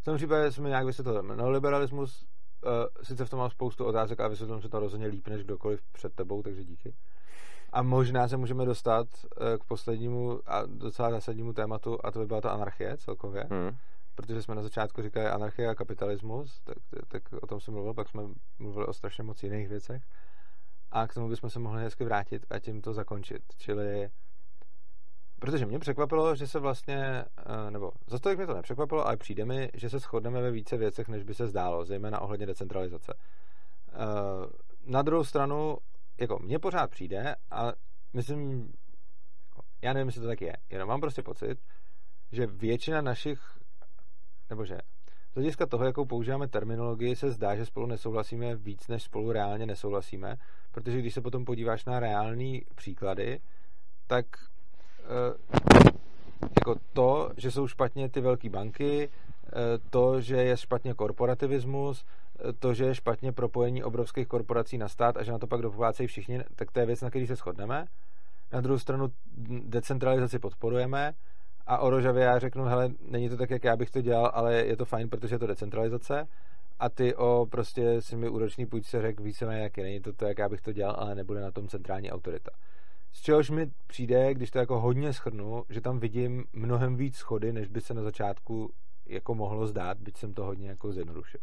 V 0.00 0.04
tom 0.04 0.16
případě 0.16 0.52
jsme 0.52 0.68
nějak 0.68 0.86
vysvětlili. 0.86 1.36
Neoliberalismus, 1.36 2.26
uh, 2.64 2.70
sice 3.02 3.24
v 3.24 3.30
tom 3.30 3.38
mám 3.38 3.50
spoustu 3.50 3.84
otázek, 3.84 4.20
ale 4.20 4.28
vysvětlím 4.28 4.62
se 4.62 4.68
to 4.68 4.80
rozhodně 4.80 5.06
líp 5.06 5.28
než 5.28 5.44
kdokoliv 5.44 5.80
před 5.92 6.14
tebou, 6.14 6.42
takže 6.42 6.64
díky. 6.64 6.94
A 7.72 7.82
možná 7.82 8.28
se 8.28 8.36
můžeme 8.36 8.64
dostat 8.64 9.06
uh, 9.40 9.46
k 9.58 9.64
poslednímu 9.64 10.40
a 10.46 10.62
docela 10.66 11.10
zásadnímu 11.10 11.52
tématu, 11.52 11.98
a 12.04 12.10
to 12.10 12.18
by 12.18 12.26
byla 12.26 12.40
ta 12.40 12.50
anarchie 12.50 12.96
celkově. 12.96 13.46
Hmm. 13.50 13.70
Protože 14.14 14.42
jsme 14.42 14.54
na 14.54 14.62
začátku 14.62 15.02
říkali 15.02 15.26
anarchie 15.26 15.68
a 15.68 15.74
kapitalismus, 15.74 16.60
tak, 16.64 16.76
tak 17.08 17.22
o 17.42 17.46
tom 17.46 17.60
jsem 17.60 17.74
mluvil, 17.74 17.94
pak 17.94 18.08
jsme 18.08 18.22
mluvili 18.58 18.86
o 18.86 18.92
strašně 18.92 19.24
moc 19.24 19.42
jiných 19.42 19.68
věcech. 19.68 20.02
A 20.90 21.06
k 21.06 21.14
tomu 21.14 21.28
bychom 21.28 21.50
se 21.50 21.58
mohli 21.58 21.82
hezky 21.82 22.04
vrátit 22.04 22.46
a 22.50 22.58
tím 22.58 22.80
to 22.80 22.92
zakončit. 22.92 23.42
Čili 23.56 24.10
Protože 25.42 25.66
mě 25.66 25.78
překvapilo, 25.78 26.36
že 26.36 26.46
se 26.46 26.58
vlastně, 26.58 27.24
eh, 27.38 27.70
nebo 27.70 27.90
za 28.06 28.18
to, 28.18 28.28
jak 28.28 28.38
mě 28.38 28.46
to 28.46 28.54
nepřekvapilo, 28.54 29.06
ale 29.06 29.16
přijde 29.16 29.44
mi, 29.44 29.68
že 29.74 29.90
se 29.90 29.98
shodneme 29.98 30.40
ve 30.40 30.50
více 30.50 30.76
věcech, 30.76 31.08
než 31.08 31.22
by 31.22 31.34
se 31.34 31.46
zdálo, 31.46 31.84
zejména 31.84 32.20
ohledně 32.20 32.46
decentralizace. 32.46 33.14
Eh, 33.88 33.96
Na 34.86 35.02
druhou 35.02 35.24
stranu, 35.24 35.78
jako 36.20 36.38
mně 36.38 36.58
pořád 36.58 36.90
přijde, 36.90 37.34
a 37.50 37.72
myslím, 38.12 38.72
jako, 39.48 39.62
já 39.82 39.92
nevím, 39.92 40.08
jestli 40.08 40.20
to 40.20 40.26
tak 40.26 40.40
je, 40.40 40.52
jenom 40.70 40.88
mám 40.88 41.00
prostě 41.00 41.22
pocit, 41.22 41.58
že 42.32 42.46
většina 42.46 43.00
našich, 43.00 43.58
nebo 44.52 44.64
že 44.64 44.78
z 45.32 45.34
hlediska 45.34 45.66
toho, 45.66 45.84
jakou 45.84 46.04
používáme 46.04 46.48
terminologii, 46.48 47.16
se 47.16 47.30
zdá, 47.30 47.56
že 47.56 47.66
spolu 47.66 47.86
nesouhlasíme 47.86 48.56
víc, 48.56 48.88
než 48.88 49.02
spolu 49.02 49.32
reálně 49.32 49.66
nesouhlasíme, 49.66 50.36
protože 50.72 50.98
když 50.98 51.14
se 51.14 51.20
potom 51.20 51.44
podíváš 51.44 51.84
na 51.84 52.00
reální 52.00 52.62
příklady, 52.74 53.40
tak 54.06 54.26
eh, 54.98 55.58
jako 56.60 56.76
to, 56.92 57.30
že 57.36 57.50
jsou 57.50 57.66
špatně 57.66 58.08
ty 58.08 58.20
velké 58.20 58.48
banky, 58.48 59.08
eh, 59.08 59.52
to, 59.90 60.20
že 60.20 60.36
je 60.36 60.56
špatně 60.56 60.94
korporativismus, 60.94 62.04
eh, 62.04 62.52
to, 62.52 62.74
že 62.74 62.84
je 62.84 62.94
špatně 62.94 63.32
propojení 63.32 63.84
obrovských 63.84 64.28
korporací 64.28 64.78
na 64.78 64.88
stát 64.88 65.16
a 65.16 65.22
že 65.22 65.32
na 65.32 65.38
to 65.38 65.46
pak 65.46 65.62
doplácejí 65.62 66.06
všichni, 66.06 66.40
tak 66.56 66.70
to 66.70 66.80
je 66.80 66.86
věc, 66.86 67.00
na 67.00 67.10
který 67.10 67.26
se 67.26 67.36
shodneme. 67.36 67.86
Na 68.52 68.60
druhou 68.60 68.78
stranu 68.78 69.12
decentralizaci 69.64 70.38
podporujeme 70.38 71.14
a 71.66 71.78
o 71.78 71.90
Rožavě 71.90 72.24
já 72.24 72.38
řeknu, 72.38 72.64
hele, 72.64 72.90
není 73.08 73.28
to 73.28 73.36
tak, 73.36 73.50
jak 73.50 73.64
já 73.64 73.76
bych 73.76 73.90
to 73.90 74.00
dělal, 74.00 74.30
ale 74.34 74.54
je 74.54 74.76
to 74.76 74.84
fajn, 74.84 75.08
protože 75.08 75.34
je 75.34 75.38
to 75.38 75.46
decentralizace. 75.46 76.28
A 76.78 76.88
ty 76.88 77.14
o 77.14 77.46
prostě 77.50 78.02
si 78.02 78.16
mi 78.16 78.28
úroční 78.28 78.66
půjčce 78.66 79.02
řekl 79.02 79.22
víceméně, 79.22 79.62
jak 79.62 79.76
je. 79.76 79.84
Není 79.84 80.00
to 80.00 80.12
to, 80.12 80.24
jak 80.24 80.38
já 80.38 80.48
bych 80.48 80.60
to 80.60 80.72
dělal, 80.72 80.96
ale 80.98 81.14
nebude 81.14 81.40
na 81.40 81.50
tom 81.50 81.68
centrální 81.68 82.10
autorita. 82.12 82.50
Z 83.12 83.20
čehož 83.20 83.50
mi 83.50 83.70
přijde, 83.86 84.34
když 84.34 84.50
to 84.50 84.58
jako 84.58 84.80
hodně 84.80 85.12
schrnu, 85.12 85.64
že 85.68 85.80
tam 85.80 85.98
vidím 85.98 86.44
mnohem 86.52 86.96
víc 86.96 87.16
schody, 87.16 87.52
než 87.52 87.68
by 87.68 87.80
se 87.80 87.94
na 87.94 88.02
začátku 88.02 88.72
jako 89.06 89.34
mohlo 89.34 89.66
zdát, 89.66 89.98
byť 89.98 90.16
jsem 90.16 90.34
to 90.34 90.44
hodně 90.44 90.68
jako 90.68 90.92
zjednodušil. 90.92 91.40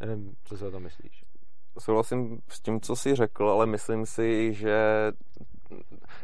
Nevím, 0.00 0.36
co 0.44 0.56
si 0.56 0.64
o 0.64 0.70
tom 0.70 0.82
myslíš. 0.82 1.24
Souhlasím 1.78 2.40
s 2.48 2.60
tím, 2.60 2.80
co 2.80 2.96
jsi 2.96 3.14
řekl, 3.14 3.50
ale 3.50 3.66
myslím 3.66 4.06
si, 4.06 4.54
že 4.54 4.76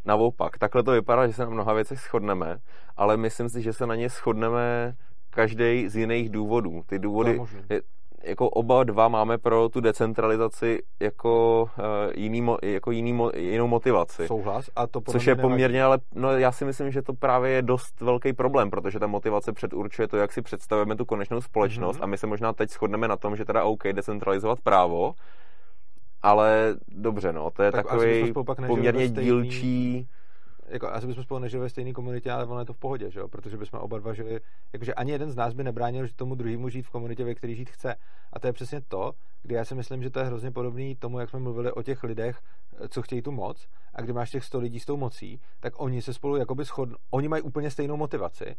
naopak, 0.04 0.58
takhle 0.58 0.82
to 0.82 0.90
vypadá, 0.92 1.26
že 1.26 1.32
se 1.32 1.42
na 1.44 1.50
mnoha 1.50 1.72
věcech 1.72 1.98
shodneme, 2.00 2.58
ale 2.96 3.16
myslím 3.16 3.48
si, 3.48 3.62
že 3.62 3.72
se 3.72 3.86
na 3.86 3.94
ně 3.94 4.08
shodneme 4.08 4.94
každý 5.30 5.88
z 5.88 5.96
jiných 5.96 6.30
důvodů. 6.30 6.82
Ty 6.86 6.98
důvody, 6.98 7.40
jako 8.24 8.48
oba 8.48 8.84
dva 8.84 9.08
máme 9.08 9.38
pro 9.38 9.68
tu 9.68 9.80
decentralizaci 9.80 10.82
jako, 11.00 11.62
uh, 11.78 11.84
jiný, 12.14 12.42
mo- 12.42 12.58
jako 12.62 12.90
jiný, 12.90 13.14
mo- 13.14 13.30
jinou 13.36 13.66
motivaci. 13.66 14.26
Souhlas 14.26 14.70
a 14.76 14.86
to 14.86 15.00
Což 15.00 15.26
je 15.26 15.34
nevadí. 15.34 15.48
poměrně, 15.50 15.84
ale 15.84 15.98
no, 16.14 16.38
já 16.38 16.52
si 16.52 16.64
myslím, 16.64 16.90
že 16.90 17.02
to 17.02 17.12
právě 17.14 17.50
je 17.50 17.62
dost 17.62 18.00
velký 18.00 18.32
problém, 18.32 18.70
protože 18.70 18.98
ta 18.98 19.06
motivace 19.06 19.52
předurčuje 19.52 20.08
to, 20.08 20.16
jak 20.16 20.32
si 20.32 20.42
představujeme 20.42 20.96
tu 20.96 21.04
konečnou 21.04 21.40
společnost 21.40 21.96
Mhm. 21.96 22.04
a 22.04 22.06
my 22.06 22.18
se 22.18 22.26
možná 22.26 22.52
teď 22.52 22.70
shodneme 22.70 23.08
na 23.08 23.16
tom, 23.16 23.36
že 23.36 23.44
teda 23.44 23.64
OK, 23.64 23.82
decentralizovat 23.92 24.60
právo, 24.60 25.12
ale 26.22 26.76
dobře, 26.88 27.32
no, 27.32 27.50
to 27.50 27.62
je 27.62 27.72
Tak 27.72 27.86
takový 27.86 28.32
poměrně 28.66 29.08
stejný- 29.08 29.24
dílčí, 29.24 30.08
jako 30.68 30.88
asi 30.88 31.06
bychom 31.06 31.24
spolu 31.24 31.40
nežili 31.40 31.60
ve 31.62 31.68
stejné 31.68 31.92
komunitě, 31.92 32.30
ale 32.30 32.46
ono 32.46 32.60
je 32.60 32.64
to 32.66 32.72
v 32.72 32.78
pohodě, 32.78 33.10
že 33.10 33.20
jo? 33.20 33.28
protože 33.28 33.56
bychom 33.56 33.80
oba 33.80 33.98
dva 33.98 34.12
žili, 34.14 34.40
jakože 34.72 34.94
ani 34.94 35.12
jeden 35.12 35.30
z 35.30 35.36
nás 35.36 35.54
by 35.54 35.64
nebránil 35.64 36.06
že 36.06 36.14
tomu 36.14 36.34
druhému 36.34 36.68
žít 36.68 36.82
v 36.82 36.90
komunitě, 36.90 37.24
ve 37.24 37.34
které 37.34 37.54
žít 37.54 37.70
chce. 37.70 37.94
A 38.32 38.38
to 38.38 38.46
je 38.46 38.52
přesně 38.52 38.80
to, 38.80 39.12
kdy 39.42 39.54
já 39.54 39.64
si 39.64 39.74
myslím, 39.74 40.02
že 40.02 40.10
to 40.10 40.18
je 40.18 40.24
hrozně 40.24 40.50
podobný 40.50 40.96
tomu, 40.96 41.18
jak 41.18 41.30
jsme 41.30 41.38
mluvili 41.38 41.72
o 41.72 41.82
těch 41.82 42.02
lidech, 42.04 42.38
co 42.88 43.02
chtějí 43.02 43.22
tu 43.22 43.32
moc, 43.32 43.66
a 43.94 44.02
kdy 44.02 44.12
máš 44.12 44.30
těch 44.30 44.44
100 44.44 44.58
lidí 44.60 44.80
s 44.80 44.86
tou 44.86 44.96
mocí, 44.96 45.40
tak 45.60 45.72
oni 45.80 46.02
se 46.02 46.14
spolu 46.14 46.36
jakoby 46.36 46.64
shodnou, 46.64 46.96
oni 47.10 47.28
mají 47.28 47.42
úplně 47.42 47.70
stejnou 47.70 47.96
motivaci, 47.96 48.56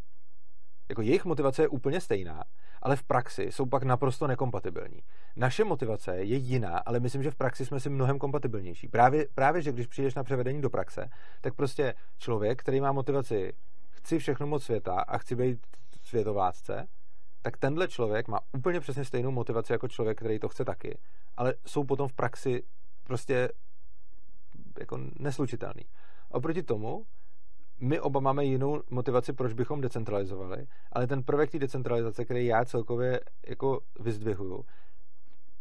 jako 0.94 1.02
jejich 1.02 1.26
motivace 1.26 1.62
je 1.62 1.68
úplně 1.68 2.02
stejná, 2.02 2.44
ale 2.82 2.96
v 2.96 3.04
praxi 3.04 3.52
jsou 3.52 3.66
pak 3.66 3.84
naprosto 3.84 4.28
nekompatibilní. 4.28 5.02
Naše 5.36 5.64
motivace 5.64 6.18
je 6.18 6.36
jiná, 6.36 6.78
ale 6.78 7.00
myslím, 7.00 7.24
že 7.24 7.32
v 7.32 7.36
praxi 7.36 7.66
jsme 7.66 7.80
si 7.80 7.90
mnohem 7.90 8.20
kompatibilnější. 8.20 8.88
Právě, 8.88 9.28
právě 9.36 9.62
že 9.62 9.72
když 9.72 9.88
přijdeš 9.88 10.16
na 10.16 10.24
převedení 10.24 10.62
do 10.62 10.70
praxe, 10.70 11.10
tak 11.42 11.54
prostě 11.56 11.94
člověk, 12.18 12.60
který 12.60 12.82
má 12.82 12.92
motivaci 12.92 13.54
chci 13.90 14.20
všechno 14.20 14.48
moc 14.48 14.64
světa 14.64 15.00
a 15.00 15.18
chci 15.18 15.36
být 15.36 15.60
světovládce, 16.02 16.88
tak 17.42 17.58
tenhle 17.58 17.88
člověk 17.88 18.28
má 18.28 18.40
úplně 18.54 18.80
přesně 18.80 19.06
stejnou 19.06 19.32
motivaci 19.32 19.74
jako 19.74 19.88
člověk, 19.88 20.18
který 20.18 20.40
to 20.40 20.50
chce 20.50 20.66
taky, 20.66 20.98
ale 21.38 21.54
jsou 21.66 21.84
potom 21.84 22.08
v 22.08 22.14
praxi 22.14 22.64
prostě 23.04 23.50
jako 24.80 25.00
neslučitelný. 25.20 25.84
Oproti 26.30 26.64
tomu, 26.64 27.06
my 27.84 28.00
oba 28.00 28.20
máme 28.20 28.46
jinou 28.46 28.82
motivaci, 28.90 29.34
proč 29.34 29.54
bychom 29.54 29.82
decentralizovali, 29.82 30.66
ale 30.92 31.08
ten 31.08 31.24
prvek 31.24 31.52
té 31.52 31.60
decentralizace, 31.60 32.26
který 32.26 32.46
já 32.46 32.66
celkově 32.66 33.20
jako 33.48 33.80
vyzdvihuju, 34.00 34.66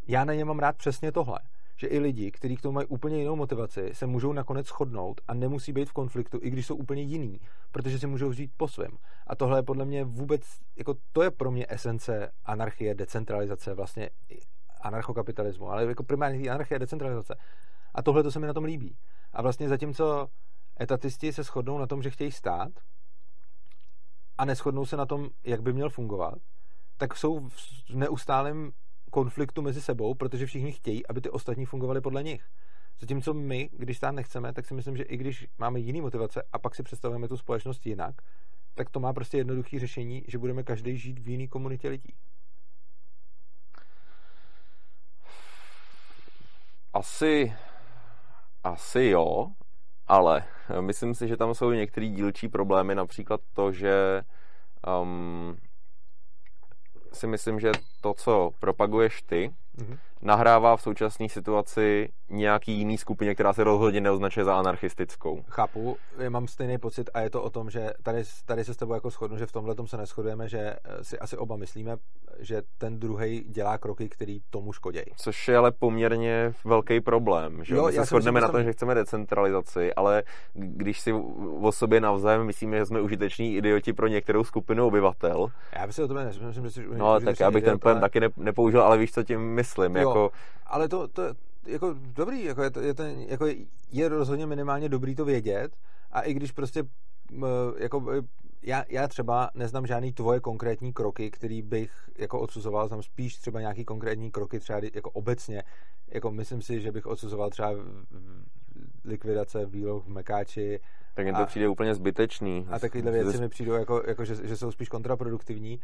já 0.08 0.24
na 0.24 0.34
něm 0.34 0.48
mám 0.48 0.58
rád 0.58 0.76
přesně 0.76 1.12
tohle. 1.12 1.38
Že 1.76 1.86
i 1.86 1.98
lidi, 1.98 2.30
kteří 2.30 2.56
k 2.56 2.62
tomu 2.62 2.72
mají 2.72 2.86
úplně 2.86 3.18
jinou 3.18 3.36
motivaci, 3.36 3.90
se 3.92 4.06
můžou 4.06 4.32
nakonec 4.32 4.66
shodnout 4.66 5.20
a 5.28 5.34
nemusí 5.34 5.72
být 5.72 5.88
v 5.88 5.92
konfliktu, 5.92 6.38
i 6.42 6.50
když 6.50 6.66
jsou 6.66 6.76
úplně 6.76 7.02
jiný, 7.02 7.40
protože 7.72 7.98
si 7.98 8.06
můžou 8.06 8.32
žít 8.32 8.50
po 8.56 8.68
svém. 8.68 8.90
A 9.26 9.36
tohle 9.36 9.58
je 9.58 9.62
podle 9.62 9.84
mě 9.84 10.04
vůbec, 10.04 10.42
jako 10.76 10.94
to 11.12 11.22
je 11.22 11.30
pro 11.30 11.50
mě 11.50 11.66
esence 11.68 12.30
anarchie, 12.44 12.94
decentralizace, 12.94 13.74
vlastně 13.74 14.10
anarchokapitalismu, 14.80 15.70
ale 15.70 15.84
jako 15.84 16.04
primární 16.04 16.50
anarchie, 16.50 16.78
decentralizace. 16.78 17.34
A 17.94 18.02
tohle 18.02 18.22
to 18.22 18.30
se 18.30 18.40
mi 18.40 18.46
na 18.46 18.52
tom 18.52 18.64
líbí. 18.64 18.96
A 19.32 19.42
vlastně 19.42 19.68
zatímco 19.68 20.28
etatisti 20.80 21.32
se 21.32 21.42
shodnou 21.42 21.78
na 21.78 21.86
tom, 21.86 22.02
že 22.02 22.10
chtějí 22.10 22.32
stát 22.32 22.72
a 24.38 24.44
neschodnou 24.44 24.86
se 24.86 24.96
na 24.96 25.06
tom, 25.06 25.28
jak 25.44 25.62
by 25.62 25.72
měl 25.72 25.90
fungovat, 25.90 26.38
tak 26.96 27.16
jsou 27.16 27.48
v 27.48 27.94
neustálém 27.94 28.72
konfliktu 29.10 29.62
mezi 29.62 29.82
sebou, 29.82 30.14
protože 30.14 30.46
všichni 30.46 30.72
chtějí, 30.72 31.06
aby 31.06 31.20
ty 31.20 31.30
ostatní 31.30 31.66
fungovali 31.66 32.00
podle 32.00 32.22
nich. 32.22 32.48
Zatímco 33.00 33.34
my, 33.34 33.70
když 33.72 33.96
stát 33.96 34.10
nechceme, 34.12 34.52
tak 34.52 34.66
si 34.66 34.74
myslím, 34.74 34.96
že 34.96 35.02
i 35.02 35.16
když 35.16 35.46
máme 35.58 35.80
jiný 35.80 36.00
motivace 36.00 36.42
a 36.52 36.58
pak 36.58 36.74
si 36.74 36.82
představujeme 36.82 37.28
tu 37.28 37.36
společnost 37.36 37.86
jinak, 37.86 38.14
tak 38.74 38.90
to 38.90 39.00
má 39.00 39.12
prostě 39.12 39.36
jednoduché 39.36 39.78
řešení, 39.78 40.24
že 40.28 40.38
budeme 40.38 40.62
každý 40.62 40.96
žít 40.96 41.18
v 41.18 41.28
jiný 41.28 41.48
komunitě 41.48 41.88
lidí. 41.88 42.14
Asi, 46.92 47.56
asi 48.64 49.04
jo, 49.04 49.52
ale 50.12 50.44
myslím 50.80 51.14
si, 51.14 51.28
že 51.28 51.36
tam 51.36 51.54
jsou 51.54 51.70
některé 51.70 52.06
dílčí 52.06 52.48
problémy, 52.48 52.94
například 52.94 53.40
to, 53.52 53.72
že 53.72 54.22
um, 55.02 55.56
si 57.12 57.26
myslím, 57.26 57.60
že 57.60 57.72
to, 58.02 58.14
co 58.14 58.50
propaguješ 58.58 59.22
ty, 59.22 59.50
mm-hmm. 59.78 59.98
nahrává 60.22 60.76
v 60.76 60.82
současné 60.82 61.28
situaci 61.28 62.08
nějaký 62.32 62.72
jiný 62.72 62.98
skupině, 62.98 63.34
která 63.34 63.52
se 63.52 63.64
rozhodně 63.64 64.00
neoznačuje 64.00 64.44
za 64.44 64.58
anarchistickou. 64.58 65.44
Chápu, 65.48 65.96
já 66.18 66.30
mám 66.30 66.48
stejný 66.48 66.78
pocit 66.78 67.10
a 67.14 67.20
je 67.20 67.30
to 67.30 67.42
o 67.42 67.50
tom, 67.50 67.70
že 67.70 67.90
tady, 68.02 68.22
tady 68.46 68.64
se 68.64 68.74
s 68.74 68.76
tebou 68.76 68.94
jako 68.94 69.10
shodnu, 69.10 69.38
že 69.38 69.46
v 69.46 69.52
tomhle 69.52 69.74
tom 69.74 69.86
se 69.86 69.96
neschodujeme, 69.96 70.48
že 70.48 70.58
eh, 70.58 71.04
si 71.04 71.18
asi 71.18 71.36
oba 71.36 71.56
myslíme, 71.56 71.96
že 72.38 72.62
ten 72.78 72.98
druhý 72.98 73.44
dělá 73.48 73.78
kroky, 73.78 74.08
který 74.08 74.40
tomu 74.50 74.72
škodějí. 74.72 75.04
Což 75.16 75.48
je 75.48 75.56
ale 75.56 75.72
poměrně 75.72 76.52
velký 76.64 77.00
problém. 77.00 77.64
Že? 77.64 77.74
Jo, 77.74 77.86
My 77.86 77.92
se 77.92 78.04
shodneme 78.04 78.40
na 78.40 78.48
tom, 78.48 78.62
že 78.62 78.72
chceme 78.72 78.94
decentralizaci, 78.94 79.94
ale 79.94 80.22
když 80.54 81.00
si 81.00 81.12
o 81.60 81.72
sobě 81.72 82.00
navzájem 82.00 82.44
myslíme, 82.46 82.78
že 82.78 82.86
jsme 82.86 83.00
užiteční 83.00 83.54
idioti 83.54 83.92
pro 83.92 84.06
některou 84.06 84.44
skupinu 84.44 84.86
obyvatel. 84.86 85.46
Já 85.72 85.86
bych 85.86 85.94
si 85.94 86.02
o 86.02 86.08
tom 86.08 86.16
nemyslím, 86.16 86.52
že 86.52 86.70
jsi 86.70 86.86
No, 86.96 87.20
tak 87.20 87.40
já 87.40 87.50
bych 87.50 87.64
ten 87.64 87.78
ale... 87.92 88.00
taky 88.00 88.20
nepoužil, 88.36 88.82
ale 88.82 88.98
víš, 88.98 89.12
co 89.12 89.22
tím 89.22 89.40
myslím. 89.40 89.96
Jo, 89.96 90.08
jako... 90.08 90.30
Ale 90.66 90.88
to, 90.88 91.08
to, 91.08 91.22
jako 91.66 91.94
dobrý, 91.98 92.44
jako 92.44 92.62
je, 92.62 92.70
to, 92.70 92.80
je, 92.80 92.94
to, 92.94 93.02
jako 93.02 93.46
je 93.90 94.08
rozhodně 94.08 94.46
minimálně 94.46 94.88
dobrý 94.88 95.14
to 95.14 95.24
vědět 95.24 95.76
a 96.10 96.20
i 96.20 96.34
když 96.34 96.52
prostě 96.52 96.84
jako 97.78 98.22
já, 98.62 98.84
já 98.88 99.08
třeba 99.08 99.50
neznám 99.54 99.86
žádný 99.86 100.12
tvoje 100.12 100.40
konkrétní 100.40 100.92
kroky, 100.92 101.30
který 101.30 101.62
bych 101.62 101.90
jako 102.18 102.40
odsuzoval, 102.40 102.88
znám 102.88 103.02
spíš 103.02 103.36
třeba 103.36 103.60
nějaký 103.60 103.84
konkrétní 103.84 104.30
kroky 104.30 104.60
třeba 104.60 104.80
jako 104.94 105.10
obecně, 105.10 105.62
jako 106.08 106.30
myslím 106.30 106.62
si, 106.62 106.80
že 106.80 106.92
bych 106.92 107.06
odsuzoval 107.06 107.50
třeba 107.50 107.70
likvidace 109.04 109.66
výloh 109.66 110.04
v 110.04 110.08
Mekáči. 110.08 110.80
Tak 111.14 111.26
mi 111.26 111.32
to 111.32 111.46
přijde 111.46 111.68
úplně 111.68 111.94
zbytečný. 111.94 112.66
A 112.70 112.78
takovéhle 112.78 113.12
věci 113.12 113.40
mi 113.40 113.48
přijdou, 113.48 113.72
jako, 113.72 114.02
jako 114.06 114.24
že, 114.24 114.48
že, 114.48 114.56
jsou 114.56 114.70
spíš 114.70 114.88
kontraproduktivní 114.88 115.80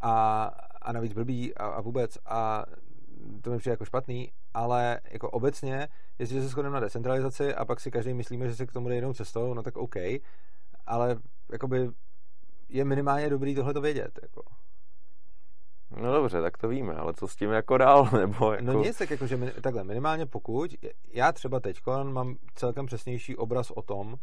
a, 0.00 0.44
a 0.82 0.92
navíc 0.92 1.12
blbý 1.12 1.54
a, 1.54 1.66
a 1.66 1.80
vůbec. 1.80 2.18
A 2.26 2.64
to 3.42 3.50
mi 3.50 3.58
přijde 3.58 3.72
jako 3.72 3.84
špatný, 3.84 4.32
ale 4.54 5.00
jako 5.10 5.30
obecně, 5.30 5.88
jestliže 6.18 6.42
se 6.42 6.48
shodneme 6.48 6.74
na 6.74 6.80
decentralizaci 6.80 7.54
a 7.54 7.64
pak 7.64 7.80
si 7.80 7.90
každý 7.90 8.14
myslíme, 8.14 8.48
že 8.48 8.56
se 8.56 8.66
k 8.66 8.72
tomu 8.72 8.88
jde 8.88 8.94
jinou 8.94 9.12
cestou, 9.12 9.54
no 9.54 9.62
tak 9.62 9.76
OK, 9.76 9.96
ale 10.86 11.16
jakoby 11.52 11.90
je 12.68 12.84
minimálně 12.84 13.30
dobrý 13.30 13.54
tohle 13.54 13.74
to 13.74 13.80
vědět. 13.80 14.18
Jako. 14.22 14.42
No 15.96 16.12
dobře, 16.12 16.42
tak 16.42 16.58
to 16.58 16.68
víme, 16.68 16.94
ale 16.94 17.14
co 17.14 17.28
s 17.28 17.36
tím 17.36 17.50
jako 17.50 17.78
dál? 17.78 18.08
Nebo 18.18 18.52
jako... 18.52 18.64
No 18.64 18.72
nic, 18.72 18.98
tak 18.98 19.10
jako, 19.10 19.26
že 19.26 19.54
takhle, 19.60 19.84
minimálně 19.84 20.26
pokud, 20.26 20.74
já 21.12 21.32
třeba 21.32 21.60
teď 21.60 21.80
mám 22.02 22.36
celkem 22.54 22.86
přesnější 22.86 23.36
obraz 23.36 23.70
o 23.70 23.82
tom, 23.82 24.14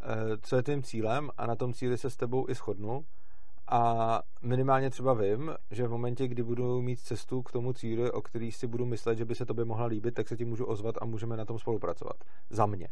eh, 0.00 0.06
co 0.42 0.56
je 0.56 0.62
tím 0.62 0.82
cílem 0.82 1.30
a 1.36 1.46
na 1.46 1.56
tom 1.56 1.72
cíli 1.72 1.98
se 1.98 2.10
s 2.10 2.16
tebou 2.16 2.48
i 2.48 2.54
shodnu 2.54 3.04
a 3.68 4.22
minimálně 4.42 4.90
třeba 4.90 5.14
vím, 5.14 5.54
že 5.70 5.86
v 5.86 5.90
momentě, 5.90 6.28
kdy 6.28 6.42
budu 6.42 6.82
mít 6.82 7.00
cestu 7.00 7.42
k 7.42 7.52
tomu 7.52 7.72
cíli, 7.72 8.10
o 8.10 8.22
který 8.22 8.52
si 8.52 8.66
budu 8.66 8.86
myslet, 8.86 9.18
že 9.18 9.24
by 9.24 9.34
se 9.34 9.46
tobě 9.46 9.64
mohla 9.64 9.86
líbit, 9.86 10.14
tak 10.14 10.28
se 10.28 10.36
ti 10.36 10.44
můžu 10.44 10.64
ozvat 10.64 10.94
a 11.00 11.04
můžeme 11.04 11.36
na 11.36 11.44
tom 11.44 11.58
spolupracovat. 11.58 12.16
Za 12.50 12.66
mě. 12.66 12.88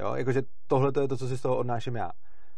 Jo, 0.00 0.14
jakože 0.14 0.42
tohle 0.66 0.92
to 0.92 1.00
je 1.00 1.08
to, 1.08 1.16
co 1.16 1.28
si 1.28 1.38
z 1.38 1.42
toho 1.42 1.56
odnáším 1.56 1.96
já. 1.96 2.10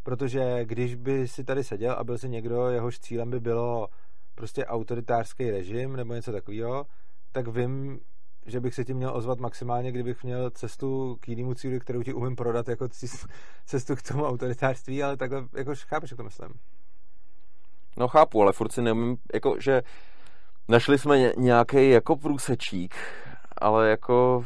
Protože 0.03 0.65
když 0.65 0.95
by 0.95 1.29
si 1.29 1.45
tady 1.45 1.65
seděl 1.65 1.93
a 1.93 2.05
byl 2.05 2.19
si 2.19 2.29
někdo, 2.29 2.69
jehož 2.69 2.99
cílem 2.99 3.31
by 3.31 3.41
bylo 3.41 3.89
prostě 4.35 4.65
autoritářský 4.65 5.51
režim 5.51 5.97
nebo 5.97 6.15
něco 6.15 6.33
takového, 6.33 6.87
tak 7.33 7.49
vím, 7.49 8.01
že 8.47 8.61
bych 8.61 8.75
se 8.75 8.85
ti 8.85 8.95
měl 8.95 9.17
ozvat 9.17 9.39
maximálně, 9.39 9.93
kdybych 9.93 10.25
měl 10.25 10.51
cestu 10.51 11.17
k 11.21 11.29
jinému 11.29 11.55
cíli, 11.55 11.81
kterou 11.81 12.03
ti 12.03 12.13
umím 12.13 12.37
prodat 12.37 12.69
jako 12.69 12.89
cestu 13.67 13.97
k 13.97 14.03
tomu 14.03 14.25
autoritářství, 14.25 15.03
ale 15.03 15.17
takhle, 15.17 15.45
jako 15.57 15.73
chápeš, 15.89 16.11
jak 16.11 16.19
to 16.19 16.25
myslím. 16.25 16.49
No 17.97 18.09
chápu, 18.09 18.43
ale 18.43 18.53
furt 18.53 18.73
si 18.73 18.83
neumím, 18.83 19.17
jako, 19.35 19.57
že 19.61 19.83
našli 20.69 20.99
jsme 20.99 21.33
nějaký 21.37 21.91
jako 21.91 22.17
průsečík, 22.17 22.95
ale 23.59 23.91
jako 23.91 24.45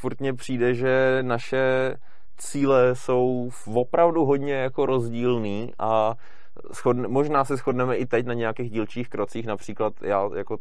furt 0.00 0.20
mně 0.20 0.34
přijde, 0.34 0.74
že 0.74 1.18
naše 1.22 1.94
cíle 2.38 2.94
jsou 2.94 3.50
opravdu 3.74 4.24
hodně 4.24 4.54
jako 4.54 4.86
rozdílný 4.86 5.72
a 5.78 6.14
shodne, 6.72 7.08
možná 7.08 7.44
se 7.44 7.56
shodneme 7.56 7.96
i 7.96 8.06
teď 8.06 8.26
na 8.26 8.34
nějakých 8.34 8.70
dílčích 8.70 9.08
krocích, 9.08 9.46
například 9.46 10.02
já 10.02 10.28
jako 10.36 10.58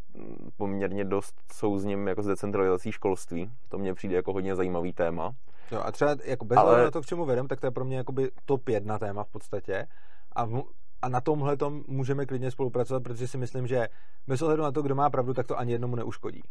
poměrně 0.57 1.06
dost 1.06 1.36
souzním 1.53 2.07
jako 2.07 2.24
s 2.24 2.28
decentralizací 2.28 2.91
školství, 2.91 3.52
to 3.69 3.78
mně 3.78 3.94
přijde 3.94 4.15
jako 4.15 4.34
hodně 4.34 4.56
zajímavý 4.56 4.94
téma. 4.94 5.34
Jo, 5.72 5.82
a 5.84 5.91
třeba 5.91 6.15
jako 6.26 6.45
bez 6.45 6.57
Ale... 6.57 6.84
na 6.84 6.91
to, 6.91 7.02
k 7.02 7.06
čemu 7.06 7.26
vedem, 7.26 7.48
tak 7.48 7.60
to 7.60 7.68
je 7.68 7.72
pro 7.72 7.86
mě 7.86 7.98
jakoby 7.98 8.32
top 8.45 8.69
jedna 8.69 8.99
téma 8.99 9.24
v 9.24 9.30
podstatě 9.30 9.88
a, 10.32 10.45
v, 10.45 10.64
a 11.02 11.10
na 11.10 11.22
tomhle 11.22 11.57
tom 11.57 11.84
můžeme 11.88 12.26
klidně 12.26 12.52
spolupracovat, 12.52 13.03
protože 13.03 13.28
si 13.28 13.38
myslím, 13.38 13.68
že 13.68 13.88
bez 14.28 14.41
ohledu 14.41 14.64
na 14.64 14.72
to, 14.72 14.82
kdo 14.82 14.95
má 14.95 15.10
pravdu, 15.10 15.34
tak 15.34 15.48
to 15.48 15.60
ani 15.60 15.72
jednomu 15.72 15.95
neuškodí. 15.95 16.44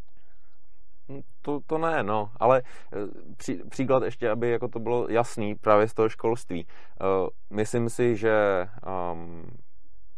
Hm, 1.08 1.20
to, 1.42 1.60
to 1.66 1.78
ne, 1.78 2.02
no, 2.02 2.30
ale 2.36 2.62
eh, 2.92 3.34
pří, 3.36 3.62
příklad 3.68 4.02
ještě, 4.02 4.30
aby 4.30 4.50
jako 4.50 4.68
to 4.68 4.78
bylo 4.78 5.08
jasný 5.08 5.54
právě 5.54 5.88
z 5.88 5.94
toho 5.94 6.08
školství. 6.08 6.66
Uh, 6.66 7.28
myslím 7.50 7.88
si, 7.88 8.16
že 8.16 8.66
um, 9.12 9.50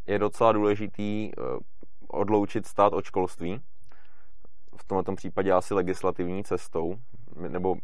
je 0.06 0.19
docela 0.19 0.52
důležitý 0.52 1.31
uh, 1.36 1.59
odloučit 2.09 2.66
stát 2.66 2.93
od 2.93 3.05
školství. 3.05 3.60
V 4.77 4.85
tomto 4.85 5.15
případě 5.15 5.52
asi 5.52 5.74
legislativní 5.74 6.44
cestou, 6.44 6.94
nebo 7.36 7.77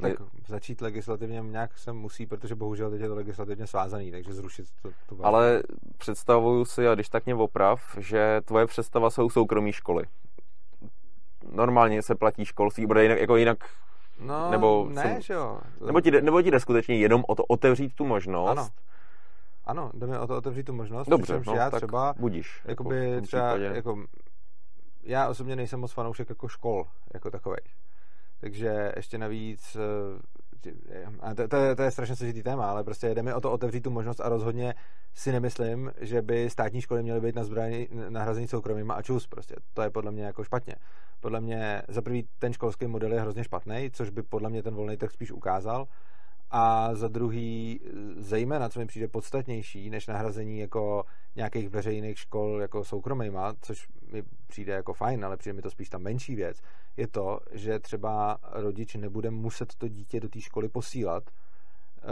tak 0.00 0.12
začít 0.46 0.80
legislativně 0.80 1.40
nějak 1.40 1.78
se 1.78 1.92
musí, 1.92 2.26
protože 2.26 2.54
bohužel 2.54 2.90
teď 2.90 3.00
je 3.00 3.08
to 3.08 3.14
legislativně 3.14 3.66
svázaný, 3.66 4.10
takže 4.10 4.32
zrušit 4.32 4.66
to. 4.82 4.90
to 5.06 5.26
Ale 5.26 5.62
představuju 5.98 6.64
si, 6.64 6.88
a 6.88 6.94
když 6.94 7.08
tak 7.08 7.26
mě 7.26 7.34
oprav, 7.34 7.96
že 7.98 8.40
tvoje 8.44 8.66
představa 8.66 9.10
jsou 9.10 9.30
soukromí 9.30 9.72
školy 9.72 10.04
normálně 11.52 12.02
se 12.02 12.14
platí 12.14 12.44
školství, 12.44 12.86
bude 12.86 13.02
jinak, 13.02 13.18
jako 13.18 13.36
jinak 13.36 13.58
No, 14.20 14.50
nebo 14.50 14.88
ne, 14.90 15.02
jsem, 15.02 15.20
že 15.20 15.34
jo. 15.34 15.60
Nebo 15.86 16.00
ti, 16.00 16.10
jde, 16.10 16.20
nebo 16.20 16.42
ti 16.42 16.50
jde 16.50 16.60
skutečně 16.60 16.96
jenom 16.96 17.24
o 17.28 17.34
to 17.34 17.44
otevřít 17.44 17.94
tu 17.94 18.04
možnost. 18.04 18.50
Ano. 18.50 18.68
Ano, 19.64 19.90
jde 19.94 20.06
mi 20.06 20.18
o 20.18 20.26
to 20.26 20.36
otevřít 20.36 20.66
tu 20.66 20.72
možnost. 20.72 21.08
Dobře, 21.08 21.42
no, 21.46 21.54
já 21.54 21.70
tak 21.70 21.80
třeba, 21.80 22.14
budíš. 22.18 22.62
Jakoby 22.64 23.10
jako 23.10 23.26
třeba, 23.26 23.54
případě. 23.54 23.76
jako, 23.76 24.04
já 25.02 25.28
osobně 25.28 25.56
nejsem 25.56 25.80
moc 25.80 25.92
fanoušek 25.92 26.28
jako 26.28 26.48
škol, 26.48 26.86
jako 27.14 27.30
takovej. 27.30 27.60
Takže 28.40 28.92
ještě 28.96 29.18
navíc 29.18 29.76
eh, 29.76 30.20
a 31.20 31.34
to, 31.34 31.48
to, 31.48 31.56
to 31.76 31.82
je 31.82 31.90
strašně 31.90 32.16
složitý 32.16 32.42
téma, 32.42 32.70
ale 32.70 32.84
prostě 32.84 33.14
jde 33.14 33.22
mi 33.22 33.34
o 33.34 33.40
to 33.40 33.52
otevřít 33.52 33.80
tu 33.80 33.90
možnost 33.90 34.20
a 34.20 34.28
rozhodně 34.28 34.74
si 35.14 35.32
nemyslím, 35.32 35.92
že 36.00 36.22
by 36.22 36.50
státní 36.50 36.80
školy 36.80 37.02
měly 37.02 37.20
být 37.20 37.36
nahrazeny 38.08 38.48
soukromými 38.48 38.92
a 38.96 39.02
čus. 39.02 39.26
Prostě. 39.26 39.54
To 39.74 39.82
je 39.82 39.90
podle 39.90 40.12
mě 40.12 40.24
jako 40.24 40.44
špatně. 40.44 40.74
Podle 41.20 41.40
mě 41.40 41.82
za 41.88 42.02
prvý 42.02 42.28
ten 42.38 42.52
školský 42.52 42.86
model 42.86 43.12
je 43.12 43.20
hrozně 43.20 43.44
špatný, 43.44 43.90
což 43.92 44.10
by 44.10 44.22
podle 44.22 44.50
mě 44.50 44.62
ten 44.62 44.74
volný 44.74 44.96
trh 44.96 45.10
spíš 45.10 45.32
ukázal 45.32 45.86
a 46.50 46.94
za 46.94 47.08
druhý, 47.08 47.80
zejména, 48.16 48.68
co 48.68 48.78
mi 48.78 48.86
přijde 48.86 49.08
podstatnější, 49.08 49.90
než 49.90 50.06
nahrazení 50.06 50.58
jako 50.58 51.04
nějakých 51.36 51.68
veřejných 51.68 52.18
škol 52.18 52.58
jako 52.60 52.84
soukromýma, 52.84 53.54
což 53.60 53.88
mi 54.12 54.22
přijde 54.46 54.72
jako 54.72 54.92
fajn, 54.92 55.24
ale 55.24 55.36
přijde 55.36 55.52
mi 55.52 55.62
to 55.62 55.70
spíš 55.70 55.88
ta 55.88 55.98
menší 55.98 56.34
věc, 56.34 56.60
je 56.96 57.06
to, 57.06 57.40
že 57.52 57.78
třeba 57.78 58.38
rodič 58.52 58.94
nebude 58.94 59.30
muset 59.30 59.74
to 59.74 59.88
dítě 59.88 60.20
do 60.20 60.28
té 60.28 60.40
školy 60.40 60.68
posílat, 60.68 61.30
eh, 61.30 62.02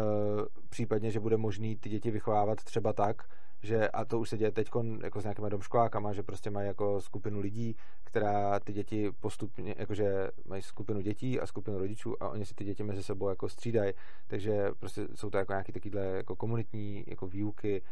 případně, 0.68 1.10
že 1.10 1.20
bude 1.20 1.36
možný 1.36 1.76
ty 1.76 1.88
děti 1.88 2.10
vychovávat 2.10 2.64
třeba 2.64 2.92
tak, 2.92 3.22
že, 3.64 3.88
a 3.88 4.04
to 4.04 4.20
už 4.20 4.28
se 4.28 4.38
děje 4.38 4.52
teď 4.52 4.70
jako 5.02 5.20
s 5.20 5.24
nějakými 5.24 5.50
domškolákama, 5.50 6.12
že 6.12 6.22
prostě 6.22 6.50
mají 6.50 6.66
jako 6.66 7.00
skupinu 7.00 7.40
lidí, 7.40 7.76
která 8.04 8.60
ty 8.60 8.72
děti 8.72 9.10
postupně, 9.20 9.74
jakože 9.78 10.28
mají 10.44 10.62
skupinu 10.62 11.00
dětí 11.00 11.40
a 11.40 11.46
skupinu 11.46 11.78
rodičů 11.78 12.22
a 12.22 12.28
oni 12.28 12.46
si 12.46 12.54
ty 12.54 12.64
děti 12.64 12.82
mezi 12.82 13.02
sebou 13.02 13.28
jako 13.28 13.48
střídají, 13.48 13.92
takže 14.26 14.68
prostě 14.78 15.08
jsou 15.14 15.30
to 15.30 15.38
jako 15.38 15.52
nějaké 15.52 15.72
takovéhle 15.72 16.16
jako 16.16 16.36
komunitní 16.36 17.04
jako 17.06 17.26
výuky 17.26 17.82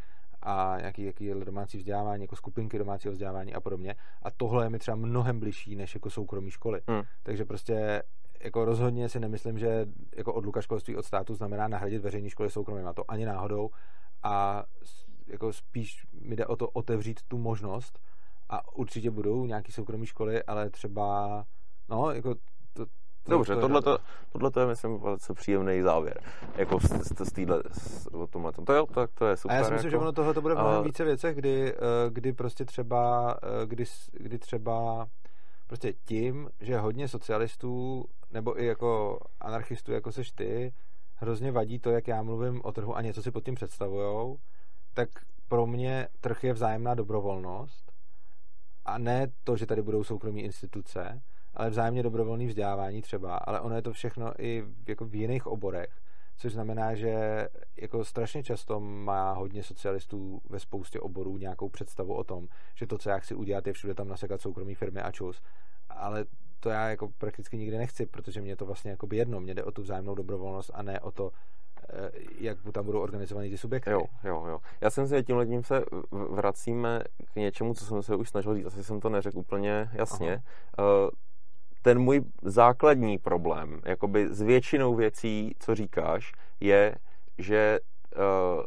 a 0.42 0.76
nějaký, 0.78 1.02
nějaký 1.02 1.30
domácí 1.44 1.78
vzdělávání, 1.78 2.22
jako 2.22 2.36
skupinky 2.36 2.78
domácího 2.78 3.12
vzdělávání 3.12 3.54
a 3.54 3.60
podobně. 3.60 3.94
A 4.22 4.30
tohle 4.30 4.64
je 4.64 4.70
mi 4.70 4.78
třeba 4.78 4.94
mnohem 4.94 5.40
bližší 5.40 5.76
než 5.76 5.94
jako 5.94 6.10
soukromí 6.10 6.50
školy. 6.50 6.80
Hmm. 6.88 7.02
Takže 7.22 7.44
prostě 7.44 8.02
jako 8.44 8.64
rozhodně 8.64 9.08
si 9.08 9.20
nemyslím, 9.20 9.58
že 9.58 9.86
jako 10.16 10.34
odluka 10.34 10.62
školství 10.62 10.96
od 10.96 11.04
státu 11.04 11.34
znamená 11.34 11.68
nahradit 11.68 12.02
veřejné 12.02 12.30
školy 12.30 12.50
soukromým. 12.50 12.86
A 12.86 12.92
to 12.92 13.10
ani 13.10 13.26
náhodou. 13.26 13.70
A 14.22 14.64
jako 15.32 15.52
spíš 15.52 16.06
mi 16.20 16.36
jde 16.36 16.46
o 16.46 16.56
to 16.56 16.68
otevřít 16.68 17.20
tu 17.28 17.38
možnost 17.38 17.98
A 18.48 18.74
určitě 18.76 19.10
budou 19.10 19.46
nějaký 19.46 19.72
soukromé 19.72 20.06
školy, 20.06 20.42
ale 20.42 20.70
třeba, 20.70 21.44
no, 21.88 22.10
jako 22.10 22.34
to, 22.72 22.86
to, 23.22 23.30
Dobře, 23.30 23.56
tohle 23.56 23.82
to, 23.82 23.98
tohle 24.32 24.50
to 24.50 24.60
je, 24.60 24.66
myslím, 24.66 24.98
velice 24.98 25.34
příjemný 25.34 25.82
závěr. 25.82 26.20
Jako 26.56 26.80
z, 26.80 26.84
z, 26.84 27.28
z 27.28 27.32
týhle, 27.32 27.62
o 28.12 28.26
tomhle. 28.26 28.52
To, 28.52 28.72
jo, 28.72 28.86
tak 28.86 29.10
to 29.14 29.26
je 29.26 29.36
super. 29.36 29.56
A 29.56 29.58
já 29.58 29.64
si 29.64 29.72
myslím, 29.72 29.88
jako, 29.88 29.98
že 29.98 30.02
ono 30.02 30.12
tohle 30.12 30.34
to 30.34 30.40
bude 30.40 30.54
v 30.54 30.58
mnohem 30.58 30.84
více 30.84 31.04
věcech, 31.04 31.36
kdy, 31.36 31.72
eh, 31.72 31.76
kdy 32.10 32.32
prostě 32.32 32.64
třeba, 32.64 33.34
eh, 33.42 33.66
kdy, 33.66 33.84
kdy 34.12 34.38
třeba 34.38 35.06
prostě 35.66 35.92
tím, 36.04 36.50
že 36.60 36.78
hodně 36.78 37.08
socialistů 37.08 38.04
nebo 38.30 38.60
i 38.60 38.66
jako 38.66 39.20
anarchistů, 39.40 39.92
jako 39.92 40.12
seš 40.12 40.32
ty, 40.32 40.72
hrozně 41.14 41.52
vadí 41.52 41.78
to, 41.78 41.90
jak 41.90 42.08
já 42.08 42.22
mluvím 42.22 42.60
o 42.64 42.72
trhu 42.72 42.96
a 42.96 43.02
něco 43.02 43.22
si 43.22 43.30
pod 43.30 43.44
tím 43.44 43.54
představujou, 43.54 44.38
tak 44.94 45.08
pro 45.48 45.66
mě 45.66 46.08
trh 46.20 46.44
je 46.44 46.52
vzájemná 46.52 46.94
dobrovolnost 46.94 47.92
a 48.84 48.98
ne 48.98 49.26
to, 49.44 49.56
že 49.56 49.66
tady 49.66 49.82
budou 49.82 50.04
soukromí 50.04 50.42
instituce, 50.42 51.22
ale 51.54 51.70
vzájemně 51.70 52.02
dobrovolné 52.02 52.46
vzdělávání 52.46 53.02
třeba, 53.02 53.36
ale 53.36 53.60
ono 53.60 53.76
je 53.76 53.82
to 53.82 53.92
všechno 53.92 54.32
i 54.38 54.62
v, 54.62 54.88
jako 54.88 55.04
v 55.04 55.14
jiných 55.14 55.46
oborech, 55.46 56.00
což 56.36 56.52
znamená, 56.52 56.94
že 56.94 57.48
jako 57.76 58.04
strašně 58.04 58.42
často 58.42 58.80
má 58.80 59.32
hodně 59.32 59.62
socialistů 59.62 60.40
ve 60.50 60.60
spoustě 60.60 61.00
oborů 61.00 61.38
nějakou 61.38 61.68
představu 61.68 62.14
o 62.14 62.24
tom, 62.24 62.48
že 62.74 62.86
to, 62.86 62.98
co 62.98 63.10
já 63.10 63.18
chci 63.18 63.34
udělat, 63.34 63.66
je 63.66 63.72
všude 63.72 63.94
tam 63.94 64.08
nasekat 64.08 64.40
soukromí 64.40 64.74
firmy 64.74 65.00
a 65.00 65.12
čus, 65.12 65.42
ale 65.88 66.24
to 66.60 66.70
já 66.70 66.88
jako 66.88 67.08
prakticky 67.18 67.58
nikdy 67.58 67.78
nechci, 67.78 68.06
protože 68.06 68.40
mě 68.40 68.56
to 68.56 68.66
vlastně 68.66 68.90
jako 68.90 69.06
by 69.06 69.16
jedno, 69.16 69.40
mě 69.40 69.54
jde 69.54 69.64
o 69.64 69.70
tu 69.70 69.82
vzájemnou 69.82 70.14
dobrovolnost 70.14 70.70
a 70.74 70.82
ne 70.82 71.00
o 71.00 71.10
to, 71.10 71.32
jak 72.38 72.58
tam 72.72 72.84
budou 72.84 73.00
organizovaný 73.00 73.50
ty 73.50 73.58
subjekty. 73.58 73.90
Jo, 73.90 74.02
jo, 74.24 74.44
jo. 74.48 74.58
Já 74.80 74.90
jsem 74.90 75.08
si 75.08 75.22
tímhle 75.22 75.46
tím 75.46 75.64
se 75.64 75.84
vracíme 76.30 77.02
k 77.32 77.36
něčemu, 77.36 77.74
co 77.74 77.84
jsem 77.84 78.02
se 78.02 78.16
už 78.16 78.28
snažil 78.28 78.54
říct, 78.54 78.66
asi 78.66 78.84
jsem 78.84 79.00
to 79.00 79.08
neřekl 79.08 79.38
úplně 79.38 79.90
jasně. 79.92 80.42
Aha. 80.78 80.88
Eh, 81.06 81.10
ten 81.82 81.98
můj 81.98 82.22
základní 82.42 83.18
problém, 83.18 83.80
jakoby 83.84 84.34
s 84.34 84.40
většinou 84.40 84.94
věcí, 84.94 85.52
co 85.58 85.74
říkáš, 85.74 86.32
je, 86.60 86.94
že, 87.38 87.78
uh, 88.16 88.62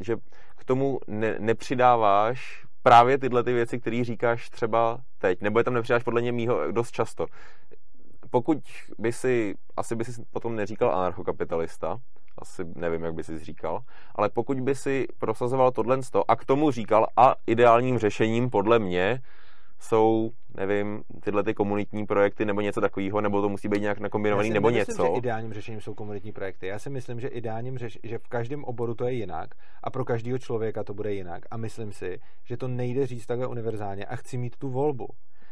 že 0.00 0.16
k 0.56 0.64
tomu 0.64 0.98
ne, 1.06 1.36
nepřidáváš 1.38 2.66
právě 2.82 3.18
tyhle 3.18 3.44
ty 3.44 3.52
věci, 3.52 3.78
které 3.78 4.04
říkáš 4.04 4.50
třeba 4.50 5.00
teď, 5.18 5.40
nebo 5.40 5.60
je 5.60 5.64
tam 5.64 5.74
nepřidáš 5.74 6.02
podle 6.02 6.20
mě 6.20 6.32
mýho 6.32 6.72
dost 6.72 6.90
často. 6.90 7.26
Pokud 8.30 8.58
by 8.98 9.12
si, 9.12 9.54
asi 9.76 9.96
by 9.96 10.04
si 10.04 10.24
potom 10.30 10.56
neříkal 10.56 10.90
anarchokapitalista, 10.90 12.00
asi 12.38 12.64
nevím, 12.74 13.04
jak 13.04 13.14
by 13.14 13.24
si 13.24 13.38
říkal, 13.38 13.80
ale 14.14 14.28
pokud 14.28 14.60
by 14.60 14.74
si 14.74 15.06
prosazoval 15.18 15.70
tohle 15.70 15.98
a 16.28 16.36
k 16.36 16.44
tomu 16.44 16.70
říkal 16.70 17.06
a 17.16 17.34
ideálním 17.46 17.98
řešením 17.98 18.50
podle 18.50 18.78
mě 18.78 19.22
jsou, 19.80 20.30
nevím, 20.54 21.02
tyhle 21.20 21.42
ty 21.42 21.54
komunitní 21.54 22.06
projekty 22.06 22.44
nebo 22.44 22.60
něco 22.60 22.80
takového, 22.80 23.20
nebo 23.20 23.42
to 23.42 23.48
musí 23.48 23.68
být 23.68 23.80
nějak 23.82 23.98
nakombinovaný, 23.98 24.50
nebo 24.50 24.70
nemyslím, 24.70 24.94
něco. 24.96 25.12
že 25.12 25.18
ideálním 25.18 25.52
řešením 25.52 25.80
jsou 25.80 25.94
komunitní 25.94 26.32
projekty. 26.32 26.66
Já 26.66 26.78
si 26.78 26.90
myslím, 26.90 27.20
že 27.20 27.28
ideálním 27.28 27.78
řeš, 27.78 27.98
že 28.02 28.18
v 28.18 28.28
každém 28.28 28.64
oboru 28.64 28.94
to 28.94 29.04
je 29.04 29.12
jinak 29.12 29.54
a 29.82 29.90
pro 29.90 30.04
každého 30.04 30.38
člověka 30.38 30.84
to 30.84 30.94
bude 30.94 31.12
jinak. 31.12 31.42
A 31.50 31.56
myslím 31.56 31.92
si, 31.92 32.20
že 32.44 32.56
to 32.56 32.68
nejde 32.68 33.06
říct 33.06 33.26
takhle 33.26 33.46
univerzálně 33.46 34.04
a 34.04 34.16
chci 34.16 34.38
mít 34.38 34.56
tu 34.56 34.68
volbu. 34.68 35.08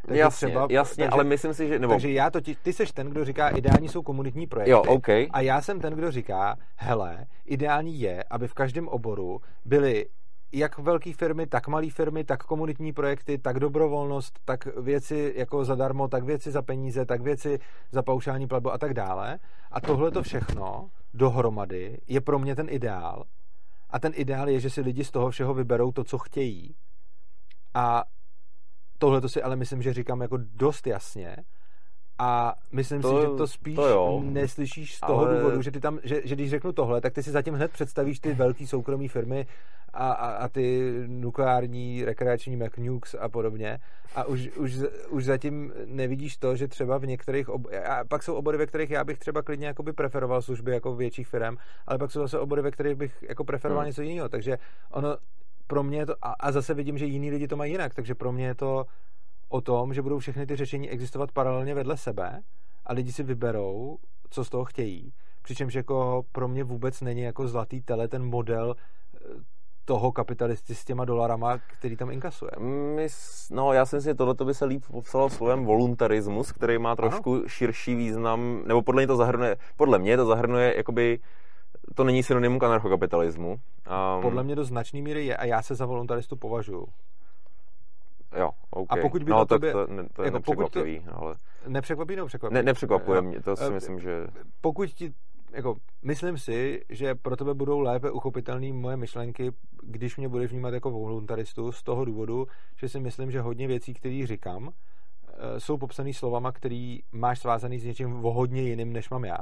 Takže 0.06 0.20
jasně, 0.20 0.48
třeba, 0.48 0.66
jasně, 0.70 1.04
takže, 1.04 1.14
ale 1.14 1.24
myslím 1.24 1.54
si, 1.54 1.68
že... 1.68 1.78
Nebo... 1.78 1.92
Takže 1.92 2.12
já 2.12 2.30
to, 2.30 2.40
ty 2.62 2.72
seš 2.72 2.92
ten, 2.92 3.10
kdo 3.10 3.24
říká, 3.24 3.48
ideální 3.48 3.88
jsou 3.88 4.02
komunitní 4.02 4.46
projekty. 4.46 4.70
Jo, 4.70 4.82
okay. 4.82 5.28
A 5.30 5.40
já 5.40 5.60
jsem 5.60 5.80
ten, 5.80 5.92
kdo 5.92 6.10
říká, 6.10 6.56
hele, 6.76 7.26
ideální 7.44 8.00
je, 8.00 8.24
aby 8.30 8.48
v 8.48 8.54
každém 8.54 8.88
oboru 8.88 9.40
byly 9.64 10.06
jak 10.52 10.78
velké 10.78 11.12
firmy, 11.12 11.46
tak 11.46 11.68
malé 11.68 11.90
firmy, 11.90 12.24
tak 12.24 12.42
komunitní 12.42 12.92
projekty, 12.92 13.38
tak 13.38 13.60
dobrovolnost, 13.60 14.38
tak 14.44 14.66
věci 14.76 15.32
jako 15.36 15.64
zadarmo, 15.64 16.08
tak 16.08 16.24
věci 16.24 16.50
za 16.50 16.62
peníze, 16.62 17.06
tak 17.06 17.20
věci 17.20 17.58
za 17.92 18.02
paušální 18.02 18.46
platbu 18.46 18.72
a 18.72 18.78
tak 18.78 18.94
dále. 18.94 19.38
A 19.70 19.80
tohle 19.80 20.10
to 20.10 20.22
všechno 20.22 20.90
dohromady 21.14 21.98
je 22.06 22.20
pro 22.20 22.38
mě 22.38 22.56
ten 22.56 22.66
ideál. 22.70 23.24
A 23.90 23.98
ten 23.98 24.12
ideál 24.14 24.48
je, 24.48 24.60
že 24.60 24.70
si 24.70 24.80
lidi 24.80 25.04
z 25.04 25.10
toho 25.10 25.30
všeho 25.30 25.54
vyberou 25.54 25.92
to, 25.92 26.04
co 26.04 26.18
chtějí. 26.18 26.74
A 27.74 28.04
tohle 28.98 29.20
to 29.20 29.28
si 29.28 29.42
ale 29.42 29.56
myslím, 29.56 29.82
že 29.82 29.92
říkám 29.92 30.20
jako 30.20 30.38
dost 30.54 30.86
jasně. 30.86 31.36
A 32.18 32.54
myslím 32.72 33.02
to, 33.02 33.16
si, 33.16 33.22
že 33.22 33.36
to 33.36 33.46
spíš 33.46 33.76
to 33.76 33.86
jo, 33.88 34.22
neslyšíš 34.24 34.94
z 34.94 35.00
toho 35.00 35.26
ale... 35.26 35.36
důvodu, 35.36 35.62
že 35.62 35.70
ty 35.70 35.80
tam, 35.80 35.98
že, 36.02 36.20
že 36.24 36.34
když 36.34 36.50
řeknu 36.50 36.72
tohle, 36.72 37.00
tak 37.00 37.12
ty 37.12 37.22
si 37.22 37.30
zatím 37.30 37.54
hned 37.54 37.72
představíš 37.72 38.20
ty 38.20 38.34
velké 38.34 38.66
soukromé 38.66 39.08
firmy 39.08 39.46
a, 39.92 40.12
a, 40.12 40.30
a 40.30 40.48
ty 40.48 40.92
nukleární 41.06 42.04
rekreační 42.04 42.56
McNukes 42.56 43.16
a 43.20 43.28
podobně. 43.28 43.78
A 44.14 44.24
už, 44.24 44.50
už, 44.56 44.76
už 45.08 45.24
zatím 45.24 45.72
nevidíš 45.84 46.36
to, 46.36 46.56
že 46.56 46.68
třeba 46.68 46.98
v 46.98 47.06
některých 47.06 47.48
ob... 47.48 47.62
a 47.88 48.04
pak 48.04 48.22
jsou 48.22 48.34
obory, 48.34 48.58
ve 48.58 48.66
kterých 48.66 48.90
já 48.90 49.04
bych 49.04 49.18
třeba 49.18 49.42
klidně 49.42 49.66
jakoby 49.66 49.92
preferoval 49.92 50.42
služby 50.42 50.72
jako 50.72 50.96
větších 50.96 51.28
firm, 51.28 51.56
ale 51.86 51.98
pak 51.98 52.10
jsou 52.10 52.20
zase 52.20 52.38
obory, 52.38 52.62
ve 52.62 52.70
kterých 52.70 52.94
bych 52.94 53.24
jako 53.28 53.44
preferoval 53.44 53.82
hmm. 53.82 53.88
něco 53.88 54.02
jiného, 54.02 54.28
takže 54.28 54.58
ono 54.90 55.16
pro 55.66 55.82
mě 55.82 55.98
je 55.98 56.06
to, 56.06 56.14
a, 56.22 56.32
a 56.40 56.52
zase 56.52 56.74
vidím, 56.74 56.98
že 56.98 57.06
jiní 57.06 57.30
lidi 57.30 57.48
to 57.48 57.56
mají 57.56 57.72
jinak, 57.72 57.94
takže 57.94 58.14
pro 58.14 58.32
mě 58.32 58.46
je 58.46 58.54
to 58.54 58.84
o 59.48 59.60
tom, 59.60 59.94
že 59.94 60.02
budou 60.02 60.18
všechny 60.18 60.46
ty 60.46 60.56
řešení 60.56 60.90
existovat 60.90 61.32
paralelně 61.32 61.74
vedle 61.74 61.96
sebe 61.96 62.42
a 62.86 62.92
lidi 62.92 63.12
si 63.12 63.22
vyberou, 63.22 63.98
co 64.30 64.44
z 64.44 64.48
toho 64.48 64.64
chtějí. 64.64 65.12
Přičemž 65.42 65.74
jako 65.74 66.22
pro 66.32 66.48
mě 66.48 66.64
vůbec 66.64 67.00
není 67.00 67.20
jako 67.20 67.48
zlatý 67.48 67.80
tele 67.80 68.08
ten 68.08 68.24
model 68.24 68.74
eh, 69.14 69.18
toho 69.84 70.12
kapitalisty 70.12 70.74
s 70.74 70.84
těma 70.84 71.04
dolarama, 71.04 71.58
který 71.58 71.96
tam 71.96 72.10
inkasuje. 72.10 72.50
My, 72.96 73.08
no, 73.50 73.72
já 73.72 73.86
si 73.86 73.96
myslím, 73.96 74.10
že 74.10 74.14
tohle 74.14 74.34
by 74.44 74.54
se 74.54 74.64
líp 74.64 74.84
popsalo 74.90 75.30
slovem 75.30 75.64
voluntarismus, 75.64 76.52
který 76.52 76.78
má 76.78 76.96
trošku 76.96 77.34
ano. 77.34 77.42
širší 77.46 77.94
význam, 77.94 78.62
nebo 78.66 78.82
podle 78.82 79.00
mě 79.00 79.06
to 79.06 79.16
zahrnuje, 79.16 79.56
podle 79.76 79.98
mě 79.98 80.16
to 80.16 80.26
zahrnuje, 80.26 80.76
jakoby, 80.76 81.18
to 81.94 82.04
není 82.04 82.22
synonymum 82.22 82.58
k 82.58 82.62
anarchokapitalismu. 82.62 83.50
Um, 83.50 84.22
podle 84.22 84.44
mě 84.44 84.56
do 84.56 84.64
značné 84.64 85.02
míry 85.02 85.26
je 85.26 85.36
a 85.36 85.44
já 85.44 85.62
se 85.62 85.74
za 85.74 85.86
voluntaristu 85.86 86.36
považuji. 86.36 86.86
Jo, 88.38 88.50
okay. 88.70 89.00
A 89.00 89.02
pokud 89.02 89.22
by 89.22 89.30
no, 89.30 89.38
to 89.38 89.46
tobě, 89.46 89.72
to, 89.72 89.86
to 89.86 90.22
je 90.22 90.26
jako 90.26 90.38
nepřekvapivý, 90.38 91.00
to, 91.00 91.22
ale... 91.22 91.34
Nepřekvapí 91.66 92.16
nebo 92.16 92.26
překvapí? 92.26 92.54
Ne, 92.54 92.62
nepřekvapuje 92.62 93.22
mě, 93.22 93.40
to 93.40 93.56
si 93.56 93.64
eh, 93.64 93.70
myslím, 93.70 94.00
že... 94.00 94.26
Pokud 94.60 94.86
ti, 94.86 95.12
jako, 95.52 95.76
myslím 96.02 96.38
si, 96.38 96.82
že 96.88 97.14
pro 97.14 97.36
tebe 97.36 97.54
budou 97.54 97.80
lépe 97.80 98.10
uchopitelné 98.10 98.72
moje 98.72 98.96
myšlenky, 98.96 99.52
když 99.82 100.16
mě 100.16 100.28
budeš 100.28 100.50
vnímat 100.50 100.74
jako 100.74 100.90
voluntaristu, 100.90 101.72
z 101.72 101.82
toho 101.82 102.04
důvodu, 102.04 102.46
že 102.76 102.88
si 102.88 103.00
myslím, 103.00 103.30
že 103.30 103.40
hodně 103.40 103.66
věcí, 103.66 103.94
které 103.94 104.26
říkám, 104.26 104.70
eh, 105.28 105.60
jsou 105.60 105.76
popsané 105.76 106.12
slovama, 106.12 106.52
který 106.52 107.00
máš 107.12 107.38
svázaný 107.38 107.78
s 107.78 107.84
něčím 107.84 108.24
o 108.24 108.32
hodně 108.32 108.62
jiným, 108.62 108.92
než 108.92 109.10
mám 109.10 109.24
já 109.24 109.38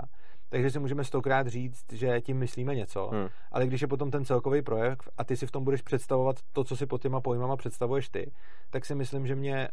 takže 0.49 0.71
si 0.71 0.79
můžeme 0.79 1.05
stokrát 1.05 1.47
říct, 1.47 1.93
že 1.93 2.21
tím 2.21 2.39
myslíme 2.39 2.75
něco, 2.75 3.09
hmm. 3.13 3.29
ale 3.53 3.67
když 3.67 3.81
je 3.81 3.89
potom 3.89 4.11
ten 4.11 4.25
celkový 4.25 4.63
projekt 4.63 5.11
a 5.17 5.25
ty 5.25 5.37
si 5.37 5.47
v 5.47 5.51
tom 5.51 5.65
budeš 5.65 5.83
představovat 5.83 6.37
to, 6.53 6.65
co 6.65 6.77
si 6.77 6.87
pod 6.87 7.03
těma 7.03 7.21
pojmama 7.21 7.57
představuješ 7.57 8.09
ty, 8.09 8.33
tak 8.71 8.85
si 8.85 8.95
myslím, 8.95 9.27
že 9.27 9.35
mě 9.35 9.69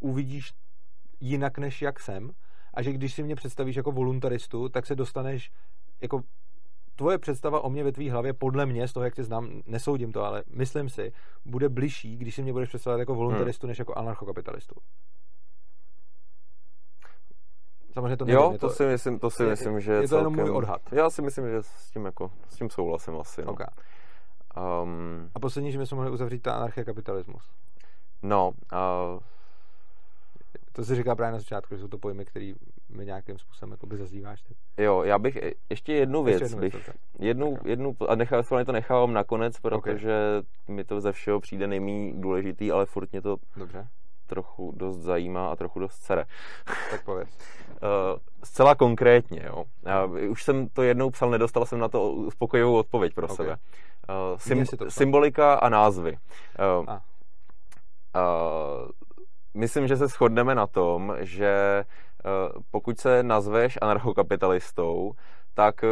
uvidíš 0.00 0.52
jinak, 1.20 1.58
než 1.58 1.82
jak 1.82 2.00
jsem 2.00 2.30
a 2.74 2.82
že 2.82 2.92
když 2.92 3.14
si 3.14 3.22
mě 3.22 3.34
představíš 3.34 3.76
jako 3.76 3.92
voluntaristu, 3.92 4.68
tak 4.68 4.86
se 4.86 4.94
dostaneš 4.94 5.50
jako 6.02 6.22
tvoje 6.96 7.18
představa 7.18 7.60
o 7.60 7.70
mě 7.70 7.84
ve 7.84 7.92
tvý 7.92 8.10
hlavě, 8.10 8.32
podle 8.32 8.66
mě, 8.66 8.88
z 8.88 8.92
toho, 8.92 9.04
jak 9.04 9.14
tě 9.14 9.24
znám, 9.24 9.62
nesoudím 9.66 10.12
to, 10.12 10.24
ale 10.24 10.44
myslím 10.48 10.88
si, 10.88 11.12
bude 11.44 11.68
bližší, 11.68 12.16
když 12.16 12.34
si 12.34 12.42
mě 12.42 12.52
budeš 12.52 12.68
představovat 12.68 13.00
jako 13.00 13.14
voluntaristu, 13.14 13.66
hmm. 13.66 13.68
než 13.68 13.78
jako 13.78 13.94
anarchokapitalistu. 13.94 14.74
Samozřejmě 17.94 18.16
to 18.16 18.24
nevím, 18.24 18.40
Jo, 18.40 18.50
to, 18.52 18.58
to, 18.58 18.70
si 18.70 18.84
myslím, 18.84 19.18
to 19.18 19.30
si 19.30 19.42
je, 19.42 19.50
myslím, 19.50 19.80
že 19.80 19.92
je 19.92 20.00
to 20.00 20.08
celkem, 20.08 20.32
jenom 20.32 20.48
můj 20.48 20.56
odhad. 20.56 20.80
Já 20.92 21.10
si 21.10 21.22
myslím, 21.22 21.48
že 21.48 21.62
s 21.62 21.90
tím, 21.90 22.04
jako, 22.04 22.30
s 22.48 22.56
tím 22.56 22.70
souhlasím 22.70 23.16
asi. 23.16 23.44
No. 23.44 23.52
Okay. 23.52 23.66
Um, 24.82 25.30
a 25.34 25.40
poslední, 25.40 25.72
že 25.72 25.78
bychom 25.78 25.96
mohli 25.96 26.12
uzavřít 26.12 26.42
ta 26.42 26.52
anarchie 26.52 26.84
kapitalismus. 26.84 27.50
No, 28.22 28.50
uh, 28.72 29.20
to 30.72 30.84
se 30.84 30.94
říká 30.94 31.14
právě 31.14 31.32
na 31.32 31.38
začátku, 31.38 31.74
že 31.74 31.80
jsou 31.80 31.88
to 31.88 31.98
pojmy, 31.98 32.24
které 32.24 32.52
mi 32.88 33.06
nějakým 33.06 33.38
způsobem 33.38 33.70
jakoby 33.70 33.96
zazýváš. 33.96 34.42
Teď. 34.42 34.56
Jo, 34.78 35.02
já 35.02 35.18
bych 35.18 35.38
ještě 35.70 35.92
jednu 35.92 36.22
věc, 36.22 36.40
ještě 36.40 36.56
jednu, 36.56 36.60
bych, 36.60 36.90
jednu, 37.18 37.56
jednu, 37.64 37.96
a 38.08 38.14
nechal, 38.14 38.42
to 38.42 38.72
nechávám 38.72 39.12
nakonec, 39.12 39.60
protože 39.60 40.12
okay. 40.38 40.74
mi 40.74 40.84
to 40.84 41.00
ze 41.00 41.12
všeho 41.12 41.40
přijde 41.40 41.66
nejméně 41.66 42.12
důležitý, 42.14 42.72
ale 42.72 42.86
furt 42.86 43.12
mě 43.12 43.22
to 43.22 43.36
Dobře 43.56 43.88
trochu 44.26 44.72
dost 44.76 44.96
zajímá 44.96 45.50
a 45.50 45.56
trochu 45.56 45.80
dost 45.80 45.98
cere. 45.98 46.24
Tak 46.90 47.04
povedz. 47.04 47.38
Uh, 47.82 48.18
zcela 48.44 48.74
konkrétně, 48.74 49.42
jo. 49.46 49.64
Uh, 50.06 50.30
už 50.30 50.44
jsem 50.44 50.68
to 50.68 50.82
jednou 50.82 51.10
psal, 51.10 51.30
nedostal 51.30 51.66
jsem 51.66 51.78
na 51.78 51.88
to 51.88 52.10
uspokojivou 52.10 52.76
odpověď 52.76 53.14
pro 53.14 53.24
okay. 53.24 53.36
sebe. 53.36 53.56
Uh, 54.08 54.38
sym- 54.38 54.88
symbolika 54.88 55.54
a 55.54 55.68
názvy. 55.68 56.12
Uh, 56.78 56.84
ah. 56.88 57.00
uh, 58.16 58.88
myslím, 59.54 59.88
že 59.88 59.96
se 59.96 60.08
shodneme 60.08 60.54
na 60.54 60.66
tom, 60.66 61.16
že 61.20 61.84
uh, 62.24 62.62
pokud 62.70 62.98
se 62.98 63.22
nazveš 63.22 63.78
anarchokapitalistou, 63.82 65.12
tak 65.54 65.82
uh, 65.82 65.88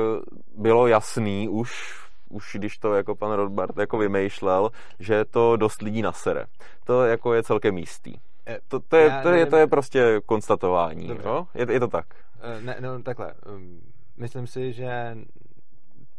bylo 0.63 0.87
jasný 0.87 1.49
už 1.49 2.03
už 2.33 2.57
když 2.59 2.79
to 2.79 2.95
jako 2.95 3.15
pan 3.15 3.33
Rothbard 3.33 3.79
jako 3.79 3.99
vymýšlel, 3.99 4.71
že 4.99 5.25
to 5.25 5.57
dost 5.57 5.83
lidí 5.83 6.03
nasere. 6.03 6.47
To 6.85 7.05
jako 7.05 7.35
je 7.35 7.43
celkem 7.43 7.79
jistý. 7.79 8.15
Eh, 8.47 8.59
to, 8.69 8.81
to, 8.81 8.97
je, 8.97 9.21
to, 9.23 9.29
je, 9.29 9.47
to 9.47 9.57
je 9.57 9.67
prostě 9.67 10.21
konstatování. 10.27 11.11
No? 11.25 11.49
Je, 11.55 11.67
je 11.73 11.81
to 11.81 11.89
tak? 11.89 12.07
Eh, 12.41 12.63
ne, 12.63 12.77
no 12.81 13.03
takhle. 13.03 13.35
Um, 13.55 13.81
myslím 14.17 14.47
si, 14.47 14.73
že 14.73 15.17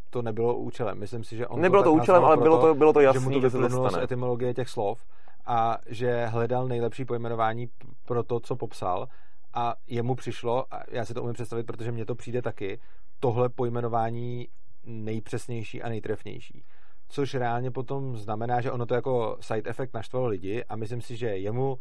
to 0.10 0.22
nebylo 0.22 0.56
účelem. 0.56 1.00
Myslím 1.00 1.24
si, 1.24 1.38
že 1.38 1.48
on 1.48 1.62
Nebylo 1.62 1.84
to, 1.84 1.90
to 1.90 1.94
účelem, 1.94 2.24
ale 2.24 2.38
bylo 2.38 2.62
to, 2.62 2.76
bylo 2.76 2.94
to 2.94 3.00
jasné, 3.00 3.22
že, 3.22 3.26
mu 3.30 3.42
to 3.42 3.50
že 3.50 3.70
to 3.70 3.90
z 3.90 3.98
etymologie 3.98 4.54
těch 4.54 4.70
slov 4.70 5.06
a 5.46 5.78
že 5.86 6.26
hledal 6.26 6.68
nejlepší 6.68 7.06
pojmenování 7.06 7.70
pro 8.06 8.24
to, 8.24 8.40
co 8.40 8.56
popsal 8.56 9.08
a 9.54 9.76
jemu 9.88 10.16
přišlo, 10.16 10.66
a 10.74 10.84
já 10.92 11.06
si 11.06 11.14
to 11.14 11.24
umím 11.24 11.34
představit, 11.34 11.64
protože 11.64 11.92
mně 11.92 12.06
to 12.06 12.16
přijde 12.16 12.42
taky, 12.42 12.80
tohle 13.20 13.50
pojmenování 13.50 14.48
nejpřesnější 14.86 15.82
a 15.82 15.90
nejtrefnější. 15.90 16.64
Což 17.10 17.34
reálně 17.34 17.72
potom 17.72 18.18
znamená, 18.18 18.62
že 18.62 18.72
ono 18.72 18.86
to 18.86 18.96
jako 18.96 19.38
side 19.40 19.70
effect 19.70 19.94
naštvalo 19.94 20.28
lidi 20.28 20.64
a 20.64 20.76
myslím 20.76 21.02
si, 21.02 21.18
že 21.18 21.28
jemu 21.28 21.78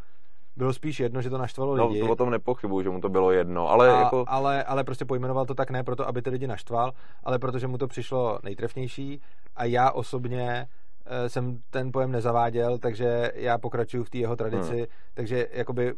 bylo 0.57 0.73
spíš 0.73 1.01
jedno, 1.01 1.23
že 1.23 1.31
to 1.31 1.39
naštvalo 1.39 1.77
no, 1.77 1.87
lidi. 1.87 2.01
No, 2.01 2.07
to 2.07 2.13
o 2.13 2.17
tom 2.17 2.31
nepochybuju, 2.31 2.83
že 2.83 2.91
mu 2.91 3.01
to 3.01 3.09
bylo 3.09 3.33
jedno, 3.33 3.69
ale 3.71 3.91
a, 3.91 4.01
jako... 4.01 4.25
Ale, 4.29 4.65
ale 4.65 4.85
prostě 4.85 5.05
pojmenoval 5.05 5.47
to 5.47 5.55
tak 5.55 5.71
ne 5.71 5.85
proto, 5.85 6.09
aby 6.09 6.23
ty 6.23 6.31
lidi 6.31 6.47
naštval, 6.47 6.93
ale 7.25 7.39
protože 7.39 7.67
mu 7.67 7.79
to 7.79 7.89
přišlo 7.89 8.39
nejtrefnější 8.43 9.21
a 9.57 9.65
já 9.65 9.91
osobně 9.91 10.69
eh, 11.07 11.29
jsem 11.29 11.59
ten 11.71 11.93
pojem 11.93 12.13
nezaváděl, 12.13 12.79
takže 12.79 13.33
já 13.35 13.59
pokračuju 13.59 14.05
v 14.05 14.11
té 14.11 14.19
jeho 14.19 14.37
tradici, 14.37 14.77
hmm. 14.77 14.87
takže 15.15 15.49
jakoby 15.53 15.95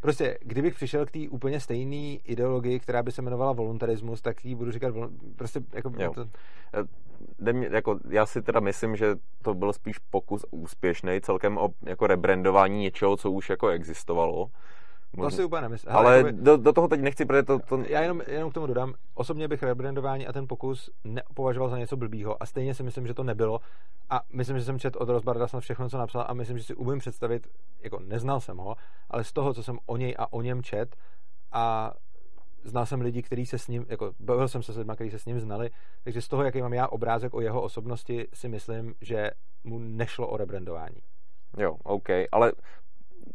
Prostě, 0.00 0.38
kdybych 0.40 0.74
přišel 0.74 1.06
k 1.06 1.10
té 1.10 1.28
úplně 1.30 1.60
stejné 1.60 2.16
ideologii, 2.24 2.80
která 2.80 3.02
by 3.02 3.12
se 3.12 3.22
jmenovala 3.22 3.52
voluntarismus, 3.52 4.22
tak 4.22 4.44
jí 4.44 4.54
budu 4.54 4.70
říkat, 4.70 4.94
prostě 5.36 5.60
jako... 5.72 5.92
Jo. 5.98 6.12
To... 6.14 6.28
Eh, 6.74 7.66
jako, 7.70 7.98
já 8.10 8.26
si 8.26 8.42
teda 8.42 8.60
myslím, 8.60 8.96
že 8.96 9.16
to 9.42 9.54
byl 9.54 9.72
spíš 9.72 9.98
pokus 9.98 10.44
úspěšný 10.50 11.20
celkem 11.20 11.58
o 11.58 11.68
jako 11.82 12.06
rebrandování 12.06 12.80
něčeho, 12.80 13.16
co 13.16 13.30
už 13.30 13.50
jako 13.50 13.68
existovalo. 13.68 14.50
To 15.16 15.30
si 15.30 15.44
úplně 15.44 15.62
nemyslím. 15.62 15.96
Ale 15.96 16.16
jakoby, 16.16 16.32
do, 16.32 16.56
do 16.56 16.72
toho 16.72 16.88
teď 16.88 17.00
nechci, 17.00 17.24
protože 17.24 17.42
to... 17.42 17.58
to... 17.58 17.84
Já 17.88 18.02
jenom, 18.02 18.22
jenom 18.26 18.50
k 18.50 18.54
tomu 18.54 18.66
dodám, 18.66 18.94
osobně 19.14 19.48
bych 19.48 19.62
rebrandování 19.62 20.26
a 20.26 20.32
ten 20.32 20.48
pokus 20.48 20.90
nepovažoval 21.04 21.68
za 21.68 21.78
něco 21.78 21.96
blbýho 21.96 22.42
a 22.42 22.46
stejně 22.46 22.74
si 22.74 22.82
myslím, 22.82 23.06
že 23.06 23.14
to 23.14 23.24
nebylo. 23.24 23.60
A 24.10 24.20
myslím, 24.32 24.58
že 24.58 24.64
jsem 24.64 24.78
četl 24.78 24.98
od 25.02 25.08
Rozbarda 25.08 25.48
snad 25.48 25.60
všechno, 25.60 25.88
co 25.88 25.98
napsal 25.98 26.24
a 26.28 26.34
myslím, 26.34 26.58
že 26.58 26.64
si 26.64 26.74
umím 26.74 26.98
představit, 26.98 27.46
jako 27.80 28.00
neznal 28.00 28.40
jsem 28.40 28.56
ho, 28.56 28.76
ale 29.10 29.24
z 29.24 29.32
toho, 29.32 29.54
co 29.54 29.62
jsem 29.62 29.78
o 29.86 29.96
něj 29.96 30.14
a 30.18 30.32
o 30.32 30.42
něm 30.42 30.62
čet 30.62 30.96
a 31.52 31.94
znal 32.64 32.86
jsem 32.86 33.00
lidi, 33.00 33.22
kteří 33.22 33.46
se 33.46 33.58
s 33.58 33.68
ním, 33.68 33.86
jako 33.88 34.12
bavil 34.20 34.48
jsem 34.48 34.62
se 34.62 34.72
s 34.72 34.76
lidmi, 34.76 34.92
kteří 34.94 35.10
se 35.10 35.18
s 35.18 35.26
ním 35.26 35.40
znali, 35.40 35.70
takže 36.04 36.22
z 36.22 36.28
toho, 36.28 36.44
jaký 36.44 36.62
mám 36.62 36.72
já 36.72 36.86
obrázek 36.86 37.34
o 37.34 37.40
jeho 37.40 37.62
osobnosti, 37.62 38.28
si 38.34 38.48
myslím, 38.48 38.94
že 39.00 39.30
mu 39.64 39.78
nešlo 39.78 40.28
o 40.28 40.36
rebrandování. 40.36 41.02
Jo, 41.56 41.76
OK, 41.84 42.08
ale 42.32 42.52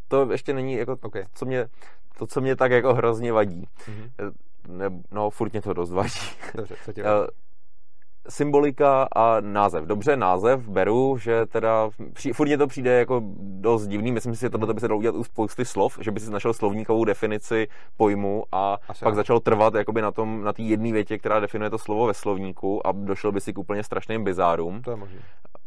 to 0.07 0.31
ještě 0.31 0.53
není 0.53 0.73
jako, 0.73 0.97
okay. 1.01 1.25
co 1.33 1.45
mě, 1.45 1.67
to, 2.17 2.27
co 2.27 2.41
mě 2.41 2.55
tak 2.55 2.71
jako 2.71 2.93
hrozně 2.93 3.33
vadí. 3.33 3.67
Mm-hmm. 3.85 4.31
Ne, 4.67 4.89
no, 5.11 5.29
furt 5.29 5.51
mě 5.51 5.61
to 5.61 5.73
dost 5.73 5.91
vadí. 5.91 6.19
Dobře, 6.55 6.75
co 6.85 6.93
tě 6.93 7.01
eh, 7.01 7.03
vadí? 7.03 7.27
symbolika 8.29 9.07
a 9.15 9.39
název. 9.39 9.83
Dobře, 9.85 10.17
název 10.17 10.67
beru, 10.67 11.17
že 11.17 11.45
teda 11.45 11.89
furt 12.33 12.47
mě 12.47 12.57
to 12.57 12.67
přijde 12.67 12.91
jako 12.99 13.21
dost 13.39 13.87
divný. 13.87 14.11
Myslím 14.11 14.35
si, 14.35 14.41
že 14.41 14.49
tohle 14.49 14.73
by 14.73 14.79
se 14.79 14.87
dalo 14.87 14.97
udělat 14.97 15.15
u 15.15 15.23
spousty 15.23 15.65
slov, 15.65 15.97
že 16.01 16.11
by 16.11 16.19
si 16.19 16.31
našel 16.31 16.53
slovníkovou 16.53 17.05
definici 17.05 17.67
pojmu 17.97 18.43
a 18.51 18.77
Asi 18.87 19.03
pak 19.03 19.15
začal 19.15 19.39
trvat 19.39 19.73
jakoby 19.73 20.01
na 20.01 20.11
tom, 20.11 20.43
na 20.43 20.53
té 20.53 20.61
jedné 20.61 20.91
větě, 20.91 21.17
která 21.17 21.39
definuje 21.39 21.69
to 21.69 21.77
slovo 21.77 22.07
ve 22.07 22.13
slovníku 22.13 22.87
a 22.87 22.91
došel 22.91 23.31
by 23.31 23.41
si 23.41 23.53
k 23.53 23.57
úplně 23.57 23.83
strašným 23.83 24.23
bizárům. 24.23 24.81
To 24.81 24.91
je 24.91 24.97
možné 24.97 25.19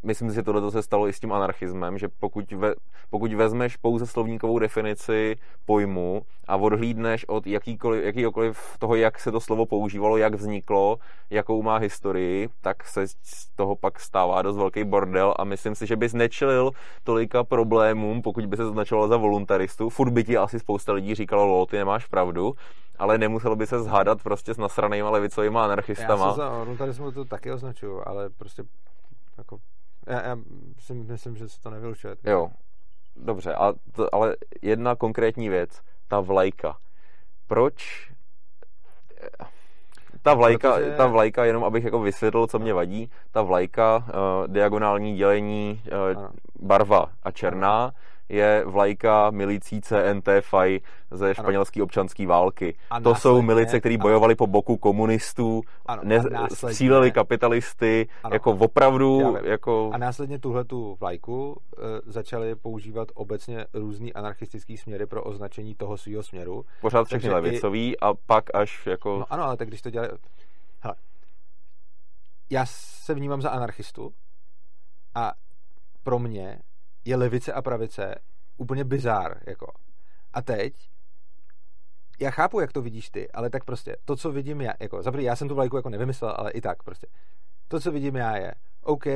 myslím 0.02 0.30
si, 0.30 0.34
že 0.34 0.42
tohle 0.42 0.70
se 0.70 0.82
stalo 0.82 1.08
i 1.08 1.12
s 1.12 1.20
tím 1.20 1.32
anarchismem, 1.32 1.98
že 1.98 2.08
pokud, 2.08 2.52
ve, 2.52 2.74
pokud 3.10 3.32
vezmeš 3.32 3.76
pouze 3.76 4.06
slovníkovou 4.06 4.58
definici 4.58 5.36
pojmu 5.64 6.22
a 6.48 6.56
odhlídneš 6.56 7.24
od 7.28 7.46
jakýkoliv, 7.46 8.04
jakýkoliv 8.04 8.76
toho, 8.78 8.94
jak 8.94 9.20
se 9.20 9.32
to 9.32 9.40
slovo 9.40 9.66
používalo, 9.66 10.16
jak 10.16 10.34
vzniklo, 10.34 10.98
jakou 11.30 11.62
má 11.62 11.76
historii, 11.76 12.48
tak 12.60 12.86
se 12.86 13.08
z 13.08 13.48
toho 13.56 13.76
pak 13.76 14.00
stává 14.00 14.42
dost 14.42 14.56
velký 14.56 14.84
bordel 14.84 15.34
a 15.38 15.44
myslím 15.44 15.74
si, 15.74 15.86
že 15.86 15.96
bys 15.96 16.12
nečelil 16.12 16.70
tolika 17.04 17.44
problémům, 17.44 18.22
pokud 18.22 18.46
by 18.46 18.56
se 18.56 18.64
označoval 18.64 19.08
za 19.08 19.16
voluntaristu. 19.16 19.88
Furt 19.88 20.10
by 20.10 20.24
ti 20.24 20.36
asi 20.36 20.58
spousta 20.58 20.92
lidí 20.92 21.14
říkalo, 21.14 21.46
lol, 21.46 21.66
ty 21.66 21.76
nemáš 21.76 22.06
pravdu, 22.06 22.54
ale 22.98 23.18
nemuselo 23.18 23.56
by 23.56 23.66
se 23.66 23.82
zhádat 23.82 24.22
prostě 24.22 24.54
s 24.54 24.58
nasranýma 24.58 25.10
levicovými 25.10 25.58
anarchistama. 25.58 26.26
Já 26.26 26.32
se 26.32 26.40
za 26.40 26.58
voluntarismu 26.58 27.12
to 27.12 27.24
taky 27.24 27.52
označuju, 27.52 28.02
ale 28.06 28.30
prostě 28.30 28.62
jako 29.38 29.58
já, 30.06 30.22
já 30.22 30.36
si 30.78 30.94
myslím, 30.94 31.36
že 31.36 31.48
se 31.48 31.60
to 31.60 31.70
nevylučuje. 31.70 32.16
Jo, 32.24 32.50
dobře, 33.16 33.54
a 33.54 33.72
to, 33.92 34.14
ale 34.14 34.36
jedna 34.62 34.96
konkrétní 34.96 35.48
věc, 35.48 35.80
ta 36.08 36.20
vlajka. 36.20 36.76
Proč 37.46 38.10
ta 40.22 40.34
vlajka, 40.34 40.72
Protože... 40.72 40.90
ta 40.96 41.06
vlajka, 41.06 41.44
jenom 41.44 41.64
abych 41.64 41.84
jako 41.84 42.00
vysvětlil, 42.00 42.46
co 42.46 42.58
mě 42.58 42.74
vadí, 42.74 43.10
ta 43.30 43.42
vlajka, 43.42 43.96
uh, 43.96 44.52
diagonální 44.52 45.16
dělení, 45.16 45.82
uh, 46.16 46.26
barva 46.60 47.06
a 47.22 47.30
černá, 47.30 47.92
je 48.28 48.64
vlajka 48.66 49.30
milicí 49.30 49.80
CNT 49.80 50.28
FAI 50.40 50.80
ze 51.10 51.34
španělské 51.34 51.82
občanské 51.82 52.26
války. 52.26 52.76
A 52.90 53.00
to 53.00 53.14
jsou 53.14 53.42
milice, 53.42 53.80
které 53.80 53.98
bojovali 53.98 54.34
po 54.34 54.46
boku 54.46 54.76
komunistů, 54.76 55.62
ano, 55.86 56.02
ne, 56.04 56.22
stříleli 56.54 57.12
kapitalisty, 57.12 58.08
ano, 58.24 58.34
jako 58.34 58.50
opravdu... 58.50 59.36
Jako... 59.44 59.90
A 59.92 59.98
následně 59.98 60.38
tuhle 60.38 60.64
tu 60.64 60.96
vlajku 61.00 61.60
e, 61.78 61.80
začali 62.06 62.54
používat 62.54 63.08
obecně 63.14 63.66
různý 63.74 64.12
anarchistický 64.12 64.76
směry 64.76 65.06
pro 65.06 65.24
označení 65.24 65.74
toho 65.74 65.96
svého 65.96 66.22
směru. 66.22 66.64
Pořád 66.80 67.06
všechny 67.06 67.30
levicový 67.30 67.90
i... 67.90 67.96
a 67.96 68.14
pak 68.14 68.54
až 68.54 68.86
jako... 68.86 69.18
No 69.18 69.32
ano, 69.32 69.44
ale 69.44 69.56
tak 69.56 69.68
když 69.68 69.82
to 69.82 69.90
dělali... 69.90 70.10
Hele, 70.80 70.94
já 72.50 72.66
se 72.66 73.14
vnímám 73.14 73.42
za 73.42 73.50
anarchistu 73.50 74.12
a 75.14 75.32
pro 76.02 76.18
mě 76.18 76.58
je 77.06 77.16
levice 77.16 77.52
a 77.52 77.62
pravice 77.62 78.14
úplně 78.56 78.84
bizár, 78.84 79.40
jako. 79.46 79.72
A 80.32 80.42
teď, 80.42 80.74
já 82.20 82.30
chápu, 82.30 82.60
jak 82.60 82.72
to 82.72 82.82
vidíš 82.82 83.10
ty, 83.10 83.30
ale 83.30 83.50
tak 83.50 83.64
prostě, 83.64 83.96
to, 84.04 84.16
co 84.16 84.32
vidím 84.32 84.60
já, 84.60 84.72
jako, 84.80 85.02
zaprvé, 85.02 85.22
já 85.22 85.36
jsem 85.36 85.48
tu 85.48 85.54
vlajku 85.54 85.76
jako 85.76 85.90
nevymyslel, 85.90 86.34
ale 86.36 86.50
i 86.50 86.60
tak 86.60 86.82
prostě. 86.82 87.06
To, 87.68 87.80
co 87.80 87.92
vidím 87.92 88.16
já 88.16 88.36
je, 88.36 88.54
OK, 88.82 89.06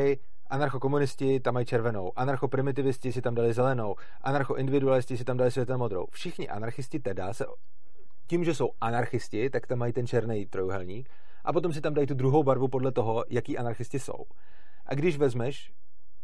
anarchokomunisti 0.47 1.41
tam 1.41 1.55
mají 1.55 1.67
červenou, 1.67 2.13
anarchoprimitivisti 2.17 3.13
si 3.13 3.23
tam 3.23 3.35
dali 3.35 3.53
zelenou, 3.53 3.95
anarchoindividualisti 4.23 5.17
si 5.17 5.25
tam 5.25 5.37
dali 5.37 5.51
světel 5.51 5.79
modrou. 5.79 6.07
Všichni 6.11 6.49
anarchisti 6.49 7.01
teda 7.01 7.33
se 7.33 7.47
tím, 8.27 8.45
že 8.45 8.55
jsou 8.55 8.71
anarchisti, 8.81 9.51
tak 9.51 9.67
tam 9.67 9.79
mají 9.79 9.93
ten 9.93 10.07
černý 10.07 10.47
trojuhelník 10.47 11.09
a 11.45 11.53
potom 11.53 11.73
si 11.73 11.81
tam 11.81 11.95
dají 11.95 12.07
tu 12.07 12.15
druhou 12.15 12.43
barvu 12.43 12.69
podle 12.69 12.93
toho, 12.93 13.25
jaký 13.29 13.59
anarchisti 13.59 13.99
jsou. 13.99 14.25
A 14.87 14.95
když 14.95 15.17
vezmeš 15.17 15.73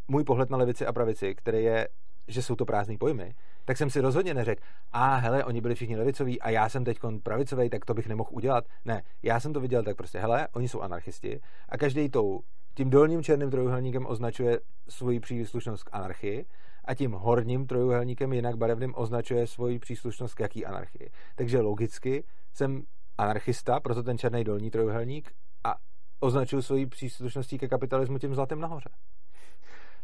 můj 0.09 0.25
pohled 0.25 0.51
na 0.51 0.57
levici 0.57 0.87
a 0.87 0.93
pravici, 0.93 1.35
který 1.35 1.65
je, 1.65 1.89
že 2.29 2.43
jsou 2.43 2.57
to 2.57 2.65
prázdné 2.65 2.99
pojmy, 2.99 3.35
tak 3.65 3.77
jsem 3.77 3.91
si 3.91 4.01
rozhodně 4.01 4.35
neřekl, 4.35 4.63
a 4.93 5.15
hele, 5.15 5.45
oni 5.45 5.61
byli 5.61 5.75
všichni 5.75 5.97
levicoví 5.97 6.41
a 6.41 6.51
já 6.51 6.69
jsem 6.69 6.85
teď 6.85 6.99
pravicový, 7.23 7.71
tak 7.71 7.85
to 7.85 7.95
bych 7.95 8.07
nemohl 8.07 8.31
udělat. 8.33 8.65
Ne, 8.85 9.03
já 9.23 9.41
jsem 9.41 9.53
to 9.53 9.61
viděl 9.61 9.83
tak 9.83 9.97
prostě, 9.97 10.19
hele, 10.19 10.49
oni 10.53 10.69
jsou 10.69 10.81
anarchisti 10.81 11.41
a 11.69 11.79
každý 11.79 12.09
tou 12.09 12.41
tím 12.75 12.91
dolním 12.91 13.23
černým 13.23 13.51
trojuhelníkem 13.51 14.07
označuje 14.07 14.61
svoji 14.89 15.21
příslušnost 15.21 15.83
k 15.83 15.91
anarchii 15.93 16.47
a 16.85 16.95
tím 16.95 17.13
horním 17.13 17.67
trojuhelníkem 17.67 18.33
jinak 18.33 18.57
barevným 18.57 18.95
označuje 18.97 19.47
svoji 19.47 19.79
příslušnost 19.79 20.35
k 20.35 20.41
jaký 20.41 20.67
anarchii. 20.67 21.11
Takže 21.35 21.61
logicky 21.61 22.25
jsem 22.53 22.83
anarchista, 23.19 23.81
proto 23.81 24.03
ten 24.03 24.19
černý 24.19 24.45
dolní 24.45 24.71
trojuhelník 24.71 25.33
a 25.65 25.75
označuju 26.21 26.63
svoji 26.63 26.87
příslušností 26.87 27.59
ke 27.59 27.69
kapitalismu 27.69 28.19
tím 28.19 28.35
zlatým 28.35 28.61
nahoře 28.61 28.89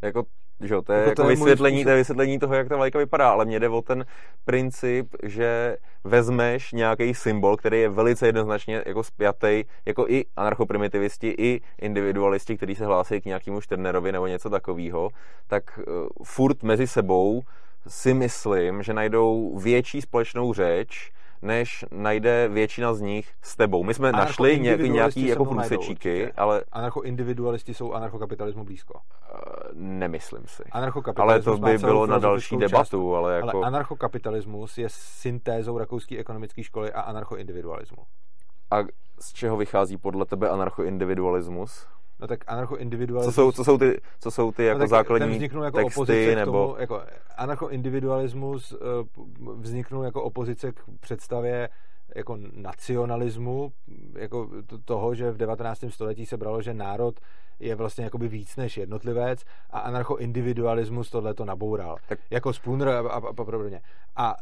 jako, 0.03 0.23
že, 0.61 0.75
to 0.83 0.93
je 0.93 0.99
jako, 0.99 1.11
jako 1.11 1.23
to 1.23 1.29
vysvětlení, 1.29 1.79
je 1.79 1.85
to 1.85 1.91
je 1.91 1.97
vysvětlení 1.97 2.39
toho, 2.39 2.55
jak 2.55 2.69
ta 2.69 2.77
vlajka 2.77 2.99
vypadá, 2.99 3.31
ale 3.31 3.45
mě 3.45 3.61
jde 3.61 3.69
o 3.69 3.83
ten 3.83 4.05
princip, 4.45 5.15
že 5.23 5.77
vezmeš 6.05 6.73
nějaký 6.73 7.15
symbol, 7.15 7.57
který 7.57 7.81
je 7.81 7.89
velice 7.89 8.27
jednoznačně 8.27 8.83
jako 8.87 9.03
spjatý, 9.03 9.65
jako 9.87 10.07
i 10.09 10.25
anarchoprimitivisti, 10.37 11.35
i 11.39 11.61
individualisti, 11.81 12.57
kteří 12.57 12.75
se 12.75 12.87
hlásí 12.87 13.21
k 13.21 13.25
nějakému 13.25 13.61
Šternerovi 13.61 14.13
nebo 14.13 14.27
něco 14.27 14.51
takového, 14.51 15.11
tak 15.47 15.79
uh, 15.79 16.07
furt 16.25 16.63
mezi 16.63 16.87
sebou 16.87 17.43
si 17.89 18.15
myslím, 18.15 18.83
že 18.83 18.95
najdou 18.95 19.59
větší 19.59 20.03
společnou 20.03 20.53
řeč, 20.53 21.13
než 21.43 21.85
najde 21.91 22.49
většina 22.49 22.95
z 22.95 23.01
nich 23.01 23.33
s 23.43 23.57
tebou. 23.57 23.85
My 23.85 23.95
jsme 23.95 24.13
našli 24.13 24.61
nějaký, 24.61 24.89
nějaký 24.89 25.27
jako 25.27 25.45
průsečíky, 25.45 26.33
ale... 26.33 26.65
Anarchoindividualisti 26.73 27.75
jsou 27.75 27.93
anarchokapitalismu 27.93 28.65
blízko. 28.65 28.95
Uh, 28.95 29.01
nemyslím 29.75 30.43
si. 30.47 30.63
Ale 31.17 31.43
to 31.43 31.57
by 31.57 31.79
bylo 31.79 32.07
na 32.07 32.19
další 32.19 32.57
debatu, 32.57 33.13
část, 33.13 33.17
ale 33.17 33.35
jako... 33.35 33.57
Ale 33.57 33.67
anarchokapitalismus 33.67 34.79
je 34.79 34.87
syntézou 34.89 35.79
rakouské 35.79 36.19
ekonomické 36.19 36.63
školy 36.63 36.93
a 36.93 37.01
anarchoindividualismu. 37.01 38.03
A 38.71 38.77
z 39.21 39.33
čeho 39.33 39.57
vychází 39.57 39.97
podle 39.97 40.25
tebe 40.27 40.49
anarchoindividualismus? 40.49 41.87
No 42.23 42.29
tak 42.29 42.45
anarchoindividualismus... 42.47 43.35
Co 43.35 43.41
jsou, 43.41 43.53
co 43.53 43.65
jsou 43.65 43.79
ty, 43.79 44.01
co 44.21 44.31
jsou 44.31 44.53
ty 44.53 44.65
jako 44.65 44.79
no 44.79 44.87
základní 44.87 45.43
jako 45.43 45.71
texty, 45.71 45.85
opozice 45.85 46.37
nebo... 46.37 46.67
Tomu, 46.67 46.81
jako 46.81 47.03
anarchoindividualismus 47.37 48.73
eh, 48.73 48.77
vzniknul 49.55 50.05
jako 50.05 50.23
opozice 50.23 50.73
k 50.73 50.81
představě 51.01 51.69
jako 52.17 52.39
nacionalismu, 52.53 53.73
jako 54.19 54.51
toho, 54.85 55.15
že 55.15 55.31
v 55.31 55.37
19. 55.37 55.85
století 55.89 56.27
se 56.27 56.37
bralo, 56.37 56.63
že 56.63 56.75
národ 56.75 57.21
je 57.61 57.75
vlastně 57.75 58.05
jakoby 58.05 58.29
víc 58.29 58.57
než 58.57 58.77
jednotlivec 58.77 59.45
a 59.71 59.79
anarchoindividualismus 59.79 61.11
tohle 61.11 61.35
to 61.35 61.45
naboural. 61.45 61.97
Tak. 62.09 62.19
Jako 62.31 62.53
Spooner 62.53 62.89
a, 62.89 62.99
a, 62.99 63.29
a 63.29 63.33
podobně. 63.33 63.81
A 64.17 64.37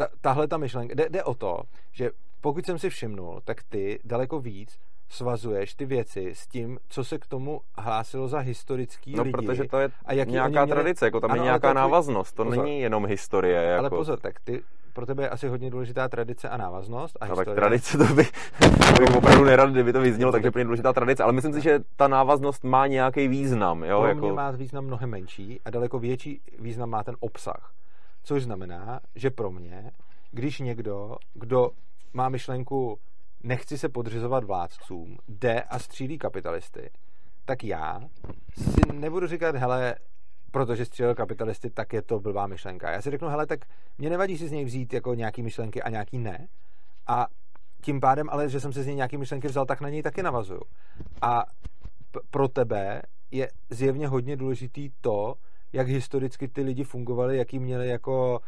e, 0.00 0.06
tahle 0.20 0.48
ta 0.48 0.56
myšlenka, 0.56 0.94
jde, 0.94 1.08
jde 1.08 1.24
o 1.24 1.34
to, 1.34 1.60
že 1.92 2.10
pokud 2.40 2.66
jsem 2.66 2.78
si 2.78 2.90
všimnul, 2.90 3.40
tak 3.44 3.62
ty 3.62 4.00
daleko 4.04 4.40
víc 4.40 4.78
svazuješ 5.08 5.74
ty 5.74 5.86
věci 5.86 6.30
s 6.34 6.46
tím, 6.46 6.78
co 6.88 7.04
se 7.04 7.18
k 7.18 7.26
tomu 7.26 7.60
hlásilo 7.78 8.28
za 8.28 8.38
historický 8.38 9.12
no, 9.16 9.22
lidi. 9.22 9.32
No, 9.36 9.42
protože 9.42 9.64
to 9.64 9.78
je 9.78 9.88
a 10.04 10.14
nějaká 10.14 10.64
měli... 10.64 10.70
tradice, 10.70 11.04
jako 11.04 11.20
tam 11.20 11.30
ano, 11.30 11.42
je 11.42 11.44
nějaká 11.44 11.68
to, 11.68 11.74
návaznost, 11.74 12.32
to 12.32 12.44
pozor, 12.44 12.64
není 12.64 12.80
jenom 12.80 13.06
historie. 13.06 13.62
Jako... 13.62 13.80
Ale 13.80 13.90
pozor, 13.90 14.20
tak 14.20 14.40
ty, 14.40 14.62
pro 14.92 15.06
tebe 15.06 15.22
je 15.22 15.28
asi 15.28 15.48
hodně 15.48 15.70
důležitá 15.70 16.08
tradice 16.08 16.48
a 16.48 16.56
návaznost. 16.56 17.18
A 17.20 17.26
no, 17.26 17.36
tak 17.36 17.48
tradice 17.54 17.98
to 17.98 18.04
by, 18.04 18.24
to 18.58 19.00
bych 19.00 19.16
opravdu 19.16 19.44
nerad, 19.44 19.70
kdyby 19.70 19.92
to 19.92 20.00
vyznělo, 20.00 20.32
takže 20.32 20.50
je 20.56 20.64
důležitá 20.64 20.92
tradice, 20.92 21.22
ale 21.22 21.32
myslím 21.32 21.52
si, 21.52 21.60
že 21.60 21.80
ta 21.96 22.08
návaznost 22.08 22.64
má 22.64 22.86
nějaký 22.86 23.28
význam. 23.28 23.84
Jo? 23.84 23.98
Pro 24.00 24.08
jako... 24.08 24.20
mě 24.20 24.32
má 24.32 24.50
význam 24.50 24.84
mnohem 24.84 25.10
menší 25.10 25.60
a 25.64 25.70
daleko 25.70 25.98
větší 25.98 26.40
význam 26.58 26.90
má 26.90 27.04
ten 27.04 27.16
obsah. 27.20 27.72
Což 28.22 28.42
znamená, 28.42 29.00
že 29.14 29.30
pro 29.30 29.50
mě, 29.50 29.90
když 30.30 30.60
někdo, 30.60 31.16
kdo 31.34 31.70
má 32.12 32.28
myšlenku 32.28 32.98
nechci 33.42 33.78
se 33.78 33.88
podřizovat 33.88 34.44
vládcům, 34.44 35.18
jde 35.28 35.62
a 35.62 35.78
střílí 35.78 36.18
kapitalisty, 36.18 36.90
tak 37.44 37.64
já 37.64 38.00
si 38.52 38.92
nebudu 38.92 39.26
říkat, 39.26 39.56
hele, 39.56 39.94
protože 40.50 40.84
střílel 40.84 41.14
kapitalisty, 41.14 41.70
tak 41.70 41.92
je 41.92 42.02
to 42.02 42.20
blbá 42.20 42.46
myšlenka. 42.46 42.90
Já 42.90 43.02
si 43.02 43.10
řeknu, 43.10 43.28
hele, 43.28 43.46
tak 43.46 43.60
mě 43.98 44.10
nevadí 44.10 44.38
si 44.38 44.48
z 44.48 44.52
něj 44.52 44.64
vzít 44.64 44.92
jako 44.92 45.14
nějaký 45.14 45.42
myšlenky 45.42 45.82
a 45.82 45.88
nějaký 45.88 46.18
ne. 46.18 46.48
A 47.06 47.26
tím 47.82 48.00
pádem, 48.00 48.28
ale 48.30 48.48
že 48.48 48.60
jsem 48.60 48.72
si 48.72 48.82
z 48.82 48.86
něj 48.86 48.96
nějaký 48.96 49.16
myšlenky 49.16 49.48
vzal, 49.48 49.66
tak 49.66 49.80
na 49.80 49.88
něj 49.88 50.02
taky 50.02 50.22
navazuju. 50.22 50.60
A 51.22 51.44
p- 52.10 52.20
pro 52.30 52.48
tebe 52.48 53.02
je 53.30 53.48
zjevně 53.70 54.08
hodně 54.08 54.36
důležitý 54.36 54.90
to, 55.00 55.34
jak 55.72 55.88
historicky 55.88 56.48
ty 56.48 56.62
lidi 56.62 56.84
fungovali, 56.84 57.36
jaký 57.36 57.58
měli 57.58 57.88
jako 57.88 58.40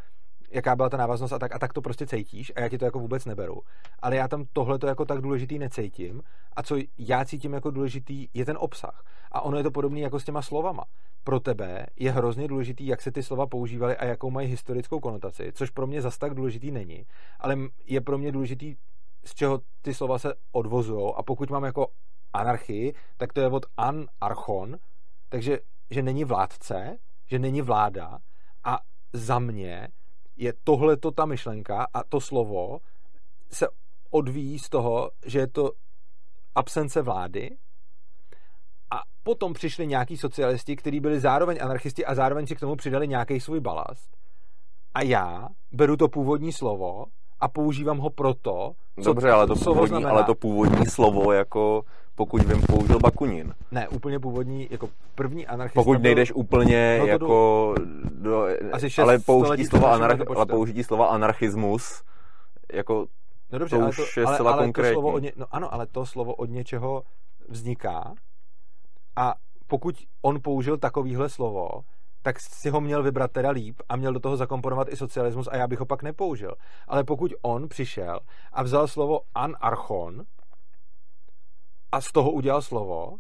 jaká 0.51 0.77
byla 0.77 0.89
ta 0.89 0.97
návaznost 0.97 1.33
a 1.33 1.39
tak, 1.39 1.55
a 1.55 1.59
tak 1.59 1.73
to 1.73 1.83
prostě 1.83 2.07
cítíš 2.07 2.53
a 2.57 2.61
já 2.61 2.69
ti 2.69 2.79
to 2.79 2.85
jako 2.85 2.99
vůbec 2.99 3.25
neberu. 3.25 3.63
Ale 3.99 4.17
já 4.17 4.29
tam 4.29 4.45
tohle 4.53 4.79
to 4.79 4.87
jako 4.87 5.05
tak 5.05 5.21
důležitý 5.21 5.59
necítím 5.59 6.23
a 6.57 6.63
co 6.63 6.77
já 6.99 7.25
cítím 7.25 7.53
jako 7.53 7.71
důležitý 7.71 8.29
je 8.35 8.45
ten 8.45 8.57
obsah. 8.61 9.05
A 9.33 9.41
ono 9.41 9.57
je 9.57 9.63
to 9.63 9.71
podobné 9.71 10.01
jako 10.01 10.21
s 10.21 10.25
těma 10.25 10.43
slovama. 10.43 10.85
Pro 11.25 11.41
tebe 11.41 11.87
je 11.97 12.11
hrozně 12.11 12.49
důležitý, 12.49 12.87
jak 12.87 13.03
se 13.03 13.13
ty 13.13 13.23
slova 13.23 13.47
používaly 13.47 13.97
a 13.97 14.05
jakou 14.05 14.31
mají 14.31 14.49
historickou 14.49 15.01
konotaci, 15.01 15.53
což 15.55 15.71
pro 15.71 15.87
mě 15.87 16.03
zas 16.03 16.19
tak 16.19 16.35
důležitý 16.35 16.71
není, 16.71 17.07
ale 17.41 17.57
je 17.87 18.01
pro 18.01 18.19
mě 18.19 18.33
důležitý, 18.33 18.77
z 19.25 19.35
čeho 19.35 19.61
ty 19.83 19.95
slova 19.95 20.19
se 20.19 20.35
odvozují 20.53 21.13
a 21.17 21.23
pokud 21.23 21.51
mám 21.51 21.65
jako 21.65 21.87
anarchii, 22.33 22.95
tak 23.17 23.33
to 23.33 23.41
je 23.41 23.49
od 23.49 23.67
anarchon, 23.77 24.77
takže 25.29 25.59
že 25.91 26.03
není 26.03 26.25
vládce, 26.25 26.99
že 27.27 27.39
není 27.39 27.63
vláda 27.63 28.19
a 28.65 28.79
za 29.13 29.39
mě 29.39 29.89
je 30.41 30.53
tohleto 30.65 31.11
ta 31.11 31.27
myšlenka 31.27 31.87
a 31.95 32.05
to 32.05 32.21
slovo 32.21 32.79
se 33.53 33.67
odvíjí 34.11 34.59
z 34.59 34.69
toho, 34.69 35.11
že 35.27 35.39
je 35.39 35.47
to 35.47 35.71
absence 36.55 37.03
vlády 37.03 37.51
a 38.91 39.01
potom 39.23 39.53
přišli 39.53 39.87
nějaký 39.87 40.17
socialisti, 40.17 40.77
kteří 40.77 41.01
byli 41.01 41.21
zároveň 41.21 41.59
anarchisti 41.63 42.05
a 42.05 42.15
zároveň 42.15 42.47
si 42.47 42.57
k 42.57 42.61
tomu 42.61 42.77
přidali 42.77 43.09
nějaký 43.09 43.41
svůj 43.41 43.61
balast. 43.61 44.17
A 44.95 45.03
já 45.03 45.49
beru 45.73 45.97
to 45.97 46.09
původní 46.09 46.53
slovo 46.53 47.05
a 47.41 47.49
používám 47.49 47.99
ho 47.99 48.11
proto, 48.11 48.73
co 49.03 49.11
Dobře, 49.11 49.31
ale 49.31 49.47
to, 49.47 49.55
původní, 49.55 49.89
znamená. 49.89 50.11
ale 50.11 50.25
to 50.25 50.35
původní 50.35 50.87
slovo 50.87 51.33
jako 51.33 51.83
pokud 52.21 52.43
vím, 52.43 52.63
použil 52.63 52.99
Bakunin. 52.99 53.55
Ne, 53.71 53.89
úplně 53.89 54.21
původní, 54.21 54.69
jako 54.71 54.89
první 55.15 55.47
anarchista. 55.47 55.81
Pokud 55.81 56.03
nejdeš 56.03 56.33
úplně 56.33 56.97
no 56.99 57.07
jako 57.07 57.75
do, 58.13 58.47
Asi 58.73 59.03
ale, 59.03 59.19
použití 59.19 59.65
slova 59.65 59.95
anarch, 59.95 60.21
ale 60.37 60.47
použití 60.47 60.85
slova 60.85 61.07
anarchismus 61.07 62.03
jako 62.73 63.07
no 63.53 63.59
dobře, 63.59 63.77
to 63.77 63.83
ale 63.83 63.93
to, 63.93 64.21
je 64.21 64.27
ale, 64.27 64.35
zcela 64.35 64.53
ale 64.53 64.63
konkrétní. 64.63 64.95
To 64.95 64.95
slovo 64.95 65.13
od 65.13 65.19
ně, 65.19 65.33
no 65.37 65.47
ano, 65.51 65.75
ale 65.75 65.87
to 65.87 66.07
slovo 66.07 66.35
od 66.35 66.51
něčeho 66.51 67.03
vzniká 67.49 68.15
a 69.17 69.35
pokud 69.67 69.95
on 70.23 70.41
použil 70.43 70.79
takovýhle 70.79 71.29
slovo, 71.29 71.69
tak 72.23 72.41
si 72.41 72.71
ho 72.71 72.81
měl 72.81 73.03
vybrat 73.03 73.33
teda 73.33 73.51
líp 73.51 73.83
a 73.89 73.97
měl 73.97 74.13
do 74.13 74.21
toho 74.21 74.37
zakomponovat 74.37 74.89
i 74.93 74.97
socialismus 74.97 75.49
a 75.49 75.57
já 75.57 75.67
bych 75.69 75.79
ho 75.79 75.87
pak 75.87 76.03
nepoužil. 76.03 76.55
Ale 76.89 77.05
pokud 77.05 77.33
on 77.43 77.69
přišel 77.69 78.21
a 78.53 78.63
vzal 78.63 78.89
slovo 78.89 79.21
anarchon 79.35 80.25
a 81.93 82.01
z 82.01 82.13
toho 82.13 82.31
udělal 82.31 82.63
slovo 82.63 83.17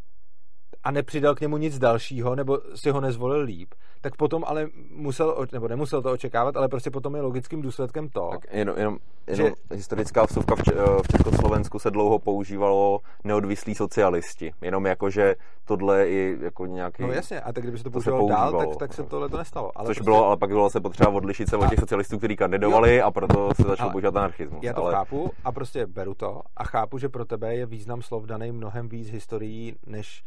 a 0.84 0.90
nepřidal 0.90 1.34
k 1.34 1.40
němu 1.40 1.56
nic 1.56 1.78
dalšího, 1.78 2.34
nebo 2.34 2.58
si 2.74 2.90
ho 2.90 3.00
nezvolil 3.00 3.40
líp, 3.40 3.74
tak 4.00 4.16
potom 4.16 4.44
ale 4.46 4.68
musel, 4.90 5.46
nebo 5.52 5.68
nemusel 5.68 6.02
to 6.02 6.12
očekávat, 6.12 6.56
ale 6.56 6.68
prostě 6.68 6.90
potom 6.90 7.16
je 7.16 7.22
logickým 7.22 7.62
důsledkem 7.62 8.08
to. 8.08 8.28
Tak 8.30 8.40
jenom, 8.52 8.78
jenom, 8.78 8.98
jenom 9.26 9.46
že... 9.46 9.74
historická 9.74 10.24
vsuvka 10.24 10.54
v, 10.56 10.60
v 11.02 11.08
Československu 11.12 11.78
se 11.78 11.90
dlouho 11.90 12.18
používalo 12.18 13.00
neodvislí 13.24 13.74
socialisti. 13.74 14.52
Jenom 14.60 14.86
jako, 14.86 15.10
že 15.10 15.34
tohle 15.64 16.08
je 16.08 16.36
jako 16.40 16.66
nějaký... 16.66 17.02
No 17.02 17.12
jasně, 17.12 17.40
a 17.40 17.52
tak 17.52 17.62
kdyby 17.62 17.78
se 17.78 17.84
to 17.84 17.90
používalo 17.90 18.28
dál, 18.28 18.58
tak, 18.58 18.76
tak 18.76 18.92
se 18.94 19.02
tohle 19.02 19.28
to 19.28 19.36
nestalo. 19.36 19.72
Ale 19.74 19.86
Což 19.86 19.96
prostě... 19.96 20.04
bylo, 20.04 20.26
ale 20.26 20.36
pak 20.36 20.50
bylo 20.50 20.70
se 20.70 20.80
potřeba 20.80 21.10
odlišit 21.10 21.48
se 21.48 21.56
od 21.56 21.70
těch 21.70 21.80
socialistů, 21.80 22.18
kteří 22.18 22.36
kandidovali 22.36 22.96
jo. 22.96 23.06
a 23.06 23.10
proto 23.10 23.50
se 23.54 23.62
začal 23.62 23.90
používat 23.90 24.16
anarchismus. 24.16 24.62
Já 24.62 24.72
to 24.72 24.84
ale... 24.84 24.94
chápu 24.94 25.30
a 25.44 25.52
prostě 25.52 25.86
beru 25.86 26.14
to 26.14 26.42
a 26.56 26.64
chápu, 26.64 26.98
že 26.98 27.08
pro 27.08 27.24
tebe 27.24 27.54
je 27.54 27.66
význam 27.66 28.02
slov 28.02 28.24
daný 28.24 28.52
mnohem 28.52 28.88
víc 28.88 29.10
historií, 29.10 29.76
než 29.86 30.24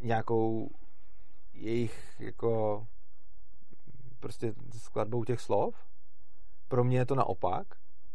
nějakou 0.00 0.70
jejich 1.52 2.16
jako 2.18 2.86
prostě 4.20 4.52
skladbou 4.78 5.24
těch 5.24 5.40
slov. 5.40 5.74
Pro 6.68 6.84
mě 6.84 6.98
je 6.98 7.06
to 7.06 7.14
naopak 7.14 7.66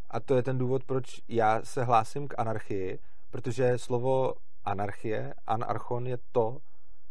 a 0.09 0.19
to 0.19 0.35
je 0.35 0.43
ten 0.43 0.57
důvod, 0.57 0.83
proč 0.83 1.21
já 1.27 1.61
se 1.63 1.83
hlásím 1.83 2.27
k 2.27 2.39
anarchii, 2.39 2.99
protože 3.29 3.77
slovo 3.77 4.33
anarchie, 4.65 5.33
anarchon 5.47 6.07
je 6.07 6.17
to, 6.31 6.57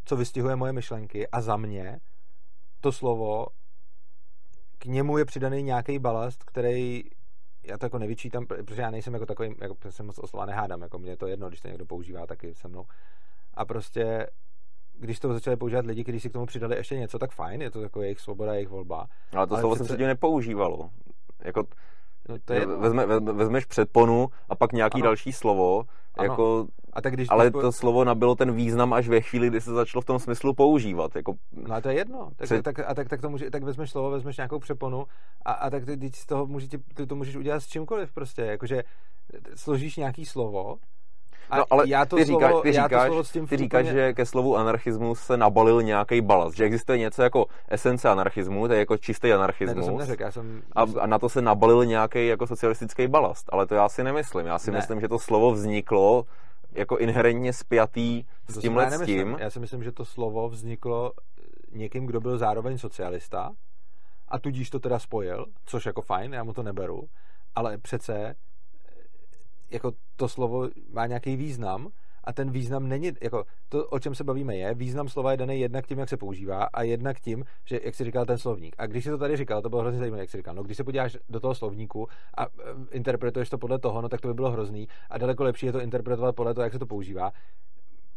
co 0.04 0.16
vystihuje 0.16 0.56
moje 0.56 0.72
myšlenky 0.72 1.28
a 1.28 1.40
za 1.40 1.56
mě 1.56 2.00
to 2.80 2.92
slovo 2.92 3.46
k 4.78 4.84
němu 4.84 5.18
je 5.18 5.24
přidaný 5.24 5.62
nějaký 5.62 5.98
balast, 5.98 6.44
který 6.44 7.02
já 7.62 7.78
to 7.78 7.86
jako 7.86 7.98
nevyčítám, 7.98 8.46
protože 8.46 8.82
já 8.82 8.90
nejsem 8.90 9.14
jako 9.14 9.26
takový, 9.26 9.54
jako 9.60 9.76
se 9.90 10.02
moc 10.02 10.18
o 10.18 10.26
slova 10.26 10.46
nehádám, 10.46 10.82
jako 10.82 10.98
mě 10.98 11.16
to 11.16 11.26
jedno, 11.26 11.48
když 11.48 11.60
to 11.60 11.68
někdo 11.68 11.86
používá 11.86 12.26
taky 12.26 12.54
se 12.54 12.68
mnou. 12.68 12.86
A 13.54 13.64
prostě 13.64 14.26
když 15.00 15.18
to 15.20 15.32
začali 15.32 15.56
používat 15.56 15.86
lidi, 15.86 16.02
kteří 16.02 16.20
si 16.20 16.30
k 16.30 16.32
tomu 16.32 16.46
přidali 16.46 16.76
ještě 16.76 16.98
něco, 16.98 17.18
tak 17.18 17.32
fajn, 17.32 17.62
je 17.62 17.70
to 17.70 17.82
jako 17.82 18.02
jejich 18.02 18.20
svoboda, 18.20 18.54
jejich 18.54 18.68
volba. 18.68 19.06
Ale 19.36 19.46
to 19.46 19.56
slovo 19.56 19.74
přece... 19.74 19.84
se 19.84 19.88
předtím 19.88 20.06
nepoužívalo. 20.06 20.90
Jako, 21.44 21.64
no, 22.28 22.36
to 22.44 22.52
je 22.52 22.66
vezme, 22.66 23.06
vezmeš 23.20 23.64
předponu 23.64 24.28
a 24.48 24.54
pak 24.54 24.72
nějaký 24.72 24.96
ano. 24.96 25.04
další 25.04 25.32
slovo, 25.32 25.84
ano. 26.14 26.24
jako, 26.24 26.66
a 26.92 27.02
tak 27.02 27.14
když 27.14 27.28
ale 27.30 27.50
to 27.50 27.72
slovo 27.72 28.04
nabilo 28.04 28.34
ten 28.34 28.52
význam 28.52 28.92
až 28.92 29.08
ve 29.08 29.20
chvíli, 29.20 29.48
kdy 29.48 29.60
se 29.60 29.70
začalo 29.70 30.02
v 30.02 30.04
tom 30.04 30.18
smyslu 30.18 30.54
používat. 30.54 31.16
Jako, 31.16 31.34
no 31.52 31.74
a 31.74 31.80
to 31.80 31.88
je 31.88 31.94
jedno. 31.94 32.30
Tak, 32.36 32.46
před... 32.46 32.62
tak, 32.62 32.78
a 32.78 32.94
tak, 32.94 33.08
tak, 33.08 33.20
to 33.20 33.30
může, 33.30 33.50
tak 33.50 33.62
vezmeš 33.62 33.90
slovo, 33.90 34.10
vezmeš 34.10 34.36
nějakou 34.36 34.58
přeponu 34.58 35.06
a, 35.44 35.52
a 35.52 35.70
tak 35.70 35.84
ty, 35.84 36.10
z 36.14 36.26
toho 36.26 36.46
může, 36.46 36.68
ty 36.94 37.06
to 37.06 37.16
můžeš 37.16 37.36
udělat 37.36 37.60
s 37.60 37.66
čímkoliv 37.66 38.12
prostě. 38.12 38.42
Jakože 38.42 38.82
složíš 39.54 39.96
nějaký 39.96 40.24
slovo 40.24 40.76
no, 41.58 41.64
ale 41.70 41.84
já 41.88 42.06
to 42.06 42.16
ty, 42.16 42.24
slovo, 42.26 42.40
říkáš, 42.40 42.62
ty, 42.62 42.72
říkáš, 42.72 43.08
to 43.08 43.24
s 43.24 43.32
tím 43.32 43.46
ty 43.46 43.56
říkáš, 43.56 43.84
úplně... 43.86 43.92
že 43.92 44.12
ke 44.12 44.26
slovu 44.26 44.56
anarchismus 44.56 45.20
se 45.20 45.36
nabalil 45.36 45.82
nějaký 45.82 46.20
balast, 46.20 46.56
že 46.56 46.64
existuje 46.64 46.98
něco 46.98 47.22
jako 47.22 47.46
esence 47.68 48.08
anarchismu, 48.08 48.68
to 48.68 48.72
je 48.72 48.78
jako 48.78 48.96
čistý 48.96 49.32
anarchismus. 49.32 49.76
Ne, 49.76 49.82
to 49.82 49.86
jsem 49.86 49.96
neřekl, 49.96 50.22
já 50.22 50.30
jsem... 50.30 50.62
A, 50.72 50.86
a 51.00 51.06
na 51.06 51.18
to 51.18 51.28
se 51.28 51.42
nabalil 51.42 51.84
nějaký 51.84 52.26
jako 52.26 52.46
socialistický 52.46 53.08
balast, 53.08 53.46
ale 53.52 53.66
to 53.66 53.74
já 53.74 53.88
si 53.88 54.04
nemyslím. 54.04 54.46
Já 54.46 54.58
si 54.58 54.70
ne. 54.70 54.76
myslím, 54.76 55.00
že 55.00 55.08
to 55.08 55.18
slovo 55.18 55.52
vzniklo 55.52 56.24
jako 56.72 56.98
inherentně 56.98 57.52
spjatý 57.52 58.24
s 58.48 58.58
tímhle 58.58 58.90
s 58.90 59.04
tím. 59.04 59.36
Já 59.40 59.50
si 59.50 59.60
myslím, 59.60 59.82
že 59.82 59.92
to 59.92 60.04
slovo 60.04 60.48
vzniklo 60.48 61.12
někým, 61.72 62.06
kdo 62.06 62.20
byl 62.20 62.38
zároveň 62.38 62.78
socialista 62.78 63.50
a 64.28 64.38
tudíž 64.38 64.70
to 64.70 64.78
teda 64.78 64.98
spojil, 64.98 65.46
což 65.64 65.86
jako 65.86 66.02
fajn, 66.02 66.34
já 66.34 66.44
mu 66.44 66.52
to 66.52 66.62
neberu, 66.62 67.08
ale 67.54 67.78
přece 67.78 68.34
jako 69.70 69.92
to 70.16 70.28
slovo 70.28 70.68
má 70.92 71.06
nějaký 71.06 71.36
význam 71.36 71.88
a 72.24 72.32
ten 72.32 72.50
význam 72.50 72.88
není, 72.88 73.12
jako 73.22 73.44
to, 73.68 73.86
o 73.86 73.98
čem 73.98 74.14
se 74.14 74.24
bavíme 74.24 74.56
je, 74.56 74.74
význam 74.74 75.08
slova 75.08 75.30
je 75.30 75.36
daný 75.36 75.60
jednak 75.60 75.86
tím, 75.86 75.98
jak 75.98 76.08
se 76.08 76.16
používá 76.16 76.64
a 76.64 76.82
jednak 76.82 77.20
tím, 77.20 77.44
že, 77.64 77.80
jak 77.84 77.94
si 77.94 78.04
říkal 78.04 78.26
ten 78.26 78.38
slovník. 78.38 78.74
A 78.78 78.86
když 78.86 79.04
si 79.04 79.10
to 79.10 79.18
tady 79.18 79.36
říkal, 79.36 79.62
to 79.62 79.68
bylo 79.68 79.80
hrozně 79.80 79.98
zajímavé, 79.98 80.22
jak 80.22 80.30
si 80.30 80.36
říkal, 80.36 80.54
no 80.54 80.62
když 80.62 80.76
se 80.76 80.84
podíváš 80.84 81.16
do 81.28 81.40
toho 81.40 81.54
slovníku 81.54 82.08
a 82.36 82.44
e, 82.44 82.46
interpretuješ 82.90 83.50
to 83.50 83.58
podle 83.58 83.78
toho, 83.78 84.02
no 84.02 84.08
tak 84.08 84.20
to 84.20 84.28
by 84.28 84.34
bylo 84.34 84.50
hrozný 84.50 84.88
a 85.10 85.18
daleko 85.18 85.44
lepší 85.44 85.66
je 85.66 85.72
to 85.72 85.80
interpretovat 85.80 86.36
podle 86.36 86.54
toho, 86.54 86.64
jak 86.64 86.72
se 86.72 86.78
to 86.78 86.86
používá. 86.86 87.32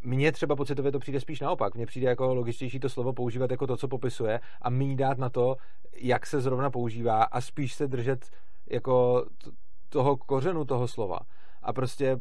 mně 0.03 0.31
třeba 0.31 0.55
pocitově 0.55 0.91
to 0.91 0.99
přijde 0.99 1.19
spíš 1.19 1.39
naopak. 1.39 1.75
Mně 1.75 1.85
přijde 1.85 2.07
jako 2.07 2.33
logičtější 2.33 2.79
to 2.79 2.89
slovo 2.89 3.13
používat 3.13 3.51
jako 3.51 3.67
to, 3.67 3.77
co 3.77 3.87
popisuje 3.87 4.39
a 4.61 4.69
mý 4.69 4.95
dát 4.95 5.17
na 5.17 5.29
to, 5.29 5.55
jak 5.95 6.25
se 6.25 6.41
zrovna 6.41 6.69
používá 6.69 7.23
a 7.23 7.41
spíš 7.41 7.73
se 7.73 7.87
držet 7.87 8.29
jako 8.69 9.25
toho 9.89 10.17
kořenu 10.17 10.65
toho 10.65 10.87
slova. 10.87 11.19
A 11.63 11.73
prostě 11.73 12.17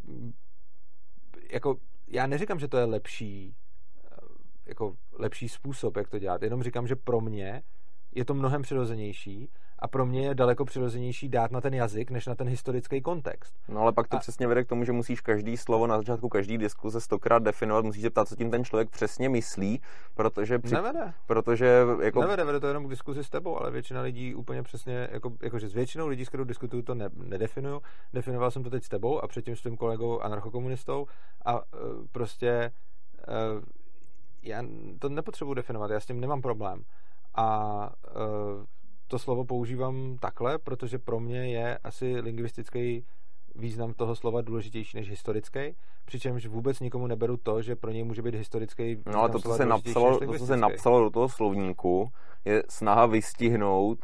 jako 1.51 1.77
já 2.07 2.27
neříkám, 2.27 2.59
že 2.59 2.69
to 2.69 2.77
je 2.77 2.85
lepší 2.85 3.57
jako 4.67 4.97
lepší 5.13 5.49
způsob, 5.49 5.97
jak 5.97 6.09
to 6.09 6.19
dělat. 6.19 6.43
Jenom 6.43 6.63
říkám, 6.63 6.87
že 6.87 6.97
pro 6.97 7.21
mě 7.21 7.63
je 8.15 8.25
to 8.25 8.35
mnohem 8.35 8.63
přirozenější 8.63 9.49
a 9.83 9.89
pro 9.89 10.07
mě 10.07 10.27
je 10.27 10.35
daleko 10.35 10.65
přirozenější 10.65 11.29
dát 11.29 11.51
na 11.51 11.61
ten 11.61 11.75
jazyk, 11.75 12.11
než 12.11 12.27
na 12.27 12.35
ten 12.35 12.49
historický 12.49 13.03
kontext. 13.03 13.55
No 13.69 13.81
ale 13.81 13.93
pak 13.93 14.09
to 14.09 14.17
a... 14.17 14.21
přesně 14.21 14.47
vede 14.47 14.65
k 14.65 14.69
tomu, 14.69 14.85
že 14.85 14.93
musíš 14.93 15.21
každý 15.21 15.57
slovo 15.57 15.87
na 15.87 15.99
začátku 15.99 16.29
každý 16.29 16.59
diskuze 16.59 17.01
stokrát 17.01 17.43
definovat, 17.43 17.85
musíš 17.85 18.03
se 18.03 18.11
ptát, 18.11 18.29
co 18.29 18.37
tím 18.37 18.51
ten 18.51 18.65
člověk 18.65 18.91
přesně 18.91 19.29
myslí, 19.29 19.81
protože... 20.15 20.59
Při... 20.59 20.75
Nevede. 20.75 21.13
Protože 21.27 21.83
jako... 22.03 22.21
Nevede, 22.21 22.45
vede 22.45 22.61
to 22.61 22.67
jenom 22.67 22.87
k 22.87 22.91
diskuzi 22.91 23.25
s 23.25 23.31
tebou, 23.31 23.59
ale 23.59 23.71
většina 23.71 24.01
lidí 24.01 24.35
úplně 24.35 24.63
přesně, 24.63 25.09
jako, 25.13 25.33
jakože 25.43 25.69
s 25.69 25.75
většinou 25.75 26.09
lidí, 26.09 26.25
s 26.25 26.29
kterou 26.29 26.45
diskutuju, 26.45 26.83
to 26.83 26.95
ne, 26.95 27.09
nedefinuju. 27.15 27.83
Definoval 28.13 28.51
jsem 28.51 28.63
to 28.63 28.71
teď 28.71 28.85
s 28.85 28.89
tebou 28.89 29.25
a 29.25 29.29
předtím 29.29 29.57
s 29.57 29.63
tím 29.63 29.77
kolegou 29.77 30.21
anarchokomunistou 30.21 31.07
a 31.45 31.55
uh, 31.55 31.63
prostě 32.13 32.73
uh, 33.29 33.65
já 34.43 34.63
to 34.99 35.09
nepotřebuji 35.09 35.55
definovat, 35.55 35.91
já 35.91 36.01
s 36.01 36.07
tím 36.07 36.21
nemám 36.21 36.43
problém. 36.43 36.83
A 37.35 37.91
uh, 38.17 38.65
to 39.13 39.19
slovo 39.19 39.45
používám 39.45 40.17
takhle, 40.21 40.59
protože 40.59 40.99
pro 40.99 41.21
mě 41.21 41.53
je 41.53 41.79
asi 41.79 42.21
lingvistický 42.21 43.05
význam 43.55 43.95
toho 43.95 44.17
slova 44.17 44.41
důležitější 44.41 44.97
než 44.97 45.11
historický, 45.11 45.77
přičemž 46.05 46.47
vůbec 46.47 46.81
nikomu 46.81 47.07
neberu 47.07 47.37
to, 47.37 47.63
že 47.63 47.77
pro 47.77 47.91
něj 47.91 48.05
může 48.05 48.23
být 48.23 48.35
historický 48.35 48.97
No 49.07 49.21
ale 49.21 49.29
to, 49.29 49.39
co 49.39 49.55
se 49.55 49.67
napsalo, 49.67 50.19
to, 50.19 50.39
co 50.39 50.47
se 50.47 50.57
napsalo 50.57 51.05
do 51.05 51.11
toho 51.11 51.29
slovníku, 51.29 52.09
je 52.45 52.63
snaha 52.69 53.07
vystihnout 53.07 53.99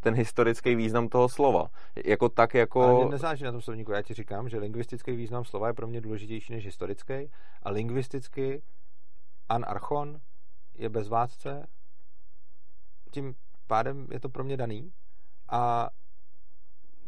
ten 0.00 0.14
historický 0.14 0.74
význam 0.74 1.08
toho 1.08 1.28
slova. 1.28 1.68
Jako 2.04 2.28
tak, 2.28 2.54
jako... 2.54 2.82
Ale 2.82 2.94
mě 2.94 3.10
nezáleží 3.10 3.44
na 3.44 3.52
tom 3.52 3.60
slovníku. 3.60 3.92
Já 3.92 4.02
ti 4.02 4.14
říkám, 4.14 4.48
že 4.48 4.58
lingvistický 4.58 5.16
význam 5.16 5.44
slova 5.44 5.66
je 5.66 5.74
pro 5.74 5.86
mě 5.86 6.00
důležitější 6.00 6.52
než 6.52 6.64
historický 6.64 7.30
a 7.62 7.70
lingvisticky 7.70 8.62
anarchon 9.48 10.18
je 10.74 10.88
bezvládce, 10.88 11.66
tím 13.10 13.34
pádem 13.66 14.06
je 14.10 14.20
to 14.20 14.28
pro 14.28 14.44
mě 14.44 14.56
daný. 14.56 14.92
A 15.48 15.90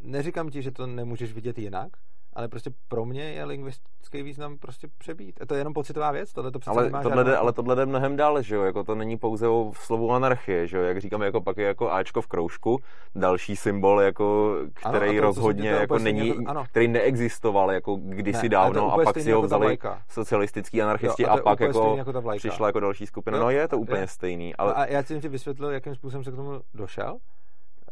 neříkám 0.02 0.50
ti, 0.50 0.62
že 0.62 0.70
to 0.70 0.86
nemůžeš 0.86 1.32
vidět 1.32 1.58
jinak, 1.58 1.96
ale 2.34 2.48
prostě 2.48 2.70
pro 2.88 3.04
mě 3.04 3.22
je 3.22 3.44
lingvistický 3.44 4.22
význam 4.22 4.58
prostě 4.58 4.88
přebít. 4.98 5.42
A 5.42 5.46
to 5.46 5.54
je 5.54 5.60
jenom 5.60 5.72
pocitová 5.72 6.10
věc, 6.10 6.32
tohle 6.32 6.50
to 6.50 6.58
ale 6.66 6.90
tohle, 7.02 7.24
jde, 7.24 7.36
ale 7.36 7.52
tohle 7.52 7.76
jde 7.76 7.86
mnohem 7.86 8.16
dál, 8.16 8.42
že 8.42 8.54
jo, 8.54 8.62
jako 8.62 8.84
to 8.84 8.94
není 8.94 9.16
pouze 9.16 9.48
o 9.48 9.72
slovu 9.74 10.12
anarchie, 10.12 10.66
že 10.66 10.76
jo, 10.76 10.82
jak 10.82 11.00
říkám, 11.00 11.22
jako 11.22 11.40
pak 11.40 11.56
je 11.56 11.66
jako 11.66 11.92
Ačko 11.92 12.22
v 12.22 12.26
kroužku, 12.26 12.80
další 13.14 13.56
symbol, 13.56 14.00
jako, 14.00 14.56
který 14.74 15.10
ano, 15.10 15.20
to, 15.20 15.20
rozhodně 15.20 15.70
jako 15.70 15.98
není, 15.98 16.28
jako, 16.28 16.64
který 16.64 16.88
neexistoval 16.88 17.72
jako 17.72 17.96
kdysi 17.96 18.42
ne, 18.42 18.48
dávno 18.48 18.92
a 18.92 19.04
pak 19.04 19.18
si 19.20 19.32
ho 19.32 19.38
jako 19.38 19.46
vzali 19.46 19.78
socialistický 20.08 20.82
anarchisti 20.82 21.22
jo, 21.22 21.28
a, 21.28 21.32
a 21.32 21.42
pak 21.42 21.60
jako, 21.60 21.96
jako 21.96 22.22
přišla 22.36 22.66
jako 22.66 22.80
další 22.80 23.06
skupina. 23.06 23.36
Jo, 23.36 23.42
no 23.44 23.50
je 23.50 23.68
to 23.68 23.78
úplně 23.78 24.00
je. 24.00 24.06
stejný. 24.06 24.56
Ale... 24.56 24.74
A 24.74 24.86
já 24.86 25.02
jsem 25.02 25.20
ti 25.20 25.28
vysvětlil, 25.28 25.70
jakým 25.70 25.94
způsobem 25.94 26.24
se 26.24 26.32
k 26.32 26.36
tomu 26.36 26.60
došel. 26.74 27.18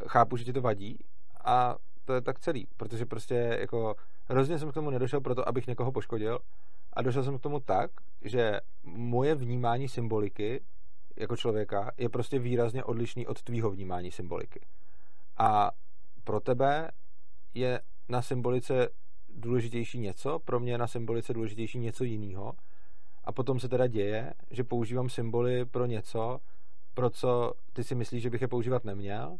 Chápu, 0.07 0.37
že 0.37 0.43
ti 0.43 0.53
to 0.53 0.61
vadí 0.61 0.97
a 1.45 1.75
to 2.05 2.13
je 2.13 2.21
tak 2.21 2.39
celý, 2.39 2.67
protože 2.77 3.05
prostě 3.05 3.57
jako 3.59 3.95
hrozně 4.25 4.59
jsem 4.59 4.71
k 4.71 4.73
tomu 4.73 4.89
nedošel 4.89 5.21
proto, 5.21 5.47
abych 5.47 5.67
někoho 5.67 5.91
poškodil 5.91 6.39
a 6.93 7.01
došel 7.01 7.23
jsem 7.23 7.37
k 7.37 7.41
tomu 7.41 7.59
tak, 7.59 7.91
že 8.21 8.59
moje 8.83 9.35
vnímání 9.35 9.87
symboliky 9.87 10.61
jako 11.15 11.37
člověka 11.37 11.91
je 11.97 12.09
prostě 12.09 12.39
výrazně 12.39 12.83
odlišný 12.83 13.27
od 13.27 13.41
tvýho 13.41 13.71
vnímání 13.71 14.11
symboliky. 14.11 14.59
A 15.37 15.71
pro 16.23 16.39
tebe 16.39 16.91
je 17.53 17.81
na 18.09 18.21
symbolice 18.21 18.89
důležitější 19.29 19.99
něco, 19.99 20.39
pro 20.39 20.59
mě 20.59 20.71
je 20.71 20.77
na 20.77 20.87
symbolice 20.87 21.33
důležitější 21.33 21.79
něco 21.79 22.03
jiného. 22.03 22.53
A 23.23 23.31
potom 23.31 23.59
se 23.59 23.69
teda 23.69 23.87
děje, 23.87 24.33
že 24.51 24.63
používám 24.63 25.09
symboly 25.09 25.65
pro 25.65 25.85
něco, 25.85 26.39
pro 26.93 27.09
co 27.09 27.53
ty 27.73 27.83
si 27.83 27.95
myslíš, 27.95 28.23
že 28.23 28.29
bych 28.29 28.41
je 28.41 28.47
používat 28.47 28.85
neměl 28.85 29.37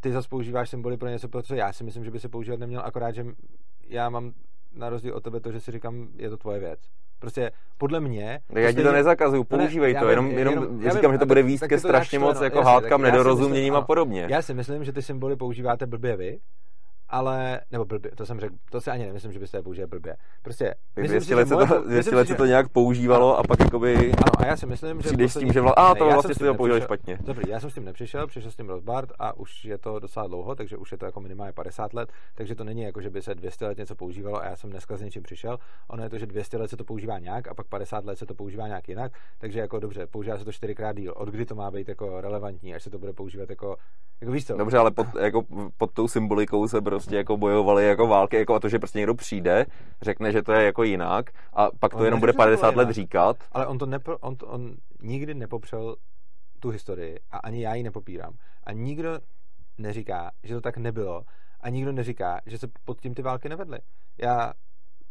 ty 0.00 0.12
zase 0.12 0.28
používáš 0.28 0.70
symboly 0.70 0.96
pro 0.96 1.08
něco, 1.08 1.28
pro 1.28 1.42
co 1.42 1.54
já 1.54 1.72
si 1.72 1.84
myslím, 1.84 2.04
že 2.04 2.10
by 2.10 2.20
se 2.20 2.28
používat 2.28 2.60
neměl, 2.60 2.82
akorát, 2.84 3.14
že 3.14 3.26
já 3.88 4.10
mám 4.10 4.32
na 4.74 4.90
rozdíl 4.90 5.14
od 5.14 5.22
tebe 5.22 5.40
to, 5.40 5.52
že 5.52 5.60
si 5.60 5.72
říkám, 5.72 6.08
je 6.16 6.30
to 6.30 6.36
tvoje 6.36 6.60
věc. 6.60 6.80
Prostě 7.18 7.50
podle 7.78 8.00
mě... 8.00 8.40
Tak 8.46 8.62
já 8.62 8.72
ti 8.72 8.82
to 8.82 8.92
nezakazuju, 8.92 9.44
používej 9.44 9.94
ne, 9.94 10.00
to, 10.00 10.08
jenom, 10.08 10.30
jenom, 10.30 10.54
jenom 10.54 10.82
já 10.82 10.90
říkám, 10.90 11.12
že 11.12 11.18
to 11.18 11.26
bude 11.26 11.42
výst 11.42 11.64
ke 11.66 11.78
strašně 11.78 12.18
moc 12.18 12.40
jako 12.40 12.62
hádkám, 12.62 13.02
nedorozuměním 13.02 13.74
a 13.74 13.80
podobně. 13.80 14.26
Já 14.30 14.42
si 14.42 14.54
myslím, 14.54 14.84
že 14.84 14.92
ty 14.92 15.02
symboly 15.02 15.36
používáte 15.36 15.86
blbě 15.86 16.16
vy, 16.16 16.38
ale, 17.08 17.60
nebo 17.70 17.84
blbě, 17.84 18.10
to 18.10 18.26
jsem 18.26 18.40
řekl, 18.40 18.54
to 18.70 18.80
si 18.80 18.90
ani 18.90 19.06
nemyslím, 19.06 19.32
že 19.32 19.38
byste 19.38 19.58
je 19.58 19.62
použili 19.62 19.86
blbě. 19.86 20.16
Prostě, 20.42 20.74
myslím 20.96 21.18
200 21.18 21.34
let, 21.34 21.48
se, 21.48 21.54
to, 21.54 21.88
200 21.88 22.16
let 22.16 22.28
se 22.28 22.34
to 22.34 22.46
nějak 22.46 22.68
používalo 22.68 23.38
a 23.38 23.42
pak 23.42 23.60
jakoby 23.60 23.96
ano, 23.96 24.32
a 24.38 24.46
já 24.46 24.56
si 24.56 24.66
myslím, 24.66 25.00
že 25.00 25.08
přijdeš 25.08 25.32
s 25.32 25.38
tím, 25.38 25.52
že 25.52 25.60
vla... 25.60 25.72
a, 25.72 25.94
to 25.94 26.06
ne, 26.06 26.12
vlastně 26.12 26.34
jste 26.34 26.44
to 26.44 26.54
použili 26.54 26.80
špatně. 26.80 27.18
Dobrý, 27.20 27.50
já 27.50 27.60
jsem 27.60 27.70
s 27.70 27.74
tím 27.74 27.84
nepřišel, 27.84 28.26
přišel 28.26 28.50
s 28.50 28.56
tím 28.56 28.68
Rothbard 28.68 29.12
a 29.18 29.36
už 29.36 29.64
je 29.64 29.78
to 29.78 29.98
docela 29.98 30.26
dlouho, 30.26 30.54
takže 30.54 30.76
už 30.76 30.92
je 30.92 30.98
to 30.98 31.06
jako 31.06 31.20
minimálně 31.20 31.52
50 31.52 31.94
let, 31.94 32.12
takže 32.34 32.54
to 32.54 32.64
není 32.64 32.82
jako, 32.82 33.00
že 33.00 33.10
by 33.10 33.22
se 33.22 33.34
200 33.34 33.66
let 33.66 33.78
něco 33.78 33.94
používalo 33.94 34.42
a 34.42 34.46
já 34.46 34.56
jsem 34.56 34.70
dneska 34.70 34.96
s 34.96 35.00
něčím 35.00 35.22
přišel. 35.22 35.58
Ono 35.88 36.02
je 36.02 36.10
to, 36.10 36.18
že 36.18 36.26
200 36.26 36.56
let 36.56 36.70
se 36.70 36.76
to 36.76 36.84
používá 36.84 37.18
nějak 37.18 37.48
a 37.48 37.54
pak 37.54 37.66
50 37.66 38.04
let 38.04 38.18
se 38.18 38.26
to 38.26 38.34
používá 38.34 38.66
nějak 38.66 38.88
jinak, 38.88 39.12
takže 39.38 39.60
jako 39.60 39.78
dobře, 39.78 40.06
používá 40.06 40.38
se 40.38 40.44
to 40.44 40.52
čtyřikrát 40.52 40.96
díl. 40.96 41.14
Od 41.16 41.28
kdy 41.28 41.46
to 41.46 41.54
má 41.54 41.70
být 41.70 41.88
jako 41.88 42.20
relevantní, 42.20 42.74
až 42.74 42.82
se 42.82 42.90
to 42.90 42.98
bude 42.98 43.12
používat 43.12 43.50
jako, 43.50 43.76
jako 44.20 44.32
víš 44.32 44.46
co? 44.46 44.56
Dobře, 44.56 44.78
ale 44.78 44.90
pod, 44.90 45.06
jako 45.20 45.42
pod 45.78 45.92
tou 45.92 46.08
symbolikou 46.08 46.68
se 46.68 46.80
prostě 46.98 47.16
jako 47.16 47.36
vyvolávaly 47.36 47.86
jako 47.86 48.06
války, 48.06 48.36
jako 48.36 48.54
a 48.54 48.60
to, 48.60 48.68
že 48.68 48.78
prostě 48.78 48.98
někdo 48.98 49.14
přijde, 49.14 49.66
řekne, 50.02 50.32
že 50.32 50.42
to 50.42 50.52
je 50.52 50.64
jako 50.64 50.82
jinak 50.82 51.30
a 51.52 51.68
pak 51.80 51.92
to 51.92 51.98
on 51.98 52.04
jenom 52.04 52.20
bude 52.20 52.32
50 52.32 52.76
let 52.76 52.90
říkat. 52.90 53.36
Ale 53.52 53.66
on 53.66 53.78
to 53.78 53.86
nepro, 53.86 54.18
on, 54.18 54.36
to, 54.36 54.46
on 54.46 54.74
nikdy 55.02 55.34
nepopřel 55.34 55.96
tu 56.60 56.68
historii 56.68 57.18
a 57.30 57.38
ani 57.38 57.62
já 57.62 57.74
ji 57.74 57.82
nepopírám. 57.82 58.32
A 58.64 58.72
nikdo 58.72 59.20
neříká, 59.78 60.30
že 60.42 60.54
to 60.54 60.60
tak 60.60 60.76
nebylo 60.76 61.22
a 61.60 61.68
nikdo 61.68 61.92
neříká, 61.92 62.40
že 62.46 62.58
se 62.58 62.66
pod 62.84 63.00
tím 63.00 63.14
ty 63.14 63.22
války 63.22 63.48
nevedly. 63.48 63.78
Já 64.18 64.52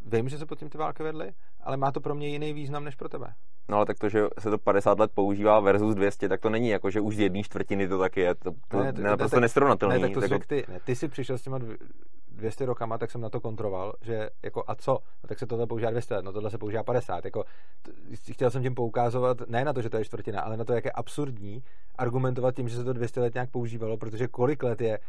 vím, 0.05 0.30
že 0.30 0.38
se 0.38 0.45
pod 0.45 0.59
tím 0.59 0.69
ty 0.69 0.77
války 0.77 1.03
vedly, 1.03 1.31
ale 1.59 1.77
má 1.77 1.91
to 1.91 2.01
pro 2.01 2.15
mě 2.15 2.27
jiný 2.27 2.53
význam 2.53 2.83
než 2.83 2.95
pro 2.95 3.09
tebe. 3.09 3.33
No 3.69 3.77
ale 3.77 3.85
tak 3.85 4.00
to, 4.00 4.10
že 4.10 4.27
se 4.40 4.50
to 4.50 4.58
50 4.58 5.00
let 5.00 5.11
používá 5.14 5.60
versus 5.60 5.95
200, 5.95 6.30
tak 6.30 6.42
to 6.42 6.50
není 6.50 6.69
jako, 6.69 6.90
že 6.90 7.02
už 7.02 7.16
z 7.16 7.19
jedné 7.19 7.44
čtvrtiny 7.44 7.88
to 7.88 8.00
taky 8.00 8.19
je. 8.19 8.35
To, 8.35 8.52
to 8.68 8.84
ne, 8.84 8.92
ne, 8.92 9.18
prostě 9.18 9.40
nesrovnatelný. 9.40 10.02
Ne, 10.02 10.10
tak 10.10 10.14
to 10.14 10.34
jako... 10.34 10.45
ty, 10.48 10.66
ne, 10.68 10.80
ty 10.80 10.95
jsi 10.95 11.08
přišel 11.08 11.38
s 11.38 11.42
těma 11.42 11.60
200 12.35 12.66
rokama, 12.66 12.98
tak 12.98 13.11
jsem 13.11 13.22
na 13.22 13.30
to 13.30 13.42
kontroval, 13.42 13.94
že 14.02 14.30
jako 14.44 14.64
a 14.68 14.76
co? 14.76 14.92
No, 14.92 15.27
tak 15.27 15.40
se 15.40 15.45
tohle 15.45 15.68
používá 15.68 15.92
200 15.92 16.16
let, 16.16 16.26
no 16.26 16.34
tohle 16.34 16.50
se 16.50 16.58
používá 16.58 16.84
50. 16.84 17.26
Jako, 17.26 17.44
t- 17.82 18.34
chtěl 18.34 18.52
jsem 18.52 18.61
tím 18.61 18.76
poukázovat 18.76 19.38
ne 19.48 19.66
na 19.66 19.74
to, 19.74 19.82
že 19.82 19.90
to 19.90 19.98
je 19.98 20.06
čtvrtina, 20.06 20.42
ale 20.42 20.58
na 20.58 20.66
to, 20.66 20.74
jak 20.74 20.85
je 20.85 20.92
absurdní 20.92 21.64
argumentovat 21.95 22.56
tím, 22.56 22.69
že 22.69 22.76
se 22.76 22.84
to 22.84 22.94
200 22.94 23.19
let 23.19 23.34
nějak 23.34 23.50
používalo, 23.50 23.98
protože 23.98 24.27
kolik 24.27 24.64
let 24.64 24.82
je 24.82 25.00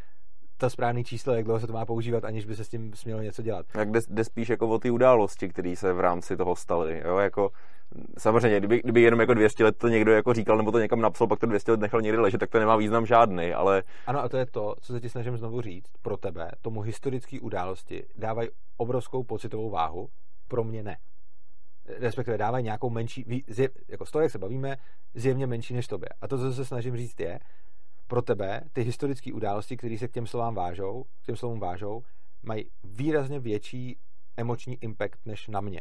to 0.57 0.70
správné 0.70 1.05
číslo, 1.05 1.35
jak 1.35 1.44
dlouho 1.44 1.60
se 1.60 1.67
to 1.67 1.73
má 1.73 1.86
používat, 1.86 2.25
aniž 2.25 2.44
by 2.44 2.57
se 2.57 2.65
s 2.65 2.68
tím 2.68 2.93
smělo 2.94 3.23
něco 3.23 3.43
dělat. 3.43 3.67
Jak 3.75 3.91
jde, 3.91 4.01
jde 4.09 4.25
spíš 4.25 4.49
jako 4.49 4.68
o 4.68 4.78
ty 4.78 4.91
události, 4.91 5.49
které 5.49 5.76
se 5.76 5.93
v 5.93 6.01
rámci 6.01 6.36
toho 6.36 6.57
staly. 6.57 7.02
Jo? 7.05 7.18
Jako, 7.18 7.51
samozřejmě, 8.18 8.59
kdyby, 8.59 8.81
kdyby 8.83 9.02
jenom 9.02 9.20
jako 9.20 9.35
200 9.35 9.65
let 9.65 9.78
to 9.78 9.89
někdo 9.89 10.12
jako 10.12 10.35
říkal, 10.35 10.57
nebo 10.57 10.73
to 10.73 10.78
někam 10.78 11.01
napsal, 11.01 11.26
pak 11.26 11.39
to 11.39 11.47
200 11.47 11.70
let 11.70 11.81
nechal 11.81 12.01
někdy 12.02 12.18
ležet, 12.18 12.39
tak 12.39 12.51
to 12.51 12.59
nemá 12.59 12.76
význam 12.76 13.07
žádný, 13.07 13.52
ale... 13.52 13.83
Ano, 14.07 14.23
a 14.23 14.28
to 14.28 14.36
je 14.36 14.47
to, 14.47 14.75
co 14.81 14.93
se 14.93 15.01
ti 15.01 15.09
snažím 15.09 15.36
znovu 15.36 15.60
říct 15.60 15.93
pro 16.02 16.17
tebe. 16.17 16.51
Tomu 16.62 16.81
historické 16.81 17.41
události 17.41 18.05
dávají 18.17 18.49
obrovskou 18.76 19.25
pocitovou 19.25 19.70
váhu, 19.70 20.09
pro 20.49 20.65
mě 20.65 20.83
ne. 20.83 20.97
Respektive 21.99 22.39
dávají 22.39 22.65
nějakou 22.65 22.91
menší, 22.91 23.44
jako 23.89 24.07
z 24.07 24.10
toho, 24.10 24.23
jak 24.23 24.33
se 24.33 24.39
bavíme, 24.39 24.76
zjevně 25.15 25.47
menší 25.47 25.75
než 25.75 25.86
tobě. 25.86 26.09
A 26.20 26.28
to, 26.28 26.39
co 26.39 26.52
se 26.52 26.65
snažím 26.65 26.97
říct, 26.97 27.20
je, 27.20 27.41
pro 28.07 28.23
tebe 28.23 28.60
ty 28.73 28.83
historické 28.83 29.33
události, 29.33 29.76
které 29.76 29.99
se 29.99 30.09
k 30.09 30.12
těm 30.12 30.26
slovám 30.26 30.55
vážou, 30.55 31.05
k 31.23 31.26
těm 31.26 31.36
slovům 31.36 31.60
vážou, 31.60 32.02
mají 32.43 32.70
výrazně 32.85 33.41
větší 33.41 33.97
emoční 34.36 34.78
impact 34.81 35.26
než 35.26 35.49
na 35.49 35.60
mě. 35.60 35.81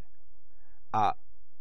A 0.94 1.14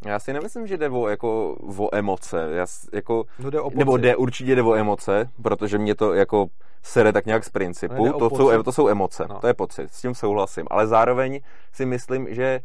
já 0.06 0.18
si 0.18 0.32
nemyslím, 0.32 0.66
že 0.66 0.76
jde 0.76 0.88
o, 0.88 1.08
jako, 1.08 1.56
o 1.78 1.96
emoce. 1.96 2.48
Já, 2.52 2.66
jako, 2.92 3.24
no 3.38 3.50
jde 3.50 3.60
o 3.60 3.70
nebo 3.74 3.96
jde, 3.96 4.16
určitě 4.16 4.54
jde 4.54 4.62
o 4.62 4.74
emoce, 4.74 5.30
protože 5.42 5.78
mě 5.78 5.94
to 5.94 6.14
jako 6.14 6.46
sere 6.82 7.12
tak 7.12 7.26
nějak 7.26 7.44
z 7.44 7.48
principu. 7.48 8.12
To 8.18 8.30
jsou, 8.30 8.62
to 8.62 8.72
jsou 8.72 8.88
emoce, 8.88 9.26
no. 9.28 9.38
to 9.40 9.46
je 9.46 9.54
pocit, 9.54 9.92
s 9.92 10.00
tím 10.00 10.14
souhlasím. 10.14 10.66
Ale 10.70 10.86
zároveň 10.86 11.40
si 11.72 11.86
myslím, 11.86 12.34
že 12.34 12.60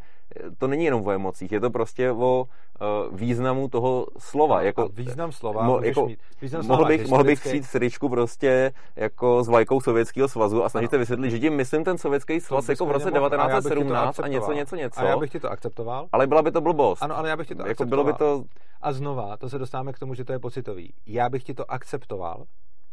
to 0.58 0.66
není 0.66 0.84
jenom 0.84 1.06
o 1.06 1.10
emocích, 1.10 1.52
je 1.52 1.60
to 1.60 1.70
prostě 1.70 2.12
o 2.12 2.44
uh, 2.44 3.16
významu 3.18 3.68
toho 3.68 4.06
slova. 4.18 4.56
No, 4.56 4.66
jako, 4.66 4.88
význam 4.92 5.32
slova 5.32 5.62
mo, 5.62 5.80
jako, 5.82 6.06
mít. 6.06 6.18
Význam 6.42 6.66
mohl, 6.66 6.84
bych, 6.84 7.08
mohl 7.08 7.24
bych 7.24 7.40
přijít 7.40 7.64
sričku 7.64 8.08
prostě 8.08 8.72
jako 8.96 9.44
s 9.44 9.48
vlajkou 9.48 9.80
Sovětského 9.80 10.28
svazu 10.28 10.64
a 10.64 10.68
snažit 10.68 10.90
se 10.90 10.98
vysvětlit, 10.98 11.30
že 11.30 11.38
tím 11.38 11.56
myslím 11.56 11.84
ten 11.84 11.98
Sovětský 11.98 12.40
svaz 12.40 12.68
jako 12.68 12.86
v 12.86 12.90
roce 12.90 13.10
1917 13.10 14.20
a, 14.20 14.22
a 14.22 14.28
něco, 14.28 14.52
něco, 14.52 14.76
něco. 14.76 15.00
A 15.00 15.04
já 15.04 15.16
bych 15.16 15.30
ti 15.30 15.40
to 15.40 15.50
akceptoval. 15.50 16.08
Ale 16.12 16.26
byla 16.26 16.42
by 16.42 16.50
to 16.50 16.60
blbost. 16.60 17.02
Ano, 17.02 17.18
ale 17.18 17.28
já 17.28 17.36
bych 17.36 17.48
ti 17.48 17.54
to 17.54 17.66
jako 17.66 17.84
bylo 17.84 18.04
by 18.04 18.12
to... 18.12 18.44
A 18.80 18.92
znova, 18.92 19.36
to 19.36 19.48
se 19.48 19.58
dostáváme 19.58 19.92
k 19.92 19.98
tomu, 19.98 20.14
že 20.14 20.24
to 20.24 20.32
je 20.32 20.38
pocitový. 20.38 20.94
Já 21.06 21.28
bych 21.28 21.44
ti 21.44 21.54
to 21.54 21.70
akceptoval, 21.70 22.44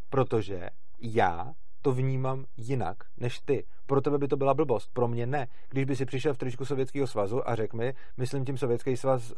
protože 0.09 0.69
já 1.01 1.53
to 1.81 1.91
vnímám 1.91 2.45
jinak 2.57 2.97
než 3.17 3.39
ty. 3.39 3.63
Pro 3.87 4.01
tebe 4.01 4.17
by 4.17 4.27
to 4.27 4.37
byla 4.37 4.53
blbost, 4.53 4.89
pro 4.93 5.07
mě 5.07 5.25
ne. 5.25 5.47
Když 5.69 5.85
by 5.85 5.95
si 5.95 6.05
přišel 6.05 6.33
v 6.33 6.37
tričku 6.37 6.65
Sovětského 6.65 7.07
svazu 7.07 7.49
a 7.49 7.55
řekl 7.55 7.77
mi, 7.77 7.93
myslím 8.17 8.45
tím 8.45 8.57
Sovětský 8.57 8.97
svaz 8.97 9.31
e, 9.31 9.35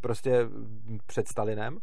prostě 0.00 0.48
před 1.06 1.28
Stalinem, 1.28 1.78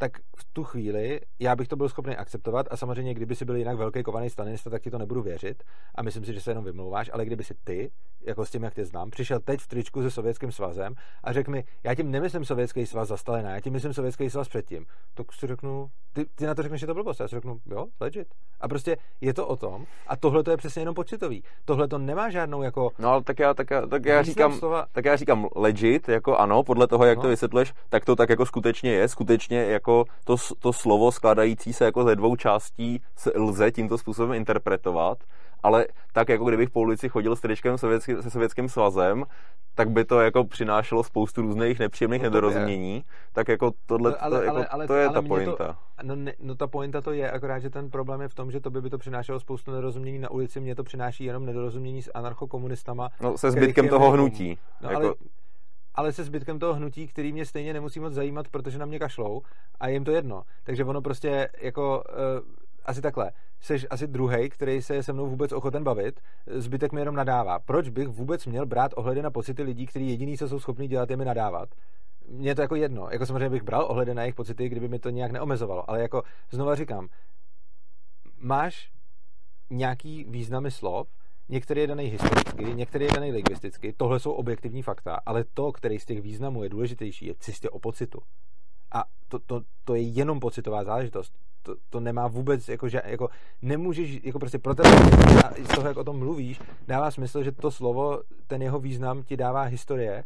tak 0.00 0.18
v 0.36 0.44
tu 0.52 0.64
chvíli 0.64 1.20
já 1.38 1.56
bych 1.56 1.68
to 1.68 1.76
byl 1.76 1.88
schopný 1.88 2.16
akceptovat 2.16 2.66
a 2.70 2.76
samozřejmě, 2.76 3.14
kdyby 3.14 3.36
si 3.36 3.44
byl 3.44 3.56
jinak 3.56 3.76
velký 3.76 4.02
kovaný 4.02 4.30
stalinista, 4.30 4.70
tak 4.70 4.82
ti 4.82 4.90
to 4.90 4.98
nebudu 4.98 5.22
věřit 5.22 5.62
a 5.94 6.02
myslím 6.02 6.24
si, 6.24 6.34
že 6.34 6.40
se 6.40 6.50
jenom 6.50 6.64
vymlouváš, 6.64 7.10
ale 7.12 7.24
kdyby 7.24 7.44
si 7.44 7.54
ty, 7.64 7.90
jako 8.26 8.46
s 8.46 8.50
tím, 8.50 8.62
jak 8.62 8.74
tě 8.74 8.84
znám, 8.84 9.10
přišel 9.10 9.40
teď 9.40 9.60
v 9.60 9.68
tričku 9.68 10.02
se 10.02 10.10
Sovětským 10.10 10.52
svazem 10.52 10.94
a 11.24 11.32
řekl 11.32 11.50
mi, 11.50 11.64
já 11.84 11.94
tím 11.94 12.10
nemyslím 12.10 12.44
Sovětský 12.44 12.86
svaz 12.86 13.08
za 13.08 13.16
Stalina, 13.16 13.50
já 13.50 13.60
tím 13.60 13.72
myslím 13.72 13.92
Sovětský 13.92 14.30
svaz 14.30 14.48
předtím, 14.48 14.86
tak 15.14 15.32
si 15.32 15.46
řeknu, 15.46 15.90
ty, 16.12 16.24
ty 16.34 16.46
na 16.46 16.54
to 16.54 16.62
řekneš, 16.62 16.80
že 16.80 16.86
to 16.86 16.94
blbost, 16.94 17.20
já 17.20 17.28
si 17.28 17.36
řeknu, 17.36 17.60
jo, 17.66 17.86
legit. 18.00 18.28
A 18.60 18.68
prostě 18.68 18.96
je 19.20 19.34
to 19.34 19.46
o 19.46 19.56
tom 19.56 19.86
a 20.06 20.16
tohle 20.16 20.42
to 20.42 20.50
je 20.50 20.56
přesně 20.56 20.82
jenom 20.82 20.94
pocitový. 20.94 21.44
Tohle 21.64 21.88
to 21.88 21.98
nemá 21.98 22.30
žádnou 22.30 22.62
jako... 22.62 22.90
No 22.98 23.08
ale 23.08 23.22
tak 23.22 23.38
já, 23.38 23.54
tak 23.54 23.70
já, 23.70 23.86
tak 23.86 24.04
já 24.04 24.22
říkám, 24.22 24.52
slova... 24.52 24.86
tak 24.92 25.04
já 25.04 25.16
říkám 25.16 25.48
legit, 25.56 26.08
jako 26.08 26.36
ano, 26.36 26.62
podle 26.62 26.86
toho, 26.86 27.04
jak 27.04 27.16
no. 27.16 27.22
to 27.22 27.28
vysvětluješ, 27.28 27.72
tak 27.88 28.04
to 28.04 28.16
tak 28.16 28.28
jako 28.30 28.46
skutečně 28.46 28.92
je, 28.92 29.08
skutečně 29.08 29.58
jako 29.58 29.89
to, 30.24 30.36
to 30.58 30.72
slovo 30.72 31.12
skládající 31.12 31.72
se 31.72 31.84
jako 31.84 32.04
ze 32.04 32.16
dvou 32.16 32.36
částí 32.36 33.02
se 33.16 33.32
lze 33.36 33.70
tímto 33.70 33.98
způsobem 33.98 34.32
interpretovat, 34.32 35.18
ale 35.62 35.86
tak 36.12 36.28
jako 36.28 36.44
kdybych 36.44 36.70
po 36.70 36.80
ulici 36.80 37.08
chodil 37.08 37.36
s 37.36 37.40
tričkem 37.40 37.78
sovětský, 37.78 38.14
se 38.20 38.30
sovětským 38.30 38.68
svazem, 38.68 39.24
tak 39.74 39.90
by 39.90 40.04
to 40.04 40.20
jako 40.20 40.44
přinášelo 40.44 41.04
spoustu 41.04 41.42
různých 41.42 41.78
nepříjemných 41.78 42.22
no 42.22 42.26
nedorozumění, 42.26 42.94
je. 42.94 43.02
tak 43.32 43.48
jako 43.48 43.70
tohle, 43.86 44.10
no, 44.10 44.16
ale, 44.20 44.38
to, 44.38 44.44
jako, 44.44 44.56
ale, 44.56 44.66
ale, 44.66 44.86
to 44.86 44.94
je 44.94 45.04
ale 45.04 45.14
ta 45.14 45.22
pointa. 45.22 45.66
To, 45.66 45.76
no, 46.02 46.16
ne, 46.16 46.32
no 46.40 46.54
ta 46.54 46.66
pointa 46.66 47.00
to 47.00 47.12
je, 47.12 47.30
akorát, 47.30 47.58
že 47.58 47.70
ten 47.70 47.90
problém 47.90 48.20
je 48.20 48.28
v 48.28 48.34
tom, 48.34 48.50
že 48.50 48.60
to 48.60 48.70
by, 48.70 48.82
by 48.82 48.90
to 48.90 48.98
přinášelo 48.98 49.40
spoustu 49.40 49.70
nedorozumění 49.70 50.18
na 50.18 50.30
ulici, 50.30 50.60
mě 50.60 50.74
to 50.74 50.84
přináší 50.84 51.24
jenom 51.24 51.46
nedorozumění 51.46 52.02
s 52.02 52.10
anarchokomunistama. 52.14 53.08
No 53.20 53.38
se 53.38 53.50
zbytkem 53.50 53.88
toho 53.88 54.10
hnutí. 54.10 54.58
No, 54.80 54.90
jako... 54.90 55.06
ale, 55.06 55.14
ale 56.00 56.12
se 56.12 56.24
zbytkem 56.24 56.58
toho 56.58 56.74
hnutí, 56.74 57.06
který 57.06 57.32
mě 57.32 57.46
stejně 57.46 57.72
nemusí 57.72 58.00
moc 58.00 58.14
zajímat, 58.14 58.48
protože 58.48 58.78
na 58.78 58.86
mě 58.86 58.98
kašlou 58.98 59.42
a 59.80 59.88
jim 59.88 60.04
to 60.04 60.10
jedno. 60.10 60.42
Takže 60.64 60.84
ono 60.84 61.02
prostě 61.02 61.48
jako 61.62 62.04
uh, 62.08 62.48
asi 62.84 63.02
takhle. 63.02 63.32
Jsi 63.60 63.88
asi 63.88 64.06
druhý, 64.06 64.48
který 64.50 64.82
se 64.82 65.02
se 65.02 65.12
mnou 65.12 65.26
vůbec 65.26 65.52
ochoten 65.52 65.84
bavit, 65.84 66.20
zbytek 66.46 66.92
mi 66.92 67.00
jenom 67.00 67.14
nadává. 67.14 67.58
Proč 67.58 67.88
bych 67.88 68.08
vůbec 68.08 68.46
měl 68.46 68.66
brát 68.66 68.92
ohledy 68.96 69.22
na 69.22 69.30
pocity 69.30 69.62
lidí, 69.62 69.86
kteří 69.86 70.08
jediný, 70.08 70.38
co 70.38 70.48
jsou 70.48 70.60
schopní 70.60 70.88
dělat, 70.88 71.10
je 71.10 71.16
mi 71.16 71.24
nadávat? 71.24 71.68
Mně 72.28 72.54
to 72.54 72.62
jako 72.62 72.76
jedno. 72.76 73.08
Jako 73.10 73.26
samozřejmě 73.26 73.50
bych 73.50 73.62
bral 73.62 73.86
ohledy 73.88 74.14
na 74.14 74.22
jejich 74.22 74.34
pocity, 74.34 74.68
kdyby 74.68 74.88
mi 74.88 74.98
to 74.98 75.10
nějak 75.10 75.32
neomezovalo. 75.32 75.90
Ale 75.90 76.00
jako 76.00 76.22
znova 76.50 76.74
říkám, 76.74 77.08
máš 78.38 78.90
nějaký 79.70 80.24
významy 80.28 80.70
slov, 80.70 81.08
některý 81.50 81.80
je 81.80 81.86
daný 81.86 82.04
historicky, 82.04 82.64
některý 82.64 83.04
je 83.04 83.12
daný 83.14 83.32
lingvisticky, 83.32 83.92
tohle 83.92 84.20
jsou 84.20 84.32
objektivní 84.32 84.82
fakta, 84.82 85.18
ale 85.26 85.44
to, 85.54 85.72
který 85.72 85.98
z 85.98 86.04
těch 86.04 86.22
významů 86.22 86.62
je 86.62 86.68
důležitější, 86.68 87.26
je 87.26 87.34
čistě 87.40 87.70
o 87.70 87.78
pocitu. 87.78 88.22
A 88.92 89.04
to, 89.28 89.38
to, 89.38 89.62
to 89.84 89.94
je 89.94 90.02
jenom 90.02 90.40
pocitová 90.40 90.84
záležitost. 90.84 91.32
To, 91.62 91.76
to 91.90 92.00
nemá 92.00 92.28
vůbec, 92.28 92.68
jako, 92.68 92.88
že, 92.88 93.02
jako 93.04 93.28
nemůžeš, 93.62 94.20
jako 94.22 94.38
prostě 94.38 94.58
pro 94.58 94.74
tebe, 94.74 94.90
z 95.64 95.68
toho, 95.74 95.88
jak 95.88 95.96
o 95.96 96.04
tom 96.04 96.18
mluvíš, 96.18 96.60
dává 96.86 97.10
smysl, 97.10 97.42
že 97.42 97.52
to 97.52 97.70
slovo, 97.70 98.22
ten 98.46 98.62
jeho 98.62 98.80
význam 98.80 99.22
ti 99.22 99.36
dává 99.36 99.62
historie, 99.62 100.24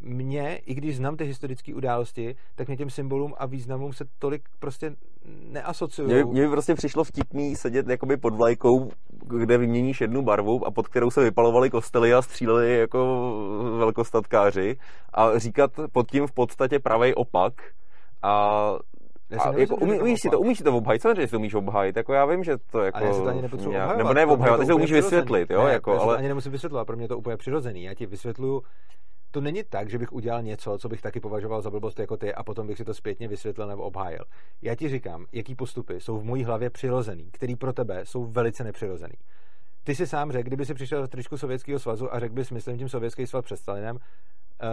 mě, 0.00 0.56
i 0.56 0.74
když 0.74 0.96
znám 0.96 1.16
ty 1.16 1.24
historické 1.24 1.74
události, 1.74 2.36
tak 2.54 2.68
mě 2.68 2.76
těm 2.76 2.90
symbolům 2.90 3.34
a 3.38 3.46
významům 3.46 3.92
se 3.92 4.04
tolik 4.18 4.42
prostě 4.58 4.94
neasociují. 5.52 6.14
Mně, 6.14 6.24
mně 6.24 6.42
by 6.42 6.48
prostě 6.48 6.74
přišlo 6.74 7.04
vtipný 7.04 7.56
sedět 7.56 7.88
jakoby 7.88 8.16
pod 8.16 8.34
vlajkou, 8.34 8.90
kde 9.26 9.58
vyměníš 9.58 10.00
jednu 10.00 10.22
barvu 10.22 10.66
a 10.66 10.70
pod 10.70 10.88
kterou 10.88 11.10
se 11.10 11.22
vypalovali 11.22 11.70
kostely 11.70 12.14
a 12.14 12.22
stříleli 12.22 12.78
jako 12.78 13.32
velkostatkáři 13.78 14.76
a 15.14 15.38
říkat 15.38 15.70
pod 15.92 16.10
tím 16.10 16.26
v 16.26 16.32
podstatě 16.32 16.78
pravej 16.78 17.14
opak 17.16 17.52
a 18.22 18.74
a 19.38 19.52
jako, 19.52 19.76
umí, 19.76 20.00
umíš, 20.00 20.20
si 20.20 20.30
to, 20.30 20.40
umíš 20.40 20.58
si 20.58 20.64
to 20.64 20.76
obhajit, 20.76 21.02
samozřejmě 21.02 21.26
si 21.26 21.30
to 21.30 21.38
umíš 21.38 21.54
obhajit, 21.54 21.96
jako 21.96 22.12
já 22.12 22.24
vím, 22.24 22.44
že 22.44 22.56
to 22.70 22.82
jako... 22.82 22.98
Ale 22.98 23.06
já 23.06 23.12
si 23.12 23.22
to 23.22 23.28
ani 23.28 23.42
nepotřebuji 23.42 23.72
nějak, 23.72 23.96
Nebo 23.96 24.14
ne 24.14 24.26
obhajovat, 24.26 24.60
ty 24.60 24.66
si 24.66 24.68
to 24.68 24.76
umíš 24.76 24.92
vysvětlit, 24.92 25.50
jo, 25.50 25.64
ne, 25.64 25.72
jako, 25.72 25.92
já 25.92 26.00
ale... 26.00 26.16
ani 26.16 26.28
nemusím 26.28 26.52
vysvětlovat, 26.52 26.84
pro 26.84 26.96
mě 26.96 27.08
to 27.08 27.18
úplně 27.18 27.36
přirozený, 27.36 27.82
já 27.82 27.94
ti 27.94 28.06
vysvětluju, 28.06 28.62
to 29.30 29.40
není 29.40 29.64
tak, 29.64 29.90
že 29.90 29.98
bych 29.98 30.12
udělal 30.12 30.42
něco, 30.42 30.78
co 30.78 30.88
bych 30.88 31.02
taky 31.02 31.20
považoval 31.20 31.62
za 31.62 31.70
blbost 31.70 31.98
jako 31.98 32.16
ty 32.16 32.34
a 32.34 32.42
potom 32.42 32.66
bych 32.66 32.76
si 32.76 32.84
to 32.84 32.94
zpětně 32.94 33.28
vysvětlil 33.28 33.66
nebo 33.66 33.82
obhájil. 33.82 34.24
Já 34.62 34.74
ti 34.74 34.88
říkám, 34.88 35.26
jaký 35.32 35.54
postupy 35.54 36.00
jsou 36.00 36.18
v 36.18 36.24
mojí 36.24 36.44
hlavě 36.44 36.70
přirozený, 36.70 37.30
který 37.30 37.56
pro 37.56 37.72
tebe 37.72 38.00
jsou 38.04 38.24
velice 38.24 38.64
nepřirozený. 38.64 39.14
Ty 39.84 39.94
si 39.94 40.06
sám 40.06 40.32
řekl, 40.32 40.46
kdyby 40.46 40.66
si 40.66 40.74
přišel 40.74 41.06
v 41.06 41.08
tričku 41.10 41.38
Sovětského 41.38 41.78
svazu 41.78 42.14
a 42.14 42.20
řekl 42.20 42.34
bys, 42.34 42.50
myslím 42.50 42.78
tím 42.78 42.88
Sovětský 42.88 43.26
svaz 43.26 43.44
před 43.44 43.56
Stalinem, 43.56 43.96
uh, 43.96 44.70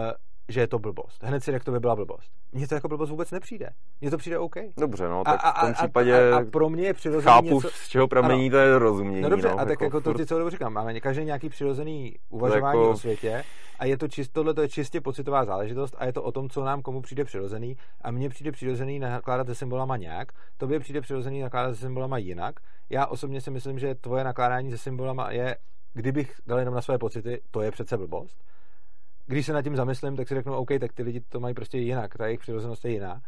že 0.48 0.60
je 0.60 0.66
to 0.66 0.78
blbost. 0.78 1.22
Hned 1.22 1.44
si 1.44 1.52
řekl, 1.52 1.64
to 1.64 1.72
by 1.72 1.80
byla 1.80 1.96
blbost. 1.96 2.32
Mně 2.52 2.68
to 2.68 2.74
jako 2.74 2.88
blbost 2.88 3.10
vůbec 3.10 3.30
nepřijde. 3.30 3.70
Mně 4.00 4.10
to 4.10 4.18
přijde 4.18 4.38
OK. 4.38 4.54
Dobře, 4.76 5.08
no, 5.08 5.24
tak 5.24 5.44
a, 5.44 5.48
a, 5.48 5.60
v 5.60 5.64
tom 5.64 5.74
případě 5.74 6.30
a, 6.30 6.36
a, 6.36 6.40
a 6.40 6.44
pro 6.44 6.68
mě 6.68 6.86
je 6.86 6.94
přirozený 6.94 7.32
chápu, 7.32 7.54
něco... 7.54 7.68
z 7.70 7.88
čeho 7.88 8.08
pramení 8.08 8.50
to 8.50 8.56
je 8.56 8.78
rozumění. 8.78 9.22
No 9.22 9.28
dobře, 9.28 9.48
no, 9.48 9.60
a 9.60 9.64
tak 9.64 9.70
jako, 9.70 9.84
jako 9.84 10.00
to 10.00 10.14
ti 10.14 10.26
celou 10.26 10.50
říkám. 10.50 10.72
Máme 10.72 11.00
každý 11.00 11.24
nějaký 11.24 11.48
přirozený 11.48 12.14
uvažování 12.28 12.80
jako... 12.80 12.90
o 12.90 12.96
světě 12.96 13.44
a 13.78 13.84
je 13.84 13.98
to 13.98 14.08
čist, 14.08 14.32
tohle 14.32 14.54
to 14.54 14.62
je 14.62 14.68
čistě 14.68 15.00
pocitová 15.00 15.44
záležitost 15.44 15.96
a 15.98 16.06
je 16.06 16.12
to 16.12 16.22
o 16.22 16.32
tom, 16.32 16.48
co 16.48 16.64
nám 16.64 16.82
komu 16.82 17.02
přijde 17.02 17.24
přirozený 17.24 17.76
a 18.00 18.10
mně 18.10 18.28
přijde 18.28 18.52
přirozený 18.52 18.98
nakládat 18.98 19.46
se 19.46 19.54
symbolama 19.54 19.96
nějak, 19.96 20.32
tobě 20.56 20.80
přijde 20.80 21.00
přirozený 21.00 21.40
nakládat 21.40 21.74
se 21.74 21.80
symbolama 21.80 22.18
jinak. 22.18 22.54
Já 22.90 23.06
osobně 23.06 23.40
si 23.40 23.50
myslím, 23.50 23.78
že 23.78 23.94
tvoje 23.94 24.24
nakládání 24.24 24.70
se 24.70 24.78
symbolama 24.78 25.30
je, 25.30 25.56
kdybych 25.92 26.40
dal 26.46 26.58
jenom 26.58 26.74
na 26.74 26.82
své 26.82 26.98
pocity, 26.98 27.42
to 27.50 27.62
je 27.62 27.70
přece 27.70 27.96
blbost 27.96 28.44
když 29.26 29.46
se 29.46 29.52
nad 29.52 29.62
tím 29.62 29.76
zamyslím, 29.76 30.16
tak 30.16 30.28
si 30.28 30.34
řeknu, 30.34 30.54
OK, 30.54 30.68
tak 30.80 30.92
ty 30.92 31.02
lidi 31.02 31.20
to 31.20 31.40
mají 31.40 31.54
prostě 31.54 31.78
jinak, 31.78 32.16
ta 32.16 32.26
jejich 32.26 32.40
přirozenost 32.40 32.84
je 32.84 32.90
jiná. 32.90 33.22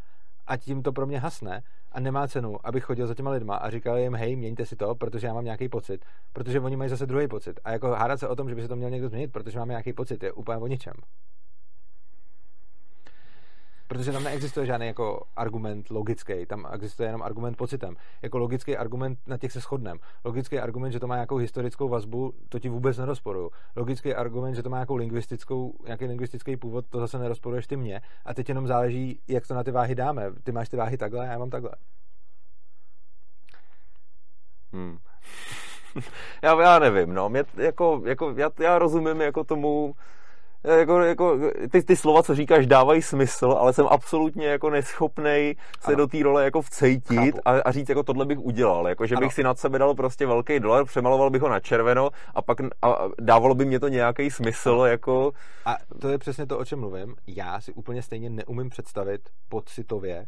A 0.47 0.57
tím 0.57 0.83
to 0.83 0.93
pro 0.93 1.07
mě 1.07 1.19
hasne 1.19 1.63
a 1.93 2.01
nemá 2.01 2.29
cenu, 2.29 2.57
abych 2.65 2.85
chodil 2.85 3.07
za 3.07 3.15
těma 3.15 3.31
lidma 3.31 3.57
a 3.57 3.71
říkal 3.71 3.99
jim, 3.99 4.15
hej, 4.15 4.37
měňte 4.37 4.67
si 4.67 4.77
to, 4.77 4.95
protože 4.95 5.27
já 5.27 5.35
mám 5.35 5.45
nějaký 5.45 5.69
pocit, 5.69 6.05
protože 6.33 6.61
oni 6.61 6.77
mají 6.77 6.91
zase 6.91 7.07
druhý 7.07 7.29
pocit. 7.29 7.61
A 7.65 7.71
jako 7.71 7.89
hádat 7.89 8.21
se 8.21 8.29
o 8.29 8.37
tom, 8.37 8.49
že 8.49 8.55
by 8.55 8.63
se 8.63 8.69
to 8.69 8.77
měl 8.77 8.91
někdo 8.91 9.09
změnit, 9.09 9.33
protože 9.33 9.59
máme 9.59 9.73
nějaký 9.73 9.93
pocit, 9.93 10.23
je 10.23 10.33
úplně 10.33 10.59
o 10.59 10.67
ničem 10.67 10.95
protože 13.89 14.13
tam 14.13 14.25
neexistuje 14.25 14.67
žádný 14.67 14.87
jako 14.87 15.23
argument 15.37 15.91
logický, 15.91 16.47
tam 16.47 16.69
existuje 16.73 17.09
jenom 17.09 17.23
argument 17.23 17.57
pocitem. 17.57 17.97
Jako 18.23 18.39
logický 18.39 18.77
argument 18.77 19.19
na 19.27 19.39
těch 19.39 19.53
se 19.53 19.61
shodnem. 19.61 19.99
Logický 20.25 20.59
argument, 20.59 20.93
že 20.93 21.01
to 21.01 21.07
má 21.07 21.15
nějakou 21.15 21.37
historickou 21.37 21.89
vazbu, 21.89 22.35
to 22.49 22.59
ti 22.59 22.69
vůbec 22.69 22.99
nerozporuju. 22.99 23.51
Logický 23.77 24.15
argument, 24.15 24.55
že 24.55 24.63
to 24.63 24.71
má 24.71 24.77
nějakou 24.77 24.97
lingvistickou, 24.97 25.75
nějaký 25.87 26.05
lingvistický 26.05 26.57
původ, 26.57 26.87
to 26.89 27.01
zase 27.01 27.19
nerozporuješ 27.19 27.67
ty 27.67 27.77
mě. 27.77 28.01
A 28.25 28.35
teď 28.35 28.49
jenom 28.49 28.67
záleží, 28.67 29.21
jak 29.29 29.47
to 29.47 29.55
na 29.55 29.65
ty 29.65 29.71
váhy 29.71 29.95
dáme. 29.95 30.33
Ty 30.43 30.53
máš 30.53 30.69
ty 30.69 30.77
váhy 30.77 30.97
takhle, 30.97 31.27
já 31.27 31.39
mám 31.39 31.51
takhle. 31.51 31.71
Hmm. 34.73 34.99
já, 36.43 36.63
já 36.63 36.79
nevím, 36.79 37.15
no. 37.15 37.29
Mě, 37.29 37.45
jako, 37.57 38.03
jako, 38.05 38.35
já, 38.37 38.51
já 38.61 38.79
rozumím 38.79 39.21
jako 39.21 39.45
tomu, 39.45 39.95
jako, 40.65 41.01
jako, 41.01 41.39
ty, 41.71 41.83
ty 41.83 41.97
slova, 41.97 42.23
co 42.23 42.35
říkáš, 42.35 42.67
dávají 42.67 43.03
smysl, 43.03 43.57
ale 43.59 43.73
jsem 43.73 43.87
absolutně 43.91 44.47
jako 44.47 44.71
neschopnej 44.71 45.57
se 45.81 45.87
ano. 45.87 45.97
do 45.97 46.07
té 46.07 46.23
role 46.23 46.45
jako 46.45 46.63
vcejtit 46.63 47.39
a, 47.45 47.51
a, 47.51 47.73
říct, 47.73 47.89
jako 47.89 48.03
tohle 48.03 48.27
bych 48.27 48.39
udělal. 48.39 48.89
Jako, 48.89 49.07
že 49.07 49.15
ano. 49.15 49.27
bych 49.27 49.35
si 49.35 49.43
nad 49.43 49.59
sebe 49.59 49.79
dal 49.79 49.95
prostě 49.95 50.27
velký 50.27 50.61
dolar, 50.61 50.85
přemaloval 50.85 51.31
bych 51.31 51.43
ho 51.43 51.49
na 51.49 51.61
červeno 51.61 52.11
a 52.35 52.43
pak 52.43 52.61
a 52.83 52.99
dávalo 53.21 53.55
by 53.55 53.65
mě 53.65 53.81
to 53.81 53.89
nějaký 53.89 54.31
smysl. 54.31 54.85
Jako... 54.87 55.33
A 55.65 55.77
to 56.01 56.09
je 56.09 56.19
přesně 56.19 56.47
to, 56.47 56.59
o 56.59 56.65
čem 56.65 56.81
mluvím. 56.81 57.15
Já 57.27 57.61
si 57.61 57.73
úplně 57.73 58.03
stejně 58.03 58.31
neumím 58.31 58.69
představit 58.69 59.21
pocitově 59.49 60.27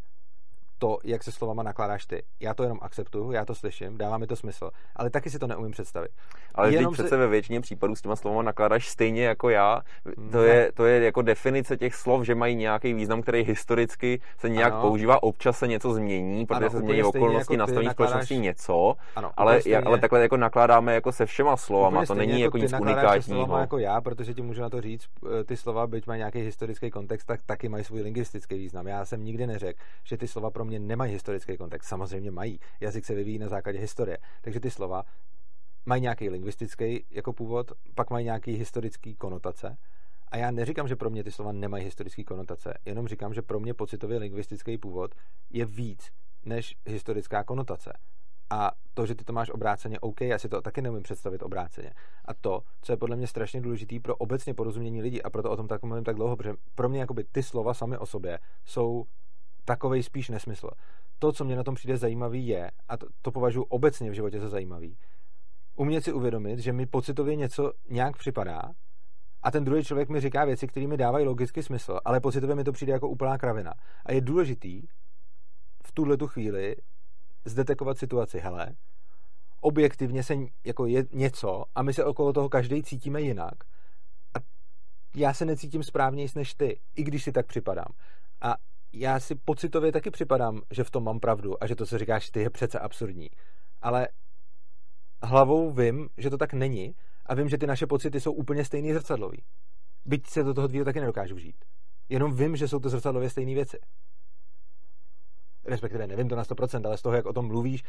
to, 0.80 0.98
jak 1.04 1.22
se 1.22 1.32
slovama 1.32 1.62
nakládáš 1.62 2.06
ty. 2.06 2.22
Já 2.40 2.54
to 2.54 2.62
jenom 2.62 2.78
akceptuju, 2.82 3.32
já 3.32 3.44
to 3.44 3.54
slyším, 3.54 3.98
dává 3.98 4.18
mi 4.18 4.26
to 4.26 4.36
smysl, 4.36 4.70
ale 4.96 5.10
taky 5.10 5.30
si 5.30 5.38
to 5.38 5.46
neumím 5.46 5.72
představit. 5.72 6.10
Ale 6.54 6.72
jenom 6.72 6.92
přece 6.92 7.08
se... 7.08 7.16
ve 7.16 7.26
většině 7.28 7.60
případů 7.60 7.96
s 7.96 8.02
těma 8.02 8.16
slovama 8.16 8.42
nakládáš 8.42 8.88
stejně 8.88 9.24
jako 9.24 9.48
já. 9.48 9.80
To 10.32 10.42
je, 10.42 10.72
to 10.74 10.86
je 10.86 11.04
jako 11.04 11.22
definice 11.22 11.76
těch 11.76 11.94
slov, 11.94 12.26
že 12.26 12.34
mají 12.34 12.54
nějaký 12.54 12.94
význam, 12.94 13.22
který 13.22 13.42
historicky 13.42 14.20
se 14.38 14.48
nějak 14.48 14.72
ano. 14.72 14.82
používá, 14.82 15.22
občas 15.22 15.58
se 15.58 15.66
něco 15.66 15.92
změní, 15.92 16.46
protože 16.46 16.64
ano, 16.64 16.70
se 16.70 16.78
změní 16.78 17.02
okolnosti, 17.02 17.52
jako 17.52 17.60
nastaví 17.60 17.86
nakládáš... 17.86 18.10
společnosti 18.10 18.38
něco, 18.38 18.94
ano, 19.16 19.30
ale, 19.36 19.60
stejně... 19.60 19.78
ale 19.78 19.98
takhle 19.98 20.22
jako 20.22 20.36
nakládáme 20.36 20.94
jako 20.94 21.12
se 21.12 21.26
všema 21.26 21.56
slovama, 21.56 22.06
to 22.06 22.14
není 22.14 22.40
jako, 22.40 22.42
jako 22.42 22.58
nic 22.58 22.72
unikátního. 22.80 23.58
jako 23.58 23.78
já, 23.78 24.00
protože 24.00 24.34
ti 24.34 24.42
můžu 24.42 24.62
na 24.62 24.70
to 24.70 24.80
říct, 24.80 25.06
eh, 25.40 25.44
ty 25.44 25.56
slova, 25.56 25.86
byť 25.86 26.06
mají 26.06 26.18
nějaký 26.18 26.38
historický 26.38 26.90
kontext, 26.90 27.26
tak 27.26 27.40
taky 27.46 27.68
mají 27.68 27.84
svůj 27.84 28.00
lingvistický 28.00 28.58
význam. 28.58 28.86
Já 28.86 29.04
jsem 29.04 29.24
nikdy 29.24 29.46
neřekl, 29.46 29.80
že 30.04 30.16
ty 30.16 30.28
slova 30.28 30.50
pro 30.50 30.64
mě 30.70 30.78
nemají 30.78 31.12
historický 31.12 31.56
kontext. 31.56 31.88
Samozřejmě 31.88 32.30
mají. 32.30 32.60
Jazyk 32.80 33.04
se 33.04 33.14
vyvíjí 33.14 33.38
na 33.38 33.48
základě 33.48 33.78
historie. 33.78 34.18
Takže 34.42 34.60
ty 34.60 34.70
slova 34.70 35.02
mají 35.86 36.02
nějaký 36.02 36.28
lingvistický 36.28 37.04
jako 37.10 37.32
původ, 37.32 37.72
pak 37.94 38.10
mají 38.10 38.24
nějaký 38.24 38.52
historický 38.52 39.14
konotace. 39.14 39.76
A 40.28 40.36
já 40.36 40.50
neříkám, 40.50 40.88
že 40.88 40.96
pro 40.96 41.10
mě 41.10 41.24
ty 41.24 41.30
slova 41.30 41.52
nemají 41.52 41.84
historický 41.84 42.24
konotace, 42.24 42.74
jenom 42.84 43.08
říkám, 43.08 43.34
že 43.34 43.42
pro 43.42 43.60
mě 43.60 43.74
pocitově 43.74 44.18
lingvistický 44.18 44.78
původ 44.78 45.14
je 45.50 45.64
víc 45.64 46.10
než 46.44 46.76
historická 46.86 47.44
konotace. 47.44 47.92
A 48.50 48.72
to, 48.94 49.06
že 49.06 49.14
ty 49.14 49.24
to 49.24 49.32
máš 49.32 49.50
obráceně, 49.50 50.00
OK, 50.00 50.20
já 50.20 50.38
si 50.38 50.48
to 50.48 50.62
taky 50.62 50.82
neumím 50.82 51.02
představit 51.02 51.42
obráceně. 51.42 51.92
A 52.24 52.34
to, 52.34 52.62
co 52.82 52.92
je 52.92 52.96
podle 52.96 53.16
mě 53.16 53.26
strašně 53.26 53.60
důležitý 53.60 54.00
pro 54.00 54.16
obecně 54.16 54.54
porozumění 54.54 55.02
lidí, 55.02 55.22
a 55.22 55.30
proto 55.30 55.50
o 55.50 55.56
tom 55.56 55.68
tak 55.68 55.82
mluvím 55.82 56.04
tak 56.04 56.16
dlouho, 56.16 56.36
protože 56.36 56.54
pro 56.74 56.88
mě 56.88 57.00
jakoby 57.00 57.24
ty 57.24 57.42
slova 57.42 57.74
sami 57.74 57.98
o 57.98 58.06
sobě 58.06 58.38
jsou 58.64 59.04
takovej 59.64 60.02
spíš 60.02 60.28
nesmysl. 60.28 60.70
To, 61.18 61.32
co 61.32 61.44
mě 61.44 61.56
na 61.56 61.62
tom 61.62 61.74
přijde 61.74 61.96
zajímavý, 61.96 62.46
je, 62.46 62.70
a 62.88 62.96
to, 62.96 63.06
to 63.22 63.30
považuji 63.30 63.62
obecně 63.62 64.10
v 64.10 64.14
životě 64.14 64.40
za 64.40 64.48
zajímavý, 64.48 64.96
umět 65.76 66.04
si 66.04 66.12
uvědomit, 66.12 66.58
že 66.58 66.72
mi 66.72 66.86
pocitově 66.86 67.36
něco 67.36 67.72
nějak 67.88 68.16
připadá 68.16 68.62
a 69.42 69.50
ten 69.50 69.64
druhý 69.64 69.84
člověk 69.84 70.08
mi 70.08 70.20
říká 70.20 70.44
věci, 70.44 70.66
které 70.66 70.86
mi 70.86 70.96
dávají 70.96 71.26
logický 71.26 71.62
smysl, 71.62 71.98
ale 72.04 72.20
pocitově 72.20 72.54
mi 72.56 72.64
to 72.64 72.72
přijde 72.72 72.92
jako 72.92 73.08
úplná 73.08 73.38
kravina. 73.38 73.74
A 74.06 74.12
je 74.12 74.20
důležitý 74.20 74.82
v 75.84 75.92
tuhle 75.92 76.16
tu 76.16 76.26
chvíli 76.26 76.76
zdetekovat 77.44 77.98
situaci. 77.98 78.38
Hele, 78.38 78.74
objektivně 79.60 80.22
se 80.22 80.34
jako 80.64 80.86
je 80.86 81.04
něco 81.12 81.64
a 81.74 81.82
my 81.82 81.92
se 81.92 82.04
okolo 82.04 82.32
toho 82.32 82.48
každý 82.48 82.82
cítíme 82.82 83.20
jinak. 83.20 83.54
A 84.34 84.38
já 85.16 85.34
se 85.34 85.44
necítím 85.44 85.82
správněji 85.82 86.28
než 86.34 86.54
ty, 86.54 86.80
i 86.96 87.02
když 87.02 87.24
si 87.24 87.32
tak 87.32 87.46
připadám. 87.46 87.92
A 88.40 88.54
já 88.92 89.20
si 89.20 89.34
pocitově 89.34 89.92
taky 89.92 90.10
připadám, 90.10 90.62
že 90.70 90.84
v 90.84 90.90
tom 90.90 91.04
mám 91.04 91.20
pravdu 91.20 91.62
a 91.62 91.66
že 91.66 91.76
to, 91.76 91.86
co 91.86 91.98
říkáš 91.98 92.30
ty, 92.30 92.40
je 92.40 92.50
přece 92.50 92.78
absurdní. 92.78 93.28
Ale 93.82 94.08
hlavou 95.22 95.70
vím, 95.70 96.08
že 96.16 96.30
to 96.30 96.38
tak 96.38 96.52
není 96.52 96.94
a 97.26 97.34
vím, 97.34 97.48
že 97.48 97.58
ty 97.58 97.66
naše 97.66 97.86
pocity 97.86 98.20
jsou 98.20 98.32
úplně 98.32 98.64
stejný 98.64 98.92
zrcadlový. 98.92 99.42
Byť 100.04 100.26
se 100.26 100.42
do 100.42 100.54
toho 100.54 100.66
dvíru 100.66 100.84
taky 100.84 101.00
nedokážu 101.00 101.34
vžít. 101.34 101.64
Jenom 102.08 102.34
vím, 102.34 102.56
že 102.56 102.68
jsou 102.68 102.78
to 102.78 102.88
zrcadlově 102.88 103.30
stejné 103.30 103.54
věci. 103.54 103.78
Respektive 105.64 106.06
nevím 106.06 106.28
to 106.28 106.36
na 106.36 106.42
100%, 106.42 106.86
ale 106.86 106.98
z 106.98 107.02
toho, 107.02 107.14
jak 107.14 107.26
o 107.26 107.32
tom 107.32 107.46
mluvíš, 107.46 107.84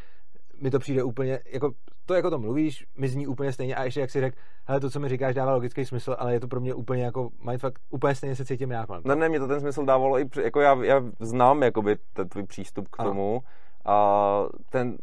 mi 0.61 0.71
to 0.71 0.79
přijde 0.79 1.03
úplně, 1.03 1.39
jako 1.53 1.71
to, 2.05 2.13
jak 2.13 2.25
o 2.25 2.29
tom 2.29 2.41
mluvíš, 2.41 2.85
mi 2.97 3.07
zní 3.07 3.27
úplně 3.27 3.51
stejně. 3.51 3.75
A 3.75 3.83
ještě 3.83 3.99
jak 3.99 4.09
si 4.09 4.19
řekl, 4.19 4.37
hele, 4.65 4.79
to, 4.79 4.89
co 4.89 4.99
mi 4.99 5.09
říkáš, 5.09 5.35
dává 5.35 5.53
logický 5.53 5.85
smysl, 5.85 6.15
ale 6.19 6.33
je 6.33 6.39
to 6.39 6.47
pro 6.47 6.59
mě 6.59 6.73
úplně 6.73 7.03
jako 7.03 7.29
mindfuck, 7.49 7.79
úplně 7.89 8.15
stejně 8.15 8.35
se 8.35 8.45
cítím 8.45 8.71
já. 8.71 8.85
No 9.05 9.15
ne, 9.15 9.29
mě 9.29 9.39
to 9.39 9.47
ten 9.47 9.59
smysl 9.59 9.85
dávalo 9.85 10.19
i, 10.19 10.29
jako 10.43 10.61
já, 10.61 10.83
já 10.83 11.03
znám 11.19 11.63
jakoby 11.63 11.97
ten 12.13 12.29
tvůj 12.29 12.43
přístup 12.43 12.87
k 12.87 12.97
tomu. 13.03 13.41
A 13.85 14.45
ten, 14.69 14.89
ne, 14.89 14.97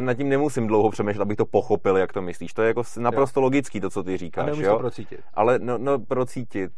nad 0.00 0.14
tím 0.14 0.28
nemusím 0.28 0.66
dlouho 0.66 0.90
přemýšlet, 0.90 1.22
abych 1.22 1.36
to 1.36 1.46
pochopil, 1.46 1.96
jak 1.96 2.12
to 2.12 2.22
myslíš. 2.22 2.54
To 2.54 2.62
je 2.62 2.68
jako 2.68 2.82
naprosto 2.98 3.40
jo. 3.40 3.44
logický, 3.44 3.80
to, 3.80 3.90
co 3.90 4.02
ty 4.02 4.16
říkáš. 4.16 4.58
A 4.58 4.62
jo? 4.62 4.72
to 4.72 4.78
procítit. 4.78 5.20
Ale 5.34 5.58
no, 5.58 5.78
no 5.78 5.98
procítit. 5.98 6.72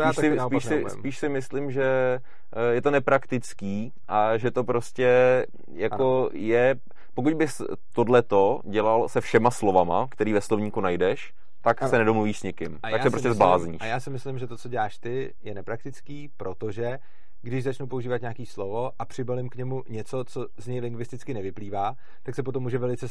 Já 0.00 0.12
spíš, 0.12 0.30
si, 0.30 0.38
spíš, 0.46 0.64
si, 0.64 0.84
spíš 0.88 1.18
si 1.18 1.28
myslím, 1.28 1.70
že 1.70 2.18
eh, 2.52 2.74
je 2.74 2.82
to 2.82 2.90
nepraktický 2.90 3.92
a 4.08 4.36
že 4.36 4.50
to 4.50 4.64
prostě 4.64 5.46
jako 5.74 6.18
ano. 6.18 6.28
je, 6.32 6.76
pokud 7.14 7.34
bys 7.34 7.62
tohleto 7.92 8.60
dělal 8.64 9.08
se 9.08 9.20
všema 9.20 9.50
slovama, 9.50 10.08
který 10.10 10.32
ve 10.32 10.40
slovníku 10.40 10.80
najdeš, 10.80 11.32
tak 11.60 11.82
ano. 11.82 11.90
se 11.90 11.98
nedomluvíš 11.98 12.38
s 12.38 12.42
nikým. 12.42 12.78
A 12.82 12.90
tak 12.90 13.02
se 13.02 13.10
prostě 13.10 13.28
myslím, 13.28 13.34
zblázníš. 13.34 13.80
A 13.80 13.86
já 13.86 14.00
si 14.00 14.10
myslím, 14.10 14.38
že 14.38 14.46
to, 14.46 14.56
co 14.56 14.68
děláš 14.68 14.98
ty, 14.98 15.34
je 15.42 15.54
nepraktický, 15.54 16.30
protože 16.36 16.98
když 17.42 17.64
začnu 17.64 17.86
používat 17.86 18.20
nějaký 18.20 18.46
slovo 18.46 18.92
a 18.98 19.04
přibalím 19.04 19.48
k 19.48 19.56
němu 19.56 19.82
něco, 19.88 20.24
co 20.24 20.46
z 20.56 20.66
něj 20.66 20.80
lingvisticky 20.80 21.34
nevyplývá, 21.34 21.94
tak 22.22 22.34
se 22.34 22.42
potom 22.42 22.62
může 22.62 22.78
velice 22.78 23.06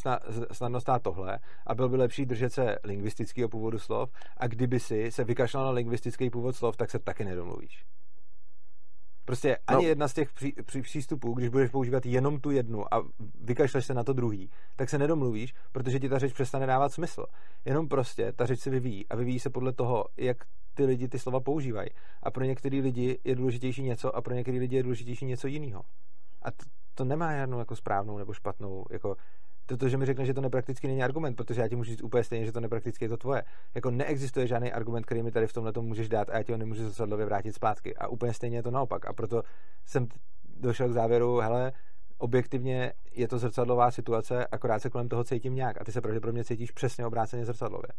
snadno 0.51 0.81
stát 0.81 1.01
tohle 1.01 1.39
a 1.67 1.75
bylo 1.75 1.89
by 1.89 1.97
lepší 1.97 2.25
držet 2.25 2.53
se 2.53 2.77
lingvistického 2.83 3.49
původu 3.49 3.79
slov 3.79 4.11
a 4.37 4.47
kdyby 4.47 4.79
si 4.79 5.11
se 5.11 5.23
vykašlal 5.23 5.65
na 5.65 5.71
lingvistický 5.71 6.29
původ 6.29 6.55
slov, 6.55 6.77
tak 6.77 6.91
se 6.91 6.99
taky 6.99 7.25
nedomluvíš. 7.25 7.85
Prostě 9.27 9.57
ani 9.67 9.83
no. 9.83 9.89
jedna 9.89 10.07
z 10.07 10.13
těch 10.13 10.33
pří, 10.33 10.53
pří, 10.65 10.81
přístupů, 10.81 11.33
když 11.33 11.49
budeš 11.49 11.69
používat 11.69 12.05
jenom 12.05 12.39
tu 12.39 12.51
jednu 12.51 12.93
a 12.93 13.03
vykašleš 13.41 13.85
se 13.85 13.93
na 13.93 14.03
to 14.03 14.13
druhý, 14.13 14.49
tak 14.75 14.89
se 14.89 14.97
nedomluvíš, 14.97 15.53
protože 15.71 15.99
ti 15.99 16.09
ta 16.09 16.19
řeč 16.19 16.33
přestane 16.33 16.65
dávat 16.65 16.93
smysl. 16.93 17.25
Jenom 17.65 17.87
prostě 17.87 18.31
ta 18.31 18.45
řeč 18.45 18.59
se 18.59 18.69
vyvíjí 18.69 19.07
a 19.07 19.15
vyvíjí 19.15 19.39
se 19.39 19.49
podle 19.49 19.73
toho, 19.73 20.05
jak 20.17 20.37
ty 20.73 20.85
lidi 20.85 21.07
ty 21.07 21.19
slova 21.19 21.39
používají. 21.39 21.89
A 22.23 22.31
pro 22.31 22.43
některé 22.43 22.77
lidi 22.77 23.19
je 23.23 23.35
důležitější 23.35 23.83
něco 23.83 24.15
a 24.15 24.21
pro 24.21 24.33
některé 24.33 24.57
lidi 24.57 24.75
je 24.75 24.83
důležitější 24.83 25.25
něco 25.25 25.47
jiného. 25.47 25.83
A 26.41 26.51
to, 26.51 26.65
to 26.93 27.05
nemá 27.05 27.35
žádnou 27.35 27.59
jako 27.59 27.75
správnou 27.75 28.17
nebo 28.17 28.33
špatnou, 28.33 28.85
jako 28.91 29.15
to, 29.67 29.89
že 29.89 29.97
mi 29.97 30.05
řekne, 30.05 30.25
že 30.25 30.33
to 30.33 30.41
neprakticky 30.41 30.87
není 30.87 31.03
argument, 31.03 31.35
protože 31.35 31.61
já 31.61 31.67
ti 31.67 31.75
můžu 31.75 31.91
říct 31.91 32.03
úplně 32.03 32.23
stejně, 32.23 32.45
že 32.45 32.51
to 32.51 32.59
neprakticky 32.59 33.05
je 33.05 33.09
to 33.09 33.17
tvoje. 33.17 33.43
Jako 33.75 33.91
neexistuje 33.91 34.47
žádný 34.47 34.71
argument, 34.71 35.05
který 35.05 35.23
mi 35.23 35.31
tady 35.31 35.47
v 35.47 35.53
tomhle 35.53 35.73
můžeš 35.81 36.09
dát 36.09 36.29
a 36.29 36.37
já 36.37 36.43
ti 36.43 36.51
ho 36.51 36.57
nemůžu 36.57 36.83
zrcadlově 36.83 37.25
vrátit 37.25 37.53
zpátky. 37.53 37.95
A 37.95 38.07
úplně 38.07 38.33
stejně 38.33 38.57
je 38.57 38.63
to 38.63 38.71
naopak. 38.71 39.05
A 39.05 39.13
proto 39.13 39.43
jsem 39.85 40.07
došel 40.59 40.89
k 40.89 40.93
závěru, 40.93 41.37
hele, 41.37 41.73
objektivně 42.17 42.93
je 43.11 43.27
to 43.27 43.37
zrcadlová 43.37 43.91
situace, 43.91 44.47
akorát 44.47 44.79
se 44.79 44.89
kolem 44.89 45.09
toho 45.09 45.23
cítím 45.23 45.55
nějak 45.55 45.81
a 45.81 45.83
ty 45.83 45.91
se 45.91 46.01
pravděpodobně 46.01 46.43
cítíš 46.43 46.71
přesně 46.71 47.05
obráceně 47.05 47.45
zrcadlově. 47.45 47.89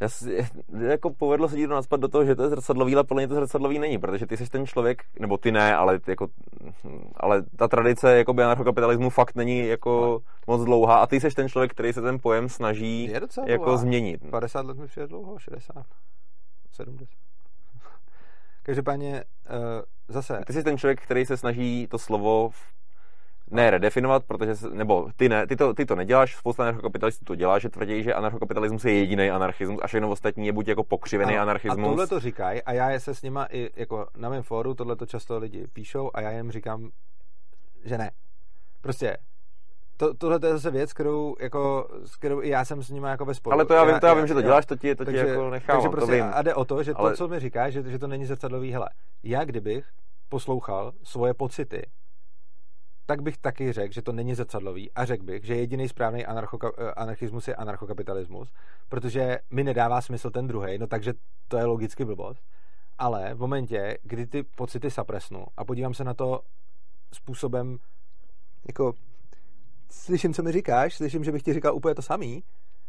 Já 0.00 0.08
si, 0.08 0.46
jako 0.88 1.10
povedlo 1.10 1.48
se 1.48 1.56
to 1.56 1.74
naspat 1.74 2.00
do 2.00 2.08
toho, 2.08 2.24
že 2.24 2.36
to 2.36 2.42
je 2.42 2.48
zrcadlový, 2.48 2.94
ale 2.94 3.04
podle 3.04 3.20
mě 3.20 3.28
to 3.28 3.34
zrcadlový 3.34 3.78
není, 3.78 3.98
protože 3.98 4.26
ty 4.26 4.36
jsi 4.36 4.50
ten 4.50 4.66
člověk, 4.66 5.02
nebo 5.20 5.38
ty 5.38 5.52
ne, 5.52 5.76
ale, 5.76 6.00
jako, 6.06 6.28
ale 7.16 7.42
ta 7.56 7.68
tradice 7.68 8.16
jako 8.16 8.32
anarchokapitalismu 8.32 9.10
fakt 9.10 9.34
není 9.34 9.66
jako 9.66 10.20
moc 10.46 10.64
dlouhá 10.64 10.98
a 10.98 11.06
ty 11.06 11.20
jsi 11.20 11.30
ten 11.30 11.48
člověk, 11.48 11.70
který 11.70 11.92
se 11.92 12.02
ten 12.02 12.18
pojem 12.18 12.48
snaží 12.48 13.12
jako 13.46 13.64
dlouhá. 13.64 13.76
změnit. 13.76 14.30
50 14.30 14.66
let 14.66 14.78
mi 14.78 14.86
přijde 14.86 15.06
dlouho, 15.06 15.38
60, 15.38 15.86
70. 16.70 17.08
Každopádně 18.62 19.24
uh, 19.50 19.56
zase... 20.08 20.40
Ty 20.46 20.52
jsi 20.52 20.62
ten 20.62 20.78
člověk, 20.78 21.02
který 21.02 21.26
se 21.26 21.36
snaží 21.36 21.86
to 21.90 21.98
slovo 21.98 22.50
ne 23.50 23.70
redefinovat, 23.70 24.24
protože, 24.24 24.54
nebo 24.72 25.10
ty, 25.16 25.28
ne, 25.28 25.46
ty, 25.46 25.56
to, 25.56 25.74
ty 25.74 25.86
to 25.86 25.96
neděláš, 25.96 26.36
spousta 26.36 26.62
anarchokapitalistů 26.62 27.24
to 27.24 27.34
dělá, 27.34 27.58
že 27.58 27.68
tvrdí, 27.68 28.02
že 28.02 28.14
anarchokapitalismus 28.14 28.84
je 28.84 28.98
jediný 28.98 29.30
anarchismus 29.30 29.80
a 29.82 29.86
všechno 29.86 30.10
ostatní 30.10 30.46
je 30.46 30.52
buď 30.52 30.68
jako 30.68 30.84
pokřivený 30.84 31.32
ano, 31.32 31.42
anarchismus. 31.42 31.86
A 31.86 31.88
tohle 31.88 32.06
to 32.06 32.20
říkají 32.20 32.62
a 32.62 32.72
já 32.72 33.00
se 33.00 33.14
s 33.14 33.22
nima 33.22 33.46
i 33.50 33.70
jako 33.76 34.06
na 34.16 34.28
mém 34.28 34.42
fóru 34.42 34.74
tohle 34.74 34.96
to 34.96 35.06
často 35.06 35.38
lidi 35.38 35.66
píšou 35.72 36.10
a 36.14 36.20
já 36.20 36.30
jim 36.30 36.50
říkám, 36.50 36.90
že 37.84 37.98
ne. 37.98 38.10
Prostě 38.80 39.16
to, 39.96 40.14
tohle 40.14 40.38
je 40.42 40.52
zase 40.52 40.70
věc, 40.70 40.92
kterou, 40.92 41.36
jako, 41.40 41.88
s 42.04 42.16
kterou 42.16 42.42
i 42.42 42.48
já 42.48 42.64
jsem 42.64 42.82
s 42.82 42.90
nimi 42.90 43.06
jako 43.06 43.24
ve 43.24 43.34
sporu. 43.34 43.54
Ale 43.54 43.64
to 43.64 43.74
já 43.74 43.84
vím, 43.84 44.00
to 44.00 44.06
já 44.06 44.14
vím, 44.14 44.26
že 44.26 44.34
to 44.34 44.42
děláš, 44.42 44.66
to 44.66 44.76
ti, 44.76 44.94
to 44.94 45.04
takže, 45.04 45.22
ti 45.22 45.28
jako 45.28 45.50
nechávám, 45.50 45.82
takže 45.82 45.88
prostě 45.88 46.18
to 46.18 46.24
vím. 46.24 46.32
A 46.34 46.42
jde 46.42 46.54
o 46.54 46.64
to, 46.64 46.82
že 46.82 46.94
ale... 46.94 47.10
to, 47.10 47.16
co 47.16 47.28
mi 47.28 47.40
říkáš, 47.40 47.72
že, 47.72 47.82
že 47.82 47.98
to 47.98 48.06
není 48.06 48.26
zrcadlový, 48.26 48.72
hele, 48.72 48.88
já 49.22 49.44
kdybych 49.44 49.86
poslouchal 50.28 50.92
svoje 51.02 51.34
pocity 51.34 51.82
tak 53.08 53.22
bych 53.22 53.38
taky 53.38 53.72
řekl, 53.72 53.94
že 53.94 54.02
to 54.02 54.12
není 54.12 54.34
zrcadlový 54.34 54.92
a 54.92 55.04
řekl 55.04 55.24
bych, 55.24 55.44
že 55.44 55.56
jediný 55.56 55.88
správný 55.88 56.26
anarchoka- 56.26 56.92
anarchismus 56.96 57.48
je 57.48 57.54
anarchokapitalismus, 57.54 58.52
protože 58.88 59.38
mi 59.50 59.64
nedává 59.64 60.00
smysl 60.00 60.30
ten 60.30 60.46
druhý, 60.46 60.78
no 60.78 60.86
takže 60.86 61.14
to 61.48 61.56
je 61.56 61.64
logicky 61.64 62.04
blbost. 62.04 62.42
Ale 62.98 63.34
v 63.34 63.38
momentě, 63.38 63.98
kdy 64.02 64.26
ty 64.26 64.42
pocity 64.42 64.90
sapresnu 64.90 65.46
a 65.56 65.64
podívám 65.64 65.94
se 65.94 66.04
na 66.04 66.14
to 66.14 66.40
způsobem, 67.12 67.78
jako 68.66 68.92
slyším, 69.90 70.34
co 70.34 70.42
mi 70.42 70.52
říkáš, 70.52 70.94
slyším, 70.94 71.24
že 71.24 71.32
bych 71.32 71.42
ti 71.42 71.52
říkal 71.52 71.74
úplně 71.74 71.94
to 71.94 72.02
samý, 72.02 72.44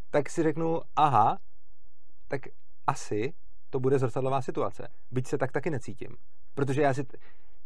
tak 0.09 0.29
si 0.29 0.43
řeknu, 0.43 0.81
aha, 0.95 1.37
tak 2.27 2.41
asi 2.87 3.33
to 3.69 3.79
bude 3.79 3.99
zrcadlová 3.99 4.41
situace. 4.41 4.87
Byť 5.11 5.27
se 5.27 5.37
tak 5.37 5.51
taky 5.51 5.69
necítím. 5.69 6.15
Protože 6.55 6.81
já 6.81 6.93
si, 6.93 7.03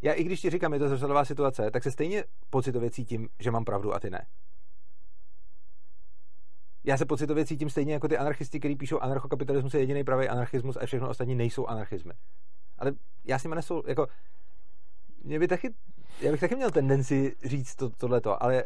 já 0.04 0.14
i 0.14 0.24
když 0.24 0.42
ti 0.42 0.50
říkám, 0.50 0.74
je 0.74 0.80
to 0.80 0.90
zrcadlová 0.90 1.26
situace, 1.26 1.72
tak 1.72 1.84
se 1.84 1.92
stejně 1.92 2.24
pocitově 2.50 2.92
cítím, 2.92 3.30
že 3.40 3.52
mám 3.52 3.66
pravdu 3.66 3.94
a 3.94 4.00
ty 4.00 4.10
ne. 4.10 4.26
Já 6.84 6.98
se 6.98 7.06
pocitově 7.06 7.46
cítím 7.46 7.70
stejně 7.70 7.94
jako 7.94 8.08
ty 8.08 8.18
anarchisti, 8.18 8.60
kteří 8.60 8.76
píšou 8.76 9.00
anarchokapitalismus 9.00 9.74
je 9.74 9.80
jediný 9.80 10.04
pravý 10.04 10.30
anarchismus 10.30 10.78
a 10.82 10.86
všechno 10.86 11.10
ostatní 11.10 11.36
nejsou 11.36 11.68
anarchismy. 11.68 12.14
Ale 12.78 12.92
já 13.24 13.40
s 13.40 13.44
nimi 13.44 13.56
nesou, 13.56 13.84
jako, 13.88 14.08
mě 15.24 15.40
by 15.40 15.48
taky, 15.48 15.74
já 16.22 16.32
bych 16.32 16.40
taky 16.40 16.56
měl 16.56 16.72
tendenci 16.72 17.36
říct 17.44 17.76
to, 17.76 17.90
tohleto, 17.90 18.44
ale 18.44 18.64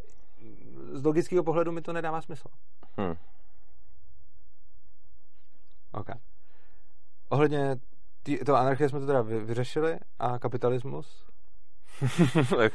z 0.93 1.03
logického 1.03 1.43
pohledu 1.43 1.71
mi 1.71 1.81
to 1.81 1.93
nedává 1.93 2.21
smysl. 2.21 2.47
Hmm. 2.97 3.15
OK. 5.91 6.09
Ohledně 7.29 7.75
tý, 8.27 8.37
toho 8.37 8.57
anarchie 8.57 8.89
jsme 8.89 8.99
to 8.99 9.05
teda 9.05 9.21
vyřešili 9.21 9.97
a 10.19 10.39
kapitalismus? 10.39 11.25
tak, 12.57 12.73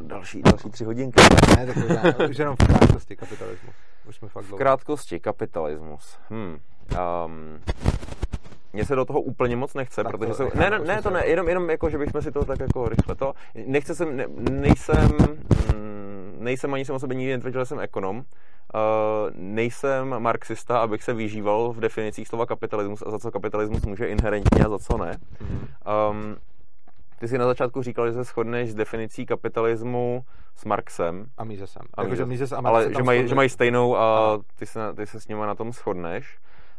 další, 0.00 0.42
další 0.42 0.70
tři 0.70 0.84
hodinky. 0.84 1.22
ne, 1.56 1.66
tak 1.66 1.76
možná, 1.76 2.02
už 2.30 2.38
jenom 2.38 2.56
v 2.56 2.66
krátkosti 2.66 3.16
kapitalismus. 3.16 3.74
Už 4.08 4.16
jsme 4.16 4.28
fakt 4.28 4.44
V 4.44 4.54
krátkosti 4.54 5.20
kapitalismus. 5.20 6.18
Hmm. 6.30 6.58
Um, 7.26 7.60
mně 8.72 8.84
se 8.84 8.94
do 8.94 9.04
toho 9.04 9.20
úplně 9.20 9.56
moc 9.56 9.74
nechce, 9.74 10.02
tak 10.02 10.12
protože 10.12 10.28
to, 10.28 10.34
se... 10.34 10.44
Ne, 10.54 10.70
ne, 10.70 10.78
ne, 10.78 11.02
to 11.02 11.10
ne, 11.10 11.26
jenom, 11.26 11.48
jenom 11.48 11.70
jako, 11.70 11.90
že 11.90 11.98
bychom 11.98 12.22
si 12.22 12.32
to 12.32 12.44
tak 12.44 12.60
jako 12.60 12.88
rychle 12.88 13.14
to... 13.14 13.34
Nechce 13.66 13.94
jsem, 13.94 14.16
ne, 14.16 14.26
nejsem, 14.50 15.08
mm, 15.74 15.95
nejsem 16.46 16.74
ani 16.74 16.84
jsem 16.84 16.94
o 16.94 16.98
sobě 16.98 17.16
nikdy 17.16 17.32
netvrdil, 17.32 17.60
že 17.60 17.66
jsem 17.66 17.80
ekonom, 17.80 18.24
Uh, 18.74 19.30
nejsem 19.34 20.18
marxista, 20.18 20.78
abych 20.78 21.02
se 21.02 21.14
vyžíval 21.14 21.72
v 21.72 21.80
definicích 21.80 22.28
slova 22.28 22.46
kapitalismus 22.46 23.02
a 23.06 23.10
za 23.10 23.18
co 23.18 23.30
kapitalismus 23.30 23.86
může 23.86 24.06
inherentně 24.06 24.64
a 24.64 24.68
za 24.68 24.78
co 24.78 24.98
ne. 24.98 25.18
Um, 26.10 26.36
ty 27.18 27.28
jsi 27.28 27.38
na 27.38 27.46
začátku 27.46 27.82
říkal, 27.82 28.06
že 28.06 28.12
se 28.12 28.24
shodneš 28.24 28.70
s 28.70 28.74
definicí 28.74 29.26
kapitalismu 29.26 30.24
s 30.56 30.64
Marxem. 30.64 31.26
A 31.38 31.44
Misesem. 31.44 31.82
A 31.94 32.02
jako, 32.02 32.14
že 32.14 32.26
Mises 32.26 32.52
a 32.52 32.60
Marx 32.60 32.74
Ale 32.74 32.94
že 32.94 33.02
mají, 33.02 33.28
že 33.28 33.34
mají 33.34 33.48
stejnou 33.48 33.96
a 33.96 34.38
ty 34.58 34.66
se, 34.66 34.80
ty 34.96 35.06
se 35.06 35.20
s 35.20 35.28
nimi 35.28 35.40
na 35.40 35.54
tom 35.54 35.72
shodneš. 35.72 36.38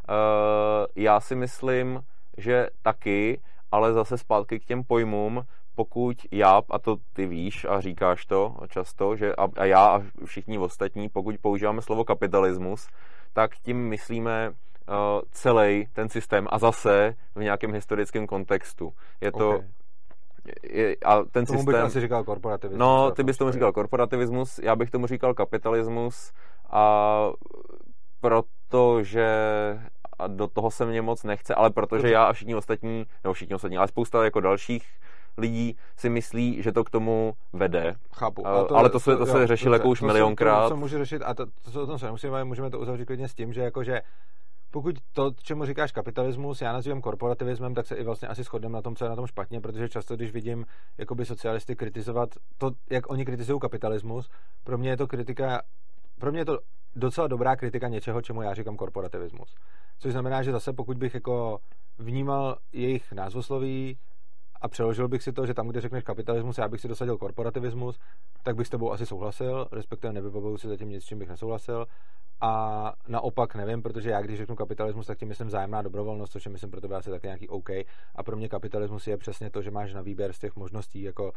Uh, 0.10 0.86
já 0.96 1.20
si 1.20 1.36
myslím, 1.36 2.02
že 2.38 2.68
taky, 2.82 3.42
ale 3.72 3.94
zase 3.94 4.18
zpátky 4.18 4.60
k 4.60 4.66
těm 4.66 4.84
pojmům, 4.84 5.42
pokud 5.78 6.18
já, 6.32 6.62
a 6.70 6.80
to 6.80 6.96
ty 7.14 7.26
víš 7.26 7.66
a 7.70 7.82
říkáš 7.82 8.26
to 8.26 8.56
často, 8.70 9.16
že 9.16 9.36
a, 9.36 9.48
a 9.58 9.66
já 9.66 9.86
a 9.86 10.02
všichni 10.26 10.58
ostatní, 10.58 11.10
pokud 11.10 11.36
používáme 11.42 11.82
slovo 11.82 12.04
kapitalismus, 12.04 12.88
tak 13.34 13.56
tím 13.56 13.78
myslíme 13.78 14.50
uh, 14.50 15.22
celý 15.32 15.88
ten 15.94 16.10
systém 16.10 16.48
a 16.50 16.60
zase 16.60 17.16
v 17.36 17.44
nějakém 17.44 17.74
historickém 17.74 18.28
kontextu. 18.28 18.94
Je 19.22 19.32
to, 19.32 19.50
okay 19.50 19.68
je, 20.64 20.96
a 21.06 21.24
ten 21.24 21.46
tomu 21.46 21.60
systém... 21.60 21.66
bych 21.66 21.76
asi 21.76 22.02
říkal 22.02 22.24
korporativismus. 22.24 22.80
No, 22.80 23.12
ty 23.12 23.24
bys 23.24 23.38
tomu 23.38 23.52
říkal 23.52 23.72
korporativismus, 23.72 24.60
já 24.64 24.76
bych 24.76 24.90
tomu 24.90 25.08
říkal 25.08 25.34
kapitalismus 25.34 26.32
a 26.70 27.30
protože 28.22 29.28
a 30.20 30.28
do 30.28 30.48
toho 30.48 30.72
se 30.72 30.86
mě 30.86 31.02
moc 31.02 31.24
nechce, 31.24 31.56
ale 31.56 31.70
protože 31.70 32.10
já 32.10 32.24
a 32.24 32.34
všichni 32.34 32.56
ostatní, 32.56 33.06
nebo 33.24 33.34
všichni 33.34 33.56
ostatní, 33.56 33.78
ale 33.78 33.88
spousta 33.88 34.24
jako 34.24 34.42
dalších 34.42 34.88
lidí 35.38 35.76
si 35.98 36.10
myslí, 36.10 36.64
že 36.64 36.72
to 36.72 36.84
k 36.84 36.90
tomu 36.90 37.34
vede. 37.54 37.96
Chápu. 38.16 38.42
Uh, 38.42 38.68
to, 38.68 38.76
ale 38.76 38.90
to 38.90 39.00
se, 39.00 39.12
to, 39.12 39.18
to 39.18 39.26
se 39.26 39.48
řešilo 39.48 39.76
jako 39.76 39.90
už 39.90 40.02
milionkrát. 40.02 40.64
To, 40.64 40.70
to 40.70 40.76
se 40.76 40.80
může 40.80 40.98
řešit 40.98 41.22
a 41.22 41.34
to, 41.34 41.46
to, 41.46 41.72
to, 41.72 41.84
o 41.84 41.88
tom 41.88 42.00
se 42.00 42.06
nemusíme, 42.06 42.44
můžeme 42.44 42.70
to 42.70 42.80
uzavřít 42.80 43.06
klidně 43.06 43.28
s 43.28 43.34
tím, 43.34 43.54
že 43.54 43.62
jakože 43.62 44.02
pokud 44.72 44.96
to, 45.14 45.32
čemu 45.44 45.66
říkáš 45.66 45.92
kapitalismus, 45.92 46.62
já 46.62 46.74
nazývám 46.74 47.02
korporativismem, 47.02 47.74
tak 47.74 47.86
se 47.86 47.96
i 47.96 48.04
vlastně 48.04 48.28
asi 48.28 48.44
shodneme 48.44 48.74
na 48.74 48.82
tom, 48.82 48.96
co 48.96 49.06
je 49.06 49.10
na 49.10 49.16
tom 49.16 49.28
špatně, 49.28 49.62
protože 49.62 49.90
často, 49.90 50.16
když 50.16 50.32
vidím 50.32 50.66
jakoby 50.98 51.26
socialisty 51.26 51.76
kritizovat 51.76 52.30
to, 52.58 52.72
jak 52.90 53.10
oni 53.12 53.26
kritizují 53.26 53.60
kapitalismus, 53.60 54.30
pro 54.64 54.78
mě 54.78 54.90
je 54.90 54.98
to 54.98 55.08
kritika, 55.08 55.62
pro 56.20 56.32
mě 56.32 56.42
je 56.42 56.46
to 56.46 56.60
docela 56.96 57.28
dobrá 57.28 57.56
kritika 57.56 57.88
něčeho, 57.88 58.22
čemu 58.22 58.42
já 58.42 58.54
říkám 58.54 58.76
korporativismus. 58.76 59.56
Což 60.00 60.12
znamená, 60.12 60.44
že 60.44 60.52
zase 60.52 60.74
pokud 60.74 60.98
bych 60.98 61.14
jako 61.14 61.60
vnímal 62.00 62.58
jejich 62.74 63.12
názvosloví 63.12 63.98
a 64.62 64.68
přeložil 64.68 65.08
bych 65.08 65.24
si 65.24 65.34
to, 65.34 65.46
že 65.46 65.54
tam, 65.54 65.68
kde 65.68 65.82
řekneš 65.82 66.04
kapitalismus, 66.04 66.58
já 66.58 66.68
bych 66.68 66.82
si 66.82 66.88
dosadil 66.88 67.18
korporativismus, 67.18 68.00
tak 68.44 68.56
bych 68.56 68.68
s 68.68 68.70
tebou 68.70 68.92
asi 68.92 69.06
souhlasil, 69.06 69.68
respektive 69.72 70.14
nevybavuju 70.14 70.58
si 70.58 70.68
zatím 70.68 70.90
nic, 70.90 71.04
s 71.04 71.08
čím 71.08 71.20
bych 71.20 71.30
nesouhlasil. 71.30 71.86
A 72.42 72.94
naopak 73.08 73.56
nevím, 73.56 73.82
protože 73.82 74.10
já 74.10 74.22
když 74.22 74.38
řeknu 74.38 74.56
kapitalismus, 74.56 75.08
tak 75.08 75.18
tím 75.18 75.28
myslím 75.28 75.50
zájemná 75.50 75.82
dobrovolnost, 75.82 76.32
což 76.32 76.46
je 76.46 76.52
myslím 76.52 76.72
pro 76.72 76.82
tebe 76.82 76.96
asi 76.96 77.10
taky 77.10 77.28
nějaký 77.28 77.50
OK. 77.50 77.70
A 78.16 78.24
pro 78.24 78.38
mě 78.38 78.50
kapitalismus 78.50 79.08
je 79.08 79.18
přesně 79.18 79.50
to, 79.50 79.62
že 79.62 79.72
máš 79.72 79.94
na 79.94 80.02
výběr 80.02 80.34
z 80.34 80.40
těch 80.40 80.56
možností, 80.56 81.02
jako 81.02 81.34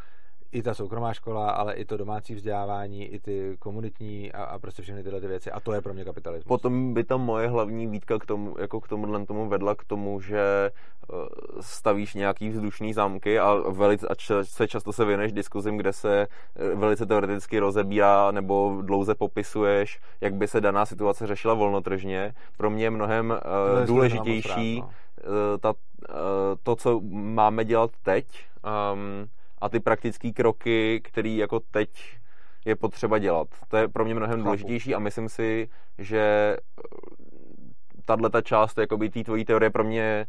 i 0.53 0.63
ta 0.63 0.75
soukromá 0.75 1.13
škola, 1.13 1.51
ale 1.51 1.75
i 1.75 1.85
to 1.85 1.97
domácí 1.97 2.35
vzdělávání, 2.35 3.07
i 3.07 3.21
ty 3.21 3.57
komunitní 3.59 4.33
a, 4.33 4.45
a 4.45 4.59
prostě 4.59 4.83
všechny 4.83 5.03
tyhle 5.03 5.21
ty 5.21 5.27
věci. 5.27 5.51
A 5.51 5.61
to 5.61 5.73
je 5.73 5.81
pro 5.81 5.95
mě 5.95 6.05
kapitalismus. 6.05 6.49
Potom 6.49 6.95
by 6.95 7.05
tam 7.05 7.21
moje 7.21 7.49
hlavní 7.49 7.87
výtka 7.87 8.19
k 8.19 8.27
tomu, 8.27 8.59
jako 8.59 8.81
k 8.81 8.89
tomu 8.89 9.49
vedla 9.49 9.75
k 9.75 9.85
tomu, 9.85 10.21
že 10.21 10.71
eh, 10.71 11.17
stavíš 11.61 12.15
nějaký 12.15 12.49
vzdušný 12.49 12.95
zámky 13.11 13.39
a, 13.39 13.55
velice, 13.55 14.09
a 14.09 14.15
se 14.43 14.69
často 14.69 14.93
se 14.93 15.05
věneš 15.05 15.33
diskuzím, 15.33 15.77
kde 15.77 15.93
se 15.93 16.27
eh, 16.57 16.75
velice 16.75 17.07
teoreticky 17.07 17.59
rozebírá 17.59 18.31
nebo 18.31 18.83
dlouze 18.83 19.15
popisuješ, 19.15 20.01
jak 20.21 20.35
by 20.35 20.49
se 20.49 20.61
daná 20.61 20.87
situace 20.87 21.27
řešila 21.27 21.55
volnotržně. 21.55 22.35
Pro 22.57 22.71
mě 22.71 22.85
je 22.85 22.91
mnohem 22.91 23.31
uh, 23.31 23.87
důležitější 23.87 24.81
no. 24.81 25.59
ta, 25.59 25.71
uh, 25.71 25.77
to, 26.63 26.77
co 26.77 27.01
máme 27.11 27.65
dělat 27.65 27.91
teď, 28.03 28.27
um, 28.93 29.29
a 29.61 29.69
ty 29.69 29.81
praktické 29.81 30.33
kroky, 30.33 31.01
které 31.05 31.29
jako 31.29 31.61
teď 31.71 31.91
je 32.65 32.77
potřeba 32.77 33.19
dělat. 33.19 33.49
To 33.69 33.77
je 33.77 33.89
pro 33.89 34.05
mě 34.05 34.15
mnohem 34.15 34.43
důležitější 34.43 34.95
a 34.95 34.99
myslím 34.99 35.29
si, 35.29 35.69
že 35.99 36.21
eh, 36.21 36.93
tahle 38.05 38.31
ta 38.31 38.43
část 38.43 38.79
jakoby 38.79 39.11
té 39.11 39.25
tvojí 39.25 39.45
teorie 39.45 39.71
pro 39.71 39.85
mě 39.85 40.27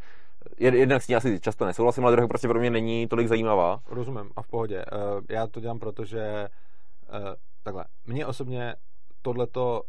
jednak 0.58 1.03
s 1.03 1.08
ní 1.08 1.16
asi 1.16 1.40
často 1.40 1.66
nesouhlasím, 1.66 2.06
ale 2.06 2.16
druhý 2.16 2.28
prostě 2.28 2.48
pro 2.48 2.60
mě 2.60 2.70
není 2.70 3.08
tolik 3.08 3.28
zajímavá. 3.28 3.80
Rozumím 3.90 4.32
a 4.36 4.42
v 4.42 4.48
pohodě. 4.48 4.82
Eh, 4.82 5.34
já 5.34 5.48
to 5.48 5.60
dělám, 5.60 5.80
protože 5.80 6.22
eh, 6.22 7.36
takhle, 7.64 7.86
mně 8.06 8.26
osobně 8.26 8.76
tohleto 9.22 9.82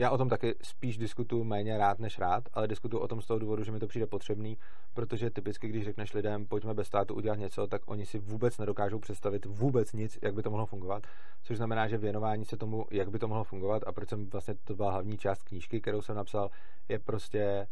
já 0.00 0.10
o 0.10 0.18
tom 0.18 0.28
taky 0.28 0.54
spíš 0.62 0.98
diskutuju 0.98 1.44
méně 1.44 1.78
rád 1.78 1.98
než 1.98 2.18
rád, 2.18 2.44
ale 2.52 2.68
diskutuju 2.68 3.02
o 3.02 3.08
tom 3.08 3.22
z 3.22 3.26
toho 3.26 3.38
důvodu, 3.38 3.64
že 3.64 3.72
mi 3.72 3.78
to 3.78 3.86
přijde 3.86 4.06
potřebný, 4.06 4.58
protože 4.94 5.30
typicky, 5.30 5.68
když 5.68 5.84
řekneš 5.84 6.14
lidem, 6.14 6.46
pojďme 6.46 6.74
bez 6.74 6.86
státu 6.86 7.14
udělat 7.14 7.38
něco, 7.38 7.66
tak 7.66 7.82
oni 7.86 8.06
si 8.06 8.18
vůbec 8.18 8.58
nedokážou 8.58 8.98
představit 8.98 9.46
vůbec 9.46 9.92
nic, 9.92 10.18
jak 10.22 10.34
by 10.34 10.42
to 10.42 10.50
mohlo 10.50 10.66
fungovat, 10.66 11.02
což 11.42 11.56
znamená, 11.56 11.88
že 11.88 11.98
věnování 11.98 12.44
se 12.44 12.56
tomu, 12.56 12.86
jak 12.90 13.10
by 13.10 13.18
to 13.18 13.28
mohlo 13.28 13.44
fungovat 13.44 13.82
a 13.86 13.92
proč 13.92 14.08
jsem 14.08 14.30
vlastně 14.30 14.54
to 14.64 14.74
byla 14.74 14.90
hlavní 14.90 15.18
část 15.18 15.42
knížky, 15.42 15.80
kterou 15.80 16.02
jsem 16.02 16.16
napsal, 16.16 16.50
je 16.88 16.98
prostě 16.98 17.66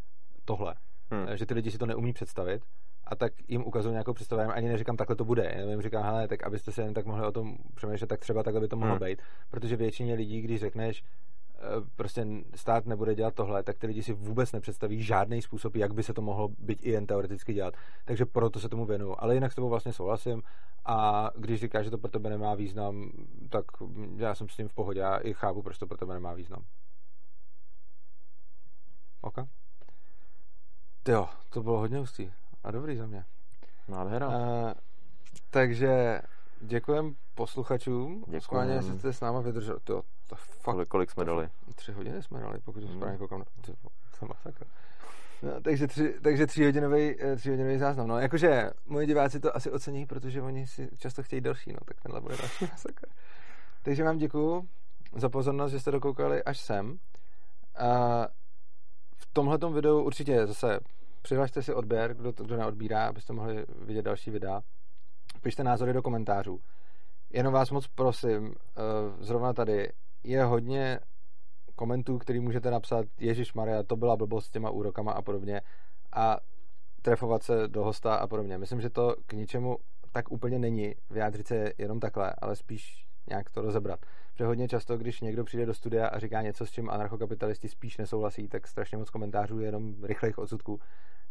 tohle. 0.45 0.75
Hmm. 1.11 1.37
Že 1.37 1.45
ty 1.45 1.53
lidi 1.53 1.71
si 1.71 1.77
to 1.77 1.85
neumí 1.85 2.13
představit 2.13 2.61
a 3.03 3.15
tak 3.15 3.33
jim 3.47 3.65
ukazuju 3.65 3.91
nějakou 3.91 4.13
představu. 4.13 4.51
Ani 4.51 4.69
neříkám, 4.69 4.97
takhle 4.97 5.15
to 5.15 5.25
bude. 5.25 5.53
Já 5.55 5.69
jim 5.69 5.81
říkám, 5.81 6.03
hele, 6.03 6.27
tak 6.27 6.43
abyste 6.43 6.71
si 6.71 6.81
jen 6.81 6.93
tak 6.93 7.05
mohli 7.05 7.27
o 7.27 7.31
tom 7.31 7.57
přemýšlet, 7.75 8.07
tak 8.07 8.19
třeba 8.19 8.43
takhle 8.43 8.61
by 8.61 8.67
to 8.67 8.75
mohlo 8.75 8.95
hmm. 8.95 9.03
být. 9.05 9.21
Protože 9.51 9.75
většině 9.75 10.13
lidí, 10.13 10.41
když 10.41 10.59
řekneš, 10.59 11.03
Eh, 11.61 11.81
prostě 11.95 12.27
stát 12.55 12.85
nebude 12.85 13.15
dělat 13.15 13.33
tohle, 13.33 13.63
tak 13.63 13.77
ty 13.77 13.87
lidi 13.87 14.03
si 14.03 14.13
vůbec 14.13 14.51
nepředstaví 14.51 15.03
žádný 15.03 15.41
způsob, 15.41 15.75
jak 15.75 15.93
by 15.93 16.03
se 16.03 16.13
to 16.13 16.21
mohlo 16.21 16.47
být 16.47 16.79
i 16.81 16.91
jen 16.91 17.05
teoreticky 17.05 17.53
dělat. 17.53 17.73
Takže 18.05 18.25
proto 18.25 18.59
se 18.59 18.69
tomu 18.69 18.85
věnuju. 18.85 19.15
Ale 19.19 19.33
jinak 19.33 19.51
s 19.51 19.55
tebou 19.55 19.69
vlastně 19.69 19.93
souhlasím 19.93 20.43
a 20.85 21.29
když 21.35 21.59
říkáš, 21.59 21.85
že 21.85 21.91
to 21.91 21.97
pro 21.97 22.11
tebe 22.11 22.29
nemá 22.29 22.55
význam, 22.55 23.11
tak 23.49 23.65
já 24.17 24.35
jsem 24.35 24.49
s 24.49 24.55
tím 24.55 24.67
v 24.67 24.73
pohodě. 24.73 24.99
Já 24.99 25.17
i 25.17 25.33
chápu, 25.33 25.61
proč 25.61 25.77
to 25.77 25.87
pro 25.87 25.97
tebe 25.97 26.13
nemá 26.13 26.33
význam. 26.33 26.63
OK. 31.09 31.13
Jo, 31.13 31.29
to 31.49 31.63
bylo 31.63 31.77
hodně 31.77 31.97
hustý 31.97 32.31
a 32.63 32.71
dobrý 32.71 32.95
za 32.95 33.05
mě. 33.05 33.25
Nádhera. 33.87 34.27
Uh, 34.27 34.33
takže 35.49 36.21
děkujem 36.61 37.15
posluchačům. 37.35 38.25
Děkujem. 38.27 38.81
že 38.81 38.99
jste 38.99 39.13
s 39.13 39.21
náma 39.21 39.41
vydrželi. 39.41 39.79
To, 39.83 40.01
to 40.29 40.35
fakt, 40.35 40.61
kolik, 40.61 40.87
kolik 40.87 41.11
jsme 41.11 41.25
dali? 41.25 41.49
Tři 41.75 41.91
hodiny 41.91 42.23
jsme 42.23 42.39
dali, 42.39 42.59
pokud 42.65 42.79
to 42.79 42.87
správně 42.87 43.17
koukám. 43.17 43.43
To 44.19 44.25
masakr. 44.25 44.65
No, 45.41 45.61
takže, 45.61 45.87
tři, 45.87 46.15
takže 46.21 46.47
tříhodinový, 46.47 47.21
eh, 47.21 47.35
tříhodinový 47.35 47.77
záznam. 47.77 48.07
No, 48.07 48.19
jakože 48.19 48.71
moji 48.85 49.07
diváci 49.07 49.39
to 49.39 49.55
asi 49.55 49.71
ocení, 49.71 50.05
protože 50.05 50.41
oni 50.41 50.67
si 50.67 50.89
často 50.97 51.23
chtějí 51.23 51.41
další, 51.41 51.73
no, 51.73 51.79
tak 51.85 52.01
tenhle 52.01 52.21
bude 52.21 52.37
další 52.37 52.65
masakr. 52.71 53.07
Takže 53.83 54.03
vám 54.03 54.17
děkuju 54.17 54.67
za 55.15 55.29
pozornost, 55.29 55.71
že 55.71 55.79
jste 55.79 55.91
dokoukali 55.91 56.43
až 56.43 56.59
sem. 56.59 56.99
A 57.77 58.27
v 59.15 59.25
tomhle 59.33 59.57
videu 59.73 60.01
určitě 60.01 60.47
zase 60.47 60.79
přihlašte 61.21 61.61
si 61.61 61.73
odběr, 61.73 62.13
kdo, 62.13 62.31
kdo 62.31 62.57
neodbírá, 62.57 63.07
abyste 63.07 63.33
mohli 63.33 63.65
vidět 63.85 64.01
další 64.01 64.31
videa. 64.31 64.61
Pište 65.41 65.63
názory 65.63 65.93
do 65.93 66.01
komentářů. 66.01 66.59
Jenom 67.33 67.53
vás 67.53 67.71
moc 67.71 67.87
prosím, 67.87 68.55
eh, 68.55 68.81
zrovna 69.23 69.53
tady 69.53 69.91
je 70.23 70.43
hodně 70.43 70.99
komentů, 71.75 72.17
který 72.17 72.39
můžete 72.39 72.71
napsat 72.71 73.05
Ježíš 73.19 73.53
Maria, 73.53 73.83
to 73.83 73.95
byla 73.95 74.17
blbost 74.17 74.45
s 74.45 74.51
těma 74.51 74.69
úrokama 74.69 75.11
a 75.11 75.21
podobně 75.21 75.61
a 76.15 76.37
trefovat 77.01 77.43
se 77.43 77.67
do 77.67 77.83
hosta 77.83 78.15
a 78.15 78.27
podobně. 78.27 78.57
Myslím, 78.57 78.81
že 78.81 78.89
to 78.89 79.15
k 79.25 79.33
ničemu 79.33 79.77
tak 80.11 80.31
úplně 80.31 80.59
není 80.59 80.95
vyjádřit 81.09 81.47
se 81.47 81.71
jenom 81.77 81.99
takhle, 81.99 82.33
ale 82.41 82.55
spíš 82.55 83.05
nějak 83.29 83.49
to 83.49 83.61
rozebrat. 83.61 83.99
Protože 84.39 84.47
hodně 84.47 84.67
často, 84.67 84.97
když 84.97 85.21
někdo 85.21 85.43
přijde 85.43 85.65
do 85.65 85.73
studia 85.73 86.07
a 86.07 86.19
říká 86.19 86.41
něco, 86.41 86.65
s 86.65 86.71
čím 86.71 86.89
anarchokapitalisti 86.89 87.69
spíš 87.69 87.97
nesouhlasí, 87.97 88.47
tak 88.47 88.67
strašně 88.67 88.97
moc 88.97 89.09
komentářů 89.09 89.59
je 89.59 89.65
jenom 89.65 90.03
rychlých 90.03 90.37
odsudků, 90.37 90.79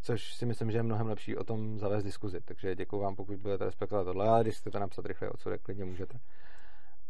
což 0.01 0.33
si 0.33 0.45
myslím, 0.45 0.71
že 0.71 0.77
je 0.77 0.83
mnohem 0.83 1.07
lepší 1.07 1.37
o 1.37 1.43
tom 1.43 1.79
zavést 1.79 2.03
diskuzi. 2.03 2.41
Takže 2.45 2.75
děkuji 2.75 2.99
vám, 2.99 3.15
pokud 3.15 3.35
budete 3.35 3.65
respektovat 3.65 4.03
tohle, 4.03 4.27
ale 4.27 4.43
když 4.43 4.57
chcete 4.57 4.79
napsat 4.79 5.05
rychle 5.05 5.29
odsudek, 5.29 5.61
klidně 5.61 5.85
můžete. 5.85 6.19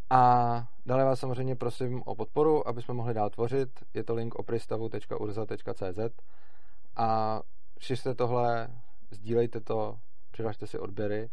A 0.09 0.63
dále 0.85 1.03
vás 1.03 1.19
samozřejmě 1.19 1.55
prosím 1.55 2.03
o 2.05 2.15
podporu, 2.15 2.67
aby 2.67 2.81
jsme 2.81 2.93
mohli 2.93 3.13
dál 3.13 3.29
tvořit. 3.29 3.69
Je 3.93 4.03
to 4.03 4.13
link 4.13 4.35
opristavu.urza.cz 4.35 5.99
a 6.95 7.41
šiřte 7.79 8.15
tohle, 8.15 8.67
sdílejte 9.11 9.59
to, 9.61 9.99
přihlašte 10.31 10.67
si 10.67 10.79
odběry 10.79 11.29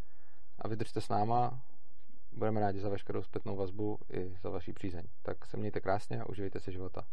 a 0.58 0.68
vydržte 0.68 1.00
s 1.00 1.08
náma. 1.08 1.60
Budeme 2.36 2.60
rádi 2.60 2.80
za 2.80 2.88
veškerou 2.88 3.22
zpětnou 3.22 3.56
vazbu 3.56 3.98
i 4.12 4.36
za 4.42 4.50
vaší 4.50 4.72
přízeň. 4.72 5.02
Tak 5.22 5.46
se 5.46 5.56
mějte 5.56 5.80
krásně 5.80 6.20
a 6.20 6.28
uživejte 6.28 6.60
si 6.60 6.72
života. 6.72 7.06